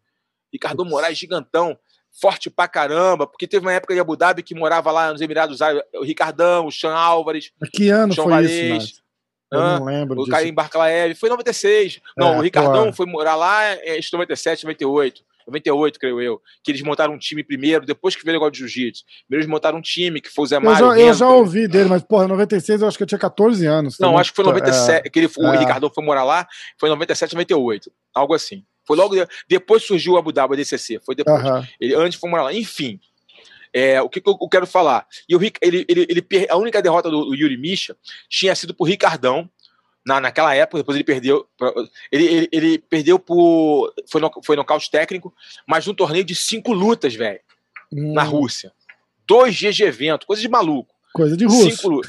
Ricardão 0.52 0.84
Moraes, 0.84 1.18
gigantão, 1.18 1.76
forte 2.20 2.50
pra 2.50 2.68
caramba, 2.68 3.26
porque 3.26 3.46
teve 3.46 3.64
uma 3.64 3.72
época 3.72 3.94
em 3.94 3.98
Abu 3.98 4.16
Dhabi 4.16 4.42
que 4.42 4.54
morava 4.54 4.92
lá 4.92 5.10
nos 5.10 5.20
Emirados 5.20 5.62
Árabes, 5.62 5.84
o 5.94 6.04
Ricardão, 6.04 6.66
o 6.66 6.72
Sean 6.72 6.94
Álvares. 6.94 7.50
Que 7.72 7.88
ano 7.88 8.14
foi 8.14 8.28
Valês, 8.28 8.84
isso, 8.84 9.02
eu 9.58 9.78
não 9.80 9.84
lembro. 9.84 10.20
O 10.20 10.26
Caim 10.26 10.52
Barclaev 10.52 11.14
foi 11.14 11.28
em 11.28 11.32
96. 11.32 12.00
Não, 12.16 12.34
é, 12.34 12.38
o 12.38 12.40
Ricardão 12.40 12.92
foi 12.92 13.06
morar 13.06 13.36
lá 13.36 13.74
em 13.74 14.00
97, 14.12 14.64
98. 14.64 15.22
98, 15.46 15.98
creio 15.98 16.20
eu, 16.20 16.40
que 16.62 16.70
eles 16.70 16.82
montaram 16.82 17.14
um 17.14 17.18
time 17.18 17.44
primeiro, 17.44 17.84
depois 17.84 18.16
que 18.16 18.24
veio 18.24 18.36
o 18.36 18.40
negócio 18.40 18.52
de 18.52 18.58
jiu-jitsu. 18.60 19.04
Primeiro 19.26 19.42
eles 19.42 19.46
montaram 19.46 19.78
um 19.78 19.82
time, 19.82 20.20
que 20.20 20.30
foi 20.30 20.44
o 20.44 20.46
Zé 20.46 20.58
Mário. 20.58 20.86
Eu 20.86 20.94
já, 20.94 21.00
eu 21.00 21.14
já 21.14 21.28
ouvi 21.28 21.68
dele, 21.68 21.88
mas, 21.88 22.02
porra, 22.02 22.26
96 22.26 22.80
eu 22.80 22.88
acho 22.88 22.96
que 22.96 23.02
eu 23.02 23.06
tinha 23.06 23.18
14 23.18 23.66
anos. 23.66 23.98
Não, 23.98 24.16
acho 24.16 24.30
que 24.30 24.36
foi 24.36 24.44
97, 24.44 25.06
é, 25.06 25.10
que 25.10 25.18
ele, 25.18 25.30
o 25.36 25.46
é. 25.46 25.58
Ricardão 25.58 25.90
foi 25.94 26.04
morar 26.04 26.24
lá, 26.24 26.46
foi 26.78 26.88
em 26.88 26.92
97, 26.92 27.34
98, 27.34 27.90
algo 28.14 28.34
assim. 28.34 28.64
Foi 28.86 28.96
logo 28.96 29.14
depois 29.48 29.82
surgiu 29.82 30.12
o 30.12 30.16
Abu 30.18 30.30
Dhabi, 30.30 30.56
DCC, 30.56 31.00
foi 31.04 31.14
depois. 31.14 31.42
Ele 31.80 31.94
antes 31.94 32.18
foi 32.18 32.28
morar 32.28 32.44
lá. 32.44 32.52
Enfim, 32.52 33.00
é, 33.74 34.00
o 34.00 34.08
que, 34.08 34.20
que, 34.20 34.30
eu 34.30 34.48
quero 34.48 34.68
falar? 34.68 35.04
E 35.28 35.34
o, 35.34 35.42
ele, 35.42 35.84
ele, 35.88 36.06
ele, 36.08 36.26
a 36.48 36.56
única 36.56 36.80
derrota 36.80 37.10
do, 37.10 37.24
do 37.24 37.34
Yuri 37.34 37.56
Misha 37.56 37.96
tinha 38.28 38.54
sido 38.54 38.72
por 38.72 38.84
Ricardão, 38.84 39.50
na, 40.06 40.20
naquela 40.20 40.54
época, 40.54 40.78
depois 40.78 40.94
ele 40.94 41.04
perdeu. 41.04 41.46
Ele, 42.12 42.24
ele, 42.24 42.48
ele 42.52 42.78
perdeu 42.78 43.18
por. 43.18 43.92
Foi, 44.08 44.20
no, 44.20 44.30
foi 44.44 44.54
nocaute 44.54 44.90
técnico, 44.90 45.34
mas 45.66 45.86
num 45.86 45.94
torneio 45.94 46.24
de 46.24 46.34
cinco 46.34 46.72
lutas, 46.72 47.14
velho. 47.14 47.40
Hum. 47.92 48.12
Na 48.12 48.22
Rússia. 48.22 48.72
Dois 49.26 49.56
dias 49.56 49.74
de 49.74 49.82
evento, 49.82 50.26
coisa 50.26 50.42
de 50.42 50.48
maluco. 50.48 50.94
Coisa 51.12 51.36
de 51.36 51.46
russo. 51.46 51.70
Cinco, 51.70 52.00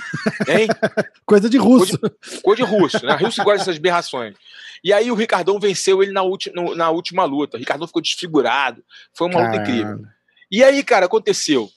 hein? 0.49 0.67
coisa 1.25 1.49
de 1.49 1.57
russo. 1.57 1.97
Coisa 1.97 2.15
de, 2.19 2.41
coisa 2.41 2.65
de 2.65 2.69
russo, 2.69 3.05
né? 3.05 3.13
A 3.13 3.15
Rússia 3.15 3.43
gosta 3.43 3.59
dessas 3.59 3.77
berrações. 3.77 4.35
E 4.83 4.91
aí 4.91 5.09
o 5.09 5.15
Ricardão 5.15 5.59
venceu 5.59 6.03
ele 6.03 6.11
na, 6.11 6.23
ulti, 6.23 6.51
na 6.75 6.89
última 6.89 7.23
luta. 7.23 7.55
O 7.55 7.59
Ricardão 7.59 7.87
ficou 7.87 8.01
desfigurado. 8.01 8.83
Foi 9.13 9.27
uma 9.27 9.35
Caramba. 9.35 9.57
luta 9.57 9.71
incrível. 9.71 10.14
E 10.55 10.63
aí, 10.63 10.81
cara, 10.85 11.05
aconteceu. 11.05 11.69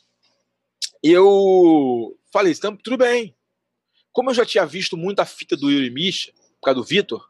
Eu 1.02 2.16
falei, 2.32 2.54
tudo 2.80 2.96
bem. 2.96 3.34
Como 4.12 4.30
eu 4.30 4.34
já 4.34 4.46
tinha 4.46 4.64
visto 4.64 4.96
muita 4.96 5.24
fita 5.24 5.56
do 5.56 5.68
Yuri 5.68 5.90
Misha, 5.90 6.30
por 6.60 6.66
causa 6.66 6.80
do 6.80 6.86
Vitor, 6.86 7.28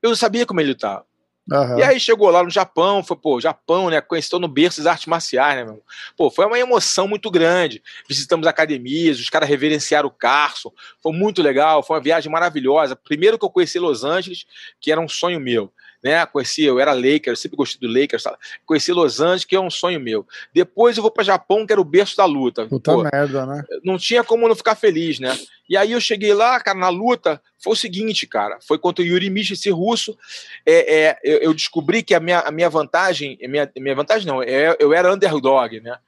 eu 0.00 0.14
sabia 0.14 0.46
como 0.46 0.60
ele 0.60 0.70
estava. 0.70 1.04
Uhum. 1.50 1.78
E 1.80 1.82
aí 1.82 1.98
chegou 1.98 2.30
lá 2.30 2.44
no 2.44 2.50
Japão, 2.50 3.02
foi, 3.02 3.16
pô, 3.16 3.40
Japão, 3.40 3.90
né? 3.90 4.00
Conheceu 4.00 4.38
no 4.38 4.46
berço 4.46 4.78
das 4.78 4.86
artes 4.86 5.06
marciais, 5.06 5.56
né, 5.56 5.64
meu? 5.64 5.82
Pô, 6.16 6.30
foi 6.30 6.46
uma 6.46 6.60
emoção 6.60 7.08
muito 7.08 7.28
grande. 7.28 7.82
Visitamos 8.08 8.46
academias, 8.46 9.18
os 9.18 9.28
caras 9.28 9.48
reverenciaram 9.48 10.08
o 10.08 10.12
Carson. 10.12 10.72
Foi 11.02 11.12
muito 11.12 11.42
legal, 11.42 11.82
foi 11.82 11.96
uma 11.96 12.02
viagem 12.04 12.30
maravilhosa. 12.30 12.94
Primeiro 12.94 13.36
que 13.36 13.44
eu 13.44 13.50
conheci 13.50 13.80
Los 13.80 14.04
Angeles, 14.04 14.46
que 14.80 14.92
era 14.92 15.00
um 15.00 15.08
sonho 15.08 15.40
meu 15.40 15.72
né? 16.06 16.24
Conheci, 16.24 16.62
eu 16.62 16.78
era 16.78 16.92
Lakers, 16.92 17.40
sempre 17.40 17.56
gostei 17.56 17.80
do 17.80 17.92
Lakers, 17.92 18.22
sabe? 18.22 18.36
conheci 18.64 18.92
Los 18.92 19.20
Angeles, 19.20 19.44
que 19.44 19.56
é 19.56 19.60
um 19.60 19.68
sonho 19.68 19.98
meu. 19.98 20.24
Depois 20.54 20.96
eu 20.96 21.02
vou 21.02 21.10
para 21.10 21.24
Japão, 21.24 21.66
que 21.66 21.72
era 21.72 21.80
o 21.80 21.84
berço 21.84 22.16
da 22.16 22.24
luta. 22.24 22.64
Puta 22.66 22.92
Pô, 22.92 23.02
merda, 23.02 23.44
né? 23.44 23.64
Não 23.82 23.98
tinha 23.98 24.22
como 24.22 24.46
não 24.46 24.54
ficar 24.54 24.76
feliz, 24.76 25.18
né? 25.18 25.36
E 25.68 25.76
aí 25.76 25.90
eu 25.90 26.00
cheguei 26.00 26.32
lá, 26.32 26.60
cara, 26.60 26.78
na 26.78 26.88
luta, 26.88 27.42
foi 27.58 27.72
o 27.72 27.76
seguinte, 27.76 28.24
cara, 28.24 28.58
foi 28.64 28.78
contra 28.78 29.02
o 29.04 29.06
Yuri 29.06 29.28
Misha, 29.28 29.54
esse 29.54 29.68
russo. 29.68 30.16
É, 30.64 30.94
é, 30.94 31.18
eu, 31.24 31.38
eu, 31.38 31.54
descobri 31.54 32.04
que 32.04 32.14
a 32.14 32.20
minha, 32.20 32.38
a 32.38 32.52
minha 32.52 32.70
vantagem, 32.70 33.36
a 33.44 33.48
minha, 33.48 33.64
a 33.64 33.80
minha 33.80 33.94
vantagem 33.96 34.28
não, 34.28 34.40
é, 34.40 34.76
eu 34.78 34.94
era 34.94 35.12
underdog, 35.12 35.80
né? 35.80 35.98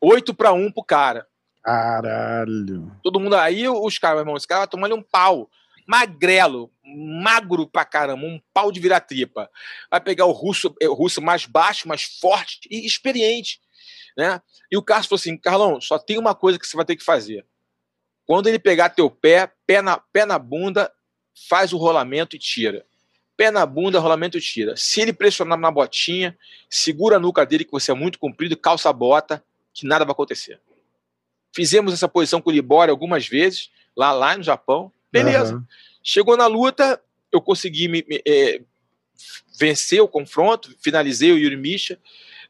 8 0.00 0.32
para 0.34 0.52
1 0.52 0.70
pro 0.70 0.84
cara. 0.84 1.26
Caralho. 1.64 2.92
Todo 3.02 3.18
mundo 3.18 3.34
aí, 3.34 3.68
os 3.68 3.98
caras, 3.98 4.18
meu 4.18 4.22
irmão, 4.22 4.36
esse 4.36 4.46
cara 4.46 4.60
vai 4.60 4.68
tomar 4.68 4.92
um 4.92 5.02
pau 5.02 5.50
magrelo, 5.88 6.70
magro 6.96 7.66
pra 7.66 7.84
caramba, 7.84 8.24
um 8.24 8.40
pau 8.52 8.72
de 8.72 8.80
virar 8.80 9.00
tripa. 9.00 9.50
Vai 9.90 10.00
pegar 10.00 10.26
o 10.26 10.32
russo, 10.32 10.74
é, 10.80 10.88
o 10.88 10.94
russo 10.94 11.20
mais 11.20 11.46
baixo, 11.46 11.88
mais 11.88 12.02
forte 12.02 12.60
e 12.70 12.86
experiente. 12.86 13.60
Né? 14.16 14.40
E 14.70 14.76
o 14.76 14.82
Carlos 14.82 15.06
falou 15.06 15.18
assim: 15.18 15.36
Carlão, 15.36 15.80
só 15.80 15.98
tem 15.98 16.18
uma 16.18 16.34
coisa 16.34 16.58
que 16.58 16.66
você 16.66 16.76
vai 16.76 16.84
ter 16.84 16.96
que 16.96 17.04
fazer. 17.04 17.46
Quando 18.26 18.48
ele 18.48 18.58
pegar 18.58 18.90
teu 18.90 19.10
pé, 19.10 19.50
pé 19.66 19.80
na, 19.80 19.96
pé 19.96 20.26
na 20.26 20.38
bunda, 20.38 20.92
faz 21.48 21.72
o 21.72 21.78
rolamento 21.78 22.36
e 22.36 22.38
tira. 22.38 22.84
Pé 23.36 23.50
na 23.50 23.64
bunda, 23.64 24.00
rolamento 24.00 24.36
e 24.36 24.40
tira. 24.40 24.76
Se 24.76 25.00
ele 25.00 25.12
pressionar 25.12 25.58
na 25.58 25.70
botinha, 25.70 26.36
segura 26.68 27.16
a 27.16 27.20
nuca 27.20 27.46
dele, 27.46 27.64
que 27.64 27.70
você 27.70 27.90
é 27.90 27.94
muito 27.94 28.18
comprido, 28.18 28.56
calça 28.56 28.90
a 28.90 28.92
bota, 28.92 29.42
que 29.72 29.86
nada 29.86 30.04
vai 30.04 30.12
acontecer. 30.12 30.60
Fizemos 31.54 31.94
essa 31.94 32.08
posição 32.08 32.42
com 32.42 32.50
o 32.50 32.52
Libório 32.52 32.92
algumas 32.92 33.26
vezes, 33.26 33.70
lá, 33.96 34.12
lá 34.12 34.36
no 34.36 34.42
Japão. 34.42 34.92
Beleza. 35.10 35.54
Uhum. 35.54 35.64
Chegou 36.02 36.36
na 36.36 36.46
luta, 36.46 37.00
eu 37.32 37.40
consegui 37.40 37.88
me, 37.88 38.04
me 38.08 38.22
é, 38.26 38.60
vencer 39.58 40.00
o 40.00 40.08
confronto, 40.08 40.74
finalizei 40.80 41.32
o 41.32 41.38
Yuri 41.38 41.56
Misha, 41.56 41.98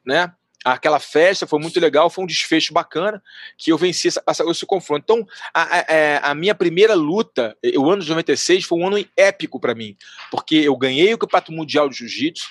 né? 0.05 0.33
aquela 0.63 0.99
festa 0.99 1.47
foi 1.47 1.59
muito 1.59 1.79
legal, 1.79 2.09
foi 2.09 2.23
um 2.23 2.27
desfecho 2.27 2.73
bacana 2.73 3.23
que 3.57 3.71
eu 3.71 3.77
venci 3.77 4.09
essa, 4.09 4.21
essa, 4.27 4.43
esse 4.43 4.65
confronto. 4.65 5.03
Então, 5.03 5.27
a, 5.53 5.77
a, 5.77 5.85
é, 5.87 6.19
a, 6.21 6.35
minha 6.35 6.53
primeira 6.53 6.93
luta, 6.93 7.57
o 7.77 7.89
ano 7.89 8.01
de 8.01 8.09
96, 8.09 8.65
foi 8.65 8.79
um 8.79 8.87
ano 8.87 9.05
épico 9.15 9.59
para 9.59 9.73
mim, 9.73 9.95
porque 10.29 10.55
eu 10.55 10.75
ganhei 10.75 11.13
o 11.13 11.17
Campeonato 11.17 11.51
Mundial 11.51 11.89
de 11.89 11.97
Jiu-Jitsu, 11.97 12.47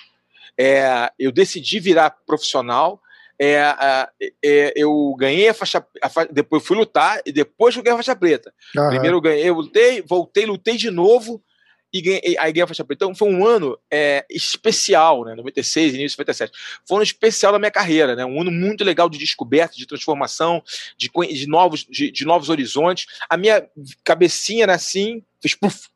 é, 0.57 1.13
eu 1.19 1.31
decidi 1.31 1.79
virar 1.79 2.11
profissional, 2.27 3.01
é, 3.41 4.09
é, 4.45 4.73
eu 4.77 5.15
ganhei 5.19 5.49
a 5.49 5.55
faixa, 5.55 5.85
a 6.03 6.09
faixa, 6.09 6.33
depois 6.33 6.65
fui 6.65 6.77
lutar 6.77 7.21
e 7.25 7.33
depois 7.33 7.77
eu 7.77 7.83
ganhei 7.83 7.95
a 7.95 7.99
faixa 7.99 8.17
preta. 8.17 8.53
Primeiro 8.89 9.17
eu 9.17 9.21
ganhei, 9.21 9.49
eu 9.49 9.55
lutei, 9.55 10.03
voltei, 10.03 10.45
lutei 10.47 10.77
de 10.77 10.91
novo 10.91 11.43
e 11.93 12.03
ganhei, 12.03 12.37
aí 12.39 12.53
ganhei 12.53 12.65
a 12.65 12.67
faixa 12.67 12.85
preta. 12.85 13.05
Então 13.05 13.15
foi 13.15 13.33
um 13.33 13.47
ano 13.47 13.79
é, 13.91 14.27
especial, 14.29 15.25
né? 15.25 15.35
96, 15.35 15.95
início 15.95 16.17
de 16.17 16.23
97. 16.23 16.53
Foi 16.87 16.97
um 16.97 16.99
ano 16.99 17.05
especial 17.05 17.53
da 17.53 17.59
minha 17.59 17.71
carreira, 17.71 18.17
né? 18.17 18.25
Um 18.25 18.41
ano 18.41 18.51
muito 18.51 18.85
legal 18.85 19.09
de 19.09 19.19
descoberta, 19.19 19.77
de 19.77 19.87
transformação, 19.87 20.63
de, 20.97 21.09
de, 21.09 21.47
novos, 21.47 21.87
de, 21.89 22.11
de 22.11 22.25
novos 22.25 22.49
horizontes. 22.49 23.07
A 23.29 23.37
minha 23.37 23.67
cabecinha 24.05 24.65
era 24.65 24.75
assim, 24.75 25.23
fez 25.41 25.55
puf. 25.55 25.89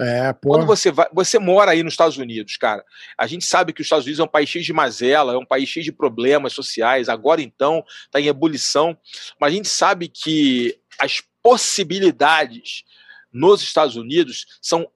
É, 0.00 0.32
Quando 0.42 0.64
você 0.64 0.92
vai, 0.92 1.06
você 1.12 1.38
mora 1.38 1.72
aí 1.72 1.82
nos 1.82 1.94
Estados 1.94 2.18
Unidos, 2.18 2.56
cara. 2.56 2.84
A 3.16 3.26
gente 3.26 3.44
sabe 3.44 3.72
que 3.72 3.80
os 3.80 3.86
Estados 3.86 4.04
Unidos 4.04 4.20
é 4.20 4.24
um 4.24 4.28
país 4.28 4.48
cheio 4.48 4.64
de 4.64 4.72
mazela, 4.72 5.32
é 5.32 5.38
um 5.38 5.44
país 5.44 5.68
cheio 5.68 5.84
de 5.84 5.92
problemas 5.92 6.52
sociais. 6.52 7.08
Agora 7.08 7.42
então 7.42 7.84
está 8.04 8.20
em 8.20 8.26
ebulição, 8.26 8.96
mas 9.40 9.52
a 9.52 9.56
gente 9.56 9.68
sabe 9.68 10.08
que 10.08 10.78
as 11.00 11.20
possibilidades 11.42 12.84
nos 13.32 13.62
Estados 13.62 13.96
Unidos 13.96 14.46
são 14.62 14.88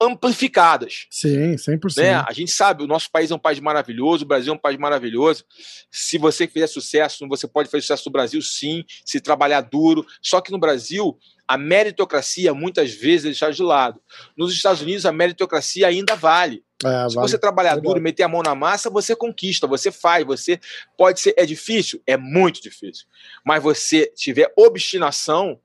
amplificadas. 0.00 1.06
Sim, 1.10 1.56
100%. 1.56 1.96
Né? 1.96 2.14
A 2.14 2.32
gente 2.32 2.52
sabe, 2.52 2.84
o 2.84 2.86
nosso 2.86 3.10
país 3.10 3.30
é 3.30 3.34
um 3.34 3.38
país 3.38 3.58
maravilhoso, 3.58 4.24
o 4.24 4.28
Brasil 4.28 4.52
é 4.52 4.56
um 4.56 4.60
país 4.60 4.78
maravilhoso. 4.78 5.44
Se 5.90 6.18
você 6.18 6.46
fizer 6.46 6.68
sucesso, 6.68 7.26
você 7.28 7.48
pode 7.48 7.68
fazer 7.68 7.82
sucesso 7.82 8.04
no 8.06 8.12
Brasil, 8.12 8.40
sim, 8.40 8.84
se 9.04 9.20
trabalhar 9.20 9.60
duro. 9.62 10.06
Só 10.22 10.40
que 10.40 10.52
no 10.52 10.58
Brasil, 10.58 11.18
a 11.48 11.56
meritocracia 11.56 12.52
muitas 12.52 12.92
vezes 12.92 13.24
é 13.24 13.28
deixada 13.28 13.52
de 13.54 13.62
lado. 13.62 14.00
Nos 14.36 14.52
Estados 14.52 14.82
Unidos, 14.82 15.06
a 15.06 15.12
meritocracia 15.12 15.86
ainda 15.88 16.14
vale. 16.14 16.62
É, 16.84 17.08
Se 17.08 17.16
vale. 17.16 17.28
você 17.28 17.38
trabalhar 17.38 17.78
é 17.78 17.80
duro, 17.80 18.00
meter 18.00 18.22
a 18.22 18.28
mão 18.28 18.42
na 18.42 18.54
massa, 18.54 18.90
você 18.90 19.16
conquista, 19.16 19.66
você 19.66 19.90
faz, 19.90 20.26
você 20.26 20.60
pode 20.96 21.20
ser. 21.20 21.34
É 21.38 21.46
difícil? 21.46 22.02
É 22.06 22.18
muito 22.18 22.60
difícil. 22.62 23.06
Mas 23.42 23.62
você 23.62 24.12
tiver 24.14 24.52
obstinação, 24.56 25.58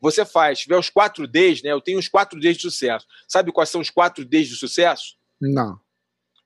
você 0.00 0.24
faz. 0.24 0.58
Se 0.58 0.64
tiver 0.64 0.76
os 0.78 0.90
quatro 0.90 1.26
Ds, 1.28 1.62
né? 1.62 1.70
Eu 1.70 1.80
tenho 1.80 1.98
os 1.98 2.08
quatro 2.08 2.38
Ds 2.38 2.56
de 2.56 2.62
sucesso. 2.62 3.06
Sabe 3.28 3.52
quais 3.52 3.70
são 3.70 3.80
os 3.80 3.88
quatro 3.88 4.24
Ds 4.24 4.48
de 4.48 4.56
sucesso? 4.56 5.16
Não. 5.40 5.78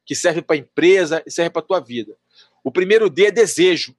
Que 0.05 0.15
serve 0.15 0.43
para 0.43 0.56
a 0.56 0.59
empresa 0.59 1.23
e 1.27 1.31
serve 1.31 1.51
para 1.51 1.62
a 1.62 1.66
tua 1.66 1.81
vida. 1.81 2.15
O 2.62 2.70
primeiro 2.70 3.09
D 3.09 3.27
é 3.27 3.31
desejo. 3.31 3.97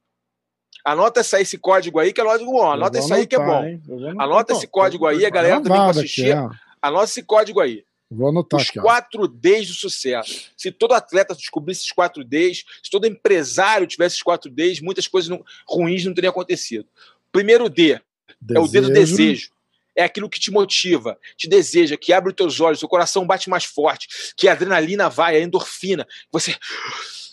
Anota 0.86 1.20
esse 1.20 1.58
código 1.58 1.98
aí, 1.98 2.12
que 2.12 2.20
é 2.20 2.24
lógico 2.24 2.52
bom. 2.52 2.70
Anota 2.70 3.00
isso 3.00 3.12
aí 3.12 3.26
que 3.26 3.34
é 3.34 3.38
bom. 3.38 3.80
Anota 4.18 4.52
esse 4.52 4.68
código 4.68 5.04
aí, 5.04 5.26
a 5.26 5.30
galera 5.30 5.60
também 5.60 5.80
vai 5.80 5.90
assistir. 5.90 6.32
Anota 6.80 7.06
esse 7.06 7.24
código 7.24 7.60
aí. 7.60 7.84
Vou 8.08 8.28
anotar 8.28 8.60
Os 8.60 8.68
aqui, 8.68 8.78
quatro 8.78 9.26
Ds 9.26 9.66
do 9.66 9.74
sucesso. 9.74 10.50
Se 10.56 10.70
todo 10.70 10.94
atleta 10.94 11.34
descobrisse 11.34 11.80
esses 11.80 11.90
quatro 11.90 12.22
Ds, 12.22 12.64
se 12.80 12.88
todo 12.88 13.04
empresário 13.04 13.84
tivesse 13.84 14.14
esses 14.14 14.22
quatro 14.22 14.48
Ds, 14.48 14.80
muitas 14.80 15.08
coisas 15.08 15.28
não, 15.28 15.44
ruins 15.66 16.04
não 16.04 16.14
teriam 16.14 16.30
acontecido. 16.30 16.86
Primeiro 17.32 17.68
D, 17.68 18.00
Desejo. 18.40 18.60
É 18.60 18.60
o 18.60 18.68
dedo 18.68 18.92
desejo. 18.92 19.50
É 19.96 20.04
aquilo 20.04 20.28
que 20.28 20.38
te 20.38 20.52
motiva, 20.52 21.18
te 21.36 21.48
deseja, 21.48 21.96
que 21.96 22.12
abre 22.12 22.28
os 22.30 22.36
teus 22.36 22.60
olhos, 22.60 22.82
o 22.82 22.88
coração 22.88 23.26
bate 23.26 23.48
mais 23.48 23.64
forte, 23.64 24.34
que 24.36 24.46
a 24.46 24.52
adrenalina 24.52 25.08
vai, 25.08 25.36
a 25.36 25.40
endorfina, 25.40 26.06
você 26.30 26.54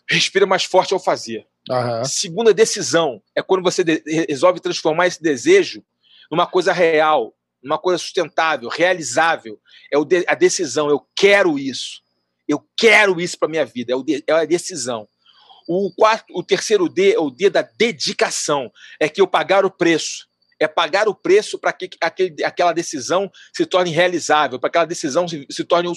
respira 0.09 0.45
mais 0.45 0.63
forte 0.63 0.93
ao 0.93 0.99
fazer. 0.99 1.45
Uhum. 1.69 2.05
Segunda 2.05 2.53
decisão 2.53 3.21
é 3.35 3.41
quando 3.41 3.63
você 3.63 3.83
resolve 4.27 4.59
transformar 4.59 5.07
esse 5.07 5.21
desejo 5.21 5.83
numa 6.29 6.45
coisa 6.45 6.73
real, 6.73 7.33
numa 7.63 7.77
coisa 7.77 7.97
sustentável, 7.97 8.69
realizável. 8.69 9.59
É 9.91 10.03
de 10.03 10.25
a 10.27 10.35
decisão, 10.35 10.89
eu 10.89 11.05
quero 11.15 11.57
isso. 11.57 12.01
Eu 12.47 12.61
quero 12.77 13.21
isso 13.21 13.39
para 13.39 13.47
minha 13.47 13.65
vida, 13.65 13.93
é, 13.93 14.03
de 14.03 14.23
é 14.27 14.33
a 14.33 14.45
decisão. 14.45 15.07
O, 15.65 15.89
quarto, 15.95 16.25
o 16.35 16.43
terceiro 16.43 16.89
D 16.89 17.13
é 17.13 17.19
o 17.19 17.29
D 17.29 17.49
da 17.49 17.61
dedicação, 17.61 18.69
é 18.99 19.07
que 19.07 19.21
eu 19.21 19.27
pagar 19.27 19.63
o 19.63 19.71
preço 19.71 20.27
é 20.63 20.67
pagar 20.67 21.07
o 21.07 21.15
preço 21.15 21.59
para 21.59 21.73
que 21.73 21.89
aquele, 21.99 22.43
aquela 22.43 22.73
decisão 22.73 23.29
se 23.51 23.65
torne 23.65 23.91
realizável, 23.91 24.59
para 24.59 24.69
que 24.69 24.77
aquela 24.77 24.85
decisão 24.85 25.27
se, 25.27 25.45
se 25.49 25.63
torne 25.63 25.89
um, 25.89 25.93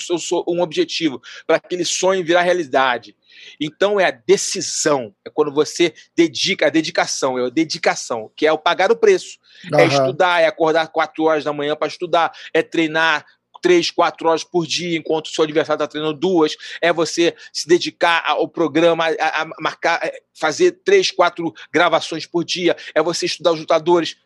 um 0.48 0.60
objetivo, 0.60 1.22
para 1.46 1.56
aquele 1.56 1.84
sonho 1.84 2.24
virar 2.24 2.42
realidade. 2.42 3.16
Então 3.60 3.98
é 3.98 4.06
a 4.06 4.10
decisão, 4.10 5.14
é 5.24 5.30
quando 5.30 5.52
você 5.52 5.94
dedica, 6.14 6.66
a 6.66 6.70
dedicação, 6.70 7.38
é 7.38 7.46
a 7.46 7.50
dedicação, 7.50 8.30
que 8.36 8.46
é 8.46 8.52
o 8.52 8.58
pagar 8.58 8.90
o 8.90 8.96
preço. 8.96 9.38
Uhum. 9.72 9.80
É 9.80 9.86
estudar, 9.86 10.42
é 10.42 10.46
acordar 10.46 10.88
quatro 10.88 11.24
horas 11.24 11.44
da 11.44 11.52
manhã 11.52 11.76
para 11.76 11.88
estudar, 11.88 12.32
é 12.52 12.62
treinar 12.62 13.24
três, 13.62 13.90
quatro 13.90 14.28
horas 14.28 14.44
por 14.44 14.66
dia, 14.66 14.96
enquanto 14.96 15.26
o 15.26 15.30
seu 15.30 15.44
adversário 15.44 15.76
está 15.76 15.88
treinando 15.88 16.18
duas, 16.18 16.56
é 16.80 16.92
você 16.92 17.34
se 17.52 17.66
dedicar 17.66 18.22
ao 18.24 18.46
programa, 18.48 19.06
a, 19.18 19.42
a 19.42 19.46
marcar, 19.60 20.00
é, 20.04 20.20
fazer 20.32 20.72
três, 20.84 21.10
quatro 21.10 21.52
gravações 21.72 22.26
por 22.26 22.44
dia, 22.44 22.76
é 22.94 23.02
você 23.02 23.26
estudar 23.26 23.52
os 23.52 23.60
lutadores 23.60 24.16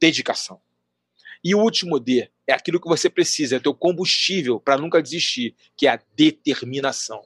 dedicação. 0.00 0.60
E 1.42 1.54
o 1.54 1.60
último 1.60 2.00
D 2.00 2.30
é 2.46 2.52
aquilo 2.52 2.80
que 2.80 2.88
você 2.88 3.10
precisa, 3.10 3.56
é 3.56 3.58
o 3.58 3.62
teu 3.62 3.74
combustível 3.74 4.58
para 4.58 4.78
nunca 4.78 5.02
desistir, 5.02 5.54
que 5.76 5.86
é 5.86 5.90
a 5.90 6.00
determinação. 6.16 7.22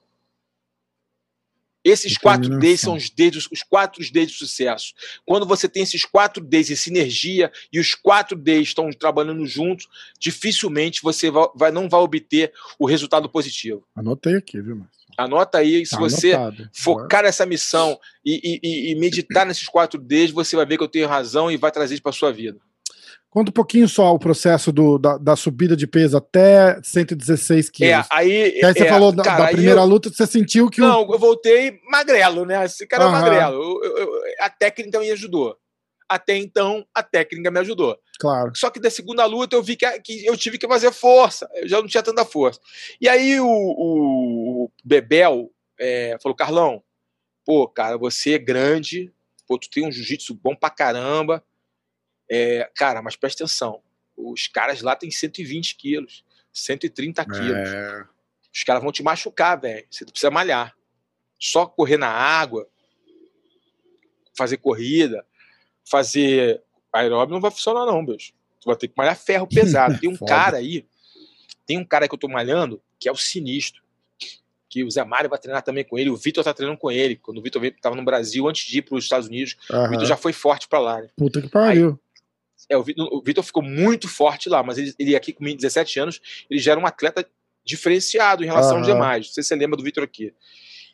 Esses 1.83 2.19
quatro 2.19 2.59
Ds 2.59 2.81
são 2.81 2.95
os 2.95 3.09
dedos, 3.09 3.49
os 3.51 3.63
quatro 3.63 4.03
Ds 4.03 4.31
de 4.31 4.37
sucesso. 4.37 4.93
Quando 5.25 5.47
você 5.47 5.69
tem 5.69 5.83
esses 5.83 6.05
quatro 6.05 6.45
Ds 6.45 6.71
em 6.71 6.77
sinergia 6.77 7.51
e 7.73 7.81
os 7.81 7.95
quatro 7.95 8.37
Ds 8.37 8.69
estão 8.69 8.91
trabalhando 8.91 9.47
juntos, 9.47 9.89
dificilmente 10.19 11.03
você 11.03 11.31
vai, 11.31 11.47
vai 11.55 11.71
não 11.71 11.89
vai 11.89 12.01
obter 12.01 12.53
o 12.79 12.87
resultado 12.87 13.29
positivo. 13.29 13.87
Anotei 13.95 14.37
aqui, 14.37 14.61
viu, 14.61 14.77
Márcio? 14.77 15.01
Anota 15.17 15.59
aí, 15.59 15.85
se 15.85 15.93
tá 15.93 15.99
você 15.99 16.33
anotado. 16.33 16.71
focar 16.73 17.23
nessa 17.23 17.45
missão 17.45 17.99
e, 18.25 18.61
e, 18.63 18.93
e, 18.93 18.95
meditar 18.97 19.45
nesses 19.45 19.69
quatro 19.69 20.01
Ds, 20.01 20.31
você 20.31 20.57
vai 20.57 20.65
ver 20.65 20.79
que 20.79 20.85
eu 20.85 20.89
tenho 20.89 21.09
razão 21.09 21.51
e 21.51 21.57
vai 21.57 21.71
trazer 21.71 21.95
isso 21.95 22.03
para 22.03 22.13
sua 22.13 22.33
vida. 22.33 22.59
Conta 23.31 23.51
um 23.51 23.53
pouquinho 23.53 23.89
só 23.89 24.13
o 24.13 24.19
processo 24.19 24.73
do, 24.73 24.99
da, 24.99 25.17
da, 25.17 25.37
subida 25.37 25.77
de 25.77 25.87
peso 25.87 26.17
até 26.17 26.83
116 26.83 27.71
quilos. 27.71 27.93
É, 27.93 28.05
aí, 28.11 28.61
aí 28.61 28.75
você 28.75 28.83
é, 28.83 28.89
falou 28.89 29.13
da, 29.13 29.23
da 29.23 29.47
primeira 29.47 29.81
eu, 29.81 29.87
luta, 29.87 30.11
você 30.11 30.27
sentiu 30.27 30.69
que. 30.69 30.81
Não, 30.81 31.07
o... 31.07 31.15
eu 31.15 31.19
voltei 31.19 31.81
magrelo, 31.89 32.45
né? 32.45 32.65
Esse 32.65 32.85
cara 32.89 33.05
uhum. 33.07 33.11
é 33.11 33.21
magrelo. 33.21 33.85
Eu, 33.85 33.97
eu, 33.99 34.23
a 34.41 34.51
técnica 34.51 34.99
me 34.99 35.13
ajudou. 35.13 35.57
Até 36.09 36.37
então, 36.37 36.85
a 36.93 37.05
técnica 37.05 37.53
me 37.53 37.61
ajudou. 37.61 37.97
Claro. 38.19 38.51
Só 38.57 38.69
que 38.69 38.81
da 38.81 38.91
segunda 38.91 39.25
luta 39.27 39.55
eu 39.55 39.63
vi 39.63 39.77
que, 39.77 39.89
que 40.01 40.27
eu 40.27 40.37
tive 40.37 40.59
que 40.59 40.67
fazer 40.67 40.91
força. 40.91 41.49
Eu 41.55 41.69
já 41.69 41.81
não 41.81 41.87
tinha 41.87 42.03
tanta 42.03 42.25
força. 42.25 42.59
E 43.01 43.09
aí 43.09 43.39
o, 43.39 43.47
o 43.47 44.73
Bebel 44.85 45.53
é, 45.79 46.19
falou: 46.21 46.35
Carlão, 46.35 46.83
pô, 47.47 47.69
cara, 47.69 47.97
você 47.97 48.35
é 48.35 48.39
grande, 48.39 49.13
pô, 49.47 49.57
tu 49.57 49.71
tem 49.71 49.87
um 49.87 49.93
jiu-jitsu 49.93 50.35
bom 50.35 50.57
pra 50.57 50.69
caramba 50.69 51.45
é, 52.31 52.71
cara, 52.77 53.03
mas 53.03 53.17
presta 53.17 53.45
atenção. 53.45 53.83
Os 54.17 54.47
caras 54.47 54.83
lá 54.83 54.95
têm 54.95 55.11
120 55.11 55.77
quilos, 55.77 56.25
130 56.53 57.25
quilos. 57.25 57.69
É... 57.69 58.05
Os 58.53 58.63
caras 58.65 58.83
vão 58.83 58.93
te 58.93 59.03
machucar, 59.03 59.61
velho. 59.61 59.87
Você 59.91 60.05
precisa 60.05 60.31
malhar. 60.31 60.77
Só 61.39 61.67
correr 61.67 61.97
na 61.97 62.09
água, 62.09 62.69
fazer 64.37 64.59
corrida, 64.59 65.25
fazer 65.85 66.63
aeróbio 66.93 67.35
não 67.35 67.41
vai 67.41 67.51
funcionar, 67.51 67.87
não, 67.87 68.05
bicho. 68.05 68.33
Tu 68.61 68.67
vai 68.67 68.77
ter 68.77 68.89
que 68.89 68.95
malhar 68.97 69.17
ferro 69.17 69.47
pesado. 69.49 69.99
Tem 69.99 70.09
um 70.09 70.17
cara 70.17 70.59
aí, 70.59 70.87
tem 71.67 71.79
um 71.79 71.85
cara 71.85 72.07
que 72.07 72.15
eu 72.15 72.19
tô 72.19 72.29
malhando, 72.29 72.81
que 72.99 73.09
é 73.09 73.13
o 73.13 73.17
sinistro. 73.17 73.83
Que 74.69 74.85
o 74.85 74.91
Zé 74.91 75.03
Mário 75.03 75.29
vai 75.29 75.39
treinar 75.39 75.63
também 75.63 75.83
com 75.83 75.99
ele, 75.99 76.11
o 76.11 76.17
Vitor 76.17 76.45
tá 76.45 76.55
treinando 76.55 76.79
com 76.79 76.93
ele. 76.93 77.17
Quando 77.17 77.39
o 77.39 77.43
Vitor 77.43 77.61
tava 77.81 77.97
no 77.97 78.05
Brasil, 78.05 78.47
antes 78.49 78.69
de 78.69 78.79
ir 78.79 78.83
para 78.83 78.97
os 78.97 79.05
Estados 79.05 79.27
Unidos, 79.27 79.57
uhum. 79.69 79.85
o 79.85 79.89
Vitor 79.91 80.07
já 80.07 80.17
foi 80.17 80.33
forte 80.33 80.69
para 80.69 80.79
lá. 80.79 81.01
Né? 81.01 81.09
Puta 81.17 81.43
que 81.43 81.49
pariu. 81.49 81.89
Aí, 81.89 82.10
é, 82.71 82.77
o 82.77 83.21
Vitor 83.23 83.43
ficou 83.43 83.63
muito 83.63 84.09
forte 84.09 84.49
lá, 84.49 84.63
mas 84.63 84.79
ele, 84.79 84.95
ele 84.99 85.17
aqui 85.17 85.33
com 85.33 85.45
17 85.45 85.99
anos, 85.99 86.21
ele 86.49 86.61
já 86.61 86.73
era 86.73 86.81
um 86.81 86.87
atleta 86.87 87.29
diferenciado 87.65 88.45
em 88.45 88.47
relação 88.47 88.73
uhum. 88.73 88.79
aos 88.79 88.87
demais. 88.87 89.27
Não 89.27 89.35
sei 89.35 89.43
se 89.43 89.49
você 89.49 89.57
lembra 89.57 89.77
do 89.77 89.83
Vitor 89.83 90.05
aqui. 90.05 90.33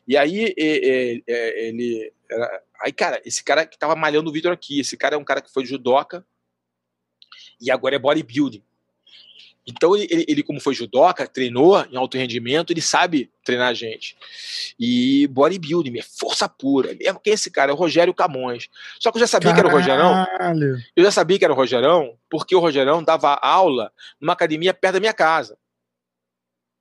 E 0.07 0.17
aí 0.17 0.53
ele. 0.57 2.13
Era, 2.29 2.63
aí, 2.81 2.91
cara, 2.91 3.21
esse 3.23 3.43
cara 3.43 3.65
que 3.65 3.77
tava 3.77 3.95
malhando 3.95 4.29
o 4.29 4.33
Vitor 4.33 4.51
aqui, 4.51 4.79
esse 4.79 4.97
cara 4.97 5.15
é 5.15 5.17
um 5.17 5.23
cara 5.23 5.41
que 5.41 5.53
foi 5.53 5.65
judoca 5.65 6.25
e 7.61 7.69
agora 7.69 7.95
é 7.95 7.99
bodybuilding. 7.99 8.63
Então, 9.67 9.95
ele, 9.95 10.25
ele, 10.27 10.43
como 10.43 10.61
foi 10.61 10.73
judoca, 10.73 11.27
treinou 11.27 11.85
em 11.91 11.97
alto 11.97 12.17
rendimento, 12.17 12.71
ele 12.71 12.81
sabe 12.81 13.29
treinar 13.43 13.67
a 13.67 13.73
gente. 13.73 14.15
E 14.79 15.27
bodybuilding, 15.27 15.99
é 15.99 16.01
força 16.01 16.47
pura. 16.47 16.95
Mesmo 16.97 17.19
quem 17.19 17.31
é 17.31 17.33
esse 17.33 17.51
cara? 17.51 17.71
É 17.71 17.73
o 17.73 17.77
Rogério 17.77 18.13
Camões. 18.13 18.69
Só 18.97 19.11
que 19.11 19.17
eu 19.17 19.21
já 19.21 19.27
sabia 19.27 19.53
Caralho. 19.53 19.63
que 19.63 19.67
era 19.67 19.75
o 19.75 19.79
Rogerão. 19.79 20.25
Eu 20.95 21.03
já 21.03 21.11
sabia 21.11 21.37
que 21.37 21.43
era 21.43 21.53
o 21.53 21.55
Rogerão, 21.55 22.17
porque 22.29 22.55
o 22.55 22.59
Rogerão 22.59 23.03
dava 23.03 23.33
aula 23.33 23.91
numa 24.21 24.33
academia 24.33 24.73
perto 24.73 24.93
da 24.93 24.99
minha 25.01 25.13
casa. 25.13 25.57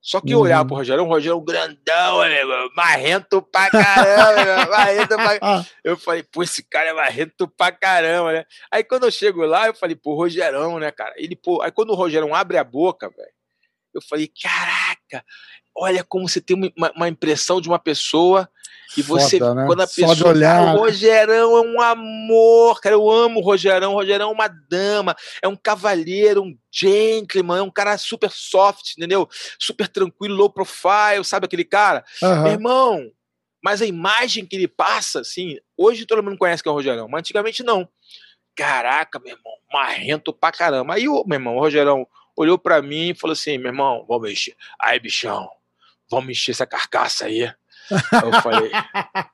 Só 0.07 0.21
que 0.21 0.33
uhum. 0.33 0.67
pro 0.69 0.77
Rogerão, 0.77 1.05
o 1.05 1.09
Rogerão 1.09 1.45
grandão, 1.45 2.21
né, 2.21 2.39
marrento 2.77 3.43
pra 3.43 3.69
caramba, 3.69 4.67
marrento 4.71 5.17
pra... 5.17 5.39
Ah. 5.43 5.65
Eu 5.83 5.97
falei, 5.97 6.23
pô, 6.23 6.45
esse 6.45 6.63
cara 6.63 6.91
é 6.91 6.93
marrento 6.93 7.49
pra 7.49 7.73
caramba, 7.73 8.33
né? 8.33 8.45
Aí 8.71 8.85
quando 8.85 9.03
eu 9.03 9.11
chego 9.11 9.45
lá, 9.45 9.67
eu 9.67 9.75
falei, 9.75 9.97
pô, 9.97 10.15
Rogerão, 10.15 10.79
né, 10.79 10.93
cara? 10.93 11.13
Ele, 11.17 11.35
pô, 11.35 11.61
aí 11.61 11.73
quando 11.73 11.91
o 11.91 11.97
Rogerão 11.97 12.33
abre 12.37 12.57
a 12.57 12.63
boca, 12.63 13.11
velho, 13.11 13.33
eu 13.93 14.01
falei, 14.01 14.31
caraca, 14.41 15.25
olha 15.77 16.03
como 16.03 16.29
você 16.29 16.41
tem 16.41 16.73
uma, 16.77 16.91
uma 16.93 17.09
impressão 17.09 17.61
de 17.61 17.69
uma 17.69 17.79
pessoa 17.79 18.49
e 18.97 19.03
você, 19.03 19.39
Foda, 19.39 19.55
né? 19.55 19.67
quando 19.67 19.81
a 19.81 19.87
pessoa. 19.87 20.09
Só 20.09 20.15
de 20.15 20.25
olhar. 20.25 20.75
O 20.75 20.79
Rogerão 20.79 21.57
é 21.57 21.61
um 21.61 21.81
amor, 21.81 22.81
cara. 22.81 22.95
Eu 22.95 23.11
amo 23.11 23.41
o 23.41 23.43
Rogerão. 23.43 23.93
O 23.93 23.97
Rogerão 23.97 24.31
é 24.31 24.33
uma 24.33 24.49
dama, 24.49 25.15
é 25.43 25.49
um 25.49 25.57
cavalheiro, 25.57 26.43
um 26.43 26.57
gentleman, 26.73 27.59
é 27.59 27.63
um 27.63 27.71
cara 27.71 27.99
super 27.99 28.31
soft, 28.31 28.93
entendeu? 28.97 29.29
Super 29.59 29.89
tranquilo, 29.89 30.35
low 30.35 30.51
profile, 30.51 31.25
sabe 31.25 31.47
aquele 31.47 31.65
cara? 31.65 32.05
Uhum. 32.23 32.43
Meu 32.43 32.53
irmão, 32.53 33.13
mas 33.63 33.83
a 33.83 33.87
imagem 33.87 34.47
que 34.47 34.57
ele 34.57 34.69
passa, 34.69 35.21
assim, 35.21 35.59
hoje 35.77 36.07
todo 36.07 36.23
mundo 36.23 36.39
conhece 36.39 36.63
que 36.63 36.69
é 36.69 36.73
o 36.73 36.75
Rogerão, 36.75 37.09
mas 37.09 37.21
antigamente 37.21 37.63
não. 37.63 37.89
Caraca, 38.55 39.19
meu 39.19 39.37
irmão, 39.37 39.53
marrento 39.71 40.33
pra 40.33 40.53
caramba. 40.53 40.95
Aí, 40.95 41.05
meu 41.05 41.25
irmão, 41.33 41.57
o 41.57 41.61
Rogerão 41.61 42.07
olhou 42.37 42.59
para 42.59 42.81
mim 42.81 43.11
e 43.11 43.15
falou 43.15 43.33
assim: 43.33 43.59
meu 43.59 43.69
irmão, 43.69 44.05
vamos 44.09 44.29
mexer. 44.29 44.55
Aí, 44.81 45.01
bichão, 45.01 45.49
vamos 46.11 46.27
mexer 46.27 46.53
essa 46.53 46.67
carcaça 46.67 47.27
aí. 47.27 47.51
eu 47.91 48.43
falei, 48.43 48.71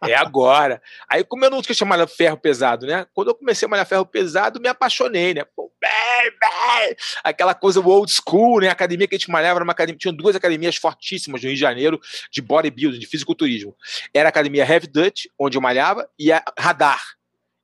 é 0.06 0.14
agora. 0.14 0.82
Aí, 1.08 1.24
como 1.24 1.44
eu 1.44 1.50
não 1.50 1.62
tinha 1.62 1.74
chamado 1.74 2.06
ferro 2.06 2.36
pesado, 2.36 2.86
né? 2.86 3.06
Quando 3.14 3.28
eu 3.28 3.34
comecei 3.34 3.66
a 3.66 3.68
malhar 3.68 3.86
ferro 3.86 4.04
pesado, 4.04 4.60
me 4.60 4.68
apaixonei, 4.68 5.34
né? 5.34 5.44
Pô. 5.56 5.72
Aquela 7.24 7.54
coisa 7.54 7.80
old 7.80 8.12
school, 8.12 8.60
né? 8.60 8.68
A 8.68 8.72
academia 8.72 9.08
que 9.08 9.14
a 9.14 9.18
gente 9.18 9.30
malhava 9.30 9.58
era 9.58 9.64
uma 9.64 9.72
academia, 9.72 9.98
tinha 9.98 10.12
duas 10.12 10.36
academias 10.36 10.76
fortíssimas 10.76 11.42
no 11.42 11.48
Rio 11.48 11.56
de 11.56 11.60
Janeiro 11.60 12.00
de 12.30 12.42
bodybuilding, 12.42 12.98
de 12.98 13.06
fisiculturismo. 13.06 13.74
Era 14.14 14.28
a 14.28 14.30
academia 14.30 14.64
Heavy 14.64 14.86
Dutch, 14.86 15.24
onde 15.38 15.56
eu 15.56 15.62
malhava, 15.62 16.08
e 16.18 16.30
a 16.30 16.42
Radar, 16.58 17.02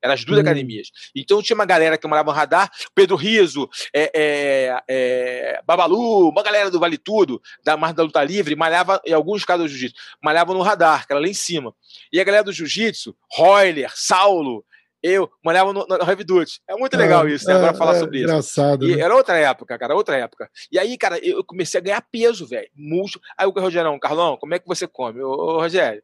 eram 0.01 0.13
as 0.13 0.23
duas 0.23 0.39
hum. 0.39 0.41
academias. 0.41 0.87
Então 1.15 1.41
tinha 1.41 1.55
uma 1.55 1.65
galera 1.65 1.97
que 1.97 2.07
morava 2.07 2.31
no 2.31 2.37
radar, 2.37 2.69
Pedro 2.93 3.15
Riso, 3.15 3.69
é, 3.93 4.11
é, 4.15 4.83
é, 4.87 5.61
Babalu, 5.65 6.29
uma 6.29 6.43
galera 6.43 6.71
do 6.71 6.79
Vale 6.79 6.97
Tudo, 6.97 7.41
da 7.63 7.77
Mar 7.77 7.93
da 7.93 8.03
Luta 8.03 8.23
Livre, 8.23 8.55
malhava, 8.55 9.01
em 9.05 9.13
alguns 9.13 9.43
casos 9.45 9.65
do 9.65 9.69
jiu-jitsu, 9.69 9.99
malhava 10.23 10.53
no 10.53 10.61
radar, 10.61 11.05
que 11.05 11.13
era 11.13 11.21
lá 11.21 11.27
em 11.27 11.33
cima. 11.33 11.73
E 12.11 12.19
a 12.19 12.23
galera 12.23 12.43
do 12.43 12.51
jiu-jitsu, 12.51 13.15
Royler, 13.31 13.91
Saulo, 13.95 14.63
eu 15.01 15.29
malhava 15.43 15.71
no, 15.71 15.85
no 15.87 15.95
Heavy 15.95 16.23
Duty. 16.23 16.61
É 16.67 16.75
muito 16.75 16.97
legal 16.97 17.27
é, 17.27 17.31
isso, 17.31 17.47
né? 17.47 17.55
Agora 17.55 17.71
é, 17.71 17.77
falar 17.77 17.95
sobre 17.95 18.17
isso. 18.17 18.27
Engraçado. 18.27 18.87
E 18.87 18.95
né? 18.95 19.01
Era 19.01 19.15
outra 19.15 19.37
época, 19.37 19.77
cara, 19.77 19.95
outra 19.95 20.17
época. 20.17 20.49
E 20.71 20.77
aí, 20.77 20.97
cara, 20.97 21.17
eu 21.19 21.43
comecei 21.43 21.79
a 21.79 21.83
ganhar 21.83 22.01
peso, 22.11 22.45
velho. 22.45 22.69
Músculo. 22.75 23.23
Aí 23.37 23.47
o 23.47 23.51
Rogerão, 23.51 23.97
Carlão, 23.97 24.37
como 24.37 24.53
é 24.53 24.59
que 24.59 24.67
você 24.67 24.87
come? 24.87 25.21
Ô, 25.21 25.31
ô 25.31 25.61
Rogério, 25.61 26.03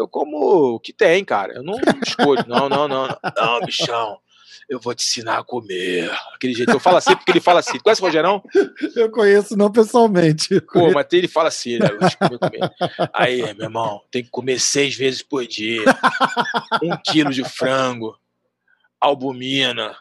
eu 0.00 0.08
como 0.08 0.74
o 0.74 0.80
que 0.80 0.92
tem, 0.92 1.24
cara. 1.24 1.54
Eu 1.54 1.62
não 1.62 1.76
escolho. 2.06 2.44
Não, 2.46 2.68
não, 2.68 2.88
não, 2.88 3.06
não. 3.06 3.18
Não, 3.36 3.60
bichão. 3.60 4.18
Eu 4.68 4.78
vou 4.78 4.94
te 4.94 5.02
ensinar 5.02 5.38
a 5.38 5.44
comer. 5.44 6.10
Aquele 6.34 6.54
jeito. 6.54 6.70
Eu 6.70 6.78
falo 6.78 6.96
assim 6.96 7.16
porque 7.16 7.32
ele 7.32 7.40
fala 7.40 7.60
assim. 7.60 7.76
Tu 7.78 7.82
conhece 7.82 8.00
o 8.00 8.04
Rogerão? 8.04 8.42
Eu 8.94 9.10
conheço, 9.10 9.56
não 9.56 9.70
pessoalmente. 9.70 10.60
Pô, 10.60 10.92
mas 10.92 11.06
ele 11.12 11.26
fala 11.26 11.48
assim, 11.48 11.78
né? 11.78 11.88
Comer, 11.88 12.38
comer. 12.38 13.10
Aí, 13.12 13.42
meu 13.54 13.64
irmão, 13.64 14.00
tem 14.10 14.22
que 14.22 14.30
comer 14.30 14.60
seis 14.60 14.94
vezes 14.94 15.22
por 15.22 15.44
dia. 15.44 15.82
Um 16.82 16.96
quilo 17.04 17.30
de 17.30 17.42
frango, 17.42 18.16
albumina, 19.00 19.96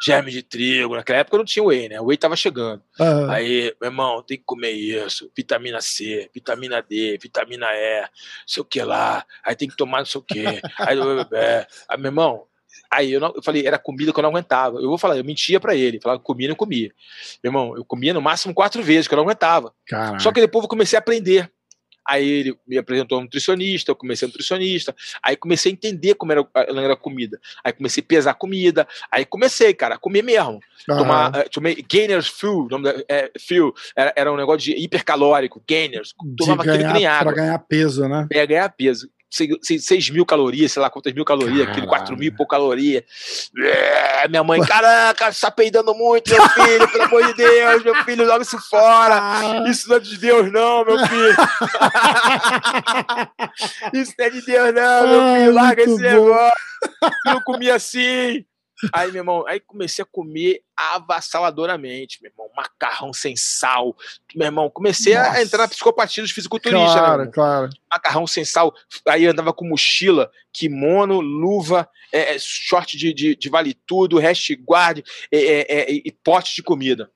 germe 0.00 0.30
de 0.30 0.42
trigo. 0.42 0.94
Naquela 0.94 1.18
época 1.20 1.38
não 1.38 1.44
tinha 1.44 1.64
whey, 1.64 1.88
né? 1.88 2.00
O 2.00 2.06
whey 2.06 2.16
tava 2.16 2.36
chegando. 2.36 2.82
Uhum. 2.98 3.30
Aí, 3.30 3.74
meu 3.80 3.90
irmão, 3.90 4.22
tem 4.22 4.38
que 4.38 4.44
comer 4.44 4.70
isso. 4.70 5.30
Vitamina 5.36 5.80
C, 5.80 6.30
vitamina 6.34 6.82
D, 6.82 7.18
vitamina 7.20 7.66
E, 7.72 8.08
sei 8.46 8.60
o 8.62 8.64
que 8.64 8.82
lá. 8.82 9.24
Aí 9.44 9.54
tem 9.54 9.68
que 9.68 9.76
tomar 9.76 9.98
não 9.98 10.06
sei 10.06 10.20
o 10.20 10.24
que. 10.24 10.46
Aí, 10.78 10.98
aí, 11.88 11.98
meu 11.98 12.06
irmão, 12.06 12.46
Aí 12.90 13.12
eu, 13.12 13.20
não, 13.20 13.32
eu 13.36 13.42
falei, 13.42 13.64
era 13.64 13.78
comida 13.78 14.12
que 14.12 14.18
eu 14.18 14.22
não 14.22 14.30
aguentava. 14.30 14.78
Eu 14.78 14.88
vou 14.88 14.98
falar, 14.98 15.16
eu 15.16 15.24
mentia 15.24 15.60
para 15.60 15.76
ele. 15.76 16.00
Falava, 16.00 16.20
comia, 16.20 16.48
não 16.48 16.56
comia. 16.56 16.90
Meu 17.42 17.50
irmão, 17.50 17.76
eu 17.76 17.84
comia 17.84 18.12
no 18.12 18.20
máximo 18.20 18.52
quatro 18.52 18.82
vezes, 18.82 19.06
que 19.06 19.14
eu 19.14 19.16
não 19.16 19.24
aguentava. 19.24 19.72
Caraca. 19.86 20.18
Só 20.18 20.32
que 20.32 20.40
depois 20.40 20.64
eu 20.64 20.68
comecei 20.68 20.96
a 20.96 21.00
aprender. 21.00 21.50
Aí 22.06 22.28
ele 22.28 22.56
me 22.66 22.78
apresentou 22.78 23.18
um 23.18 23.22
nutricionista, 23.22 23.90
eu 23.90 23.96
comecei 23.96 24.26
a 24.26 24.28
nutricionista, 24.28 24.94
aí 25.22 25.36
comecei 25.36 25.70
a 25.70 25.74
entender 25.74 26.14
como 26.14 26.32
era, 26.32 26.46
era 26.54 26.94
a 26.94 26.96
comida. 26.96 27.38
Aí 27.62 27.72
comecei 27.72 28.02
a 28.02 28.06
pesar 28.06 28.34
comida, 28.34 28.86
aí 29.10 29.24
comecei, 29.24 29.74
cara, 29.74 29.94
a 29.94 29.98
comer 29.98 30.22
mesmo. 30.22 30.60
Uhum. 30.88 30.96
Tomar, 30.96 31.30
uh, 31.30 31.50
tomei 31.50 31.84
Gainers 31.88 32.28
Fuel, 32.28 32.66
nome 32.70 32.84
da, 32.84 33.04
é, 33.08 33.30
Fuel, 33.38 33.72
era, 33.94 34.12
era 34.16 34.32
um 34.32 34.36
negócio 34.36 34.60
de 34.60 34.72
hipercalórico, 34.72 35.62
Gainers. 35.68 36.14
Tomava 36.36 36.62
aquilo 36.62 36.78
que 36.78 36.92
nem 36.92 37.06
água. 37.06 37.32
Pra 37.32 37.42
ganhar 37.42 37.58
peso, 37.58 38.08
né? 38.08 38.26
É, 38.32 38.46
ganhar 38.46 38.68
peso. 38.70 39.08
6 39.30 40.10
mil 40.10 40.26
calorias, 40.26 40.72
sei 40.72 40.82
lá 40.82 40.90
quantas 40.90 41.12
mil 41.12 41.24
calorias, 41.24 41.68
aquele 41.68 41.86
4 41.86 42.16
mil 42.16 42.28
e 42.28 42.30
pouco 42.30 42.50
calorias. 42.50 43.04
É, 43.56 44.28
minha 44.28 44.42
mãe, 44.42 44.60
caraca, 44.66 45.32
tá 45.32 45.50
peidando 45.50 45.94
muito, 45.94 46.30
meu 46.30 46.48
filho, 46.48 46.88
pelo 46.88 47.04
amor 47.04 47.26
de 47.26 47.34
Deus, 47.34 47.84
meu 47.84 47.94
filho, 48.04 48.26
joga 48.26 48.42
isso 48.42 48.58
fora. 48.68 49.68
Isso 49.68 49.88
não 49.88 49.96
é 49.96 50.00
de 50.00 50.18
Deus, 50.18 50.52
não, 50.52 50.84
meu 50.84 50.98
filho. 51.06 51.36
isso 53.94 54.14
não 54.18 54.26
é 54.26 54.30
de 54.30 54.42
Deus, 54.42 54.74
não, 54.74 55.08
meu 55.08 55.34
filho, 55.36 55.54
larga 55.54 55.82
esse 55.82 55.94
bom. 55.94 56.00
negócio. 56.00 56.52
Eu 57.26 57.42
comia 57.42 57.74
assim. 57.76 58.44
Aí, 58.92 59.10
meu 59.12 59.20
irmão, 59.20 59.46
aí 59.46 59.60
comecei 59.60 60.02
a 60.02 60.06
comer 60.06 60.62
avassaladoramente, 60.76 62.18
meu 62.22 62.30
irmão. 62.30 62.48
Macarrão 62.56 63.12
sem 63.12 63.36
sal. 63.36 63.96
Meu 64.34 64.46
irmão, 64.46 64.70
comecei 64.70 65.14
Nossa. 65.14 65.30
a 65.32 65.42
entrar 65.42 65.58
na 65.62 65.68
psicopatia 65.68 66.22
dos 66.22 66.32
fisiculturistas. 66.32 66.92
Claro, 66.92 67.24
né, 67.24 67.30
claro. 67.32 67.70
Macarrão 67.90 68.26
sem 68.26 68.44
sal. 68.44 68.74
Aí 69.08 69.26
andava 69.26 69.52
com 69.52 69.66
mochila, 69.66 70.30
kimono, 70.52 71.20
luva, 71.20 71.88
é, 72.12 72.34
é 72.34 72.38
short 72.38 72.96
de, 72.96 73.12
de, 73.12 73.36
de 73.36 73.48
vale 73.48 73.74
tudo, 73.86 74.18
hash 74.18 74.50
guard 74.66 75.04
é, 75.30 75.38
é, 75.38 75.82
é, 75.82 75.92
e 75.92 76.12
pote 76.24 76.54
de 76.54 76.62
comida. 76.62 77.10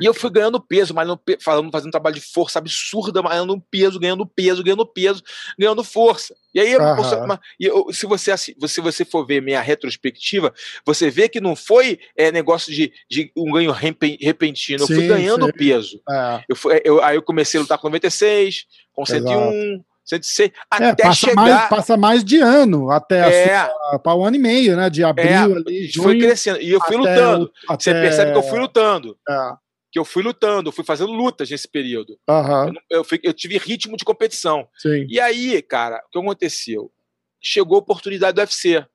E 0.00 0.04
eu 0.04 0.14
fui 0.14 0.30
ganhando 0.30 0.60
peso, 0.60 0.94
mas 0.94 1.08
falando, 1.40 1.70
fazendo 1.70 1.88
um 1.88 1.90
trabalho 1.92 2.14
de 2.14 2.20
força 2.20 2.58
absurda, 2.58 3.22
ganhando 3.22 3.60
peso, 3.70 3.98
ganhando 3.98 4.26
peso, 4.26 4.62
ganhando 4.62 4.86
peso, 4.86 5.22
ganhando 5.58 5.82
força. 5.82 6.34
E 6.54 6.60
aí, 6.60 6.76
uhum. 6.76 7.38
eu, 7.58 7.92
se 7.92 8.06
você 8.06 8.36
se 8.36 8.80
você 8.80 9.04
for 9.04 9.26
ver 9.26 9.40
minha 9.40 9.60
retrospectiva, 9.60 10.52
você 10.84 11.10
vê 11.10 11.28
que 11.28 11.40
não 11.40 11.56
foi 11.56 11.98
é, 12.16 12.30
negócio 12.30 12.72
de, 12.72 12.92
de 13.08 13.32
um 13.36 13.52
ganho 13.52 13.72
repentino. 13.72 14.82
Eu 14.82 14.86
sim, 14.86 14.94
fui 14.94 15.06
ganhando 15.06 15.46
sim. 15.46 15.52
peso. 15.52 16.00
É. 16.08 16.44
Eu 16.48 16.56
fui, 16.56 16.80
eu, 16.84 17.02
aí 17.02 17.16
eu 17.16 17.22
comecei 17.22 17.58
a 17.58 17.62
lutar 17.62 17.78
com 17.78 17.88
96, 17.88 18.66
com 18.92 19.02
Exato. 19.02 19.84
101, 20.04 20.22
106, 20.22 20.50
é, 20.50 20.52
até 20.70 21.02
passa 21.04 21.14
chegar. 21.14 21.34
Mais, 21.36 21.68
passa 21.68 21.96
mais 21.96 22.24
de 22.24 22.38
ano, 22.38 22.90
até 22.90 23.46
é, 23.46 23.98
para 24.02 24.14
um 24.14 24.24
ano 24.24 24.36
e 24.36 24.38
meio, 24.38 24.76
né? 24.76 24.90
De 24.90 25.04
abril 25.04 25.28
é, 25.28 25.42
ali. 25.42 25.86
Junho, 25.86 26.04
foi 26.04 26.18
crescendo. 26.18 26.60
E 26.60 26.70
eu 26.70 26.80
fui 26.80 26.96
lutando. 26.96 27.52
O, 27.68 27.74
Você 27.74 27.92
percebe 27.92 28.32
que 28.32 28.38
eu 28.38 28.42
fui 28.42 28.58
lutando. 28.58 29.18
É. 29.28 29.52
Que 29.90 29.98
eu 29.98 30.04
fui 30.04 30.22
lutando, 30.22 30.68
eu 30.68 30.72
fui 30.72 30.84
fazendo 30.84 31.12
lutas 31.12 31.50
nesse 31.50 31.68
período. 31.68 32.18
Uhum. 32.28 32.68
Eu, 32.68 32.98
eu, 32.98 33.04
fui, 33.04 33.20
eu, 33.22 33.32
tive 33.32 33.58
ritmo 33.58 33.96
de 33.96 34.04
competição. 34.04 34.66
Sim. 34.78 35.06
E 35.08 35.20
aí, 35.20 35.60
cara, 35.60 36.02
o 36.06 36.10
que 36.10 36.18
aconteceu? 36.18 36.90
Chegou 37.40 37.76
a 37.76 37.80
oportunidade 37.80 38.34
do 38.34 38.40
UFC 38.40 38.86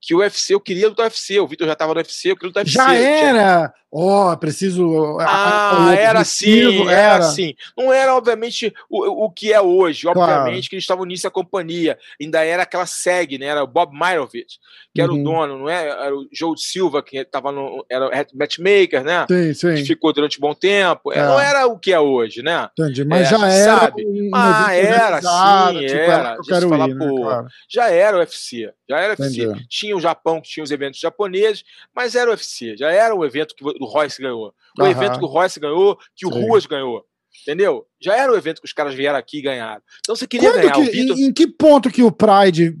que 0.00 0.14
o 0.14 0.18
UFC, 0.18 0.54
eu 0.54 0.60
queria 0.60 0.88
lutar 0.88 1.06
UFC, 1.06 1.40
o 1.40 1.46
Vitor 1.46 1.66
já 1.66 1.72
estava 1.72 1.92
no 1.92 1.98
UFC, 1.98 2.30
eu 2.30 2.36
queria 2.36 2.48
lutar 2.48 2.64
UFC. 2.64 2.76
Já 2.76 2.94
era! 2.94 3.74
Ó, 3.90 4.32
oh, 4.32 4.36
preciso. 4.36 5.16
Ah, 5.20 5.94
era 5.98 6.20
assim, 6.20 6.82
era. 6.82 6.92
era 6.92 7.16
assim. 7.16 7.54
Não 7.76 7.90
era, 7.90 8.14
obviamente, 8.14 8.72
o, 8.88 9.24
o 9.24 9.30
que 9.30 9.50
é 9.50 9.60
hoje. 9.60 10.06
Obviamente 10.06 10.24
claro. 10.26 10.68
que 10.68 10.74
eles 10.74 10.84
estavam 10.84 11.06
nisso 11.06 11.26
a 11.26 11.30
companhia. 11.30 11.98
Ainda 12.20 12.44
era 12.44 12.64
aquela 12.64 12.84
SEG, 12.84 13.38
né? 13.38 13.46
Era 13.46 13.64
o 13.64 13.66
Bob 13.66 13.92
Myrovich, 13.98 14.58
que 14.94 15.00
era 15.00 15.10
uhum. 15.10 15.20
o 15.20 15.24
dono, 15.24 15.58
não 15.60 15.70
é? 15.70 15.88
Era 15.88 16.14
o 16.14 16.28
Joe 16.30 16.58
Silva, 16.58 17.02
que 17.02 17.16
estava 17.16 17.50
no. 17.50 17.84
Era 17.88 18.08
o 18.08 18.38
matchmaker, 18.38 19.02
né? 19.02 19.24
Sim, 19.26 19.54
sim. 19.54 19.74
Que 19.76 19.84
ficou 19.86 20.12
durante 20.12 20.36
um 20.36 20.42
bom 20.42 20.54
tempo. 20.54 21.10
É. 21.10 21.22
Não 21.22 21.40
era 21.40 21.66
o 21.66 21.78
que 21.78 21.90
é 21.90 21.98
hoje, 21.98 22.42
né? 22.42 22.68
Entendi, 22.78 23.06
mas 23.06 23.22
é, 23.22 23.38
já 23.38 23.48
era. 23.48 23.78
Sabe? 23.80 24.06
Um 24.06 24.30
ah, 24.34 24.74
era, 24.74 25.22
sim, 25.22 25.86
tipo, 25.86 25.94
era. 25.94 26.34
Eu 26.34 26.42
quero 26.42 26.68
falar, 26.68 26.88
ir, 26.90 26.94
né, 26.94 27.08
pô, 27.08 27.22
claro. 27.22 27.46
Já 27.66 27.90
era 27.90 28.16
o 28.18 28.20
UFC. 28.20 28.70
Já 28.86 28.98
era 28.98 29.14
o 29.14 29.22
UFC. 29.22 29.66
Tinha 29.66 29.96
o 29.96 30.00
Japão, 30.00 30.42
que 30.42 30.50
tinha 30.50 30.64
os 30.64 30.70
eventos 30.70 31.00
japoneses, 31.00 31.64
mas 31.94 32.14
era 32.14 32.28
o 32.28 32.34
UFC. 32.34 32.76
Já 32.76 32.90
era 32.90 33.14
o 33.14 33.24
evento 33.24 33.54
que 33.54 33.77
o 33.80 33.86
Royce 33.86 34.20
ganhou. 34.20 34.52
O 34.78 34.82
uhum. 34.82 34.90
evento 34.90 35.18
que 35.18 35.24
o 35.24 35.28
Royce 35.28 35.60
ganhou, 35.60 35.98
que 36.16 36.26
o 36.26 36.32
Sim. 36.32 36.42
Ruas 36.42 36.66
ganhou. 36.66 37.04
Entendeu? 37.42 37.86
Já 38.00 38.16
era 38.16 38.32
o 38.32 38.36
evento 38.36 38.60
que 38.60 38.66
os 38.66 38.72
caras 38.72 38.94
vieram 38.94 39.18
aqui 39.18 39.38
e 39.38 39.42
ganharam. 39.42 39.82
Então 40.00 40.16
você 40.16 40.26
queria 40.26 40.50
Quando 40.50 40.60
ganhar 40.60 40.72
que, 40.72 40.80
o 40.80 40.84
Vitor... 40.84 41.18
Em 41.18 41.32
que 41.32 41.46
ponto 41.46 41.90
que 41.90 42.02
o 42.02 42.10
Pride 42.10 42.76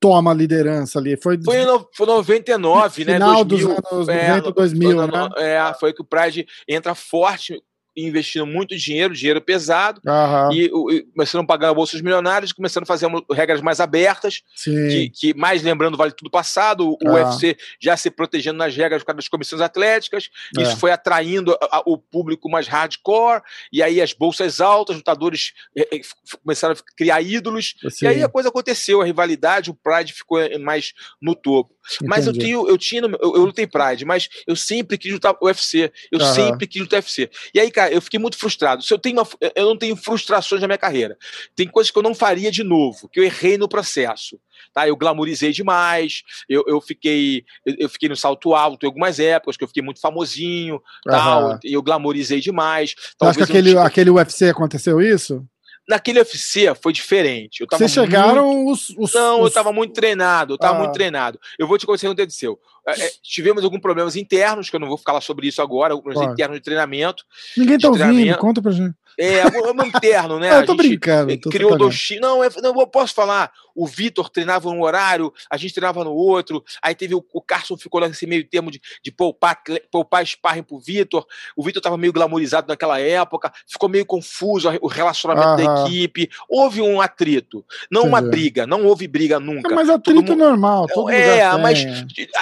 toma 0.00 0.30
a 0.30 0.34
liderança 0.34 0.98
ali? 0.98 1.16
Foi, 1.16 1.38
foi, 1.42 1.64
no, 1.64 1.88
foi 1.94 2.06
99, 2.06 3.04
né? 3.04 3.14
Final 3.14 3.44
2000, 3.44 3.68
dos 3.68 3.92
anos 3.92 4.06
90, 4.08 4.48
é, 4.48 4.52
2000, 4.52 4.90
foi, 4.90 5.06
né? 5.06 5.28
É, 5.36 5.74
foi 5.74 5.92
que 5.92 6.02
o 6.02 6.04
Pride 6.04 6.46
entra 6.66 6.94
forte 6.94 7.62
investindo 8.06 8.46
muito 8.46 8.76
dinheiro, 8.76 9.14
dinheiro 9.14 9.40
pesado, 9.40 10.00
uhum. 10.06 10.52
e, 10.52 10.64
e, 10.96 11.02
começando 11.14 11.42
a 11.42 11.46
pagar 11.46 11.74
bolsas 11.74 12.00
milionárias, 12.00 12.52
começando 12.52 12.84
a 12.84 12.86
fazer 12.86 13.08
regras 13.32 13.60
mais 13.60 13.80
abertas, 13.80 14.42
que, 14.64 15.10
que, 15.10 15.34
mais 15.34 15.62
lembrando 15.62 15.96
vale 15.96 16.12
tudo 16.12 16.30
passado, 16.30 16.90
o 16.90 16.98
Ah. 17.08 17.12
UFC 17.30 17.56
já 17.80 17.96
se 17.96 18.10
protegendo 18.10 18.58
nas 18.58 18.74
regras 18.76 19.02
das 19.04 19.28
comissões 19.28 19.60
atléticas, 19.62 20.28
É. 20.56 20.62
isso 20.62 20.76
foi 20.76 20.90
atraindo 20.90 21.52
a- 21.54 21.78
a- 21.78 21.82
o 21.86 21.98
público 21.98 22.48
mais 22.50 22.66
hardcore, 22.68 23.42
e 23.72 23.82
aí 23.82 24.00
as 24.00 24.12
bolsas 24.12 24.60
altas, 24.60 24.96
lutadores 24.96 25.52
eh, 25.76 25.88
eh, 25.92 26.00
começaram 26.42 26.74
a 26.74 26.96
criar 26.96 27.20
ídolos, 27.20 27.74
Sim, 27.90 28.04
e 28.04 28.08
aí 28.08 28.22
a 28.22 28.28
coisa 28.28 28.48
aconteceu, 28.48 29.00
a 29.00 29.04
rivalidade, 29.04 29.70
o 29.70 29.74
Pride 29.74 30.12
ficou 30.12 30.40
eh, 30.40 30.58
mais 30.58 30.92
no 31.20 31.34
topo. 31.34 31.74
Mas 32.04 32.26
eu, 32.26 32.32
entendi. 32.32 32.46
tenho, 32.46 32.68
eu 32.68 32.78
tinha, 32.78 33.00
eu, 33.02 33.18
eu 33.20 33.44
lutei 33.44 33.66
Pride, 33.66 34.04
mas 34.04 34.28
eu 34.46 34.54
sempre 34.56 34.98
quis 34.98 35.12
lutar 35.12 35.34
UFC. 35.40 35.92
Eu 36.10 36.20
Aham. 36.20 36.34
sempre 36.34 36.66
quis 36.66 36.82
lutar 36.82 36.98
UFC. 36.98 37.30
E 37.54 37.60
aí, 37.60 37.70
cara, 37.70 37.92
eu 37.92 38.00
fiquei 38.00 38.18
muito 38.18 38.36
frustrado. 38.36 38.82
Se 38.82 38.92
eu 38.92 38.98
tenho 38.98 39.16
uma, 39.18 39.26
eu 39.54 39.66
não 39.66 39.76
tenho 39.76 39.96
frustrações 39.96 40.60
na 40.60 40.66
minha 40.68 40.78
carreira. 40.78 41.16
Tem 41.54 41.66
coisas 41.68 41.90
que 41.90 41.98
eu 41.98 42.02
não 42.02 42.14
faria 42.14 42.50
de 42.50 42.62
novo, 42.62 43.08
que 43.08 43.20
eu 43.20 43.24
errei 43.24 43.56
no 43.58 43.68
processo. 43.68 44.38
Tá? 44.74 44.86
Eu 44.88 44.96
glamourizei 44.96 45.52
demais, 45.52 46.22
eu, 46.48 46.64
eu 46.66 46.80
fiquei 46.80 47.44
eu, 47.64 47.74
eu 47.78 47.88
fiquei 47.88 48.08
no 48.08 48.16
salto 48.16 48.54
alto 48.54 48.84
em 48.84 48.86
algumas 48.86 49.18
épocas, 49.18 49.56
que 49.56 49.64
eu 49.64 49.68
fiquei 49.68 49.82
muito 49.82 50.00
famosinho, 50.00 50.80
tal, 51.04 51.48
Aham. 51.50 51.60
e 51.64 51.72
eu 51.72 51.82
glamourizei 51.82 52.40
demais. 52.40 52.94
Acha 53.20 53.38
que 53.38 53.42
aquele, 53.44 53.74
não- 53.74 53.82
aquele 53.82 54.10
UFC 54.10 54.48
aconteceu 54.48 55.00
isso? 55.00 55.44
Naquele 55.88 56.18
UFC 56.18 56.74
foi 56.82 56.92
diferente. 56.92 57.60
Eu 57.62 57.66
tava 57.66 57.78
Vocês 57.78 57.92
chegaram 57.92 58.66
os, 58.66 58.90
os. 58.90 59.14
não, 59.14 59.38
eu 59.38 59.44
os- 59.44 59.52
tava 59.54 59.72
muito 59.72 59.94
treinado, 59.94 60.54
eu 60.54 60.58
tava 60.58 60.76
Ah. 60.76 60.78
muito 60.80 60.92
treinado. 60.92 61.40
Eu 61.58 61.66
vou 61.66 61.78
te 61.78 61.86
contar 61.86 61.96
o 61.96 62.00
que 62.00 62.06
aconteceu. 62.22 62.58
É, 62.86 63.10
tivemos 63.22 63.64
alguns 63.64 63.80
problemas 63.80 64.14
internos, 64.16 64.68
que 64.68 64.76
eu 64.76 64.80
não 64.80 64.88
vou 64.88 64.98
falar 64.98 65.20
sobre 65.22 65.46
isso 65.48 65.62
agora, 65.62 65.94
alguns 65.94 66.14
Claro. 66.14 66.32
internos 66.32 66.56
de 66.58 66.62
treinamento. 66.62 67.24
Ninguém 67.56 67.78
tá 67.78 67.90
de 67.90 68.02
ouvindo, 68.02 68.36
conta 68.38 68.60
pra 68.62 68.70
gente. 68.72 68.94
É, 69.18 69.42
algum 69.42 69.84
interno, 69.84 70.38
né? 70.38 70.48
Ah, 70.54 70.60
eu 70.60 70.66
tô 70.66 70.72
A 70.72 70.76
gente 70.76 70.88
brincando. 70.88 71.36
tô 71.38 71.50
criou 71.50 71.70
sacaneando. 71.70 71.90
dois 71.90 72.00
times. 72.00 72.20
Não, 72.22 72.44
é- 72.44 72.50
não, 72.62 72.80
eu 72.80 72.86
posso 72.86 73.12
falar. 73.14 73.50
O 73.74 73.86
Vitor 73.86 74.28
treinava 74.28 74.68
num 74.70 74.82
horário, 74.82 75.32
a 75.50 75.56
gente 75.56 75.72
treinava 75.74 76.02
no 76.02 76.12
outro. 76.12 76.64
Aí 76.82 76.94
teve 76.94 77.14
o, 77.14 77.24
o 77.32 77.40
Carson 77.40 77.76
ficou 77.76 78.00
nesse 78.00 78.26
meio 78.26 78.44
termo 78.48 78.70
de, 78.72 78.80
de 79.04 79.10
poupar, 79.12 79.60
poupar 79.90 80.26
sparring 80.26 80.62
pro 80.64 80.78
Vitor. 80.80 81.24
O 81.56 81.62
Vitor 81.62 81.80
tava 81.82 81.96
meio 81.96 82.12
glamorizado 82.12 82.66
naquela 82.68 82.98
época, 83.00 83.52
ficou 83.68 83.88
meio 83.88 84.04
confuso 84.04 84.68
o 84.80 84.88
relacionamento 84.88 85.62
da 85.62 85.70
Aham. 85.72 85.86
equipe. 85.86 86.28
Houve 86.48 86.80
um 86.82 87.00
atrito, 87.00 87.64
não 87.90 88.02
uma 88.04 88.20
briga, 88.20 88.66
não 88.66 88.84
houve 88.84 89.06
briga 89.06 89.38
nunca. 89.38 89.70
É, 89.72 89.74
mas 89.74 89.88
atrito 89.88 90.20
mundo- 90.22 90.36
normal, 90.36 90.86
todo 90.88 91.10
É, 91.10 91.56
mas 91.58 91.84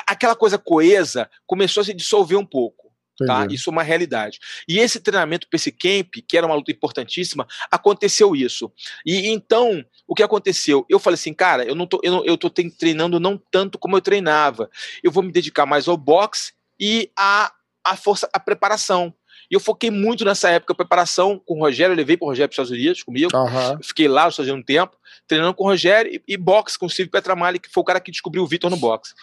aquela 0.07 0.35
coisa 0.35 0.57
coesa 0.59 1.29
começou 1.47 1.81
a 1.83 1.85
se 1.85 1.93
dissolver 1.95 2.39
um 2.39 2.47
pouco. 2.47 2.86
Tá? 3.25 3.39
entendi. 3.39 3.55
Isso 3.55 3.71
é 3.71 3.73
uma 3.73 3.83
realidade. 3.83 4.39
E 4.69 4.79
esse 4.79 5.01
treinamento 5.01 5.49
para 5.49 5.57
esse 5.57 5.73
camp, 5.73 6.17
que 6.29 6.37
era 6.37 6.47
uma 6.47 6.55
luta 6.55 6.71
importantíssima, 6.71 7.47
aconteceu 7.71 8.37
isso. 8.37 8.71
E 9.05 9.29
então, 9.29 9.85
o 10.07 10.15
que 10.15 10.23
aconteceu? 10.23 10.85
Eu 10.89 10.99
falei 10.99 11.15
assim, 11.15 11.33
cara, 11.33 11.65
eu 11.65 11.75
não 11.75 11.87
tô, 11.87 12.01
eu, 12.03 12.13
não, 12.13 12.25
eu 12.25 12.37
tô 12.37 12.51
treinando 12.51 13.19
não 13.19 13.41
tanto 13.51 13.79
como 13.79 13.97
eu 13.97 14.01
treinava. 14.01 14.69
Eu 15.03 15.11
vou 15.11 15.23
me 15.23 15.33
dedicar 15.33 15.65
mais 15.67 15.89
ao 15.89 15.97
boxe 15.97 16.53
e 16.79 17.11
à 17.17 17.53
a, 17.85 17.97
força, 17.97 18.29
a 18.33 18.41
preparação. 18.41 19.15
E 19.51 19.55
eu 19.55 19.61
foquei 19.61 19.91
muito 19.91 20.25
nessa 20.25 20.51
época, 20.51 20.75
preparação 20.75 21.39
com 21.39 21.55
o 21.55 21.61
Rogério, 21.61 21.93
eu 21.93 21.97
levei 21.97 22.17
para 22.17 22.25
o 22.25 22.29
Rogério 22.29 22.49
para 22.49 22.61
os 22.61 22.69
Estados 22.69 22.83
Unidos 22.83 23.03
comigo. 23.03 23.31
Eu 23.73 23.83
Fiquei 23.83 24.09
lá 24.09 24.27
nos 24.27 24.39
Unidos 24.39 24.61
um 24.61 24.63
tempo, 24.63 24.97
treinando 25.27 25.55
com 25.55 25.65
o 25.65 25.69
Rogério 25.69 26.13
e, 26.13 26.35
e 26.35 26.37
boxe 26.37 26.79
com 26.79 26.87
o 26.87 26.91
Silvio 26.91 27.13
Petramalli, 27.13 27.61
que 27.61 27.71
foi 27.71 27.81
o 27.81 27.85
cara 27.85 28.01
que 28.01 28.11
descobriu 28.11 28.43
o 28.43 28.47
Vitor 28.47 28.69
no 28.69 28.77
boxe. 28.77 29.15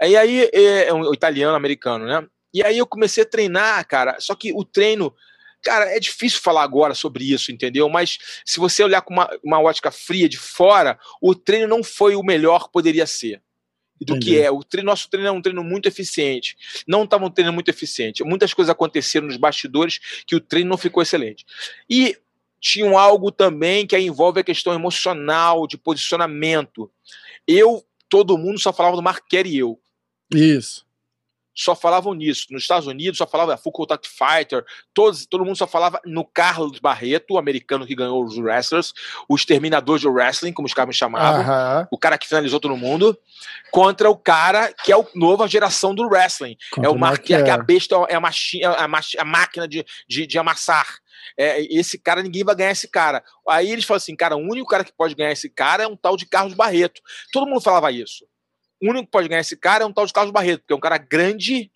Aí, 0.00 0.16
aí 0.16 0.50
é, 0.52 0.88
é 0.88 0.94
um 0.94 1.12
italiano, 1.12 1.54
americano, 1.54 2.06
né? 2.06 2.26
E 2.52 2.64
aí 2.64 2.78
eu 2.78 2.86
comecei 2.86 3.22
a 3.22 3.26
treinar, 3.26 3.86
cara. 3.86 4.18
Só 4.20 4.34
que 4.34 4.52
o 4.52 4.64
treino, 4.64 5.14
cara, 5.62 5.86
é 5.94 6.00
difícil 6.00 6.40
falar 6.40 6.62
agora 6.62 6.94
sobre 6.94 7.24
isso, 7.24 7.52
entendeu? 7.52 7.88
Mas 7.88 8.18
se 8.44 8.58
você 8.58 8.82
olhar 8.82 9.02
com 9.02 9.14
uma, 9.14 9.30
uma 9.44 9.60
ótica 9.60 9.90
fria 9.90 10.28
de 10.28 10.38
fora, 10.38 10.98
o 11.20 11.34
treino 11.34 11.68
não 11.68 11.82
foi 11.82 12.16
o 12.16 12.22
melhor 12.22 12.64
que 12.64 12.72
poderia 12.72 13.06
ser. 13.06 13.42
Do 14.00 14.16
Entendi. 14.16 14.30
que 14.30 14.40
é. 14.40 14.50
O 14.50 14.64
treino, 14.64 14.86
nosso 14.86 15.10
treino 15.10 15.28
é 15.28 15.30
um 15.30 15.42
treino 15.42 15.62
muito 15.62 15.86
eficiente. 15.86 16.56
Não 16.86 17.04
estava 17.04 17.26
um 17.26 17.30
treino 17.30 17.52
muito 17.52 17.68
eficiente. 17.68 18.24
Muitas 18.24 18.54
coisas 18.54 18.70
aconteceram 18.70 19.26
nos 19.26 19.36
bastidores 19.36 20.00
que 20.26 20.34
o 20.34 20.40
treino 20.40 20.70
não 20.70 20.78
ficou 20.78 21.02
excelente. 21.02 21.44
E 21.88 22.16
tinha 22.60 22.98
algo 22.98 23.30
também 23.30 23.86
que 23.86 23.94
aí 23.94 24.06
envolve 24.06 24.40
a 24.40 24.44
questão 24.44 24.72
emocional, 24.72 25.66
de 25.66 25.76
posicionamento. 25.76 26.90
Eu, 27.46 27.84
todo 28.08 28.38
mundo 28.38 28.58
só 28.58 28.72
falava 28.72 28.96
do 28.96 29.02
Mark 29.02 29.24
Kerr 29.28 29.46
e 29.46 29.58
eu 29.58 29.78
Isso. 30.32 30.86
Só 31.60 31.74
falavam 31.74 32.14
nisso. 32.14 32.46
Nos 32.50 32.62
Estados 32.62 32.86
Unidos 32.86 33.18
só 33.18 33.26
falava 33.26 33.56
Full 33.56 33.72
Contact 33.72 34.08
Fighter, 34.08 34.64
todos, 34.94 35.26
todo 35.26 35.44
mundo 35.44 35.56
só 35.56 35.66
falava 35.66 36.00
no 36.04 36.24
Carlos 36.24 36.78
Barreto, 36.78 37.34
o 37.34 37.38
americano 37.38 37.86
que 37.86 37.94
ganhou 37.94 38.24
os 38.24 38.38
wrestlers, 38.38 38.92
o 39.28 39.36
exterminador 39.36 39.98
de 39.98 40.08
wrestling, 40.08 40.52
como 40.52 40.66
os 40.66 40.74
caras 40.74 40.88
me 40.88 40.94
chamavam, 40.94 41.86
o 41.90 41.98
cara 41.98 42.16
que 42.16 42.26
finalizou 42.26 42.58
todo 42.58 42.76
mundo, 42.76 43.16
contra 43.70 44.08
o 44.08 44.16
cara 44.16 44.72
que 44.72 44.92
é 44.92 44.96
a 44.96 45.04
nova 45.14 45.46
geração 45.46 45.94
do 45.94 46.06
wrestling. 46.06 46.56
é 46.82 46.88
o 46.88 46.98
Mark, 46.98 47.22
que 47.22 47.34
é 47.34 47.50
a 47.50 47.58
besta, 47.58 47.96
é 48.08 48.14
a, 48.14 48.20
machi, 48.20 48.62
é 48.62 48.66
a, 48.66 48.88
machi, 48.88 49.18
a 49.18 49.24
máquina 49.24 49.68
de, 49.68 49.84
de, 50.08 50.26
de 50.26 50.38
amassar. 50.38 50.86
É, 51.36 51.62
esse 51.74 51.98
cara, 51.98 52.22
ninguém 52.22 52.44
vai 52.44 52.54
ganhar 52.54 52.70
esse 52.70 52.88
cara. 52.88 53.22
Aí 53.48 53.70
eles 53.70 53.84
falam 53.84 53.98
assim, 53.98 54.16
cara, 54.16 54.36
o 54.36 54.40
único 54.40 54.68
cara 54.68 54.84
que 54.84 54.92
pode 54.92 55.14
ganhar 55.14 55.32
esse 55.32 55.50
cara 55.50 55.84
é 55.84 55.86
um 55.86 55.96
tal 55.96 56.16
de 56.16 56.26
Carlos 56.26 56.54
Barreto. 56.54 57.00
Todo 57.32 57.46
mundo 57.46 57.60
falava 57.60 57.92
isso. 57.92 58.24
O 58.82 58.88
único 58.90 59.04
que 59.06 59.10
pode 59.10 59.28
ganhar 59.28 59.40
esse 59.40 59.56
cara 59.56 59.84
é 59.84 59.86
um 59.86 59.92
tal 59.92 60.06
de 60.06 60.12
Carlos 60.12 60.32
Barreto, 60.32 60.60
porque 60.60 60.72
é 60.72 60.76
um 60.76 60.80
cara 60.80 60.98
grande 60.98 61.70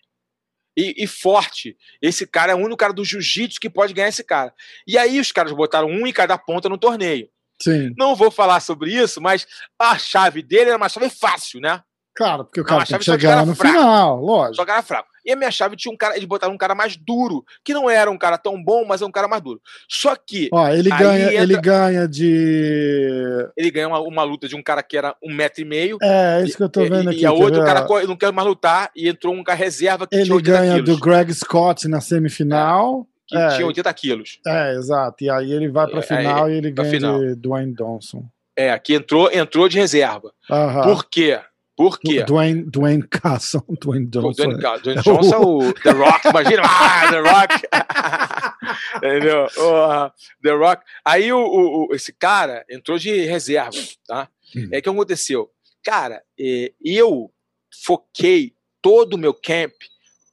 e, 0.77 1.03
e 1.03 1.07
forte. 1.07 1.77
Esse 2.01 2.25
cara 2.25 2.51
é 2.51 2.55
o 2.55 2.59
único 2.59 2.77
cara 2.77 2.93
do 2.93 3.05
jiu-jitsu 3.05 3.59
que 3.59 3.69
pode 3.69 3.93
ganhar 3.93 4.09
esse 4.09 4.23
cara. 4.23 4.53
E 4.87 4.97
aí 4.97 5.19
os 5.19 5.31
caras 5.31 5.53
botaram 5.53 5.87
um 5.87 6.05
em 6.05 6.13
cada 6.13 6.37
ponta 6.37 6.67
no 6.67 6.77
torneio. 6.77 7.29
Sim. 7.61 7.93
Não 7.97 8.15
vou 8.15 8.29
falar 8.29 8.59
sobre 8.59 8.91
isso, 8.91 9.21
mas 9.21 9.47
a 9.79 9.97
chave 9.97 10.41
dele 10.41 10.69
era 10.69 10.77
uma 10.77 10.89
chave 10.89 11.09
fácil, 11.09 11.61
né? 11.61 11.81
Claro, 12.15 12.45
porque 12.45 12.61
o 12.61 12.65
cara 12.65 12.83
a 12.83 12.85
tem 12.85 12.91
chave 12.91 13.05
que 13.05 13.11
chegar 13.11 13.45
no 13.45 13.55
fraco. 13.55 13.77
final, 13.77 14.21
lógico. 14.21 14.55
Só 14.55 14.65
que 14.65 14.71
era 14.71 14.81
fraco. 14.81 15.09
E 15.25 15.31
a 15.31 15.35
minha 15.35 15.49
chave 15.49 15.75
tinha 15.75 15.91
um 15.91 15.97
cara, 15.97 16.15
eles 16.15 16.27
botaram 16.27 16.53
um 16.53 16.57
cara 16.57 16.75
mais 16.75 16.95
duro, 16.95 17.43
que 17.63 17.73
não 17.73 17.89
era 17.89 18.11
um 18.11 18.17
cara 18.17 18.37
tão 18.37 18.61
bom, 18.63 18.85
mas 18.85 19.01
é 19.01 19.05
um 19.05 19.11
cara 19.11 19.27
mais 19.27 19.41
duro. 19.41 19.59
Só 19.89 20.15
que 20.15 20.49
Ó, 20.53 20.67
ele 20.69 20.89
ganha, 20.89 21.25
entra- 21.31 21.43
ele 21.43 21.57
ganha 21.59 22.07
de. 22.07 23.49
ele 23.57 23.71
ganhou 23.71 23.89
uma, 23.91 23.99
uma 23.99 24.23
luta 24.23 24.47
de 24.47 24.55
um 24.55 24.61
cara 24.63 24.83
que 24.83 24.97
era 24.97 25.15
um 25.23 25.33
metro 25.33 25.61
e 25.61 25.65
meio. 25.65 25.97
É, 26.01 26.41
é 26.41 26.43
isso 26.45 26.57
que 26.57 26.63
eu 26.63 26.69
tô 26.69 26.81
vendo 26.81 27.11
e, 27.11 27.15
aqui. 27.15 27.21
e 27.21 27.25
a 27.25 27.31
outro 27.31 27.61
ver? 27.61 27.65
cara 27.65 27.85
não 28.07 28.15
quer 28.15 28.31
mais 28.31 28.47
lutar 28.47 28.91
e 28.95 29.07
entrou 29.09 29.33
um 29.33 29.43
cara 29.43 29.57
reserva 29.57 30.07
que 30.07 30.15
Ele 30.15 30.31
80 30.31 30.41
ganha 30.59 30.73
quilos. 30.75 30.89
do 30.89 31.01
Greg 31.01 31.33
Scott 31.33 31.87
na 31.87 32.01
semifinal. 32.01 33.07
que 33.27 33.37
é. 33.37 33.47
tinha 33.55 33.65
80 33.67 33.93
quilos. 33.93 34.39
É, 34.45 34.73
exato. 34.75 35.23
E 35.23 35.29
aí 35.29 35.51
ele 35.51 35.69
vai 35.69 35.87
pra 35.87 35.99
É, 35.99 36.03
final 36.03 36.49
e 36.49 36.53
ele 36.57 36.71
ganha 36.71 36.89
final. 36.89 37.19
de 37.19 37.35
Dwayne 37.35 37.73
Johnson. 37.73 38.23
É, 38.57 38.77
que 38.79 38.93
entrou, 38.93 39.29
entrou 39.33 39.67
de 39.67 39.77
reserva. 39.77 40.31
Aham. 40.49 40.83
Por 40.83 41.05
quê? 41.09 41.39
Por 41.75 41.99
quê? 41.99 42.23
Dwayne, 42.23 42.63
Dwayne 42.71 43.03
Casson, 43.07 43.61
Dwayne 43.81 44.07
Johnson. 44.07 44.43
Dwayne, 44.45 44.61
Ca- 44.61 44.77
Dwayne 44.77 45.01
Johnson, 45.01 45.41
o 45.41 45.73
The 45.73 45.91
Rock, 45.91 46.27
imagina, 46.29 46.61
ah, 46.65 47.09
The 47.11 47.19
Rock. 47.19 47.67
Entendeu? 48.97 49.47
O, 49.57 50.11
The 50.41 50.51
Rock. 50.51 50.83
Aí 51.03 51.31
o, 51.33 51.37
o- 51.39 51.87
o- 51.91 51.95
esse 51.95 52.13
cara 52.13 52.65
entrou 52.69 52.97
de 52.97 53.25
reserva, 53.25 53.77
tá? 54.07 54.29
Hum. 54.55 54.69
É 54.71 54.81
que 54.81 54.89
aconteceu. 54.89 55.49
Cara, 55.83 56.21
eh, 56.39 56.71
eu 56.83 57.31
foquei 57.83 58.53
todo 58.81 59.15
o 59.15 59.17
meu 59.17 59.33
camp 59.33 59.73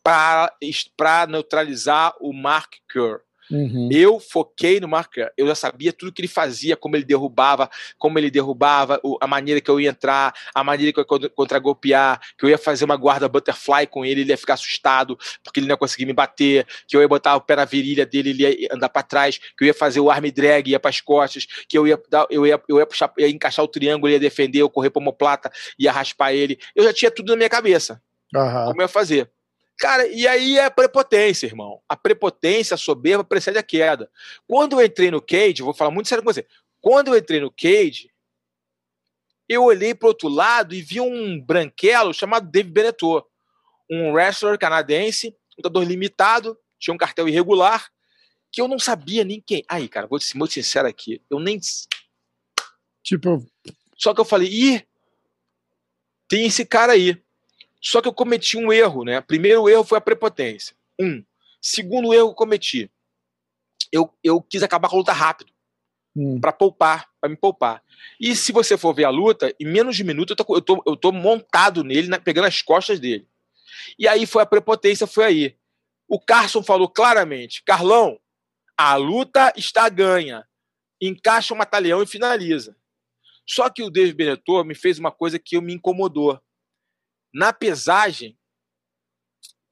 para 0.03 1.27
neutralizar 1.29 2.15
o 2.21 2.33
Mark 2.33 2.73
Kerr. 2.91 3.21
Uhum. 3.53 3.91
Eu 3.93 4.19
foquei 4.19 4.81
no 4.81 4.89
Mark 4.89 5.13
Kerr. 5.13 5.31
Eu 5.37 5.47
já 5.47 5.55
sabia 5.55 5.93
tudo 5.93 6.11
que 6.11 6.23
ele 6.23 6.29
fazia, 6.29 6.75
como 6.75 6.97
ele 6.97 7.05
derrubava, 7.05 7.69
como 7.99 8.19
ele 8.19 8.31
derrubava, 8.31 8.99
a 9.21 9.27
maneira 9.27 9.61
que 9.61 9.71
eu 9.71 9.79
ia 9.79 9.91
entrar, 9.91 10.35
a 10.55 10.65
maneira 10.65 10.91
que 10.91 10.99
eu 10.99 11.03
ia 11.03 11.07
contra- 11.07 11.29
contragolpear, 11.29 12.19
que 12.39 12.47
eu 12.47 12.49
ia 12.49 12.57
fazer 12.57 12.87
uma 12.87 12.97
guarda 12.97 13.29
butterfly 13.29 13.87
com 13.87 14.07
ele, 14.07 14.23
ele 14.23 14.31
ia 14.31 14.39
ficar 14.39 14.55
assustado, 14.55 15.19
porque 15.45 15.61
ele 15.61 15.67
não 15.67 15.75
ia 15.75 15.77
conseguir 15.77 16.07
me 16.07 16.15
bater, 16.15 16.67
que 16.89 16.97
eu 16.97 17.03
ia 17.03 17.09
botar 17.09 17.37
o 17.37 17.43
pé 17.43 17.57
na 17.57 17.67
virilha 17.67 18.07
dele, 18.07 18.31
ele 18.31 18.63
ia 18.63 18.69
andar 18.73 18.89
para 18.89 19.03
trás, 19.03 19.37
que 19.37 19.65
eu 19.65 19.67
ia 19.67 19.75
fazer 19.75 20.01
o 20.01 20.11
arm 20.11 20.25
drag, 20.31 20.71
ia 20.71 20.81
para 20.81 20.89
as 20.89 21.03
costas, 21.03 21.47
que 21.69 21.77
eu 21.77 21.87
ia 21.87 22.01
dar, 22.09 22.27
eu 22.31 22.47
ia, 22.47 22.59
eu 22.67 22.79
ia 22.79 22.87
puxar, 22.87 23.13
ia 23.19 23.29
encaixar 23.29 23.63
o 23.63 23.69
triângulo, 23.69 24.11
ia 24.11 24.19
defender, 24.19 24.61
eu 24.61 24.71
correr 24.71 24.89
para 24.89 25.01
homoplata, 25.01 25.53
ia 25.79 25.93
raspar 25.93 26.33
ele. 26.33 26.59
Eu 26.75 26.85
já 26.85 26.93
tinha 26.93 27.11
tudo 27.11 27.31
na 27.33 27.37
minha 27.37 27.51
cabeça 27.51 28.01
Aham. 28.35 28.67
como 28.69 28.81
eu 28.81 28.85
ia 28.85 28.89
fazer. 28.89 29.31
Cara, 29.79 30.07
e 30.07 30.27
aí 30.27 30.59
é 30.59 30.67
a 30.67 30.71
prepotência, 30.71 31.47
irmão. 31.47 31.83
A 31.89 31.97
prepotência, 31.97 32.75
a 32.75 32.79
soberba 32.79 33.25
precede 33.25 33.59
a 33.59 33.63
queda. 33.63 34.11
Quando 34.47 34.81
eu 34.81 34.85
entrei 34.85 35.11
no 35.11 35.21
Cage, 35.21 35.63
vou 35.63 35.75
falar 35.75 35.91
muito 35.91 36.09
sério 36.09 36.23
com 36.23 36.33
você. 36.33 36.47
Quando 36.81 37.09
eu 37.09 37.17
entrei 37.17 37.41
no 37.41 37.51
Cage, 37.51 38.11
eu 39.49 39.65
olhei 39.65 39.95
pro 39.95 40.09
outro 40.09 40.29
lado 40.29 40.75
e 40.75 40.81
vi 40.81 41.01
um 41.01 41.41
branquelo 41.41 42.15
chamado 42.15 42.51
Dave 42.51 42.71
Benetot, 42.71 43.27
um 43.91 44.13
wrestler 44.13 44.59
canadense, 44.59 45.37
lutador 45.57 45.85
limitado, 45.85 46.59
tinha 46.79 46.95
um 46.95 46.99
cartel 46.99 47.29
irregular, 47.29 47.91
que 48.51 48.61
eu 48.61 48.69
não 48.69 48.79
sabia 48.79 49.25
nem 49.25 49.41
quem. 49.41 49.65
Aí, 49.69 49.89
cara, 49.89 50.07
vou 50.07 50.21
ser 50.21 50.39
muito 50.39 50.55
sincero 50.55 50.89
aqui, 50.89 51.21
eu 51.29 51.39
nem 51.39 51.59
Tipo, 53.03 53.45
só 53.97 54.15
que 54.15 54.21
eu 54.21 54.25
falei, 54.25 54.49
ih, 54.49 54.87
tem 56.29 56.47
esse 56.47 56.65
cara 56.65 56.93
aí. 56.93 57.21
Só 57.83 58.01
que 58.01 58.09
eu 58.09 58.15
cometi 58.15 58.57
um 58.57 58.73
erro, 58.73 59.05
né? 59.05 59.21
Primeiro 59.21 59.69
erro 59.69 59.85
foi 59.85 59.99
a 59.99 60.03
prepotência. 60.03 60.77
Um. 61.01 61.25
Segundo 61.61 62.15
erro 62.15 62.29
que 62.29 62.33
eu 62.33 62.37
cometi. 62.37 62.91
Eu, 63.91 64.11
eu 64.23 64.41
quis 64.41 64.63
acabar 64.63 64.89
com 64.89 64.97
a 64.97 64.99
luta 64.99 65.13
rápido. 65.13 65.53
Hum. 66.15 66.39
para 66.39 66.53
poupar, 66.53 67.09
para 67.19 67.31
me 67.31 67.37
poupar. 67.37 67.83
E 68.21 68.37
se 68.37 68.53
você 68.53 68.77
for 68.77 68.93
ver 68.93 69.05
a 69.05 69.11
luta, 69.11 69.55
em 69.59 69.65
menos 69.65 69.97
de 69.97 70.03
um 70.03 70.07
minuto 70.07 70.33
eu 70.33 70.37
tô, 70.37 70.57
eu 70.57 70.61
tô, 70.61 70.83
eu 70.87 70.95
tô 70.95 71.11
montado 71.11 71.83
nele, 71.83 72.09
né, 72.09 72.19
pegando 72.19 72.47
as 72.47 72.61
costas 72.61 73.01
dele. 73.01 73.27
E 73.99 74.07
aí 74.07 74.27
foi 74.27 74.43
a 74.43 74.47
prepotência, 74.47 75.07
foi 75.07 75.25
aí. 75.25 75.57
O 76.07 76.21
Carson 76.21 76.63
falou 76.63 76.89
claramente: 76.89 77.63
Carlão, 77.65 78.19
a 78.77 78.95
luta 78.97 79.53
está 79.57 79.89
ganha. 79.89 80.47
Encaixa 81.01 81.55
o 81.55 81.57
matalhão 81.57 82.03
e 82.03 82.07
finaliza. 82.07 82.77
Só 83.49 83.69
que 83.71 83.83
o 83.83 83.91
David 83.91 84.15
Benetor 84.15 84.65
me 84.65 84.75
fez 84.75 84.99
uma 84.99 85.11
coisa 85.11 85.39
que 85.39 85.59
me 85.61 85.73
incomodou. 85.73 86.39
Na 87.33 87.53
pesagem, 87.53 88.37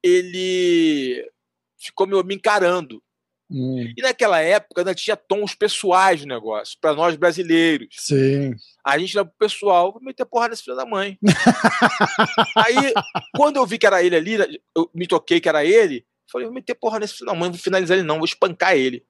ele 0.02 1.30
ficou 1.78 2.06
me 2.06 2.34
encarando. 2.34 3.02
Hum. 3.50 3.92
E 3.96 4.00
naquela 4.00 4.40
época 4.40 4.80
ainda 4.80 4.94
tinha 4.94 5.16
tons 5.16 5.56
pessoais 5.56 6.20
no 6.20 6.28
negócio, 6.28 6.78
para 6.80 6.94
nós 6.94 7.16
brasileiros. 7.16 7.88
Sim. 7.98 8.54
A 8.84 8.96
gente 8.96 9.16
era 9.16 9.24
pro 9.24 9.34
pessoal, 9.36 9.92
vou 9.92 10.00
meter 10.00 10.24
porrada 10.24 10.50
nesse 10.50 10.62
filho 10.62 10.76
da 10.76 10.86
mãe. 10.86 11.18
Aí, 12.56 12.94
quando 13.36 13.56
eu 13.56 13.66
vi 13.66 13.76
que 13.76 13.86
era 13.86 14.02
ele 14.04 14.14
ali, 14.14 14.60
eu 14.76 14.88
me 14.94 15.06
toquei 15.06 15.40
que 15.40 15.48
era 15.48 15.64
ele, 15.64 16.06
falei, 16.30 16.46
vou 16.46 16.54
meter 16.54 16.74
porra 16.74 17.00
nesse 17.00 17.14
filho 17.14 17.26
da 17.26 17.34
mãe, 17.34 17.50
vou 17.50 17.58
finalizar 17.58 17.98
ele 17.98 18.06
não, 18.06 18.18
vou 18.18 18.24
espancar 18.24 18.76
ele. 18.76 19.04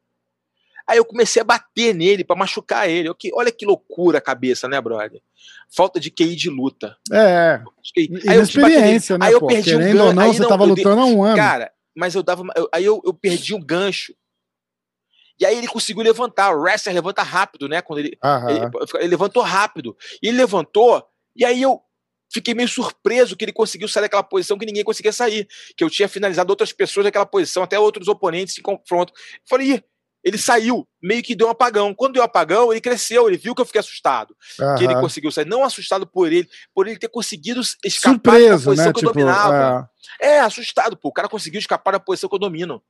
Aí 0.87 0.99
eu 0.99 1.05
comecei 1.05 1.41
a 1.41 1.45
bater 1.45 1.95
nele 1.95 2.25
para 2.25 2.37
machucar 2.37 2.89
ele. 2.89 3.09
Eu, 3.09 3.15
que, 3.15 3.31
olha 3.35 3.53
que 3.53 3.65
loucura 3.65 4.19
a 4.19 4.23
cabeça, 4.23 4.69
né, 4.69 4.81
brother? 4.81 5.21
Falta 5.75 6.01
de 6.01 6.11
QI 6.11 6.35
de 6.35 6.51
luta. 6.51 6.97
É. 7.13 7.63
Aí 8.29 8.37
eu 8.37 8.43
experiência, 8.43 9.17
né? 9.19 9.27
Aí 9.27 9.33
eu 9.33 9.41
pô, 9.41 9.47
perdi 9.47 9.75
o 9.75 9.79
gancho. 9.79 10.03
ou 10.03 10.13
não, 10.13 10.33
você 10.33 10.43
não, 10.43 10.49
tava 10.49 10.65
lutando 10.65 11.01
há 11.01 11.05
um 11.05 11.23
ano. 11.23 11.37
Cara, 11.37 11.73
mas 11.97 12.15
eu 12.15 12.23
dava. 12.23 12.45
Eu, 12.57 12.69
aí 12.73 12.85
eu, 12.85 13.01
eu 13.05 13.15
perdi 13.15 13.55
o 13.55 13.65
gancho. 13.65 14.15
E 15.39 15.47
aí 15.47 15.57
ele 15.57 15.67
conseguiu 15.67 16.03
levantar. 16.03 16.55
O 16.55 16.61
wrestler 16.61 16.95
levanta 16.95 17.23
rápido, 17.23 17.69
né? 17.69 17.81
Quando 17.81 18.01
ele, 18.01 18.19
ele, 18.49 18.71
ele, 18.99 19.09
levantou 19.09 19.43
rápido. 19.43 19.97
E 20.23 20.29
ele 20.29 20.37
levantou, 20.37 21.03
e 21.35 21.45
aí 21.45 21.63
eu 21.63 21.81
fiquei 22.33 22.55
meio 22.55 22.69
surpreso 22.69 23.37
que 23.37 23.45
ele 23.45 23.53
conseguiu 23.53 23.89
sair 23.89 24.03
daquela 24.03 24.23
posição 24.23 24.59
que 24.59 24.67
ninguém 24.67 24.85
conseguia 24.85 25.13
sair. 25.13 25.49
Que 25.77 25.83
eu 25.83 25.89
tinha 25.89 26.09
finalizado 26.09 26.51
outras 26.51 26.73
pessoas 26.73 27.05
naquela 27.05 27.27
posição, 27.27 27.63
até 27.63 27.79
outros 27.79 28.07
oponentes 28.07 28.59
em 28.59 28.63
confronto. 28.63 29.13
Falei, 29.49 29.83
ele 30.23 30.39
saiu, 30.39 30.87
meio 31.03 31.23
que 31.23 31.35
deu 31.35 31.47
um 31.47 31.51
apagão. 31.51 31.95
Quando 31.95 32.15
deu 32.15 32.23
um 32.23 32.27
apagão, 32.27 32.71
ele 32.71 32.81
cresceu, 32.81 33.29
ele 33.29 33.37
viu 33.37 33.55
que 33.55 33.61
eu 33.61 33.67
fiquei 33.67 33.81
assustado. 33.81 34.35
Uhum. 34.59 34.75
Que 34.77 34.85
ele 34.85 34.95
conseguiu 34.95 35.31
sair. 35.31 35.47
Não 35.47 35.65
assustado 35.65 36.07
por 36.07 36.33
ele, 36.33 36.49
por 36.75 36.87
ele 36.87 36.99
ter 36.99 37.09
conseguido 37.09 37.61
escapar 37.85 38.35
Surpreso, 38.35 38.59
da 38.59 38.71
posição 38.71 38.87
né? 38.87 38.93
que 38.93 38.99
tipo, 38.99 39.11
eu 39.11 39.13
dominava. 39.13 39.91
É... 40.21 40.27
é, 40.27 40.41
assustado, 40.41 40.97
pô. 40.97 41.09
O 41.09 41.13
cara 41.13 41.29
conseguiu 41.29 41.59
escapar 41.59 41.93
da 41.93 42.01
posição 42.01 42.29
que 42.29 42.35
eu 42.35 42.41
domino. 42.41 42.83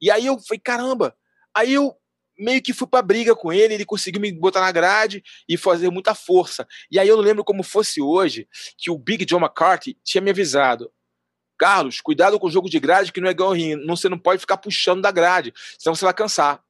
E 0.00 0.10
aí 0.10 0.26
eu 0.26 0.38
falei, 0.38 0.60
caramba, 0.60 1.14
Aí 1.58 1.72
eu 1.72 1.92
meio 2.38 2.62
que 2.62 2.72
fui 2.72 2.86
pra 2.86 3.02
briga 3.02 3.34
com 3.34 3.52
ele, 3.52 3.74
ele 3.74 3.84
conseguiu 3.84 4.20
me 4.20 4.30
botar 4.30 4.60
na 4.60 4.70
grade 4.70 5.24
e 5.48 5.56
fazer 5.56 5.90
muita 5.90 6.14
força. 6.14 6.64
E 6.88 6.98
aí 6.98 7.08
eu 7.08 7.16
não 7.16 7.24
lembro 7.24 7.42
como 7.42 7.64
fosse 7.64 8.00
hoje 8.00 8.46
que 8.76 8.92
o 8.92 8.96
Big 8.98 9.24
John 9.24 9.40
McCarthy 9.40 9.98
tinha 10.04 10.20
me 10.20 10.30
avisado. 10.30 10.88
Carlos, 11.58 12.00
cuidado 12.00 12.38
com 12.38 12.46
o 12.46 12.50
jogo 12.50 12.70
de 12.70 12.78
grade 12.78 13.12
que 13.12 13.20
não 13.20 13.28
é 13.28 13.32
igual 13.32 13.52
rim. 13.52 13.74
Não, 13.74 13.96
você 13.96 14.08
não 14.08 14.18
pode 14.18 14.40
ficar 14.40 14.56
puxando 14.56 15.02
da 15.02 15.10
grade, 15.10 15.52
senão 15.78 15.94
você 15.94 16.04
vai 16.04 16.14
cansar. 16.14 16.62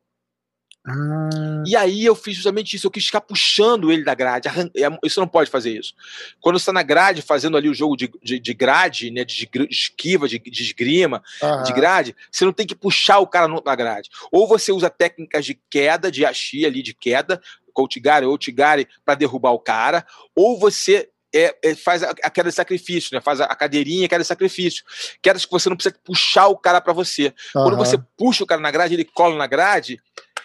Ah. 0.86 1.62
E 1.66 1.77
aí 1.77 2.05
eu 2.05 2.15
fiz 2.15 2.36
justamente 2.36 2.74
isso, 2.74 2.86
eu 2.86 2.90
quis 2.90 3.05
ficar 3.05 3.20
puxando 3.20 3.93
ele 3.93 4.05
da 4.05 4.15
grade. 4.15 4.48
É, 4.48 4.89
isso 5.05 5.20
não 5.20 5.28
pode 5.28 5.51
fazer 5.51 5.77
isso. 5.77 5.93
Quando 6.40 6.59
você 6.59 6.62
está 6.62 6.73
na 6.73 6.82
grade, 6.82 7.20
fazendo 7.20 7.56
ali 7.56 7.69
o 7.69 7.74
jogo 7.74 7.97
de, 7.97 8.10
de, 8.23 8.39
de 8.39 8.55
grade, 8.55 9.10
né, 9.10 9.24
de, 9.24 9.47
de 9.47 9.69
esquiva, 9.70 10.27
de, 10.28 10.39
de 10.39 10.62
esgrima, 10.62 11.23
de 11.65 11.73
grade, 11.73 12.16
você 12.31 12.44
não 12.44 12.52
tem 12.52 12.66
que 12.66 12.74
puxar 12.74 13.19
o 13.19 13.27
cara 13.27 13.48
na 13.48 13.77
grade. 13.77 14.09
Ou 14.32 14.48
você 14.48 14.73
usa 14.73 14.89
técnicas 14.89 15.44
de 15.44 15.59
queda, 15.69 16.10
de 16.10 16.24
achi 16.24 16.65
ali, 16.65 16.82
de 16.82 16.94
queda, 16.94 17.40
Koutigari 17.78 18.27
ou 18.27 18.39
Tigari, 18.39 18.89
para 19.05 19.15
derrubar 19.15 19.52
o 19.52 19.59
cara, 19.60 20.05
ou 20.35 20.59
você 20.59 21.10
é, 21.35 21.55
é, 21.63 21.75
faz 21.75 22.03
a, 22.03 22.11
a, 22.11 22.31
queda 22.31 22.49
de 22.49 22.55
sacrifício, 22.55 23.15
né? 23.15 23.21
Faz 23.21 23.41
a, 23.41 23.45
a 23.45 23.55
cadeirinha, 23.55 24.07
a 24.07 24.09
queda 24.09 24.23
de 24.23 24.29
sacrifício. 24.29 24.85
Quedas 25.23 25.45
que 25.45 25.51
você 25.51 25.69
não 25.69 25.77
precisa 25.77 25.95
puxar 26.05 26.49
o 26.49 26.57
cara 26.57 26.81
para 26.81 26.93
você. 26.93 27.35
Uhum. 27.55 27.65
Quando 27.65 27.77
você 27.77 27.99
puxa 28.17 28.45
o 28.45 28.47
cara 28.47 28.61
na 28.61 28.71
grade, 28.71 28.95
ele 28.95 29.05
cola 29.05 29.37
na 29.37 29.47
grade, 29.47 30.01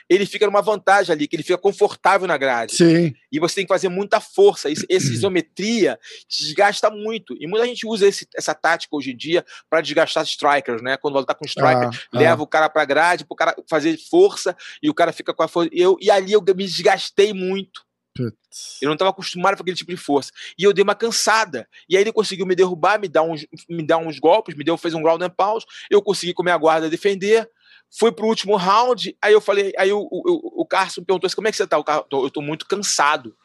ele 0.09 0.25
fica 0.25 0.45
numa 0.45 0.61
vantagem 0.61 1.13
ali, 1.13 1.27
que 1.27 1.35
ele 1.35 1.43
fica 1.43 1.57
confortável 1.57 2.27
na 2.27 2.37
grade. 2.37 2.75
Sim. 2.75 3.13
E 3.31 3.39
você 3.39 3.55
tem 3.55 3.65
que 3.65 3.73
fazer 3.73 3.89
muita 3.89 4.19
força. 4.19 4.69
Esse, 4.69 4.85
essa 4.89 5.07
isometria 5.11 5.97
desgasta 6.27 6.89
muito. 6.89 7.35
E 7.39 7.47
muita 7.47 7.65
gente 7.65 7.87
usa 7.87 8.07
esse, 8.07 8.27
essa 8.35 8.53
tática 8.53 8.95
hoje 8.95 9.11
em 9.11 9.17
dia 9.17 9.45
para 9.69 9.81
desgastar 9.81 10.23
strikers, 10.23 10.81
né? 10.81 10.97
Quando 10.97 11.15
você 11.15 11.25
tá 11.25 11.33
com 11.33 11.45
striker, 11.45 11.89
ah, 11.89 11.91
leva 12.11 12.41
ah. 12.41 12.43
o 12.43 12.47
cara 12.47 12.69
pra 12.69 12.85
grade, 12.85 13.25
pro 13.25 13.35
cara 13.35 13.55
fazer 13.69 13.97
força, 14.09 14.55
e 14.81 14.89
o 14.89 14.93
cara 14.93 15.13
fica 15.13 15.33
com 15.33 15.43
a 15.43 15.47
força. 15.47 15.69
Eu, 15.73 15.97
e 16.01 16.11
ali 16.11 16.33
eu 16.33 16.41
me 16.41 16.65
desgastei 16.65 17.33
muito. 17.33 17.81
Putz. 18.15 18.79
Eu 18.81 18.87
não 18.87 18.93
estava 18.93 19.11
acostumado 19.11 19.55
com 19.55 19.63
aquele 19.63 19.75
tipo 19.75 19.91
de 19.91 19.97
força. 19.97 20.31
E 20.57 20.63
eu 20.63 20.71
dei 20.71 20.83
uma 20.83 20.95
cansada. 20.95 21.67
E 21.89 21.97
aí 21.97 22.03
ele 22.03 22.11
conseguiu 22.11 22.45
me 22.45 22.55
derrubar, 22.55 22.99
me 22.99 23.07
dar 23.07 23.23
uns, 23.23 23.45
me 23.67 23.85
dar 23.85 23.97
uns 23.97 24.19
golpes, 24.19 24.55
me 24.55 24.63
deu, 24.63 24.77
fez 24.77 24.93
um 24.93 25.01
ground 25.01 25.21
and 25.21 25.29
pause. 25.31 25.65
Eu 25.89 26.01
consegui 26.01 26.33
com 26.33 26.43
a 26.43 26.45
minha 26.45 26.57
guarda 26.57 26.89
defender. 26.89 27.49
Foi 27.95 28.11
pro 28.11 28.25
último 28.25 28.55
round, 28.55 29.15
aí 29.21 29.33
eu 29.33 29.39
falei, 29.39 29.71
aí 29.77 29.93
o, 29.93 29.99
o, 29.99 30.61
o 30.61 30.65
Carson 30.65 31.03
perguntou 31.03 31.27
assim, 31.27 31.35
como 31.35 31.47
é 31.47 31.51
que 31.51 31.57
você 31.57 31.67
tá? 31.67 31.77
Eu 32.11 32.29
tô 32.31 32.41
muito 32.41 32.65
cansado. 32.65 33.35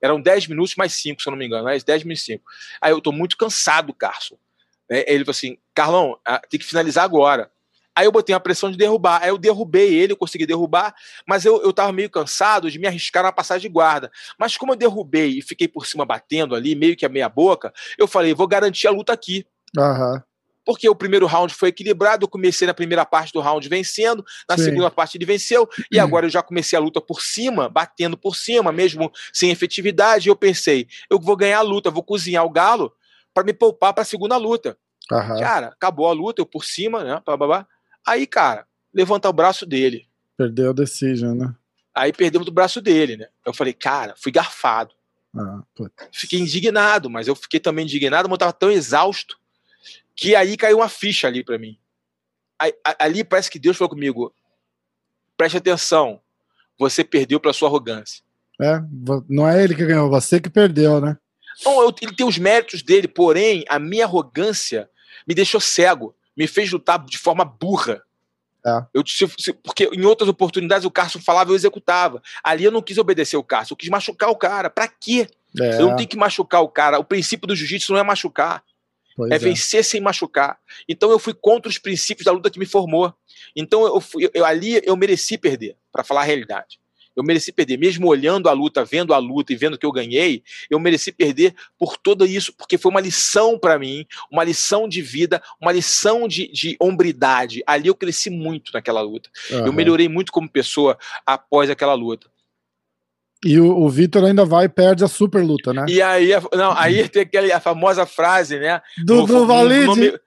Eram 0.00 0.20
10 0.20 0.46
minutos 0.46 0.76
mais 0.76 0.92
5, 0.94 1.20
se 1.20 1.28
eu 1.28 1.32
não 1.32 1.38
me 1.38 1.46
engano, 1.46 1.64
né? 1.64 1.76
10 1.84 2.04
minutos 2.04 2.24
5. 2.24 2.42
Aí 2.80 2.92
eu 2.92 3.00
tô 3.00 3.10
muito 3.10 3.36
cansado, 3.36 3.92
Carson. 3.92 4.38
Né? 4.88 5.04
Ele 5.08 5.24
falou 5.24 5.32
assim, 5.32 5.58
Carlão, 5.74 6.20
ah, 6.24 6.40
tem 6.48 6.60
que 6.60 6.66
finalizar 6.66 7.04
agora. 7.04 7.50
Aí 7.96 8.06
eu 8.06 8.12
botei 8.12 8.34
a 8.34 8.40
pressão 8.40 8.70
de 8.70 8.76
derrubar. 8.76 9.22
Aí 9.22 9.30
eu 9.30 9.38
derrubei 9.38 9.94
ele, 9.94 10.12
eu 10.12 10.16
consegui 10.16 10.44
derrubar, 10.44 10.94
mas 11.26 11.46
eu, 11.46 11.62
eu 11.62 11.72
tava 11.72 11.90
meio 11.92 12.10
cansado 12.10 12.70
de 12.70 12.78
me 12.78 12.86
arriscar 12.86 13.22
na 13.22 13.32
passagem 13.32 13.70
de 13.70 13.72
guarda. 13.72 14.10
Mas 14.38 14.56
como 14.56 14.72
eu 14.72 14.76
derrubei 14.76 15.38
e 15.38 15.42
fiquei 15.42 15.66
por 15.66 15.86
cima 15.86 16.04
batendo 16.04 16.54
ali, 16.54 16.74
meio 16.74 16.96
que 16.96 17.06
a 17.06 17.08
meia 17.08 17.28
boca, 17.28 17.72
eu 17.96 18.06
falei, 18.06 18.34
vou 18.34 18.46
garantir 18.46 18.86
a 18.86 18.90
luta 18.90 19.12
aqui. 19.12 19.46
Aham 19.76 20.22
porque 20.66 20.88
o 20.88 20.96
primeiro 20.96 21.26
round 21.26 21.54
foi 21.54 21.68
equilibrado, 21.68 22.24
eu 22.24 22.28
comecei 22.28 22.66
na 22.66 22.74
primeira 22.74 23.06
parte 23.06 23.32
do 23.32 23.40
round 23.40 23.66
vencendo, 23.68 24.24
na 24.48 24.58
Sim. 24.58 24.64
segunda 24.64 24.90
parte 24.90 25.16
ele 25.16 25.24
venceu, 25.24 25.68
e 25.92 25.96
agora 25.96 26.26
eu 26.26 26.30
já 26.30 26.42
comecei 26.42 26.76
a 26.76 26.82
luta 26.82 27.00
por 27.00 27.22
cima, 27.22 27.68
batendo 27.68 28.18
por 28.18 28.34
cima, 28.34 28.72
mesmo 28.72 29.12
sem 29.32 29.52
efetividade, 29.52 30.28
e 30.28 30.30
eu 30.30 30.34
pensei, 30.34 30.88
eu 31.08 31.20
vou 31.20 31.36
ganhar 31.36 31.58
a 31.58 31.62
luta, 31.62 31.88
vou 31.88 32.02
cozinhar 32.02 32.44
o 32.44 32.50
galo 32.50 32.92
para 33.32 33.44
me 33.44 33.52
poupar 33.52 33.94
para 33.94 34.02
a 34.02 34.04
segunda 34.04 34.36
luta. 34.36 34.76
Uhum. 35.12 35.38
Cara, 35.38 35.68
acabou 35.68 36.08
a 36.08 36.12
luta, 36.12 36.42
eu 36.42 36.46
por 36.46 36.64
cima, 36.64 37.04
né, 37.04 37.22
blá, 37.24 37.36
blá, 37.36 37.46
blá. 37.46 37.66
Aí, 38.06 38.26
cara, 38.26 38.66
levanta 38.94 39.28
o 39.28 39.32
braço 39.32 39.66
dele. 39.66 40.06
Perdeu 40.36 40.70
a 40.70 40.72
decisão, 40.72 41.34
né? 41.34 41.54
Aí 41.94 42.12
perdeu 42.12 42.44
do 42.44 42.52
braço 42.52 42.80
dele, 42.80 43.16
né? 43.16 43.28
Eu 43.44 43.54
falei, 43.54 43.72
cara, 43.72 44.14
fui 44.16 44.30
garfado. 44.30 44.94
Ah, 45.34 45.62
fiquei 46.12 46.38
indignado, 46.38 47.10
mas 47.10 47.28
eu 47.28 47.34
fiquei 47.34 47.60
também 47.60 47.84
indignado, 47.84 48.28
mas 48.28 48.34
eu 48.34 48.38
tava 48.38 48.52
tão 48.52 48.70
exausto 48.70 49.38
que 50.14 50.34
aí 50.34 50.56
caiu 50.56 50.78
uma 50.78 50.88
ficha 50.88 51.26
ali 51.26 51.44
para 51.44 51.58
mim. 51.58 51.78
Aí, 52.58 52.72
ali 52.98 53.22
parece 53.22 53.50
que 53.50 53.58
Deus 53.58 53.76
falou 53.76 53.90
comigo: 53.90 54.34
preste 55.36 55.58
atenção, 55.58 56.20
você 56.78 57.04
perdeu 57.04 57.38
pela 57.38 57.52
sua 57.52 57.68
arrogância. 57.68 58.24
É, 58.60 58.80
não 59.28 59.46
é 59.46 59.62
ele 59.62 59.74
que 59.74 59.84
ganhou, 59.84 60.08
você 60.08 60.40
que 60.40 60.48
perdeu, 60.48 61.00
né? 61.00 61.18
Não, 61.64 61.82
eu, 61.82 61.94
ele 62.00 62.14
tem 62.14 62.26
os 62.26 62.38
méritos 62.38 62.82
dele, 62.82 63.08
porém, 63.08 63.64
a 63.68 63.78
minha 63.78 64.04
arrogância 64.04 64.88
me 65.26 65.34
deixou 65.34 65.60
cego, 65.60 66.14
me 66.36 66.46
fez 66.46 66.70
lutar 66.70 67.04
de 67.04 67.18
forma 67.18 67.44
burra. 67.44 68.02
É. 68.64 68.84
Eu, 68.92 69.04
porque 69.62 69.84
em 69.92 70.04
outras 70.04 70.28
oportunidades 70.28 70.84
o 70.84 70.90
Carson 70.90 71.20
falava 71.20 71.50
e 71.50 71.52
eu 71.52 71.56
executava. 71.56 72.20
Ali 72.42 72.64
eu 72.64 72.72
não 72.72 72.82
quis 72.82 72.98
obedecer 72.98 73.36
o 73.36 73.44
Carson, 73.44 73.74
eu 73.74 73.76
quis 73.76 73.88
machucar 73.88 74.28
o 74.28 74.36
cara. 74.36 74.68
Pra 74.68 74.88
quê? 74.88 75.28
É. 75.60 75.76
Eu 75.76 75.88
não 75.88 75.96
tenho 75.96 76.08
que 76.08 76.16
machucar 76.16 76.62
o 76.62 76.68
cara. 76.68 76.98
O 76.98 77.04
princípio 77.04 77.46
do 77.46 77.54
jiu-jitsu 77.54 77.92
não 77.92 78.00
é 78.00 78.02
machucar. 78.02 78.62
Pois 79.16 79.30
é, 79.30 79.36
é 79.36 79.38
vencer 79.38 79.84
sem 79.84 80.00
machucar. 80.00 80.58
Então 80.88 81.10
eu 81.10 81.18
fui 81.18 81.32
contra 81.32 81.70
os 81.70 81.78
princípios 81.78 82.26
da 82.26 82.32
luta 82.32 82.50
que 82.50 82.58
me 82.58 82.66
formou. 82.66 83.14
Então 83.54 83.86
eu, 83.86 84.00
fui, 84.00 84.28
eu 84.34 84.44
ali 84.44 84.80
eu 84.84 84.96
mereci 84.96 85.38
perder, 85.38 85.76
para 85.90 86.04
falar 86.04 86.20
a 86.20 86.24
realidade. 86.24 86.78
Eu 87.16 87.24
mereci 87.24 87.50
perder, 87.50 87.78
mesmo 87.78 88.06
olhando 88.06 88.48
a 88.48 88.52
luta, 88.52 88.84
vendo 88.84 89.14
a 89.14 89.18
luta 89.18 89.52
e 89.52 89.56
vendo 89.56 89.78
que 89.78 89.86
eu 89.86 89.92
ganhei, 89.92 90.42
eu 90.68 90.78
mereci 90.78 91.10
perder 91.10 91.54
por 91.78 91.96
tudo 91.96 92.26
isso, 92.26 92.52
porque 92.56 92.76
foi 92.76 92.90
uma 92.90 93.00
lição 93.00 93.58
para 93.58 93.78
mim, 93.78 94.06
uma 94.30 94.44
lição 94.44 94.88
de 94.88 95.00
vida, 95.00 95.42
uma 95.60 95.72
lição 95.72 96.28
de, 96.28 96.48
de 96.52 96.76
hombridade. 96.80 97.62
Ali 97.66 97.88
eu 97.88 97.94
cresci 97.94 98.28
muito 98.28 98.70
naquela 98.74 99.00
luta. 99.00 99.30
Uhum. 99.50 99.66
Eu 99.66 99.72
melhorei 99.72 100.08
muito 100.08 100.30
como 100.30 100.48
pessoa 100.48 100.98
após 101.24 101.70
aquela 101.70 101.94
luta. 101.94 102.28
E 103.44 103.60
o, 103.60 103.78
o 103.78 103.88
Vitor 103.88 104.24
ainda 104.24 104.44
vai 104.44 104.64
e 104.64 104.68
perde 104.68 105.04
a 105.04 105.08
super 105.08 105.44
luta, 105.44 105.72
né? 105.72 105.84
E 105.88 106.00
aí, 106.00 106.30
não, 106.54 106.72
aí 106.76 107.08
tem 107.08 107.22
aquela 107.22 107.56
a 107.56 107.60
famosa 107.60 108.06
frase, 108.06 108.58
né? 108.58 108.80
Do, 109.04 109.16
no, 109.16 109.26
do 109.26 109.46
Valide. 109.46 110.18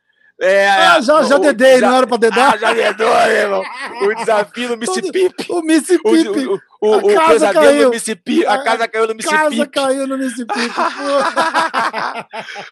É, 0.42 0.70
ah, 0.70 1.02
já, 1.02 1.22
já 1.24 1.38
dedei, 1.38 1.82
não 1.82 1.98
era 1.98 2.08
pra 2.08 2.16
dedar? 2.16 2.54
Ah, 2.54 2.58
já 2.58 2.74
dedou, 2.74 3.14
irmão. 3.28 3.62
O 4.02 4.16
desafio 4.16 4.70
no 4.70 4.78
Mississippi. 4.78 5.30
O 5.50 5.62
Mississippi. 5.62 6.48
O, 6.48 6.54
o, 6.54 6.60
o, 6.82 6.98
o 6.98 7.28
pesadelo 7.28 7.66
caiu. 7.66 7.84
no 7.84 7.90
Mississippi. 7.90 8.46
A 8.46 8.64
casa 8.64 8.88
caiu 8.88 9.08
no 9.08 9.16
Mississippi. 9.16 9.44
A 9.44 9.50
casa 9.50 9.68
caiu 9.68 10.08
no 10.08 10.18
Mississippi. 10.18 10.54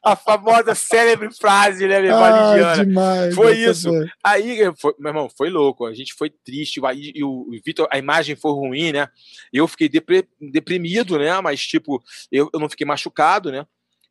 a 0.02 0.16
famosa 0.16 0.74
célebre 0.74 1.30
frase, 1.36 1.86
né, 1.86 2.00
minha 2.00 2.16
ah, 2.16 2.76
demais. 2.76 3.36
Foi 3.36 3.58
isso. 3.58 3.90
Aí, 4.24 4.60
foi, 4.80 4.94
meu 4.98 5.10
irmão, 5.10 5.28
foi 5.38 5.50
louco. 5.50 5.86
A 5.86 5.94
gente 5.94 6.14
foi 6.14 6.30
triste. 6.30 6.80
E 6.94 7.22
o, 7.22 7.30
o 7.30 7.52
Vitor, 7.66 7.86
a 7.92 7.98
imagem 7.98 8.38
foi 8.38 8.52
ruim, 8.52 8.94
né? 8.94 9.10
Eu 9.52 9.68
fiquei 9.68 9.90
deprimido, 10.40 11.20
né? 11.20 11.42
Mas, 11.42 11.62
tipo, 11.62 12.02
eu, 12.32 12.50
eu 12.54 12.60
não 12.62 12.70
fiquei 12.70 12.88
machucado, 12.88 13.52
né? 13.52 13.66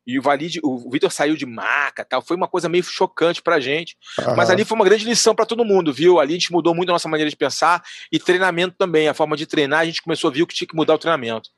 E 0.07 0.17
o 0.17 0.21
Valide, 0.21 0.61
o 0.63 0.89
Vitor 0.89 1.11
saiu 1.11 1.35
de 1.35 1.45
maca, 1.45 2.05
tal. 2.05 2.21
Foi 2.21 2.37
uma 2.37 2.47
coisa 2.47 2.69
meio 2.69 2.81
chocante 2.81 3.41
pra 3.41 3.59
gente. 3.59 3.97
Uhum. 4.17 4.37
Mas 4.37 4.49
ali 4.49 4.63
foi 4.63 4.77
uma 4.77 4.85
grande 4.85 5.03
lição 5.03 5.35
para 5.35 5.45
todo 5.45 5.65
mundo, 5.65 5.91
viu? 5.91 6.17
Ali 6.17 6.31
a 6.31 6.37
gente 6.37 6.53
mudou 6.53 6.73
muito 6.73 6.87
a 6.87 6.93
nossa 6.93 7.09
maneira 7.09 7.29
de 7.29 7.35
pensar 7.35 7.83
e 8.09 8.17
treinamento 8.17 8.73
também. 8.77 9.09
A 9.09 9.13
forma 9.13 9.35
de 9.35 9.45
treinar, 9.45 9.81
a 9.81 9.85
gente 9.85 10.01
começou 10.01 10.29
a 10.29 10.33
ver 10.33 10.45
que 10.45 10.55
tinha 10.55 10.67
que 10.67 10.77
mudar 10.77 10.95
o 10.95 10.97
treinamento. 10.97 11.49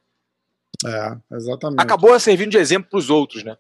É, 0.84 1.16
exatamente. 1.36 1.80
Acabou 1.80 2.20
servindo 2.20 2.50
de 2.50 2.58
exemplo 2.58 2.90
para 2.90 2.98
os 2.98 3.12
outros, 3.12 3.44
né? 3.44 3.56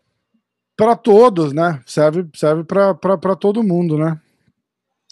Para 0.75 0.95
todos, 0.95 1.53
né? 1.53 1.83
Serve, 1.85 2.27
serve 2.33 2.63
para 2.63 3.35
todo 3.35 3.61
mundo, 3.61 3.95
né? 3.95 4.19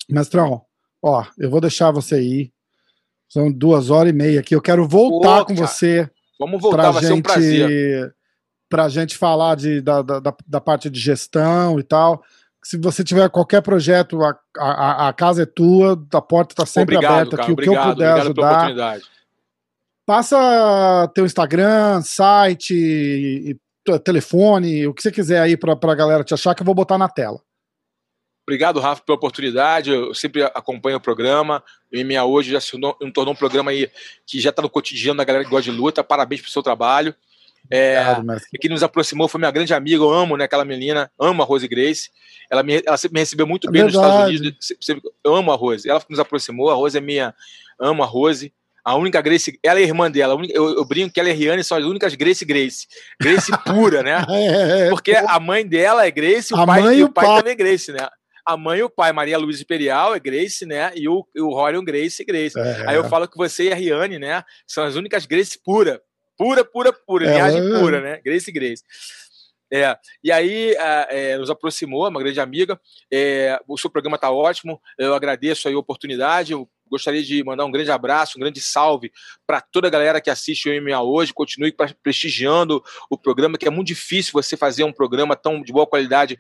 Mestrão, 0.10 0.64
ó, 1.04 1.24
eu 1.38 1.52
vou 1.52 1.62
deixar 1.62 1.92
você 1.92 2.16
aí. 2.16 2.52
São 3.30 3.52
duas 3.52 3.92
horas 3.92 4.12
e 4.12 4.16
meia 4.16 4.40
aqui. 4.40 4.56
Eu 4.56 4.62
quero 4.62 4.88
voltar 4.88 5.42
Pô, 5.42 5.46
com 5.48 5.56
você. 5.56 6.10
Vamos 6.40 6.60
voltar, 6.60 6.90
vai 6.90 7.04
gente... 7.04 7.08
ser 7.08 7.14
um 7.14 7.22
prazer 7.22 8.17
para 8.70 8.84
a 8.86 8.90
gente 8.90 9.18
falar 9.18 9.56
de, 9.56 9.82
da, 9.82 10.02
da, 10.02 10.34
da, 10.46 10.62
parte 10.62 10.90
de 10.90 11.00
gestão 11.00 11.80
e 11.80 11.84
tal. 11.84 12.24
Se 12.64 12.78
você 12.78 13.04
tiver 13.04 13.30
qualquer 13.30 13.62
projeto, 13.62 14.22
a, 14.24 14.38
a, 14.58 15.08
a 15.08 15.14
casa 15.14 15.44
é 15.44 15.46
tua, 15.46 15.94
a 16.14 16.22
porta 16.22 16.54
está 16.54 16.66
sempre 16.66 16.98
obrigado, 16.98 17.28
aberta 17.28 17.42
aqui. 17.42 17.52
o 17.52 17.56
que 17.56 17.70
eu 17.70 17.82
puder 17.82 18.14
ajudar. 18.14 19.00
Passa 20.06 21.12
teu 21.14 21.26
Instagram, 21.26 22.02
site, 22.02 23.58
telefone, 24.04 24.88
o 24.88 24.94
que 24.94 25.02
você 25.02 25.12
quiser 25.12 25.42
aí 25.42 25.56
para 25.56 25.74
a 25.74 25.96
galera 25.96 26.24
te 26.24 26.34
achar, 26.34 26.56
que 26.56 26.62
eu 26.62 26.66
vou 26.66 26.76
botar 26.76 26.98
na 26.98 27.08
tela. 27.08 27.42
Obrigado, 28.48 28.80
Rafa, 28.80 29.04
pela 29.04 29.18
oportunidade. 29.18 29.92
Eu 29.92 30.14
sempre 30.14 30.42
acompanho 30.42 30.96
o 30.96 31.02
programa. 31.02 31.62
O 31.94 31.98
MMA 31.98 32.24
hoje 32.24 32.52
já 32.52 32.62
se 32.62 32.72
tornou, 32.72 32.94
tornou 33.14 33.34
um 33.34 33.38
programa 33.38 33.72
aí 33.72 33.92
que 34.26 34.40
já 34.40 34.52
está 34.52 34.62
no 34.62 34.70
cotidiano 34.70 35.18
da 35.18 35.26
galera 35.26 35.44
que 35.44 35.50
gosta 35.50 35.70
de 35.70 35.78
luta. 35.78 36.02
Parabéns 36.02 36.40
pelo 36.40 36.52
seu 36.52 36.64
trabalho. 36.64 37.14
É, 37.70 37.98
que 38.60 38.70
nos 38.70 38.84
aproximou 38.84 39.28
foi 39.28 39.40
minha 39.40 39.52
grande 39.52 39.74
amiga, 39.74 40.04
eu 40.04 40.10
amo 40.10 40.38
né, 40.38 40.46
aquela 40.46 40.66
menina, 40.66 41.12
amo 41.20 41.42
a 41.42 41.46
Rose 41.46 41.68
Grace. 41.68 42.10
Ela, 42.50 42.64
me, 42.64 42.82
ela 42.86 42.98
me 43.12 43.20
recebeu 43.20 43.46
muito 43.46 43.68
é 43.68 43.72
bem 43.72 43.84
verdade. 43.84 44.06
nos 44.08 44.62
Estados 44.64 44.90
Unidos. 44.90 45.14
Eu 45.24 45.36
amo 45.36 45.52
a 45.52 45.56
Rose. 45.56 45.90
Ela 45.90 46.02
nos 46.10 46.20
aproximou, 46.20 46.70
a 46.70 46.76
Rose 46.76 46.98
é 46.98 47.02
minha. 47.02 47.34
Amo 47.80 48.04
a 48.04 48.06
Rose. 48.06 48.54
A 48.84 48.96
única 48.96 49.20
Grace, 49.20 49.60
ela 49.62 49.80
é 49.80 49.84
irmã 49.84 50.10
dela. 50.10 50.34
Única, 50.36 50.54
eu, 50.54 50.76
eu, 50.76 50.86
brinco 50.86 51.14
que 51.14 51.20
ela 51.20 51.28
e 51.28 51.32
a 51.34 51.36
Rihanna 51.36 51.62
são 51.62 51.78
as 51.78 51.84
únicas 51.84 52.16
Grace 52.16 52.46
Grace. 52.46 52.88
Grace 53.22 53.52
pura, 53.66 54.02
né? 54.02 54.26
É, 54.30 54.88
é, 54.88 54.90
Porque 54.90 55.12
a 55.12 55.40
mãe 55.42 55.68
dela 55.68 56.08
é 56.08 56.12
Grace, 56.12 56.54
o 56.54 56.66
pai, 56.66 56.96
e 56.96 57.04
o 57.04 57.12
pai, 57.12 57.26
pai 57.26 57.38
também 57.38 57.52
é 57.52 57.56
Grace, 57.56 57.92
né? 57.92 58.08
a 58.48 58.56
mãe 58.56 58.80
e 58.80 58.84
o 58.84 58.90
pai, 58.90 59.12
Maria 59.12 59.38
Luiz 59.38 59.60
Imperial 59.60 60.16
é 60.16 60.20
Grace, 60.22 60.66
né? 60.66 60.94
E 60.96 61.10
o, 61.10 61.28
o 61.38 61.54
Rorion 61.54 61.84
Grace 61.84 62.24
Grace. 62.24 62.58
É. 62.58 62.86
Aí 62.88 62.96
eu 62.96 63.04
falo 63.04 63.28
que 63.28 63.36
você 63.36 63.66
e 63.66 63.72
a 63.74 63.76
Riane, 63.76 64.18
né? 64.18 64.42
São 64.66 64.86
as 64.86 64.96
únicas 64.96 65.26
Grace 65.26 65.60
pura. 65.62 66.02
Pura, 66.38 66.64
pura, 66.64 66.94
pura. 66.94 67.26
É, 67.26 67.34
linhagem 67.34 67.62
é... 67.62 67.80
pura, 67.80 68.02
né? 68.02 68.22
Grace 68.24 68.52
Grace. 68.52 68.84
É, 69.72 69.98
e 70.24 70.32
aí 70.32 70.74
é, 71.10 71.38
nos 71.38 71.50
aproximou, 71.50 72.08
uma 72.08 72.20
grande 72.22 72.40
amiga. 72.40 72.80
É, 73.12 73.60
o 73.68 73.78
seu 73.78 73.90
programa 73.90 74.16
está 74.16 74.32
ótimo. 74.32 74.82
Eu 74.98 75.14
agradeço 75.14 75.68
a 75.68 75.78
oportunidade. 75.78 76.54
Eu 76.54 76.70
gostaria 76.90 77.24
de 77.24 77.44
mandar 77.44 77.66
um 77.66 77.72
grande 77.72 77.92
abraço, 77.92 78.38
um 78.38 78.42
grande 78.42 78.62
salve 78.62 79.12
para 79.46 79.62
toda 79.62 79.88
a 79.88 79.92
galera 79.92 80.22
que 80.22 80.30
assiste 80.30 80.70
o 80.70 80.82
MMA 80.82 81.02
hoje. 81.02 81.34
Continue 81.34 81.74
prestigiando 82.02 82.84
o 83.10 83.18
programa, 83.18 83.58
que 83.58 83.68
é 83.68 83.72
muito 83.72 83.88
difícil 83.88 84.32
você 84.34 84.58
fazer 84.58 84.84
um 84.84 84.92
programa 84.92 85.36
tão 85.36 85.62
de 85.62 85.72
boa 85.72 85.86
qualidade 85.86 86.38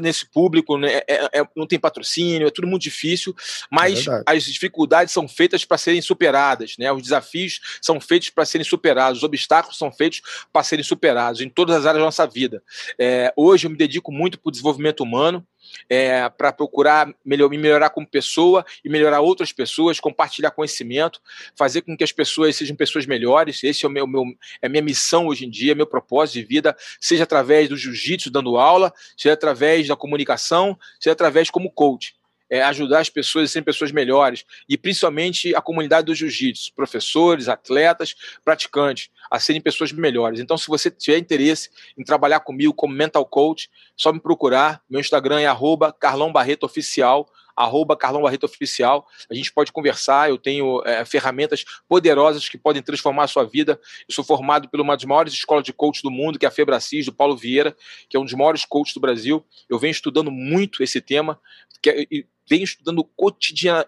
nesse 0.00 0.30
público. 0.30 0.76
Né? 0.76 0.94
É, 0.94 1.04
é, 1.08 1.40
é, 1.40 1.48
não 1.56 1.66
tem 1.66 1.78
patrocínio, 1.78 2.46
é 2.46 2.50
tudo 2.50 2.66
muito 2.66 2.82
difícil, 2.82 3.34
mas 3.70 4.06
é 4.06 4.22
as 4.26 4.44
dificuldades 4.44 5.12
são 5.12 5.28
feitas 5.28 5.64
para 5.64 5.78
serem 5.78 6.00
superadas, 6.00 6.74
né? 6.78 6.90
Os 6.92 7.02
desafios 7.02 7.60
são 7.80 8.00
feitos 8.00 8.30
para 8.30 8.44
serem 8.44 8.64
superados, 8.64 9.18
os 9.18 9.24
obstáculos 9.24 9.78
são 9.78 9.92
feitos 9.92 10.22
para 10.52 10.62
serem 10.62 10.84
superados 10.84 11.40
em 11.40 11.48
todas 11.48 11.76
as 11.76 11.86
áreas 11.86 12.00
da 12.00 12.04
nossa 12.04 12.26
vida. 12.26 12.62
É, 12.98 13.32
hoje 13.36 13.66
eu 13.66 13.70
me 13.70 13.76
dedico 13.76 14.12
muito 14.12 14.38
para 14.38 14.48
o 14.48 14.52
desenvolvimento 14.52 15.02
humano 15.02 15.46
é, 15.88 16.28
para 16.28 16.52
procurar 16.52 17.12
melhor, 17.24 17.48
me 17.48 17.58
melhorar 17.58 17.90
como 17.90 18.06
pessoa 18.06 18.64
e 18.84 18.88
melhorar 18.88 19.20
outras 19.20 19.52
pessoas, 19.52 20.00
compartilhar 20.00 20.50
conhecimento, 20.50 21.20
fazer 21.56 21.82
com 21.82 21.96
que 21.96 22.04
as 22.04 22.12
pessoas 22.12 22.56
sejam 22.56 22.76
pessoas 22.76 23.06
melhores. 23.06 23.62
Esse 23.62 23.84
é 23.84 23.88
o 23.88 23.90
meu, 23.90 24.06
meu 24.06 24.24
é 24.60 24.66
a 24.66 24.68
minha 24.68 24.82
missão 24.82 25.26
hoje 25.26 25.46
em 25.46 25.50
dia, 25.50 25.74
meu 25.74 25.86
propósito 25.86 26.34
de 26.34 26.44
vida, 26.44 26.76
seja 27.00 27.24
através 27.24 27.68
do 27.68 27.76
jiu-jitsu 27.76 28.30
dando 28.30 28.56
aula, 28.56 28.92
seja 29.16 29.32
através 29.32 29.86
da 29.86 29.96
comunicação, 29.96 30.78
seja 31.00 31.12
através 31.12 31.50
como 31.50 31.70
coach 31.70 32.17
é, 32.50 32.62
ajudar 32.62 33.00
as 33.00 33.10
pessoas 33.10 33.44
a 33.44 33.52
serem 33.52 33.64
pessoas 33.64 33.92
melhores 33.92 34.44
e 34.68 34.76
principalmente 34.76 35.54
a 35.54 35.60
comunidade 35.60 36.06
do 36.06 36.14
jiu-jitsu, 36.14 36.72
professores, 36.74 37.48
atletas, 37.48 38.14
praticantes, 38.44 39.10
a 39.30 39.38
serem 39.38 39.60
pessoas 39.60 39.92
melhores. 39.92 40.40
Então, 40.40 40.56
se 40.56 40.66
você 40.66 40.90
tiver 40.90 41.18
interesse 41.18 41.70
em 41.96 42.04
trabalhar 42.04 42.40
comigo 42.40 42.72
como 42.72 42.94
mental 42.94 43.24
coach, 43.26 43.70
só 43.96 44.12
me 44.12 44.20
procurar. 44.20 44.82
Meu 44.88 45.00
Instagram 45.00 45.40
é 45.40 45.46
arroba 45.46 45.92
Carlão 45.92 46.32
Barreto 46.32 46.64
Oficial, 46.64 47.28
arroba 47.58 47.96
Carlão 47.96 48.22
Barreto 48.22 48.44
Oficial. 48.44 49.06
A 49.28 49.34
gente 49.34 49.52
pode 49.52 49.72
conversar, 49.72 50.30
eu 50.30 50.38
tenho 50.38 50.80
é, 50.86 51.04
ferramentas 51.04 51.64
poderosas 51.88 52.48
que 52.48 52.56
podem 52.56 52.80
transformar 52.80 53.24
a 53.24 53.28
sua 53.28 53.44
vida. 53.44 53.80
Eu 54.08 54.14
sou 54.14 54.24
formado 54.24 54.68
por 54.68 54.80
uma 54.80 54.96
das 54.96 55.04
maiores 55.04 55.32
escolas 55.32 55.64
de 55.64 55.72
coach 55.72 56.00
do 56.02 56.10
mundo, 56.10 56.38
que 56.38 56.46
é 56.46 56.48
a 56.48 56.52
Febracis, 56.52 57.06
do 57.06 57.12
Paulo 57.12 57.36
Vieira, 57.36 57.76
que 58.08 58.16
é 58.16 58.20
um 58.20 58.24
dos 58.24 58.34
maiores 58.34 58.64
coaches 58.64 58.94
do 58.94 59.00
Brasil. 59.00 59.44
Eu 59.68 59.78
venho 59.78 59.90
estudando 59.90 60.30
muito 60.30 60.82
esse 60.82 61.00
tema, 61.00 61.40
que 61.82 61.90
é, 61.90 62.06
venho 62.48 62.64
estudando 62.64 63.04
cotidiana, 63.16 63.86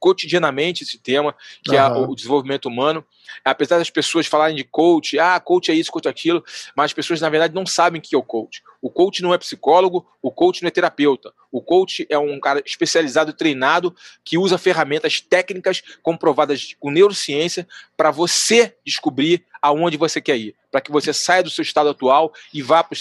cotidianamente 0.00 0.82
esse 0.82 0.98
tema, 0.98 1.36
que 1.62 1.76
uhum. 1.76 1.76
é 1.76 1.92
o 1.92 2.14
desenvolvimento 2.14 2.66
humano. 2.66 3.04
Apesar 3.44 3.78
das 3.78 3.90
pessoas 3.90 4.26
falarem 4.26 4.56
de 4.56 4.64
coach, 4.64 5.18
ah, 5.18 5.38
coach 5.38 5.70
é 5.70 5.74
isso, 5.74 5.92
coach 5.92 6.06
é 6.06 6.10
aquilo, 6.10 6.42
mas 6.74 6.86
as 6.86 6.92
pessoas, 6.92 7.20
na 7.20 7.28
verdade, 7.28 7.54
não 7.54 7.66
sabem 7.66 8.00
o 8.00 8.02
que 8.02 8.14
é 8.14 8.18
o 8.18 8.22
coach. 8.22 8.62
O 8.82 8.90
coach 8.90 9.22
não 9.22 9.34
é 9.34 9.38
psicólogo, 9.38 10.06
o 10.22 10.32
coach 10.32 10.62
não 10.62 10.68
é 10.68 10.70
terapeuta. 10.70 11.32
O 11.52 11.60
coach 11.60 12.06
é 12.08 12.18
um 12.18 12.40
cara 12.40 12.62
especializado 12.64 13.30
e 13.30 13.34
treinado 13.34 13.94
que 14.24 14.38
usa 14.38 14.56
ferramentas 14.56 15.20
técnicas 15.20 15.82
comprovadas 16.02 16.74
com 16.80 16.90
neurociência 16.90 17.68
para 17.96 18.10
você 18.10 18.74
descobrir 18.84 19.44
aonde 19.60 19.98
você 19.98 20.20
quer 20.20 20.38
ir, 20.38 20.56
para 20.70 20.80
que 20.80 20.90
você 20.90 21.12
saia 21.12 21.42
do 21.42 21.50
seu 21.50 21.62
estado 21.62 21.90
atual 21.90 22.32
e 22.54 22.62
vá 22.62 22.82
para 22.82 22.96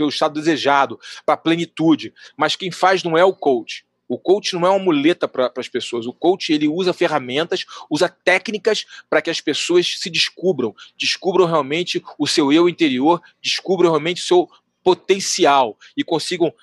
o 0.00 0.08
estado 0.08 0.34
desejado, 0.40 0.98
para 1.26 1.34
a 1.34 1.38
plenitude. 1.38 2.14
Mas 2.36 2.56
quem 2.56 2.70
faz 2.70 3.02
não 3.02 3.18
é 3.18 3.24
o 3.24 3.34
coach. 3.34 3.84
O 4.14 4.18
coach 4.18 4.54
não 4.54 4.64
é 4.64 4.70
uma 4.70 4.78
muleta 4.78 5.26
para 5.26 5.50
as 5.56 5.68
pessoas. 5.68 6.06
O 6.06 6.12
coach 6.12 6.52
ele 6.52 6.68
usa 6.68 6.92
ferramentas, 6.92 7.66
usa 7.90 8.08
técnicas 8.08 8.86
para 9.10 9.20
que 9.20 9.28
as 9.28 9.40
pessoas 9.40 9.98
se 9.98 10.08
descubram, 10.08 10.72
descubram 10.96 11.46
realmente 11.46 12.00
o 12.16 12.24
seu 12.24 12.52
eu 12.52 12.68
interior, 12.68 13.20
descubram 13.42 13.90
realmente 13.90 14.22
o 14.22 14.24
seu 14.24 14.48
potencial 14.84 15.76
e 15.96 16.04
consigam 16.04 16.54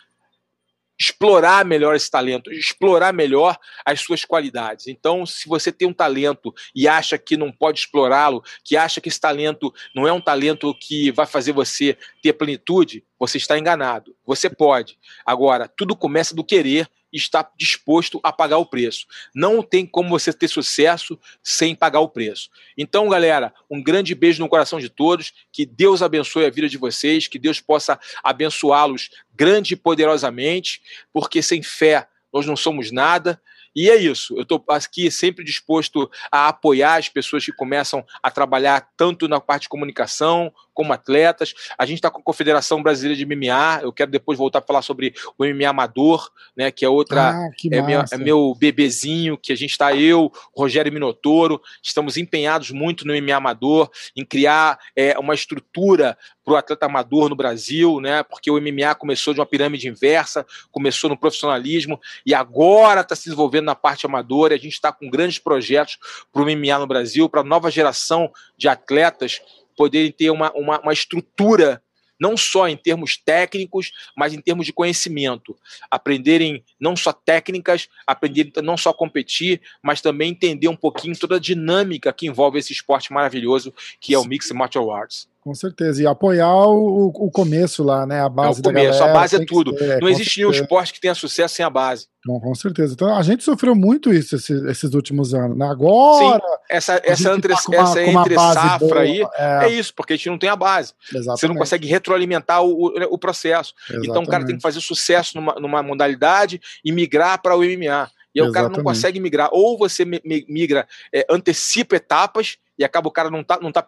explorar 0.97 1.65
melhor 1.65 1.93
esse 1.93 2.09
talento, 2.09 2.53
explorar 2.53 3.11
melhor 3.11 3.57
as 3.83 3.99
suas 3.99 4.23
qualidades. 4.23 4.87
Então, 4.87 5.25
se 5.25 5.49
você 5.49 5.73
tem 5.73 5.89
um 5.89 5.93
talento 5.93 6.53
e 6.73 6.87
acha 6.87 7.17
que 7.17 7.35
não 7.35 7.51
pode 7.51 7.79
explorá-lo, 7.79 8.41
que 8.63 8.77
acha 8.77 9.01
que 9.01 9.09
esse 9.09 9.19
talento 9.19 9.73
não 9.93 10.07
é 10.07 10.13
um 10.13 10.21
talento 10.21 10.73
que 10.75 11.11
vai 11.11 11.25
fazer 11.25 11.51
você 11.51 11.97
ter 12.21 12.31
plenitude, 12.31 13.03
você 13.19 13.37
está 13.37 13.59
enganado. 13.59 14.15
Você 14.25 14.49
pode. 14.49 14.97
Agora, 15.25 15.67
tudo 15.67 15.97
começa 15.97 16.33
do 16.33 16.45
querer 16.45 16.87
está 17.11 17.49
disposto 17.57 18.19
a 18.23 18.31
pagar 18.31 18.57
o 18.57 18.65
preço. 18.65 19.05
Não 19.33 19.61
tem 19.61 19.85
como 19.85 20.09
você 20.09 20.31
ter 20.31 20.47
sucesso 20.47 21.19
sem 21.43 21.75
pagar 21.75 21.99
o 21.99 22.09
preço. 22.09 22.49
Então, 22.77 23.09
galera, 23.09 23.53
um 23.69 23.81
grande 23.81 24.15
beijo 24.15 24.41
no 24.41 24.49
coração 24.49 24.79
de 24.79 24.89
todos. 24.89 25.33
Que 25.51 25.65
Deus 25.65 26.01
abençoe 26.01 26.45
a 26.45 26.49
vida 26.49 26.69
de 26.69 26.77
vocês, 26.77 27.27
que 27.27 27.39
Deus 27.39 27.59
possa 27.59 27.99
abençoá-los 28.23 29.09
grande 29.33 29.73
e 29.73 29.77
poderosamente, 29.77 30.81
porque 31.11 31.41
sem 31.41 31.63
fé 31.63 32.07
nós 32.31 32.45
não 32.45 32.55
somos 32.55 32.91
nada. 32.91 33.41
E 33.75 33.89
é 33.89 33.95
isso, 33.95 34.35
eu 34.35 34.43
estou 34.43 34.63
aqui 34.67 35.09
sempre 35.09 35.43
disposto 35.43 36.09
a 36.31 36.49
apoiar 36.49 36.95
as 36.95 37.07
pessoas 37.07 37.45
que 37.45 37.53
começam 37.53 38.05
a 38.21 38.29
trabalhar 38.29 38.89
tanto 38.97 39.27
na 39.27 39.39
parte 39.39 39.63
de 39.63 39.69
comunicação 39.69 40.51
como 40.73 40.93
atletas. 40.93 41.53
A 41.77 41.85
gente 41.85 41.97
está 41.97 42.09
com 42.09 42.19
a 42.19 42.23
Confederação 42.23 42.81
Brasileira 42.81 43.15
de 43.15 43.25
MMA, 43.25 43.81
eu 43.83 43.93
quero 43.93 44.11
depois 44.11 44.37
voltar 44.37 44.59
a 44.59 44.61
falar 44.61 44.81
sobre 44.81 45.13
o 45.37 45.45
MMA 45.45 45.69
Amador, 45.69 46.29
né, 46.55 46.71
que 46.71 46.83
é 46.83 46.89
outra, 46.89 47.31
ah, 47.31 47.49
é, 47.71 47.81
minha, 47.81 48.05
é, 48.11 48.17
meu 48.17 48.55
bebezinho, 48.55 49.37
que 49.37 49.53
a 49.53 49.55
gente 49.55 49.71
está, 49.71 49.95
eu, 49.95 50.31
Rogério 50.55 50.91
Minotoro, 50.91 51.61
estamos 51.81 52.17
empenhados 52.17 52.71
muito 52.71 53.05
no 53.05 53.13
MMA 53.13 53.35
Amador, 53.35 53.89
em 54.15 54.25
criar 54.25 54.79
é, 54.95 55.17
uma 55.17 55.33
estrutura 55.33 56.17
para 56.43 56.53
o 56.53 56.57
atleta 56.57 56.85
amador 56.85 57.29
no 57.29 57.35
Brasil, 57.35 57.99
né? 57.99 58.23
Porque 58.23 58.49
o 58.49 58.59
MMA 58.59 58.95
começou 58.95 59.33
de 59.33 59.39
uma 59.39 59.45
pirâmide 59.45 59.87
inversa, 59.87 60.45
começou 60.71 61.09
no 61.09 61.17
profissionalismo 61.17 61.99
e 62.25 62.33
agora 62.33 63.01
está 63.01 63.15
se 63.15 63.25
desenvolvendo 63.25 63.65
na 63.65 63.75
parte 63.75 64.05
amadora. 64.05 64.53
E 64.53 64.57
a 64.57 64.59
gente 64.59 64.73
está 64.73 64.91
com 64.91 65.09
grandes 65.09 65.39
projetos 65.39 65.97
para 66.31 66.41
o 66.41 66.45
MMA 66.45 66.79
no 66.79 66.87
Brasil, 66.87 67.29
para 67.29 67.41
a 67.41 67.43
nova 67.43 67.69
geração 67.69 68.31
de 68.57 68.67
atletas 68.67 69.41
poderem 69.75 70.11
ter 70.11 70.29
uma, 70.29 70.51
uma, 70.53 70.79
uma 70.79 70.93
estrutura 70.93 71.81
não 72.21 72.37
só 72.37 72.67
em 72.67 72.77
termos 72.77 73.17
técnicos, 73.17 73.91
mas 74.15 74.31
em 74.31 74.39
termos 74.39 74.67
de 74.67 74.71
conhecimento. 74.71 75.57
Aprenderem 75.89 76.63
não 76.79 76.95
só 76.95 77.11
técnicas, 77.11 77.89
aprenderem 78.05 78.53
não 78.61 78.77
só 78.77 78.93
competir, 78.93 79.59
mas 79.81 80.01
também 80.01 80.29
entender 80.29 80.67
um 80.67 80.75
pouquinho 80.75 81.17
toda 81.17 81.37
a 81.37 81.39
dinâmica 81.39 82.13
que 82.13 82.27
envolve 82.27 82.59
esse 82.59 82.71
esporte 82.71 83.11
maravilhoso 83.11 83.73
que 83.99 84.13
é 84.13 84.19
o 84.19 84.23
Mixed 84.23 84.53
Martial 84.53 84.91
Arts. 84.91 85.30
Com 85.41 85.55
certeza. 85.55 86.03
E 86.03 86.05
apoiar 86.05 86.53
o, 86.67 87.07
o 87.07 87.31
começo 87.31 87.83
lá, 87.83 88.05
né? 88.05 88.21
A 88.21 88.29
base 88.29 88.59
é 88.59 88.61
o 88.61 88.63
começo, 88.63 88.99
galera, 88.99 89.11
a 89.11 89.13
base 89.21 89.35
é 89.37 89.43
tudo. 89.45 89.73
Ter, 89.73 89.99
não 89.99 90.07
existe 90.07 90.37
nenhum 90.37 90.51
esporte 90.51 90.93
que 90.93 91.01
tenha 91.01 91.15
sucesso 91.15 91.55
sem 91.55 91.65
a 91.65 91.69
base. 91.69 92.05
Bom, 92.23 92.39
com 92.39 92.53
certeza. 92.53 92.93
Então 92.93 93.15
a 93.15 93.23
gente 93.23 93.43
sofreu 93.43 93.73
muito 93.73 94.13
isso 94.13 94.35
esses, 94.35 94.63
esses 94.65 94.93
últimos 94.93 95.33
anos. 95.33 95.57
Né? 95.57 95.65
Agora. 95.65 96.39
Sim, 96.39 96.55
essa, 96.69 97.01
essa 97.03 97.33
entre, 97.33 97.55
tá 97.55 97.61
uma, 97.67 97.75
essa 97.75 98.03
entre 98.03 98.35
safra 98.35 98.87
boa, 98.87 99.01
aí 99.01 99.21
é... 99.35 99.65
é... 99.65 99.69
isso, 99.69 99.91
porque 99.95 100.13
a 100.13 100.15
gente 100.15 100.29
não 100.29 100.37
tem 100.37 100.49
a 100.49 100.55
base. 100.55 100.93
Exatamente. 101.09 101.39
Você 101.39 101.47
não 101.47 101.55
consegue 101.55 101.87
retroalimentar 101.87 102.63
o, 102.63 102.89
o, 102.89 103.13
o 103.13 103.17
processo. 103.17 103.73
Exatamente. 103.85 104.09
Então 104.11 104.21
o 104.21 104.27
cara 104.27 104.45
tem 104.45 104.57
que 104.57 104.61
fazer 104.61 104.79
sucesso 104.79 105.35
numa, 105.35 105.55
numa 105.55 105.81
modalidade 105.81 106.61
e 106.85 106.91
migrar 106.91 107.41
para 107.41 107.57
o 107.57 107.61
MMA. 107.61 108.11
E 108.35 108.41
aí 108.41 108.47
o 108.47 108.51
cara 108.51 108.69
não 108.69 108.83
consegue 108.83 109.19
migrar. 109.19 109.49
Ou 109.51 109.75
você 109.75 110.05
migra, 110.05 110.87
é, 111.11 111.25
antecipa 111.27 111.95
etapas 111.95 112.57
e 112.77 112.83
acaba 112.83 113.07
o 113.07 113.11
cara 113.11 113.31
não 113.31 113.43
tá, 113.43 113.59
não 113.59 113.71
tá 113.71 113.81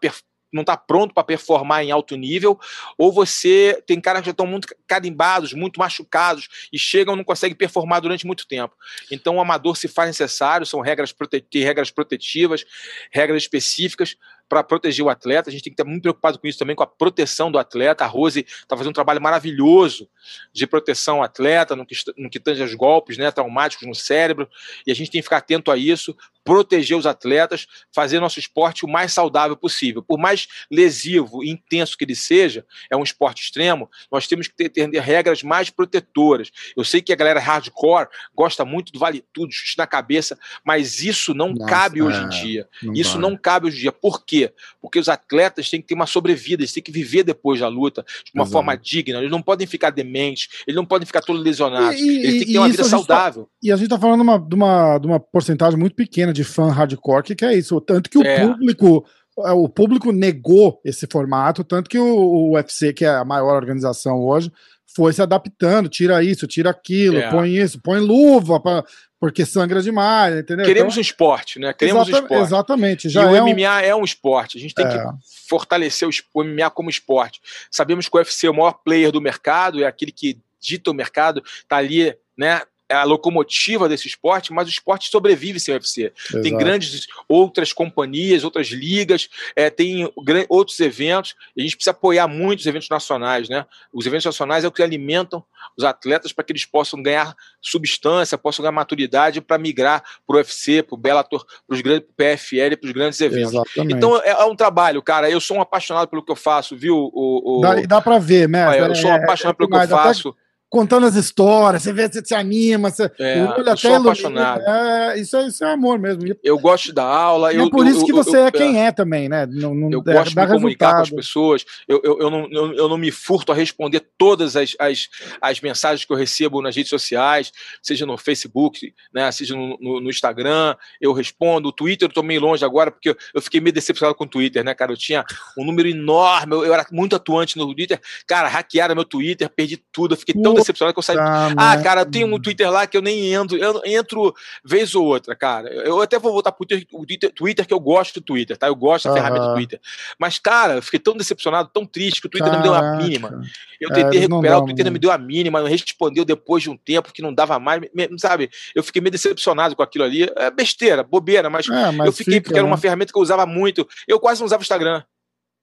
não 0.54 0.62
está 0.62 0.78
pronto 0.78 1.14
para 1.14 1.24
performar 1.24 1.84
em 1.84 1.92
alto 1.92 2.16
nível, 2.16 2.60
ou 2.98 3.12
você 3.12 3.82
tem 3.86 4.00
caras 4.00 4.22
que 4.22 4.28
já 4.28 4.32
estão 4.32 4.46
muito 4.46 4.68
carimbados, 4.88 5.54
muito 5.54 5.80
machucados 5.80 6.48
e 6.72 6.78
chegam 6.78 7.16
não 7.16 7.24
conseguem 7.24 7.56
performar 7.56 8.02
durante 8.02 8.26
muito 8.26 8.48
tempo. 8.48 8.76
Então 9.12 9.38
o 9.38 9.42
amador 9.42 9.76
se 9.76 9.88
faz 9.88 10.08
necessário, 10.08 10.66
são 10.66 10.80
regras, 10.80 11.12
prote 11.12 11.44
regras 11.54 11.90
protetivas, 11.90 12.66
regras 13.12 13.44
específicas 13.44 14.16
para 14.48 14.64
proteger 14.64 15.04
o 15.04 15.10
atleta. 15.10 15.50
A 15.50 15.52
gente 15.52 15.64
tem 15.64 15.74
que 15.74 15.82
estar 15.82 15.90
muito 15.90 16.04
preocupado 16.04 16.38
com 16.38 16.48
isso 16.48 16.60
também, 16.60 16.76
com 16.76 16.84
a 16.84 16.88
proteção 16.88 17.52
do 17.52 17.58
atleta. 17.58 18.04
A 18.04 18.08
Rose 18.08 18.46
está 18.48 18.78
fazendo 18.78 18.92
um 18.92 18.94
trabalho 18.94 19.22
maravilhoso 19.22 20.08
de 20.52 20.68
proteção 20.68 21.18
ao 21.18 21.24
atleta, 21.24 21.76
no 21.76 21.86
que, 21.86 21.96
no 22.18 22.30
que 22.30 22.40
tange 22.40 22.62
aos 22.62 22.74
golpes 22.76 23.18
né, 23.18 23.32
traumáticos 23.32 23.88
no 23.88 23.96
cérebro, 23.96 24.48
e 24.86 24.92
a 24.92 24.96
gente 24.96 25.10
tem 25.10 25.20
que 25.20 25.24
ficar 25.24 25.38
atento 25.38 25.72
a 25.72 25.78
isso, 25.78 26.16
proteger 26.44 26.98
os 26.98 27.06
atletas, 27.06 27.68
fazer 27.94 28.20
nosso 28.20 28.40
esporte 28.40 28.86
o 28.86 28.88
mais 28.88 29.14
saudável 29.14 29.56
possível. 29.56 30.04
Por 30.04 30.20
mais 30.20 30.48
lesivo 30.70 31.44
e 31.44 31.50
intenso 31.50 31.98
que 31.98 32.04
ele 32.04 32.16
seja, 32.16 32.66
é 32.90 32.98
um 32.98 33.04
esporte 33.04 33.44
extremo, 33.44 33.90
nós 34.12 34.28
temos 34.28 34.48
que 34.48 34.56
ter, 34.56 34.70
ter 34.70 35.00
regras 35.00 35.42
mais 35.42 35.70
protetoras. 35.70 36.52
Eu 36.76 36.84
sei 36.84 37.02
que 37.02 37.14
a 37.14 37.16
galera 37.16 37.40
hardcore 37.40 38.08
gosta 38.36 38.66
muito 38.66 38.92
do 38.92 39.00
vale 39.00 39.24
tudo, 39.34 39.52
chute 39.52 39.78
na 39.78 39.88
cabeça, 39.88 40.38
mas 40.66 41.02
isso 41.02 41.34
não 41.34 41.54
Nossa, 41.54 41.70
cabe 41.70 42.00
é, 42.00 42.04
hoje 42.04 42.24
em 42.24 42.30
dia. 42.30 42.68
Não 42.82 42.94
isso 42.94 43.14
vai. 43.14 43.22
não 43.22 43.38
cabe 43.38 43.68
hoje 43.68 43.78
em 43.78 43.82
dia. 43.82 43.92
Por 43.92 44.26
quê? 44.26 44.52
Porque 44.82 45.00
os 45.00 45.08
atletas 45.08 45.70
têm 45.70 45.82
que 45.82 45.88
ter 45.88 45.94
uma 45.94 46.06
sobrevida, 46.06 46.62
eles 46.62 46.74
têm 46.74 46.84
que 46.84 46.92
viver 46.92 47.24
depois 47.24 47.60
da 47.60 47.68
luta 47.68 48.04
de 48.26 48.32
uma 48.34 48.44
Exato. 48.44 48.52
forma 48.52 48.76
digna, 48.76 49.20
eles 49.20 49.32
não 49.32 49.42
podem 49.42 49.66
ficar 49.66 49.92
dementes, 49.92 50.50
eles 50.68 50.76
não 50.76 50.86
podem 50.86 51.06
ficar 51.06 51.22
todos 51.22 51.42
lesionados, 51.42 52.00
e, 52.00 52.20
eles 52.20 52.32
têm 52.32 52.40
que 52.40 52.54
ter 52.54 52.58
uma 52.58 52.70
vida 52.70 52.84
tá 52.84 52.90
saudável. 52.90 53.44
Tá, 53.44 53.50
e 53.62 53.72
a 53.72 53.76
gente 53.76 53.86
está 53.86 54.00
falando 54.00 54.22
uma, 54.22 54.38
de, 54.38 54.56
uma, 54.56 54.98
de 54.98 55.08
uma 55.08 55.20
porcentagem 55.20 55.80
muito 55.80 55.96
pequena 55.96 56.33
de 56.34 56.44
fã 56.44 56.70
hardcore, 56.72 57.24
que, 57.24 57.36
que 57.36 57.46
é 57.46 57.54
isso. 57.56 57.80
Tanto 57.80 58.10
que 58.10 58.18
o 58.18 58.24
é. 58.24 58.46
público 58.46 59.06
é, 59.40 59.52
o 59.52 59.68
público 59.68 60.12
negou 60.12 60.80
esse 60.86 61.08
formato, 61.08 61.64
tanto 61.64 61.90
que 61.90 61.98
o, 61.98 62.06
o 62.06 62.54
UFC, 62.54 62.94
que 62.94 63.06
é 63.06 63.10
a 63.10 63.26
maior 63.26 63.56
organização 63.56 64.20
hoje, 64.20 64.52
foi 64.96 65.12
se 65.12 65.22
adaptando, 65.22 65.90
tira 65.90 66.24
isso, 66.24 66.46
tira 66.46 66.70
aquilo, 66.70 67.18
é. 67.18 67.32
põe 67.32 67.56
isso, 67.56 67.82
põe 67.82 68.00
luva, 68.00 68.60
pra, 68.60 68.84
porque 69.20 69.46
sangra 69.46 69.82
demais, 69.82 70.38
entendeu? 70.38 70.66
Queremos 70.66 70.94
então, 70.94 71.00
um 71.00 71.02
esporte, 71.02 71.58
né? 71.58 71.74
Queremos 71.74 72.08
exata, 72.08 72.22
um 72.22 72.26
esporte. 72.26 72.44
Exatamente. 72.44 73.10
Já 73.10 73.32
e 73.32 73.36
é 73.36 73.42
o 73.42 73.46
MMA 73.46 73.54
um... 73.54 73.80
é 73.80 73.96
um 73.96 74.04
esporte. 74.04 74.58
A 74.58 74.62
gente 74.62 74.76
tem 74.76 74.86
é. 74.86 74.90
que 74.90 75.00
fortalecer 75.48 76.08
o 76.34 76.44
MMA 76.44 76.70
como 76.70 76.90
esporte. 76.90 77.42
Sabemos 77.72 78.08
que 78.08 78.16
o 78.16 78.20
UFC 78.20 78.46
é 78.46 78.50
o 78.52 78.54
maior 78.54 78.74
player 78.74 79.12
do 79.12 79.22
mercado, 79.22 79.84
é 79.84 79.88
aquele 79.88 80.12
que 80.12 80.38
dita 80.60 80.92
o 80.92 80.94
mercado, 80.94 81.42
está 81.46 81.78
ali, 81.78 82.16
né? 82.38 82.62
É 82.94 82.98
a 82.98 83.04
locomotiva 83.04 83.90
desse 83.90 84.08
esporte, 84.08 84.54
mas 84.54 84.68
o 84.68 84.70
esporte 84.70 85.10
sobrevive 85.10 85.60
sem 85.60 85.74
o 85.74 85.78
UFC. 85.78 86.14
Exato. 86.30 86.44
Tem 86.44 86.56
grandes 86.56 87.08
outras 87.28 87.74
companhias, 87.74 88.44
outras 88.44 88.68
ligas, 88.68 89.30
é, 89.56 89.70
tem 89.70 90.12
outros 90.48 90.80
eventos, 90.80 91.36
e 91.56 91.62
a 91.62 91.64
gente 91.64 91.76
precisa 91.76 91.92
apoiar 91.92 92.28
muito 92.28 92.60
os 92.60 92.66
eventos 92.66 92.90
nacionais, 92.90 93.50
né? 93.50 93.66
Os 93.92 94.06
eventos 94.06 94.26
nacionais 94.26 94.64
é 94.64 94.68
o 94.68 94.72
que 94.72 94.84
alimentam 94.84 95.44
os 95.78 95.84
atletas 95.84 96.32
para 96.32 96.44
que 96.44 96.52
eles 96.52 96.66
possam 96.66 97.02
ganhar 97.02 97.36
substância, 97.62 98.38
possam 98.38 98.64
ganhar 98.64 98.72
maturidade 98.72 99.42
para 99.42 99.58
migrar 99.58 100.04
para 100.28 100.36
o 100.36 100.38
UFC, 100.38 100.84
para 100.84 100.96
o 100.96 100.98
Bellator, 100.98 101.46
para 101.68 101.74
os 101.74 101.82
grandes 101.82 102.08
PFL, 102.16 102.78
para 102.80 102.88
os 102.88 102.94
grandes 102.94 103.22
eventos. 103.22 103.54
Exatamente. 103.54 103.96
Então 103.96 104.18
é, 104.18 104.30
é, 104.30 104.46
um 104.46 104.56
trabalho, 104.56 105.02
cara. 105.02 105.30
Eu 105.30 105.40
sou 105.40 105.58
um 105.58 105.62
apaixonado 105.62 106.08
pelo 106.08 106.24
que 106.24 106.32
eu 106.32 106.36
faço, 106.36 106.76
viu? 106.76 106.96
O, 107.14 107.60
o... 107.60 107.62
Dá, 107.62 107.76
dá 107.82 108.02
para 108.02 108.20
ver, 108.20 108.48
né? 108.48 108.80
eu 108.80 108.96
sou 108.96 109.10
um 109.10 109.14
é, 109.14 109.24
apaixonado 109.24 109.56
pelo 109.56 109.70
que 109.70 109.76
eu 109.76 109.88
faço. 109.88 110.30
Até 110.30 110.43
contando 110.74 111.06
as 111.06 111.14
histórias, 111.14 111.84
você 111.84 111.94
vê, 111.94 112.10
você 112.10 112.26
se 112.26 112.34
anima, 112.34 112.90
você 112.90 113.04
é, 113.20 113.44
olha 113.44 113.70
eu 113.70 113.78
sou 113.78 113.94
apaixonado. 113.94 114.60
É, 114.62 115.20
isso, 115.20 115.38
é, 115.38 115.46
isso 115.46 115.64
é 115.64 115.72
amor 115.72 116.00
mesmo. 116.00 116.24
Eu 116.44 116.58
gosto 116.58 116.92
da 116.92 117.04
aula. 117.04 117.54
E 117.54 117.58
eu, 117.58 117.68
é 117.68 117.70
por 117.70 117.86
eu, 117.86 117.92
isso 117.92 118.04
que 118.04 118.12
você 118.12 118.40
é 118.40 118.52
quem 118.52 118.84
é 118.84 118.92
também, 118.92 119.30
né? 119.30 119.46
Não, 119.46 119.76
não, 119.76 119.92
eu 119.92 120.02
gosto 120.02 120.32
de 120.32 120.36
me 120.36 120.48
comunicar 120.48 120.96
com 120.96 121.02
as 121.04 121.12
pessoas. 121.12 121.64
Eu, 121.88 122.02
eu, 122.04 122.32
não, 122.32 122.52
eu, 122.52 122.90
não 122.90 122.98
me 122.98 123.12
furto 123.12 123.52
a 123.52 123.56
responder 123.56 124.04
todas 124.18 124.56
as, 124.56 124.76
as, 124.80 125.10
as 125.40 125.62
mensagens 125.62 126.06
que 126.06 126.12
eu 126.12 126.18
recebo 126.18 126.60
nas 126.60 126.76
redes 126.76 126.90
sociais, 126.90 127.52
seja 127.80 128.08
no 128.08 128.18
Facebook, 128.18 128.96
né, 129.14 129.32
seja 129.32 129.56
no, 129.56 129.78
no, 129.80 130.02
no 130.02 130.10
Instagram, 130.10 130.76
eu 131.00 131.14
respondo. 131.14 131.70
O 131.70 131.72
Twitter 131.72 132.10
eu 132.10 132.12
tô 132.12 132.24
meio 132.24 132.42
longe 132.42 132.66
agora, 132.66 132.90
porque 132.90 133.16
eu 133.32 133.42
fiquei 133.44 133.62
meio 133.62 133.74
decepcionado 133.76 134.16
com 134.16 134.24
o 134.24 134.28
Twitter, 134.28 134.64
né, 134.64 134.74
cara? 134.74 134.92
Eu 134.92 134.98
tinha 134.98 135.24
um 135.56 135.64
número 135.64 135.88
enorme, 135.88 136.56
eu, 136.56 136.66
eu 136.66 136.74
era 136.74 136.84
muito 136.92 137.16
atuante 137.16 137.60
no 137.60 137.76
Twitter. 137.76 138.02
Cara, 138.26 138.48
hackearam 138.48 138.96
meu 138.96 139.06
Twitter, 139.06 139.48
perdi 139.48 139.78
tudo, 139.78 140.16
eu 140.16 140.18
fiquei 140.18 140.34
tão 140.42 140.63
decepcionado 140.64 140.94
que 140.94 141.00
eu 141.00 141.04
saí 141.04 141.18
ah, 141.58 141.78
cara, 141.82 142.02
eu 142.02 142.06
tenho 142.06 142.34
um 142.34 142.40
Twitter 142.40 142.70
lá 142.70 142.86
que 142.88 142.98
eu 142.98 143.02
nem 143.02 143.34
entro, 143.34 143.58
eu 143.58 143.82
entro 143.86 144.34
vez 144.64 144.96
ou 144.96 145.06
outra, 145.06 145.36
cara. 145.36 145.70
Eu 145.70 146.02
até 146.02 146.18
vou 146.20 146.32
voltar 146.32 146.52
pro 146.52 146.66
Twitter, 146.66 147.32
Twitter 147.32 147.66
que 147.66 147.74
eu 147.74 147.80
gosto 147.80 148.20
do 148.20 148.26
Twitter, 148.26 148.58
tá? 148.58 148.68
Eu 148.68 148.76
gosto 148.76 149.06
da 149.06 149.12
uhum. 149.12 149.16
ferramenta 149.18 149.48
do 149.48 149.54
Twitter. 149.54 149.80
Mas, 150.20 150.40
cara, 150.40 150.76
eu 150.76 150.82
fiquei 150.82 151.00
tão 151.00 151.16
decepcionado, 151.16 151.70
tão 151.74 151.86
triste, 151.86 152.22
que 152.22 152.28
o 152.28 152.30
Twitter 152.30 152.52
Caraca. 152.52 152.68
não 152.68 152.76
me 152.76 152.82
deu 152.82 152.90
a 152.90 152.98
mínima. 152.98 153.42
Eu 153.80 153.90
é, 153.92 153.94
tentei 153.94 154.20
é, 154.20 154.22
recuperar, 154.22 154.60
o 154.60 154.66
Twitter 154.66 154.86
não 154.86 154.92
me 154.92 155.00
deu 155.00 155.12
a 155.12 155.18
mínima, 155.18 155.62
não 155.62 155.68
respondeu 155.68 156.26
depois 156.26 156.64
de 156.64 156.70
um 156.70 156.78
tempo 156.78 157.12
que 157.14 157.22
não 157.22 157.34
dava 157.34 157.60
mais, 157.60 157.82
sabe? 158.18 158.50
Eu 158.74 158.84
fiquei 158.84 159.02
meio 159.02 159.12
decepcionado 159.12 159.76
com 159.76 159.84
aquilo 159.84 160.04
ali. 160.04 160.30
É 160.36 160.50
besteira, 160.50 161.04
bobeira, 161.04 161.50
mas, 161.50 161.68
é, 161.68 161.92
mas 161.92 162.08
eu 162.08 162.14
fiquei, 162.14 162.36
fica, 162.36 162.46
porque 162.46 162.60
era 162.60 162.66
uma 162.66 162.76
né? 162.76 162.82
ferramenta 162.82 163.12
que 163.12 163.18
eu 163.18 163.24
usava 163.24 163.46
muito. 163.46 163.88
Eu 164.08 164.20
quase 164.20 164.42
não 164.42 164.46
usava 164.46 164.62
o 164.62 164.64
Instagram. 164.64 165.04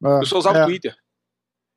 eu 0.02 0.26
só 0.26 0.38
usava 0.38 0.58
o 0.58 0.62
é. 0.62 0.64
Twitter. 0.64 0.94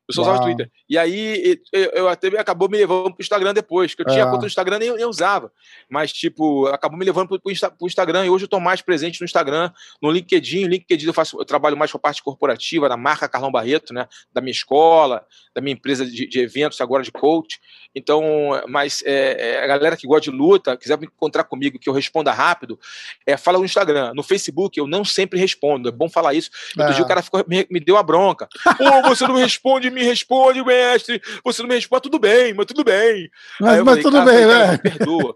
Eu 0.06 0.14
só 0.14 0.22
usava 0.22 0.38
o 0.38 0.42
Twitter. 0.42 0.70
E 0.88 0.98
aí 0.98 1.58
eu, 1.72 1.90
eu 1.92 2.08
até 2.08 2.28
acabou 2.38 2.68
me 2.68 2.76
levando 2.76 3.14
pro 3.14 3.22
Instagram 3.22 3.54
depois, 3.54 3.94
que 3.94 4.02
eu 4.02 4.06
tinha 4.06 4.22
é. 4.22 4.24
conta 4.26 4.40
no 4.40 4.46
Instagram 4.46 4.76
e 4.76 4.90
nem 4.92 5.04
usava. 5.06 5.50
Mas, 5.88 6.12
tipo, 6.12 6.66
acabou 6.66 6.98
me 6.98 7.04
levando 7.04 7.28
pro, 7.28 7.40
pro, 7.40 7.52
pro, 7.54 7.86
Instagram 7.86 8.26
e 8.26 8.30
hoje 8.30 8.44
eu 8.44 8.48
tô 8.48 8.60
mais 8.60 8.82
presente 8.82 9.20
no 9.20 9.24
Instagram, 9.24 9.70
no 10.02 10.10
LinkedIn. 10.10 10.64
No 10.64 10.68
LinkedIn 10.68 11.06
eu 11.06 11.14
faço, 11.14 11.40
eu 11.40 11.44
trabalho 11.44 11.76
mais 11.76 11.90
com 11.90 11.96
a 11.96 12.00
parte 12.00 12.22
corporativa, 12.22 12.88
da 12.88 12.96
marca 12.96 13.28
Carlão 13.28 13.50
Barreto, 13.50 13.94
né? 13.94 14.06
Da 14.32 14.42
minha 14.42 14.52
escola, 14.52 15.24
da 15.54 15.62
minha 15.62 15.72
empresa 15.72 16.04
de, 16.04 16.26
de 16.26 16.40
eventos, 16.40 16.80
agora 16.82 17.02
de 17.02 17.10
coach. 17.10 17.58
Então, 17.94 18.22
mas 18.68 19.02
é, 19.06 19.54
é, 19.54 19.64
a 19.64 19.66
galera 19.66 19.96
que 19.96 20.06
gosta 20.06 20.30
de 20.30 20.36
luta, 20.36 20.76
quiser 20.76 20.98
me 20.98 21.06
encontrar 21.06 21.44
comigo, 21.44 21.78
que 21.78 21.88
eu 21.88 21.94
responda 21.94 22.32
rápido, 22.32 22.78
é, 23.24 23.36
fala 23.36 23.58
no 23.58 23.64
Instagram. 23.64 24.12
No 24.14 24.22
Facebook 24.22 24.78
eu 24.78 24.86
não 24.86 25.04
sempre 25.04 25.38
respondo. 25.38 25.88
É 25.88 25.92
bom 25.92 26.10
falar 26.10 26.34
isso. 26.34 26.50
Outro 26.76 26.94
dia 26.94 27.04
o 27.04 27.08
cara 27.08 27.22
ficou, 27.22 27.42
me, 27.48 27.66
me 27.70 27.80
deu 27.80 27.94
uma 27.94 28.02
bronca. 28.02 28.48
Pô, 28.76 29.08
você 29.08 29.26
não 29.26 29.36
responde 29.36 29.93
me 29.94 30.02
responde, 30.02 30.64
mestre. 30.64 31.20
Você 31.44 31.62
não 31.62 31.68
me 31.68 31.74
responde, 31.74 32.02
tudo 32.02 32.18
bem, 32.18 32.52
mas 32.52 32.66
tudo 32.66 32.84
bem. 32.84 33.30
Mas, 33.60 33.78
mas 33.78 33.84
falei, 33.84 34.02
tudo 34.02 34.22
bem, 34.24 34.46
né? 34.46 34.72
Me 34.72 34.78
perdoa. 34.78 35.34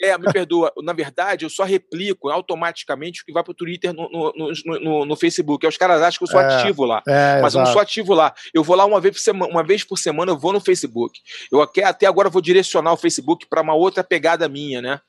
é, 0.00 0.18
me 0.18 0.32
perdoa. 0.32 0.72
Na 0.82 0.92
verdade, 0.92 1.44
eu 1.44 1.50
só 1.50 1.64
replico 1.64 2.28
automaticamente 2.28 3.22
o 3.22 3.24
que 3.24 3.32
vai 3.32 3.42
pro 3.42 3.54
Twitter 3.54 3.92
no, 3.92 4.08
no, 4.08 4.52
no, 4.80 5.04
no 5.04 5.16
Facebook. 5.16 5.66
os 5.66 5.76
caras 5.76 6.02
acham 6.02 6.18
que 6.18 6.24
eu 6.24 6.28
sou 6.28 6.40
é, 6.40 6.54
ativo 6.54 6.84
lá. 6.84 7.02
É, 7.06 7.40
mas 7.40 7.54
exato. 7.54 7.56
eu 7.56 7.60
não 7.64 7.72
sou 7.72 7.82
ativo 7.82 8.14
lá. 8.14 8.32
Eu 8.52 8.62
vou 8.62 8.76
lá 8.76 8.84
uma 8.84 9.00
vez 9.00 9.14
por 9.14 9.20
semana, 9.20 9.50
uma 9.50 9.62
vez 9.62 9.84
por 9.84 9.98
semana, 9.98 10.32
eu 10.32 10.38
vou 10.38 10.52
no 10.52 10.60
Facebook. 10.60 11.18
Eu 11.50 11.60
até 11.62 12.06
agora 12.06 12.28
vou 12.28 12.42
direcionar 12.42 12.92
o 12.92 12.96
Facebook 12.96 13.46
para 13.48 13.62
uma 13.62 13.74
outra 13.74 14.04
pegada 14.04 14.48
minha, 14.48 14.82
né? 14.82 15.00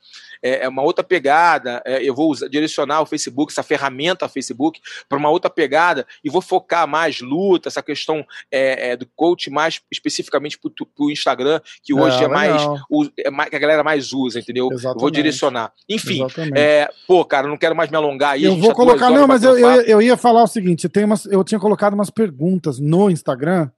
É, 0.46 0.64
é 0.64 0.68
uma 0.68 0.82
outra 0.82 1.02
pegada. 1.02 1.82
É, 1.84 2.02
eu 2.02 2.14
vou 2.14 2.30
usar, 2.30 2.48
direcionar 2.48 3.00
o 3.00 3.06
Facebook, 3.06 3.52
essa 3.52 3.62
ferramenta 3.62 4.28
Facebook, 4.28 4.80
para 5.08 5.18
uma 5.18 5.30
outra 5.30 5.50
pegada 5.50 6.06
e 6.24 6.30
vou 6.30 6.40
focar 6.40 6.86
mais 6.86 7.20
luta, 7.20 7.68
essa 7.68 7.82
questão 7.82 8.24
é, 8.50 8.90
é 8.90 8.96
do 8.96 9.06
coach 9.16 9.50
mais 9.50 9.80
especificamente 9.90 10.58
para 10.58 10.70
o 10.98 11.10
Instagram, 11.10 11.60
que 11.82 11.94
hoje 11.94 12.22
é, 12.22 12.28
mais, 12.28 12.62
o, 12.90 13.08
é 13.18 13.30
mais 13.30 13.50
que 13.50 13.56
a 13.56 13.58
galera 13.58 13.82
mais 13.82 14.12
usa, 14.12 14.38
entendeu? 14.38 14.68
Exatamente. 14.70 14.96
Eu 14.96 15.00
vou 15.00 15.10
direcionar. 15.10 15.72
Enfim, 15.88 16.26
é, 16.54 16.88
pô, 17.06 17.24
cara, 17.24 17.48
não 17.48 17.56
quero 17.56 17.74
mais 17.74 17.90
me 17.90 17.96
alongar 17.96 18.32
aí. 18.32 18.44
Eu 18.44 18.56
vou 18.56 18.74
colocar, 18.74 19.10
não, 19.10 19.26
mas 19.26 19.42
eu, 19.42 19.58
eu, 19.58 19.82
eu, 19.82 20.02
ia 20.02 20.16
falar 20.16 20.42
o 20.42 20.46
seguinte: 20.46 20.88
tem 20.88 21.04
umas, 21.04 21.26
eu 21.26 21.42
tinha 21.42 21.58
colocado 21.58 21.94
umas 21.94 22.10
perguntas 22.10 22.78
no 22.78 23.10
Instagram. 23.10 23.70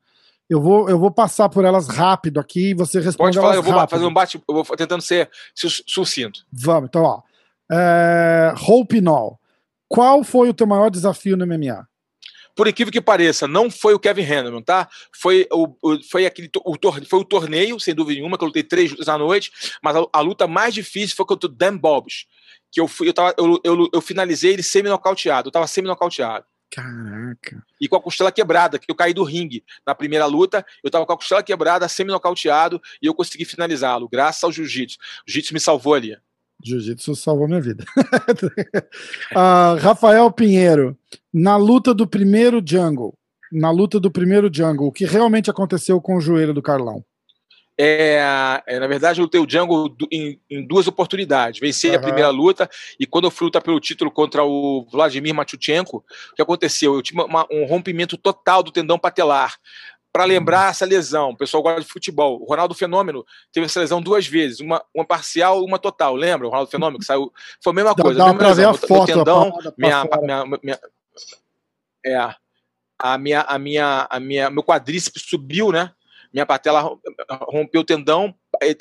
Eu 0.49 0.61
vou, 0.61 0.89
eu 0.89 0.99
vou 0.99 1.11
passar 1.11 1.49
por 1.49 1.65
elas 1.65 1.89
rápido 1.89 2.41
aqui 2.41 2.71
e 2.71 2.75
você 2.75 3.01
responde. 3.01 3.37
Pode 3.37 3.39
falar, 3.39 3.57
eu 3.57 3.63
vou 3.63 3.75
rápido. 3.75 3.91
fazer 3.91 4.07
um 4.07 4.13
bate, 4.13 4.43
eu 4.49 4.55
vou 4.55 4.65
tentando 4.77 5.03
ser 5.03 5.29
sucinto. 5.55 6.47
Vamos, 6.51 6.89
então, 6.89 7.03
ó. 7.03 7.23
É. 7.71 8.55
Qual 9.87 10.25
foi 10.25 10.49
o 10.49 10.55
teu 10.55 10.67
maior 10.67 10.91
desafio 10.91 11.37
no 11.37 11.47
MMA? 11.47 11.87
por 12.59 12.67
incrível 12.67 12.91
que 12.91 13.01
pareça, 13.01 13.47
não 13.47 13.71
foi 13.71 13.95
o 13.95 14.01
Kevin 14.01 14.25
Hanneman, 14.25 14.61
tá? 14.61 14.89
Foi 15.15 15.47
o, 15.53 15.77
o 15.81 16.03
foi 16.11 16.27
aquele 16.27 16.51
o, 16.65 16.75
foi 17.09 17.21
o 17.21 17.25
torneio, 17.25 17.79
sem 17.79 17.95
dúvida 17.95 18.19
nenhuma, 18.19 18.37
que 18.37 18.43
eu 18.43 18.49
lutei 18.49 18.65
três 18.65 18.91
lutas 18.91 19.09
à 19.09 19.17
noite, 19.17 19.53
mas 19.81 19.95
a, 19.95 20.05
a 20.13 20.21
luta 20.21 20.49
mais 20.49 20.75
difícil 20.75 21.15
foi 21.15 21.25
contra 21.25 21.49
o 21.49 21.53
Dan 21.53 21.77
Bobs, 21.77 22.27
que 22.73 22.81
eu 22.81 22.89
fui, 22.89 23.09
eu, 23.09 23.15
tava, 23.15 23.33
eu, 23.39 23.61
eu, 23.63 23.89
eu 23.95 24.01
finalizei 24.01 24.55
ele 24.55 24.65
semi-nocauteado, 24.65 25.47
eu 25.47 25.53
tava 25.53 25.69
semi-nocauteado. 25.69 26.45
Caraca. 26.71 27.65
E 27.81 27.89
com 27.89 27.97
a 27.97 28.03
costela 28.03 28.31
quebrada, 28.31 28.79
que 28.79 28.91
eu 28.91 28.95
caí 28.95 29.15
do 29.15 29.25
ringue 29.25 29.65
na 29.87 29.95
primeira 29.95 30.27
luta, 30.27 30.65
eu 30.85 30.91
tava 30.91 31.07
com 31.07 31.13
a 31.13 31.17
costela 31.17 31.43
quebrada, 31.43 31.89
semi-nocauteado, 31.89 32.81
e 33.01 33.07
eu 33.07 33.15
consegui 33.15 33.45
finalizá-lo, 33.45 34.09
graças 34.09 34.45
ao 34.45 34.53
jiu-jitsu. 34.53 34.99
O 35.27 35.31
jiu-jitsu 35.31 35.55
me 35.55 35.61
salvou 35.61 35.95
ali. 35.95 36.17
Jiu-jitsu 36.63 37.15
salvou 37.15 37.47
minha 37.47 37.61
vida. 37.61 37.85
uh, 39.33 39.79
Rafael 39.81 40.31
Pinheiro, 40.33 40.99
na 41.33 41.57
luta 41.57 41.95
do 41.95 42.07
primeiro 42.07 42.63
Jungle, 42.65 43.15
na 43.51 43.71
luta 43.71 43.99
do 43.99 44.11
primeiro 44.11 44.51
Jungle, 44.53 44.89
o 44.89 44.93
que 44.93 45.05
realmente 45.05 45.51
aconteceu 45.51 46.01
com 46.01 46.17
o 46.17 46.21
joelho 46.21 46.53
do 46.53 46.61
Carlão? 46.61 47.05
É, 47.81 48.61
é, 48.67 48.81
na 48.81 48.89
verdade, 48.89 49.21
eu 49.21 49.23
lutei 49.23 49.41
o 49.41 49.49
Jungle 49.49 49.95
em, 50.11 50.41
em 50.51 50.67
duas 50.67 50.89
oportunidades. 50.89 51.61
Venci 51.61 51.89
uhum. 51.89 51.95
a 51.95 52.01
primeira 52.01 52.29
luta 52.29 52.69
e 52.99 53.07
quando 53.07 53.27
eu 53.27 53.31
fui 53.31 53.45
lutar 53.45 53.63
pelo 53.63 53.79
título 53.79 54.11
contra 54.11 54.43
o 54.43 54.85
Vladimir 54.91 55.33
Machuchenko, 55.33 55.99
o 56.33 56.35
que 56.35 56.43
aconteceu? 56.43 56.95
Eu 56.95 57.03
tive 57.03 57.23
uma, 57.23 57.47
um 57.53 57.65
rompimento 57.67 58.17
total 58.17 58.65
do 58.65 58.73
tendão 58.73 58.99
patelar 58.99 59.55
para 60.13 60.25
lembrar 60.25 60.71
essa 60.71 60.85
lesão. 60.85 61.31
O 61.31 61.37
pessoal 61.37 61.63
gosta 61.63 61.81
de 61.83 61.87
futebol. 61.87 62.43
O 62.43 62.47
Ronaldo 62.47 62.75
Fenômeno 62.75 63.25
teve 63.53 63.67
essa 63.67 63.79
lesão 63.79 64.03
duas 64.03 64.27
vezes, 64.27 64.59
uma, 64.59 64.83
uma 64.93 65.07
parcial 65.07 65.65
uma 65.65 65.79
total. 65.79 66.17
Lembra? 66.17 66.49
O 66.49 66.51
Ronaldo 66.51 66.71
Fenômeno 66.73 66.99
que 66.99 67.05
saiu. 67.05 67.33
Foi 67.63 67.71
a 67.71 67.75
mesma 67.75 67.95
coisa. 67.95 68.19
Dá, 68.19 68.33
mesma 68.33 68.49
lesão. 68.49 68.73
ver 68.73 68.77
a 68.77 68.89
foto, 68.89 69.07
tendão, 69.07 69.53
a 69.57 69.73
minha, 69.79 70.05
minha, 70.21 70.59
minha, 70.65 70.81
é, 72.05 72.35
a 72.99 73.17
minha, 73.17 73.43
a 73.43 73.59
minha, 73.59 74.07
a 74.11 74.19
minha, 74.19 74.51
meu 74.51 74.65
quadríceps 74.65 75.23
subiu, 75.29 75.71
né? 75.71 75.93
Minha 76.33 76.47
patela 76.47 76.97
rompeu 77.43 77.81
o 77.81 77.85
tendão. 77.85 78.35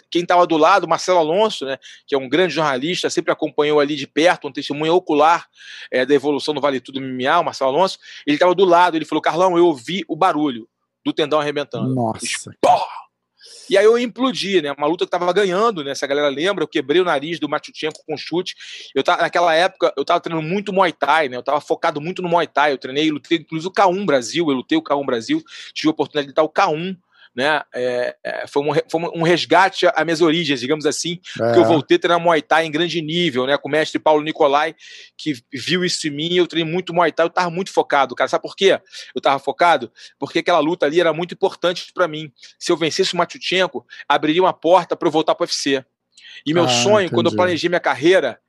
Quem 0.09 0.23
estava 0.23 0.45
do 0.47 0.57
lado, 0.57 0.87
Marcelo 0.87 1.19
Alonso, 1.19 1.65
né, 1.65 1.77
que 2.05 2.15
é 2.15 2.17
um 2.17 2.27
grande 2.27 2.53
jornalista, 2.53 3.09
sempre 3.09 3.31
acompanhou 3.31 3.79
ali 3.79 3.95
de 3.95 4.07
perto, 4.07 4.47
um 4.47 4.51
testemunho 4.51 4.93
ocular 4.93 5.47
é, 5.91 6.05
da 6.05 6.13
evolução 6.13 6.53
do 6.53 6.61
Vale 6.61 6.79
Tudo 6.79 6.99
MMA, 6.99 7.39
o 7.39 7.43
Marcelo 7.43 7.69
Alonso. 7.69 7.99
Ele 8.25 8.35
estava 8.35 8.55
do 8.55 8.65
lado, 8.65 8.95
ele 8.95 9.05
falou: 9.05 9.21
Carlão, 9.21 9.57
eu 9.57 9.65
ouvi 9.65 10.03
o 10.07 10.15
barulho 10.15 10.67
do 11.05 11.13
tendão 11.13 11.39
arrebentando. 11.39 11.93
Nossa. 11.93 12.51
E 13.69 13.77
aí 13.77 13.85
eu 13.85 13.97
implodi, 13.97 14.61
né? 14.61 14.71
Uma 14.71 14.87
luta 14.87 15.05
que 15.05 15.11
tava 15.11 15.31
ganhando, 15.33 15.83
né? 15.83 15.93
Se 15.93 16.03
a 16.03 16.07
galera 16.07 16.29
lembra, 16.29 16.63
eu 16.63 16.67
quebrei 16.67 17.01
o 17.01 17.05
nariz 17.05 17.39
do 17.39 17.49
Matuchenko 17.49 17.99
com 18.05 18.17
chute. 18.17 18.55
Eu 18.95 19.03
tava, 19.03 19.21
naquela 19.21 19.53
época, 19.53 19.93
eu 19.97 20.05
tava 20.05 20.19
treinando 20.21 20.47
muito 20.47 20.71
Muay 20.71 20.93
Thai, 20.93 21.27
né? 21.27 21.37
Eu 21.37 21.43
tava 21.43 21.59
focado 21.59 21.99
muito 21.99 22.21
no 22.21 22.29
Muay 22.29 22.47
Thai. 22.47 22.71
Eu 22.71 22.77
treinei, 22.77 23.11
lutei 23.11 23.39
inclusive 23.39 23.69
o 23.69 23.73
K1 23.73 24.05
Brasil, 24.05 24.49
eu 24.49 24.55
lutei 24.55 24.77
o 24.77 24.81
K1 24.81 25.05
Brasil, 25.05 25.43
tive 25.73 25.89
a 25.89 25.91
oportunidade 25.91 26.27
de 26.27 26.31
lutar 26.31 26.45
o 26.45 26.49
K1 26.49 26.97
né? 27.37 27.61
É, 27.71 28.15
é, 28.23 28.47
foi, 28.47 28.63
um, 28.63 28.73
foi, 28.89 29.01
um, 29.13 29.21
resgate 29.21 29.85
a 29.85 30.03
minhas 30.03 30.21
origens, 30.21 30.59
digamos 30.59 30.87
assim, 30.87 31.19
é. 31.39 31.43
porque 31.43 31.59
eu 31.59 31.65
voltei 31.65 31.95
a 31.97 31.99
treinar 31.99 32.19
Muay 32.19 32.41
Thai 32.41 32.65
em 32.65 32.71
grande 32.71 32.99
nível, 32.99 33.45
né? 33.45 33.55
Com 33.59 33.69
o 33.69 33.71
mestre 33.71 33.99
Paulo 33.99 34.23
Nicolai, 34.23 34.75
que 35.15 35.35
viu 35.53 35.85
isso 35.85 36.07
em 36.07 36.09
mim, 36.09 36.33
eu 36.33 36.47
treinei 36.47 36.73
muito 36.73 36.95
Muay 36.95 37.11
Thai, 37.11 37.27
eu 37.27 37.29
tava 37.29 37.51
muito 37.51 37.71
focado, 37.71 38.15
cara. 38.15 38.27
Sabe 38.27 38.41
por 38.41 38.55
quê? 38.55 38.81
Eu 39.13 39.21
tava 39.21 39.37
focado? 39.37 39.91
Porque 40.17 40.39
aquela 40.39 40.57
luta 40.57 40.87
ali 40.87 40.99
era 40.99 41.13
muito 41.13 41.35
importante 41.35 41.91
para 41.93 42.07
mim. 42.07 42.31
Se 42.57 42.71
eu 42.71 42.77
vencesse 42.77 43.13
o 43.13 43.17
Matuchenko, 43.17 43.85
abriria 44.09 44.41
uma 44.41 44.53
porta 44.53 44.95
para 44.95 45.07
eu 45.07 45.11
voltar 45.11 45.35
pro 45.35 45.43
UFC. 45.43 45.85
E 46.43 46.55
meu 46.55 46.63
ah, 46.63 46.69
sonho, 46.69 47.01
entendi. 47.01 47.13
quando 47.13 47.27
eu 47.27 47.35
planejei 47.35 47.69
minha 47.69 47.79
carreira, 47.79 48.39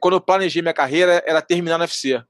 quando 0.00 0.14
eu 0.14 0.20
planejei 0.20 0.62
minha 0.62 0.74
carreira, 0.74 1.22
era 1.24 1.40
terminar 1.40 1.78
no 1.78 1.84
UFC. 1.84 2.20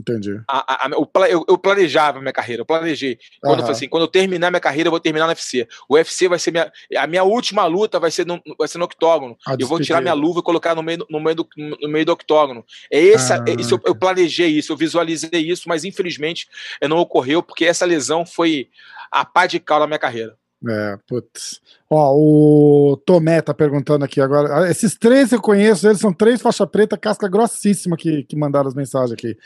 Entendi. 0.00 0.40
A, 0.48 0.86
a, 0.86 0.86
a, 0.86 0.90
eu, 1.28 1.44
eu, 1.46 1.58
planejava 1.58 2.20
minha 2.20 2.32
carreira, 2.32 2.62
eu 2.62 2.66
planejei. 2.66 3.18
Quando 3.40 3.52
uhum. 3.52 3.58
eu 3.58 3.62
falei 3.62 3.76
assim, 3.76 3.88
quando 3.88 4.04
eu 4.04 4.08
terminar 4.08 4.50
minha 4.50 4.60
carreira, 4.60 4.88
eu 4.88 4.90
vou 4.90 5.00
terminar 5.00 5.26
no 5.26 5.32
UFC. 5.32 5.68
O 5.88 5.94
UFC 5.94 6.26
vai 6.26 6.38
ser 6.38 6.50
minha. 6.50 6.72
A 6.96 7.06
minha 7.06 7.22
última 7.22 7.66
luta 7.66 8.00
vai 8.00 8.10
ser 8.10 8.26
no, 8.26 8.40
vai 8.58 8.66
ser 8.66 8.78
no 8.78 8.86
octógono. 8.86 9.36
eu 9.58 9.66
vou 9.66 9.78
tirar 9.78 10.00
minha 10.00 10.14
luva 10.14 10.40
e 10.40 10.42
colocar 10.42 10.74
no 10.74 10.82
meio, 10.82 11.06
no 11.10 11.20
meio, 11.20 11.36
do, 11.36 11.48
no 11.56 11.88
meio 11.88 12.06
do 12.06 12.12
octógono. 12.12 12.64
É 12.90 13.08
essa, 13.10 13.36
ah, 13.36 13.44
é, 13.46 13.60
isso, 13.60 13.74
eu, 13.74 13.80
eu, 13.86 13.94
planejei 13.94 14.48
isso, 14.48 14.72
eu 14.72 14.76
visualizei 14.76 15.40
isso, 15.40 15.68
mas 15.68 15.84
infelizmente 15.84 16.48
não 16.88 16.98
ocorreu, 16.98 17.42
porque 17.42 17.66
essa 17.66 17.84
lesão 17.84 18.24
foi 18.24 18.68
a 19.10 19.24
pá 19.24 19.46
de 19.46 19.60
cal 19.60 19.80
na 19.80 19.86
minha 19.86 19.98
carreira. 19.98 20.39
É, 20.68 20.98
putz. 21.06 21.60
Ó, 21.88 22.14
o 22.14 22.96
Tomé 22.98 23.40
tá 23.40 23.54
perguntando 23.54 24.04
aqui 24.04 24.20
agora. 24.20 24.64
Ah, 24.64 24.70
esses 24.70 24.96
três 24.96 25.32
eu 25.32 25.40
conheço, 25.40 25.86
eles 25.88 26.00
são 26.00 26.12
três 26.12 26.42
faixa 26.42 26.66
preta, 26.66 26.98
casca 26.98 27.28
grossíssima 27.28 27.96
que, 27.96 28.24
que 28.24 28.36
mandaram 28.36 28.68
as 28.68 28.74
mensagens 28.74 29.12
aqui. 29.12 29.36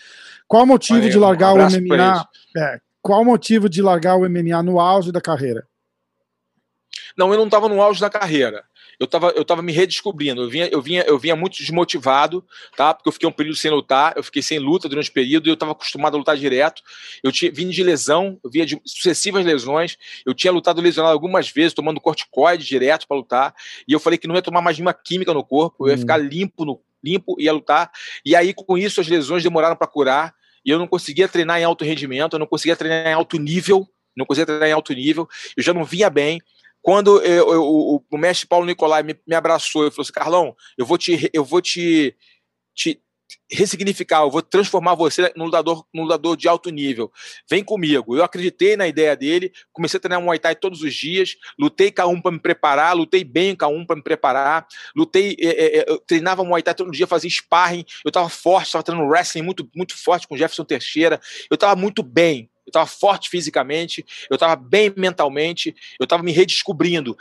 Qual 0.49 0.65
o 0.65 0.67
motivo 0.67 0.99
Valeu, 0.99 1.12
de 1.12 1.18
largar 1.18 1.55
um 1.55 1.59
o 1.59 1.67
MMA? 1.67 2.28
É, 2.57 2.81
qual 3.01 3.23
o 3.23 3.25
motivo 3.25 3.68
de 3.68 3.81
largar 3.81 4.17
o 4.17 4.28
MMA 4.28 4.62
no 4.62 4.81
auge 4.81 5.12
da 5.12 5.20
carreira? 5.20 5.67
Não, 7.17 7.31
eu 7.33 7.39
não 7.39 7.47
estava 7.47 7.68
no 7.68 7.81
auge 7.81 8.01
da 8.01 8.10
carreira 8.10 8.65
eu 8.99 9.05
estava 9.05 9.31
eu 9.31 9.45
tava 9.45 9.63
me 9.63 9.73
redescobrindo. 9.73 10.43
Eu 10.43 10.49
vinha, 10.49 10.69
eu, 10.71 10.81
vinha, 10.81 11.03
eu 11.03 11.19
vinha 11.19 11.37
muito 11.37 11.57
desmotivado, 11.59 12.45
tá? 12.77 12.95
Porque 12.95 13.09
eu 13.09 13.13
fiquei 13.13 13.29
um 13.29 13.33
período 13.33 13.57
sem 13.57 13.71
lutar, 13.71 14.15
eu 14.17 14.23
fiquei 14.23 14.43
sem 14.43 14.59
luta 14.59 14.89
durante 14.89 15.11
o 15.11 15.13
período 15.13 15.47
e 15.47 15.51
eu 15.51 15.55
estava 15.55 15.73
acostumado 15.73 16.15
a 16.15 16.19
lutar 16.19 16.37
direto. 16.37 16.83
Eu 17.23 17.33
tinha 17.33 17.51
vindo 17.51 17.73
de 17.73 17.83
lesão, 17.83 18.39
eu 18.43 18.51
vinha 18.51 18.67
de 18.67 18.81
sucessivas 18.85 19.45
lesões. 19.45 19.97
Eu 20.25 20.35
tinha 20.35 20.53
lutado 20.53 20.81
lesionado 20.81 21.13
algumas 21.13 21.49
vezes, 21.49 21.73
tomando 21.73 22.01
corticoide 22.01 22.65
direto 22.65 23.07
para 23.07 23.17
lutar. 23.17 23.55
E 23.87 23.93
eu 23.93 24.01
falei 24.01 24.19
que 24.19 24.27
não 24.27 24.35
ia 24.35 24.43
tomar 24.43 24.63
mais 24.63 24.77
nenhuma 24.77 24.95
química 24.95 25.33
no 25.33 25.45
corpo, 25.45 25.87
eu 25.87 25.91
ia 25.91 25.97
hum. 25.97 25.99
ficar 25.99 26.17
limpo, 26.17 26.65
no, 26.65 26.81
limpo 27.05 27.37
e 27.39 27.45
ia 27.45 27.53
lutar. 27.53 27.91
E 28.25 28.35
aí, 28.35 28.55
com 28.55 28.79
isso, 28.79 29.01
as 29.01 29.09
lesões 29.09 29.43
demoraram 29.43 29.77
para 29.77 29.87
curar. 29.87 30.35
E 30.65 30.71
eu 30.71 30.79
não 30.79 30.87
conseguia 30.87 31.29
treinar 31.29 31.61
em 31.61 31.65
alto 31.65 31.85
rendimento, 31.85 32.35
eu 32.35 32.39
não 32.39 32.47
conseguia 32.47 32.75
treinar 32.75 33.07
em 33.07 33.13
alto 33.13 33.39
nível, 33.39 33.87
não 34.17 34.25
conseguia 34.25 34.47
treinar 34.47 34.69
em 34.69 34.73
alto 34.73 34.95
nível, 34.95 35.29
eu 35.55 35.63
já 35.63 35.75
não 35.75 35.85
vinha 35.85 36.09
bem. 36.09 36.41
Quando 36.85 37.19
eu, 37.23 37.51
eu, 37.51 37.63
o, 37.63 38.05
o, 38.11 38.19
mestre 38.19 38.47
Paulo 38.47 38.67
Nicolai 38.67 39.03
me, 39.03 39.19
me 39.27 39.35
abraçou 39.35 39.87
e 39.87 39.91
falou 39.91 40.03
assim: 40.03 40.13
Carlão, 40.13 40.55
eu 40.77 40.85
vou 40.85 40.99
te, 40.99 41.31
eu 41.33 41.43
vou 41.43 41.63
te, 41.63 42.15
te 42.75 43.01
ressignificar, 43.51 44.21
eu 44.21 44.31
vou 44.31 44.43
transformar 44.43 44.95
você 44.95 45.33
num 45.35 45.47
lutador, 45.47 45.87
num 45.95 46.03
lutador 46.03 46.37
de 46.37 46.47
alto 46.47 46.69
nível. 46.69 47.11
Vem 47.49 47.65
comigo. 47.65 48.15
Eu 48.15 48.23
acreditei 48.23 48.77
na 48.77 48.87
ideia 48.87 49.17
dele, 49.17 49.51
comecei 49.73 49.97
a 49.97 50.01
treinar 50.03 50.21
Muay 50.21 50.39
Thai 50.39 50.55
todos 50.55 50.83
os 50.83 50.95
dias, 50.95 51.37
lutei 51.59 51.91
K1 51.91 52.21
para 52.21 52.33
me 52.33 52.39
preparar, 52.39 52.95
lutei 52.95 53.25
bem 53.25 53.57
K1 53.57 53.87
para 53.87 53.97
me 53.97 54.03
preparar, 54.03 54.67
lutei, 54.95 55.39
é, 55.41 55.79
é, 55.79 55.91
eu 55.91 55.99
treinava 56.01 56.45
Muay 56.45 56.63
Thai 56.63 56.75
todo 56.75 56.91
dia, 56.91 57.07
fazia 57.07 57.31
sparring, 57.31 57.87
eu 58.05 58.11
estava 58.11 58.29
forte, 58.29 58.67
estava 58.67 58.85
treinando 58.85 59.09
wrestling 59.09 59.41
muito, 59.41 59.67
muito 59.75 59.97
forte 59.97 60.29
com 60.29 60.37
Jefferson 60.37 60.65
Teixeira, 60.65 61.19
eu 61.51 61.55
estava 61.55 61.75
muito 61.81 62.03
bem, 62.03 62.51
eu 62.67 62.70
estava 62.70 62.86
forte 62.86 63.28
fisicamente, 63.28 64.05
eu 64.31 64.34
estava 64.34 64.57
bem 64.57 64.93
mentalmente, 64.97 65.75
eu 65.99 66.05
estava 66.05 66.23
me 66.23 66.33
redescobrindo. 66.33 67.17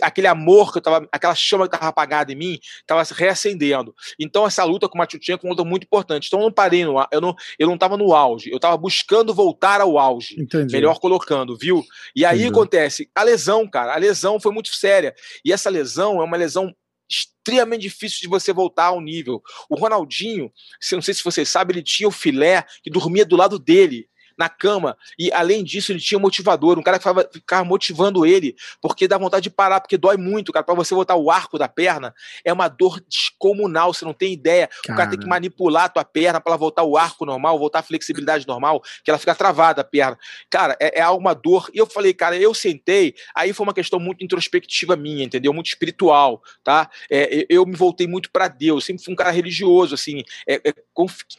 Aquele 0.00 0.28
amor 0.28 0.70
que 0.70 0.78
eu 0.78 0.82
tava, 0.82 1.08
aquela 1.10 1.34
chama 1.34 1.68
que 1.68 1.74
estava 1.74 1.90
apagada 1.90 2.30
em 2.30 2.36
mim, 2.36 2.58
estava 2.80 3.04
se 3.04 3.12
reacendendo. 3.12 3.92
Então, 4.16 4.46
essa 4.46 4.62
luta 4.62 4.88
com 4.88 4.94
o 4.94 4.98
Matutinha 4.98 5.36
é 5.36 5.44
uma 5.44 5.50
luta 5.50 5.64
muito 5.64 5.82
importante. 5.82 6.28
Então, 6.28 6.38
eu 6.38 6.44
não 6.44 6.52
parei 6.52 6.84
no 6.84 7.04
eu 7.10 7.20
não 7.20 7.34
eu 7.58 7.66
não 7.66 7.74
estava 7.74 7.96
no 7.96 8.14
auge, 8.14 8.48
eu 8.48 8.56
estava 8.56 8.76
buscando 8.76 9.34
voltar 9.34 9.80
ao 9.80 9.98
auge. 9.98 10.40
Entendi. 10.40 10.72
Melhor 10.72 11.00
colocando, 11.00 11.56
viu? 11.56 11.84
E 12.14 12.24
aí 12.24 12.42
Entendi. 12.42 12.52
acontece, 12.52 13.10
a 13.12 13.24
lesão, 13.24 13.68
cara, 13.68 13.92
a 13.92 13.96
lesão 13.96 14.38
foi 14.38 14.52
muito 14.52 14.68
séria. 14.72 15.12
E 15.44 15.52
essa 15.52 15.68
lesão 15.68 16.20
é 16.20 16.24
uma 16.24 16.36
lesão 16.36 16.72
extremamente 17.08 17.82
difícil 17.82 18.20
de 18.20 18.28
você 18.28 18.52
voltar 18.52 18.86
ao 18.86 19.00
nível. 19.00 19.42
O 19.68 19.76
Ronaldinho, 19.76 20.52
não 20.92 21.02
sei 21.02 21.14
se 21.14 21.24
você 21.24 21.44
sabe, 21.44 21.72
ele 21.72 21.82
tinha 21.82 22.08
o 22.08 22.12
filé 22.12 22.64
que 22.82 22.90
dormia 22.90 23.24
do 23.24 23.36
lado 23.36 23.58
dele 23.58 24.08
na 24.36 24.48
cama. 24.48 24.96
E 25.18 25.32
além 25.32 25.64
disso, 25.64 25.92
ele 25.92 26.00
tinha 26.00 26.18
motivador, 26.18 26.78
um 26.78 26.82
cara 26.82 26.98
que 26.98 27.32
ficava 27.32 27.64
motivando 27.64 28.26
ele, 28.26 28.54
porque 28.80 29.08
dá 29.08 29.18
vontade 29.18 29.44
de 29.44 29.50
parar, 29.50 29.80
porque 29.80 29.96
dói 29.96 30.16
muito, 30.16 30.52
cara. 30.52 30.64
Para 30.64 30.74
você 30.74 30.94
botar 30.94 31.16
o 31.16 31.30
arco 31.30 31.58
da 31.58 31.68
perna, 31.68 32.14
é 32.44 32.52
uma 32.52 32.68
dor 32.68 33.00
descomunal, 33.08 33.92
você 33.92 34.04
não 34.04 34.12
tem 34.12 34.32
ideia. 34.32 34.68
Cara. 34.68 34.92
O 34.92 34.96
cara 34.96 35.10
tem 35.10 35.18
que 35.18 35.26
manipular 35.26 35.84
a 35.84 35.88
tua 35.88 36.04
perna 36.04 36.40
para 36.40 36.56
voltar 36.56 36.82
o 36.82 36.96
arco 36.96 37.24
normal, 37.24 37.58
voltar 37.58 37.80
a 37.80 37.82
flexibilidade 37.82 38.46
normal, 38.46 38.82
que 39.02 39.10
ela 39.10 39.18
fica 39.18 39.34
travada 39.34 39.80
a 39.80 39.84
perna. 39.84 40.18
Cara, 40.50 40.76
é, 40.80 41.00
é 41.00 41.08
uma 41.08 41.34
dor. 41.34 41.70
E 41.72 41.78
eu 41.78 41.86
falei, 41.86 42.12
cara, 42.12 42.36
eu 42.36 42.52
sentei, 42.54 43.14
aí 43.34 43.52
foi 43.52 43.64
uma 43.66 43.74
questão 43.74 43.98
muito 43.98 44.24
introspectiva 44.24 44.96
minha, 44.96 45.24
entendeu? 45.24 45.52
Muito 45.52 45.68
espiritual, 45.68 46.42
tá? 46.62 46.90
É, 47.10 47.46
eu 47.48 47.64
me 47.64 47.74
voltei 47.74 48.06
muito 48.06 48.30
para 48.30 48.48
Deus, 48.48 48.84
sempre 48.84 49.02
fui 49.02 49.12
um 49.12 49.16
cara 49.16 49.30
religioso, 49.30 49.94
assim, 49.94 50.22
é, 50.48 50.60
é, 50.64 50.74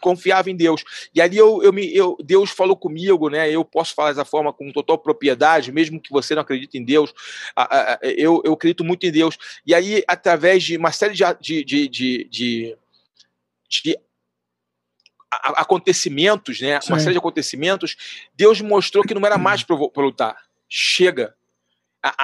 confiava 0.02 0.50
em 0.50 0.56
Deus. 0.56 0.84
E 1.14 1.22
ali 1.22 1.38
eu, 1.38 1.62
eu 1.62 1.72
me, 1.72 1.94
eu, 1.96 2.18
Deus 2.24 2.50
falou 2.50 2.76
comigo 2.76 2.87
comigo, 2.88 3.30
né? 3.30 3.52
Eu 3.52 3.66
posso 3.66 3.94
falar 3.94 4.10
dessa 4.10 4.24
forma 4.24 4.54
com 4.54 4.72
total 4.72 4.98
propriedade, 4.98 5.74
mesmo 5.74 6.00
que 6.00 6.10
você 6.10 6.34
não 6.34 6.42
acredite 6.42 6.78
em 6.78 6.84
Deus. 6.84 7.14
Eu, 8.02 8.42
eu 8.46 8.54
acredito 8.54 8.84
muito 8.84 9.06
em 9.06 9.12
Deus. 9.12 9.38
E 9.66 9.76
aí, 9.76 10.04
através 10.08 10.64
de 10.64 10.78
uma 10.78 10.92
série 10.92 11.14
de, 11.14 11.24
de, 11.42 11.90
de, 11.90 12.24
de, 12.30 12.78
de 13.70 14.00
acontecimentos, 15.42 16.62
né? 16.62 16.80
Sim. 16.80 16.94
Uma 16.94 17.00
série 17.00 17.12
de 17.12 17.18
acontecimentos, 17.18 17.98
Deus 18.34 18.62
mostrou 18.62 19.04
que 19.04 19.14
não 19.14 19.26
era 19.26 19.38
mais 19.38 19.64
para 19.64 19.76
lutar. 19.76 20.38
Chega. 20.70 21.36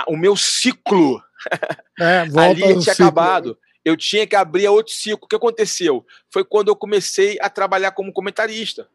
O 0.08 0.16
meu 0.16 0.38
ciclo 0.38 1.22
é, 2.00 2.20
ali 2.40 2.62
tinha 2.62 2.80
ciclo. 2.82 3.06
acabado. 3.06 3.58
Eu 3.84 3.98
tinha 3.98 4.26
que 4.26 4.36
abrir 4.36 4.70
outro 4.70 4.94
ciclo. 4.94 5.26
O 5.26 5.28
que 5.28 5.36
aconteceu? 5.36 6.06
Foi 6.30 6.46
quando 6.46 6.70
eu 6.70 6.76
comecei 6.76 7.38
a 7.42 7.50
trabalhar 7.50 7.92
como 7.92 8.14
comentarista. 8.14 8.88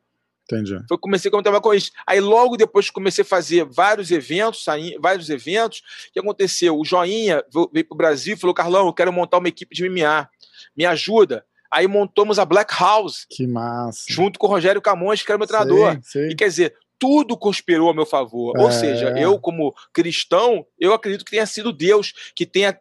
Entendi. 0.51 0.81
Foi 0.89 0.97
comecei 0.97 1.29
a 1.29 1.33
comentar 1.33 1.61
com 1.61 1.75
isso. 1.75 1.91
Aí 2.07 2.21
logo 2.21 2.57
depois 2.57 2.87
que 2.87 2.93
comecei 2.93 3.23
a 3.23 3.27
fazer 3.27 3.67
vários 3.67 4.11
eventos, 4.11 4.65
vários 4.99 5.29
eventos, 5.29 5.81
o 6.09 6.13
que 6.13 6.19
aconteceu? 6.19 6.79
O 6.79 6.85
Joinha 6.85 7.45
veio 7.73 7.87
para 7.87 7.95
o 7.95 7.99
Brasil 7.99 8.35
e 8.35 8.39
falou: 8.39 8.55
Carlão, 8.55 8.87
eu 8.87 8.93
quero 8.93 9.13
montar 9.13 9.39
uma 9.39 9.49
equipe 9.49 9.75
de 9.75 9.89
MMA. 9.89 10.29
Me 10.75 10.87
ajuda. 10.87 11.45
Aí 11.71 11.87
montamos 11.87 12.39
a 12.39 12.47
Black 12.47 12.75
House. 12.79 13.27
Que 13.29 13.47
massa. 13.47 14.05
Junto 14.09 14.39
com 14.39 14.47
o 14.47 14.51
Rogério 14.51 14.81
Camões, 14.81 15.23
que 15.23 15.31
era 15.31 15.39
meu 15.39 15.47
treinador. 15.47 15.93
Sei, 16.03 16.23
sei. 16.23 16.31
E 16.31 16.35
quer 16.35 16.49
dizer, 16.49 16.75
tudo 16.99 17.37
conspirou 17.37 17.91
a 17.91 17.95
meu 17.95 18.07
favor. 18.07 18.57
É. 18.57 18.63
Ou 18.63 18.73
seja, 18.73 19.11
eu, 19.19 19.39
como 19.39 19.75
cristão, 19.93 20.67
eu 20.79 20.93
acredito 20.93 21.25
que 21.25 21.31
tenha 21.31 21.47
sido 21.47 21.73
Deus 21.73 22.13
que 22.35 22.47
tenha 22.47 22.79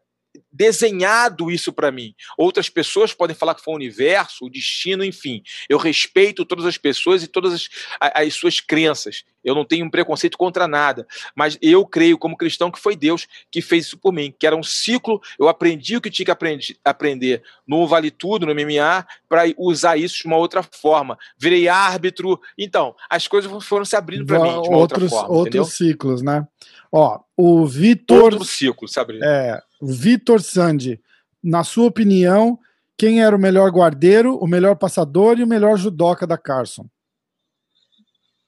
desenhado 0.51 1.51
isso 1.51 1.71
para 1.71 1.91
mim. 1.91 2.13
Outras 2.37 2.69
pessoas 2.69 3.13
podem 3.13 3.35
falar 3.35 3.55
que 3.55 3.63
foi 3.63 3.73
o 3.73 3.77
universo, 3.77 4.45
o 4.45 4.49
destino, 4.49 5.03
enfim. 5.03 5.41
Eu 5.69 5.77
respeito 5.77 6.45
todas 6.45 6.65
as 6.65 6.77
pessoas 6.77 7.23
e 7.23 7.27
todas 7.27 7.53
as, 7.53 7.69
as 7.99 8.33
suas 8.33 8.59
crenças. 8.59 9.23
Eu 9.43 9.55
não 9.55 9.63
tenho 9.63 9.85
um 9.85 9.89
preconceito 9.89 10.37
contra 10.37 10.67
nada. 10.67 11.07
Mas 11.33 11.57
eu 11.61 11.85
creio, 11.85 12.17
como 12.17 12.35
cristão, 12.35 12.69
que 12.69 12.79
foi 12.79 12.95
Deus 12.95 13.27
que 13.49 13.61
fez 13.61 13.85
isso 13.85 13.97
por 13.97 14.11
mim. 14.11 14.33
Que 14.37 14.45
era 14.45 14.55
um 14.55 14.63
ciclo. 14.63 15.21
Eu 15.39 15.47
aprendi 15.47 15.95
o 15.95 16.01
que 16.01 16.11
tinha 16.11 16.25
que 16.25 16.31
aprendi, 16.31 16.77
aprender 16.83 17.41
no 17.65 17.87
Vale 17.87 18.11
Tudo, 18.11 18.45
no 18.45 18.53
MMA, 18.53 19.07
para 19.29 19.43
usar 19.57 19.95
isso 19.97 20.17
de 20.17 20.27
uma 20.27 20.35
outra 20.37 20.61
forma. 20.61 21.17
Virei 21.37 21.69
árbitro. 21.69 22.39
Então, 22.57 22.93
as 23.09 23.27
coisas 23.27 23.51
foram 23.65 23.85
se 23.85 23.95
abrindo 23.95 24.25
para 24.25 24.39
mim 24.39 24.61
de 24.61 24.67
uma 24.67 24.77
outros, 24.77 25.03
outra 25.03 25.09
forma. 25.09 25.29
Outros 25.29 25.47
entendeu? 25.47 25.65
ciclos, 25.65 26.21
né? 26.21 26.45
Ó, 26.91 27.19
o 27.35 27.65
Vitor. 27.65 28.33
Outro 28.33 28.43
ciclo 28.43 28.87
se 28.87 28.99
abrindo. 28.99 29.23
É, 29.23 29.61
Vitor 29.81 30.41
Sandi, 30.41 30.99
na 31.43 31.63
sua 31.63 31.85
opinião, 31.85 32.59
quem 32.97 33.21
era 33.23 33.35
o 33.35 33.39
melhor 33.39 33.69
guardeiro, 33.69 34.35
o 34.37 34.47
melhor 34.47 34.75
passador 34.75 35.39
e 35.39 35.43
o 35.43 35.47
melhor 35.47 35.77
judoca 35.77 36.25
da 36.25 36.37
Carson? 36.37 36.87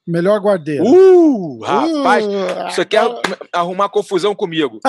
Melhor 0.06 0.40
guardeiro. 0.40 0.84
Uh, 0.84 1.60
rapaz, 1.60 2.26
uh, 2.26 2.64
você 2.68 2.84
quer 2.84 3.02
arrumar 3.52 3.88
confusão 3.90 4.34
comigo? 4.34 4.80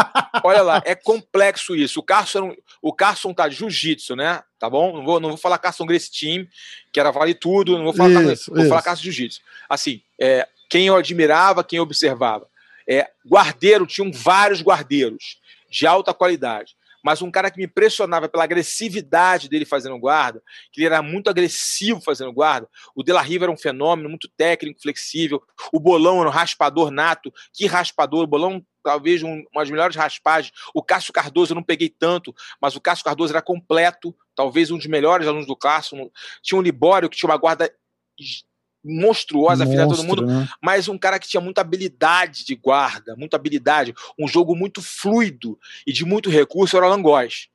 Olha 0.44 0.64
lá, 0.64 0.82
é 0.84 0.96
complexo 0.96 1.76
isso. 1.76 2.00
O 2.00 2.04
Carson, 2.04 2.56
o 2.82 2.92
Carson 2.92 3.32
tá 3.32 3.48
de 3.48 3.56
jiu-jitsu, 3.56 4.16
né? 4.16 4.42
Tá 4.58 4.68
bom? 4.68 4.98
Não 4.98 5.06
vou, 5.06 5.20
não 5.20 5.30
vou 5.30 5.38
falar 5.38 5.60
Carson 5.60 5.86
Grace 5.86 6.10
Team, 6.12 6.48
que 6.92 7.00
era 7.00 7.12
vale 7.12 7.36
tudo, 7.36 7.78
não 7.78 7.84
vou 7.84 7.94
falar, 7.94 8.10
isso, 8.10 8.52
Carson, 8.52 8.54
vou 8.56 8.66
falar 8.68 8.82
Carson 8.82 9.04
Jiu-Jitsu. 9.04 9.42
Assim, 9.70 10.02
é, 10.20 10.48
quem 10.68 10.88
eu 10.88 10.96
admirava, 10.96 11.64
quem 11.64 11.78
eu 11.78 11.84
observava. 11.84 12.48
É, 12.88 13.08
guardeiro, 13.28 13.86
tinham 13.86 14.12
vários 14.12 14.62
guardeiros 14.62 15.38
de 15.72 15.88
alta 15.88 16.14
qualidade. 16.14 16.76
Mas 17.04 17.22
um 17.22 17.32
cara 17.32 17.50
que 17.50 17.58
me 17.58 17.66
impressionava 17.66 18.30
pela 18.30 18.44
agressividade 18.44 19.50
dele 19.50 19.66
fazendo 19.66 19.98
guarda, 19.98 20.44
que 20.72 20.82
ele 20.82 20.86
era 20.86 21.02
muito 21.02 21.30
agressivo 21.30 22.00
fazendo 22.00 22.32
guarda. 22.32 22.70
O 22.94 23.02
De 23.02 23.12
La 23.12 23.22
Riva 23.22 23.46
era 23.46 23.52
um 23.52 23.58
fenômeno, 23.58 24.08
muito 24.08 24.30
técnico, 24.38 24.82
flexível. 24.82 25.42
O 25.74 25.80
Bolão 25.80 26.20
era 26.20 26.30
um 26.30 26.32
raspador 26.32 26.92
nato. 26.92 27.34
Que 27.54 27.66
raspador! 27.66 28.24
O 28.24 28.28
Bolão 28.28 28.64
talvez 28.84 29.24
um, 29.24 29.44
uma 29.52 29.62
das 29.62 29.70
melhores 29.70 29.96
raspagens. 29.96 30.54
O 30.76 30.84
Cássio 30.84 31.14
Cardoso 31.14 31.54
eu 31.54 31.56
não 31.56 31.64
peguei 31.64 31.90
tanto, 31.90 32.36
mas 32.62 32.76
o 32.76 32.82
Cássio 32.82 33.06
Cardoso 33.06 33.34
era 33.34 33.42
completo, 33.42 34.16
talvez 34.36 34.70
um 34.70 34.78
dos 34.78 34.88
melhores 34.88 35.28
alunos 35.28 35.48
do 35.48 35.56
Cássio. 35.56 36.12
Tinha 36.44 36.60
um 36.60 36.64
Libório 36.64 37.10
que 37.10 37.18
tinha 37.18 37.30
uma 37.30 37.38
guarda 37.38 37.72
monstruosa, 38.84 39.66
filha 39.66 39.88
todo 39.88 40.04
mundo, 40.04 40.26
né? 40.26 40.48
mas 40.62 40.88
um 40.88 40.98
cara 40.98 41.20
que 41.20 41.28
tinha 41.28 41.42
muita 41.42 41.62
habilidade 41.62 42.46
de 42.46 42.56
guarda, 42.56 43.16
muita 43.16 43.36
habilidade, 43.36 43.94
um 44.20 44.28
jogo 44.28 44.56
muito 44.56 44.82
fluido 44.82 45.58
e 45.86 45.94
de 45.94 46.04
muito 46.04 46.30
recurso 46.30 46.76
era 46.76 46.86
o 46.86 46.90
Alan 46.90 47.02
Góes. 47.02 47.50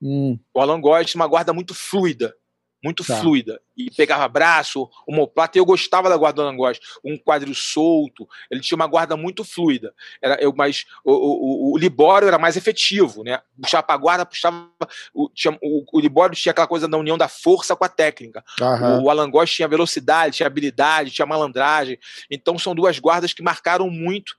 Hum. 0.00 0.38
O 0.52 0.60
Alan 0.60 0.80
Góes 0.80 1.10
tinha 1.10 1.20
uma 1.20 1.28
guarda 1.28 1.52
muito 1.52 1.74
fluida 1.74 2.34
muito 2.82 3.04
tá. 3.04 3.20
fluida. 3.20 3.60
E 3.76 3.90
pegava 3.90 4.26
braço, 4.26 4.88
homoplata, 5.06 5.58
e 5.58 5.60
eu 5.60 5.66
gostava 5.66 6.08
da 6.08 6.16
guarda 6.16 6.40
do 6.40 6.48
Anangós. 6.48 6.80
Um 7.04 7.18
quadril 7.18 7.54
solto, 7.54 8.26
ele 8.50 8.60
tinha 8.60 8.76
uma 8.76 8.86
guarda 8.86 9.16
muito 9.16 9.44
fluida. 9.44 9.92
Era, 10.22 10.40
eu, 10.40 10.52
mas 10.56 10.86
o, 11.04 11.12
o, 11.12 11.74
o 11.74 11.78
Libório 11.78 12.26
era 12.26 12.38
mais 12.38 12.56
efetivo, 12.56 13.22
né? 13.22 13.40
Puxava 13.60 13.82
para 13.82 13.94
a 13.94 13.98
guarda, 13.98 14.26
puxava. 14.26 14.70
O, 15.12 15.28
tinha, 15.28 15.58
o, 15.62 15.84
o 15.92 16.00
Libório 16.00 16.34
tinha 16.34 16.52
aquela 16.52 16.66
coisa 16.66 16.88
da 16.88 16.96
união 16.96 17.18
da 17.18 17.28
força 17.28 17.76
com 17.76 17.84
a 17.84 17.88
técnica. 17.88 18.42
Uhum. 18.60 19.04
O 19.04 19.10
Alan 19.10 19.30
Góes 19.30 19.52
tinha 19.52 19.68
velocidade, 19.68 20.36
tinha 20.36 20.46
habilidade, 20.46 21.10
tinha 21.10 21.26
malandragem. 21.26 21.98
Então 22.30 22.58
são 22.58 22.74
duas 22.74 22.98
guardas 22.98 23.34
que 23.34 23.42
marcaram 23.42 23.90
muito 23.90 24.34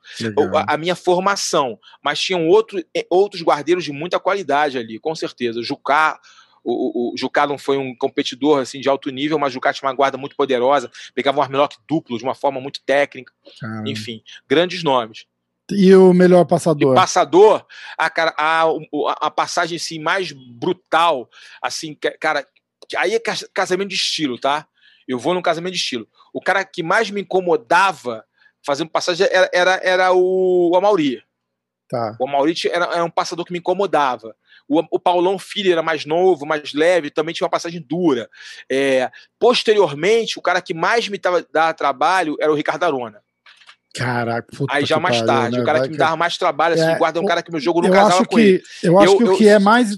a, 0.56 0.74
a, 0.74 0.78
minha 0.78 0.96
formação. 0.96 1.78
Mas 2.04 2.20
tinham 2.20 2.48
outro, 2.48 2.84
outros 3.10 3.44
guardeiros 3.44 3.84
de 3.84 3.92
muita 3.92 4.20
qualidade 4.20 4.80
ali, 4.80 4.98
com 4.98 5.14
certeza. 5.14 5.62
Jucá 5.62 6.20
o, 6.68 7.12
o, 7.12 7.14
o 7.14 7.18
Jucá 7.18 7.48
não 7.48 7.58
foi 7.58 7.78
um 7.78 7.96
competidor 7.96 8.60
assim 8.60 8.82
de 8.82 8.90
alto 8.90 9.10
nível, 9.10 9.40
mas 9.40 9.52
o 9.52 9.54
Jucá 9.54 9.72
tinha 9.72 9.88
uma 9.88 9.96
guarda 9.96 10.18
muito 10.18 10.36
poderosa, 10.36 10.92
pegava 11.16 11.40
um 11.40 11.42
armlock 11.42 11.78
duplo 11.88 12.18
de 12.18 12.24
uma 12.26 12.36
forma 12.36 12.60
muito 12.60 12.82
técnica. 12.82 13.32
Enfim, 13.86 14.22
grandes 14.48 14.84
nomes. 14.84 15.26
E 15.72 15.96
o 15.96 16.14
melhor 16.14 16.46
passador? 16.46 16.94
E 16.94 16.96
passador, 16.96 17.66
a, 17.98 18.12
a, 18.38 18.64
a, 19.22 19.32
passagem 19.32 19.78
assim, 19.78 20.00
mais 20.00 20.32
brutal, 20.32 21.30
assim, 21.62 21.98
cara, 22.20 22.46
aí 22.98 23.16
é 23.16 23.20
casamento 23.54 23.90
de 23.90 23.96
estilo, 23.96 24.38
tá? 24.38 24.68
Eu 25.08 25.18
vou 25.18 25.34
num 25.34 25.42
casamento 25.42 25.74
de 25.74 25.80
estilo. 25.80 26.08
O 26.34 26.42
cara 26.42 26.64
que 26.66 26.84
mais 26.84 27.10
me 27.10 27.22
incomodava 27.22 28.26
fazendo 28.66 28.90
passagem 28.90 29.28
era, 29.30 29.50
era, 29.54 29.82
era 29.84 30.14
o, 30.14 30.72
o 30.72 30.76
Amauri. 30.76 31.22
Tá. 31.90 32.16
O 32.20 32.28
Amauri 32.28 32.54
era, 32.70 32.86
era 32.86 33.04
um 33.04 33.10
passador 33.10 33.46
que 33.46 33.54
me 33.54 33.60
incomodava. 33.60 34.36
O, 34.68 34.84
o 34.92 35.00
Paulão 35.00 35.40
Filho 35.40 35.72
era 35.72 35.82
mais 35.82 36.06
novo, 36.06 36.46
mais 36.46 36.74
leve, 36.74 37.10
também 37.10 37.34
tinha 37.34 37.46
uma 37.46 37.52
passagem 37.52 37.84
dura. 37.88 38.30
É, 38.70 39.10
posteriormente, 39.40 40.38
o 40.38 40.42
cara 40.42 40.62
que 40.62 40.74
mais 40.74 41.08
me 41.08 41.18
dava, 41.18 41.46
dava 41.52 41.74
trabalho 41.74 42.36
era 42.40 42.52
o 42.52 42.56
Ricardo 42.56 42.84
Arona. 42.84 43.22
Caraca, 43.94 44.48
puta 44.56 44.74
Aí 44.74 44.86
já 44.86 45.00
mais 45.00 45.22
tarde, 45.22 45.58
né? 45.58 45.64
o 45.64 45.66
cara 45.66 45.80
Vai 45.80 45.88
que 45.88 45.94
me 45.94 45.98
dava 45.98 46.16
mais 46.16 46.38
trabalho, 46.38 46.76
assim, 46.76 46.84
é, 46.84 46.98
guarda 46.98 47.20
um 47.20 47.26
cara 47.26 47.42
que 47.42 47.52
meu 47.52 47.60
jogo 47.60 47.82
não 47.82 47.90
casava 47.90 48.26
com 48.26 48.36
que, 48.36 48.42
ele. 48.42 48.64
Eu 48.84 49.00
acho 49.00 49.14
eu, 49.14 49.18
que 49.18 49.24
o 49.24 49.38
que 49.38 49.48
é 49.48 49.58
mais 49.58 49.98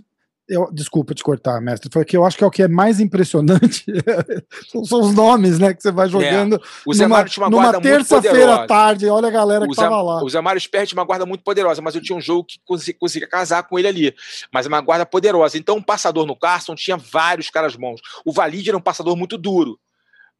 eu, 0.49 0.67
desculpa 0.71 1.13
te 1.13 1.23
cortar, 1.23 1.61
mestre. 1.61 1.89
Foi 1.93 2.03
que 2.03 2.17
eu 2.17 2.25
acho 2.25 2.35
que 2.35 2.43
é 2.43 2.47
o 2.47 2.51
que 2.51 2.63
é 2.63 2.67
mais 2.67 2.99
impressionante 2.99 3.85
são, 4.85 5.01
os 5.01 5.13
nomes, 5.13 5.59
né? 5.59 5.73
Que 5.73 5.81
você 5.81 5.91
vai 5.91 6.07
é. 6.07 6.09
jogando. 6.09 6.55
É. 6.55 6.59
O 6.85 6.93
Zé 6.93 7.07
Mário 7.07 7.31
tinha 7.31 7.43
uma 7.43 7.49
numa 7.49 7.63
guarda 7.63 7.81
terça-feira 7.81 8.55
à 8.55 8.67
tarde. 8.67 9.07
Olha 9.07 9.27
a 9.27 9.31
galera 9.31 9.65
que 9.65 9.71
o 9.71 9.75
Zé, 9.75 9.83
tava 9.83 10.01
lá. 10.01 10.23
O 10.23 10.29
Zé 10.29 10.41
Mário 10.41 10.59
Sperry 10.59 10.87
tinha 10.87 10.99
uma 10.99 11.05
guarda 11.05 11.25
muito 11.25 11.43
poderosa, 11.43 11.81
mas 11.81 11.93
eu 11.93 12.01
tinha 12.01 12.17
um 12.17 12.21
jogo 12.21 12.45
que 12.45 12.59
conseguia, 12.65 12.99
conseguia 12.99 13.27
casar 13.27 13.63
com 13.63 13.77
ele 13.77 13.87
ali. 13.87 14.15
Mas 14.51 14.65
é 14.65 14.69
uma 14.69 14.81
guarda 14.81 15.05
poderosa. 15.05 15.57
Então, 15.57 15.77
um 15.77 15.83
passador 15.83 16.25
no 16.25 16.35
Carson 16.35 16.73
tinha 16.73 16.97
vários 16.97 17.49
caras 17.49 17.75
bons. 17.75 18.01
O 18.25 18.31
Valide 18.31 18.69
era 18.69 18.77
um 18.77 18.81
passador 18.81 19.15
muito 19.15 19.37
duro 19.37 19.79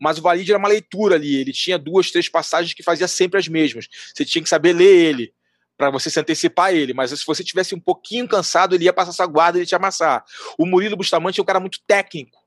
mas 0.01 0.17
o 0.17 0.21
Valide 0.21 0.49
era 0.49 0.57
uma 0.57 0.69
leitura 0.69 1.15
ali. 1.15 1.35
Ele 1.35 1.51
tinha 1.51 1.77
duas, 1.77 2.09
três 2.09 2.29
passagens 2.29 2.73
que 2.73 2.81
fazia 2.81 3.05
sempre 3.05 3.38
as 3.38 3.49
mesmas. 3.49 3.85
Você 4.15 4.23
tinha 4.23 4.41
que 4.41 4.47
saber 4.47 4.71
ler 4.71 4.95
ele 4.95 5.33
para 5.80 5.90
você 5.90 6.09
se 6.09 6.19
antecipar 6.19 6.66
a 6.66 6.74
ele, 6.74 6.93
mas 6.93 7.09
se 7.09 7.25
você 7.25 7.41
tivesse 7.41 7.74
um 7.74 7.80
pouquinho 7.80 8.27
cansado, 8.27 8.75
ele 8.75 8.83
ia 8.83 8.91
passar 8.91 9.11
essa 9.11 9.25
guarda 9.25 9.58
e 9.58 9.61
ele 9.61 9.66
te 9.66 9.74
amassar. 9.74 10.25
O 10.58 10.66
Murilo 10.66 10.98
Bustamante 10.98 11.40
é 11.40 11.41
um 11.41 11.45
cara 11.45 11.61
muito 11.61 11.80
técnico, 11.88 12.38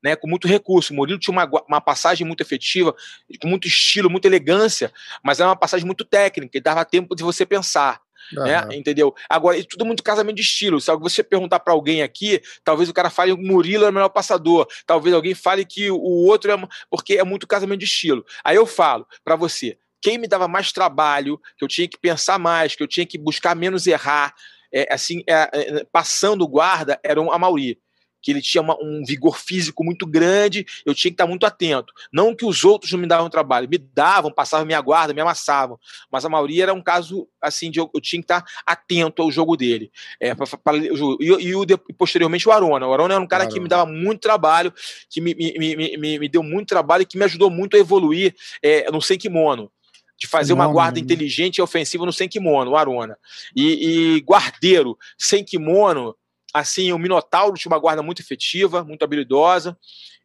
né, 0.00 0.14
com 0.14 0.28
muito 0.28 0.46
recurso. 0.46 0.92
O 0.92 0.96
Murilo 0.96 1.18
tinha 1.18 1.32
uma, 1.32 1.50
uma 1.66 1.80
passagem 1.80 2.24
muito 2.24 2.40
efetiva, 2.40 2.94
com 3.42 3.48
muito 3.48 3.66
estilo, 3.66 4.08
muita 4.08 4.28
elegância, 4.28 4.92
mas 5.24 5.40
era 5.40 5.48
uma 5.48 5.56
passagem 5.56 5.84
muito 5.84 6.04
técnica, 6.04 6.56
e 6.56 6.60
dava 6.60 6.84
tempo 6.84 7.16
de 7.16 7.24
você 7.24 7.44
pensar. 7.44 8.00
Uhum. 8.36 8.44
Né, 8.44 8.68
entendeu? 8.72 9.14
Agora, 9.28 9.60
tudo 9.64 9.86
muito 9.86 10.02
casamento 10.02 10.36
de 10.36 10.42
estilo. 10.42 10.80
Se 10.80 10.94
você 10.98 11.24
perguntar 11.24 11.60
para 11.60 11.72
alguém 11.72 12.02
aqui, 12.02 12.40
talvez 12.62 12.88
o 12.88 12.92
cara 12.92 13.10
fale 13.10 13.34
que 13.34 13.42
o 13.42 13.44
Murilo 13.44 13.86
é 13.86 13.88
o 13.88 13.92
melhor 13.92 14.10
passador, 14.10 14.68
talvez 14.86 15.14
alguém 15.14 15.34
fale 15.34 15.64
que 15.64 15.90
o 15.90 15.98
outro 15.98 16.52
é. 16.52 16.68
Porque 16.90 17.14
é 17.14 17.24
muito 17.24 17.46
casamento 17.46 17.80
de 17.80 17.86
estilo. 17.86 18.24
Aí 18.44 18.54
eu 18.54 18.66
falo 18.66 19.06
para 19.24 19.34
você, 19.34 19.78
quem 20.00 20.18
me 20.18 20.28
dava 20.28 20.48
mais 20.48 20.72
trabalho, 20.72 21.40
que 21.56 21.64
eu 21.64 21.68
tinha 21.68 21.88
que 21.88 21.98
pensar 21.98 22.38
mais, 22.38 22.74
que 22.74 22.82
eu 22.82 22.88
tinha 22.88 23.06
que 23.06 23.18
buscar 23.18 23.54
menos 23.54 23.86
errar, 23.86 24.34
é, 24.72 24.92
assim, 24.92 25.22
é, 25.28 25.48
é, 25.52 25.84
passando 25.90 26.46
guarda, 26.46 26.98
era 27.02 27.20
um 27.20 27.32
Amauri. 27.32 27.78
que 28.20 28.32
ele 28.32 28.42
tinha 28.42 28.60
uma, 28.60 28.76
um 28.82 29.04
vigor 29.06 29.38
físico 29.38 29.84
muito 29.84 30.04
grande, 30.04 30.66
eu 30.84 30.92
tinha 30.92 31.10
que 31.10 31.14
estar 31.14 31.26
muito 31.26 31.46
atento. 31.46 31.92
Não 32.12 32.34
que 32.34 32.44
os 32.44 32.64
outros 32.64 32.90
não 32.90 32.98
me 32.98 33.06
davam 33.06 33.30
trabalho, 33.30 33.68
me 33.68 33.78
davam, 33.78 34.30
passavam 34.30 34.66
minha 34.66 34.80
guarda, 34.80 35.14
me 35.14 35.20
amassavam, 35.20 35.78
mas 36.10 36.24
a 36.24 36.28
maioria 36.28 36.64
era 36.64 36.74
um 36.74 36.82
caso 36.82 37.28
assim 37.40 37.70
de 37.70 37.78
eu, 37.78 37.88
eu 37.94 38.00
tinha 38.00 38.20
que 38.20 38.24
estar 38.24 38.44
atento 38.66 39.22
ao 39.22 39.30
jogo 39.30 39.56
dele. 39.56 39.90
É, 40.20 40.34
pra, 40.34 40.46
pra, 40.46 40.76
e, 40.76 40.88
e, 41.20 41.52
e, 41.52 41.92
posteriormente 41.94 42.48
o 42.48 42.52
Arona. 42.52 42.88
O 42.88 42.92
Arona 42.92 43.14
era 43.14 43.22
um 43.22 43.26
cara 43.26 43.44
Arona. 43.44 43.54
que 43.54 43.60
me 43.60 43.68
dava 43.68 43.86
muito 43.86 44.20
trabalho, 44.20 44.74
que 45.08 45.20
me, 45.20 45.34
me, 45.34 45.76
me, 45.76 46.18
me, 46.18 46.28
deu 46.28 46.42
muito 46.42 46.68
trabalho 46.68 47.02
e 47.02 47.06
que 47.06 47.16
me 47.16 47.24
ajudou 47.24 47.50
muito 47.50 47.76
a 47.76 47.80
evoluir 47.80 48.34
é, 48.62 48.90
no 48.90 49.00
sem 49.00 49.16
kimono 49.16 49.70
de 50.18 50.26
fazer 50.26 50.52
uma 50.52 50.66
guarda 50.66 50.98
né? 50.98 51.04
inteligente 51.04 51.58
e 51.58 51.62
ofensiva 51.62 52.04
no 52.04 52.12
sem 52.12 52.28
kimono, 52.28 52.72
o 52.72 52.76
Arona. 52.76 53.16
E, 53.54 54.16
e 54.16 54.20
guardeiro 54.20 54.98
sem 55.16 55.44
kimono, 55.44 56.14
assim, 56.52 56.92
o 56.92 56.98
Minotauro 56.98 57.56
tinha 57.56 57.70
uma 57.70 57.78
guarda 57.78 58.02
muito 58.02 58.20
efetiva, 58.20 58.82
muito 58.82 59.04
habilidosa, 59.04 59.78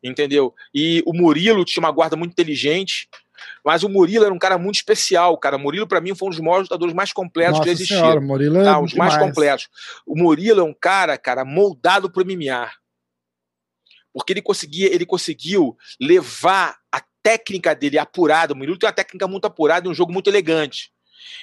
entendeu? 0.04 0.54
E 0.74 1.04
o 1.06 1.14
Murilo 1.14 1.64
tinha 1.64 1.82
uma 1.82 1.92
guarda 1.92 2.16
muito 2.16 2.32
inteligente. 2.32 3.08
Mas 3.64 3.84
o 3.84 3.90
Murilo 3.90 4.26
era 4.26 4.34
um 4.34 4.40
cara 4.40 4.58
muito 4.58 4.76
especial, 4.76 5.38
cara. 5.38 5.58
O 5.58 5.60
Murilo, 5.60 5.88
para 5.88 6.00
mim, 6.00 6.16
foi 6.16 6.28
um 6.28 6.32
dos 6.32 6.40
maiores 6.40 6.64
lutadores 6.66 6.94
mais 6.94 7.12
completos 7.12 7.60
Nossa 7.60 7.64
que 7.64 7.70
existiram. 7.70 8.02
Senhora, 8.02 8.22
Murilo 8.22 8.60
é 8.60 8.64
tá, 8.64 8.80
um 8.80 8.86
dos 8.86 8.94
mais 8.94 9.18
completos. 9.18 9.68
O 10.06 10.16
Murilo 10.18 10.62
é 10.62 10.64
um 10.64 10.74
cara, 10.74 11.18
cara, 11.18 11.44
moldado 11.44 12.10
para 12.10 12.24
MMA. 12.24 12.72
Porque 14.14 14.32
ele 14.32 14.42
conseguia, 14.42 14.94
ele 14.94 15.06
conseguiu 15.06 15.76
levar 16.00 16.78
a 16.92 17.02
técnica 17.24 17.74
dele 17.74 17.98
apurada. 17.98 18.54
O 18.54 18.58
Murilo 18.58 18.78
tem 18.78 18.88
uma 18.88 18.94
técnica 18.94 19.28
muito 19.28 19.46
apurada 19.46 19.88
e 19.88 19.90
um 19.90 19.94
jogo 19.94 20.12
muito 20.12 20.30
elegante. 20.30 20.92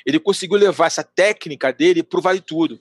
Ele 0.07 0.21
conseguiu 0.21 0.59
levar 0.59 0.87
essa 0.87 1.03
técnica 1.03 1.73
dele 1.73 2.03
pro 2.03 2.21
Vale 2.21 2.41
Tudo. 2.41 2.79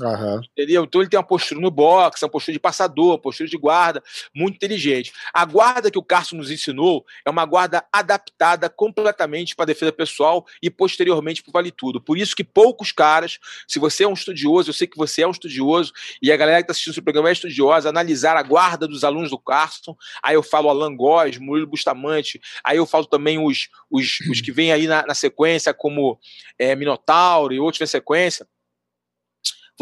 Uhum. 0.00 0.40
Entendeu? 0.56 0.84
Então 0.84 1.00
ele 1.02 1.10
tem 1.10 1.18
uma 1.18 1.26
postura 1.26 1.60
no 1.60 1.70
boxe, 1.70 2.24
uma 2.24 2.30
postura 2.30 2.54
de 2.54 2.58
passador, 2.58 3.18
postura 3.18 3.48
de 3.48 3.58
guarda, 3.58 4.02
muito 4.34 4.56
inteligente. 4.56 5.12
A 5.34 5.44
guarda 5.44 5.90
que 5.90 5.98
o 5.98 6.02
Carson 6.02 6.36
nos 6.36 6.50
ensinou 6.50 7.04
é 7.26 7.30
uma 7.30 7.44
guarda 7.44 7.84
adaptada 7.92 8.70
completamente 8.70 9.54
para 9.54 9.64
a 9.64 9.66
defesa 9.66 9.92
pessoal 9.92 10.46
e 10.62 10.70
posteriormente 10.70 11.42
para 11.42 11.50
o 11.50 11.52
vale 11.52 11.70
tudo. 11.70 12.00
Por 12.00 12.16
isso 12.16 12.34
que 12.34 12.42
poucos 12.42 12.90
caras, 12.90 13.38
se 13.68 13.78
você 13.78 14.04
é 14.04 14.08
um 14.08 14.14
estudioso, 14.14 14.70
eu 14.70 14.74
sei 14.74 14.86
que 14.86 14.96
você 14.96 15.22
é 15.22 15.28
um 15.28 15.32
estudioso, 15.32 15.92
e 16.22 16.32
a 16.32 16.36
galera 16.36 16.58
que 16.58 16.64
está 16.64 16.72
assistindo 16.72 16.92
esse 16.92 17.02
programa 17.02 17.28
é 17.28 17.32
estudiosa, 17.32 17.88
analisar 17.88 18.36
a 18.36 18.42
guarda 18.42 18.88
dos 18.88 19.04
alunos 19.04 19.30
do 19.30 19.38
Carson, 19.38 19.94
aí 20.22 20.34
eu 20.34 20.42
falo 20.42 20.70
Alan 20.70 20.96
Góes, 20.96 21.36
Murilo 21.38 21.66
Bustamante, 21.66 22.40
aí 22.64 22.78
eu 22.78 22.86
falo 22.86 23.04
também 23.04 23.38
os, 23.38 23.68
os, 23.90 24.20
os 24.30 24.40
que 24.40 24.52
vêm 24.52 24.72
aí 24.72 24.86
na, 24.86 25.06
na 25.06 25.14
sequência, 25.14 25.74
como 25.74 26.18
é, 26.58 26.74
Minotauro 26.74 27.52
e 27.52 27.60
outros 27.60 27.80
na 27.80 27.86
sequência 27.86 28.46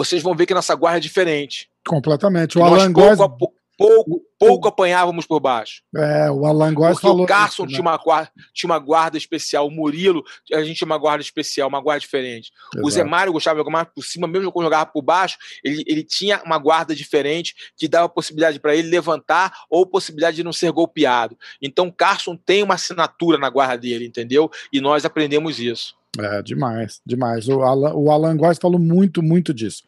vocês 0.01 0.23
vão 0.23 0.35
ver 0.35 0.47
que 0.47 0.55
nossa 0.55 0.75
guarda 0.75 0.97
é 0.97 1.01
diferente. 1.01 1.69
Completamente. 1.87 2.59
O 2.59 2.65
Alan 2.65 2.91
Góes... 2.91 3.19
pouco, 3.19 3.55
pouco, 3.77 4.23
pouco 4.39 4.69
apanhávamos 4.69 5.27
por 5.27 5.41
baixo. 5.41 5.83
É, 5.95 6.31
o 6.31 6.47
Alan 6.47 6.73
Góes 6.73 6.99
falou. 6.99 7.25
O 7.25 7.27
Carson 7.27 7.65
isso, 7.65 7.67
né? 7.67 7.69
tinha, 7.69 7.83
uma 7.83 7.97
guarda, 7.99 8.33
tinha 8.55 8.71
uma 8.71 8.79
guarda 8.79 9.19
especial, 9.19 9.67
o 9.67 9.71
Murilo, 9.71 10.25
a 10.55 10.63
gente 10.63 10.79
tinha 10.79 10.87
uma 10.87 10.97
guarda 10.97 11.23
especial, 11.23 11.69
uma 11.69 11.83
guarda 11.83 12.01
diferente. 12.01 12.51
Exato. 12.75 12.87
O 12.87 12.91
Zé 12.91 13.05
Mário 13.05 13.33
gostava 13.33 13.57
de 13.57 13.61
jogar 13.61 13.71
mais 13.71 13.89
por 13.95 14.03
cima, 14.03 14.27
mesmo 14.27 14.51
quando 14.51 14.65
jogava 14.65 14.87
por 14.87 15.03
baixo, 15.03 15.37
ele, 15.63 15.85
ele 15.87 16.03
tinha 16.03 16.43
uma 16.47 16.57
guarda 16.57 16.95
diferente 16.95 17.55
que 17.77 17.87
dava 17.87 18.09
possibilidade 18.09 18.59
para 18.59 18.75
ele 18.75 18.89
levantar 18.89 19.53
ou 19.69 19.85
possibilidade 19.85 20.37
de 20.37 20.45
não 20.45 20.53
ser 20.53 20.73
golpeado. 20.73 21.37
Então 21.61 21.89
o 21.89 21.93
Carson 21.93 22.37
tem 22.37 22.63
uma 22.63 22.75
assinatura 22.75 23.37
na 23.37 23.51
guarda 23.51 23.77
dele, 23.77 24.07
entendeu? 24.07 24.51
E 24.73 24.81
nós 24.81 25.05
aprendemos 25.05 25.61
isso. 25.61 26.00
É, 26.19 26.43
demais, 26.43 27.01
demais. 27.07 27.49
O 27.49 27.63
Alan, 27.63 27.95
o 27.95 28.11
Alan 28.11 28.37
Góes 28.37 28.59
falou 28.59 28.79
muito, 28.79 29.23
muito 29.23 29.55
disso. 29.55 29.85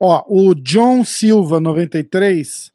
Ó, 0.00 0.24
o 0.28 0.54
John 0.54 1.04
Silva, 1.04 1.58
93, 1.58 2.70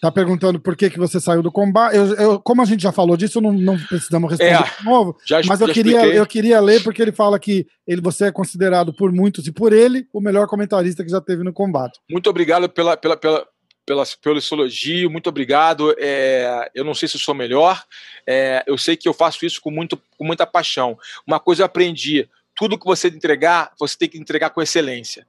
tá 0.00 0.10
perguntando 0.10 0.58
por 0.58 0.76
que, 0.76 0.88
que 0.88 0.98
você 0.98 1.20
saiu 1.20 1.42
do 1.42 1.52
combate. 1.52 1.96
Eu, 1.96 2.14
eu, 2.14 2.40
como 2.40 2.62
a 2.62 2.64
gente 2.64 2.82
já 2.82 2.92
falou 2.92 3.16
disso, 3.16 3.40
não, 3.40 3.52
não 3.52 3.78
precisamos 3.78 4.30
responder 4.30 4.54
é, 4.54 4.62
de 4.62 4.84
novo. 4.84 5.16
Já, 5.26 5.40
mas 5.46 5.60
eu, 5.60 5.68
queria, 5.68 6.06
eu 6.06 6.26
queria 6.26 6.60
ler 6.60 6.82
porque 6.82 7.02
ele 7.02 7.12
fala 7.12 7.38
que 7.38 7.66
ele, 7.86 8.00
você 8.00 8.26
é 8.26 8.32
considerado 8.32 8.94
por 8.94 9.12
muitos 9.12 9.46
e 9.46 9.52
por 9.52 9.72
ele 9.72 10.06
o 10.12 10.20
melhor 10.20 10.46
comentarista 10.46 11.04
que 11.04 11.10
já 11.10 11.20
teve 11.20 11.42
no 11.44 11.52
combate. 11.52 12.00
Muito 12.10 12.28
obrigado 12.30 12.68
pela, 12.68 12.96
pela, 12.96 13.16
pela, 13.16 13.46
pela, 13.86 14.04
pelo 14.22 14.40
elogio, 14.52 15.10
muito 15.10 15.28
obrigado. 15.28 15.94
É, 15.98 16.70
eu 16.74 16.84
não 16.84 16.94
sei 16.94 17.08
se 17.08 17.18
sou 17.18 17.34
melhor, 17.34 17.84
é, 18.26 18.62
eu 18.66 18.78
sei 18.78 18.96
que 18.96 19.08
eu 19.08 19.14
faço 19.14 19.44
isso 19.44 19.60
com, 19.60 19.70
muito, 19.70 20.00
com 20.16 20.24
muita 20.24 20.46
paixão. 20.46 20.98
Uma 21.26 21.38
coisa 21.38 21.62
eu 21.62 21.66
aprendi: 21.66 22.28
tudo 22.54 22.78
que 22.78 22.86
você 22.86 23.08
entregar, 23.08 23.72
você 23.78 23.96
tem 23.96 24.08
que 24.08 24.18
entregar 24.18 24.50
com 24.50 24.62
excelência. 24.62 25.26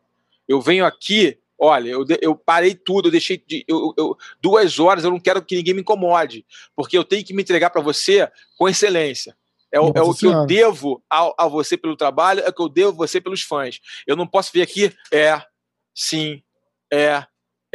Eu 0.48 0.62
venho 0.62 0.86
aqui, 0.86 1.38
olha, 1.58 1.90
eu, 1.90 2.06
eu 2.22 2.36
parei 2.36 2.76
tudo, 2.76 3.08
eu 3.08 3.12
deixei 3.12 3.38
de, 3.46 3.66
eu, 3.68 3.94
eu, 3.98 4.18
duas 4.42 4.80
horas, 4.80 5.04
eu 5.04 5.12
não 5.12 5.20
quero 5.20 5.42
que 5.42 5.56
ninguém 5.56 5.74
me 5.74 5.82
incomode, 5.82 6.46
porque 6.76 6.98
eu 6.98 7.04
tenho 7.04 7.26
que 7.26 7.34
me 7.34 7.42
entregar 7.42 7.70
para 7.70 7.82
você 7.82 8.30
com 8.58 8.70
excelência. 8.70 9.36
É, 9.72 9.80
o, 9.80 9.92
é 9.94 10.02
o 10.02 10.14
que 10.14 10.26
eu 10.26 10.46
devo 10.46 11.04
a, 11.10 11.46
a 11.46 11.48
você 11.48 11.76
pelo 11.76 11.98
trabalho, 11.98 12.42
é 12.42 12.50
o 12.50 12.54
que 12.54 12.62
eu 12.62 12.70
devo 12.70 12.92
a 12.92 13.08
você 13.08 13.20
pelos 13.20 13.42
fãs. 13.42 13.82
Eu 14.08 14.16
não 14.16 14.26
posso 14.26 14.52
vir 14.54 14.62
aqui, 14.62 14.94
é, 15.12 15.42
sim, 15.94 16.42
é, 16.94 17.26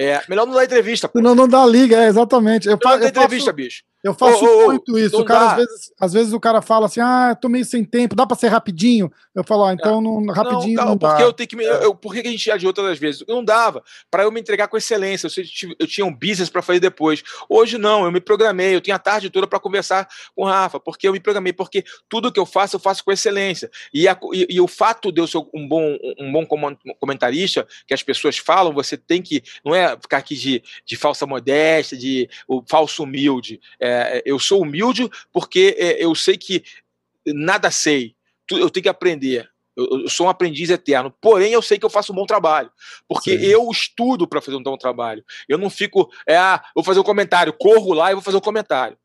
é, 0.05 0.23
melhor 0.29 0.47
não 0.47 0.55
dar 0.55 0.65
entrevista. 0.65 1.09
Pô. 1.09 1.21
Não, 1.21 1.35
não 1.35 1.47
dá 1.47 1.67
liga, 1.67 1.97
é, 1.97 2.07
exatamente. 2.07 2.69
Eu, 2.69 2.79
não 2.83 2.99
dá 2.99 3.09
entrevista, 3.09 3.53
bicho. 3.53 3.83
Eu 4.03 4.15
faço 4.15 4.43
muito 4.45 4.99
isso. 4.99 5.21
O 5.21 5.25
cara, 5.25 5.51
às 5.51 5.57
vezes, 5.57 5.93
às 6.01 6.13
vezes, 6.13 6.33
o 6.33 6.41
cara 6.41 6.63
fala 6.63 6.87
assim: 6.87 7.01
ah, 7.01 7.37
tô 7.39 7.49
meio 7.49 7.65
sem 7.65 7.85
tempo, 7.85 8.17
dá 8.17 8.27
pra 8.27 8.37
ser 8.37 8.49
rapidinho. 8.49 9.13
Eu 9.35 9.45
falo, 9.45 9.65
ah, 9.65 9.75
então 9.75 9.99
é. 9.99 10.03
não, 10.03 10.27
rapidinho 10.33 10.77
não, 10.77 10.85
não, 10.85 10.91
não 10.93 10.99
porque 10.99 11.23
eu 11.23 11.33
tenho 11.33 11.49
que 11.49 11.57
me, 11.57 11.65
eu, 11.65 11.95
Por 11.95 12.15
que 12.15 12.27
a 12.27 12.31
gente 12.31 12.51
adiou 12.51 12.73
todas 12.73 12.93
as 12.93 12.99
vezes? 12.99 13.23
Não 13.29 13.45
dava. 13.45 13.83
para 14.11 14.23
eu 14.23 14.33
me 14.33 14.41
entregar 14.41 14.69
com 14.69 14.77
excelência. 14.77 15.29
Eu, 15.29 15.75
eu 15.79 15.87
tinha 15.87 16.07
um 16.07 16.15
business 16.15 16.49
para 16.49 16.63
fazer 16.63 16.81
depois. 16.81 17.23
Hoje 17.49 17.77
não, 17.77 18.05
eu 18.05 18.13
me 18.13 18.21
programei, 18.21 18.75
eu 18.75 18.81
tinha 18.81 18.97
a 18.97 18.99
tarde 18.99 19.29
toda 19.29 19.47
para 19.47 19.61
conversar 19.61 20.09
com 20.35 20.45
o 20.45 20.47
Rafa, 20.47 20.81
porque 20.81 21.07
eu 21.07 21.13
me 21.13 21.21
programei, 21.21 21.53
porque 21.53 21.85
tudo 22.09 22.33
que 22.33 22.41
eu 22.41 22.47
faço, 22.47 22.77
eu 22.77 22.81
faço 22.81 23.05
com 23.05 23.13
excelência. 23.13 23.71
E, 23.93 24.09
a, 24.09 24.19
e, 24.33 24.47
e 24.49 24.61
o 24.61 24.67
fato 24.67 25.13
de 25.13 25.21
eu 25.21 25.27
ser 25.27 25.39
um 25.53 25.69
bom, 25.69 25.97
um 26.19 26.33
bom 26.33 26.47
comentarista, 26.99 27.67
que 27.87 27.93
as 27.93 28.03
pessoas 28.03 28.39
falam, 28.39 28.73
você 28.73 28.97
tem 28.97 29.21
que. 29.21 29.43
Não 29.63 29.75
é 29.75 29.91
ficar 30.01 30.17
aqui 30.17 30.35
de, 30.35 30.63
de 30.87 30.97
falsa 30.97 31.27
modéstia, 31.27 31.99
de 31.99 32.29
o 32.49 32.63
falso 32.67 33.03
humilde. 33.03 33.61
É, 33.79 33.90
é, 33.91 34.23
eu 34.25 34.39
sou 34.39 34.63
humilde 34.63 35.09
porque 35.33 35.77
é, 35.79 36.05
eu 36.05 36.15
sei 36.15 36.37
que 36.37 36.63
nada 37.27 37.71
sei, 37.71 38.15
eu 38.51 38.71
tenho 38.71 38.85
que 38.85 38.89
aprender. 38.89 39.49
Eu, 39.77 40.03
eu, 40.03 40.09
sou 40.09 40.27
um 40.27 40.29
aprendiz 40.29 40.69
eterno. 40.69 41.15
Porém, 41.21 41.53
eu 41.53 41.63
sei 41.63 41.79
que 41.79 41.85
eu 41.85 41.91
faço 41.91 42.13
um 42.13 42.17
bom 42.17 42.27
trabalho. 42.27 42.71
Porque 43.09 43.39
Sim. 43.39 43.45
eu 43.45 43.71
estudo 43.71 44.27
para 44.27 44.41
fazer 44.41 44.57
um 44.57 44.63
bom 44.63 44.77
trabalho. 44.77 45.25
Eu 45.49 45.57
não 45.57 45.71
fico, 45.71 46.11
é, 46.27 46.37
ah, 46.37 46.63
vou 46.75 46.85
fazer 46.85 47.01
um 47.01 47.05
comentário, 47.05 47.53
corro 47.53 47.93
lá 47.93 48.11
e 48.11 48.15
vou 48.15 48.23
fazer 48.23 48.37
um 48.37 48.41
comentário. 48.41 48.99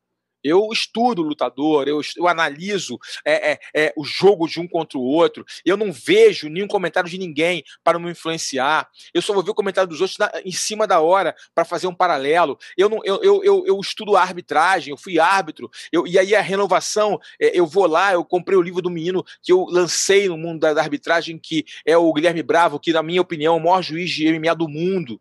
Eu 0.45 0.69
estudo 0.71 1.23
o 1.23 1.25
lutador, 1.25 1.87
eu, 1.87 1.99
eu 2.15 2.27
analiso 2.27 2.99
é, 3.25 3.53
é, 3.53 3.59
é, 3.73 3.93
o 3.97 4.05
jogo 4.05 4.47
de 4.47 4.59
um 4.59 4.67
contra 4.67 4.95
o 4.95 5.01
outro. 5.01 5.43
Eu 5.65 5.75
não 5.75 5.91
vejo 5.91 6.47
nenhum 6.47 6.67
comentário 6.67 7.09
de 7.09 7.17
ninguém 7.17 7.63
para 7.83 7.97
me 7.97 8.11
influenciar. 8.11 8.87
Eu 9.11 9.23
só 9.23 9.33
vou 9.33 9.41
ver 9.41 9.49
o 9.49 9.55
comentário 9.55 9.89
dos 9.89 10.01
outros 10.01 10.19
na, 10.19 10.31
em 10.45 10.51
cima 10.51 10.85
da 10.85 10.99
hora 10.99 11.35
para 11.55 11.65
fazer 11.65 11.87
um 11.87 11.95
paralelo. 11.95 12.59
Eu, 12.77 12.87
não, 12.87 12.99
eu, 13.03 13.23
eu, 13.23 13.43
eu, 13.43 13.63
eu, 13.65 13.79
estudo 13.79 14.15
a 14.15 14.21
arbitragem, 14.21 14.91
eu 14.91 14.97
fui 14.97 15.19
árbitro. 15.19 15.69
Eu, 15.91 16.05
e 16.05 16.19
aí 16.19 16.35
a 16.35 16.41
renovação, 16.41 17.19
é, 17.41 17.57
eu 17.57 17.65
vou 17.65 17.87
lá, 17.87 18.13
eu 18.13 18.23
comprei 18.23 18.57
o 18.57 18.61
livro 18.61 18.83
do 18.83 18.89
menino 18.91 19.25
que 19.41 19.51
eu 19.51 19.65
lancei 19.67 20.27
no 20.27 20.37
mundo 20.37 20.59
da, 20.59 20.73
da 20.75 20.81
arbitragem, 20.81 21.39
que 21.39 21.65
é 21.83 21.97
o 21.97 22.13
Guilherme 22.13 22.43
Bravo, 22.43 22.79
que, 22.79 22.93
na 22.93 23.01
minha 23.01 23.21
opinião, 23.21 23.55
é 23.55 23.57
o 23.57 23.63
maior 23.63 23.81
juiz 23.81 24.11
de 24.11 24.31
MMA 24.31 24.53
do 24.53 24.69
mundo. 24.69 25.19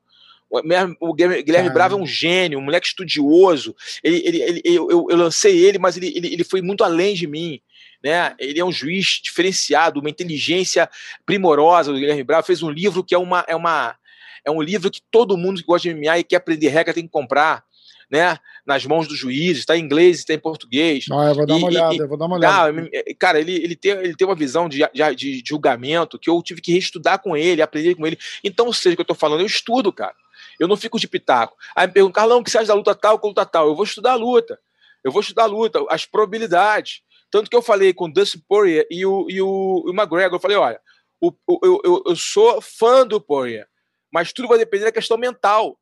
O 1.00 1.14
Guilherme 1.14 1.70
Bravo 1.70 1.96
é 1.96 1.98
um 2.00 2.06
gênio, 2.06 2.58
um 2.58 2.62
moleque 2.62 2.86
estudioso. 2.86 3.74
Ele, 4.02 4.22
ele, 4.24 4.42
ele 4.42 4.62
eu, 4.64 4.88
eu, 4.88 5.16
lancei 5.16 5.58
ele, 5.58 5.78
mas 5.78 5.96
ele, 5.96 6.12
ele, 6.14 6.32
ele 6.32 6.44
foi 6.44 6.62
muito 6.62 6.84
além 6.84 7.14
de 7.14 7.26
mim. 7.26 7.60
Né? 8.02 8.34
Ele 8.38 8.60
é 8.60 8.64
um 8.64 8.72
juiz 8.72 9.20
diferenciado, 9.22 10.00
uma 10.00 10.10
inteligência 10.10 10.88
primorosa. 11.24 11.90
O 11.90 11.94
Guilherme 11.94 12.22
Bravo 12.22 12.46
fez 12.46 12.62
um 12.62 12.70
livro 12.70 13.02
que 13.02 13.14
é 13.14 13.18
uma, 13.18 13.44
é 13.48 13.56
uma 13.56 13.96
é 14.44 14.50
um 14.50 14.60
livro 14.60 14.90
que 14.90 15.00
todo 15.10 15.38
mundo 15.38 15.60
que 15.60 15.66
gosta 15.66 15.88
de 15.88 15.94
MMA 15.94 16.18
e 16.18 16.24
quer 16.24 16.36
aprender 16.36 16.68
regra 16.68 16.92
tem 16.92 17.04
que 17.04 17.10
comprar. 17.10 17.64
Né, 18.10 18.38
nas 18.66 18.84
mãos 18.84 19.08
do 19.08 19.16
juiz, 19.16 19.58
está 19.58 19.76
em 19.76 19.82
inglês, 19.82 20.18
está 20.18 20.34
em 20.34 20.38
português. 20.38 21.06
Ah, 21.10 21.30
eu 21.30 21.34
vou 21.34 21.46
dar 21.46 21.54
uma 21.54 21.60
e, 21.62 21.74
olhada, 21.74 21.94
e, 21.94 21.98
eu 21.98 22.06
vou 22.06 22.18
dar 22.18 22.26
uma 22.26 22.36
olhada. 22.36 22.90
Cara, 23.18 23.40
ele, 23.40 23.54
ele, 23.54 23.74
tem, 23.74 23.92
ele 23.92 24.14
tem 24.14 24.28
uma 24.28 24.36
visão 24.36 24.68
de, 24.68 24.86
de, 24.92 25.14
de 25.16 25.42
julgamento 25.44 26.18
que 26.18 26.28
eu 26.28 26.40
tive 26.42 26.60
que 26.60 26.70
reestudar 26.70 27.18
com 27.18 27.34
ele, 27.34 27.62
aprender 27.62 27.94
com 27.94 28.06
ele. 28.06 28.18
Então, 28.44 28.70
seja 28.72 28.92
o 28.92 28.96
que 28.96 29.00
eu 29.00 29.04
estou 29.04 29.16
falando, 29.16 29.40
eu 29.40 29.46
estudo, 29.46 29.90
cara. 29.90 30.14
Eu 30.58 30.68
não 30.68 30.76
fico 30.76 30.98
de 30.98 31.08
pitaco. 31.08 31.56
Aí 31.74 31.86
me 31.86 31.92
perguntam, 31.92 32.14
Carlão, 32.14 32.38
o 32.38 32.44
que 32.44 32.50
você 32.50 32.58
acha 32.58 32.68
da 32.68 32.74
luta 32.74 32.94
tal 32.94 33.18
com 33.18 33.28
luta 33.28 33.44
tal? 33.44 33.68
Eu 33.68 33.74
vou 33.74 33.84
estudar 33.84 34.12
a 34.12 34.16
luta. 34.16 34.58
Eu 35.04 35.12
vou 35.12 35.20
estudar 35.20 35.42
a 35.42 35.46
luta, 35.46 35.84
as 35.90 36.06
probabilidades. 36.06 37.02
Tanto 37.30 37.50
que 37.50 37.56
eu 37.56 37.62
falei 37.62 37.92
com 37.92 38.06
o 38.06 38.12
Dustin 38.12 38.42
Poirier 38.48 38.86
e 38.90 39.04
o, 39.04 39.26
e 39.28 39.42
o, 39.42 39.84
e 39.86 39.90
o 39.90 39.92
McGregor, 39.92 40.36
eu 40.36 40.40
falei, 40.40 40.56
olha, 40.56 40.80
o, 41.20 41.32
o, 41.46 41.80
eu, 41.84 42.02
eu, 42.06 42.16
sou 42.16 42.60
fã 42.60 43.06
do 43.06 43.20
Poirier, 43.20 43.66
mas 44.12 44.32
tudo 44.32 44.48
vai 44.48 44.56
depender 44.56 44.84
da 44.84 44.92
questão 44.92 45.18
mental. 45.18 45.78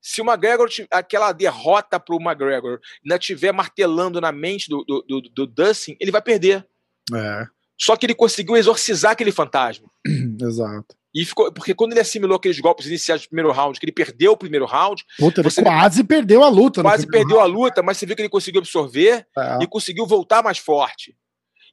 Se 0.00 0.20
o 0.20 0.24
McGregor, 0.24 0.68
aquela 0.90 1.32
derrota 1.32 2.00
para 2.00 2.14
o 2.14 2.20
McGregor, 2.20 2.80
ainda 3.04 3.16
estiver 3.16 3.52
martelando 3.52 4.20
na 4.20 4.32
mente 4.32 4.68
do, 4.68 4.84
do, 4.84 5.02
do, 5.02 5.20
do 5.20 5.46
Dustin, 5.46 5.96
ele 6.00 6.10
vai 6.10 6.22
perder. 6.22 6.66
É. 7.14 7.46
Só 7.78 7.96
que 7.96 8.06
ele 8.06 8.14
conseguiu 8.14 8.56
exorcizar 8.56 9.12
aquele 9.12 9.32
fantasma. 9.32 9.90
Exato. 10.40 10.96
E 11.16 11.24
ficou, 11.24 11.50
porque 11.50 11.72
quando 11.72 11.92
ele 11.92 12.00
assimilou 12.00 12.36
aqueles 12.36 12.60
golpes 12.60 12.86
iniciais 12.86 13.22
do 13.22 13.28
primeiro 13.28 13.50
round, 13.50 13.80
que 13.80 13.86
ele 13.86 13.92
perdeu 13.92 14.32
o 14.32 14.36
primeiro 14.36 14.66
round. 14.66 15.02
Puta, 15.18 15.40
ele 15.40 15.50
quase 15.50 16.04
perdeu 16.04 16.44
a 16.44 16.48
luta. 16.50 16.82
Quase 16.82 17.06
perdeu 17.06 17.38
round. 17.38 17.50
a 17.50 17.58
luta, 17.58 17.82
mas 17.82 17.96
você 17.96 18.04
viu 18.04 18.14
que 18.14 18.20
ele 18.20 18.28
conseguiu 18.28 18.60
absorver 18.60 19.26
é. 19.34 19.58
e 19.62 19.66
conseguiu 19.66 20.04
voltar 20.04 20.42
mais 20.42 20.58
forte. 20.58 21.16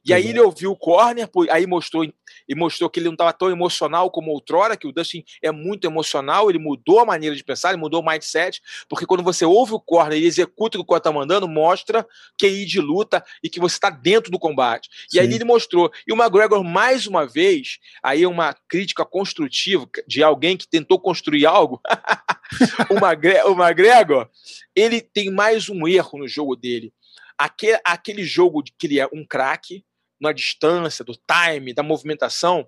E 0.04 0.12
aí 0.12 0.28
ele 0.28 0.40
ouviu 0.40 0.72
o 0.72 0.76
corner, 0.76 1.28
aí 1.50 1.66
mostrou 1.66 2.04
e 2.48 2.54
mostrou 2.54 2.90
que 2.90 2.98
ele 2.98 3.06
não 3.06 3.14
estava 3.14 3.32
tão 3.32 3.50
emocional 3.50 4.10
como 4.10 4.30
outrora, 4.30 4.76
que 4.76 4.86
o 4.86 4.92
Dustin 4.92 5.24
é 5.42 5.50
muito 5.50 5.86
emocional, 5.86 6.50
ele 6.50 6.58
mudou 6.58 7.00
a 7.00 7.04
maneira 7.04 7.34
de 7.34 7.42
pensar, 7.42 7.70
ele 7.70 7.80
mudou 7.80 8.02
o 8.02 8.06
mindset, 8.06 8.60
porque 8.88 9.06
quando 9.06 9.22
você 9.22 9.44
ouve 9.44 9.72
o 9.72 9.80
corner 9.80 10.18
e 10.18 10.26
executa 10.26 10.76
o 10.76 10.80
que 10.80 10.82
o 10.82 10.84
corner 10.84 11.00
está 11.00 11.12
mandando, 11.12 11.48
mostra 11.48 12.06
QI 12.38 12.64
de 12.66 12.80
luta 12.80 13.24
e 13.42 13.48
que 13.48 13.60
você 13.60 13.76
está 13.76 13.90
dentro 13.90 14.30
do 14.30 14.38
combate. 14.38 14.88
Sim. 15.08 15.16
E 15.16 15.20
aí 15.20 15.32
ele 15.32 15.44
mostrou. 15.44 15.90
E 16.06 16.12
o 16.12 16.16
McGregor, 16.16 16.62
mais 16.62 17.06
uma 17.06 17.26
vez, 17.26 17.78
aí 18.02 18.22
é 18.22 18.28
uma 18.28 18.54
crítica 18.68 19.04
construtiva 19.04 19.88
de 20.06 20.22
alguém 20.22 20.56
que 20.56 20.68
tentou 20.68 20.98
construir 21.00 21.46
algo. 21.46 21.80
o, 22.90 22.94
McGregor, 22.94 23.52
o 23.52 23.62
McGregor, 23.62 24.28
ele 24.74 25.00
tem 25.00 25.30
mais 25.30 25.68
um 25.68 25.88
erro 25.88 26.18
no 26.18 26.28
jogo 26.28 26.54
dele. 26.56 26.92
Aquele, 27.36 27.80
aquele 27.84 28.22
jogo 28.22 28.62
de 28.62 28.72
que 28.78 28.86
ele 28.86 29.00
é 29.00 29.08
um 29.12 29.26
craque, 29.26 29.84
na 30.20 30.32
distância, 30.32 31.04
do 31.04 31.14
time, 31.14 31.74
da 31.74 31.82
movimentação, 31.82 32.66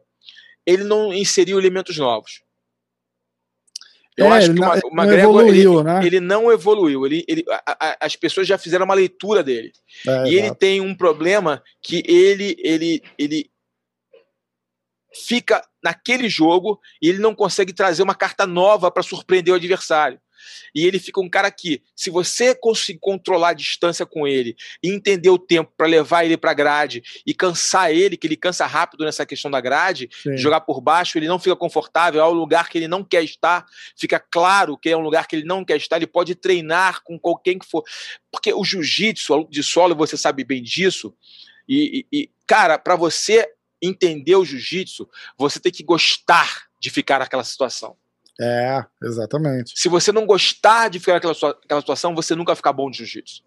ele 0.64 0.84
não 0.84 1.12
inseriu 1.12 1.58
elementos 1.58 1.96
novos. 1.96 2.42
Eu 4.16 4.26
é, 4.26 4.38
acho 4.38 4.54
que 4.54 4.60
o, 4.60 4.64
o 4.64 4.94
McGregor 4.94 5.40
evoluiu, 5.42 5.80
ele, 5.80 5.82
né? 5.82 6.06
ele, 6.06 6.20
não 6.20 6.50
evoluiu. 6.50 7.04
Ele, 7.04 7.24
ele, 7.28 7.44
a, 7.50 7.62
a, 7.66 7.96
as 8.06 8.16
pessoas 8.16 8.46
já 8.46 8.56
fizeram 8.56 8.86
uma 8.86 8.94
leitura 8.94 9.42
dele. 9.42 9.72
É, 10.06 10.28
e 10.28 10.34
ele 10.36 10.54
tem 10.54 10.80
um 10.80 10.94
problema 10.94 11.62
que 11.82 12.02
ele, 12.06 12.56
ele, 12.58 13.02
ele 13.18 13.50
fica 15.12 15.62
naquele 15.82 16.28
jogo 16.30 16.80
e 17.00 17.10
ele 17.10 17.18
não 17.18 17.34
consegue 17.34 17.74
trazer 17.74 18.02
uma 18.02 18.14
carta 18.14 18.46
nova 18.46 18.90
para 18.90 19.02
surpreender 19.02 19.52
o 19.52 19.56
adversário. 19.56 20.18
E 20.74 20.86
ele 20.86 20.98
fica 20.98 21.20
um 21.20 21.28
cara 21.28 21.50
que, 21.50 21.82
se 21.94 22.10
você 22.10 22.54
conseguir 22.54 22.98
controlar 23.00 23.50
a 23.50 23.54
distância 23.54 24.04
com 24.04 24.26
ele 24.26 24.56
e 24.82 24.90
entender 24.90 25.30
o 25.30 25.38
tempo 25.38 25.72
para 25.76 25.86
levar 25.86 26.24
ele 26.24 26.36
para 26.36 26.54
grade 26.54 27.02
e 27.26 27.34
cansar 27.34 27.90
ele, 27.90 28.16
que 28.16 28.26
ele 28.26 28.36
cansa 28.36 28.66
rápido 28.66 29.04
nessa 29.04 29.26
questão 29.26 29.50
da 29.50 29.60
grade, 29.60 30.08
jogar 30.36 30.60
por 30.60 30.80
baixo, 30.80 31.18
ele 31.18 31.28
não 31.28 31.38
fica 31.38 31.56
confortável, 31.56 32.20
é 32.20 32.28
um 32.28 32.32
lugar 32.32 32.68
que 32.68 32.78
ele 32.78 32.88
não 32.88 33.02
quer 33.04 33.22
estar, 33.22 33.66
fica 33.96 34.18
claro 34.18 34.76
que 34.76 34.88
é 34.88 34.96
um 34.96 35.00
lugar 35.00 35.26
que 35.26 35.36
ele 35.36 35.44
não 35.44 35.64
quer 35.64 35.76
estar, 35.76 35.96
ele 35.96 36.06
pode 36.06 36.34
treinar 36.34 37.02
com 37.02 37.18
qualquer 37.18 37.58
que 37.58 37.66
for. 37.66 37.84
Porque 38.30 38.52
o 38.52 38.64
jiu-jitsu, 38.64 39.46
de 39.50 39.62
solo, 39.62 39.94
você 39.94 40.16
sabe 40.16 40.44
bem 40.44 40.62
disso. 40.62 41.14
E, 41.68 42.06
e, 42.12 42.20
e 42.20 42.30
cara, 42.46 42.78
para 42.78 42.96
você 42.96 43.48
entender 43.82 44.36
o 44.36 44.44
jiu-jitsu, 44.44 45.08
você 45.36 45.60
tem 45.60 45.72
que 45.72 45.82
gostar 45.82 46.66
de 46.80 46.90
ficar 46.90 47.18
naquela 47.18 47.44
situação. 47.44 47.96
É, 48.40 48.84
exatamente. 49.02 49.72
Se 49.74 49.88
você 49.88 50.12
não 50.12 50.26
gostar 50.26 50.88
de 50.88 50.98
ficar 51.00 51.14
naquela 51.14 51.80
situação, 51.80 52.14
você 52.14 52.34
nunca 52.34 52.50
vai 52.50 52.56
ficar 52.56 52.72
bom 52.72 52.90
de 52.90 52.98
jiu-jitsu. 52.98 53.42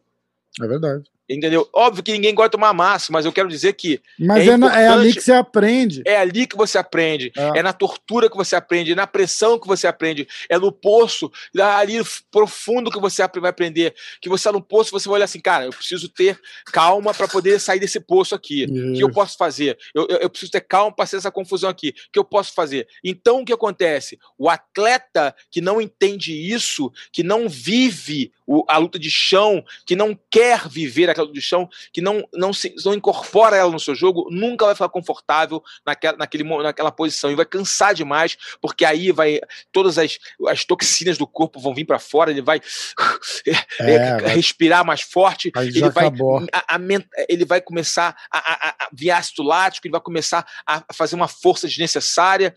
É 0.61 0.67
verdade. 0.67 1.03
Entendeu? 1.29 1.69
Óbvio 1.71 2.03
que 2.03 2.11
ninguém 2.11 2.33
gosta 2.33 2.49
de 2.49 2.53
tomar 2.53 2.73
massa, 2.73 3.11
mas 3.11 3.23
eu 3.23 3.31
quero 3.31 3.47
dizer 3.47 3.73
que. 3.73 4.01
Mas 4.17 4.47
é, 4.47 4.51
é, 4.51 4.57
na, 4.57 4.81
é 4.81 4.87
ali 4.87 5.13
que 5.13 5.21
você 5.21 5.33
aprende. 5.33 6.01
É 6.05 6.17
ali 6.17 6.47
que 6.47 6.57
você 6.57 6.77
aprende. 6.77 7.31
É. 7.37 7.59
é. 7.59 7.63
na 7.63 7.71
tortura 7.71 8.29
que 8.29 8.35
você 8.35 8.55
aprende, 8.55 8.93
é 8.93 8.95
na 8.95 9.05
pressão 9.05 9.59
que 9.59 9.67
você 9.67 9.85
aprende. 9.85 10.27
É 10.49 10.57
no 10.57 10.71
poço, 10.71 11.31
ali 11.77 12.01
profundo 12.31 12.89
que 12.89 12.99
você 12.99 13.21
vai 13.39 13.51
aprender. 13.51 13.93
Que 14.19 14.27
você 14.27 14.41
está 14.41 14.51
no 14.51 14.61
poço, 14.61 14.91
você 14.91 15.07
vai 15.07 15.17
olhar 15.17 15.25
assim, 15.25 15.39
cara, 15.39 15.65
eu 15.65 15.71
preciso 15.71 16.09
ter 16.09 16.39
calma 16.65 17.13
para 17.13 17.27
poder 17.27 17.59
sair 17.59 17.79
desse 17.79 17.99
poço 17.99 18.33
aqui. 18.33 18.65
O 18.65 18.93
que 18.93 19.03
eu 19.03 19.11
posso 19.11 19.37
fazer? 19.37 19.77
Eu, 19.93 20.07
eu, 20.09 20.17
eu 20.17 20.29
preciso 20.29 20.51
ter 20.51 20.61
calma 20.61 20.91
para 20.91 21.05
ser 21.05 21.17
essa 21.17 21.29
confusão 21.29 21.69
aqui. 21.69 21.89
O 21.89 22.11
que 22.13 22.19
eu 22.19 22.23
posso 22.23 22.53
fazer? 22.53 22.87
Então 23.03 23.41
o 23.41 23.45
que 23.45 23.53
acontece? 23.53 24.17
O 24.35 24.49
atleta 24.49 25.35
que 25.51 25.61
não 25.61 25.79
entende 25.79 26.33
isso, 26.33 26.91
que 27.11 27.21
não 27.21 27.47
vive 27.47 28.31
o, 28.47 28.65
a 28.67 28.79
luta 28.79 28.97
de 28.97 29.11
chão, 29.11 29.63
que 29.85 29.95
não 29.95 30.17
quer 30.31 30.67
viver 30.67 31.09
luta 31.23 31.33
de 31.33 31.41
chão, 31.41 31.69
que 31.91 32.01
não, 32.01 32.27
não, 32.33 32.53
se, 32.53 32.73
não 32.85 32.93
incorpora 32.93 33.55
ela 33.55 33.71
no 33.71 33.79
seu 33.79 33.95
jogo, 33.95 34.27
nunca 34.31 34.65
vai 34.65 34.75
ficar 34.75 34.89
confortável 34.89 35.63
naquela, 35.85 36.17
naquele, 36.17 36.43
naquela 36.43 36.91
posição. 36.91 37.31
E 37.31 37.35
vai 37.35 37.45
cansar 37.45 37.93
demais, 37.93 38.37
porque 38.61 38.85
aí 38.85 39.11
vai 39.11 39.39
todas 39.71 39.97
as, 39.97 40.17
as 40.47 40.65
toxinas 40.65 41.17
do 41.17 41.27
corpo 41.27 41.59
vão 41.59 41.73
vir 41.73 41.85
para 41.85 41.99
fora, 41.99 42.31
ele 42.31 42.41
vai, 42.41 42.59
é, 43.79 43.93
é, 43.93 44.21
vai, 44.21 44.35
respirar 44.35 44.85
mais 44.85 45.01
forte, 45.01 45.51
ele 45.55 45.89
vai, 45.89 46.07
a, 46.51 46.75
a, 46.75 46.79
ele 47.27 47.45
vai 47.45 47.61
começar 47.61 48.15
a, 48.31 48.37
a, 48.37 48.75
a 48.89 49.17
ácido 49.17 49.43
lático, 49.43 49.87
ele 49.87 49.91
vai 49.91 50.01
começar 50.01 50.45
a 50.65 50.83
fazer 50.93 51.15
uma 51.15 51.27
força 51.27 51.67
desnecessária, 51.67 52.53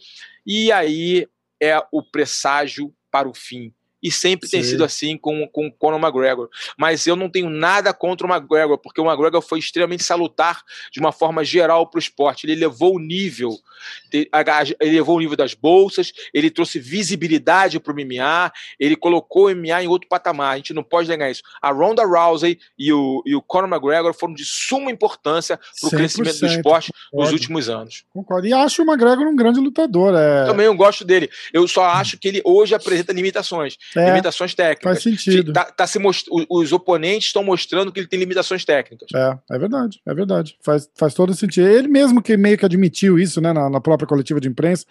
e 0.46 0.70
aí 0.72 1.26
é 1.60 1.80
o 1.92 2.02
presságio 2.02 2.92
para 3.10 3.28
o 3.28 3.34
fim 3.34 3.72
e 4.02 4.10
sempre 4.10 4.48
Sim. 4.48 4.56
tem 4.56 4.64
sido 4.64 4.84
assim 4.84 5.16
com, 5.16 5.46
com 5.48 5.70
Conor 5.70 6.00
McGregor. 6.00 6.48
Mas 6.76 7.06
eu 7.06 7.14
não 7.14 7.30
tenho 7.30 7.48
nada 7.48 7.94
contra 7.94 8.26
o 8.26 8.30
McGregor, 8.30 8.76
porque 8.78 9.00
o 9.00 9.04
McGregor 9.04 9.40
foi 9.40 9.58
extremamente 9.60 10.02
salutar 10.02 10.62
de 10.90 10.98
uma 10.98 11.12
forma 11.12 11.44
geral 11.44 11.88
para 11.88 11.98
o 11.98 12.00
esporte. 12.00 12.46
Ele 12.46 12.56
levou 12.56 12.96
o 12.96 12.98
nível, 12.98 13.56
ele 14.12 14.92
levou 14.92 15.16
o 15.16 15.20
nível 15.20 15.36
das 15.36 15.54
bolsas, 15.54 16.12
ele 16.34 16.50
trouxe 16.50 16.78
visibilidade 16.78 17.78
para 17.78 17.92
o 17.92 17.94
MMA, 17.94 18.52
ele 18.78 18.96
colocou 18.96 19.46
o 19.46 19.54
MMA 19.54 19.84
em 19.84 19.88
outro 19.88 20.08
patamar. 20.08 20.54
A 20.54 20.56
gente 20.56 20.74
não 20.74 20.82
pode 20.82 21.08
negar 21.08 21.30
isso. 21.30 21.42
A 21.60 21.70
Ronda 21.70 22.04
Rousey 22.04 22.58
e 22.78 22.92
o, 22.92 23.22
e 23.24 23.36
o 23.36 23.42
Conor 23.42 23.68
McGregor 23.68 24.12
foram 24.12 24.34
de 24.34 24.44
suma 24.44 24.90
importância 24.90 25.58
para 25.80 25.88
o 25.88 25.90
crescimento 25.90 26.40
do 26.40 26.46
esporte 26.46 26.92
concordo. 26.92 27.24
nos 27.24 27.32
últimos 27.32 27.68
anos. 27.68 28.04
Concordo. 28.12 28.46
E 28.46 28.52
acho 28.52 28.82
o 28.82 28.86
McGregor 28.86 29.26
um 29.26 29.36
grande 29.36 29.60
lutador. 29.60 30.14
É... 30.16 30.46
Também 30.46 30.66
eu 30.66 30.74
gosto 30.74 31.04
dele. 31.04 31.30
Eu 31.52 31.68
só 31.68 31.84
acho 31.84 32.18
que 32.18 32.28
ele 32.28 32.42
hoje 32.44 32.74
apresenta 32.74 33.12
limitações 33.12 33.76
é, 33.96 34.06
limitações 34.06 34.54
técnicas. 34.54 35.02
Faz 35.02 35.02
sentido. 35.02 35.52
Tá, 35.52 35.64
tá 35.64 35.86
se 35.86 35.98
most... 35.98 36.26
Os 36.48 36.72
oponentes 36.72 37.28
estão 37.28 37.44
mostrando 37.44 37.92
que 37.92 38.00
ele 38.00 38.08
tem 38.08 38.18
limitações 38.18 38.64
técnicas. 38.64 39.08
É, 39.14 39.38
é 39.54 39.58
verdade, 39.58 40.00
é 40.06 40.14
verdade. 40.14 40.56
Faz, 40.62 40.88
faz 40.94 41.14
todo 41.14 41.34
sentido. 41.34 41.68
Ele 41.68 41.88
mesmo 41.88 42.22
que 42.22 42.36
meio 42.36 42.58
que 42.58 42.64
admitiu 42.64 43.18
isso, 43.18 43.40
né, 43.40 43.52
na, 43.52 43.68
na 43.68 43.80
própria 43.80 44.06
coletiva 44.06 44.40
de 44.40 44.48
imprensa, 44.48 44.84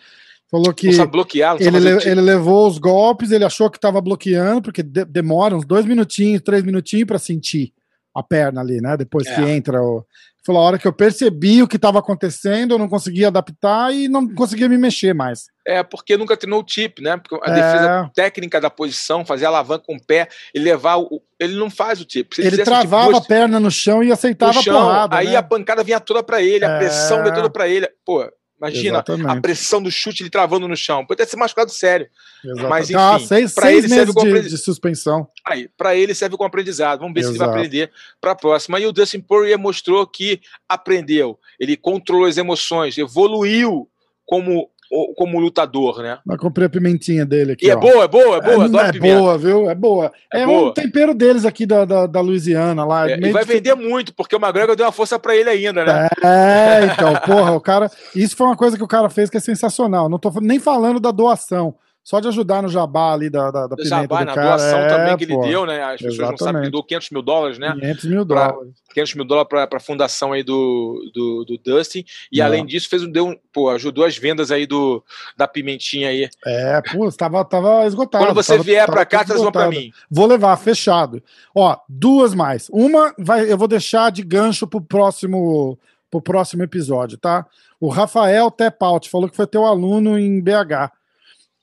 falou 0.50 0.74
que 0.74 0.90
bloquear, 1.06 1.58
ele, 1.60 1.80
le, 1.80 2.10
ele 2.10 2.22
levou 2.22 2.68
os 2.68 2.78
golpes, 2.78 3.32
ele 3.32 3.46
achou 3.46 3.70
que 3.70 3.78
estava 3.78 4.02
bloqueando, 4.02 4.62
porque 4.62 4.84
de, 4.84 5.06
demora 5.06 5.56
uns 5.56 5.66
dois 5.66 5.86
minutinhos, 5.86 6.42
três 6.42 6.64
minutinhos 6.64 7.06
para 7.06 7.18
sentir 7.18 7.74
a 8.14 8.24
perna 8.24 8.62
ali, 8.62 8.82
né? 8.82 8.98
Depois 8.98 9.28
é. 9.28 9.36
que 9.36 9.42
entra 9.42 9.82
o. 9.82 10.06
Falou, 10.44 10.62
a 10.64 10.66
hora 10.66 10.80
que 10.80 10.88
eu 10.88 10.94
percebi 10.94 11.62
o 11.62 11.68
que 11.68 11.76
estava 11.76 12.00
acontecendo, 12.00 12.74
eu 12.74 12.80
não 12.80 12.90
conseguia 12.90 13.28
adaptar 13.28 13.94
e 13.94 14.08
não 14.08 14.28
conseguia 14.34 14.68
me 14.68 14.76
mexer 14.76 15.14
mais. 15.14 15.44
É, 15.68 15.84
porque 15.84 16.18
nunca 16.18 16.36
treinou 16.36 16.62
o 16.62 16.64
tip, 16.64 17.00
né? 17.00 17.16
Porque 17.16 17.36
a 17.48 17.52
é... 17.52 17.54
defesa 17.54 18.12
técnica 18.16 18.60
da 18.60 18.70
posição, 18.70 19.24
fazer 19.24 19.46
alavanca 19.46 19.86
com 19.86 19.96
o 19.96 20.04
pé 20.04 20.28
e 20.54 20.60
levar 20.60 20.98
o. 20.98 21.22
Ele 21.40 21.56
não 21.56 21.70
faz 21.70 22.02
o 22.02 22.06
tip. 22.06 22.40
ele 22.40 22.64
travava 22.64 23.14
tipo, 23.14 23.18
a 23.18 23.22
perna 23.22 23.60
no 23.60 23.70
chão 23.70 24.04
e 24.04 24.12
aceitava 24.12 24.62
chão, 24.64 24.76
a 24.76 24.82
porrada. 24.82 25.18
Aí 25.18 25.30
né? 25.30 25.36
a 25.36 25.44
pancada 25.44 25.84
vinha 25.84 26.00
toda 26.00 26.24
para 26.24 26.42
ele, 26.42 26.66
a 26.66 26.70
é... 26.70 26.78
pressão 26.80 27.22
vinha 27.22 27.34
toda 27.34 27.50
para 27.50 27.68
ele. 27.68 27.88
Pô, 28.04 28.28
Imagina 28.62 28.98
Exatamente. 28.98 29.38
a 29.38 29.42
pressão 29.42 29.82
do 29.82 29.90
chute 29.90 30.22
ele 30.22 30.30
travando 30.30 30.68
no 30.68 30.78
chão. 30.78 31.04
Pode 31.04 31.18
ter 31.18 31.28
se 31.28 31.36
machucado 31.36 31.72
sério. 31.72 32.08
Exatamente. 32.44 32.70
Mas 32.70 32.90
enfim, 32.92 33.00
ah, 33.00 33.20
seis, 33.20 33.54
para 33.56 33.74
ele 33.74 33.90
serve 33.90 34.14
como 34.14 34.32
de, 34.32 34.50
de 34.50 34.58
suspensão. 34.58 35.28
Aí, 35.44 35.68
para 35.76 35.96
ele 35.96 36.14
serve 36.14 36.38
como 36.38 36.48
aprendizado. 36.48 37.00
Vamos 37.00 37.16
ver 37.16 37.22
Exato. 37.22 37.34
se 37.34 37.42
ele 37.42 37.46
vai 37.46 37.58
aprender 37.58 37.92
para 38.22 38.32
a 38.32 38.36
próxima. 38.36 38.80
E 38.80 38.86
o 38.86 38.92
Dustin 38.92 39.20
Poirier 39.20 39.58
mostrou 39.58 40.06
que 40.06 40.40
aprendeu. 40.70 41.40
Ele 41.60 41.76
controlou 41.76 42.28
as 42.28 42.38
emoções, 42.38 43.00
evoluiu 43.00 43.90
como 44.28 44.71
como 45.16 45.40
lutador, 45.40 46.02
né? 46.02 46.20
Mas 46.26 46.38
comprei 46.38 46.68
a 46.68 46.70
pimentinha 46.70 47.26
dele 47.26 47.54
aqui. 47.54 47.66
E 47.66 47.70
é 47.70 47.76
boa, 47.76 48.04
é 48.04 48.08
boa, 48.08 48.38
é 48.38 48.42
boa. 48.42 48.86
É, 48.86 48.90
é 48.90 49.00
boa, 49.00 49.38
viu? 49.38 49.70
É 49.70 49.76
boa. 49.76 50.12
É, 50.34 50.42
é 50.42 50.46
boa. 50.46 50.70
um 50.70 50.74
tempero 50.74 51.14
deles 51.14 51.46
aqui 51.46 51.66
da, 51.66 51.86
da, 51.86 52.06
da 52.06 52.22
Louisiana 52.22 52.84
lá. 52.84 53.10
É, 53.10 53.18
e 53.18 53.32
vai 53.32 53.46
vender 53.46 53.76
muito, 53.76 54.14
porque 54.14 54.36
o 54.36 54.40
McGregor 54.40 54.76
deu 54.76 54.86
uma 54.86 54.92
força 54.92 55.18
para 55.18 55.36
ele 55.36 55.50
ainda, 55.50 55.86
né? 55.86 56.10
É, 56.24 56.86
então, 56.86 57.14
porra, 57.26 57.52
o 57.54 57.62
cara. 57.62 57.90
Isso 58.16 58.36
foi 58.36 58.48
uma 58.48 58.58
coisa 58.58 58.78
que 58.78 58.84
o 58.84 58.88
cara 58.88 59.10
fez 59.10 59.30
que 59.30 59.38
é 59.38 59.40
sensacional. 59.40 60.10
Não 60.10 60.20
tô 60.20 60.32
nem 60.42 60.60
falando 60.60 61.00
da 61.00 61.12
doação. 61.12 61.76
Só 62.04 62.20
de 62.20 62.28
ajudar 62.28 62.64
no 62.64 62.68
jabá 62.68 63.14
ali 63.14 63.30
da, 63.30 63.52
da, 63.52 63.68
da 63.68 63.76
pimenta 63.76 64.02
jabá, 64.02 64.26
na 64.26 64.34
cara. 64.34 64.48
doação 64.48 64.80
é, 64.80 64.88
também 64.88 65.18
que 65.18 65.28
pô, 65.28 65.44
ele 65.44 65.52
deu, 65.52 65.66
né? 65.68 65.84
As 65.84 66.02
pessoas 66.02 66.14
exatamente. 66.14 66.32
não 66.32 66.38
sabem 66.38 66.62
que 66.62 66.66
ele 66.66 66.72
deu 66.72 66.84
500 66.84 67.10
mil 67.12 67.22
dólares, 67.22 67.60
né? 67.60 67.74
500 67.80 68.06
mil 68.06 68.26
dólares. 68.26 68.74
500 68.92 69.16
mil 69.16 69.26
dólares 69.26 69.50
para 69.50 69.78
a 69.78 69.80
fundação 69.80 70.34
aí 70.34 70.42
do, 70.42 71.12
do, 71.14 71.46
do 71.46 71.58
Dustin. 71.64 72.04
E 72.32 72.40
não. 72.40 72.46
além 72.48 72.66
disso, 72.66 72.90
fez, 72.90 73.08
deu, 73.12 73.40
pô, 73.54 73.70
ajudou 73.70 74.04
as 74.04 74.18
vendas 74.18 74.50
aí 74.50 74.66
do, 74.66 75.04
da 75.38 75.48
pimentinha 75.48 76.10
aí. 76.10 76.28
É, 76.44 76.82
pô, 76.92 77.08
estava 77.08 77.46
tava 77.46 77.86
esgotado. 77.86 78.26
Quando 78.26 78.36
você 78.36 78.54
tava, 78.54 78.64
vier 78.64 78.88
para 78.88 79.06
cá, 79.06 79.24
traz 79.24 79.40
uma 79.40 79.52
para 79.52 79.70
mim. 79.70 79.92
Vou 80.10 80.26
levar, 80.26 80.58
fechado. 80.58 81.22
Ó, 81.54 81.78
duas 81.88 82.34
mais. 82.34 82.68
Uma 82.72 83.14
vai, 83.20 83.52
eu 83.52 83.58
vou 83.58 83.68
deixar 83.68 84.12
de 84.12 84.24
gancho 84.24 84.66
pro 84.66 84.82
próximo, 84.82 85.78
pro 86.10 86.20
próximo 86.20 86.64
episódio, 86.64 87.18
tá? 87.20 87.46
O 87.80 87.90
Rafael 87.90 88.50
Tepaut 88.50 89.08
falou 89.08 89.30
que 89.30 89.36
foi 89.36 89.46
teu 89.46 89.66
aluno 89.66 90.18
em 90.18 90.42
BH. 90.42 91.01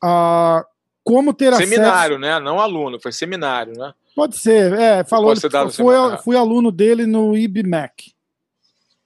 Ah, 0.02 0.64
como 1.04 1.32
ter 1.32 1.54
seminário, 1.54 2.16
acesso... 2.16 2.18
né? 2.18 2.40
Não 2.40 2.60
aluno, 2.60 3.00
foi 3.00 3.12
seminário, 3.12 3.72
né? 3.72 3.92
Pode 4.14 4.36
ser, 4.36 4.72
é, 4.72 5.04
falou, 5.04 5.34
fui, 5.70 5.94
fui 6.24 6.36
aluno 6.36 6.72
dele 6.72 7.06
no 7.06 7.36
IBMAC. 7.36 8.12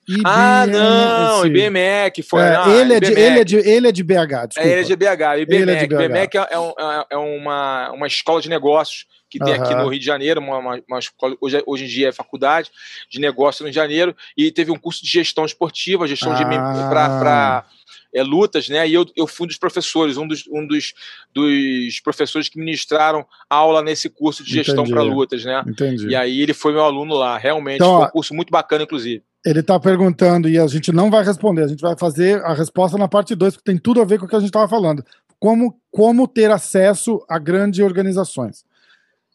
IBM, 0.09 0.23
ah, 0.25 0.67
não, 0.67 1.47
IBMEC 1.47 2.23
foi. 2.23 2.43
É, 2.43 2.53
não, 2.55 2.75
ele, 2.75 2.95
é 2.95 3.01
de, 3.01 3.13
ele, 3.13 3.41
é 3.41 3.45
de, 3.45 3.57
ele 3.57 3.89
é 3.89 3.93
de 3.93 4.03
BH, 4.03 4.49
desculpa. 4.49 4.61
É, 4.61 4.73
ele 4.73 4.81
é 4.81 4.83
de 4.83 4.97
BH. 4.97 5.39
IBMEC, 5.43 5.71
é 5.71 5.87
de 5.87 5.95
BH. 5.95 6.03
IBMEC 6.03 6.37
é, 6.37 6.59
um, 6.59 6.73
é 7.09 7.17
uma, 7.17 7.93
uma 7.93 8.07
escola 8.07 8.41
de 8.41 8.49
negócios 8.49 9.07
que 9.31 9.39
tem 9.39 9.55
uhum. 9.55 9.63
aqui 9.63 9.75
no 9.75 9.89
Rio 9.89 9.99
de 9.99 10.05
Janeiro, 10.05 10.41
uma, 10.41 10.59
uma, 10.59 10.83
uma 10.87 10.99
escola, 10.99 11.35
hoje, 11.41 11.63
hoje 11.67 11.85
em 11.85 11.89
dia 11.89 12.11
é 12.11 12.13
faculdade 12.13 12.71
de 13.09 13.19
negócio 13.19 13.63
no 13.63 13.69
Rio 13.69 13.73
de 13.73 13.77
Janeiro, 13.77 14.15
e 14.37 14.51
teve 14.51 14.71
um 14.71 14.79
curso 14.79 15.03
de 15.03 15.11
gestão 15.11 15.47
esportiva, 15.47 16.07
gestão 16.07 16.33
ah. 16.33 16.35
de 16.35 16.45
para 16.45 17.65
é, 18.15 18.23
lutas, 18.23 18.69
né? 18.69 18.89
E 18.89 18.95
eu, 18.95 19.07
eu 19.17 19.27
fui 19.27 19.45
um 19.45 19.49
dos 19.49 19.59
professores, 19.59 20.17
um 20.17 20.27
dos, 20.27 20.45
um 20.49 20.67
dos, 20.67 20.93
dos 21.33 22.01
professores 22.01 22.49
que 22.49 22.59
ministraram 22.59 23.25
aula 23.49 23.83
nesse 23.83 24.09
curso 24.09 24.45
de 24.45 24.53
gestão 24.53 24.85
para 24.85 25.03
lutas, 25.03 25.45
né? 25.45 25.63
Entendi. 25.67 26.09
E 26.09 26.17
aí 26.17 26.41
ele 26.41 26.55
foi 26.55 26.73
meu 26.73 26.83
aluno 26.83 27.15
lá, 27.15 27.39
realmente, 27.39 27.77
então, 27.77 27.99
foi 27.99 28.07
um 28.07 28.11
curso 28.11 28.35
muito 28.35 28.51
bacana, 28.51 28.85
inclusive. 28.85 29.23
Ele 29.45 29.61
está 29.61 29.79
perguntando 29.81 30.49
e 30.49 30.59
a 30.59 30.67
gente 30.67 30.93
não 30.93 31.11
vai 31.11 31.25
responder, 31.25 31.65
a 31.65 31.69
gente 31.69 31.81
vai 31.81 31.97
fazer 31.99 32.43
a 32.45 32.55
resposta 32.55 32.97
na 32.97 33.09
parte 33.09 33.35
2, 33.35 33.55
porque 33.55 33.71
tem 33.71 33.79
tudo 33.79 34.01
a 34.01 34.05
ver 34.05 34.19
com 34.19 34.27
o 34.27 34.29
que 34.29 34.37
a 34.37 34.41
gente 34.41 34.51
estava 34.51 34.69
falando. 34.69 35.05
Como, 35.41 35.77
como 35.91 36.29
ter 36.29 36.51
acesso 36.51 37.25
a 37.29 37.39
grandes 37.39 37.81
organizações. 37.81 38.65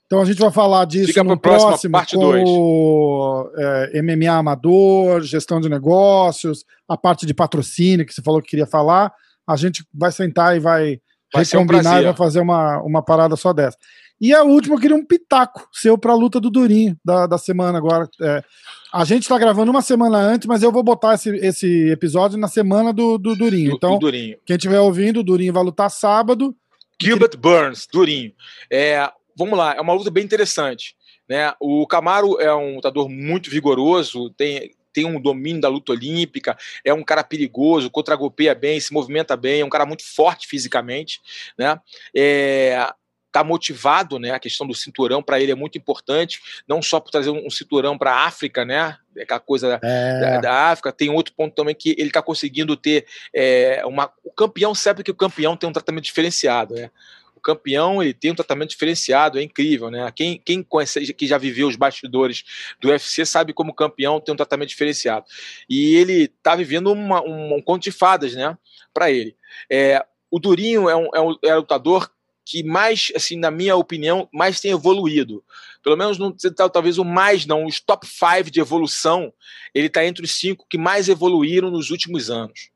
Então 0.08 0.22
a 0.22 0.26
gente 0.26 0.40
vai 0.40 0.52
falar 0.52 0.86
disso 0.86 1.08
Fica 1.08 1.24
no 1.24 1.38
próximo, 1.38 1.70
próximo 1.70 1.92
parte 1.92 2.16
com 2.16 3.52
é, 3.58 4.02
MMA 4.02 4.32
amador, 4.32 5.22
gestão 5.22 5.60
de 5.60 5.68
negócios, 5.68 6.64
a 6.88 6.98
parte 6.98 7.26
de 7.26 7.34
patrocínio 7.34 8.06
que 8.06 8.14
você 8.14 8.22
falou 8.22 8.42
que 8.42 8.50
queria 8.50 8.66
falar. 8.66 9.14
A 9.46 9.58
gente 9.58 9.86
vai 9.94 10.12
sentar 10.12 10.56
e 10.56 10.60
vai, 10.60 11.00
vai 11.34 11.44
recombinar 11.44 11.98
um 11.98 12.02
e 12.02 12.04
vai 12.06 12.16
fazer 12.16 12.40
uma, 12.40 12.82
uma 12.82 13.04
parada 13.04 13.36
só 13.36 13.52
dessa. 13.52 13.78
E 14.20 14.34
a 14.34 14.44
última, 14.44 14.76
eu 14.76 14.80
queria 14.80 14.96
um 14.96 15.06
pitaco 15.06 15.68
seu 15.72 15.98
para 15.98 16.12
a 16.12 16.16
luta 16.16 16.40
do 16.40 16.50
Durinho 16.50 16.98
da, 17.06 17.28
da 17.28 17.38
semana 17.38 17.78
agora. 17.78 18.10
É, 18.22 18.44
a 18.94 19.04
gente 19.04 19.24
está 19.24 19.38
gravando 19.38 19.70
uma 19.70 19.82
semana 19.82 20.18
antes, 20.18 20.48
mas 20.48 20.64
eu 20.64 20.72
vou 20.72 20.82
botar 20.82 21.16
esse, 21.16 21.30
esse 21.36 21.90
episódio 21.90 22.38
na 22.38 22.48
semana 22.48 22.92
do, 22.92 23.18
do 23.18 23.36
Durinho. 23.36 23.74
Então, 23.76 23.94
do 23.94 24.00
Durinho. 24.00 24.38
quem 24.46 24.56
estiver 24.56 24.80
ouvindo, 24.80 25.20
o 25.20 25.24
Durinho 25.24 25.54
vai 25.54 25.64
lutar 25.64 25.92
sábado. 25.92 26.56
Gilbert 27.00 27.38
Burns, 27.38 27.88
Durinho. 27.92 28.32
É, 28.72 29.08
vamos 29.38 29.58
lá, 29.58 29.76
é 29.76 29.82
uma 29.82 29.94
luta 29.94 30.10
bem 30.10 30.24
interessante. 30.24 30.96
Né? 31.30 31.54
O 31.60 31.86
Camaro 31.86 32.40
é 32.42 32.54
um 32.56 32.76
lutador 32.76 33.08
muito 33.08 33.50
vigoroso, 33.50 34.30
tem, 34.32 34.72
tem 34.92 35.06
um 35.06 35.22
domínio 35.22 35.62
da 35.62 35.70
luta 35.70 35.92
olímpica, 35.92 36.58
é 36.84 36.94
um 36.94 37.04
cara 37.04 37.24
perigoso, 37.24 37.92
contra-golpeia 37.92 38.56
bem, 38.56 38.80
se 38.80 38.94
movimenta 38.94 39.38
bem, 39.38 39.62
é 39.62 39.66
um 39.66 39.70
cara 39.70 39.86
muito 39.86 40.04
forte 40.04 40.48
fisicamente, 40.48 41.22
né? 41.58 41.80
É, 42.16 42.92
tá 43.32 43.44
motivado, 43.44 44.18
né? 44.18 44.32
A 44.32 44.40
questão 44.40 44.66
do 44.66 44.74
cinturão 44.74 45.22
para 45.22 45.40
ele 45.40 45.52
é 45.52 45.56
muito 45.56 45.78
importante, 45.78 46.40
não 46.68 46.82
só 46.82 47.00
por 47.00 47.12
trazer 47.12 47.30
um 47.30 47.50
cinturão 47.50 47.98
para 47.98 48.12
a 48.12 48.26
África, 48.26 48.66
né? 48.66 48.98
Aquela 49.20 49.40
coisa 49.40 49.80
é. 49.84 50.20
da, 50.20 50.40
da, 50.40 50.72
África. 50.72 50.92
Tem 50.92 51.10
outro 51.10 51.34
ponto 51.36 51.54
também 51.54 51.76
que 51.76 51.92
ele 52.00 52.08
está 52.08 52.22
conseguindo 52.22 52.76
ter 52.76 53.06
é, 53.36 53.84
uma. 53.86 54.12
O 54.24 54.32
campeão 54.32 54.74
sabe 54.74 55.04
que 55.04 55.12
o 55.12 55.16
campeão 55.16 55.56
tem 55.56 55.70
um 55.70 55.74
tratamento 55.74 56.06
diferenciado, 56.06 56.74
né? 56.74 56.90
Campeão 57.48 58.04
ele 58.04 58.14
tem 58.14 58.32
um 58.32 58.36
tratamento 58.36 58.72
diferenciado, 58.72 59.40
é 59.40 59.42
incrível, 59.42 59.90
né? 59.90 60.12
Quem, 60.14 60.42
quem 60.44 60.62
conhece, 60.62 61.14
que 61.14 61.26
já 61.26 61.38
viveu 61.38 61.70
os 61.70 61.78
bastidores 61.78 62.44
do 62.82 62.90
UFC 62.90 63.26
sabe 63.26 63.54
como 63.54 63.74
campeão 63.74 64.20
tem 64.20 64.34
um 64.34 64.36
tratamento 64.36 64.68
diferenciado. 64.68 65.26
E 65.70 65.96
ele 65.96 66.24
está 66.24 66.58
vivendo 66.58 66.92
uma, 66.92 67.22
um, 67.22 67.56
um 67.56 67.62
conto 67.62 67.84
de 67.84 67.92
fadas, 67.92 68.34
né? 68.34 68.58
Para 68.94 69.10
ele. 69.10 69.34
É, 69.72 70.06
o 70.30 70.40
Durinho 70.40 70.90
é 70.90 70.96
um, 70.98 71.08
é 71.16 71.22
um, 71.22 71.38
é 71.42 71.56
lutador 71.56 72.12
que 72.44 72.64
mais, 72.64 73.14
assim, 73.16 73.38
na 73.38 73.50
minha 73.50 73.78
opinião, 73.78 74.28
mais 74.34 74.60
tem 74.60 74.72
evoluído. 74.72 75.42
Pelo 75.82 75.96
menos 75.96 76.18
não 76.18 76.36
talvez 76.70 76.98
o 76.98 77.06
mais 77.06 77.46
não, 77.46 77.66
os 77.66 77.80
top 77.80 78.06
5 78.06 78.52
de 78.52 78.60
evolução, 78.60 79.32
ele 79.74 79.88
está 79.88 80.06
entre 80.06 80.26
os 80.26 80.32
cinco 80.32 80.66
que 80.70 80.78
mais 80.78 81.08
evoluíram 81.08 81.72
nos 81.72 81.92
últimos 81.92 82.30
anos. 82.30 82.72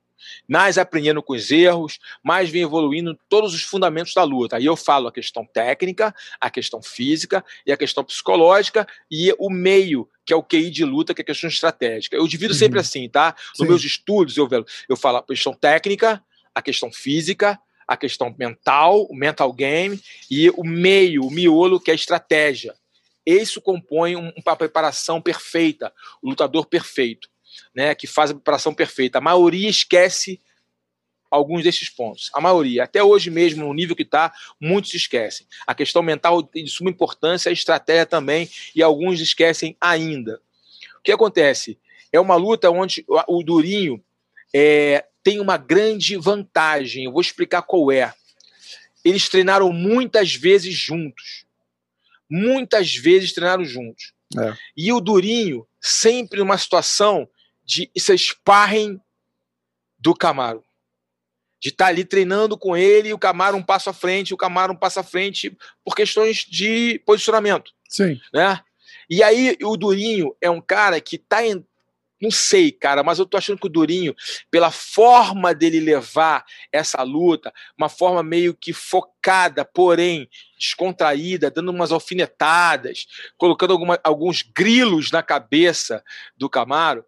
Mais 0.47 0.77
aprendendo 0.77 1.21
com 1.21 1.33
os 1.33 1.51
erros, 1.51 1.99
mais 2.23 2.49
vem 2.49 2.63
evoluindo 2.63 3.17
todos 3.29 3.53
os 3.53 3.63
fundamentos 3.63 4.13
da 4.13 4.23
luta. 4.23 4.57
Aí 4.57 4.65
eu 4.65 4.75
falo 4.75 5.07
a 5.07 5.11
questão 5.11 5.45
técnica, 5.45 6.13
a 6.39 6.49
questão 6.49 6.81
física 6.81 7.43
e 7.65 7.71
a 7.71 7.77
questão 7.77 8.03
psicológica 8.03 8.87
e 9.09 9.33
o 9.39 9.49
meio, 9.49 10.09
que 10.25 10.33
é 10.33 10.35
o 10.35 10.43
QI 10.43 10.69
de 10.69 10.85
luta, 10.85 11.13
que 11.13 11.21
é 11.21 11.23
a 11.23 11.25
questão 11.25 11.49
estratégica. 11.49 12.15
Eu 12.15 12.27
divido 12.27 12.53
uhum. 12.53 12.59
sempre 12.59 12.79
assim, 12.79 13.07
tá? 13.09 13.35
Nos 13.49 13.57
Sim. 13.57 13.67
meus 13.67 13.83
estudos 13.83 14.37
eu, 14.37 14.47
eu 14.87 14.97
falo 14.97 15.17
a 15.17 15.23
questão 15.23 15.53
técnica, 15.53 16.23
a 16.53 16.61
questão 16.61 16.91
física, 16.91 17.59
a 17.87 17.97
questão 17.97 18.33
mental, 18.37 19.03
o 19.09 19.15
mental 19.15 19.51
game, 19.51 19.99
e 20.29 20.49
o 20.51 20.63
meio, 20.63 21.25
o 21.25 21.31
miolo, 21.31 21.79
que 21.79 21.91
é 21.91 21.93
a 21.93 21.95
estratégia. 21.95 22.73
Isso 23.25 23.61
compõe 23.61 24.15
uma 24.15 24.55
preparação 24.55 25.21
perfeita, 25.21 25.93
o 26.21 26.29
lutador 26.29 26.65
perfeito, 26.65 27.29
né, 27.73 27.95
que 27.95 28.07
faz 28.07 28.31
a 28.31 28.33
preparação 28.33 28.73
perfeita. 28.73 29.17
A 29.17 29.21
maioria 29.21 29.69
esquece 29.69 30.39
alguns 31.31 31.63
desses 31.63 31.89
pontos. 31.89 32.29
A 32.33 32.41
maioria, 32.41 32.83
até 32.83 33.01
hoje 33.01 33.29
mesmo, 33.29 33.65
no 33.65 33.73
nível 33.73 33.95
que 33.95 34.03
está, 34.03 34.33
muitos 34.59 34.93
esquecem. 34.93 35.47
A 35.65 35.73
questão 35.73 36.03
mental 36.03 36.43
tem 36.43 36.65
de 36.65 36.69
suma 36.69 36.89
importância, 36.89 37.49
a 37.49 37.53
estratégia 37.53 38.05
também, 38.05 38.49
e 38.75 38.83
alguns 38.83 39.21
esquecem 39.21 39.77
ainda. 39.79 40.41
O 40.99 41.01
que 41.01 41.11
acontece? 41.11 41.79
É 42.11 42.19
uma 42.19 42.35
luta 42.35 42.69
onde 42.69 43.05
o 43.07 43.41
Durinho 43.41 44.03
é, 44.53 45.05
tem 45.23 45.39
uma 45.39 45.55
grande 45.55 46.17
vantagem. 46.17 47.05
Eu 47.05 47.13
vou 47.13 47.21
explicar 47.21 47.61
qual 47.61 47.89
é. 47.91 48.13
Eles 49.03 49.29
treinaram 49.29 49.71
muitas 49.71 50.35
vezes 50.35 50.75
juntos. 50.75 51.45
Muitas 52.29 52.93
vezes 52.93 53.33
treinaram 53.33 53.63
juntos. 53.63 54.13
É. 54.37 54.53
E 54.75 54.91
o 54.91 54.99
Durinho, 54.99 55.65
sempre 55.79 56.39
numa 56.39 56.57
situação 56.57 57.27
de 57.71 57.89
se 57.97 58.17
sparring 58.17 58.99
do 59.97 60.13
Camaro. 60.13 60.61
De 61.61 61.69
estar 61.69 61.85
tá 61.85 61.89
ali 61.89 62.03
treinando 62.03 62.57
com 62.57 62.75
ele 62.75 63.09
e 63.09 63.13
o 63.13 63.19
Camaro 63.19 63.55
um 63.55 63.63
passo 63.63 63.89
à 63.89 63.93
frente, 63.93 64.33
o 64.33 64.37
Camaro 64.37 64.73
um 64.73 64.75
passo 64.75 64.99
à 64.99 65.03
frente, 65.03 65.55
por 65.85 65.95
questões 65.95 66.39
de 66.39 67.01
posicionamento. 67.05 67.71
Sim. 67.87 68.19
Né? 68.33 68.59
E 69.09 69.23
aí 69.23 69.57
o 69.63 69.77
Durinho 69.77 70.35
é 70.41 70.49
um 70.49 70.59
cara 70.59 70.99
que 70.99 71.15
está 71.15 71.37
não 72.21 72.29
sei, 72.29 72.71
cara, 72.71 73.01
mas 73.01 73.17
eu 73.17 73.25
tô 73.25 73.35
achando 73.35 73.57
que 73.59 73.65
o 73.65 73.69
Durinho, 73.69 74.13
pela 74.51 74.69
forma 74.69 75.55
dele 75.55 75.79
levar 75.79 76.45
essa 76.71 77.01
luta, 77.01 77.51
uma 77.75 77.89
forma 77.89 78.21
meio 78.21 78.53
que 78.53 78.71
focada, 78.71 79.65
porém 79.65 80.29
descontraída, 80.55 81.49
dando 81.49 81.71
umas 81.71 81.91
alfinetadas, 81.91 83.07
colocando 83.37 83.71
alguma, 83.73 83.99
alguns 84.03 84.43
grilos 84.43 85.09
na 85.09 85.23
cabeça 85.23 86.03
do 86.37 86.47
Camaro, 86.47 87.03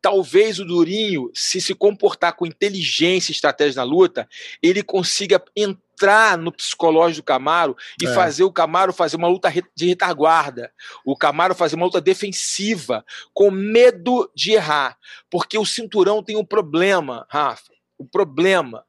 talvez 0.00 0.58
o 0.58 0.64
Durinho, 0.64 1.30
se 1.34 1.60
se 1.60 1.74
comportar 1.74 2.34
com 2.34 2.46
inteligência 2.46 3.30
e 3.30 3.34
estratégia 3.34 3.76
na 3.76 3.84
luta, 3.84 4.28
ele 4.62 4.82
consiga 4.82 5.42
entrar 5.56 6.36
no 6.38 6.52
psicológico 6.52 7.22
do 7.22 7.26
Camaro 7.26 7.76
e 8.00 8.06
é. 8.06 8.14
fazer 8.14 8.44
o 8.44 8.52
Camaro 8.52 8.92
fazer 8.92 9.16
uma 9.16 9.28
luta 9.28 9.52
de 9.74 9.86
retaguarda, 9.86 10.70
o 11.04 11.16
Camaro 11.16 11.54
fazer 11.54 11.76
uma 11.76 11.86
luta 11.86 12.00
defensiva, 12.00 13.04
com 13.32 13.50
medo 13.50 14.30
de 14.34 14.52
errar. 14.52 14.96
Porque 15.30 15.58
o 15.58 15.66
cinturão 15.66 16.22
tem 16.22 16.36
um 16.36 16.44
problema, 16.44 17.26
Rafa. 17.28 17.72
O 17.98 18.04
problema 18.04 18.84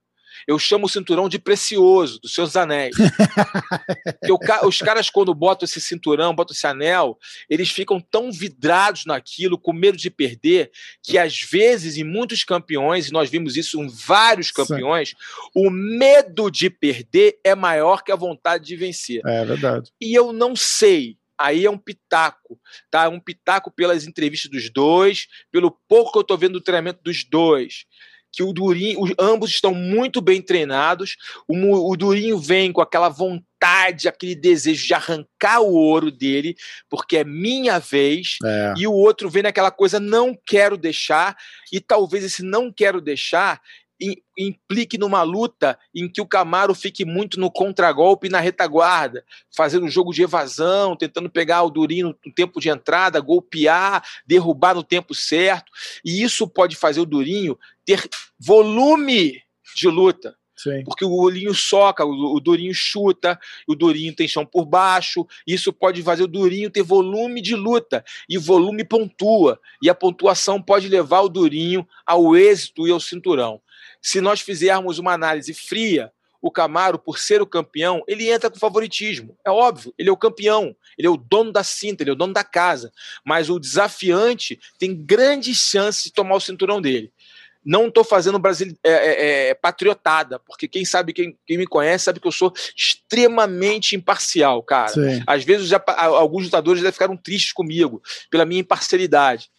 eu 0.47 0.59
chamo 0.59 0.85
o 0.85 0.89
cinturão 0.89 1.29
de 1.29 1.39
precioso, 1.39 2.19
dos 2.19 2.33
seus 2.33 2.55
anéis. 2.55 2.95
o, 4.29 4.67
os 4.67 4.79
caras, 4.79 5.09
quando 5.09 5.33
botam 5.33 5.65
esse 5.65 5.79
cinturão, 5.79 6.35
botam 6.35 6.53
esse 6.53 6.67
anel, 6.67 7.17
eles 7.49 7.69
ficam 7.69 7.99
tão 7.99 8.31
vidrados 8.31 9.05
naquilo, 9.05 9.57
com 9.57 9.73
medo 9.73 9.97
de 9.97 10.09
perder, 10.09 10.71
que 11.01 11.17
às 11.17 11.41
vezes, 11.41 11.97
em 11.97 12.03
muitos 12.03 12.43
campeões, 12.43 13.07
e 13.07 13.13
nós 13.13 13.29
vimos 13.29 13.55
isso 13.55 13.81
em 13.81 13.87
vários 13.87 14.51
campeões, 14.51 15.09
Sim. 15.09 15.15
o 15.55 15.69
medo 15.69 16.51
de 16.51 16.69
perder 16.69 17.39
é 17.43 17.55
maior 17.55 18.03
que 18.03 18.11
a 18.11 18.15
vontade 18.15 18.65
de 18.65 18.75
vencer. 18.75 19.21
É 19.25 19.45
verdade. 19.45 19.91
E 20.01 20.13
eu 20.13 20.33
não 20.33 20.55
sei 20.55 21.17
aí 21.39 21.65
é 21.65 21.69
um 21.69 21.77
pitaco, 21.77 22.59
tá? 22.89 23.03
É 23.03 23.07
um 23.07 23.19
pitaco 23.19 23.69
pelas 23.69 24.07
entrevistas 24.07 24.49
dos 24.49 24.69
dois, 24.71 25.27
pelo 25.51 25.69
pouco 25.69 26.11
que 26.11 26.17
eu 26.17 26.23
tô 26.23 26.35
vendo 26.35 26.53
do 26.53 26.61
treinamento 26.61 26.99
dos 27.03 27.23
dois 27.23 27.85
que 28.31 28.43
o 28.43 28.53
Durinho, 28.53 29.01
os, 29.01 29.13
ambos 29.19 29.49
estão 29.51 29.73
muito 29.73 30.21
bem 30.21 30.41
treinados. 30.41 31.15
O, 31.47 31.91
o 31.91 31.97
Durinho 31.97 32.37
vem 32.37 32.71
com 32.71 32.81
aquela 32.81 33.09
vontade, 33.09 34.07
aquele 34.07 34.35
desejo 34.35 34.85
de 34.85 34.93
arrancar 34.93 35.61
o 35.61 35.73
ouro 35.73 36.11
dele, 36.11 36.55
porque 36.89 37.17
é 37.17 37.23
minha 37.23 37.79
vez. 37.79 38.37
É. 38.43 38.73
E 38.77 38.87
o 38.87 38.93
outro 38.93 39.29
vem 39.29 39.43
naquela 39.43 39.71
coisa, 39.71 39.99
não 39.99 40.37
quero 40.45 40.77
deixar. 40.77 41.35
E 41.71 41.79
talvez 41.79 42.23
esse 42.23 42.43
não 42.43 42.71
quero 42.71 43.01
deixar 43.01 43.61
implique 44.37 44.97
numa 44.97 45.23
luta 45.23 45.77
em 45.93 46.07
que 46.07 46.21
o 46.21 46.25
Camaro 46.25 46.75
fique 46.75 47.03
muito 47.03 47.39
no 47.39 47.49
contragolpe 47.49 48.27
e 48.27 48.29
na 48.29 48.39
retaguarda, 48.39 49.23
fazendo 49.55 49.85
um 49.85 49.89
jogo 49.89 50.13
de 50.13 50.23
evasão, 50.23 50.95
tentando 50.95 51.29
pegar 51.29 51.63
o 51.63 51.69
Durinho 51.69 52.15
no 52.25 52.31
tempo 52.31 52.59
de 52.59 52.69
entrada, 52.69 53.19
golpear, 53.19 54.03
derrubar 54.25 54.75
no 54.75 54.83
tempo 54.83 55.15
certo. 55.15 55.71
E 56.05 56.21
isso 56.21 56.47
pode 56.47 56.75
fazer 56.75 56.99
o 56.99 57.05
Durinho 57.05 57.57
ter 57.85 58.07
volume 58.39 59.41
de 59.75 59.87
luta. 59.87 60.35
Sim. 60.57 60.83
Porque 60.83 61.05
o 61.05 61.09
Durinho 61.09 61.53
soca, 61.53 62.03
o 62.03 62.39
Durinho 62.39 62.73
chuta, 62.73 63.39
o 63.67 63.75
Durinho 63.75 64.15
tem 64.15 64.27
chão 64.27 64.43
por 64.43 64.65
baixo. 64.65 65.25
Isso 65.45 65.71
pode 65.71 66.01
fazer 66.01 66.23
o 66.23 66.27
Durinho 66.27 66.71
ter 66.71 66.81
volume 66.81 67.41
de 67.41 67.55
luta. 67.55 68.03
E 68.27 68.37
volume 68.37 68.83
pontua. 68.83 69.59
E 69.81 69.89
a 69.89 69.93
pontuação 69.93 70.59
pode 70.61 70.89
levar 70.89 71.21
o 71.21 71.29
Durinho 71.29 71.87
ao 72.05 72.35
êxito 72.35 72.87
e 72.87 72.91
ao 72.91 72.99
cinturão. 72.99 73.61
Se 74.01 74.21
nós 74.21 74.41
fizermos 74.41 74.99
uma 74.99 75.13
análise 75.13 75.53
fria, 75.53 76.11
o 76.41 76.51
Camaro, 76.51 76.99
por 76.99 77.17
ser 77.17 77.41
o 77.41 77.47
campeão, 77.47 78.03
ele 78.07 78.29
entra 78.29 78.49
com 78.49 78.59
favoritismo. 78.59 79.37
É 79.45 79.49
óbvio, 79.49 79.93
ele 79.97 80.09
é 80.09 80.11
o 80.11 80.17
campeão, 80.17 80.75
ele 80.97 81.07
é 81.07 81.09
o 81.09 81.17
dono 81.17 81.51
da 81.51 81.63
cinta, 81.63 82.03
ele 82.03 82.11
é 82.11 82.13
o 82.13 82.17
dono 82.17 82.33
da 82.33 82.43
casa. 82.43 82.91
Mas 83.25 83.49
o 83.49 83.59
desafiante 83.59 84.59
tem 84.77 84.95
grandes 84.95 85.57
chances 85.57 86.05
de 86.05 86.13
tomar 86.13 86.35
o 86.35 86.39
cinturão 86.39 86.81
dele. 86.81 87.11
Não 87.65 87.87
estou 87.87 88.03
fazendo 88.03 88.39
Brasil 88.39 88.77
é, 88.81 88.91
é, 88.91 89.49
é, 89.49 89.53
patriotada, 89.53 90.39
porque 90.39 90.69
quem 90.69 90.85
sabe, 90.85 91.11
quem, 91.11 91.37
quem, 91.45 91.57
me 91.57 91.67
conhece, 91.67 92.05
sabe 92.05 92.19
que 92.21 92.27
eu 92.27 92.31
sou 92.31 92.53
extremamente 92.73 93.93
imparcial, 93.93 94.63
cara. 94.63 94.87
Sim. 94.87 95.21
Às 95.27 95.43
vezes 95.43 95.67
já, 95.67 95.83
alguns 95.97 96.45
lutadores 96.45 96.81
já 96.81 96.93
ficaram 96.93 97.17
tristes 97.17 97.51
comigo 97.51 98.01
pela 98.31 98.45
minha 98.45 98.61
imparcialidade. 98.61 99.49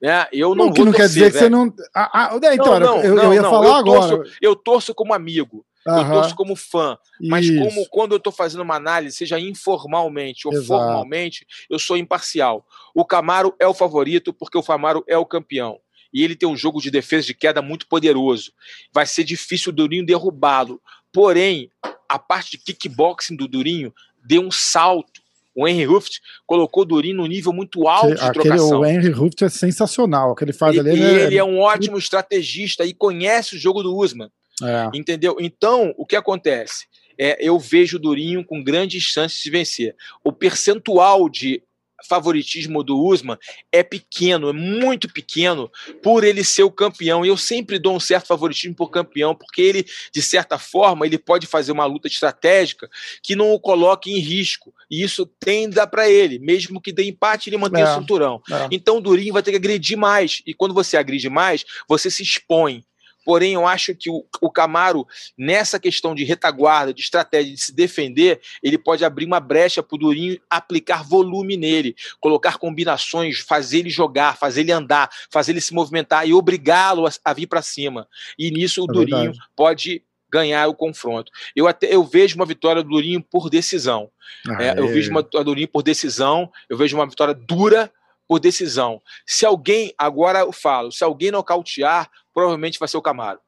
Né? 0.00 0.26
Eu 0.32 0.54
não, 0.54 0.66
não 0.66 0.72
que 0.72 0.84
não 0.84 0.92
quer 0.92 1.06
dizer 1.06 1.20
velho. 1.20 1.32
que 1.32 1.38
você 1.38 1.48
não. 1.48 1.74
Ah, 1.94 2.10
ah, 2.12 2.38
então, 2.52 2.78
não, 2.78 2.96
não, 2.96 3.02
eu, 3.02 3.18
eu, 3.18 3.34
ia 3.34 3.42
falar 3.42 3.66
eu 3.66 3.74
agora. 3.74 4.16
Torço, 4.16 4.36
eu 4.42 4.56
torço 4.56 4.94
como 4.94 5.14
amigo. 5.14 5.64
Uhum. 5.86 5.98
Eu 5.98 6.04
torço 6.10 6.34
como 6.34 6.56
fã. 6.56 6.98
Mas 7.20 7.48
como 7.48 7.88
quando 7.88 8.12
eu 8.12 8.18
estou 8.18 8.32
fazendo 8.32 8.62
uma 8.62 8.74
análise, 8.74 9.16
seja 9.16 9.38
informalmente 9.38 10.46
ou 10.46 10.52
Exato. 10.52 10.66
formalmente, 10.66 11.46
eu 11.70 11.78
sou 11.78 11.96
imparcial. 11.96 12.66
O 12.94 13.04
Camaro 13.04 13.54
é 13.58 13.66
o 13.66 13.74
favorito 13.74 14.32
porque 14.34 14.58
o 14.58 14.62
Camaro 14.62 15.04
é 15.06 15.16
o 15.16 15.24
campeão. 15.24 15.78
E 16.12 16.24
ele 16.24 16.34
tem 16.34 16.48
um 16.48 16.56
jogo 16.56 16.80
de 16.80 16.90
defesa 16.90 17.26
de 17.26 17.34
queda 17.34 17.62
muito 17.62 17.86
poderoso. 17.86 18.52
Vai 18.92 19.06
ser 19.06 19.24
difícil 19.24 19.70
o 19.70 19.74
Durinho 19.74 20.04
derrubá-lo. 20.04 20.80
Porém, 21.12 21.70
a 22.08 22.18
parte 22.18 22.52
de 22.52 22.58
kickboxing 22.58 23.36
do 23.36 23.48
Durinho 23.48 23.92
deu 24.24 24.42
um 24.42 24.50
salto. 24.50 25.20
O 25.56 25.66
Henry 25.66 25.84
Ruft 25.86 26.20
colocou 26.46 26.82
o 26.82 26.86
Durinho 26.86 27.16
no 27.16 27.26
nível 27.26 27.50
muito 27.50 27.88
alto 27.88 28.14
de 28.14 28.20
aquele, 28.20 28.44
trocação. 28.44 28.80
O 28.80 28.84
Henry 28.84 29.10
Ruft 29.10 29.42
é 29.42 29.48
sensacional. 29.48 30.32
O 30.32 30.34
que 30.34 30.44
ele 30.44 30.52
faz 30.52 30.76
e, 30.76 30.80
ali. 30.80 30.90
E 30.90 31.02
é... 31.02 31.24
ele 31.24 31.38
é 31.38 31.44
um 31.44 31.58
ótimo 31.58 31.96
estrategista 31.96 32.84
e 32.84 32.92
conhece 32.92 33.56
o 33.56 33.58
jogo 33.58 33.82
do 33.82 33.96
Usman. 33.96 34.30
É. 34.62 34.90
Entendeu? 34.94 35.36
Então, 35.40 35.94
o 35.96 36.04
que 36.04 36.14
acontece? 36.14 36.84
É, 37.18 37.38
eu 37.40 37.58
vejo 37.58 37.96
o 37.96 38.00
Durinho 38.00 38.44
com 38.44 38.62
grandes 38.62 39.02
chances 39.02 39.42
de 39.42 39.50
vencer. 39.50 39.96
O 40.22 40.30
percentual 40.30 41.30
de 41.30 41.62
favoritismo 42.08 42.82
do 42.82 42.98
Usman 42.98 43.38
é 43.72 43.82
pequeno, 43.82 44.50
é 44.50 44.52
muito 44.52 45.08
pequeno, 45.12 45.70
por 46.02 46.24
ele 46.24 46.44
ser 46.44 46.62
o 46.62 46.70
campeão. 46.70 47.24
E 47.24 47.28
eu 47.28 47.36
sempre 47.36 47.78
dou 47.78 47.96
um 47.96 48.00
certo 48.00 48.26
favoritismo 48.26 48.74
por 48.74 48.90
campeão, 48.90 49.34
porque 49.34 49.62
ele, 49.62 49.86
de 50.12 50.22
certa 50.22 50.58
forma, 50.58 51.06
ele 51.06 51.18
pode 51.18 51.46
fazer 51.46 51.72
uma 51.72 51.86
luta 51.86 52.08
estratégica 52.08 52.88
que 53.22 53.36
não 53.36 53.52
o 53.52 53.60
coloque 53.60 54.10
em 54.10 54.18
risco. 54.18 54.72
E 54.90 55.02
isso 55.02 55.26
tenda 55.26 55.86
para 55.86 56.08
ele, 56.08 56.38
mesmo 56.38 56.80
que 56.80 56.92
dê 56.92 57.04
empate, 57.08 57.48
ele 57.48 57.56
mantém 57.56 57.82
é, 57.82 57.90
o 57.90 57.98
cinturão. 57.98 58.40
É. 58.50 58.68
Então 58.70 58.98
o 58.98 59.00
Durinho 59.00 59.32
vai 59.32 59.42
ter 59.42 59.50
que 59.50 59.56
agredir 59.56 59.96
mais. 59.96 60.42
E 60.46 60.54
quando 60.54 60.74
você 60.74 60.96
agride 60.96 61.28
mais, 61.28 61.64
você 61.88 62.10
se 62.10 62.22
expõe. 62.22 62.84
Porém, 63.26 63.54
eu 63.54 63.66
acho 63.66 63.92
que 63.92 64.08
o, 64.08 64.24
o 64.40 64.48
Camaro, 64.48 65.04
nessa 65.36 65.80
questão 65.80 66.14
de 66.14 66.22
retaguarda, 66.22 66.94
de 66.94 67.00
estratégia, 67.00 67.52
de 67.52 67.60
se 67.60 67.74
defender, 67.74 68.40
ele 68.62 68.78
pode 68.78 69.04
abrir 69.04 69.26
uma 69.26 69.40
brecha 69.40 69.82
para 69.82 69.96
o 69.96 69.98
Durinho 69.98 70.40
aplicar 70.48 71.02
volume 71.02 71.56
nele, 71.56 71.96
colocar 72.20 72.56
combinações, 72.56 73.40
fazer 73.40 73.80
ele 73.80 73.90
jogar, 73.90 74.36
fazer 74.36 74.60
ele 74.60 74.70
andar, 74.70 75.10
fazer 75.28 75.50
ele 75.50 75.60
se 75.60 75.74
movimentar 75.74 76.24
e 76.28 76.32
obrigá-lo 76.32 77.04
a, 77.04 77.10
a, 77.24 77.32
vir 77.32 77.48
para 77.48 77.62
cima. 77.62 78.06
E 78.38 78.48
nisso 78.52 78.82
o 78.82 78.84
é 78.84 78.92
Durinho 78.92 79.32
verdade. 79.32 79.40
pode 79.56 80.02
ganhar 80.30 80.68
o 80.68 80.74
confronto. 80.74 81.32
Eu 81.56 81.66
até 81.66 81.92
eu 81.92 82.04
vejo 82.04 82.36
uma 82.36 82.46
vitória 82.46 82.80
do 82.80 82.90
Durinho 82.90 83.20
por 83.20 83.50
decisão. 83.50 84.08
Ah, 84.48 84.62
é, 84.62 84.78
eu 84.78 84.86
vejo 84.86 85.10
uma 85.10 85.22
vitória 85.22 85.44
do 85.44 85.50
Durinho 85.50 85.68
por 85.68 85.82
decisão, 85.82 86.48
eu 86.70 86.76
vejo 86.76 86.96
uma 86.96 87.06
vitória 87.08 87.34
dura 87.34 87.90
por 88.28 88.40
decisão. 88.40 89.00
Se 89.26 89.46
alguém, 89.46 89.92
agora 89.96 90.40
eu 90.40 90.52
falo, 90.52 90.90
se 90.90 91.04
alguém 91.04 91.30
nocautear, 91.30 92.10
provavelmente 92.34 92.78
vai 92.78 92.88
ser 92.88 92.96
o 92.96 93.02
Camaro. 93.02 93.40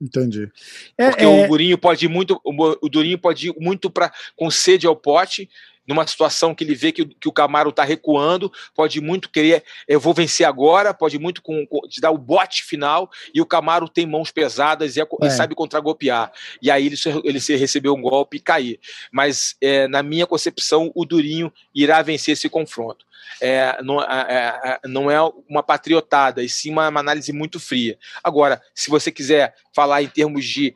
Entendi. 0.00 0.50
É, 0.98 1.10
Porque 1.10 1.24
é... 1.24 1.44
o 1.44 1.48
Durinho 1.48 1.78
pode 1.78 2.04
ir 2.04 2.08
muito, 2.08 2.40
o 2.44 2.88
Durinho 2.88 3.18
pode 3.18 3.48
ir 3.48 3.54
muito 3.58 3.90
para 3.90 4.12
com 4.36 4.50
sede 4.50 4.86
ao 4.86 4.96
pote, 4.96 5.48
numa 5.86 6.06
situação 6.06 6.54
que 6.54 6.64
ele 6.64 6.74
vê 6.74 6.92
que, 6.92 7.04
que 7.04 7.28
o 7.28 7.32
Camaro 7.32 7.70
está 7.70 7.84
recuando, 7.84 8.52
pode 8.74 9.00
muito 9.00 9.30
querer, 9.30 9.64
eu 9.86 10.00
vou 10.00 10.14
vencer 10.14 10.46
agora, 10.46 10.94
pode 10.94 11.18
muito 11.18 11.42
com, 11.42 11.66
com 11.66 11.80
te 11.88 12.00
dar 12.00 12.10
o 12.10 12.18
bote 12.18 12.64
final, 12.64 13.10
e 13.34 13.40
o 13.40 13.46
Camaro 13.46 13.88
tem 13.88 14.06
mãos 14.06 14.30
pesadas 14.30 14.96
e, 14.96 15.00
é, 15.00 15.04
é. 15.04 15.26
e 15.26 15.30
sabe 15.30 15.54
contragolpear. 15.54 16.32
E 16.60 16.70
aí 16.70 16.86
ele, 16.86 16.96
ele 17.24 17.40
se 17.40 17.54
recebeu 17.56 17.94
um 17.94 18.02
golpe 18.02 18.36
e 18.38 18.40
cair. 18.40 18.80
Mas 19.12 19.56
é, 19.60 19.86
na 19.88 20.02
minha 20.02 20.26
concepção, 20.26 20.90
o 20.94 21.04
Durinho 21.04 21.52
irá 21.74 22.00
vencer 22.02 22.32
esse 22.32 22.48
confronto. 22.48 23.04
É, 23.40 23.82
não, 23.82 24.00
é, 24.02 24.60
é, 24.64 24.88
não, 24.88 25.10
é, 25.10 25.18
uma 25.48 25.62
patriotada, 25.62 26.42
e 26.42 26.48
sim 26.48 26.70
uma, 26.70 26.88
uma 26.88 27.00
análise 27.00 27.32
muito 27.32 27.58
fria. 27.58 27.98
Agora, 28.22 28.62
se 28.74 28.88
você 28.90 29.10
quiser 29.10 29.54
falar 29.74 30.02
em 30.02 30.08
termos 30.08 30.44
de 30.44 30.74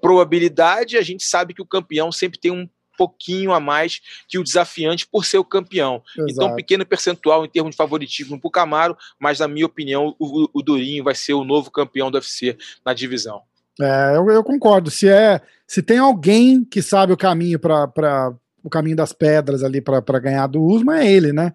probabilidade, 0.00 0.96
a 0.96 1.02
gente 1.02 1.22
sabe 1.22 1.54
que 1.54 1.62
o 1.62 1.66
campeão 1.66 2.10
sempre 2.10 2.38
tem 2.38 2.50
um 2.50 2.68
pouquinho 3.00 3.54
a 3.54 3.58
mais 3.58 4.02
que 4.28 4.38
o 4.38 4.44
desafiante 4.44 5.06
por 5.06 5.24
ser 5.24 5.38
o 5.38 5.44
campeão. 5.44 6.02
Então, 6.12 6.26
Exato. 6.26 6.44
Então, 6.44 6.56
pequeno 6.56 6.84
percentual 6.84 7.46
em 7.46 7.48
termos 7.48 7.70
de 7.70 7.76
favoritismo 7.78 8.38
para 8.38 8.48
o 8.48 8.50
Camaro, 8.50 8.94
mas 9.18 9.38
na 9.38 9.48
minha 9.48 9.64
opinião, 9.64 10.14
o, 10.18 10.50
o 10.52 10.62
Durinho 10.62 11.02
vai 11.02 11.14
ser 11.14 11.32
o 11.32 11.44
novo 11.44 11.70
campeão 11.70 12.10
do 12.10 12.16
UFC 12.16 12.58
na 12.84 12.92
divisão. 12.92 13.40
É, 13.80 14.16
eu, 14.16 14.30
eu, 14.30 14.44
concordo. 14.44 14.90
Se 14.90 15.08
é, 15.08 15.40
se 15.66 15.82
tem 15.82 15.96
alguém 15.96 16.62
que 16.62 16.82
sabe 16.82 17.14
o 17.14 17.16
caminho 17.16 17.58
para 17.58 18.34
o 18.62 18.70
caminho 18.70 18.96
das 18.96 19.12
pedras 19.12 19.62
ali 19.62 19.80
para 19.80 20.18
ganhar 20.18 20.46
do 20.46 20.62
Usma, 20.62 21.00
é 21.00 21.10
ele, 21.10 21.32
né? 21.32 21.52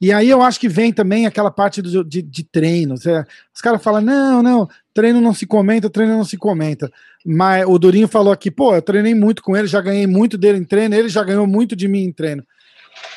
E 0.00 0.12
aí 0.12 0.30
eu 0.30 0.40
acho 0.40 0.58
que 0.58 0.68
vem 0.68 0.92
também 0.92 1.26
aquela 1.26 1.50
parte 1.50 1.82
do, 1.82 2.02
de, 2.02 2.22
de. 2.22 2.48
Os 3.54 3.60
caras 3.60 3.82
falam: 3.82 4.00
não, 4.00 4.42
não, 4.42 4.68
treino 4.94 5.20
não 5.20 5.34
se 5.34 5.46
comenta, 5.46 5.90
treino 5.90 6.16
não 6.16 6.24
se 6.24 6.38
comenta. 6.38 6.90
Mas 7.24 7.66
o 7.66 7.78
Durinho 7.78 8.08
falou 8.08 8.32
aqui: 8.32 8.50
pô, 8.50 8.74
eu 8.74 8.80
treinei 8.80 9.14
muito 9.14 9.42
com 9.42 9.54
ele, 9.54 9.66
já 9.68 9.80
ganhei 9.80 10.06
muito 10.06 10.38
dele 10.38 10.58
em 10.58 10.64
treino, 10.64 10.94
ele 10.94 11.10
já 11.10 11.22
ganhou 11.22 11.46
muito 11.46 11.76
de 11.76 11.86
mim 11.86 12.04
em 12.04 12.12
treino. 12.12 12.42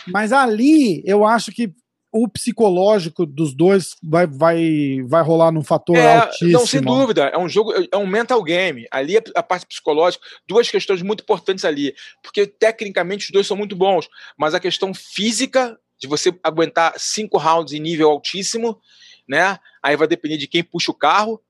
Mas 0.08 0.34
ali 0.34 1.02
eu 1.06 1.26
acho 1.26 1.52
que 1.52 1.74
o 2.14 2.28
psicológico 2.28 3.26
dos 3.26 3.56
dois 3.56 3.96
vai, 4.04 4.28
vai, 4.28 5.02
vai 5.08 5.24
rolar 5.24 5.52
num 5.52 5.64
fator 5.64 5.98
é, 5.98 6.20
altíssimo. 6.20 6.52
Não, 6.52 6.68
sem 6.68 6.80
dúvida. 6.80 7.24
É 7.24 7.38
um 7.40 7.50
jogo, 7.50 7.74
é 7.92 7.98
um 7.98 8.06
mental 8.06 8.44
game. 8.44 8.86
Ali 8.92 9.18
a 9.36 9.42
parte 9.42 9.66
psicológica, 9.66 10.24
duas 10.48 10.70
questões 10.70 11.02
muito 11.02 11.24
importantes 11.24 11.66
ali. 11.66 11.96
Porque 12.22 12.46
tecnicamente 12.46 13.26
os 13.26 13.32
dois 13.32 13.48
são 13.48 13.58
muito 13.58 13.76
bons, 13.76 14.08
mas 14.38 14.54
a 14.54 14.60
questão 14.60 14.94
física 14.94 15.76
de 16.00 16.08
você 16.08 16.32
aguentar 16.44 16.94
cinco 16.98 17.40
rounds 17.40 17.74
em 17.74 17.80
nível 17.80 18.12
altíssimo, 18.12 18.80
né? 19.28 19.58
Aí 19.82 19.96
vai 19.96 20.08
depender 20.08 20.38
de 20.38 20.48
quem 20.48 20.64
puxa 20.64 20.92
o 20.92 20.96
carro, 20.96 21.42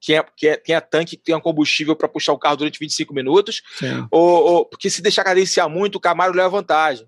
quem 0.00 0.16
é, 0.16 0.24
quem 0.34 0.48
é, 0.48 0.56
quem 0.56 0.74
é 0.74 0.80
tanque, 0.80 1.16
tem 1.18 1.34
um 1.34 1.40
combustível 1.40 1.94
para 1.94 2.08
puxar 2.08 2.32
o 2.32 2.38
carro 2.38 2.56
durante 2.56 2.78
25 2.78 3.12
minutos, 3.12 3.62
ou, 4.10 4.44
ou, 4.44 4.64
porque 4.64 4.88
se 4.88 5.02
deixar 5.02 5.24
cadenciar 5.24 5.68
muito, 5.68 5.96
o 5.96 6.00
Camaro 6.00 6.34
leva 6.34 6.48
vantagem. 6.48 7.06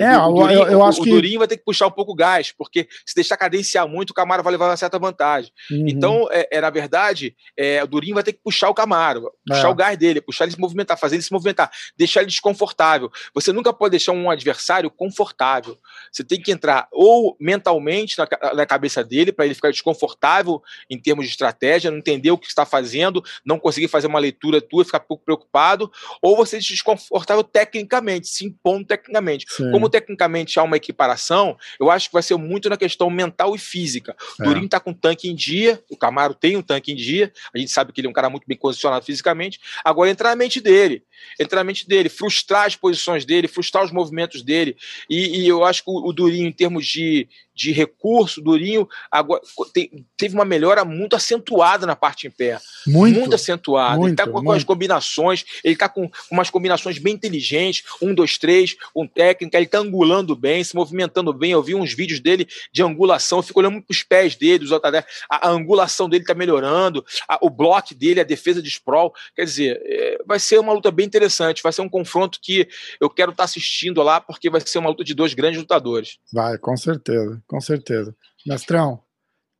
É, 0.00 0.16
o, 0.18 0.32
Durinho, 0.32 0.60
eu, 0.60 0.66
eu 0.68 0.84
acho 0.84 1.00
o, 1.00 1.04
que. 1.04 1.10
O 1.10 1.14
Durinho 1.14 1.38
vai 1.38 1.46
ter 1.46 1.58
que 1.58 1.64
puxar 1.64 1.86
um 1.86 1.90
pouco 1.90 2.12
o 2.12 2.14
gás, 2.14 2.52
porque 2.56 2.88
se 3.04 3.14
deixar 3.14 3.36
cadenciar 3.36 3.86
muito, 3.86 4.10
o 4.10 4.14
Camaro 4.14 4.42
vai 4.42 4.52
levar 4.52 4.70
uma 4.70 4.76
certa 4.76 4.98
vantagem. 4.98 5.52
Uhum. 5.70 5.86
Então, 5.86 6.28
é, 6.30 6.48
é, 6.50 6.60
na 6.60 6.70
verdade, 6.70 7.36
é, 7.56 7.84
o 7.84 7.86
Durinho 7.86 8.14
vai 8.14 8.22
ter 8.22 8.32
que 8.32 8.40
puxar 8.42 8.70
o 8.70 8.74
Camaro, 8.74 9.30
puxar 9.46 9.68
é. 9.68 9.70
o 9.70 9.74
gás 9.74 9.98
dele, 9.98 10.22
puxar 10.22 10.44
ele 10.44 10.52
se 10.52 10.60
movimentar, 10.60 10.98
fazer 10.98 11.16
ele 11.16 11.22
se 11.22 11.32
movimentar, 11.32 11.70
deixar 11.96 12.20
ele 12.20 12.30
desconfortável. 12.30 13.10
Você 13.34 13.52
nunca 13.52 13.72
pode 13.72 13.90
deixar 13.90 14.12
um 14.12 14.30
adversário 14.30 14.90
confortável. 14.90 15.76
Você 16.10 16.24
tem 16.24 16.40
que 16.40 16.50
entrar 16.50 16.88
ou 16.90 17.36
mentalmente 17.38 18.16
na, 18.18 18.54
na 18.54 18.64
cabeça 18.64 19.04
dele, 19.04 19.32
para 19.32 19.44
ele 19.44 19.54
ficar 19.54 19.70
desconfortável 19.70 20.62
em 20.88 20.98
termos 20.98 21.26
de 21.26 21.30
estratégia, 21.30 21.90
não 21.90 21.98
entender 21.98 22.30
o 22.30 22.38
que 22.38 22.46
está 22.46 22.64
fazendo, 22.64 23.22
não 23.44 23.58
conseguir 23.58 23.88
fazer 23.88 24.06
uma 24.06 24.18
leitura 24.18 24.62
tua, 24.62 24.84
ficar 24.84 25.00
pouco 25.00 25.24
preocupado, 25.24 25.90
ou 26.22 26.36
você 26.36 26.58
desconfortável 26.58 27.44
tecnicamente, 27.44 28.28
se 28.28 28.46
impondo 28.46 28.86
tecnicamente. 28.86 29.44
Sim. 29.48 29.70
Como 29.70 29.89
tecnicamente 29.90 30.58
há 30.58 30.62
uma 30.62 30.76
equiparação, 30.76 31.56
eu 31.78 31.90
acho 31.90 32.08
que 32.08 32.12
vai 32.12 32.22
ser 32.22 32.36
muito 32.36 32.68
na 32.68 32.76
questão 32.76 33.10
mental 33.10 33.54
e 33.54 33.58
física. 33.58 34.16
O 34.38 34.42
é. 34.42 34.46
Durinho 34.46 34.66
está 34.66 34.80
com 34.80 34.92
tanque 34.92 35.28
em 35.28 35.34
dia, 35.34 35.82
o 35.90 35.96
Camaro 35.96 36.34
tem 36.34 36.56
um 36.56 36.62
tanque 36.62 36.92
em 36.92 36.96
dia, 36.96 37.32
a 37.54 37.58
gente 37.58 37.70
sabe 37.70 37.92
que 37.92 38.00
ele 38.00 38.06
é 38.06 38.10
um 38.10 38.14
cara 38.14 38.30
muito 38.30 38.44
bem 38.46 38.56
condicionado 38.56 39.04
fisicamente. 39.04 39.60
Agora 39.84 40.10
entrar 40.10 40.30
na 40.30 40.36
mente 40.36 40.60
dele, 40.60 41.02
entrar 41.38 41.58
na 41.58 41.64
mente 41.64 41.86
dele, 41.86 42.08
frustrar 42.08 42.66
as 42.66 42.76
posições 42.76 43.24
dele, 43.24 43.48
frustrar 43.48 43.84
os 43.84 43.92
movimentos 43.92 44.42
dele. 44.42 44.76
E, 45.08 45.40
e 45.40 45.48
eu 45.48 45.64
acho 45.64 45.84
que 45.84 45.90
o, 45.90 46.08
o 46.08 46.12
Durinho, 46.12 46.46
em 46.46 46.52
termos 46.52 46.86
de, 46.86 47.28
de 47.60 47.72
recurso, 47.72 48.40
Durinho 48.40 48.88
agora, 49.10 49.42
te, 49.74 50.04
teve 50.16 50.34
uma 50.34 50.44
melhora 50.44 50.84
muito 50.84 51.14
acentuada 51.14 51.86
na 51.86 51.94
parte 51.94 52.26
em 52.26 52.30
pé. 52.30 52.58
Muito, 52.86 53.18
muito 53.18 53.34
acentuada. 53.34 53.96
Muito, 53.96 54.06
ele 54.06 54.12
está 54.12 54.26
com, 54.26 54.42
com, 54.42 54.52
as 54.52 54.64
combinações, 54.64 55.44
ele 55.62 55.74
está 55.74 55.88
com 55.88 56.10
umas 56.30 56.48
combinações 56.48 56.98
bem 56.98 57.14
inteligentes, 57.14 57.84
um, 58.00 58.14
dois, 58.14 58.38
três, 58.38 58.76
com 58.94 59.06
técnica, 59.06 59.58
ele 59.58 59.66
está 59.66 59.78
angulando 59.78 60.34
bem, 60.34 60.64
se 60.64 60.74
movimentando 60.74 61.32
bem. 61.32 61.50
Eu 61.52 61.62
vi 61.62 61.74
uns 61.74 61.92
vídeos 61.92 62.20
dele 62.20 62.48
de 62.72 62.82
angulação, 62.82 63.38
eu 63.38 63.42
fico 63.42 63.60
olhando 63.60 63.82
para 63.82 63.92
os 63.92 64.02
pés 64.02 64.34
dele, 64.36 64.64
os 64.64 64.72
a, 64.72 64.80
a 65.28 65.50
angulação 65.50 66.08
dele 66.08 66.22
está 66.22 66.34
melhorando, 66.34 67.04
a, 67.28 67.38
o 67.42 67.50
bloco 67.50 67.94
dele, 67.94 68.20
a 68.20 68.24
defesa 68.24 68.62
de 68.62 68.68
sprawl. 68.68 69.12
Quer 69.36 69.44
dizer, 69.44 69.82
é, 69.84 70.18
vai 70.26 70.38
ser 70.38 70.58
uma 70.58 70.72
luta 70.72 70.90
bem 70.90 71.06
interessante, 71.06 71.62
vai 71.62 71.72
ser 71.72 71.82
um 71.82 71.88
confronto 71.88 72.38
que 72.40 72.68
eu 73.00 73.10
quero 73.10 73.32
estar 73.32 73.42
tá 73.42 73.44
assistindo 73.44 74.02
lá, 74.02 74.20
porque 74.20 74.48
vai 74.48 74.60
ser 74.60 74.78
uma 74.78 74.90
luta 74.90 75.04
de 75.04 75.14
dois 75.14 75.34
grandes 75.34 75.60
lutadores. 75.60 76.18
Vai, 76.32 76.56
com 76.58 76.76
certeza, 76.76 77.42
com 77.50 77.60
certeza. 77.60 78.14
Mestrão, 78.46 79.00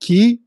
que 0.00 0.40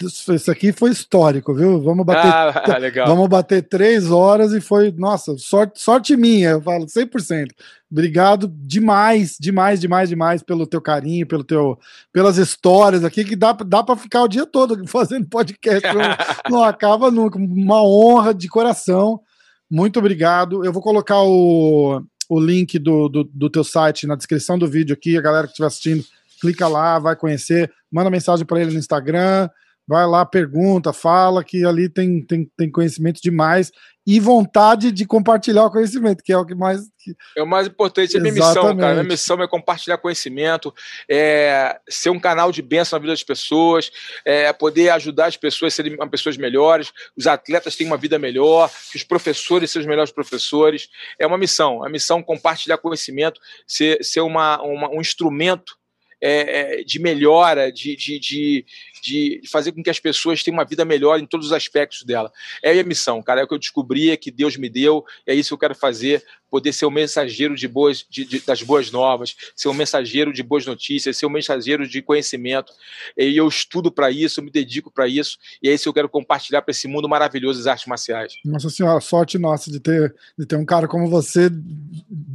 isso 0.00 0.50
aqui 0.50 0.72
foi 0.72 0.90
histórico, 0.90 1.52
viu? 1.52 1.80
Vamos 1.82 2.06
bater, 2.06 2.30
ah, 2.32 2.52
vamos 3.06 3.28
bater 3.28 3.62
três 3.62 4.10
horas 4.10 4.52
e 4.52 4.60
foi, 4.60 4.92
nossa, 4.92 5.36
sorte, 5.36 5.80
sorte 5.80 6.16
minha, 6.16 6.50
eu 6.50 6.62
falo 6.62 6.86
100%. 6.86 7.48
Obrigado 7.90 8.48
demais, 8.48 9.36
demais, 9.38 9.80
demais, 9.80 10.08
demais 10.08 10.42
pelo 10.42 10.66
teu 10.66 10.80
carinho, 10.80 11.26
pelo 11.26 11.42
teu, 11.42 11.78
pelas 12.12 12.38
histórias 12.38 13.04
aqui, 13.04 13.24
que 13.24 13.36
dá, 13.36 13.52
dá 13.52 13.82
para 13.82 13.96
ficar 13.96 14.22
o 14.22 14.28
dia 14.28 14.46
todo 14.46 14.80
fazendo 14.86 15.28
podcast, 15.28 15.88
não, 15.92 16.02
não 16.58 16.64
acaba 16.64 17.10
nunca. 17.10 17.38
Uma 17.38 17.82
honra 17.82 18.32
de 18.32 18.48
coração. 18.48 19.20
Muito 19.68 19.98
obrigado. 19.98 20.64
Eu 20.64 20.72
vou 20.72 20.82
colocar 20.82 21.22
o, 21.22 22.02
o 22.28 22.40
link 22.40 22.78
do, 22.78 23.08
do, 23.08 23.24
do 23.24 23.50
teu 23.50 23.64
site 23.64 24.06
na 24.06 24.14
descrição 24.14 24.56
do 24.56 24.68
vídeo 24.68 24.94
aqui, 24.94 25.16
a 25.16 25.20
galera 25.20 25.46
que 25.46 25.52
estiver 25.52 25.66
assistindo, 25.66 26.04
clica 26.44 26.68
lá, 26.68 26.98
vai 26.98 27.16
conhecer, 27.16 27.72
manda 27.90 28.10
mensagem 28.10 28.44
para 28.44 28.60
ele 28.60 28.72
no 28.72 28.78
Instagram 28.78 29.48
vai 29.86 30.06
lá, 30.06 30.24
pergunta, 30.24 30.92
fala, 30.92 31.44
que 31.44 31.64
ali 31.64 31.88
tem, 31.88 32.24
tem, 32.24 32.50
tem 32.56 32.70
conhecimento 32.70 33.20
demais 33.22 33.70
e 34.06 34.20
vontade 34.20 34.92
de 34.92 35.06
compartilhar 35.06 35.64
o 35.64 35.70
conhecimento, 35.70 36.22
que 36.22 36.32
é 36.32 36.36
o 36.36 36.44
que 36.44 36.54
mais. 36.54 36.82
Que... 36.98 37.14
É 37.36 37.42
o 37.42 37.46
mais 37.46 37.66
importante, 37.66 38.16
é 38.16 38.20
minha 38.20 38.34
missão, 38.34 38.76
cara. 38.76 38.94
Minha 38.94 39.04
missão 39.04 39.42
é 39.42 39.48
compartilhar 39.48 39.96
conhecimento, 39.96 40.74
é 41.08 41.78
ser 41.88 42.10
um 42.10 42.20
canal 42.20 42.52
de 42.52 42.60
bênção 42.60 42.98
na 42.98 43.00
vida 43.00 43.12
das 43.12 43.22
pessoas, 43.22 43.90
é 44.24 44.52
poder 44.52 44.90
ajudar 44.90 45.26
as 45.26 45.36
pessoas 45.36 45.72
a 45.72 45.76
serem 45.76 45.96
pessoas 46.10 46.36
melhores, 46.36 46.92
os 47.16 47.26
atletas 47.26 47.76
têm 47.76 47.86
uma 47.86 47.96
vida 47.96 48.18
melhor, 48.18 48.70
que 48.90 48.96
os 48.96 49.04
professores 49.04 49.70
sejam 49.70 49.86
os 49.86 49.88
melhores 49.88 50.12
professores. 50.12 50.88
É 51.18 51.26
uma 51.26 51.38
missão, 51.38 51.82
a 51.82 51.88
missão 51.88 52.18
é 52.18 52.22
compartilhar 52.22 52.78
conhecimento, 52.78 53.40
ser, 53.66 54.02
ser 54.02 54.20
uma, 54.20 54.60
uma 54.62 54.90
um 54.90 55.00
instrumento 55.00 55.76
é, 56.20 56.80
é, 56.80 56.84
de 56.84 56.98
melhora, 56.98 57.70
de, 57.70 57.96
de, 57.96 58.18
de, 58.18 58.66
de, 59.04 59.42
fazer 59.50 59.72
com 59.72 59.82
que 59.82 59.90
as 59.90 60.00
pessoas 60.00 60.42
tenham 60.42 60.56
uma 60.56 60.64
vida 60.64 60.84
melhor 60.84 61.20
em 61.20 61.26
todos 61.26 61.48
os 61.48 61.52
aspectos 61.52 62.02
dela. 62.04 62.32
É 62.62 62.70
a 62.70 62.72
minha 62.72 62.84
missão, 62.84 63.22
cara. 63.22 63.42
É 63.42 63.44
o 63.44 63.46
que 63.46 63.52
eu 63.52 63.58
descobri, 63.58 64.10
é 64.10 64.16
que 64.16 64.30
Deus 64.30 64.56
me 64.56 64.70
deu, 64.70 65.04
é 65.26 65.34
isso 65.34 65.50
que 65.50 65.54
eu 65.54 65.58
quero 65.58 65.74
fazer, 65.74 66.24
poder 66.50 66.72
ser 66.72 66.86
um 66.86 66.90
mensageiro 66.90 67.54
de 67.54 67.68
boas, 67.68 68.06
de, 68.08 68.24
de, 68.24 68.40
das 68.40 68.62
boas 68.62 68.90
novas, 68.90 69.36
ser 69.54 69.68
um 69.68 69.74
mensageiro 69.74 70.32
de 70.32 70.42
boas 70.42 70.64
notícias, 70.64 71.18
ser 71.18 71.26
um 71.26 71.30
mensageiro 71.30 71.86
de 71.86 72.00
conhecimento. 72.00 72.72
E 73.16 73.36
eu 73.36 73.46
estudo 73.46 73.92
para 73.92 74.10
isso, 74.10 74.40
eu 74.40 74.44
me 74.44 74.50
dedico 74.50 74.90
para 74.90 75.06
isso, 75.06 75.36
e 75.62 75.68
é 75.68 75.74
isso 75.74 75.84
que 75.84 75.88
eu 75.90 75.94
quero 75.94 76.08
compartilhar 76.08 76.62
para 76.62 76.70
esse 76.70 76.88
mundo 76.88 77.08
maravilhoso 77.08 77.58
das 77.58 77.66
artes 77.66 77.86
marciais. 77.86 78.34
Nossa 78.44 78.70
senhora, 78.70 79.00
sorte 79.00 79.36
nossa 79.36 79.70
de 79.70 79.80
ter, 79.80 80.14
de 80.38 80.46
ter 80.46 80.56
um 80.56 80.64
cara 80.64 80.88
como 80.88 81.10
você 81.10 81.50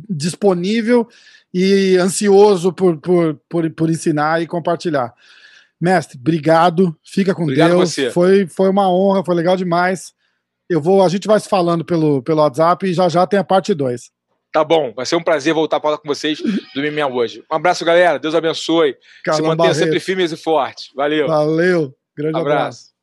disponível 0.09 1.07
e 1.53 1.97
ansioso 1.97 2.71
por, 2.71 2.97
por, 2.97 3.35
por, 3.49 3.69
por 3.71 3.89
ensinar 3.89 4.41
e 4.41 4.47
compartilhar. 4.47 5.13
Mestre, 5.79 6.17
obrigado. 6.19 6.95
Fica 7.03 7.33
com 7.33 7.43
obrigado 7.43 7.69
Deus. 7.71 7.91
Você. 7.91 8.11
Foi, 8.11 8.47
foi 8.47 8.69
uma 8.69 8.91
honra, 8.91 9.23
foi 9.23 9.35
legal 9.35 9.55
demais. 9.55 10.13
Eu 10.69 10.81
vou, 10.81 11.03
a 11.03 11.09
gente 11.09 11.27
vai 11.27 11.39
se 11.39 11.49
falando 11.49 11.83
pelo, 11.83 12.21
pelo 12.21 12.41
WhatsApp 12.41 12.85
e 12.85 12.93
já 12.93 13.09
já 13.09 13.25
tem 13.25 13.39
a 13.39 13.43
parte 13.43 13.73
2. 13.73 14.11
Tá 14.51 14.63
bom, 14.63 14.93
vai 14.95 15.05
ser 15.05 15.15
um 15.15 15.23
prazer 15.23 15.53
voltar 15.53 15.77
a 15.77 15.81
falar 15.81 15.97
com 15.99 16.07
vocês 16.07 16.39
do 16.41 16.81
MMA 16.81 17.07
hoje. 17.07 17.43
Um 17.51 17.55
abraço, 17.55 17.85
galera. 17.85 18.17
Deus 18.17 18.33
abençoe. 18.33 18.97
Carlão 19.23 19.43
se 19.43 19.47
mantenha 19.47 19.69
Barreto. 19.69 19.83
sempre 19.83 19.99
firmes 19.99 20.31
e 20.31 20.37
fortes. 20.37 20.89
Valeu. 20.95 21.27
Valeu. 21.27 21.95
Grande 22.17 22.37
abraço. 22.37 22.55
abraço. 22.57 22.98